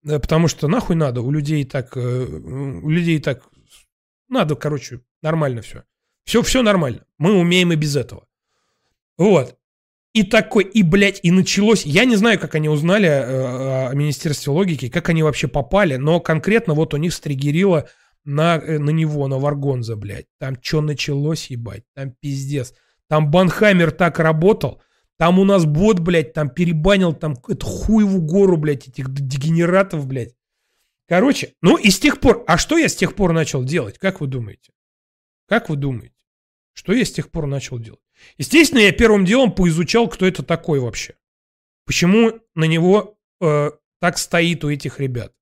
Э, 0.05 0.19
Потому 0.19 0.47
что 0.47 0.67
нахуй 0.67 0.95
надо, 0.95 1.22
у 1.22 1.31
людей 1.31 1.65
так, 1.65 1.97
э, 1.97 2.25
у 2.80 2.89
людей 2.89 3.19
так 3.19 3.43
надо, 4.30 4.55
короче, 4.55 5.01
нормально 5.22 5.61
все. 5.61 5.83
Все, 6.23 6.41
все 6.41 6.61
нормально. 6.61 7.05
Мы 7.17 7.33
умеем 7.33 7.73
и 7.73 7.75
без 7.75 7.95
этого. 7.95 8.25
Вот. 9.17 9.57
И 10.14 10.23
такой, 10.23 10.64
и, 10.64 10.81
блядь, 10.81 11.19
и 11.23 11.31
началось. 11.31 11.85
Я 11.85 12.05
не 12.05 12.15
знаю, 12.15 12.39
как 12.39 12.55
они 12.55 12.69
узнали 12.69 13.09
э, 13.09 13.89
о 13.89 13.93
Министерстве 13.93 14.53
логики, 14.53 14.88
как 14.88 15.09
они 15.09 15.22
вообще 15.22 15.49
попали, 15.49 15.97
но 15.97 16.22
конкретно 16.22 16.73
вот 16.73 16.93
у 16.93 16.97
них 16.97 17.14
стригерило 17.14 17.89
на, 18.25 18.57
э, 18.57 18.79
на 18.79 18.89
него, 18.89 19.27
на 19.27 19.37
Варгонза, 19.37 19.95
блядь. 19.95 20.27
Там 20.39 20.57
что 20.61 20.81
началось, 20.81 21.49
ебать? 21.49 21.83
Там 21.93 22.11
пиздец. 22.19 22.73
Там 23.07 23.31
Банхаймер 23.31 23.91
так 23.91 24.19
работал. 24.19 24.81
Там 25.17 25.39
у 25.39 25.45
нас 25.45 25.65
бот, 25.65 25.99
блядь, 25.99 26.33
там 26.33 26.49
перебанил 26.49 27.13
там 27.13 27.35
эту 27.47 27.65
хуеву 27.65 28.21
гору, 28.21 28.57
блядь, 28.57 28.87
этих 28.87 29.13
дегенератов, 29.13 30.07
блядь. 30.07 30.35
Короче, 31.07 31.53
ну 31.61 31.77
и 31.77 31.89
с 31.89 31.99
тех 31.99 32.19
пор... 32.19 32.43
А 32.47 32.57
что 32.57 32.77
я 32.77 32.89
с 32.89 32.95
тех 32.95 33.15
пор 33.15 33.31
начал 33.31 33.63
делать? 33.63 33.99
Как 33.99 34.19
вы 34.19 34.27
думаете? 34.27 34.73
Как 35.47 35.69
вы 35.69 35.75
думаете? 35.75 36.15
Что 36.73 36.93
я 36.93 37.05
с 37.05 37.11
тех 37.11 37.31
пор 37.31 37.45
начал 37.45 37.79
делать? 37.79 38.01
Естественно, 38.37 38.79
я 38.79 38.91
первым 38.91 39.23
делом 39.23 39.53
поизучал, 39.53 40.09
кто 40.09 40.25
это 40.25 40.43
такой 40.43 40.79
вообще. 40.79 41.15
Почему 41.85 42.39
на 42.55 42.65
него 42.65 43.17
э, 43.39 43.71
так 43.99 44.17
стоит 44.17 44.63
у 44.63 44.69
этих 44.69 44.99
ребят. 44.99 45.33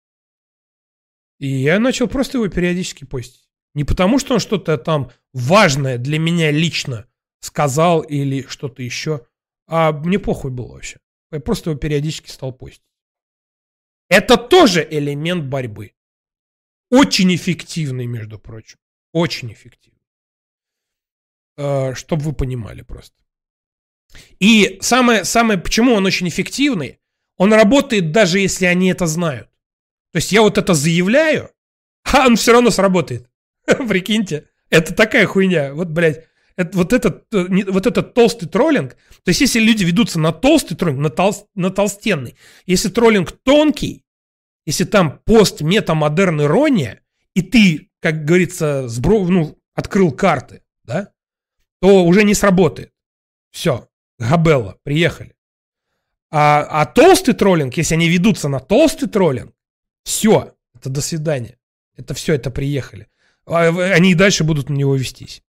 И 1.44 1.48
я 1.48 1.78
начал 1.78 2.08
просто 2.08 2.38
его 2.38 2.48
периодически 2.48 3.04
постить. 3.04 3.50
Не 3.74 3.84
потому, 3.84 4.18
что 4.18 4.36
он 4.36 4.40
что-то 4.40 4.78
там 4.78 5.12
важное 5.34 5.98
для 5.98 6.18
меня 6.18 6.52
лично 6.52 7.06
сказал 7.42 8.00
или 8.00 8.48
что-то 8.48 8.82
еще, 8.82 9.28
а 9.68 9.92
мне 9.92 10.20
похуй 10.20 10.52
было 10.52 10.72
вообще. 10.72 11.00
Я 11.34 11.42
просто 11.42 11.72
его 11.72 11.78
периодически 11.78 12.30
стал 12.30 12.54
постить. 12.54 12.86
Это 14.08 14.38
тоже 14.38 14.88
элемент 14.90 15.44
борьбы. 15.44 15.92
Очень 16.90 17.36
эффективный, 17.36 18.06
между 18.06 18.40
прочим. 18.40 18.80
Очень 19.12 19.52
эффективный. 19.52 20.00
Чтобы 21.94 22.24
вы 22.24 22.32
понимали 22.32 22.84
просто. 22.84 23.18
И 24.40 24.78
самое, 24.80 25.26
самое, 25.26 25.60
почему 25.60 25.94
он 25.94 26.06
очень 26.06 26.30
эффективный, 26.30 27.02
он 27.36 27.52
работает 27.52 28.14
даже 28.14 28.40
если 28.40 28.66
они 28.66 28.92
это 28.92 29.08
знают. 29.08 29.50
То 30.14 30.18
есть 30.18 30.32
я 30.32 30.44
вот 30.44 30.58
это 30.58 30.74
заявляю, 30.74 31.50
а 32.04 32.28
он 32.28 32.38
все 32.38 32.54
равно 32.54 32.70
сработает. 32.70 33.28
Прикиньте, 33.66 34.48
это 34.70 34.94
такая 34.94 35.26
хуйня. 35.26 35.74
Вот, 35.74 35.90
блядь, 35.90 36.26
это, 36.56 36.78
вот, 36.78 36.94
этот, 36.94 37.26
э, 37.34 37.48
вот 37.72 37.88
этот 37.88 38.14
толстый 38.14 38.48
троллинг. 38.48 38.94
То 39.24 39.30
есть 39.30 39.42
если 39.42 39.60
люди 39.60 39.84
ведутся 39.84 40.20
на 40.20 40.32
толстый 40.32 40.76
троллинг, 40.76 41.00
на, 41.00 41.08
толс- 41.08 41.46
на 41.56 41.72
толстенный, 41.72 42.36
если 42.68 42.90
троллинг 42.90 43.32
тонкий, 43.32 44.06
если 44.66 44.84
там 44.84 45.20
пост 45.26 45.62
метамодерн 45.62 46.44
ирония, 46.44 47.02
и 47.34 47.42
ты, 47.42 47.90
как 48.00 48.24
говорится, 48.24 48.88
сбро... 48.88 49.28
ну, 49.28 49.58
открыл 49.74 50.12
карты, 50.12 50.62
да, 50.84 51.10
то 51.82 52.06
уже 52.06 52.24
не 52.24 52.36
сработает. 52.36 52.92
Все, 53.52 53.90
Габелла, 54.20 54.78
приехали. 54.84 55.36
А, 56.32 56.66
а 56.70 56.86
толстый 56.86 57.34
троллинг, 57.34 57.76
если 57.78 57.96
они 57.96 58.10
ведутся 58.10 58.48
на 58.48 58.60
толстый 58.60 59.08
троллинг, 59.08 59.54
все, 60.04 60.56
это 60.76 60.90
до 60.90 61.02
свидания. 61.02 61.58
Это 61.96 62.14
все, 62.14 62.34
это 62.34 62.52
приехали. 62.52 63.08
А, 63.46 63.68
Они 63.68 64.12
и 64.12 64.16
дальше 64.16 64.44
будут 64.44 64.70
на 64.70 64.74
него 64.74 64.96
вестись. 64.96 65.44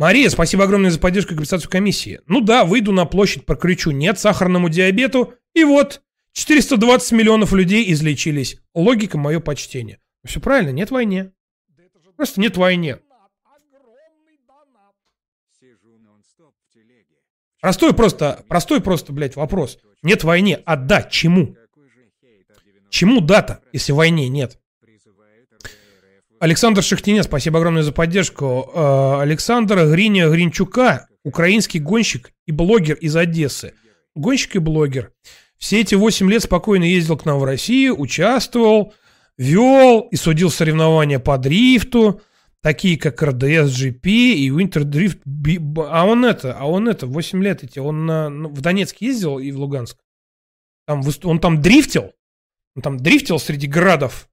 Мария, 0.00 0.30
спасибо 0.30 0.64
огромное 0.64 0.90
за 0.90 0.98
поддержку 0.98 1.34
и 1.34 1.36
компенсацию 1.36 1.70
комиссии. 1.70 2.22
Ну 2.26 2.40
да, 2.40 2.64
выйду 2.64 2.90
на 2.90 3.04
площадь, 3.04 3.44
прокричу 3.44 3.90
«нет 3.90 4.18
сахарному 4.18 4.70
диабету», 4.70 5.34
и 5.52 5.62
вот, 5.62 6.00
420 6.32 7.12
миллионов 7.12 7.52
людей 7.52 7.92
излечились. 7.92 8.58
Логика 8.72 9.18
мое 9.18 9.40
почтение. 9.40 10.00
Все 10.24 10.40
правильно, 10.40 10.70
нет 10.70 10.90
войне. 10.90 11.32
Просто 12.16 12.40
нет 12.40 12.56
войне. 12.56 12.98
Сижу 15.60 15.98
нон-стоп 15.98 16.54
в 16.66 16.72
телеге. 16.72 17.18
Простой 17.60 17.92
просто, 17.92 18.44
простой 18.48 18.80
просто, 18.80 19.12
блядь, 19.12 19.36
вопрос. 19.36 19.78
Нет 20.02 20.24
войне, 20.24 20.60
а 20.64 20.76
да, 20.76 21.02
чему? 21.02 21.48
Какой 21.48 21.84
же 21.84 22.06
хейт 22.20 22.50
от 22.50 22.64
90 22.64 22.90
Чему 22.90 23.20
дата, 23.20 23.60
если 23.72 23.92
войне 23.92 24.28
нет? 24.28 24.58
Александр 26.40 26.82
Шахтинец, 26.82 27.26
спасибо 27.26 27.58
огромное 27.58 27.82
за 27.82 27.92
поддержку. 27.92 28.70
Э, 28.74 29.20
Александр 29.20 29.86
Гриня 29.90 30.30
Гринчука, 30.30 31.06
украинский 31.22 31.80
гонщик 31.80 32.32
и 32.46 32.52
блогер 32.52 32.96
из 32.96 33.14
Одессы. 33.14 33.74
Гонщик 34.14 34.56
и 34.56 34.58
блогер. 34.58 35.12
Все 35.58 35.82
эти 35.82 35.94
8 35.94 36.30
лет 36.30 36.42
спокойно 36.42 36.84
ездил 36.84 37.18
к 37.18 37.26
нам 37.26 37.38
в 37.38 37.44
Россию, 37.44 38.00
участвовал, 38.00 38.94
вел 39.36 40.00
и 40.10 40.16
судил 40.16 40.50
соревнования 40.50 41.18
по 41.18 41.36
дрифту, 41.36 42.22
такие 42.62 42.98
как 42.98 43.22
РДС 43.22 43.70
GP 43.80 44.06
и 44.06 44.50
Winter 44.50 44.82
Drift. 44.84 45.20
А 45.88 46.04
он 46.06 46.24
это, 46.24 46.56
а 46.58 46.66
он 46.66 46.88
это, 46.88 47.06
8 47.06 47.42
лет 47.42 47.64
эти, 47.64 47.78
он 47.78 48.06
на- 48.06 48.28
ну, 48.28 48.48
в 48.48 48.60
Донецк 48.60 48.96
ездил 49.00 49.38
и 49.38 49.50
в 49.52 49.58
Луганск. 49.58 49.98
Там, 50.86 51.02
он 51.24 51.38
там 51.40 51.60
дрифтил, 51.62 52.12
он 52.76 52.82
там 52.82 52.96
дрифтил 52.98 53.38
среди 53.38 53.66
градов. 53.66 54.28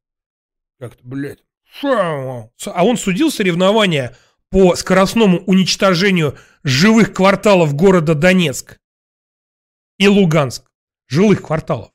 Как-то, 0.79 0.99
блядь. 1.03 1.43
А 1.83 2.85
он 2.85 2.97
судил 2.97 3.31
соревнования 3.31 4.15
по 4.49 4.75
скоростному 4.75 5.39
уничтожению 5.45 6.37
живых 6.63 7.13
кварталов 7.13 7.73
города 7.75 8.15
Донецк 8.15 8.79
и 9.97 10.07
Луганск. 10.07 10.69
Жилых 11.07 11.41
кварталов. 11.41 11.91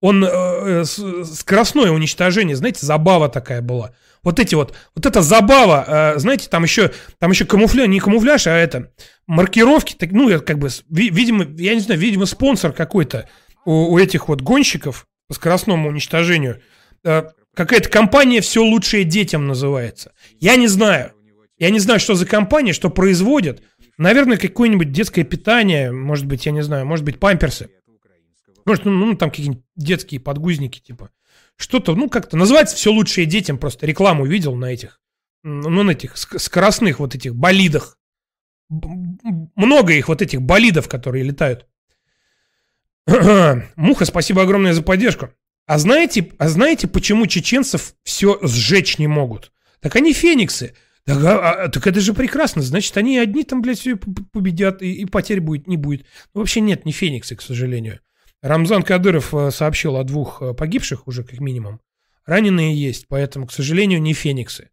Он 0.00 0.24
э, 0.24 0.28
э, 0.28 0.84
с- 0.84 1.24
скоростное 1.38 1.90
уничтожение, 1.90 2.56
знаете, 2.56 2.84
забава 2.84 3.28
такая 3.28 3.62
была. 3.62 3.94
Вот 4.22 4.38
эти 4.38 4.54
вот, 4.54 4.74
вот 4.94 5.06
эта 5.06 5.20
забава, 5.22 6.14
э, 6.14 6.18
знаете, 6.18 6.48
там 6.48 6.62
еще, 6.62 6.92
там 7.18 7.30
еще 7.32 7.44
камуфляж, 7.44 7.88
не 7.88 8.00
камуфляж, 8.00 8.46
а 8.46 8.56
это 8.56 8.92
маркировки, 9.26 9.94
так, 9.94 10.12
ну, 10.12 10.40
как 10.40 10.58
бы, 10.58 10.68
видимо, 10.88 11.44
я 11.58 11.74
не 11.74 11.80
знаю, 11.80 12.00
видимо, 12.00 12.26
спонсор 12.26 12.72
какой-то 12.72 13.28
у, 13.64 13.92
у 13.92 13.98
этих 13.98 14.28
вот 14.28 14.40
гонщиков 14.40 15.06
по 15.28 15.34
скоростному 15.34 15.88
уничтожению. 15.88 16.60
Э, 17.04 17.24
Какая-то 17.54 17.90
компания 17.90 18.40
«Все 18.40 18.62
лучшее 18.62 19.04
детям» 19.04 19.46
называется. 19.46 20.12
Я 20.40 20.56
не 20.56 20.68
знаю. 20.68 21.12
Я 21.58 21.68
не 21.68 21.80
знаю, 21.80 22.00
что 22.00 22.14
за 22.14 22.24
компания, 22.24 22.72
что 22.72 22.88
производит. 22.88 23.62
Наверное, 23.98 24.38
какое-нибудь 24.38 24.90
детское 24.90 25.22
питание, 25.22 25.92
может 25.92 26.24
быть, 26.24 26.46
я 26.46 26.52
не 26.52 26.62
знаю, 26.62 26.86
может 26.86 27.04
быть, 27.04 27.20
памперсы. 27.20 27.68
Может, 28.64 28.86
ну, 28.86 28.92
ну 28.92 29.16
там 29.16 29.30
какие-нибудь 29.30 29.62
детские 29.76 30.18
подгузники, 30.20 30.80
типа. 30.80 31.10
Что-то, 31.62 31.94
ну, 31.94 32.10
как-то 32.10 32.36
называется 32.36 32.74
«Все 32.74 32.90
лучшее 32.90 33.24
детям», 33.24 33.56
просто 33.56 33.86
рекламу 33.86 34.26
видел 34.26 34.56
на 34.56 34.64
этих, 34.64 35.00
ну, 35.44 35.84
на 35.84 35.92
этих 35.92 36.16
скоростных 36.16 36.98
вот 36.98 37.14
этих 37.14 37.36
болидах. 37.36 37.98
Много 38.68 39.92
их 39.92 40.08
вот 40.08 40.22
этих 40.22 40.42
болидов, 40.42 40.88
которые 40.88 41.22
летают. 41.22 41.68
Муха, 43.76 44.04
спасибо 44.04 44.42
огромное 44.42 44.72
за 44.72 44.82
поддержку. 44.82 45.30
А 45.66 45.78
знаете, 45.78 46.32
а 46.36 46.48
знаете, 46.48 46.88
почему 46.88 47.28
чеченцев 47.28 47.94
все 48.02 48.40
сжечь 48.42 48.98
не 48.98 49.06
могут? 49.06 49.52
Так 49.78 49.94
они 49.94 50.12
фениксы. 50.12 50.74
Так, 51.04 51.22
а, 51.22 51.52
а, 51.52 51.68
так 51.68 51.86
это 51.86 52.00
же 52.00 52.12
прекрасно. 52.12 52.62
Значит, 52.62 52.96
они 52.96 53.18
одни 53.18 53.44
там, 53.44 53.62
блядь, 53.62 53.78
все 53.78 53.96
победят, 53.96 54.82
и, 54.82 54.94
и 54.94 55.04
потерь 55.04 55.40
будет, 55.40 55.68
не 55.68 55.76
будет. 55.76 56.06
Ну, 56.34 56.40
вообще 56.40 56.60
нет, 56.60 56.84
не 56.86 56.90
фениксы, 56.90 57.36
к 57.36 57.40
сожалению. 57.40 58.00
Рамзан 58.42 58.82
Кадыров 58.82 59.32
э, 59.34 59.50
сообщил 59.52 59.96
о 59.96 60.04
двух 60.04 60.42
э, 60.42 60.52
погибших 60.52 61.06
уже, 61.06 61.22
как 61.22 61.38
минимум. 61.40 61.80
Раненые 62.26 62.74
есть, 62.74 63.06
поэтому, 63.08 63.46
к 63.46 63.52
сожалению, 63.52 64.02
не 64.02 64.14
фениксы. 64.14 64.70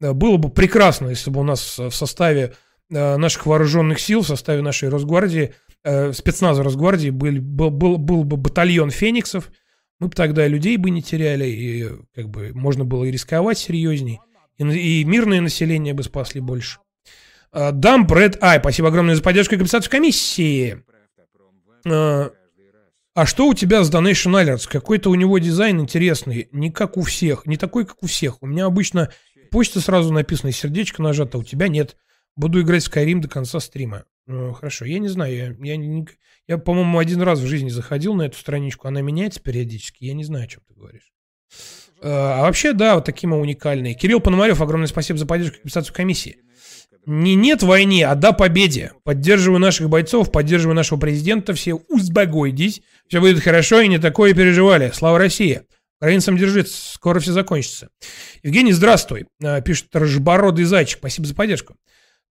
Э, 0.00 0.12
было 0.12 0.36
бы 0.36 0.50
прекрасно, 0.50 1.08
если 1.08 1.30
бы 1.30 1.40
у 1.40 1.44
нас 1.44 1.78
в 1.78 1.92
составе 1.92 2.54
наших 2.90 3.46
вооруженных 3.46 4.00
сил, 4.00 4.20
в 4.20 4.26
составе 4.26 4.60
нашей 4.60 4.90
Росгвардии, 4.90 5.54
спецназа 6.12 6.62
Росгвардии 6.62 7.08
был, 7.08 7.40
был, 7.40 7.70
был, 7.70 7.96
был 7.96 8.24
бы 8.24 8.36
батальон 8.36 8.90
фениксов, 8.90 9.50
мы 9.98 10.08
бы 10.08 10.14
тогда 10.14 10.46
людей 10.46 10.76
бы 10.76 10.90
не 10.90 11.02
теряли, 11.02 11.46
и 11.46 11.88
как 12.14 12.28
бы 12.28 12.50
можно 12.52 12.84
было 12.84 13.04
и 13.04 13.10
рисковать 13.10 13.56
серьезней, 13.56 14.20
и, 14.58 14.64
и 14.64 15.04
мирное 15.04 15.40
население 15.40 15.94
бы 15.94 16.02
спасли 16.02 16.42
больше. 16.42 16.80
Дам 17.50 18.06
Брэд 18.06 18.42
Ай, 18.42 18.58
спасибо 18.58 18.88
огромное 18.88 19.14
за 19.14 19.22
поддержку 19.22 19.54
и 19.54 19.58
компенсацию 19.58 19.90
комиссии. 19.90 20.84
А, 23.14 23.26
что 23.26 23.46
у 23.46 23.54
тебя 23.54 23.84
с 23.84 23.90
Donation 23.90 24.32
Alerts? 24.32 24.66
Какой-то 24.66 25.10
у 25.10 25.14
него 25.14 25.38
дизайн 25.38 25.80
интересный, 25.80 26.48
не 26.50 26.70
как 26.70 26.96
у 26.96 27.02
всех, 27.02 27.44
не 27.44 27.58
такой, 27.58 27.84
как 27.84 28.02
у 28.02 28.06
всех. 28.06 28.42
У 28.42 28.46
меня 28.46 28.64
обычно 28.64 29.12
почта 29.50 29.80
сразу 29.80 30.12
написано, 30.12 30.50
сердечко 30.50 31.02
нажато, 31.02 31.36
а 31.36 31.40
у 31.42 31.44
тебя 31.44 31.68
нет. 31.68 31.96
Буду 32.36 32.62
играть 32.62 32.82
в 32.82 32.90
Skyrim 32.90 33.20
до 33.20 33.28
конца 33.28 33.60
стрима. 33.60 34.04
Ну, 34.26 34.54
хорошо, 34.54 34.86
я 34.86 34.98
не 34.98 35.08
знаю, 35.08 35.36
я, 35.36 35.54
я, 35.58 35.76
не, 35.76 36.06
я, 36.48 36.56
по-моему, 36.56 36.98
один 36.98 37.20
раз 37.20 37.40
в 37.40 37.46
жизни 37.46 37.68
заходил 37.68 38.14
на 38.14 38.22
эту 38.22 38.38
страничку, 38.38 38.88
она 38.88 39.02
меняется 39.02 39.40
периодически, 39.40 40.04
я 40.04 40.14
не 40.14 40.24
знаю, 40.24 40.44
о 40.44 40.48
чем 40.48 40.62
ты 40.66 40.72
говоришь. 40.72 41.12
А, 42.00 42.38
а 42.38 42.42
вообще, 42.42 42.72
да, 42.72 42.94
вот 42.94 43.04
такие 43.04 43.28
мы 43.28 43.38
уникальные. 43.38 43.94
Кирилл 43.94 44.20
Пономарев, 44.20 44.62
огромное 44.62 44.86
спасибо 44.86 45.18
за 45.18 45.26
поддержку 45.26 45.58
и 45.62 45.92
комиссии. 45.92 46.38
Не 47.04 47.34
нет 47.34 47.62
войне, 47.62 48.06
а 48.06 48.14
да 48.14 48.32
победе. 48.32 48.92
Поддерживаю 49.02 49.58
наших 49.58 49.88
бойцов, 49.88 50.30
поддерживаю 50.30 50.76
нашего 50.76 51.00
президента, 51.00 51.52
все 51.52 51.74
узбогойдись. 51.74 52.82
Все 53.08 53.20
будет 53.20 53.42
хорошо 53.42 53.80
и 53.80 53.88
не 53.88 53.98
такое 53.98 54.34
переживали. 54.34 54.92
Слава 54.94 55.18
России! 55.18 55.62
Украинцам 56.00 56.36
держится, 56.36 56.94
скоро 56.94 57.20
все 57.20 57.32
закончится. 57.32 57.88
Евгений, 58.42 58.72
здравствуй. 58.72 59.26
А, 59.42 59.60
пишет 59.60 59.94
Рожбородый 59.94 60.64
Зайчик, 60.64 60.98
спасибо 60.98 61.28
за 61.28 61.34
поддержку. 61.34 61.76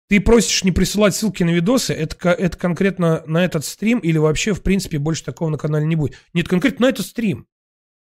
Ты 0.08 0.20
просишь 0.20 0.64
не 0.64 0.72
присылать 0.72 1.14
ссылки 1.14 1.42
на 1.42 1.50
видосы, 1.50 1.92
это, 1.92 2.30
это 2.30 2.56
конкретно 2.56 3.22
на 3.26 3.44
этот 3.44 3.66
стрим 3.66 3.98
или 3.98 4.16
вообще, 4.16 4.54
в 4.54 4.62
принципе, 4.62 4.98
больше 4.98 5.22
такого 5.22 5.50
на 5.50 5.58
канале 5.58 5.84
не 5.84 5.96
будет? 5.96 6.16
Нет, 6.32 6.48
конкретно 6.48 6.86
на 6.86 6.90
этот 6.90 7.04
стрим. 7.04 7.46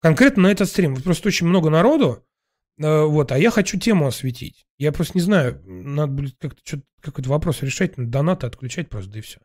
Конкретно 0.01 0.45
на 0.45 0.53
этот 0.53 0.69
стрим. 0.69 0.95
Просто 0.95 1.29
очень 1.29 1.49
много 1.49 1.69
народу, 1.69 2.25
вот, 2.81 3.31
а 3.31 3.39
я 3.39 3.51
хочу 3.51 3.79
тему 3.79 4.07
осветить. 4.07 4.67
Я 4.79 4.93
просто 4.93 5.19
не 5.19 5.23
знаю, 5.23 5.63
надо 5.65 6.13
будет 6.13 6.37
как-то 6.39 6.83
какой-то 7.01 7.29
вопрос 7.29 7.63
решать, 7.63 7.93
донаты 7.97 8.47
отключать 8.47 8.89
просто, 8.89 9.11
да 9.11 9.19
и 9.19 9.23
все. 9.23 9.39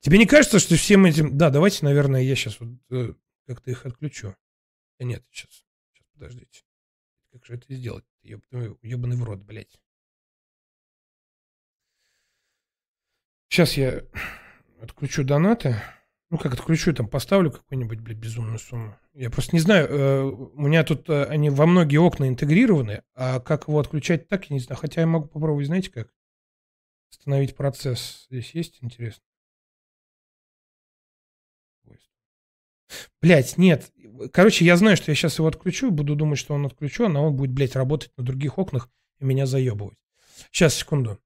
Тебе 0.00 0.18
не 0.18 0.26
кажется, 0.26 0.60
что 0.60 0.76
всем 0.76 1.04
этим... 1.04 1.36
Да, 1.36 1.50
давайте, 1.50 1.84
наверное, 1.84 2.22
я 2.22 2.36
сейчас 2.36 2.60
вот 2.60 2.68
э, 2.90 3.14
как-то 3.46 3.70
их 3.70 3.84
отключу. 3.84 4.36
Да 5.00 5.04
нет, 5.04 5.24
сейчас, 5.30 5.50
сейчас, 5.92 6.06
подождите. 6.12 6.62
Как 7.32 7.44
же 7.44 7.54
это 7.54 7.74
сделать? 7.74 8.04
Ебаный 8.22 9.16
в 9.16 9.24
рот, 9.24 9.40
блядь. 9.40 9.80
Сейчас 13.48 13.76
я 13.76 14.04
отключу 14.80 15.24
донаты. 15.24 15.82
Ну, 16.30 16.36
как 16.36 16.52
отключу, 16.52 16.92
там 16.92 17.08
поставлю 17.08 17.50
какую-нибудь, 17.50 18.00
блядь, 18.00 18.18
безумную 18.18 18.58
сумму. 18.58 18.98
Я 19.14 19.30
просто 19.30 19.56
не 19.56 19.60
знаю, 19.60 19.88
э, 19.88 20.22
у 20.22 20.60
меня 20.60 20.84
тут 20.84 21.08
э, 21.08 21.24
они 21.24 21.48
во 21.48 21.64
многие 21.64 21.96
окна 21.96 22.28
интегрированы, 22.28 23.02
а 23.14 23.40
как 23.40 23.66
его 23.66 23.78
отключать 23.78 24.28
так, 24.28 24.50
я 24.50 24.54
не 24.54 24.60
знаю. 24.60 24.78
Хотя 24.78 25.00
я 25.00 25.06
могу 25.06 25.26
попробовать, 25.26 25.66
знаете 25.66 25.90
как? 25.90 26.12
Остановить 27.10 27.56
процесс. 27.56 28.26
Здесь 28.30 28.54
есть, 28.54 28.78
интересно? 28.82 29.22
Блять, 33.20 33.58
нет. 33.58 33.92
Короче, 34.32 34.64
я 34.64 34.76
знаю, 34.76 34.96
что 34.96 35.10
я 35.10 35.14
сейчас 35.14 35.38
его 35.38 35.48
отключу, 35.48 35.90
буду 35.90 36.14
думать, 36.14 36.38
что 36.38 36.54
он 36.54 36.64
отключен, 36.66 37.16
а 37.16 37.20
он 37.20 37.36
будет, 37.36 37.52
блядь, 37.52 37.76
работать 37.76 38.12
на 38.16 38.24
других 38.24 38.58
окнах 38.58 38.88
и 39.18 39.24
меня 39.24 39.46
заебывать. 39.46 39.98
Сейчас, 40.50 40.74
секунду. 40.74 41.18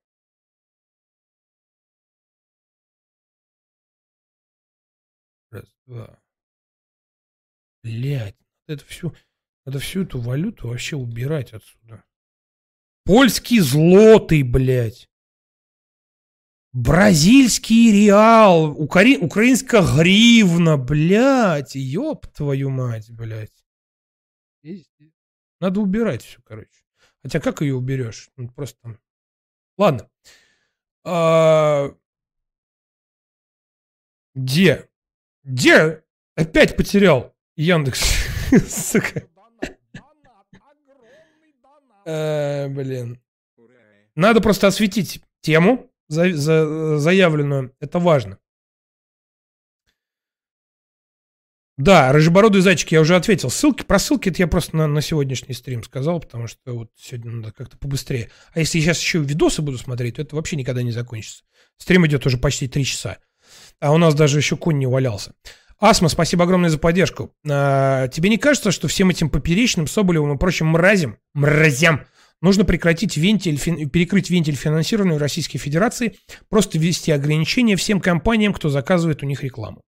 Раз, 5.51 5.77
два. 5.87 6.23
Блять, 7.83 8.37
это 8.67 8.85
всю, 8.85 9.15
надо 9.65 9.79
всю 9.79 10.05
эту 10.05 10.21
валюту 10.21 10.69
вообще 10.69 10.97
убирать 10.97 11.53
отсюда. 11.53 12.05
Польский 13.05 13.61
злотый, 13.61 14.43
блядь. 14.43 15.11
Бразильский 16.75 17.93
реал, 17.93 18.73
укра... 18.73 19.05
украинская 19.21 19.81
гривна, 19.81 20.77
блядь, 20.77 21.77
ёб 21.77 22.27
твою 22.27 22.69
мать, 22.69 23.13
блядь. 23.13 23.65
Надо 25.61 25.81
убирать 25.81 26.25
все, 26.25 26.41
короче. 26.43 26.85
Хотя 27.23 27.39
как 27.39 27.61
ее 27.61 27.77
уберешь? 27.77 28.29
Ну, 28.37 28.49
просто 28.49 28.77
там... 28.83 28.99
Ладно. 29.79 30.11
А... 31.05 31.95
Где? 34.35 34.91
Где? 35.45 36.03
Опять 36.35 36.77
потерял 36.77 37.37
Яндекс. 37.55 38.03
Сука. 38.69 39.29
Э, 42.05 42.67
блин. 42.67 43.23
Надо 44.17 44.41
просто 44.41 44.67
осветить 44.67 45.23
тему 45.41 45.94
за, 46.09 46.33
за, 46.35 46.99
заявленную. 46.99 47.75
Это 47.81 47.99
важно. 47.99 48.39
Да, 51.77 52.13
рыжебородый 52.13 52.61
зайчик 52.61 52.93
я 52.93 53.01
уже 53.01 53.17
ответил. 53.17 53.51
Ссылки, 53.51 53.83
про 53.83 53.99
ссылки 53.99 54.29
это 54.29 54.41
я 54.41 54.47
просто 54.47 54.77
на, 54.77 54.87
на 54.87 55.01
сегодняшний 55.01 55.55
стрим 55.55 55.83
сказал, 55.83 56.21
потому 56.21 56.47
что 56.47 56.73
вот 56.73 56.91
сегодня 56.97 57.33
надо 57.33 57.53
как-то 57.53 57.77
побыстрее. 57.77 58.31
А 58.53 58.61
если 58.61 58.79
я 58.79 58.85
сейчас 58.85 59.01
еще 59.01 59.19
видосы 59.19 59.61
буду 59.61 59.77
смотреть, 59.77 60.17
то 60.17 60.23
это 60.23 60.37
вообще 60.37 60.55
никогда 60.55 60.83
не 60.83 60.93
закончится. 60.93 61.43
Стрим 61.77 62.07
идет 62.07 62.27
уже 62.27 62.39
почти 62.39 62.69
три 62.69 62.85
часа. 62.85 63.19
А 63.81 63.93
у 63.93 63.99
нас 63.99 64.15
даже 64.15 64.39
еще 64.39 64.57
конь 64.57 64.79
не 64.79 64.87
валялся. 64.87 65.35
Асма, 65.81 66.09
спасибо 66.09 66.45
огромное 66.45 66.71
за 66.71 66.79
поддержку. 66.79 67.35
А, 67.49 68.07
тебе 68.07 68.29
не 68.29 68.39
кажется, 68.39 68.71
что 68.71 68.87
всем 68.87 69.11
этим 69.11 69.29
поперечным, 69.29 69.89
Соболевым 69.89 70.37
и 70.37 70.39
прочим 70.39 70.69
мразям, 70.69 71.19
мразям 71.35 72.07
Нужно 72.45 72.67
прекратить 72.67 73.17
вентиль, 73.17 73.59
перекрыть 73.89 74.29
вентиль 74.29 74.55
финансирования 74.55 75.15
в 75.15 75.19
Российской 75.19 75.57
Федерации, 75.57 76.19
просто 76.51 76.79
ввести 76.79 77.11
ограничения 77.11 77.75
всем 77.75 78.03
компаниям, 78.03 78.53
кто 78.53 78.69
заказывает 78.69 79.23
у 79.23 79.27
них 79.27 79.43
рекламу. 79.43 79.81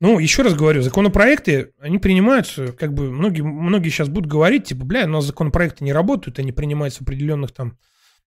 Ну, 0.00 0.18
еще 0.18 0.40
раз 0.40 0.54
говорю, 0.54 0.80
законопроекты, 0.80 1.74
они 1.78 1.98
принимаются, 1.98 2.72
как 2.72 2.94
бы, 2.94 3.10
многие, 3.10 3.42
многие 3.42 3.90
сейчас 3.90 4.08
будут 4.08 4.30
говорить, 4.30 4.64
типа, 4.64 4.86
бля, 4.86 5.04
у 5.04 5.08
нас 5.08 5.26
законопроекты 5.26 5.84
не 5.84 5.92
работают, 5.92 6.38
они 6.38 6.52
принимаются 6.52 7.02
определенных 7.02 7.52
там, 7.52 7.76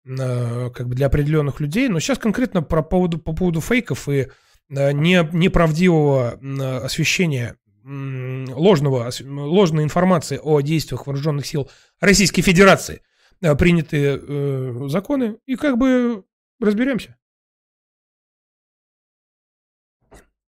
э, 0.05 0.69
как 0.69 0.87
бы 0.87 0.93
для 0.93 1.07
определенных 1.07 1.59
людей. 1.59 1.89
Но 1.89 1.99
сейчас 1.99 2.19
конкретно 2.19 2.61
про 2.61 2.83
поводу, 2.83 3.17
по 3.17 3.33
поводу 3.33 3.59
фейков 3.59 4.07
и 4.07 4.27
э, 4.69 4.91
не, 4.91 5.27
неправдивого 5.33 6.37
э, 6.39 6.77
освещения 6.77 7.57
ложного, 7.83 9.11
ложной 9.21 9.83
информации 9.83 10.39
о 10.41 10.61
действиях 10.61 11.05
вооруженных 11.05 11.45
сил 11.45 11.69
Российской 11.99 12.41
Федерации 12.41 13.01
э, 13.41 13.55
приняты 13.55 14.19
э, 14.21 14.87
законы, 14.87 15.37
и 15.45 15.55
как 15.55 15.77
бы 15.77 16.23
разберемся. 16.59 17.17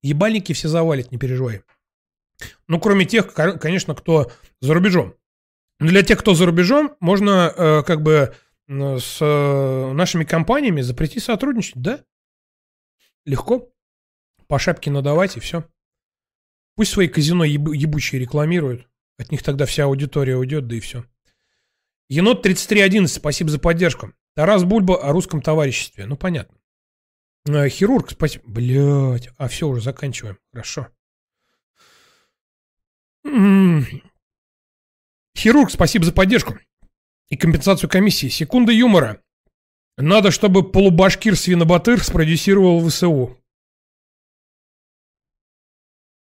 Ебальники 0.02 0.54
все 0.54 0.68
завалит, 0.68 1.12
не 1.12 1.18
переживай. 1.18 1.64
Ну, 2.68 2.80
кроме 2.80 3.06
тех, 3.06 3.34
ко- 3.34 3.58
конечно, 3.58 3.96
кто 3.96 4.32
за 4.62 4.74
рубежом. 4.74 5.16
Для 5.80 6.04
тех, 6.04 6.20
кто 6.20 6.36
за 6.36 6.46
рубежом, 6.46 6.96
можно 7.00 7.54
э, 7.56 7.84
как 7.84 8.02
бы 8.02 8.34
с 8.68 9.18
э, 9.22 9.92
нашими 9.94 10.24
компаниями 10.24 10.82
запретить 10.82 11.24
сотрудничать, 11.24 11.82
да? 11.82 12.04
Легко. 13.26 13.72
По 14.48 14.60
шапке 14.60 14.92
надавать 14.92 15.38
и 15.38 15.40
все. 15.40 15.68
Пусть 16.76 16.92
свои 16.92 17.08
казино 17.08 17.44
еб- 17.44 17.74
ебучие 17.74 18.20
рекламируют. 18.22 18.88
От 19.18 19.32
них 19.32 19.44
тогда 19.44 19.66
вся 19.66 19.86
аудитория 19.86 20.36
уйдет, 20.36 20.68
да 20.68 20.76
и 20.76 20.80
все. 20.80 21.06
Енот 22.10 22.44
3311, 22.44 23.16
спасибо 23.16 23.50
за 23.50 23.60
поддержку. 23.60 24.14
Тарас 24.36 24.64
Бульба 24.64 25.02
о 25.02 25.12
русском 25.12 25.42
товариществе. 25.42 26.06
Ну, 26.06 26.18
понятно. 26.18 26.58
Э, 27.48 27.70
Хирург, 27.70 28.12
спасибо. 28.12 28.44
Блять, 28.48 29.30
а 29.38 29.48
все, 29.48 29.68
уже 29.68 29.82
заканчиваем. 29.82 30.38
Хорошо. 30.52 30.88
М. 33.26 33.86
Хирург, 35.38 35.72
спасибо 35.72 36.06
за 36.06 36.12
поддержку 36.12 36.58
и 37.30 37.38
компенсацию 37.38 37.90
комиссии. 37.90 38.28
Секунда 38.28 38.72
юмора. 38.72 39.22
Надо, 39.98 40.32
чтобы 40.32 40.70
полубашкир 40.70 41.38
Свинобатыр 41.38 42.04
спродюсировал 42.04 42.88
ВСУ. 42.88 43.38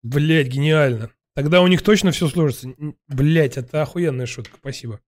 Блять, 0.05 0.49
гениально. 0.49 1.11
Тогда 1.35 1.63
у 1.63 1.67
них 1.67 1.83
точно 1.83 2.13
все 2.13 2.29
сложится. 2.29 2.75
Блять, 3.09 3.57
это 3.57 3.83
охуенная 3.83 4.27
шутка. 4.27 4.59
Спасибо. 4.61 5.01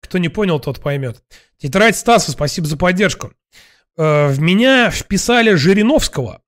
Кто 0.00 0.18
не 0.18 0.28
понял, 0.28 0.60
тот 0.60 0.80
поймет. 0.80 1.24
Тетрадь 1.56 1.96
Стаса, 1.96 2.32
спасибо 2.32 2.66
за 2.66 2.76
поддержку. 2.76 3.32
Э, 3.96 4.28
в 4.28 4.40
меня 4.40 4.90
вписали 4.90 5.54
Жириновского. 5.54 6.42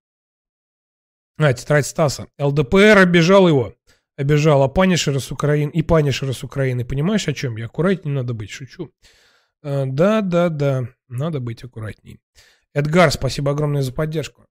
А, 1.39 1.53
тетрадь 1.55 1.87
Стаса. 1.87 2.29
ЛДПР 2.39 2.99
обижал 2.99 3.49
его. 3.49 3.75
Обижал, 4.19 4.63
а 4.63 4.69
Панишера 4.69 5.19
с 5.19 5.33
Украины 5.33 5.71
и 5.71 5.83
Панишера 5.83 6.33
с 6.33 6.45
Украины. 6.45 6.85
Понимаешь, 6.85 7.27
о 7.27 7.33
чем 7.33 7.57
я? 7.57 7.67
Аккуратнее 7.67 8.15
надо 8.15 8.35
быть, 8.35 8.51
шучу. 8.51 8.93
Э, 9.63 9.87
Да, 9.87 10.21
да, 10.21 10.51
да, 10.51 10.89
надо 11.09 11.41
быть 11.41 11.65
аккуратней. 11.65 12.21
Эдгар, 12.75 13.11
спасибо 13.11 13.53
огромное 13.53 13.81
за 13.81 13.95
поддержку. 13.95 14.46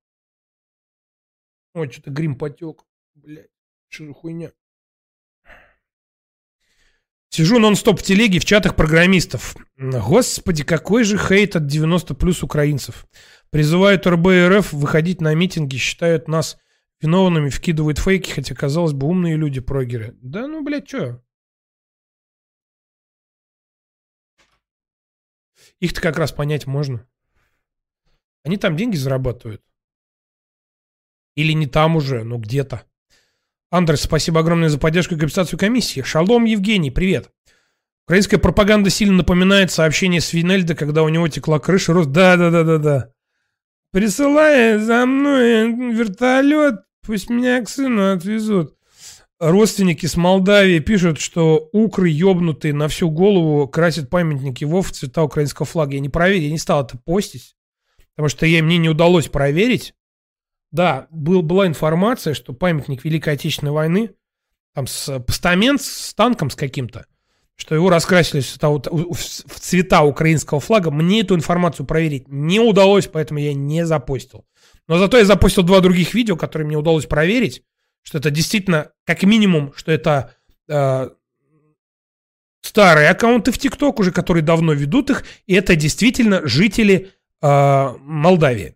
Ой, 1.75 1.91
что-то 1.91 2.09
грим 2.09 2.35
потек. 2.35 2.85
Блядь, 3.15 3.51
что 3.89 4.07
за 4.07 4.13
хуйня? 4.13 4.53
Сижу 7.29 7.59
нон-стоп 7.59 7.99
в 7.99 8.03
телеге 8.03 8.39
в 8.39 8.45
чатах 8.45 8.77
программистов. 8.77 9.57
Господи, 9.75 10.63
какой 10.63 11.03
же 11.03 11.17
хейт 11.17 11.57
от 11.57 11.67
90 11.67 12.15
плюс 12.15 12.43
украинцев. 12.43 13.05
Призывают 13.49 14.07
РБ 14.07 14.27
и 14.27 14.47
РФ 14.47 14.71
выходить 14.71 15.19
на 15.19 15.33
митинги, 15.33 15.75
считают 15.75 16.29
нас 16.29 16.57
виновными, 17.01 17.49
вкидывают 17.49 17.99
фейки, 17.99 18.31
хотя, 18.31 18.55
казалось 18.55 18.93
бы, 18.93 19.07
умные 19.07 19.35
люди 19.35 19.59
прогеры. 19.59 20.17
Да 20.21 20.47
ну, 20.47 20.63
блядь, 20.63 20.87
что? 20.87 21.21
Их-то 25.81 25.99
как 25.99 26.17
раз 26.17 26.31
понять 26.31 26.67
можно. 26.67 27.05
Они 28.43 28.55
там 28.55 28.77
деньги 28.77 28.95
зарабатывают. 28.95 29.61
Или 31.35 31.53
не 31.53 31.67
там 31.67 31.95
уже, 31.95 32.23
но 32.23 32.37
где-то. 32.37 32.83
Андрес, 33.69 34.01
спасибо 34.01 34.39
огромное 34.39 34.69
за 34.69 34.79
поддержку 34.79 35.15
и 35.15 35.17
компенсацию 35.17 35.59
комиссии. 35.59 36.01
Шалом, 36.01 36.45
Евгений, 36.45 36.91
привет. 36.91 37.31
Украинская 38.07 38.39
пропаганда 38.39 38.89
сильно 38.89 39.17
напоминает 39.17 39.71
сообщение 39.71 40.21
Свинельда, 40.21 40.75
когда 40.75 41.03
у 41.03 41.09
него 41.09 41.27
текла 41.27 41.59
крыша. 41.59 41.91
Рост... 41.91 42.11
Да, 42.11 42.37
да, 42.37 42.51
да, 42.51 42.63
да, 42.63 42.77
да. 42.77 43.11
Присылай 43.91 44.77
за 44.77 45.05
мной 45.05 45.71
вертолет, 45.93 46.81
пусть 47.01 47.29
меня 47.29 47.61
к 47.61 47.69
сыну 47.69 48.13
отвезут. 48.13 48.75
Родственники 49.39 50.05
с 50.05 50.15
Молдавии 50.15 50.79
пишут, 50.79 51.19
что 51.19 51.69
укры 51.73 52.09
ебнутые 52.09 52.73
на 52.73 52.87
всю 52.87 53.09
голову 53.09 53.67
красят 53.67 54.09
памятники 54.09 54.63
Вов 54.63 54.87
в 54.87 54.91
цвета 54.91 55.23
украинского 55.23 55.65
флага. 55.65 55.93
Я 55.93 55.99
не 55.99 56.09
проверил, 56.09 56.43
я 56.43 56.51
не 56.51 56.57
стал 56.57 56.85
это 56.85 56.97
постить, 56.97 57.55
потому 58.15 58.29
что 58.29 58.45
я, 58.45 58.63
мне 58.63 58.77
не 58.77 58.89
удалось 58.89 59.27
проверить. 59.27 59.93
Да, 60.75 61.07
был, 61.09 61.41
была 61.41 61.67
информация, 61.67 62.33
что 62.33 62.51
памятник 62.51 63.05
Великой 63.05 63.35
Отечественной 63.35 63.71
войны, 63.71 64.11
там 64.73 64.87
с 64.87 65.21
постамент 65.21 65.81
с 65.81 66.13
танком 66.13 66.49
с 66.49 66.55
каким-то, 66.55 67.05
что 67.55 67.75
его 67.75 67.89
раскрасили 67.89 68.41
в 68.41 69.59
цвета, 69.61 70.01
украинского 70.01 70.59
флага. 70.59 70.91
Мне 70.91 71.21
эту 71.21 71.33
информацию 71.33 71.85
проверить 71.85 72.27
не 72.27 72.59
удалось, 72.59 73.07
поэтому 73.07 73.39
я 73.39 73.53
не 73.53 73.85
запостил. 73.85 74.45
Но 74.89 74.97
зато 74.97 75.17
я 75.17 75.23
запостил 75.23 75.63
два 75.63 75.79
других 75.79 76.13
видео, 76.13 76.35
которые 76.35 76.67
мне 76.67 76.77
удалось 76.77 77.05
проверить, 77.05 77.63
что 78.01 78.17
это 78.17 78.29
действительно, 78.29 78.91
как 79.05 79.23
минимум, 79.23 79.71
что 79.77 79.93
это 79.93 80.35
э, 80.67 81.09
старые 82.59 83.11
аккаунты 83.11 83.53
в 83.53 83.57
ТикТок 83.57 83.97
уже, 84.01 84.11
которые 84.11 84.43
давно 84.43 84.73
ведут 84.73 85.09
их, 85.09 85.23
и 85.45 85.53
это 85.53 85.77
действительно 85.77 86.45
жители 86.45 87.13
э, 87.41 87.93
Молдавии. 88.01 88.74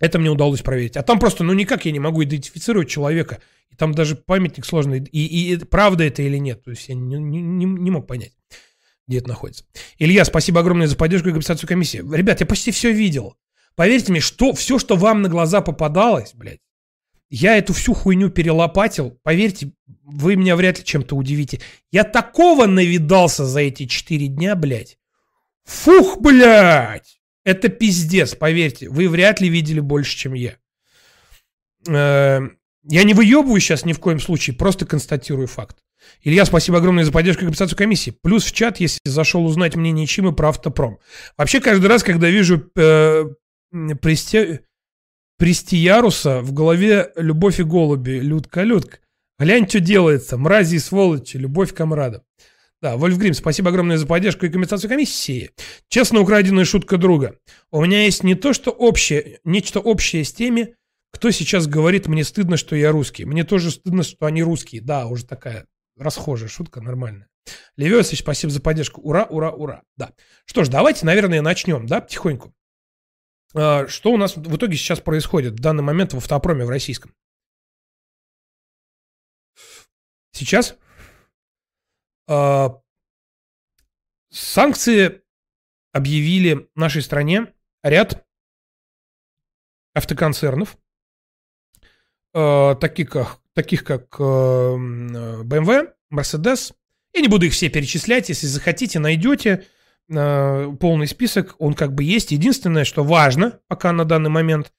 Это 0.00 0.18
мне 0.18 0.30
удалось 0.30 0.62
проверить. 0.62 0.96
А 0.96 1.02
там 1.02 1.18
просто, 1.18 1.44
ну 1.44 1.52
никак 1.52 1.84
я 1.84 1.92
не 1.92 2.00
могу 2.00 2.22
идентифицировать 2.22 2.88
человека. 2.88 3.40
И 3.70 3.76
там 3.76 3.94
даже 3.94 4.16
памятник 4.16 4.64
сложный. 4.64 5.00
И, 5.00 5.26
и, 5.26 5.54
и 5.54 5.58
правда 5.58 6.04
это 6.04 6.22
или 6.22 6.36
нет. 6.38 6.62
То 6.64 6.70
есть 6.70 6.88
я 6.88 6.94
не, 6.94 7.16
не, 7.16 7.40
не, 7.64 7.90
мог 7.90 8.06
понять, 8.06 8.32
где 9.06 9.18
это 9.18 9.28
находится. 9.28 9.64
Илья, 9.98 10.24
спасибо 10.24 10.60
огромное 10.60 10.86
за 10.86 10.96
поддержку 10.96 11.28
и 11.28 11.32
компенсацию 11.32 11.68
комиссии. 11.68 11.98
Ребят, 11.98 12.40
я 12.40 12.46
почти 12.46 12.70
все 12.70 12.92
видел. 12.92 13.36
Поверьте 13.74 14.10
мне, 14.12 14.20
что 14.20 14.52
все, 14.52 14.78
что 14.78 14.96
вам 14.96 15.22
на 15.22 15.28
глаза 15.28 15.60
попадалось, 15.60 16.34
блядь, 16.34 16.60
я 17.30 17.56
эту 17.58 17.72
всю 17.74 17.92
хуйню 17.94 18.30
перелопатил. 18.30 19.18
Поверьте, 19.22 19.72
вы 20.04 20.36
меня 20.36 20.56
вряд 20.56 20.78
ли 20.78 20.84
чем-то 20.84 21.14
удивите. 21.14 21.60
Я 21.92 22.04
такого 22.04 22.66
навидался 22.66 23.44
за 23.44 23.60
эти 23.60 23.86
четыре 23.86 24.28
дня, 24.28 24.56
блядь. 24.56 24.98
Фух, 25.64 26.18
блядь. 26.20 27.17
Это 27.48 27.70
пиздец, 27.70 28.34
поверьте. 28.34 28.90
Вы 28.90 29.08
вряд 29.08 29.40
ли 29.40 29.48
видели 29.48 29.80
больше, 29.80 30.14
чем 30.18 30.34
я. 30.34 30.58
Я 31.86 32.50
не 33.04 33.14
выебываю 33.14 33.58
сейчас 33.58 33.86
ни 33.86 33.94
в 33.94 34.00
коем 34.00 34.20
случае, 34.20 34.54
просто 34.54 34.84
констатирую 34.84 35.46
факт. 35.46 35.78
Илья, 36.20 36.44
спасибо 36.44 36.76
огромное 36.76 37.04
за 37.04 37.10
поддержку 37.10 37.40
и 37.40 37.44
компенсацию 37.46 37.78
комиссии. 37.78 38.10
Плюс 38.10 38.44
в 38.44 38.52
чат, 38.52 38.80
если 38.80 39.00
зашел 39.04 39.46
узнать 39.46 39.76
мнение 39.76 40.06
Чимы 40.06 40.34
про 40.34 40.50
автопром. 40.50 40.98
Вообще, 41.38 41.62
каждый 41.62 41.86
раз, 41.86 42.02
когда 42.02 42.28
вижу 42.28 42.70
э, 42.76 43.24
прести, 44.02 44.60
Престияруса, 45.38 46.42
в 46.42 46.52
голове 46.52 47.12
любовь 47.16 47.60
и 47.60 47.62
голуби. 47.62 48.20
Людка, 48.20 48.62
Людка. 48.62 48.98
Глянь, 49.38 49.66
что 49.66 49.80
делается. 49.80 50.36
Мрази 50.36 50.76
и 50.76 50.80
сволочи. 50.80 51.38
Любовь 51.38 51.72
комрада. 51.72 52.24
Да, 52.80 52.96
Вольфгрим, 52.96 53.34
спасибо 53.34 53.70
огромное 53.70 53.96
за 53.96 54.06
поддержку 54.06 54.46
и 54.46 54.50
компенсацию 54.50 54.88
комиссии. 54.88 55.50
Честно 55.88 56.20
украденная 56.20 56.64
шутка 56.64 56.96
друга. 56.96 57.38
У 57.72 57.84
меня 57.84 58.04
есть 58.04 58.22
не 58.22 58.36
то, 58.36 58.52
что 58.52 58.70
общее, 58.70 59.40
нечто 59.44 59.80
общее 59.80 60.24
с 60.24 60.32
теми, 60.32 60.76
кто 61.10 61.30
сейчас 61.30 61.66
говорит, 61.66 62.06
мне 62.06 62.22
стыдно, 62.22 62.56
что 62.56 62.76
я 62.76 62.92
русский. 62.92 63.24
Мне 63.24 63.42
тоже 63.42 63.72
стыдно, 63.72 64.04
что 64.04 64.26
они 64.26 64.42
русские. 64.42 64.80
Да, 64.80 65.06
уже 65.06 65.26
такая 65.26 65.66
расхожая 65.96 66.48
шутка, 66.48 66.80
нормальная. 66.80 67.28
Левесович, 67.76 68.20
спасибо 68.20 68.52
за 68.52 68.60
поддержку. 68.60 69.00
Ура, 69.00 69.24
ура, 69.24 69.50
ура. 69.50 69.82
Да. 69.96 70.12
Что 70.44 70.62
ж, 70.62 70.68
давайте, 70.68 71.06
наверное, 71.06 71.42
начнем, 71.42 71.86
да, 71.86 72.00
потихоньку. 72.00 72.54
А, 73.54 73.88
что 73.88 74.12
у 74.12 74.16
нас 74.16 74.36
в 74.36 74.56
итоге 74.56 74.76
сейчас 74.76 75.00
происходит 75.00 75.54
в 75.54 75.60
данный 75.60 75.82
момент 75.82 76.12
в 76.12 76.18
автопроме 76.18 76.64
в 76.64 76.70
российском? 76.70 77.14
Сейчас 80.32 80.76
санкции 84.30 85.22
объявили 85.92 86.68
нашей 86.74 87.02
стране 87.02 87.52
ряд 87.82 88.26
автоконцернов, 89.94 90.76
а, 92.34 92.74
таких 92.74 93.10
как, 93.10 93.40
таких 93.54 93.84
как 93.84 94.20
BMW, 94.20 95.92
Mercedes. 96.12 96.74
Я 97.14 97.20
не 97.22 97.28
буду 97.28 97.46
их 97.46 97.52
все 97.52 97.68
перечислять, 97.70 98.28
если 98.28 98.46
захотите, 98.46 98.98
найдете 98.98 99.66
полный 100.06 101.06
список, 101.06 101.54
он 101.58 101.74
как 101.74 101.94
бы 101.94 102.02
есть. 102.02 102.30
Единственное, 102.32 102.84
что 102.84 103.04
важно 103.04 103.60
пока 103.66 103.92
на 103.92 104.04
данный 104.04 104.30
момент, 104.30 104.72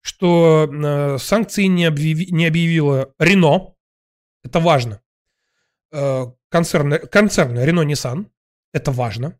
что 0.00 1.16
санкции 1.18 1.64
не, 1.64 1.86
объяви, 1.86 2.28
не 2.30 2.46
объявила 2.46 3.12
Рено. 3.18 3.74
Это 4.44 4.60
важно. 4.60 5.00
Э, 6.48 6.52
концерн, 6.52 6.98
концерн 7.10 7.58
Рено-Ниссан. 7.58 8.30
Это 8.72 8.90
важно. 8.92 9.38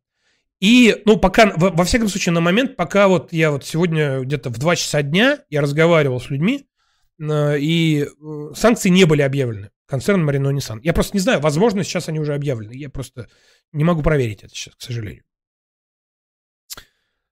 И, 0.61 1.03
ну, 1.05 1.19
пока, 1.19 1.53
во, 1.57 1.71
во 1.71 1.85
всяком 1.85 2.09
случае, 2.09 2.33
на 2.33 2.41
момент, 2.41 2.77
пока 2.77 3.09
вот 3.09 3.33
я 3.33 3.51
вот 3.51 3.65
сегодня 3.65 4.21
где-то 4.21 4.51
в 4.51 4.59
2 4.59 4.77
часа 4.77 5.03
дня 5.03 5.41
я 5.51 5.61
разговаривал 5.61 6.21
с 6.21 6.31
людьми, 6.31 6.67
э, 7.19 7.59
и 7.59 8.05
э, 8.05 8.55
санкции 8.55 8.89
не 8.89 9.05
были 9.05 9.23
объявлены 9.23 9.71
концерном 9.87 10.29
Renault 10.29 10.57
Nissan. 10.57 10.81
Я 10.83 10.93
просто 10.93 11.17
не 11.17 11.21
знаю, 11.21 11.41
возможно, 11.41 11.85
сейчас 11.85 12.09
они 12.09 12.19
уже 12.19 12.35
объявлены. 12.35 12.73
Я 12.73 12.91
просто 12.91 13.29
не 13.73 13.85
могу 13.85 14.03
проверить 14.03 14.43
это 14.43 14.55
сейчас, 14.55 14.75
к 14.75 14.83
сожалению. 14.83 15.25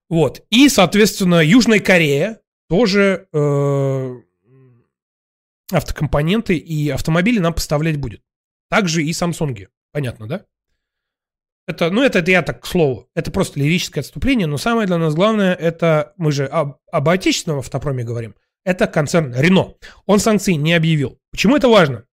Вот. 0.09 0.43
И, 0.51 0.69
соответственно, 0.69 1.45
Южная 1.45 1.81
Корея 1.81 2.41
тоже 2.69 3.29
э, 3.33 4.15
автокомпоненты 5.73 6.57
и 6.57 6.89
автомобили 6.91 7.39
нам 7.39 7.55
поставлять 7.55 7.97
будет. 7.97 8.23
Также 8.69 9.03
и 9.03 9.11
Samsung. 9.11 9.69
Понятно, 9.93 10.27
да? 10.27 10.45
Это, 11.67 11.91
ну, 11.91 12.03
это, 12.03 12.19
это 12.19 12.31
я 12.31 12.43
так 12.43 12.63
к 12.63 12.67
слову. 12.67 13.09
Это 13.15 13.31
просто 13.31 13.59
лирическое 13.59 14.03
отступление, 14.03 14.47
но 14.47 14.59
самое 14.59 14.87
для 14.87 14.99
нас 14.99 15.15
главное, 15.15 15.55
это 15.55 16.13
мы 16.17 16.31
же 16.31 16.47
об, 16.47 16.79
об 16.93 17.09
отечественном 17.09 17.61
автопроме 17.61 18.05
говорим. 18.05 18.35
Это 18.65 18.87
концерн 18.87 19.35
Рено. 19.35 19.75
Он 20.07 20.19
санкции 20.19 20.53
не 20.53 20.75
объявил. 20.75 21.19
Почему 21.31 21.57
это 21.57 21.69
важно? 21.69 22.07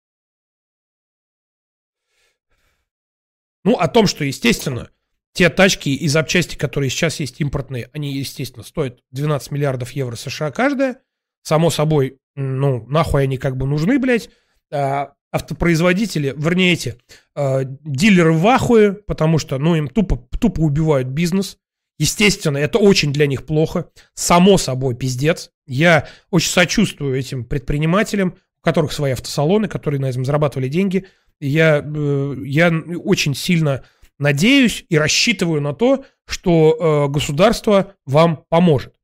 Ну, 3.63 3.75
о 3.75 3.87
том, 3.87 4.07
что, 4.07 4.23
естественно, 4.23 4.89
те 5.33 5.49
тачки 5.49 5.89
и 5.89 6.07
запчасти, 6.07 6.55
которые 6.55 6.89
сейчас 6.89 7.19
есть 7.19 7.39
импортные, 7.41 7.89
они, 7.93 8.13
естественно, 8.13 8.63
стоят 8.63 8.99
12 9.11 9.51
миллиардов 9.51 9.91
евро 9.91 10.15
США 10.15 10.51
каждая. 10.51 11.01
Само 11.43 11.69
собой, 11.69 12.19
ну, 12.35 12.85
нахуй 12.87 13.23
они 13.23 13.37
как 13.37 13.57
бы 13.57 13.65
нужны, 13.65 13.99
блядь. 13.99 14.29
А, 14.71 15.13
автопроизводители, 15.31 16.33
вернее, 16.35 16.73
эти 16.73 16.95
э, 17.35 17.61
дилеры 17.65 18.33
в 18.33 18.47
ахуе, 18.47 18.93
потому 18.93 19.37
что, 19.37 19.57
ну, 19.57 19.75
им 19.75 19.87
тупо, 19.87 20.17
тупо 20.39 20.61
убивают 20.61 21.07
бизнес. 21.07 21.57
Естественно, 21.97 22.57
это 22.57 22.79
очень 22.79 23.11
для 23.11 23.27
них 23.27 23.45
плохо. 23.45 23.89
Само 24.13 24.57
собой, 24.57 24.95
пиздец. 24.95 25.51
Я 25.67 26.07
очень 26.31 26.49
сочувствую 26.49 27.17
этим 27.17 27.43
предпринимателям, 27.43 28.35
у 28.61 28.63
которых 28.63 28.91
свои 28.91 29.11
автосалоны, 29.11 29.67
которые 29.67 29.99
на 29.99 30.09
этом 30.09 30.25
зарабатывали 30.25 30.67
деньги. 30.67 31.05
Я, 31.39 31.83
э, 31.85 32.35
я 32.45 32.71
очень 33.03 33.35
сильно 33.35 33.83
надеюсь 34.17 34.85
и 34.89 34.97
рассчитываю 34.97 35.61
на 35.61 35.73
то, 35.73 36.05
что 36.25 37.07
э, 37.07 37.11
государство 37.11 37.93
вам 38.05 38.45
поможет. 38.49 38.95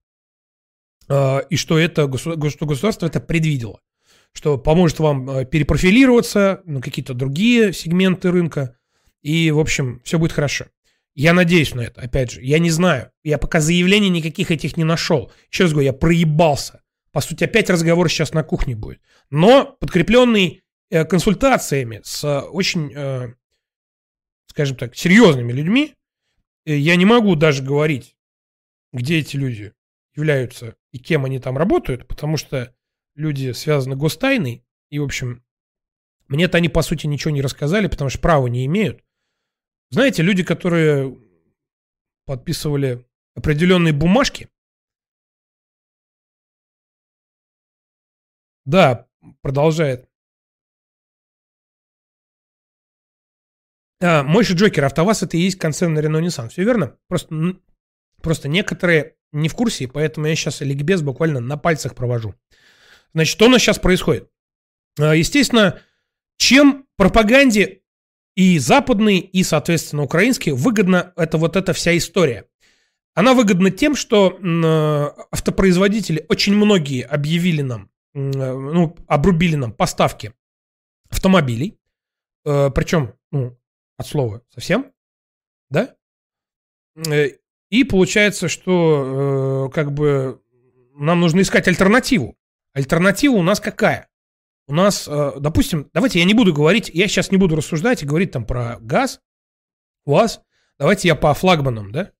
Э, 1.07 1.41
и 1.49 1.55
что, 1.55 1.77
это, 1.77 2.09
что 2.17 2.65
государство 2.65 3.05
это 3.05 3.19
предвидело 3.19 3.81
что 4.35 4.57
поможет 4.57 4.99
вам 4.99 5.29
э, 5.29 5.45
перепрофилироваться 5.45 6.61
на 6.65 6.81
какие-то 6.81 7.13
другие 7.13 7.71
сегменты 7.71 8.31
рынка. 8.31 8.77
И, 9.21 9.49
в 9.49 9.59
общем, 9.59 10.01
все 10.03 10.19
будет 10.19 10.33
хорошо. 10.33 10.65
Я 11.15 11.31
надеюсь 11.31 11.73
на 11.73 11.81
это, 11.81 12.01
опять 12.01 12.31
же. 12.31 12.43
Я 12.43 12.59
не 12.59 12.69
знаю. 12.69 13.11
Я 13.23 13.37
пока 13.37 13.61
заявлений 13.61 14.09
никаких 14.09 14.51
этих 14.51 14.75
не 14.75 14.83
нашел. 14.83 15.31
Еще 15.49 15.63
раз 15.63 15.71
говорю, 15.71 15.85
я 15.85 15.93
проебался. 15.93 16.83
По 17.13 17.21
сути, 17.21 17.45
опять 17.45 17.69
разговор 17.69 18.09
сейчас 18.09 18.33
на 18.33 18.43
кухне 18.43 18.75
будет. 18.75 18.99
Но 19.29 19.77
подкрепленный 19.79 20.63
э, 20.89 21.05
консультациями 21.05 22.01
с 22.03 22.21
э, 22.25 22.41
очень, 22.41 22.91
э, 22.93 23.33
скажем 24.47 24.75
так, 24.75 24.97
серьезными 24.97 25.53
людьми, 25.53 25.93
э, 26.65 26.75
я 26.75 26.97
не 26.97 27.05
могу 27.05 27.35
даже 27.35 27.63
говорить, 27.63 28.17
где 28.91 29.19
эти 29.19 29.37
люди 29.37 29.71
являются 30.13 30.75
и 30.91 30.97
кем 30.97 31.23
они 31.23 31.39
там 31.39 31.57
работают, 31.57 32.05
потому 32.05 32.35
что 32.35 32.75
люди 33.15 33.51
связаны 33.51 33.95
гостайной, 33.95 34.63
и, 34.89 34.99
в 34.99 35.03
общем, 35.03 35.43
мне-то 36.27 36.57
они, 36.57 36.69
по 36.69 36.81
сути, 36.81 37.07
ничего 37.07 37.31
не 37.31 37.41
рассказали, 37.41 37.87
потому 37.87 38.09
что 38.09 38.19
права 38.19 38.47
не 38.47 38.65
имеют. 38.65 39.03
Знаете, 39.89 40.23
люди, 40.23 40.43
которые 40.43 41.17
подписывали 42.25 43.05
определенные 43.35 43.93
бумажки, 43.93 44.49
да, 48.65 49.07
продолжает. 49.41 50.09
А, 54.01 54.23
Мойши 54.23 54.53
Джокер, 54.53 54.85
АвтоВАЗ 54.85 55.23
это 55.23 55.37
и 55.37 55.41
есть 55.41 55.59
концерн 55.59 55.97
Renault 55.97 56.25
Nissan. 56.25 56.49
Все 56.49 56.63
верно? 56.63 56.97
Просто, 57.07 57.59
просто 58.21 58.49
некоторые 58.49 59.15
не 59.31 59.49
в 59.49 59.55
курсе, 59.55 59.87
поэтому 59.87 60.27
я 60.27 60.35
сейчас 60.35 60.61
ликбез 60.61 61.01
буквально 61.01 61.39
на 61.39 61.57
пальцах 61.57 61.95
провожу. 61.95 62.35
Значит, 63.15 63.31
что 63.31 63.45
у 63.45 63.49
нас 63.49 63.61
сейчас 63.61 63.79
происходит? 63.79 64.29
А, 64.99 65.15
естественно, 65.15 65.81
чем 66.37 66.85
пропаганде 66.97 67.81
и 68.35 68.59
западной, 68.59 69.17
и, 69.17 69.41
соответственно, 69.43 70.03
украинской 70.03 70.51
выгодна 70.51 71.13
эта 71.15 71.37
вот 71.39 71.55
эта 71.55 71.73
вся 71.73 71.97
история? 71.97 72.45
Она 73.13 73.33
выгодна 73.33 73.71
тем, 73.71 73.95
что 73.95 74.37
автопроизводители, 75.31 76.25
очень 76.27 76.53
многие 76.53 77.03
объявили 77.03 77.61
нам, 77.61 77.89
ну, 78.13 78.97
обрубили 79.07 79.55
нам 79.55 79.71
поставки 79.71 80.33
автомобилей, 81.09 81.79
причем, 82.43 83.13
ну, 83.31 83.57
от 83.97 84.07
слова 84.07 84.41
совсем, 84.49 84.91
да? 85.69 85.95
Э, 87.07 87.29
и 87.69 87.83
получается, 87.83 88.47
что 88.47 89.67
э, 89.69 89.73
как 89.73 89.93
бы 89.93 90.41
нам 90.93 91.21
нужно 91.21 91.41
искать 91.41 91.67
альтернативу. 91.67 92.37
Альтернатива 92.75 93.35
у 93.35 93.41
нас 93.41 93.61
какая? 93.61 94.09
У 94.67 94.73
нас, 94.73 95.07
э, 95.07 95.31
допустим, 95.39 95.89
давайте 95.93 96.19
я 96.19 96.25
не 96.25 96.33
буду 96.33 96.53
говорить, 96.53 96.91
я 96.93 97.07
сейчас 97.07 97.31
не 97.31 97.37
буду 97.37 97.55
рассуждать 97.55 98.03
и 98.03 98.05
говорить 98.05 98.31
там 98.31 98.45
про 98.45 98.77
газ, 98.81 99.21
у 100.05 100.11
вас. 100.11 100.41
Давайте 100.77 101.07
я 101.07 101.15
по 101.15 101.33
флагманам, 101.33 101.93
да? 101.93 102.11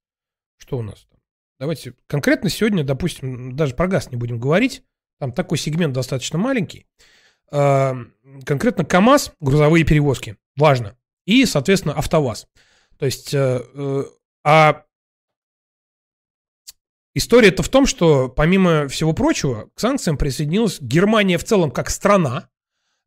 Что 0.58 0.78
у 0.78 0.82
нас 0.82 1.06
там? 1.10 1.20
Давайте 1.60 1.94
конкретно 2.08 2.50
сегодня, 2.50 2.86
допустим, 2.86 3.58
даже 3.58 3.76
про 3.76 3.88
газ 3.88 4.12
не 4.12 4.18
будем 4.18 4.40
говорить. 4.40 4.84
Там 5.20 5.34
такой 5.34 5.58
сегмент 5.58 5.94
достаточно 5.94 6.38
маленький. 6.38 6.88
Э, 7.52 7.94
конкретно 8.46 8.86
КАМАЗ, 8.86 9.34
грузовые 9.42 9.84
перевозки, 9.84 10.38
важно. 10.56 10.98
И, 11.26 11.46
соответственно, 11.46 11.96
АвтоВАЗ. 11.96 12.48
То 12.98 13.06
есть, 13.06 13.34
э, 13.34 14.06
а 14.46 14.85
История-то 17.18 17.64
в 17.64 17.70
том, 17.70 17.86
что, 17.86 18.28
помимо 18.28 18.90
всего 18.90 19.14
прочего, 19.14 19.70
к 19.74 19.80
санкциям 19.80 20.18
присоединилась 20.18 20.82
Германия 20.82 21.38
в 21.38 21.46
целом 21.46 21.72
как 21.72 21.90
страна, 21.90 22.50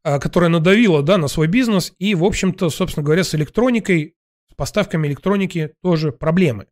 а, 0.03 0.19
которая 0.19 0.49
надавила 0.49 1.03
да, 1.03 1.19
на 1.19 1.29
свой 1.29 1.47
бизнес, 1.47 1.93
и, 1.99 2.15
в 2.15 2.25
общем-то, 2.25 2.71
собственно 2.71 3.05
говоря, 3.05 3.23
с 3.23 3.35
электроникой, 3.35 4.17
с 4.51 4.55
поставками 4.55 5.07
электроники 5.07 5.75
тоже 5.83 6.11
проблемы. 6.11 6.69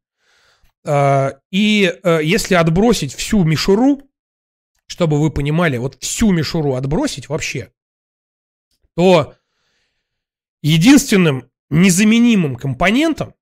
А, 0.87 1.39
и 1.51 2.01
а, 2.03 2.21
если 2.21 2.55
отбросить 2.55 3.15
всю 3.15 3.45
мишуру, 3.45 4.01
чтобы 4.87 5.21
вы 5.21 5.31
понимали, 5.31 5.77
вот 5.77 6.03
всю 6.03 6.33
мишуру 6.33 6.75
отбросить 6.75 7.29
вообще, 7.29 7.71
то 8.95 9.35
единственным 10.63 11.51
незаменимым 11.69 12.57
компонентом, 12.57 13.35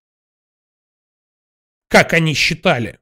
как 1.86 2.12
они 2.12 2.34
считали, 2.34 2.98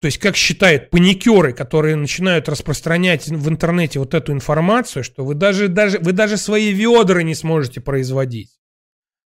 то 0.00 0.06
есть, 0.06 0.18
как 0.18 0.34
считают 0.34 0.88
паникеры, 0.88 1.52
которые 1.52 1.94
начинают 1.94 2.48
распространять 2.48 3.28
в 3.28 3.48
интернете 3.50 3.98
вот 3.98 4.14
эту 4.14 4.32
информацию, 4.32 5.04
что 5.04 5.26
вы 5.26 5.34
даже, 5.34 5.68
даже, 5.68 5.98
вы 5.98 6.12
даже 6.12 6.38
свои 6.38 6.72
ведра 6.72 7.22
не 7.22 7.34
сможете 7.34 7.82
производить. 7.82 8.58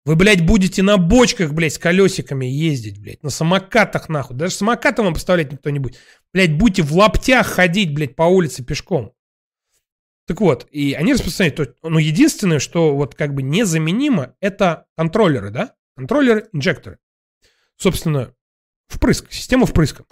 Вы, 0.05 0.15
блядь, 0.15 0.45
будете 0.45 0.81
на 0.81 0.97
бочках, 0.97 1.51
блядь, 1.53 1.73
с 1.73 1.77
колесиками 1.77 2.45
ездить, 2.45 3.01
блядь, 3.01 3.23
на 3.23 3.29
самокатах, 3.29 4.07
нахуй. 4.07 4.37
Даже 4.37 4.55
самокатом 4.55 5.05
вам 5.05 5.13
поставлять 5.13 5.51
никто 5.51 5.69
не 5.69 5.79
будет. 5.79 5.97
Блядь, 6.33 6.57
будете 6.57 6.81
в 6.81 6.93
лаптях 6.93 7.47
ходить, 7.47 7.93
блядь, 7.93 8.15
по 8.15 8.23
улице 8.23 8.63
пешком. 8.63 9.13
Так 10.27 10.39
вот, 10.39 10.67
и 10.71 10.93
они 10.93 11.13
распространяют, 11.13 11.77
ну, 11.83 11.99
единственное, 11.99 12.59
что 12.59 12.95
вот 12.95 13.15
как 13.15 13.33
бы 13.33 13.43
незаменимо, 13.43 14.35
это 14.39 14.85
контроллеры, 14.95 15.51
да? 15.51 15.75
Контроллеры, 15.97 16.47
инжекторы. 16.53 16.99
Собственно, 17.75 18.33
впрыск, 18.87 19.27
система 19.29 19.65
впрыска. 19.65 20.05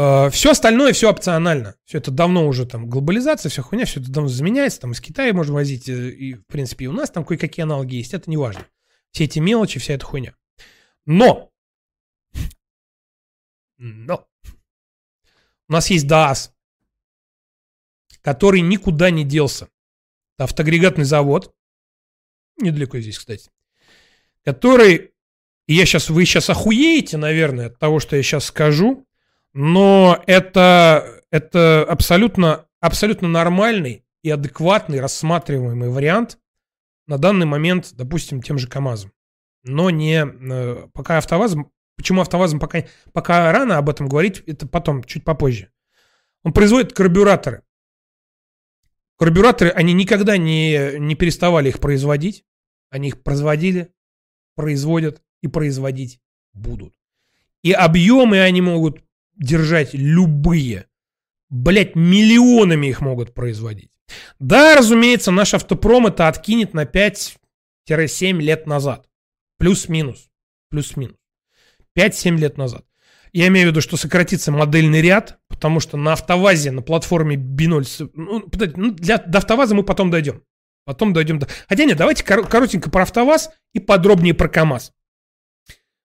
Э, 0.00 0.30
все 0.30 0.52
остальное, 0.52 0.94
все 0.94 1.10
опционально. 1.10 1.76
Все 1.84 1.98
это 1.98 2.10
давно 2.10 2.48
уже 2.48 2.64
там 2.64 2.88
глобализация, 2.88 3.50
вся 3.50 3.60
хуйня, 3.60 3.84
все 3.84 4.00
это 4.00 4.10
давно 4.10 4.30
заменяется. 4.30 4.80
Там 4.80 4.92
из 4.92 5.00
Китая 5.00 5.34
можно 5.34 5.52
возить, 5.52 5.90
э, 5.90 6.10
и 6.10 6.34
в 6.34 6.46
принципе 6.46 6.86
и 6.86 6.88
у 6.88 6.92
нас 6.92 7.10
там 7.10 7.22
кое-какие 7.22 7.64
аналоги 7.64 7.96
есть, 7.96 8.14
это 8.14 8.30
не 8.30 8.38
важно. 8.38 8.66
Все 9.10 9.24
эти 9.24 9.40
мелочи, 9.40 9.78
вся 9.78 9.94
эта 9.94 10.06
хуйня. 10.06 10.34
Но! 11.04 11.52
Но! 13.76 14.26
У 15.68 15.72
нас 15.72 15.90
есть 15.90 16.06
ДААС, 16.06 16.54
который 18.22 18.62
никуда 18.62 19.10
не 19.10 19.24
делся. 19.24 19.68
Автоагрегатный 20.38 21.04
завод, 21.04 21.54
недалеко 22.56 22.98
здесь, 23.00 23.18
кстати, 23.18 23.50
который, 24.44 25.12
и 25.66 25.74
я 25.74 25.84
сейчас, 25.84 26.08
вы 26.08 26.24
сейчас 26.24 26.48
охуеете, 26.48 27.18
наверное, 27.18 27.66
от 27.66 27.78
того, 27.78 28.00
что 28.00 28.16
я 28.16 28.22
сейчас 28.22 28.46
скажу, 28.46 29.06
но 29.52 30.22
это, 30.26 31.22
это 31.30 31.84
абсолютно, 31.88 32.66
абсолютно 32.80 33.28
нормальный 33.28 34.04
и 34.22 34.30
адекватный 34.30 35.00
рассматриваемый 35.00 35.88
вариант 35.88 36.38
на 37.06 37.18
данный 37.18 37.46
момент, 37.46 37.90
допустим, 37.94 38.42
тем 38.42 38.58
же 38.58 38.68
КАМАЗом. 38.68 39.12
Но 39.64 39.90
не 39.90 40.24
э, 40.24 40.88
пока 40.92 41.18
АвтоВАЗом. 41.18 41.72
Почему 41.96 42.22
АвтоВАЗом 42.22 42.60
пока, 42.60 42.84
пока 43.12 43.52
рано 43.52 43.76
об 43.76 43.90
этом 43.90 44.08
говорить, 44.08 44.42
это 44.46 44.66
потом, 44.66 45.04
чуть 45.04 45.24
попозже. 45.24 45.70
Он 46.44 46.52
производит 46.52 46.92
карбюраторы. 46.92 47.62
Карбюраторы, 49.18 49.70
они 49.70 49.92
никогда 49.92 50.38
не, 50.38 50.98
не 50.98 51.14
переставали 51.14 51.68
их 51.68 51.80
производить. 51.80 52.44
Они 52.88 53.08
их 53.08 53.22
производили, 53.22 53.92
производят 54.54 55.22
и 55.42 55.48
производить 55.48 56.20
будут. 56.52 56.94
И 57.62 57.72
объемы 57.72 58.40
они 58.40 58.62
могут 58.62 59.04
держать 59.40 59.94
любые. 59.94 60.86
Блять, 61.48 61.96
миллионами 61.96 62.86
их 62.86 63.00
могут 63.00 63.34
производить. 63.34 63.90
Да, 64.38 64.76
разумеется, 64.76 65.32
наш 65.32 65.54
автопром 65.54 66.06
это 66.06 66.28
откинет 66.28 66.74
на 66.74 66.84
5-7 66.84 67.36
лет 68.40 68.66
назад. 68.66 69.08
Плюс-минус. 69.58 70.30
Плюс-минус. 70.68 71.16
5-7 71.98 72.36
лет 72.36 72.56
назад. 72.56 72.84
Я 73.32 73.48
имею 73.48 73.68
в 73.68 73.70
виду, 73.70 73.80
что 73.80 73.96
сократится 73.96 74.50
модельный 74.50 75.00
ряд, 75.00 75.38
потому 75.48 75.80
что 75.80 75.96
на 75.96 76.12
автовазе, 76.14 76.70
на 76.70 76.82
платформе 76.82 77.36
B0... 77.36 78.10
Ну, 78.14 78.44
ну, 78.76 78.90
для, 78.92 79.18
до 79.18 79.38
автоваза 79.38 79.74
мы 79.74 79.84
потом 79.84 80.10
дойдем. 80.10 80.42
Потом 80.84 81.12
дойдем 81.12 81.38
до... 81.38 81.46
Хотя 81.68 81.84
нет, 81.84 81.96
давайте 81.96 82.24
коротенько 82.24 82.90
про 82.90 83.02
автоваз 83.02 83.50
и 83.72 83.78
подробнее 83.78 84.34
про 84.34 84.48
КАМАЗ. 84.48 84.92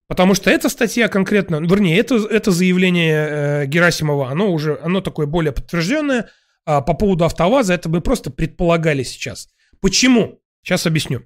Потому 0.07 0.35
что 0.35 0.51
эта 0.51 0.69
статья 0.69 1.07
конкретно, 1.07 1.55
вернее, 1.55 1.97
это, 1.97 2.15
это 2.15 2.51
заявление 2.51 3.27
э, 3.27 3.65
Герасимова, 3.65 4.29
оно 4.29 4.51
уже, 4.51 4.79
оно 4.81 5.01
такое 5.01 5.25
более 5.25 5.51
подтвержденное. 5.51 6.29
А 6.65 6.81
по 6.81 6.93
поводу 6.93 7.25
АвтоВАЗа 7.25 7.73
это 7.73 7.89
мы 7.89 8.01
просто 8.01 8.31
предполагали 8.31 9.03
сейчас. 9.03 9.49
Почему? 9.81 10.41
Сейчас 10.63 10.85
объясню. 10.85 11.23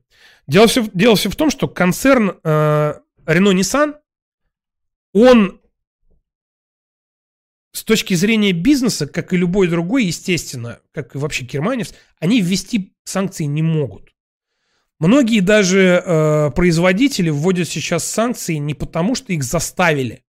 Дело 0.48 0.68
все, 0.68 0.86
дело 0.94 1.16
все 1.16 1.30
в 1.30 1.36
том, 1.36 1.50
что 1.50 1.68
концерн 1.68 2.40
э, 2.44 2.94
Renault-Nissan, 3.26 3.96
он 5.14 5.62
с 7.72 7.84
точки 7.84 8.14
зрения 8.14 8.52
бизнеса, 8.52 9.08
как 9.08 9.32
и 9.32 9.38
любой 9.38 9.68
другой, 9.68 10.06
естественно, 10.06 10.80
как 10.92 11.16
и 11.16 11.18
вообще 11.18 11.46
Германец, 11.46 11.94
они 12.20 12.42
ввести 12.42 12.94
санкции 13.04 13.46
не 13.46 13.62
могут. 13.62 14.10
Многие 15.00 15.40
даже 15.40 16.04
э, 16.06 16.52
производители 16.52 17.30
вводят 17.30 17.70
сейчас 17.70 18.04
санкции 18.04 18.56
не 18.56 18.74
потому, 18.74 19.16
что 19.16 19.32
их 19.32 19.44
заставили, 19.44 20.24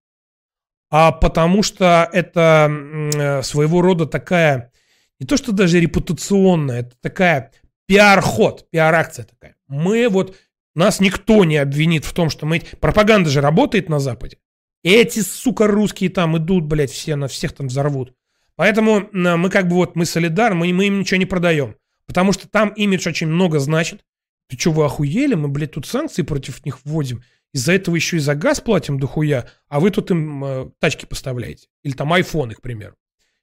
а 0.91 1.11
потому 1.11 1.65
что 1.65 2.09
это 2.13 2.71
э, 2.71 3.43
своего 3.43 3.83
рода 3.83 4.07
такая, 4.07 4.73
не 5.19 5.27
то 5.27 5.37
что 5.37 5.51
даже 5.51 5.81
репутационная, 5.81 6.81
это 6.81 6.95
такая 7.01 7.53
пиар-ход, 7.87 8.71
пиар-акция 8.71 9.25
такая. 9.25 9.57
Мы 9.67 10.09
вот, 10.09 10.37
нас 10.77 11.01
никто 11.01 11.45
не 11.45 11.57
обвинит 11.57 12.05
в 12.05 12.13
том, 12.13 12.31
что 12.31 12.47
мы... 12.47 12.63
Пропаганда 12.79 13.29
же 13.29 13.41
работает 13.41 13.89
на 13.89 13.99
Западе. 13.99 14.39
Эти, 14.85 15.19
сука, 15.21 15.67
русские 15.67 16.11
там 16.11 16.39
идут, 16.39 16.65
блядь, 16.65 16.93
все 16.93 17.17
на 17.17 17.27
всех 17.27 17.53
там 17.53 17.67
взорвут. 17.67 18.15
Поэтому 18.55 19.09
мы 19.13 19.51
как 19.51 19.69
бы 19.69 19.77
вот, 19.77 19.97
мы 19.97 20.05
солидарны, 20.05 20.57
мы, 20.57 20.73
мы 20.73 20.87
им 20.87 21.01
ничего 21.01 21.19
не 21.19 21.27
продаем. 21.27 21.75
Потому 22.07 22.33
что 22.33 22.49
там 22.49 22.71
имидж 22.71 23.09
очень 23.09 23.27
много 23.27 23.59
значит. 23.59 24.05
Ты 24.51 24.59
что, 24.59 24.73
вы 24.73 24.85
охуели? 24.85 25.35
Мы, 25.35 25.49
блядь, 25.49 25.73
тут 25.73 25.87
санкции 25.87 26.23
против 26.23 26.65
них 26.65 26.81
вводим. 26.85 27.23
Из-за 27.53 27.73
этого 27.73 27.95
еще 27.95 28.17
и 28.17 28.21
за 28.21 28.35
газ 28.35 28.61
платим 28.61 28.99
дохуя, 28.99 29.49
а 29.69 29.81
вы 29.81 29.91
тут 29.91 30.11
им 30.11 30.45
э, 30.45 30.71
тачки 30.81 31.07
поставляете. 31.07 31.69
Или 31.85 31.93
там 31.93 32.13
айфоны, 32.13 32.55
к 32.55 32.61
примеру. 32.61 32.97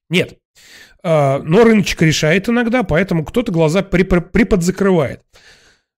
Нет. 0.09 0.37
Э, 1.03 1.39
но 1.39 1.63
рыночек 1.63 2.01
решает 2.01 2.49
иногда, 2.49 2.83
поэтому 2.83 3.23
кто-то 3.23 3.53
глаза 3.53 3.83
приподзакрывает. 3.83 5.23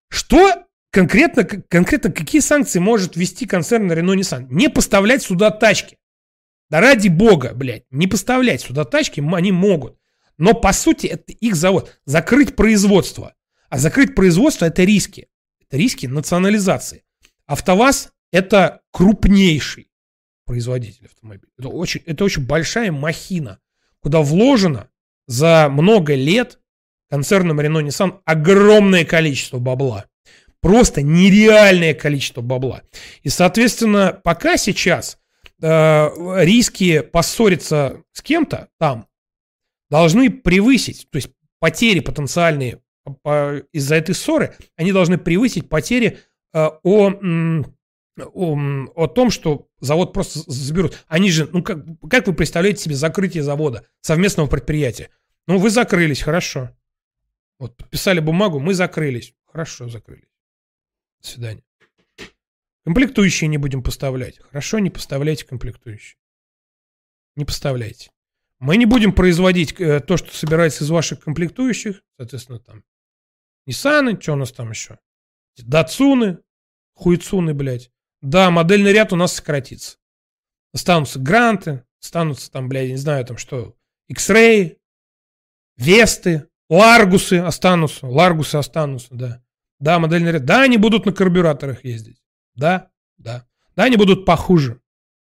Что 0.10 0.64
конкретно, 0.92 1.44
конкретно 1.44 2.12
какие 2.12 2.42
санкции 2.42 2.80
может 2.80 3.16
ввести 3.16 3.48
концерн 3.48 3.92
Renault 3.92 4.20
Nissan? 4.20 4.46
Не 4.50 4.70
поставлять 4.70 5.24
сюда 5.24 5.50
тачки. 5.50 5.98
Да 6.70 6.82
ради 6.82 7.10
бога, 7.10 7.54
блядь, 7.56 7.86
не 7.90 8.06
поставлять 8.06 8.62
сюда 8.62 8.86
тачки 8.86 9.22
они 9.22 9.52
могут. 9.52 9.98
Но 10.38 10.54
по 10.54 10.72
сути 10.72 11.08
это 11.08 11.34
их 11.34 11.56
завод. 11.56 12.00
Закрыть 12.06 12.56
производство. 12.56 13.34
А 13.70 13.78
закрыть 13.78 14.16
производство– 14.16 14.66
это 14.66 14.84
риски. 14.84 15.28
Это 15.62 15.78
риски 15.78 16.08
национализации. 16.08 17.04
АвтоВАЗ– 17.46 18.12
это 18.32 18.82
крупнейший 18.92 19.90
производитель 20.46 21.06
автомобилей. 21.06 21.52
Это 21.58 21.70
очень, 21.70 22.02
это 22.06 22.24
очень 22.24 22.46
большая 22.46 22.92
махина, 22.92 23.60
куда 24.02 24.22
вложено 24.22 24.90
за 25.28 25.70
много 25.70 26.16
лет 26.16 26.60
концерном 27.10 27.60
Renault 27.60 27.86
Nissan 27.86 28.20
огромное 28.26 29.06
количество 29.06 29.60
бабла. 29.60 30.06
Просто 30.62 31.02
нереальное 31.02 31.94
количество 31.94 32.42
бабла. 32.42 32.82
И, 33.24 33.30
соответственно, 33.30 34.20
пока 34.24 34.58
сейчас 34.58 35.20
э, 35.62 36.10
риски 36.44 37.02
поссориться 37.02 38.04
с 38.12 38.22
кем-то 38.22 38.70
там 38.78 39.08
должны 39.90 40.30
превысить, 40.30 41.08
то 41.12 41.18
есть 41.18 41.30
потери 41.60 42.00
потенциальные 42.00 42.80
из-за 43.72 43.96
этой 43.96 44.16
ссоры, 44.16 44.56
они 44.76 44.92
должны 44.92 45.18
превысить 45.18 45.70
потери 45.70 46.20
э, 46.54 46.70
о, 46.84 47.12
о, 48.18 48.60
о 48.96 49.08
том, 49.08 49.32
что 49.32 49.68
завод 49.80 50.14
просто 50.14 50.40
заберут. 50.48 51.04
Они 51.08 51.32
же, 51.32 51.50
ну 51.52 51.64
как, 51.64 51.84
как 52.10 52.28
вы 52.28 52.34
представляете 52.34 52.84
себе 52.84 52.96
закрытие 52.96 53.44
завода, 53.44 53.86
совместного 54.02 54.48
предприятия? 54.48 55.10
Ну, 55.48 55.58
вы 55.58 55.70
закрылись, 55.70 56.22
хорошо. 56.22 56.70
Вот, 57.58 57.76
подписали 57.76 58.20
бумагу, 58.20 58.60
мы 58.60 58.74
закрылись. 58.74 59.34
Хорошо, 59.48 59.90
закрылись. 59.90 60.30
До 61.22 61.28
свидания. 61.28 61.64
Комплектующие 62.86 63.48
не 63.48 63.58
будем 63.58 63.84
поставлять. 63.84 64.40
Хорошо, 64.40 64.80
не 64.80 64.90
поставляйте 64.90 65.46
комплектующие. 65.46 66.18
Не 67.36 67.46
поставляйте. 67.46 68.12
Мы 68.60 68.78
не 68.78 68.86
будем 68.86 69.14
производить 69.14 69.80
э, 69.80 70.02
то, 70.02 70.18
что 70.18 70.36
собирается 70.36 70.84
из 70.84 70.90
ваших 70.90 71.22
комплектующих, 71.22 72.04
соответственно, 72.18 72.60
там 72.60 72.84
Ниссаны, 73.66 74.20
что 74.20 74.34
у 74.34 74.36
нас 74.36 74.52
там 74.52 74.72
еще? 74.72 75.00
Датсуны, 75.58 76.40
хуйцуны, 76.94 77.54
блядь. 77.54 77.92
Да, 78.22 78.50
модельный 78.52 78.94
ряд 78.94 79.14
у 79.14 79.16
нас 79.16 79.34
сократится. 79.34 79.98
Останутся 80.74 81.20
гранты, 81.20 81.84
останутся 82.02 82.52
там, 82.52 82.70
блядь, 82.70 82.90
не 82.90 82.98
знаю, 82.98 83.26
там 83.26 83.38
что, 83.38 83.76
X-Ray, 84.08 84.78
Весты, 85.78 86.48
Ларгусы 86.70 87.36
останутся, 87.36 88.06
Ларгусы 88.08 88.56
останутся, 88.56 89.08
да. 89.12 89.44
Да, 89.80 89.98
модельный 89.98 90.34
ряд. 90.34 90.46
Да, 90.46 90.64
они 90.64 90.78
будут 90.78 91.06
на 91.06 91.14
карбюраторах 91.14 91.86
ездить. 91.86 92.22
Да, 92.54 92.92
да. 93.18 93.46
Да, 93.76 93.84
они 93.86 93.96
будут 93.96 94.26
похуже. 94.26 94.82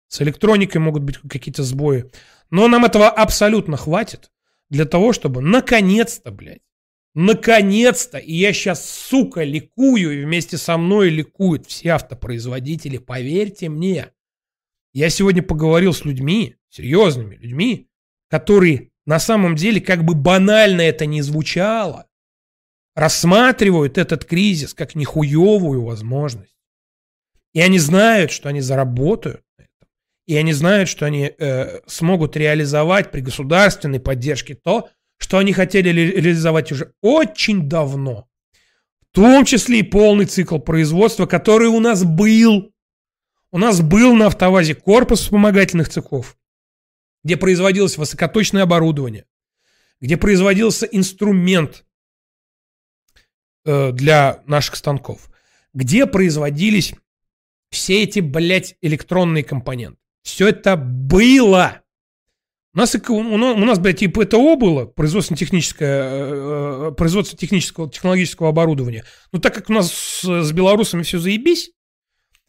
С 0.08 0.22
электроникой 0.22 0.80
могут 0.80 1.02
быть 1.02 1.18
какие-то 1.18 1.64
сбои. 1.64 2.12
Но 2.52 2.68
нам 2.68 2.86
этого 2.86 3.10
абсолютно 3.10 3.78
хватит 3.78 4.32
для 4.70 4.86
того, 4.86 5.12
чтобы 5.12 5.42
наконец-то, 5.42 6.30
блядь, 6.30 6.62
Наконец-то! 7.16 8.18
И 8.18 8.34
я 8.34 8.54
сейчас, 8.54 8.90
сука, 8.90 9.44
ликую, 9.44 10.22
и 10.22 10.26
вместе 10.26 10.58
со 10.58 10.78
мной 10.78 11.10
ликуют 11.10 11.68
все 11.68 11.90
автопроизводители, 11.90 12.98
поверьте 12.98 13.70
мне. 13.70 14.12
Я 14.94 15.10
сегодня 15.10 15.44
поговорил 15.44 15.94
с 15.94 16.06
людьми, 16.06 16.56
серьезными 16.70 17.36
людьми, 17.36 17.90
которые 18.30 18.92
на 19.06 19.20
самом 19.20 19.56
деле, 19.56 19.82
как 19.82 20.04
бы 20.04 20.16
банально 20.16 20.82
это 20.82 21.06
ни 21.06 21.22
звучало, 21.22 22.08
рассматривают 22.96 23.98
этот 23.98 24.26
кризис 24.26 24.74
как 24.74 24.96
нехуевую 24.96 25.84
возможность. 25.84 26.56
И 27.54 27.62
они 27.62 27.80
знают, 27.80 28.32
что 28.32 28.50
они 28.50 28.62
заработают 28.62 29.44
на 29.58 29.64
этом. 29.64 29.90
И 30.26 30.36
они 30.36 30.54
знают, 30.54 30.90
что 30.90 31.06
они 31.06 31.34
э, 31.38 31.82
смогут 31.86 32.38
реализовать 32.38 33.12
при 33.12 33.22
государственной 33.22 34.00
поддержке 34.00 34.56
то, 34.56 34.90
что 35.24 35.38
они 35.38 35.54
хотели 35.54 35.88
реализовать 35.90 36.74
уже 36.74 36.94
очень 37.02 37.70
давно. 37.70 38.28
В 39.00 39.16
том 39.16 39.46
числе 39.46 39.80
и 39.80 39.84
полный 39.84 40.26
цикл 40.26 40.58
производства, 40.58 41.26
который 41.26 41.70
у 41.70 41.80
нас 41.80 42.04
был. 42.04 42.74
У 43.50 43.58
нас 43.58 43.80
был 43.80 44.14
на 44.16 44.26
автовазе 44.28 44.76
корпус 44.76 45.22
вспомогательных 45.22 45.88
цехов, 45.88 46.38
где 47.24 47.38
производилось 47.38 47.98
высокоточное 47.98 48.64
оборудование, 48.64 49.26
где 50.02 50.18
производился 50.18 50.88
инструмент 50.88 51.86
э, 53.64 53.94
для 53.94 54.44
наших 54.46 54.76
станков, 54.76 55.30
где 55.74 56.06
производились 56.06 56.96
все 57.70 58.04
эти, 58.04 58.20
блядь, 58.20 58.76
электронные 58.82 59.46
компоненты. 59.46 60.00
Все 60.22 60.50
это 60.50 60.76
было. 60.76 61.82
У 62.76 62.80
нас, 62.80 62.96
у 62.96 63.38
нас, 63.66 63.78
блядь, 63.78 64.02
и 64.02 64.08
ПТО 64.08 64.56
было, 64.56 64.86
производственно-техническое, 64.86 66.04
э, 66.04 66.90
э, 66.90 66.92
производство 66.98 67.38
технического, 67.38 67.88
технологического 67.88 68.50
оборудования. 68.50 69.06
Но 69.32 69.40
так 69.40 69.54
как 69.54 69.70
у 69.70 69.74
нас 69.74 69.92
с, 69.92 70.24
с 70.24 70.52
белорусами 70.52 71.04
все 71.04 71.20
заебись, 71.20 71.72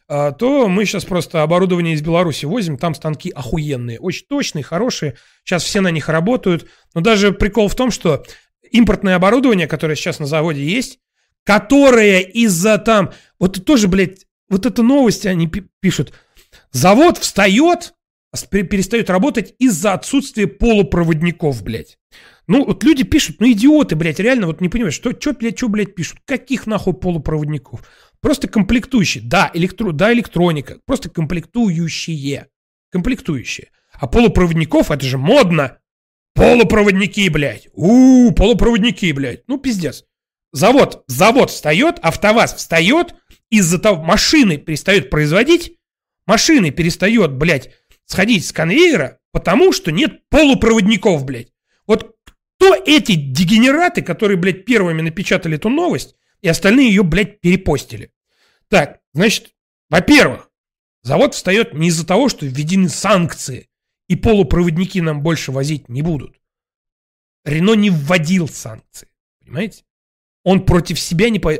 а, 0.06 0.32
то 0.32 0.68
мы 0.68 0.84
сейчас 0.84 1.04
просто 1.04 1.42
оборудование 1.42 1.94
из 1.94 2.02
Беларуси 2.02 2.44
возим, 2.44 2.76
там 2.76 2.94
станки 2.94 3.30
охуенные, 3.30 3.98
очень 4.00 4.26
точные, 4.26 4.62
хорошие, 4.62 5.16
сейчас 5.44 5.64
все 5.64 5.80
на 5.80 5.90
них 5.90 6.08
работают, 6.08 6.68
но 6.94 7.00
даже 7.00 7.32
прикол 7.32 7.68
в 7.68 7.74
том, 7.74 7.90
что 7.90 8.22
импортное 8.70 9.16
оборудование, 9.16 9.66
которое 9.66 9.96
сейчас 9.96 10.18
на 10.18 10.26
заводе 10.26 10.62
есть, 10.62 10.98
которое 11.44 12.20
из-за 12.20 12.78
там, 12.78 13.12
вот 13.38 13.64
тоже, 13.64 13.88
блядь, 13.88 14.26
вот 14.50 14.66
это 14.66 14.82
новости 14.82 15.26
они 15.26 15.50
пишут, 15.80 16.12
завод 16.70 17.16
встает, 17.18 17.94
перестает 18.50 19.10
работать 19.10 19.54
из-за 19.58 19.92
отсутствия 19.92 20.46
полупроводников, 20.46 21.62
блядь. 21.62 21.98
Ну, 22.46 22.64
вот 22.64 22.84
люди 22.84 23.04
пишут, 23.04 23.36
ну, 23.40 23.50
идиоты, 23.50 23.96
блядь, 23.96 24.20
реально, 24.20 24.46
вот 24.46 24.60
не 24.60 24.68
понимаю, 24.68 24.92
что, 24.92 25.18
что, 25.18 25.32
блядь, 25.32 25.56
что, 25.56 25.68
блядь, 25.68 25.94
пишут? 25.94 26.18
Каких 26.26 26.66
нахуй 26.66 26.92
полупроводников? 26.94 27.82
Просто 28.20 28.48
комплектующие. 28.48 29.24
Да, 29.24 29.50
электро, 29.54 29.92
да, 29.92 30.12
электроника. 30.12 30.78
Просто 30.86 31.08
комплектующие. 31.08 32.48
Комплектующие. 32.90 33.68
А 33.92 34.06
полупроводников, 34.06 34.90
это 34.90 35.04
же 35.04 35.18
модно. 35.18 35.78
Полупроводники, 36.34 37.28
блядь. 37.28 37.68
У, 37.72 38.32
полупроводники, 38.32 39.10
блядь. 39.12 39.42
Ну, 39.46 39.58
пиздец. 39.58 40.04
Завод, 40.52 41.02
завод 41.08 41.50
встает, 41.50 41.98
АвтоВАЗ 42.00 42.54
встает, 42.54 43.16
из-за 43.50 43.80
того, 43.80 44.02
машины 44.02 44.56
перестают 44.56 45.10
производить, 45.10 45.78
машины 46.26 46.70
перестает, 46.70 47.32
блядь, 47.32 47.70
сходить 48.06 48.46
с 48.46 48.52
конвейера, 48.52 49.18
потому 49.32 49.72
что 49.72 49.90
нет 49.90 50.28
полупроводников, 50.28 51.24
блядь. 51.24 51.52
Вот 51.86 52.16
кто 52.56 52.74
эти 52.74 53.14
дегенераты, 53.14 54.02
которые, 54.02 54.36
блядь, 54.36 54.64
первыми 54.64 55.02
напечатали 55.02 55.56
эту 55.56 55.68
новость, 55.68 56.16
и 56.40 56.48
остальные 56.48 56.88
ее, 56.88 57.02
блядь, 57.02 57.40
перепостили? 57.40 58.12
Так, 58.68 59.00
значит, 59.12 59.54
во-первых, 59.90 60.50
завод 61.02 61.34
встает 61.34 61.74
не 61.74 61.88
из-за 61.88 62.06
того, 62.06 62.28
что 62.28 62.46
введены 62.46 62.88
санкции, 62.88 63.68
и 64.08 64.16
полупроводники 64.16 65.00
нам 65.00 65.22
больше 65.22 65.52
возить 65.52 65.88
не 65.88 66.02
будут. 66.02 66.40
Рено 67.44 67.74
не 67.74 67.90
вводил 67.90 68.48
санкции, 68.48 69.08
понимаете? 69.40 69.84
Он 70.44 70.64
против 70.64 70.98
себя 70.98 71.30
не... 71.30 71.38
По... 71.38 71.52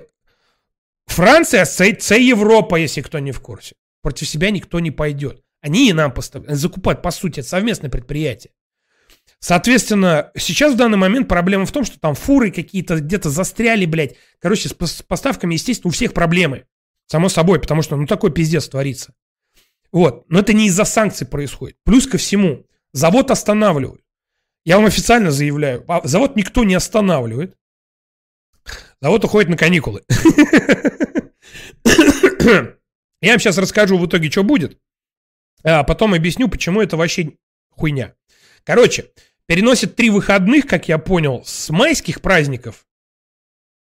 Франция, 1.07 1.65
це 1.65 2.23
Европа, 2.23 2.77
если 2.77 3.03
кто 3.03 3.19
не 3.19 3.33
в 3.33 3.41
курсе. 3.41 3.77
Против 4.03 4.29
себя 4.29 4.51
никто 4.51 4.81
не 4.81 4.91
пойдет. 4.91 5.44
Они 5.65 5.89
и 5.89 5.95
нам 5.95 6.13
поставляют, 6.13 6.61
закупают, 6.61 7.01
по 7.01 7.11
сути, 7.11 7.41
это 7.41 7.49
совместное 7.49 7.89
предприятие. 7.89 8.53
Соответственно, 9.39 10.31
сейчас 10.37 10.75
в 10.75 10.77
данный 10.77 10.99
момент 10.99 11.27
проблема 11.27 11.65
в 11.65 11.73
том, 11.73 11.85
что 11.85 11.99
там 11.99 12.15
фуры 12.15 12.51
какие-то 12.51 13.01
где-то 13.01 13.31
застряли, 13.31 13.87
блядь. 13.87 14.17
Короче, 14.41 14.69
с 14.69 14.75
поставками, 14.75 15.55
естественно, 15.55 15.89
у 15.89 15.93
всех 15.93 16.13
проблемы. 16.13 16.67
Само 17.07 17.31
собой, 17.31 17.61
потому 17.61 17.81
что, 17.81 17.97
ну, 17.97 18.07
такой 18.07 18.31
пиздец 18.31 18.69
творится. 18.69 19.15
Вот. 19.91 20.27
Но 20.29 20.41
это 20.41 20.53
не 20.53 20.67
из-за 20.67 20.85
санкций 20.85 21.27
происходит. 21.27 21.79
Плюс 21.83 22.07
ко 22.07 22.19
всему, 22.19 22.67
завод 22.93 23.31
останавливают. 23.31 24.03
Я 24.67 24.77
вам 24.77 24.85
официально 24.85 25.31
заявляю, 25.31 25.83
а 25.89 26.07
завод 26.07 26.37
никто 26.37 26.63
не 26.65 26.75
останавливает. 26.75 27.57
Завод 29.01 29.25
уходит 29.25 29.49
на 29.49 29.57
каникулы. 29.57 30.03
Я 32.45 33.31
вам 33.31 33.39
сейчас 33.39 33.57
расскажу 33.57 33.97
в 33.97 34.07
итоге, 34.07 34.31
что 34.31 34.43
будет. 34.43 34.79
А 35.65 35.83
потом 35.83 36.15
объясню, 36.15 36.49
почему 36.49 36.81
это 36.81 36.97
вообще 36.97 37.33
хуйня. 37.71 38.15
Короче, 38.65 39.11
переносит 39.47 39.97
три 39.97 40.11
выходных, 40.11 40.67
как 40.67 40.89
я 40.89 40.99
понял, 40.99 41.43
с 41.45 41.71
майских 41.71 42.21
праздников 42.21 42.87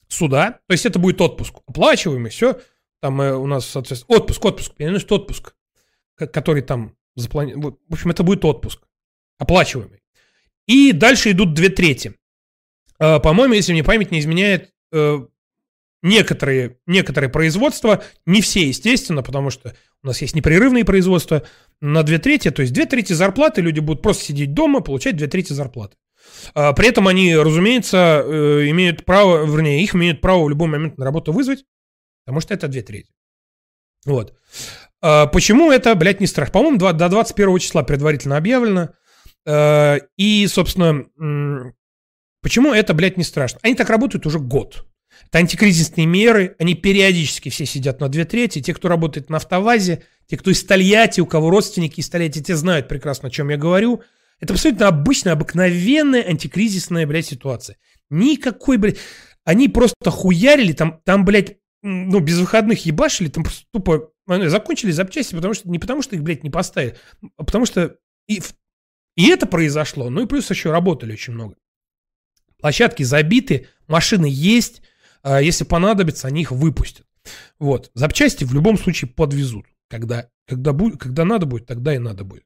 сюда. 0.09 0.61
То 0.67 0.73
есть 0.73 0.85
это 0.85 0.99
будет 0.99 1.21
отпуск. 1.21 1.55
Оплачиваемый, 1.67 2.31
все. 2.31 2.61
Там 3.01 3.21
э, 3.21 3.35
у 3.35 3.47
нас, 3.47 3.67
соответственно, 3.67 4.19
отпуск, 4.19 4.45
отпуск, 4.45 4.75
переносит 4.75 5.11
отпуск, 5.11 5.55
который 6.17 6.63
там 6.63 6.97
запланирован. 7.15 7.79
В 7.89 7.95
общем, 7.95 8.11
это 8.11 8.23
будет 8.23 8.45
отпуск. 8.45 8.83
Оплачиваемый. 9.39 10.03
И 10.67 10.93
дальше 10.93 11.31
идут 11.31 11.55
две 11.55 11.69
трети. 11.71 12.17
Э, 12.99 13.21
по-моему, 13.21 13.55
если 13.55 13.73
мне 13.73 13.85
память 13.85 14.11
не 14.11 14.21
изменяет, 14.21 14.73
э, 14.93 15.19
некоторые, 16.03 16.79
некоторые 16.87 17.31
производства, 17.31 18.03
не 18.27 18.43
все, 18.43 18.67
естественно, 18.67 19.23
потому 19.23 19.51
что 19.51 19.75
у 20.03 20.07
нас 20.07 20.21
есть 20.23 20.35
непрерывные 20.35 20.85
производства, 20.85 21.43
на 21.81 22.03
две 22.03 22.19
трети, 22.19 22.51
то 22.51 22.63
есть 22.63 22.73
две 22.73 22.87
трети 22.87 23.13
зарплаты 23.13 23.61
люди 23.61 23.81
будут 23.81 24.03
просто 24.03 24.25
сидеть 24.25 24.55
дома, 24.55 24.81
получать 24.81 25.17
две 25.17 25.27
трети 25.27 25.53
зарплаты. 25.53 25.97
А, 26.55 26.73
при 26.73 26.89
этом 26.89 27.09
они, 27.09 27.37
разумеется, 27.37 28.23
э, 28.25 28.71
имеют 28.71 29.05
право, 29.05 29.45
вернее, 29.45 29.83
их 29.83 29.95
имеют 29.95 30.21
право 30.21 30.45
в 30.45 30.49
любой 30.49 30.69
момент 30.69 30.99
на 30.99 31.05
работу 31.05 31.33
вызвать, 31.33 31.65
потому 32.25 32.41
что 32.41 32.55
это 32.55 32.69
две 32.69 32.83
трети. 32.83 33.11
Вот. 34.05 34.35
А, 35.03 35.27
почему 35.27 35.71
это, 35.71 35.95
блядь, 35.95 36.21
не 36.21 36.27
страшно? 36.27 36.53
По-моему, 36.53 36.79
до 36.79 37.09
21 37.09 37.59
числа 37.59 37.83
предварительно 37.83 38.37
объявлено. 38.37 38.91
А, 39.47 39.99
и, 40.17 40.47
собственно, 40.47 41.05
почему 42.43 42.73
это, 42.73 42.95
блядь, 42.95 43.17
не 43.17 43.25
страшно? 43.25 43.61
Они 43.63 43.75
так 43.75 43.91
работают 43.91 44.27
уже 44.27 44.39
год. 44.39 44.87
Это 45.31 45.39
антикризисные 45.39 46.07
меры, 46.07 46.57
они 46.59 46.75
периодически 46.75 47.51
все 47.51 47.65
сидят 47.65 48.01
на 48.01 48.09
две 48.09 48.25
трети. 48.25 48.61
Те, 48.61 48.75
кто 48.75 48.89
работает 48.89 49.31
на 49.31 49.37
автовазе, 49.37 50.03
те, 50.27 50.37
кто 50.37 50.51
из 50.51 50.65
Тольятти, 50.65 51.21
у 51.21 51.27
кого 51.27 51.51
родственники 51.51 52.01
из 52.01 52.09
Тольятти, 52.09 52.43
те 52.43 52.57
знают 52.57 52.89
прекрасно, 52.89 53.29
о 53.29 53.31
чем 53.31 53.49
я 53.51 53.57
говорю. 53.57 54.03
Это 54.41 54.55
абсолютно 54.55 54.89
обычная, 54.89 55.35
обыкновенная 55.35 56.27
антикризисная, 56.27 57.07
блядь, 57.07 57.27
ситуация. 57.27 57.77
Никакой, 58.11 58.77
блядь... 58.77 58.99
Они 59.45 59.69
просто 59.69 60.11
хуярили, 60.11 60.73
там, 60.73 61.01
там 61.05 61.25
блядь, 61.25 61.57
ну, 61.83 62.21
без 62.21 62.39
выходных 62.39 62.85
ебашили, 62.85 63.29
там 63.29 63.45
просто 63.45 63.65
тупо 63.73 64.13
закончили 64.27 64.91
запчасти, 64.91 65.35
потому 65.35 65.55
что, 65.55 65.69
не 65.69 65.79
потому 65.79 66.03
что 66.03 66.15
их, 66.15 66.23
блядь, 66.23 66.45
не 66.45 66.51
поставили, 66.51 66.97
а 67.37 67.45
потому 67.45 67.65
что 67.65 67.97
и, 68.29 68.43
и 69.17 69.29
это 69.29 69.47
произошло, 69.47 70.11
ну 70.11 70.23
и 70.23 70.27
плюс 70.27 70.51
еще 70.51 70.71
работали 70.71 71.15
очень 71.15 71.33
много. 71.33 71.57
Площадки 72.59 73.03
забиты, 73.03 73.69
машины 73.89 74.29
есть, 74.31 74.83
а 75.23 75.41
если 75.41 75.65
понадобится, 75.65 76.29
они 76.29 76.43
их 76.43 76.53
выпустят. 76.53 77.07
Вот. 77.59 77.91
Запчасти 77.95 78.45
в 78.45 78.55
любом 78.55 78.79
случае 78.79 79.11
подвезут. 79.11 79.67
Когда, 79.89 80.29
когда, 80.47 80.73
будет, 80.73 81.01
когда 81.01 81.25
надо 81.25 81.47
будет, 81.47 81.67
тогда 81.67 81.95
и 81.95 81.99
надо 81.99 82.25
будет. 82.25 82.45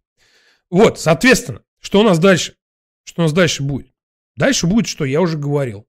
Вот, 0.70 0.98
соответственно, 0.98 1.62
что 1.80 2.00
у 2.00 2.02
нас 2.02 2.18
дальше? 2.18 2.56
Что 3.04 3.22
у 3.22 3.24
нас 3.24 3.32
дальше 3.32 3.62
будет? 3.62 3.92
Дальше 4.36 4.66
будет, 4.66 4.86
что 4.86 5.04
я 5.04 5.20
уже 5.20 5.38
говорил. 5.38 5.86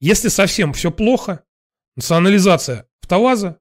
Если 0.00 0.28
совсем 0.28 0.72
все 0.72 0.90
плохо, 0.90 1.44
национализация 1.94 2.88
автоваза, 3.00 3.60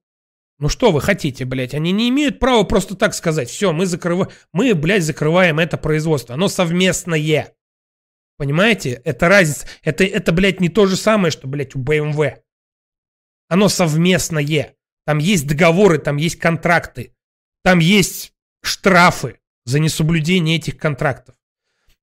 ну 0.57 0.69
что 0.69 0.91
вы 0.91 1.01
хотите, 1.01 1.45
блядь? 1.45 1.73
Они 1.73 1.91
не 1.91 2.09
имеют 2.09 2.39
права 2.39 2.63
просто 2.63 2.95
так 2.95 3.13
сказать. 3.13 3.49
Все, 3.49 3.71
мы 3.73 3.85
закрываем, 3.85 4.31
мы, 4.53 4.73
блядь, 4.73 5.03
закрываем 5.03 5.59
это 5.59 5.77
производство. 5.77 6.35
Оно 6.35 6.47
совместное. 6.47 7.53
Понимаете? 8.37 9.01
Это 9.05 9.29
разница. 9.29 9.67
Это, 9.83 10.03
это, 10.03 10.31
блядь, 10.31 10.59
не 10.59 10.69
то 10.69 10.87
же 10.87 10.95
самое, 10.95 11.31
что, 11.31 11.47
блядь, 11.47 11.75
у 11.75 11.79
BMW. 11.79 12.37
Оно 13.47 13.69
совместное. 13.69 14.75
Там 15.05 15.19
есть 15.19 15.47
договоры, 15.47 15.99
там 15.99 16.17
есть 16.17 16.37
контракты. 16.37 17.13
Там 17.63 17.79
есть 17.79 18.33
штрафы 18.63 19.39
за 19.65 19.79
несоблюдение 19.79 20.57
этих 20.57 20.77
контрактов. 20.77 21.35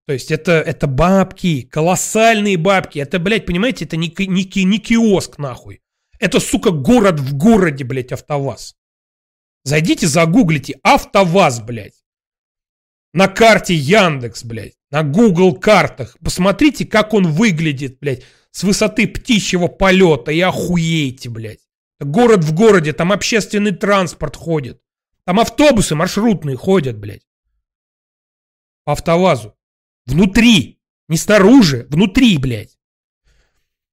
То 0.06 0.12
есть 0.12 0.30
это, 0.30 0.52
это 0.52 0.86
бабки, 0.86 1.62
колоссальные 1.62 2.56
бабки. 2.56 2.98
Это, 2.98 3.18
блядь, 3.18 3.46
понимаете, 3.46 3.84
это 3.84 3.96
не, 3.96 4.12
не, 4.18 4.64
не 4.64 4.78
киоск, 4.78 5.38
нахуй. 5.38 5.80
Это, 6.18 6.40
сука, 6.40 6.70
город 6.70 7.20
в 7.20 7.36
городе, 7.36 7.84
блядь, 7.84 8.12
АвтоВАЗ. 8.12 8.76
Зайдите, 9.64 10.06
загуглите 10.06 10.78
АвтоВАЗ, 10.82 11.60
блядь. 11.60 12.04
На 13.12 13.28
карте 13.28 13.74
Яндекс, 13.74 14.44
блядь. 14.44 14.74
На 14.90 15.02
Google 15.02 15.54
картах. 15.54 16.16
Посмотрите, 16.22 16.84
как 16.84 17.14
он 17.14 17.30
выглядит, 17.32 17.98
блядь 18.00 18.24
с 18.52 18.62
высоты 18.62 19.08
птичьего 19.08 19.66
полета 19.66 20.30
и 20.30 20.40
охуеете, 20.40 21.28
блядь. 21.28 21.66
Город 21.98 22.44
в 22.44 22.54
городе, 22.54 22.92
там 22.92 23.12
общественный 23.12 23.72
транспорт 23.72 24.36
ходит. 24.36 24.80
Там 25.24 25.40
автобусы 25.40 25.94
маршрутные 25.94 26.56
ходят, 26.56 26.98
блядь. 26.98 27.26
По 28.84 28.92
автовазу. 28.92 29.56
Внутри. 30.06 30.80
Не 31.08 31.16
снаружи, 31.16 31.86
внутри, 31.90 32.38
блядь. 32.38 32.78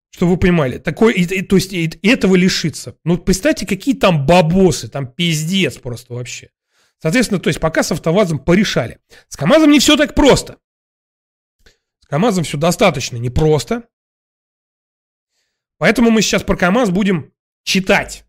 Чтобы 0.09 0.33
вы 0.33 0.37
понимали. 0.37 0.77
Такой, 0.79 1.13
и, 1.13 1.23
и, 1.23 1.41
то 1.41 1.55
есть 1.55 1.71
и 1.71 1.99
этого 2.03 2.35
лишиться. 2.35 2.97
Ну, 3.03 3.17
представьте, 3.17 3.67
какие 3.67 3.95
там 3.95 4.25
бабосы. 4.25 4.87
Там 4.87 5.07
пиздец 5.07 5.77
просто 5.77 6.13
вообще. 6.13 6.49
Соответственно, 7.01 7.39
то 7.39 7.49
есть 7.49 7.59
пока 7.59 7.83
с 7.83 7.91
автовазом 7.91 8.39
порешали. 8.39 8.99
С 9.27 9.37
КАМАЗом 9.37 9.71
не 9.71 9.79
все 9.79 9.95
так 9.95 10.15
просто. 10.15 10.57
С 12.01 12.07
КАМАЗом 12.07 12.43
все 12.43 12.57
достаточно 12.57 13.17
непросто. 13.17 13.87
Поэтому 15.79 16.11
мы 16.11 16.21
сейчас 16.21 16.43
про 16.43 16.55
КАМАЗ 16.55 16.91
будем 16.91 17.33
читать. 17.63 18.25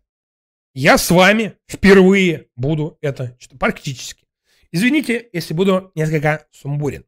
Я 0.73 0.97
с 0.97 1.11
вами 1.11 1.53
впервые 1.69 2.47
буду 2.55 2.97
это 3.01 3.35
читать. 3.37 3.59
Практически. 3.59 4.25
Извините, 4.71 5.29
если 5.33 5.53
буду 5.53 5.91
несколько 5.93 6.47
сумбурен. 6.51 7.05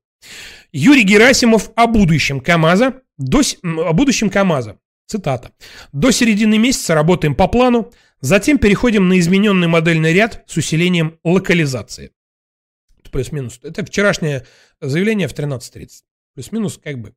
Юрий 0.74 1.04
Герасимов 1.04 1.72
о 1.76 1.88
будущем 1.88 2.42
КАМАЗа. 2.42 3.02
До, 3.18 3.42
о 3.64 3.94
будущем 3.94 4.30
КАМАЗа. 4.30 4.80
Цитата. 5.08 5.54
До 5.94 6.12
середины 6.12 6.58
месяца 6.58 6.94
работаем 6.94 7.36
по 7.36 7.48
плану. 7.48 7.92
Затем 8.20 8.58
переходим 8.58 9.08
на 9.08 9.20
измененный 9.20 9.68
модельный 9.68 10.14
ряд 10.14 10.44
с 10.46 10.58
усилением 10.58 11.20
локализации. 11.24 12.12
Плюс-минус. 13.12 13.60
Это 13.64 13.86
вчерашнее 13.86 14.46
заявление 14.82 15.28
в 15.28 15.34
13.30. 15.34 15.90
Плюс-минус 16.34 16.80
как 16.84 17.00
бы. 17.00 17.14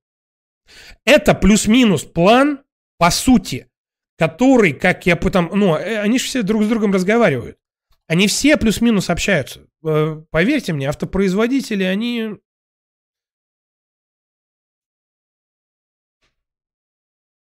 Это 1.05 1.34
плюс-минус 1.34 2.05
план, 2.05 2.60
по 2.99 3.10
сути, 3.10 3.68
который, 4.16 4.73
как 4.73 5.07
я 5.07 5.16
потом... 5.16 5.50
Ну, 5.52 5.76
э, 5.76 5.99
они 5.99 6.18
же 6.18 6.26
все 6.26 6.42
друг 6.42 6.65
с 6.65 6.68
другом 6.68 6.92
разговаривают. 6.92 7.58
Они 8.07 8.28
все 8.28 8.57
плюс-минус 8.57 9.10
общаются. 9.10 9.66
Э, 9.84 10.23
поверьте 10.31 10.73
мне, 10.73 10.89
автопроизводители, 10.89 11.84
они... 11.84 12.36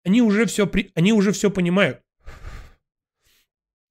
Они 0.03 0.21
уже 0.21 0.45
все, 0.45 0.65
при... 0.65 0.91
они 0.95 1.13
уже 1.13 1.31
все 1.31 1.51
понимают. 1.51 2.01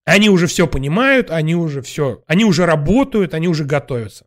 Они 0.05 0.29
уже 0.29 0.49
все 0.49 0.67
понимают, 0.67 1.31
они 1.31 1.55
уже 1.55 1.83
все, 1.83 2.25
они 2.27 2.45
уже 2.45 2.67
работают, 2.67 3.33
они 3.33 3.47
уже 3.47 3.65
готовятся. 3.65 4.27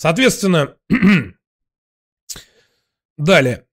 Соответственно, 0.00 0.76
далее. 3.18 3.64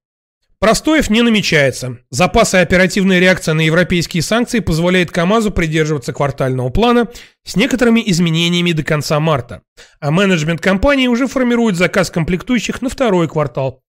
Простоев 0.59 1.09
не 1.09 1.22
намечается. 1.22 1.99
Запасы 2.09 2.57
и 2.57 2.59
оперативная 2.59 3.19
реакция 3.19 3.53
на 3.53 3.61
европейские 3.61 4.22
санкции 4.22 4.59
позволяет 4.59 5.09
КАМАЗу 5.09 5.51
придерживаться 5.51 6.11
квартального 6.11 6.67
плана 6.67 7.07
с 7.45 7.56
некоторыми 7.56 8.03
изменениями 8.07 8.73
до 8.73 8.83
конца 8.83 9.22
марта. 9.22 9.61
А 10.01 10.11
менеджмент 10.11 10.59
компании 10.59 11.07
уже 11.07 11.27
формирует 11.27 11.77
заказ 11.77 12.11
комплектующих 12.11 12.81
на 12.81 12.89
второй 12.89 13.30
квартал 13.30 13.81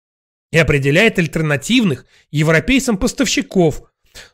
и 0.52 0.58
определяет 0.58 1.18
альтернативных 1.18 2.06
европейцам 2.30 2.98
поставщиков 2.98 3.82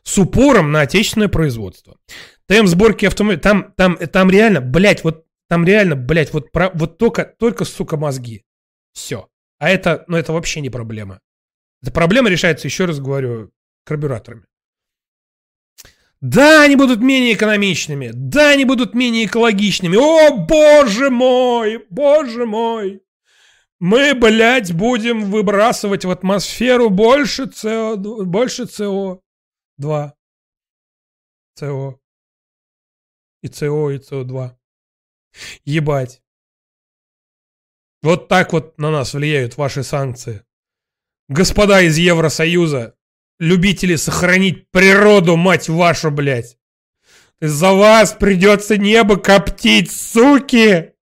с 0.03 0.15
упором 0.19 0.71
на 0.71 0.81
отечественное 0.81 1.27
производство. 1.27 1.97
Темп 2.47 2.69
сборки 2.69 3.07
автомобиля, 3.07 3.39
там, 3.39 3.73
там, 3.75 3.97
там 3.97 4.29
реально, 4.29 4.61
блядь, 4.61 5.03
вот 5.03 5.24
там 5.47 5.65
реально, 5.65 5.95
блядь, 5.95 6.33
вот, 6.33 6.51
про, 6.51 6.71
вот 6.73 6.97
только, 6.97 7.25
только, 7.25 7.65
сука, 7.65 7.97
мозги. 7.97 8.43
Все. 8.93 9.29
А 9.59 9.69
это, 9.69 10.03
ну, 10.07 10.17
это 10.17 10.33
вообще 10.33 10.61
не 10.61 10.69
проблема. 10.69 11.19
Эта 11.81 11.91
проблема 11.91 12.29
решается, 12.29 12.67
еще 12.67 12.85
раз 12.85 12.99
говорю, 12.99 13.51
карбюраторами. 13.83 14.45
Да, 16.21 16.63
они 16.63 16.75
будут 16.75 17.01
менее 17.01 17.33
экономичными. 17.33 18.11
Да, 18.13 18.49
они 18.49 18.65
будут 18.65 18.95
менее 18.95 19.25
экологичными. 19.25 19.95
О, 19.95 20.45
боже 20.45 21.11
мой, 21.11 21.85
боже 21.89 22.45
мой. 22.45 23.03
Мы, 23.79 24.15
блядь, 24.15 24.73
будем 24.73 25.29
выбрасывать 25.29 26.05
в 26.05 26.09
атмосферу 26.09 26.89
больше 26.89 27.43
СО2, 27.43 28.23
больше 28.23 28.63
СО2. 28.63 30.11
СО. 31.59 31.99
И 33.43 33.47
СО, 33.47 33.91
и 33.91 33.99
СО2. 33.99 34.55
Ебать. 35.63 36.21
Вот 38.01 38.27
так 38.27 38.53
вот 38.53 38.77
на 38.77 38.91
нас 38.91 39.13
влияют 39.13 39.57
ваши 39.57 39.83
санкции. 39.83 40.43
Господа 41.27 41.81
из 41.81 41.97
Евросоюза, 41.97 42.95
любители 43.39 43.95
сохранить 43.95 44.69
природу, 44.69 45.37
мать 45.37 45.69
вашу, 45.69 46.11
блядь. 46.11 46.57
Из-за 47.41 47.73
вас 47.73 48.13
придется 48.13 48.77
небо 48.77 49.17
коптить, 49.17 49.91
суки! 49.91 50.93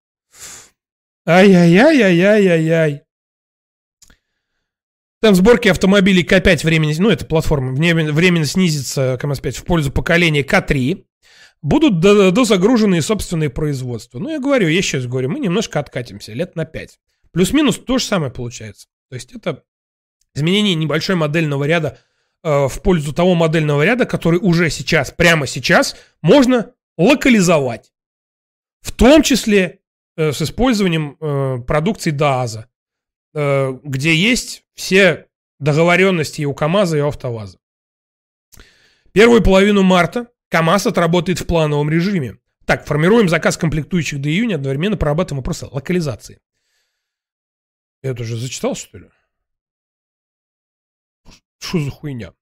Ай-яй-яй-яй-яй-яй. 1.25 3.03
Там 5.21 5.35
сборки 5.35 5.69
автомобилей 5.69 6.23
К5 6.23 6.65
времени, 6.65 6.95
ну 6.99 7.09
это 7.09 7.25
платформа, 7.25 7.73
временно 7.73 8.45
снизится 8.45 9.17
КМС-5 9.21 9.51
в 9.51 9.63
пользу 9.63 9.91
поколения 9.91 10.43
К3 10.43 11.05
будут 11.63 11.99
дозагружены 11.99 13.01
собственные 13.01 13.49
производства. 13.49 14.19
Ну, 14.19 14.29
я 14.29 14.39
говорю, 14.39 14.67
я 14.67 14.81
сейчас 14.81 15.07
говорю, 15.07 15.29
мы 15.29 15.39
немножко 15.39 15.79
откатимся, 15.79 16.33
лет 16.33 16.55
на 16.55 16.65
5. 16.65 16.99
Плюс-минус 17.31 17.79
то 17.79 17.97
же 17.97 18.05
самое 18.05 18.31
получается. 18.31 18.87
То 19.09 19.15
есть 19.15 19.31
это 19.31 19.63
изменение 20.35 20.75
небольшой 20.75 21.15
модельного 21.15 21.63
ряда 21.63 21.97
э, 22.43 22.67
в 22.67 22.81
пользу 22.81 23.13
того 23.13 23.33
модельного 23.33 23.83
ряда, 23.83 24.05
который 24.05 24.39
уже 24.39 24.69
сейчас, 24.69 25.11
прямо 25.11 25.47
сейчас, 25.47 25.95
можно 26.21 26.73
локализовать. 26.97 27.93
В 28.81 28.91
том 28.91 29.23
числе 29.23 29.79
э, 30.17 30.33
с 30.33 30.41
использованием 30.41 31.17
э, 31.19 31.59
продукции 31.65 32.11
ДААЗа, 32.11 32.67
э, 33.33 33.79
где 33.83 34.13
есть 34.13 34.65
все 34.73 35.27
договоренности 35.59 36.41
и 36.41 36.45
у 36.45 36.53
КАМАЗа, 36.53 36.97
и 36.97 37.01
у 37.01 37.07
АвтоВАЗа. 37.07 37.57
Первую 39.13 39.41
половину 39.41 39.83
марта 39.83 40.27
КАМАЗ 40.53 40.85
отработает 40.85 41.39
в 41.39 41.47
плановом 41.47 41.89
режиме. 41.89 42.37
Так, 42.65 42.85
формируем 42.85 43.27
заказ 43.27 43.57
комплектующих 43.57 44.21
до 44.21 44.29
июня, 44.29 44.53
одновременно 44.57 44.95
прорабатываем 44.97 45.39
вопросы 45.39 45.65
локализации. 45.65 46.41
Я 48.03 48.11
это 48.11 48.21
уже 48.21 48.37
зачитал, 48.37 48.75
что 48.75 48.99
ли? 48.99 49.09
Что 51.57 51.79
за 51.79 51.89
хуйня? 51.89 52.33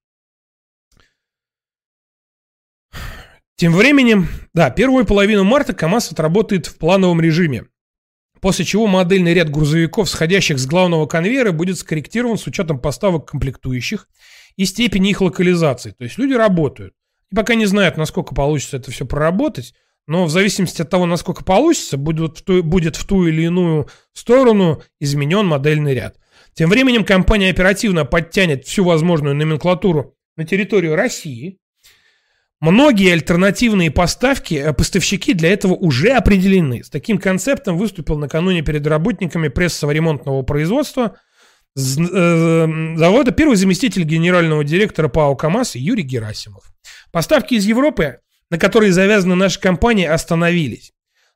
Тем 3.56 3.72
временем, 3.72 4.28
да, 4.52 4.68
первую 4.68 5.06
половину 5.06 5.44
марта 5.44 5.72
КАМАЗ 5.72 6.12
отработает 6.12 6.66
в 6.66 6.76
плановом 6.76 7.18
режиме, 7.18 7.68
после 8.42 8.66
чего 8.66 8.86
модельный 8.86 9.32
ряд 9.32 9.48
грузовиков, 9.48 10.10
сходящих 10.10 10.58
с 10.58 10.66
главного 10.66 11.06
конвейера, 11.06 11.50
будет 11.50 11.78
скорректирован 11.78 12.36
с 12.36 12.46
учетом 12.46 12.78
поставок 12.78 13.30
комплектующих 13.30 14.06
и 14.56 14.66
степени 14.66 15.08
их 15.08 15.22
локализации. 15.22 15.92
То 15.92 16.04
есть 16.04 16.18
люди 16.18 16.34
работают. 16.34 16.94
И 17.32 17.34
пока 17.34 17.54
не 17.54 17.64
знают, 17.66 17.96
насколько 17.96 18.34
получится 18.34 18.76
это 18.76 18.90
все 18.90 19.06
проработать, 19.06 19.74
но 20.06 20.26
в 20.26 20.30
зависимости 20.30 20.82
от 20.82 20.90
того, 20.90 21.06
насколько 21.06 21.44
получится, 21.44 21.96
будет 21.96 22.38
в 22.38 22.42
ту, 22.42 22.62
будет 22.62 22.96
в 22.96 23.06
ту 23.06 23.26
или 23.26 23.42
иную 23.42 23.88
сторону 24.12 24.82
изменен 25.00 25.46
модельный 25.46 25.94
ряд. 25.94 26.16
Тем 26.54 26.68
временем 26.68 27.04
компания 27.04 27.50
оперативно 27.50 28.04
подтянет 28.04 28.66
всю 28.66 28.84
возможную 28.84 29.34
номенклатуру 29.34 30.14
на 30.36 30.44
территорию 30.44 30.94
России. 30.94 31.58
Многие 32.60 33.12
альтернативные 33.12 33.90
поставки, 33.90 34.54
э, 34.54 34.72
поставщики 34.72 35.32
для 35.32 35.52
этого 35.52 35.74
уже 35.74 36.10
определены. 36.10 36.84
С 36.84 36.90
таким 36.90 37.18
концептом 37.18 37.78
выступил 37.78 38.18
накануне 38.18 38.62
перед 38.62 38.86
работниками 38.86 39.48
прессового 39.48 39.92
ремонтного 39.92 40.42
производства 40.42 41.16
э, 41.76 42.66
завода 42.96 43.32
первый 43.32 43.56
заместитель 43.56 44.04
генерального 44.04 44.62
директора 44.62 45.08
ПАО 45.08 45.34
КАМАЗ 45.34 45.76
Юрий 45.76 46.04
Герасимов. 46.04 46.64
Поставки 47.12 47.54
из 47.54 47.66
Европы, 47.66 48.20
на 48.50 48.58
которые 48.58 48.92
завязаны 48.92 49.34
наши 49.34 49.60
компании, 49.60 50.06
остановились. 50.06 50.92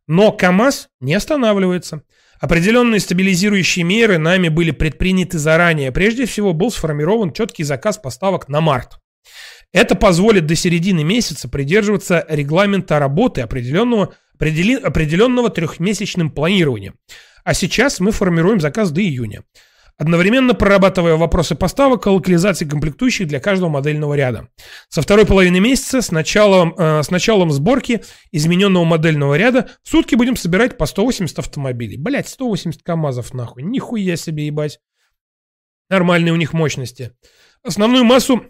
Но 0.08 0.32
КАМАЗ 0.32 0.88
не 1.00 1.14
останавливается. 1.14 2.02
Определенные 2.40 3.00
стабилизирующие 3.00 3.84
меры 3.84 4.18
нами 4.18 4.48
были 4.48 4.70
предприняты 4.70 5.38
заранее. 5.38 5.92
Прежде 5.92 6.26
всего 6.26 6.52
был 6.54 6.70
сформирован 6.70 7.32
четкий 7.32 7.64
заказ 7.64 7.98
поставок 7.98 8.48
на 8.48 8.60
март. 8.60 8.98
Это 9.72 9.94
позволит 9.94 10.46
до 10.46 10.54
середины 10.54 11.04
месяца 11.04 11.48
придерживаться 11.48 12.24
регламента 12.28 12.98
работы 12.98 13.42
определенного, 13.42 14.14
определенного 14.38 15.50
трехмесячным 15.50 16.30
планированием. 16.30 16.94
А 17.44 17.52
сейчас 17.52 18.00
мы 18.00 18.12
формируем 18.12 18.60
заказ 18.60 18.90
до 18.90 19.00
июня 19.02 19.42
одновременно 19.98 20.54
прорабатывая 20.54 21.16
вопросы 21.16 21.54
поставок 21.54 22.06
и 22.06 22.10
локализации 22.10 22.66
комплектующих 22.66 23.26
для 23.28 23.40
каждого 23.40 23.68
модельного 23.68 24.14
ряда. 24.14 24.48
Со 24.88 25.02
второй 25.02 25.26
половины 25.26 25.60
месяца 25.60 26.02
с 26.02 26.10
началом, 26.10 26.74
э, 26.76 27.02
с 27.02 27.10
началом 27.10 27.50
сборки 27.50 28.02
измененного 28.32 28.84
модельного 28.84 29.36
ряда 29.36 29.70
в 29.82 29.88
сутки 29.88 30.14
будем 30.14 30.36
собирать 30.36 30.76
по 30.76 30.86
180 30.86 31.38
автомобилей. 31.38 31.96
Блять, 31.96 32.28
180 32.28 32.82
КАМАЗов 32.82 33.32
нахуй. 33.32 33.62
Нихуя 33.62 34.16
себе 34.16 34.46
ебать. 34.46 34.80
Нормальные 35.88 36.32
у 36.32 36.36
них 36.36 36.52
мощности. 36.52 37.12
Основную 37.62 38.04
массу 38.04 38.44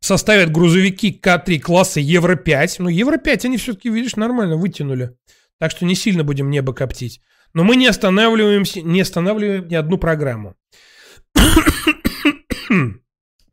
составят 0.00 0.52
грузовики 0.52 1.18
К3 1.22 1.58
класса 1.58 2.00
Евро-5. 2.00 2.76
Ну, 2.78 2.88
Евро-5 2.88 3.46
они 3.46 3.56
все-таки, 3.56 3.90
видишь, 3.90 4.16
нормально 4.16 4.56
вытянули. 4.56 5.16
Так 5.58 5.70
что 5.70 5.84
не 5.84 5.94
сильно 5.94 6.22
будем 6.22 6.50
небо 6.50 6.72
коптить. 6.72 7.20
Но 7.54 7.64
мы 7.64 7.76
не 7.76 7.86
останавливаемся, 7.86 8.82
не 8.82 9.00
останавливаем 9.00 9.66
ни 9.68 9.74
одну 9.74 9.98
программу. 9.98 10.54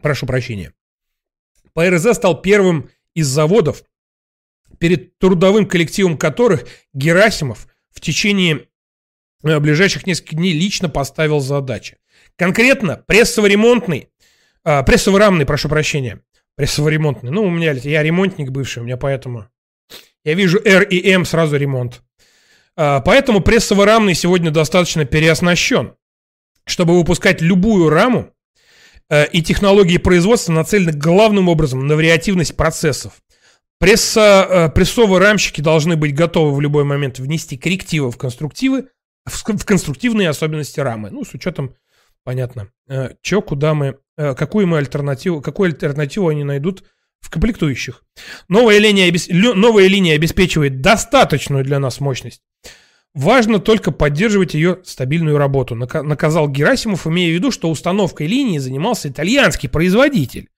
Прошу 0.01 0.25
прощения. 0.25 0.73
ПРЗ 1.73 2.15
стал 2.15 2.41
первым 2.41 2.89
из 3.13 3.27
заводов, 3.27 3.83
перед 4.79 5.17
трудовым 5.17 5.65
коллективом 5.65 6.17
которых 6.17 6.65
Герасимов 6.93 7.67
в 7.91 8.01
течение 8.01 8.67
э, 9.43 9.59
ближайших 9.59 10.05
нескольких 10.05 10.37
дней 10.37 10.53
лично 10.53 10.89
поставил 10.89 11.39
задачи. 11.39 11.97
Конкретно 12.35 13.03
прессово-ремонтный, 13.07 14.09
а, 14.63 14.83
прессово-рамный, 14.83 15.45
прошу 15.45 15.69
прощения, 15.69 16.21
прессово-ремонтный. 16.55 17.31
Ну, 17.31 17.43
у 17.43 17.49
меня, 17.49 17.71
я 17.71 18.03
ремонтник 18.03 18.49
бывший, 18.49 18.79
у 18.79 18.85
меня 18.85 18.97
поэтому... 18.97 19.47
Я 20.25 20.33
вижу 20.35 20.59
R 20.63 20.83
и 20.83 21.09
M, 21.11 21.25
сразу 21.25 21.57
ремонт. 21.57 22.01
А, 22.75 23.01
поэтому 23.01 23.41
прессово-рамный 23.41 24.15
сегодня 24.15 24.51
достаточно 24.51 25.05
переоснащен. 25.05 25.95
Чтобы 26.65 26.97
выпускать 26.97 27.41
любую 27.41 27.89
раму, 27.89 28.31
э, 29.09 29.27
и 29.27 29.41
технологии 29.41 29.97
производства 29.97 30.53
нацелены 30.53 30.91
главным 30.91 31.49
образом 31.49 31.87
на 31.87 31.95
вариативность 31.95 32.55
процессов. 32.55 33.13
Пресса, 33.79 34.47
э, 34.49 34.69
прессовые 34.69 35.19
рамщики 35.19 35.61
должны 35.61 35.95
быть 35.95 36.15
готовы 36.15 36.55
в 36.55 36.61
любой 36.61 36.83
момент 36.83 37.19
внести 37.19 37.57
коррективы 37.57 38.11
в 38.11 38.17
конструктивы, 38.17 38.87
в, 39.25 39.43
конструктивные 39.65 40.29
особенности 40.29 40.79
рамы. 40.79 41.09
Ну, 41.09 41.25
с 41.25 41.33
учетом, 41.33 41.75
понятно, 42.23 42.69
э, 42.87 43.15
чё, 43.21 43.41
куда 43.41 43.73
мы, 43.73 43.97
какую 44.15 44.67
мы 44.67 44.77
альтернативу, 44.77 45.41
какую 45.41 45.67
альтернативу 45.67 46.27
они 46.27 46.43
найдут 46.43 46.83
в 47.19 47.29
комплектующих. 47.29 48.03
Новая 48.49 48.77
линия, 48.77 49.11
новая 49.55 49.87
линия 49.87 50.15
обеспечивает 50.15 50.81
достаточную 50.81 51.63
для 51.63 51.79
нас 51.79 51.99
мощность. 51.99 52.41
Важно 53.13 53.59
только 53.59 53.91
поддерживать 53.91 54.55
ее 54.55 54.79
стабильную 54.83 55.37
работу, 55.37 55.75
нака- 55.75 56.01
наказал 56.01 56.49
Герасимов, 56.49 57.05
имея 57.05 57.31
в 57.31 57.33
виду, 57.35 57.51
что 57.51 57.69
установкой 57.69 58.25
линии 58.25 58.57
занимался 58.57 59.09
итальянский 59.09 59.69
производитель. 59.69 60.49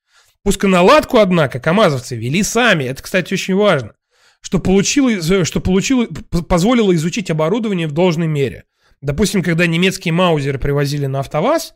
Пусконаладку, 0.42 1.17
однако, 1.17 1.59
камазовцы 1.59 2.16
вели 2.16 2.43
сами. 2.43 2.85
Это, 2.85 3.03
кстати, 3.03 3.34
очень 3.34 3.56
важно. 3.56 3.93
Что, 4.40 4.59
получило, 4.59 5.43
что 5.43 5.59
получило, 5.59 6.06
позволило 6.48 6.95
изучить 6.95 7.32
оборудование 7.32 7.88
в 7.88 7.92
должной 7.92 8.27
мере. 8.27 8.64
Допустим, 9.01 9.43
когда 9.43 9.66
немецкие 9.66 10.14
маузеры 10.14 10.58
привозили 10.58 11.08
на 11.08 11.19
АвтоВАЗ, 11.19 11.74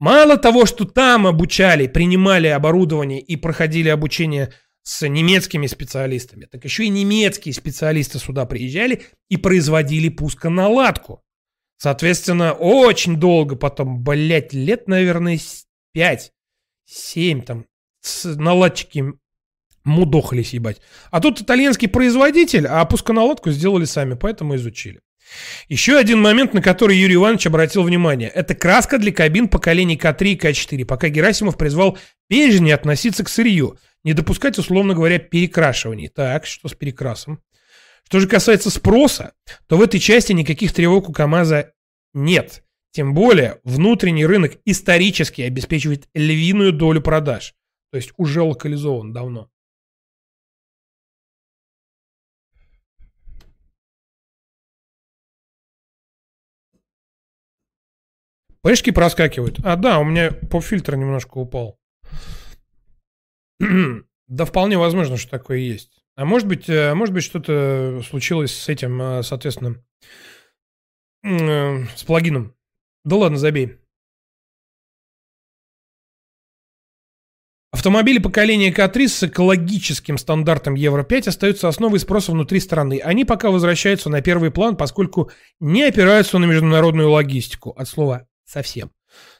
мало 0.00 0.36
того, 0.36 0.66
что 0.66 0.84
там 0.84 1.26
обучали, 1.26 1.86
принимали 1.86 2.48
оборудование 2.48 3.20
и 3.20 3.36
проходили 3.36 3.88
обучение 3.88 4.52
с 4.82 5.06
немецкими 5.06 5.66
специалистами, 5.66 6.46
так 6.46 6.64
еще 6.64 6.84
и 6.84 6.88
немецкие 6.88 7.54
специалисты 7.54 8.18
сюда 8.18 8.46
приезжали 8.46 9.02
и 9.28 9.36
производили 9.36 10.08
пусконаладку. 10.08 11.22
Соответственно, 11.76 12.52
очень 12.52 13.16
долго 13.16 13.56
потом, 13.56 14.02
блять, 14.02 14.52
лет, 14.52 14.86
наверное, 14.88 15.38
5, 15.92 16.32
7 16.86 17.42
там, 17.42 17.66
с 18.00 18.24
наладчики 18.36 19.04
мудохались, 19.84 20.52
ебать. 20.52 20.80
А 21.10 21.20
тут 21.20 21.40
итальянский 21.40 21.88
производитель, 21.88 22.66
а 22.66 22.84
пусконаладку 22.84 23.50
сделали 23.50 23.84
сами, 23.84 24.14
поэтому 24.14 24.56
изучили. 24.56 25.00
Еще 25.68 25.96
один 25.96 26.20
момент, 26.20 26.54
на 26.54 26.60
который 26.62 26.96
Юрий 26.96 27.14
Иванович 27.14 27.46
обратил 27.46 27.82
внимание. 27.82 28.28
Это 28.28 28.54
краска 28.54 28.98
для 28.98 29.12
кабин 29.12 29.48
поколений 29.48 29.96
К3 29.96 30.32
и 30.32 30.36
К4, 30.36 30.84
пока 30.84 31.08
Герасимов 31.08 31.56
призвал 31.56 31.98
бережнее 32.28 32.74
относиться 32.74 33.24
к 33.24 33.28
сырью, 33.28 33.78
не 34.04 34.12
допускать, 34.12 34.58
условно 34.58 34.94
говоря, 34.94 35.18
перекрашиваний. 35.18 36.08
Так, 36.08 36.46
что 36.46 36.68
с 36.68 36.74
перекрасом? 36.74 37.42
Что 38.04 38.20
же 38.20 38.28
касается 38.28 38.70
спроса, 38.70 39.34
то 39.68 39.76
в 39.76 39.82
этой 39.82 40.00
части 40.00 40.32
никаких 40.32 40.72
тревог 40.72 41.08
у 41.08 41.12
КАМАЗа 41.12 41.72
нет. 42.12 42.64
Тем 42.92 43.14
более, 43.14 43.60
внутренний 43.62 44.26
рынок 44.26 44.58
исторически 44.64 45.42
обеспечивает 45.42 46.08
львиную 46.14 46.72
долю 46.72 47.00
продаж. 47.00 47.54
То 47.92 47.96
есть 47.96 48.12
уже 48.16 48.42
локализован 48.42 49.12
давно. 49.12 49.48
Пешки 58.62 58.90
проскакивают. 58.90 59.58
А, 59.64 59.76
да, 59.76 59.98
у 59.98 60.04
меня 60.04 60.32
поп-фильтр 60.32 60.96
немножко 60.96 61.38
упал. 61.38 61.78
да, 64.28 64.44
вполне 64.44 64.78
возможно, 64.78 65.16
что 65.16 65.30
такое 65.30 65.58
есть. 65.58 66.02
А 66.16 66.24
может 66.24 66.48
быть, 66.48 66.68
э, 66.68 66.94
может 66.94 67.14
быть, 67.14 67.24
что-то 67.24 68.02
случилось 68.08 68.54
с 68.54 68.68
этим, 68.68 69.00
э, 69.00 69.22
соответственно, 69.22 69.82
э, 71.22 71.84
с 71.96 72.04
плагином. 72.04 72.54
Да 73.04 73.16
ладно, 73.16 73.38
забей. 73.38 73.76
Автомобили 77.72 78.18
поколения 78.18 78.72
К3 78.72 79.08
с 79.08 79.22
экологическим 79.22 80.18
стандартом 80.18 80.74
Евро-5 80.74 81.28
остаются 81.28 81.68
основой 81.68 82.00
спроса 82.00 82.32
внутри 82.32 82.58
страны. 82.58 83.00
Они 83.02 83.24
пока 83.24 83.50
возвращаются 83.50 84.10
на 84.10 84.20
первый 84.22 84.50
план, 84.50 84.76
поскольку 84.76 85.30
не 85.60 85.84
опираются 85.84 86.38
на 86.38 86.46
международную 86.46 87.10
логистику. 87.10 87.70
От 87.70 87.88
слова 87.88 88.26
«совсем». 88.44 88.90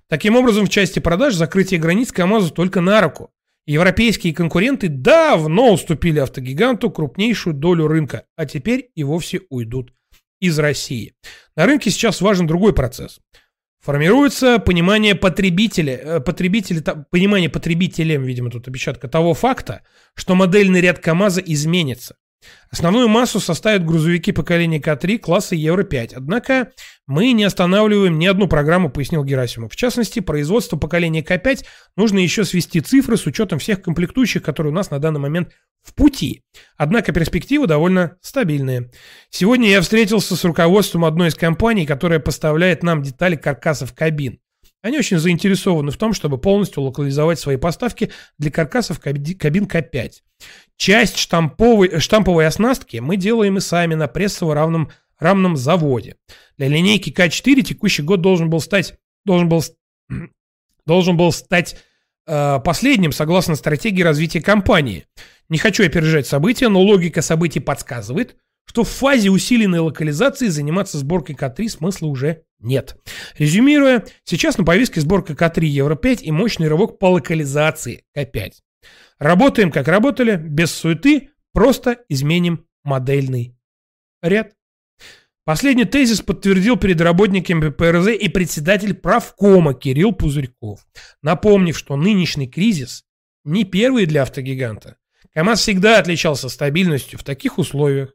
Таким 0.09 0.37
образом, 0.37 0.67
в 0.67 0.71
части 0.71 1.01
продаж 1.01 1.35
закрытие 1.35 1.81
границ 1.81 2.13
КАМАЗу 2.13 2.53
только 2.53 2.81
на 2.81 3.01
руку. 3.01 3.33
Европейские 3.67 4.35
конкуренты 4.35 4.89
давно 4.89 5.73
уступили 5.73 6.19
автогиганту 6.19 6.91
крупнейшую 6.91 7.55
долю 7.55 7.87
рынка, 7.87 8.25
а 8.37 8.47
теперь 8.47 8.91
и 8.95 9.05
вовсе 9.05 9.43
уйдут 9.51 9.93
из 10.41 10.59
России. 10.59 11.15
На 11.57 11.67
рынке 11.67 11.91
сейчас 11.91 12.21
важен 12.21 12.47
другой 12.47 12.75
процесс. 12.75 13.21
Формируется 13.81 14.59
понимание 14.59 15.15
потребителя, 15.15 15.97
э, 15.97 16.21
потребителя, 16.21 16.83
понимание 17.11 17.49
потребителем, 17.49 18.25
видимо, 18.25 18.51
тут 18.51 18.69
опечатка, 18.69 19.09
того 19.09 19.33
факта, 19.33 19.83
что 20.15 20.35
модельный 20.35 20.81
ряд 20.81 20.99
КАМАЗа 20.99 21.41
изменится. 21.41 22.17
Основную 22.71 23.09
массу 23.09 23.41
составят 23.41 23.85
грузовики 23.85 24.33
поколения 24.33 24.79
К3 24.79 25.19
класса 25.19 25.57
Евро-5. 25.57 26.13
Однако 26.15 26.73
мы 27.07 27.33
не 27.33 27.45
останавливаем 27.45 28.19
ни 28.19 28.27
одну 28.27 28.47
программу, 28.47 28.91
пояснил 28.91 29.25
Герасимов. 29.25 29.73
В 29.73 29.77
частности, 29.77 30.21
производство 30.21 30.77
поколения 30.77 31.23
К5 31.23 31.65
нужно 31.97 32.19
еще 32.19 32.45
свести 32.45 32.81
цифры 32.81 33.17
с 33.17 33.27
учетом 33.27 33.59
всех 33.59 33.83
комплектующих, 33.83 34.43
которые 34.43 34.73
у 34.73 34.75
нас 34.75 34.91
на 34.91 35.01
данный 35.01 35.21
момент 35.21 35.51
в 35.83 35.95
пути. 35.95 36.45
Однако 36.77 37.13
перспективы 37.13 37.67
довольно 37.67 38.17
стабильные. 38.21 38.91
Сегодня 39.31 39.69
я 39.71 39.81
встретился 39.81 40.37
с 40.37 40.45
руководством 40.45 41.05
одной 41.05 41.29
из 41.29 41.35
компаний, 41.35 41.87
которая 41.87 42.21
поставляет 42.21 42.83
нам 42.83 43.03
детали 43.03 43.37
каркасов 43.37 43.95
кабин. 43.95 44.39
Они 44.83 44.99
очень 44.99 45.19
заинтересованы 45.19 45.91
в 45.91 45.97
том, 45.97 46.15
чтобы 46.15 46.39
полностью 46.39 46.83
локализовать 46.83 47.39
свои 47.39 47.57
поставки 47.57 48.11
для 48.39 48.51
каркасов 48.51 48.99
каби- 48.99 49.35
кабин 49.35 49.65
К5. 49.67 50.11
Часть 50.81 51.19
штамповой, 51.19 52.01
штамповой 52.01 52.47
оснастки 52.47 52.97
мы 52.97 53.19
делаем 53.19 53.59
и 53.59 53.61
сами 53.61 53.95
на 53.95 54.09
прессово-равном 54.09 54.91
рамном 55.19 55.55
заводе. 55.55 56.17
Для 56.57 56.69
линейки 56.69 57.11
К4 57.11 57.61
текущий 57.61 58.01
год 58.01 58.23
должен 58.23 58.49
был 58.49 58.61
стать, 58.61 58.95
должен 59.27 59.51
был, 59.51 59.63
должен 60.87 61.19
был 61.19 61.33
стать 61.33 61.77
э, 62.27 62.61
последним 62.65 63.13
согласно 63.13 63.57
стратегии 63.57 64.01
развития 64.01 64.41
компании. 64.41 65.05
Не 65.51 65.59
хочу 65.59 65.85
опережать 65.85 66.27
события, 66.27 66.69
но 66.69 66.81
логика 66.81 67.21
событий 67.21 67.61
подсказывает, 67.61 68.37
что 68.65 68.83
в 68.83 68.89
фазе 68.89 69.29
усиленной 69.29 69.81
локализации 69.81 70.47
заниматься 70.47 70.97
сборкой 70.97 71.35
К3 71.35 71.69
смысла 71.69 72.07
уже 72.07 72.45
нет. 72.59 72.97
Резюмируя, 73.37 74.07
сейчас 74.25 74.57
на 74.57 74.65
повестке 74.65 75.03
сборка 75.03 75.35
К3 75.35 75.63
Евро-5 75.63 76.23
и 76.23 76.31
мощный 76.31 76.69
рывок 76.69 76.99
по 76.99 77.11
локализации 77.11 78.03
К5. 78.17 78.53
Работаем 79.21 79.71
как 79.71 79.87
работали, 79.87 80.37
без 80.37 80.73
суеты, 80.73 81.29
просто 81.53 81.99
изменим 82.09 82.67
модельный 82.83 83.55
ряд. 84.23 84.55
Последний 85.45 85.85
тезис 85.85 86.23
подтвердил 86.23 86.77
перед 86.77 87.01
работниками 87.03 87.69
ПРЗ 87.69 88.09
и 88.09 88.29
председатель 88.29 88.95
правкома 88.95 89.75
Кирилл 89.75 90.13
Пузырьков, 90.13 90.87
напомнив, 91.23 91.77
что 91.77 91.97
нынешний 91.97 92.49
кризис 92.49 93.05
не 93.45 93.65
первый 93.65 94.07
для 94.07 94.23
автогиганта. 94.23 94.97
КАМАЗ 95.35 95.61
всегда 95.61 95.99
отличался 95.99 96.49
стабильностью 96.49 97.19
в 97.19 97.25
таких 97.25 97.59
условиях. 97.59 98.15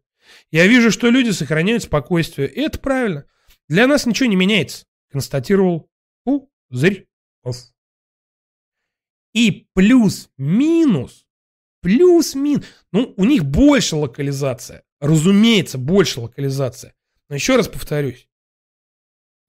Я 0.49 0.65
вижу, 0.65 0.89
что 0.89 1.09
люди 1.09 1.29
сохраняют 1.29 1.83
спокойствие, 1.83 2.49
и 2.49 2.61
это 2.61 2.79
правильно. 2.79 3.25
Для 3.69 3.85
нас 3.85 4.07
ничего 4.07 4.27
не 4.27 4.35
меняется, 4.35 4.85
констатировал 5.11 5.87
Пузырьков. 6.23 7.74
И 9.35 9.67
плюс-минус, 9.73 11.27
плюс-минус, 11.81 12.65
ну, 12.93 13.13
у 13.17 13.25
них 13.25 13.43
больше 13.43 13.97
локализация. 13.97 14.83
Разумеется, 15.01 15.77
больше 15.77 16.21
локализация. 16.21 16.95
Но 17.27 17.35
еще 17.35 17.57
раз 17.57 17.67
повторюсь, 17.67 18.29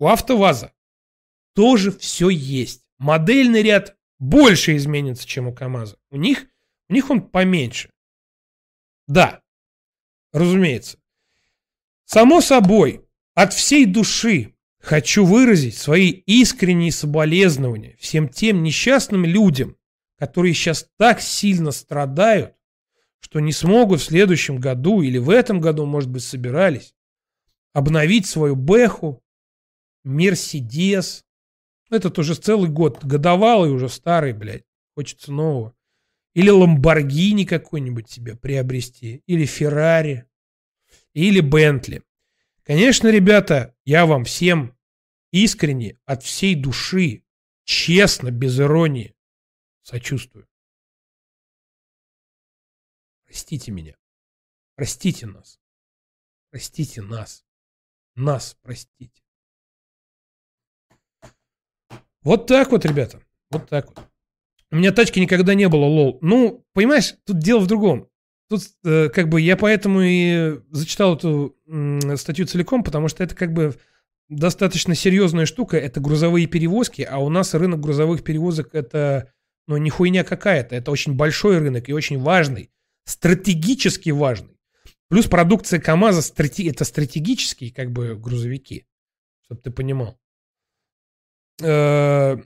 у 0.01 0.09
АвтоВАЗа 0.09 0.73
тоже 1.55 1.93
все 1.93 2.29
есть. 2.29 2.85
Модельный 2.99 3.63
ряд 3.63 3.97
больше 4.19 4.75
изменится, 4.75 5.25
чем 5.25 5.47
у 5.47 5.55
КАМАЗа. 5.55 5.99
У 6.11 6.17
них, 6.17 6.47
у 6.89 6.93
них 6.93 7.09
он 7.09 7.23
поменьше. 7.23 7.93
Да, 9.07 9.41
разумеется. 10.33 10.99
Само 12.07 12.41
собой, 12.41 13.07
от 13.35 13.53
всей 13.53 13.87
души 13.87 14.56
хочу 14.87 15.25
выразить 15.25 15.77
свои 15.77 16.11
искренние 16.11 16.93
соболезнования 16.93 17.97
всем 17.99 18.29
тем 18.29 18.63
несчастным 18.63 19.25
людям, 19.25 19.77
которые 20.17 20.55
сейчас 20.55 20.89
так 20.97 21.21
сильно 21.21 21.73
страдают, 21.73 22.55
что 23.19 23.41
не 23.41 23.51
смогут 23.51 24.01
в 24.01 24.05
следующем 24.05 24.59
году 24.59 25.03
или 25.03 25.19
в 25.19 25.31
этом 25.31 25.61
году, 25.61 25.87
может 25.87 26.09
быть, 26.09 26.23
собирались, 26.23 26.95
обновить 27.73 28.27
свою 28.27 28.55
Бэху, 28.55 29.25
Мерседес. 30.05 31.25
Этот 31.91 32.21
уже 32.21 32.37
целый 32.37 32.71
год, 32.71 33.05
годовалый 33.05 33.73
уже 33.73 33.89
старый, 33.89 34.35
блядь, 34.35 34.63
хочется 34.95 35.33
нового. 35.33 35.75
Или 36.33 36.51
Ламборгини 36.51 37.45
какой-нибудь 37.45 38.09
себе 38.09 38.37
приобрести, 38.37 39.25
или 39.27 39.47
Феррари, 39.47 40.27
или 41.13 41.41
Бентли. 41.41 42.05
Конечно, 42.63 43.09
ребята, 43.09 43.75
я 43.85 44.07
вам 44.07 44.25
всем 44.25 44.76
искренне, 45.45 45.99
от 46.05 46.23
всей 46.23 46.55
души 46.55 47.25
честно, 47.65 48.31
без 48.31 48.59
иронии, 48.59 49.15
сочувствую. 49.83 50.49
Простите 53.27 53.73
меня. 53.73 53.97
Простите 54.77 55.27
нас. 55.27 55.61
Простите 56.51 57.03
нас. 57.03 57.45
Нас 58.15 58.57
простите. 58.63 59.23
Вот 62.23 62.47
так 62.47 62.71
вот, 62.71 62.85
ребята. 62.85 63.23
Вот 63.51 63.69
так 63.69 63.87
вот. 63.89 64.05
У 64.71 64.77
меня 64.77 64.93
тачки 64.93 65.21
никогда 65.21 65.55
не 65.55 65.69
было, 65.69 65.85
лол. 65.85 66.19
Ну, 66.23 66.67
понимаешь, 66.73 67.15
тут 67.25 67.39
дело 67.39 67.61
в 67.61 67.67
другом. 67.67 68.09
Тут 68.49 68.63
э, 68.85 69.09
как 69.11 69.29
бы 69.29 69.41
я 69.41 69.57
поэтому 69.57 70.01
и 70.03 70.61
зачитал 70.71 71.17
эту 71.17 71.57
э, 71.67 72.17
статью 72.17 72.47
целиком, 72.47 72.83
потому 72.83 73.09
что 73.09 73.23
это 73.23 73.35
как 73.35 73.53
бы 73.53 73.77
достаточно 74.29 74.95
серьезная 74.95 75.47
штука. 75.47 75.77
Это 75.77 76.01
грузовые 76.01 76.47
перевозки, 76.47 77.03
а 77.03 77.19
у 77.19 77.29
нас 77.29 77.55
рынок 77.55 77.81
грузовых 77.81 78.25
перевозок 78.25 78.75
это 78.75 79.33
ну 79.67 79.77
не 79.77 79.91
хуйня 79.91 80.25
какая-то. 80.25 80.75
Это 80.75 80.91
очень 80.91 81.15
большой 81.15 81.59
рынок 81.59 81.89
и 81.89 81.93
очень 81.93 82.21
важный, 82.21 82.71
стратегически 83.05 84.11
важный. 84.11 84.59
Плюс 85.09 85.27
продукция 85.27 85.81
КАМАЗа 85.81 86.23
страти- 86.23 86.69
это 86.69 86.85
стратегические 86.85 87.73
как 87.73 87.93
бы 87.93 88.17
грузовики, 88.17 88.87
чтобы 89.45 89.61
ты 89.61 89.71
понимал. 89.71 90.19
Э, 91.63 92.37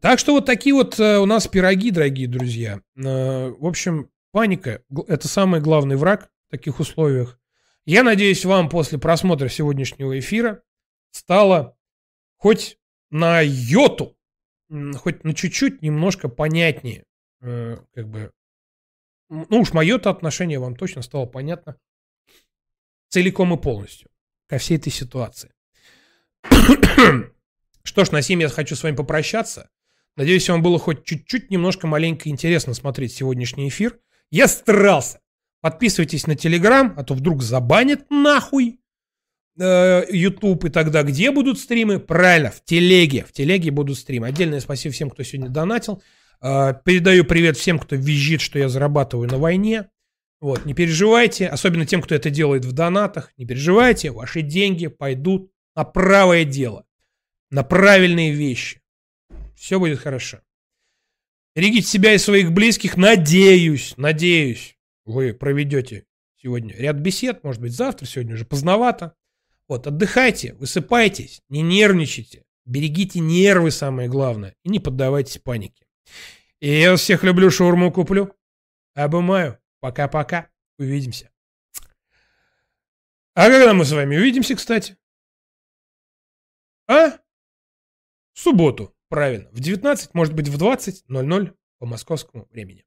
так 0.00 0.18
что 0.18 0.32
вот 0.32 0.46
такие 0.46 0.74
вот 0.74 0.98
э, 0.98 1.18
у 1.18 1.26
нас 1.26 1.46
пироги, 1.46 1.90
дорогие 1.90 2.26
друзья. 2.26 2.80
Э, 2.96 3.50
в 3.50 3.64
общем, 3.64 4.10
паника– 4.32 4.82
это 5.08 5.28
самый 5.28 5.60
главный 5.60 5.96
враг 5.96 6.30
в 6.48 6.50
таких 6.50 6.80
условиях. 6.80 7.38
Я 7.84 8.02
надеюсь, 8.02 8.44
вам 8.44 8.68
после 8.68 8.98
просмотра 8.98 9.48
сегодняшнего 9.48 10.18
эфира 10.18 10.62
стало 11.12 11.76
хоть 12.38 12.78
на 13.10 13.40
йоту, 13.40 14.16
хоть 14.96 15.22
на 15.22 15.34
чуть-чуть 15.34 15.80
немножко 15.80 16.28
понятнее, 16.28 17.04
как 17.40 18.08
бы, 18.08 18.32
ну 19.28 19.60
уж 19.60 19.72
мое-то 19.72 20.10
отношение 20.10 20.58
вам 20.58 20.74
точно 20.74 21.02
стало 21.02 21.26
понятно 21.26 21.76
целиком 23.08 23.54
и 23.54 23.60
полностью 23.60 24.08
ко 24.48 24.58
всей 24.58 24.78
этой 24.78 24.90
ситуации. 24.90 25.52
Что 27.84 28.04
ж, 28.04 28.10
на 28.10 28.22
сим 28.22 28.40
я 28.40 28.48
хочу 28.48 28.74
с 28.74 28.82
вами 28.82 28.96
попрощаться. 28.96 29.70
Надеюсь, 30.16 30.48
вам 30.48 30.62
было 30.62 30.78
хоть 30.78 31.04
чуть-чуть 31.04 31.50
немножко 31.50 31.86
маленько 31.86 32.28
интересно 32.28 32.74
смотреть 32.74 33.12
сегодняшний 33.12 33.68
эфир. 33.68 33.98
Я 34.30 34.48
старался. 34.48 35.20
Подписывайтесь 35.60 36.26
на 36.26 36.36
Телеграм, 36.36 36.94
а 36.96 37.04
то 37.04 37.14
вдруг 37.14 37.42
забанят 37.42 38.10
нахуй 38.10 38.70
э, 38.70 38.81
YouTube. 39.56 40.64
И 40.64 40.70
тогда 40.70 41.02
где 41.02 41.30
будут 41.30 41.58
стримы? 41.58 41.98
Правильно, 41.98 42.50
в 42.50 42.64
Телеге. 42.64 43.24
В 43.24 43.32
Телеге 43.32 43.70
будут 43.70 43.98
стримы. 43.98 44.28
Отдельное 44.28 44.60
спасибо 44.60 44.92
всем, 44.94 45.10
кто 45.10 45.22
сегодня 45.22 45.50
донатил. 45.50 46.02
Э, 46.40 46.74
передаю 46.84 47.24
привет 47.24 47.56
всем, 47.56 47.78
кто 47.78 47.96
визжит, 47.96 48.40
что 48.40 48.58
я 48.58 48.68
зарабатываю 48.68 49.28
на 49.28 49.38
войне. 49.38 49.88
Вот, 50.40 50.64
не 50.64 50.74
переживайте, 50.74 51.46
особенно 51.46 51.86
тем, 51.86 52.02
кто 52.02 52.14
это 52.14 52.28
делает 52.30 52.64
в 52.64 52.72
донатах, 52.72 53.32
не 53.36 53.46
переживайте, 53.46 54.10
ваши 54.10 54.42
деньги 54.42 54.88
пойдут 54.88 55.52
на 55.76 55.84
правое 55.84 56.44
дело 56.44 56.84
на 57.52 57.62
правильные 57.62 58.32
вещи. 58.32 58.80
Все 59.54 59.78
будет 59.78 60.00
хорошо. 60.00 60.40
Берегите 61.54 61.86
себя 61.86 62.14
и 62.14 62.18
своих 62.18 62.50
близких. 62.50 62.96
Надеюсь, 62.96 63.92
надеюсь, 63.98 64.78
вы 65.04 65.34
проведете 65.34 66.06
сегодня 66.38 66.74
ряд 66.74 66.96
бесед, 66.96 67.44
может 67.44 67.60
быть, 67.60 67.72
завтра, 67.72 68.06
сегодня 68.06 68.34
уже 68.34 68.46
поздновато. 68.46 69.14
Вот, 69.72 69.86
отдыхайте, 69.86 70.52
высыпайтесь, 70.52 71.40
не 71.48 71.62
нервничайте, 71.62 72.44
берегите 72.66 73.20
нервы, 73.20 73.70
самое 73.70 74.06
главное, 74.06 74.54
и 74.64 74.68
не 74.68 74.80
поддавайтесь 74.80 75.38
панике. 75.38 75.86
И 76.60 76.68
я 76.68 76.90
вас 76.90 77.00
всех 77.00 77.24
люблю, 77.24 77.50
шаурму 77.50 77.90
куплю. 77.90 78.36
Обымаю. 78.92 79.58
Пока-пока. 79.80 80.50
Увидимся. 80.78 81.30
А 83.32 83.48
когда 83.48 83.72
мы 83.72 83.86
с 83.86 83.92
вами 83.92 84.18
увидимся, 84.18 84.56
кстати? 84.56 84.98
А? 86.86 87.12
В 88.34 88.40
субботу, 88.40 88.94
правильно, 89.08 89.48
в 89.52 89.60
19, 89.60 90.12
может 90.12 90.34
быть 90.34 90.48
в 90.48 90.62
20.00 90.62 91.56
по 91.78 91.86
московскому 91.86 92.46
времени. 92.50 92.84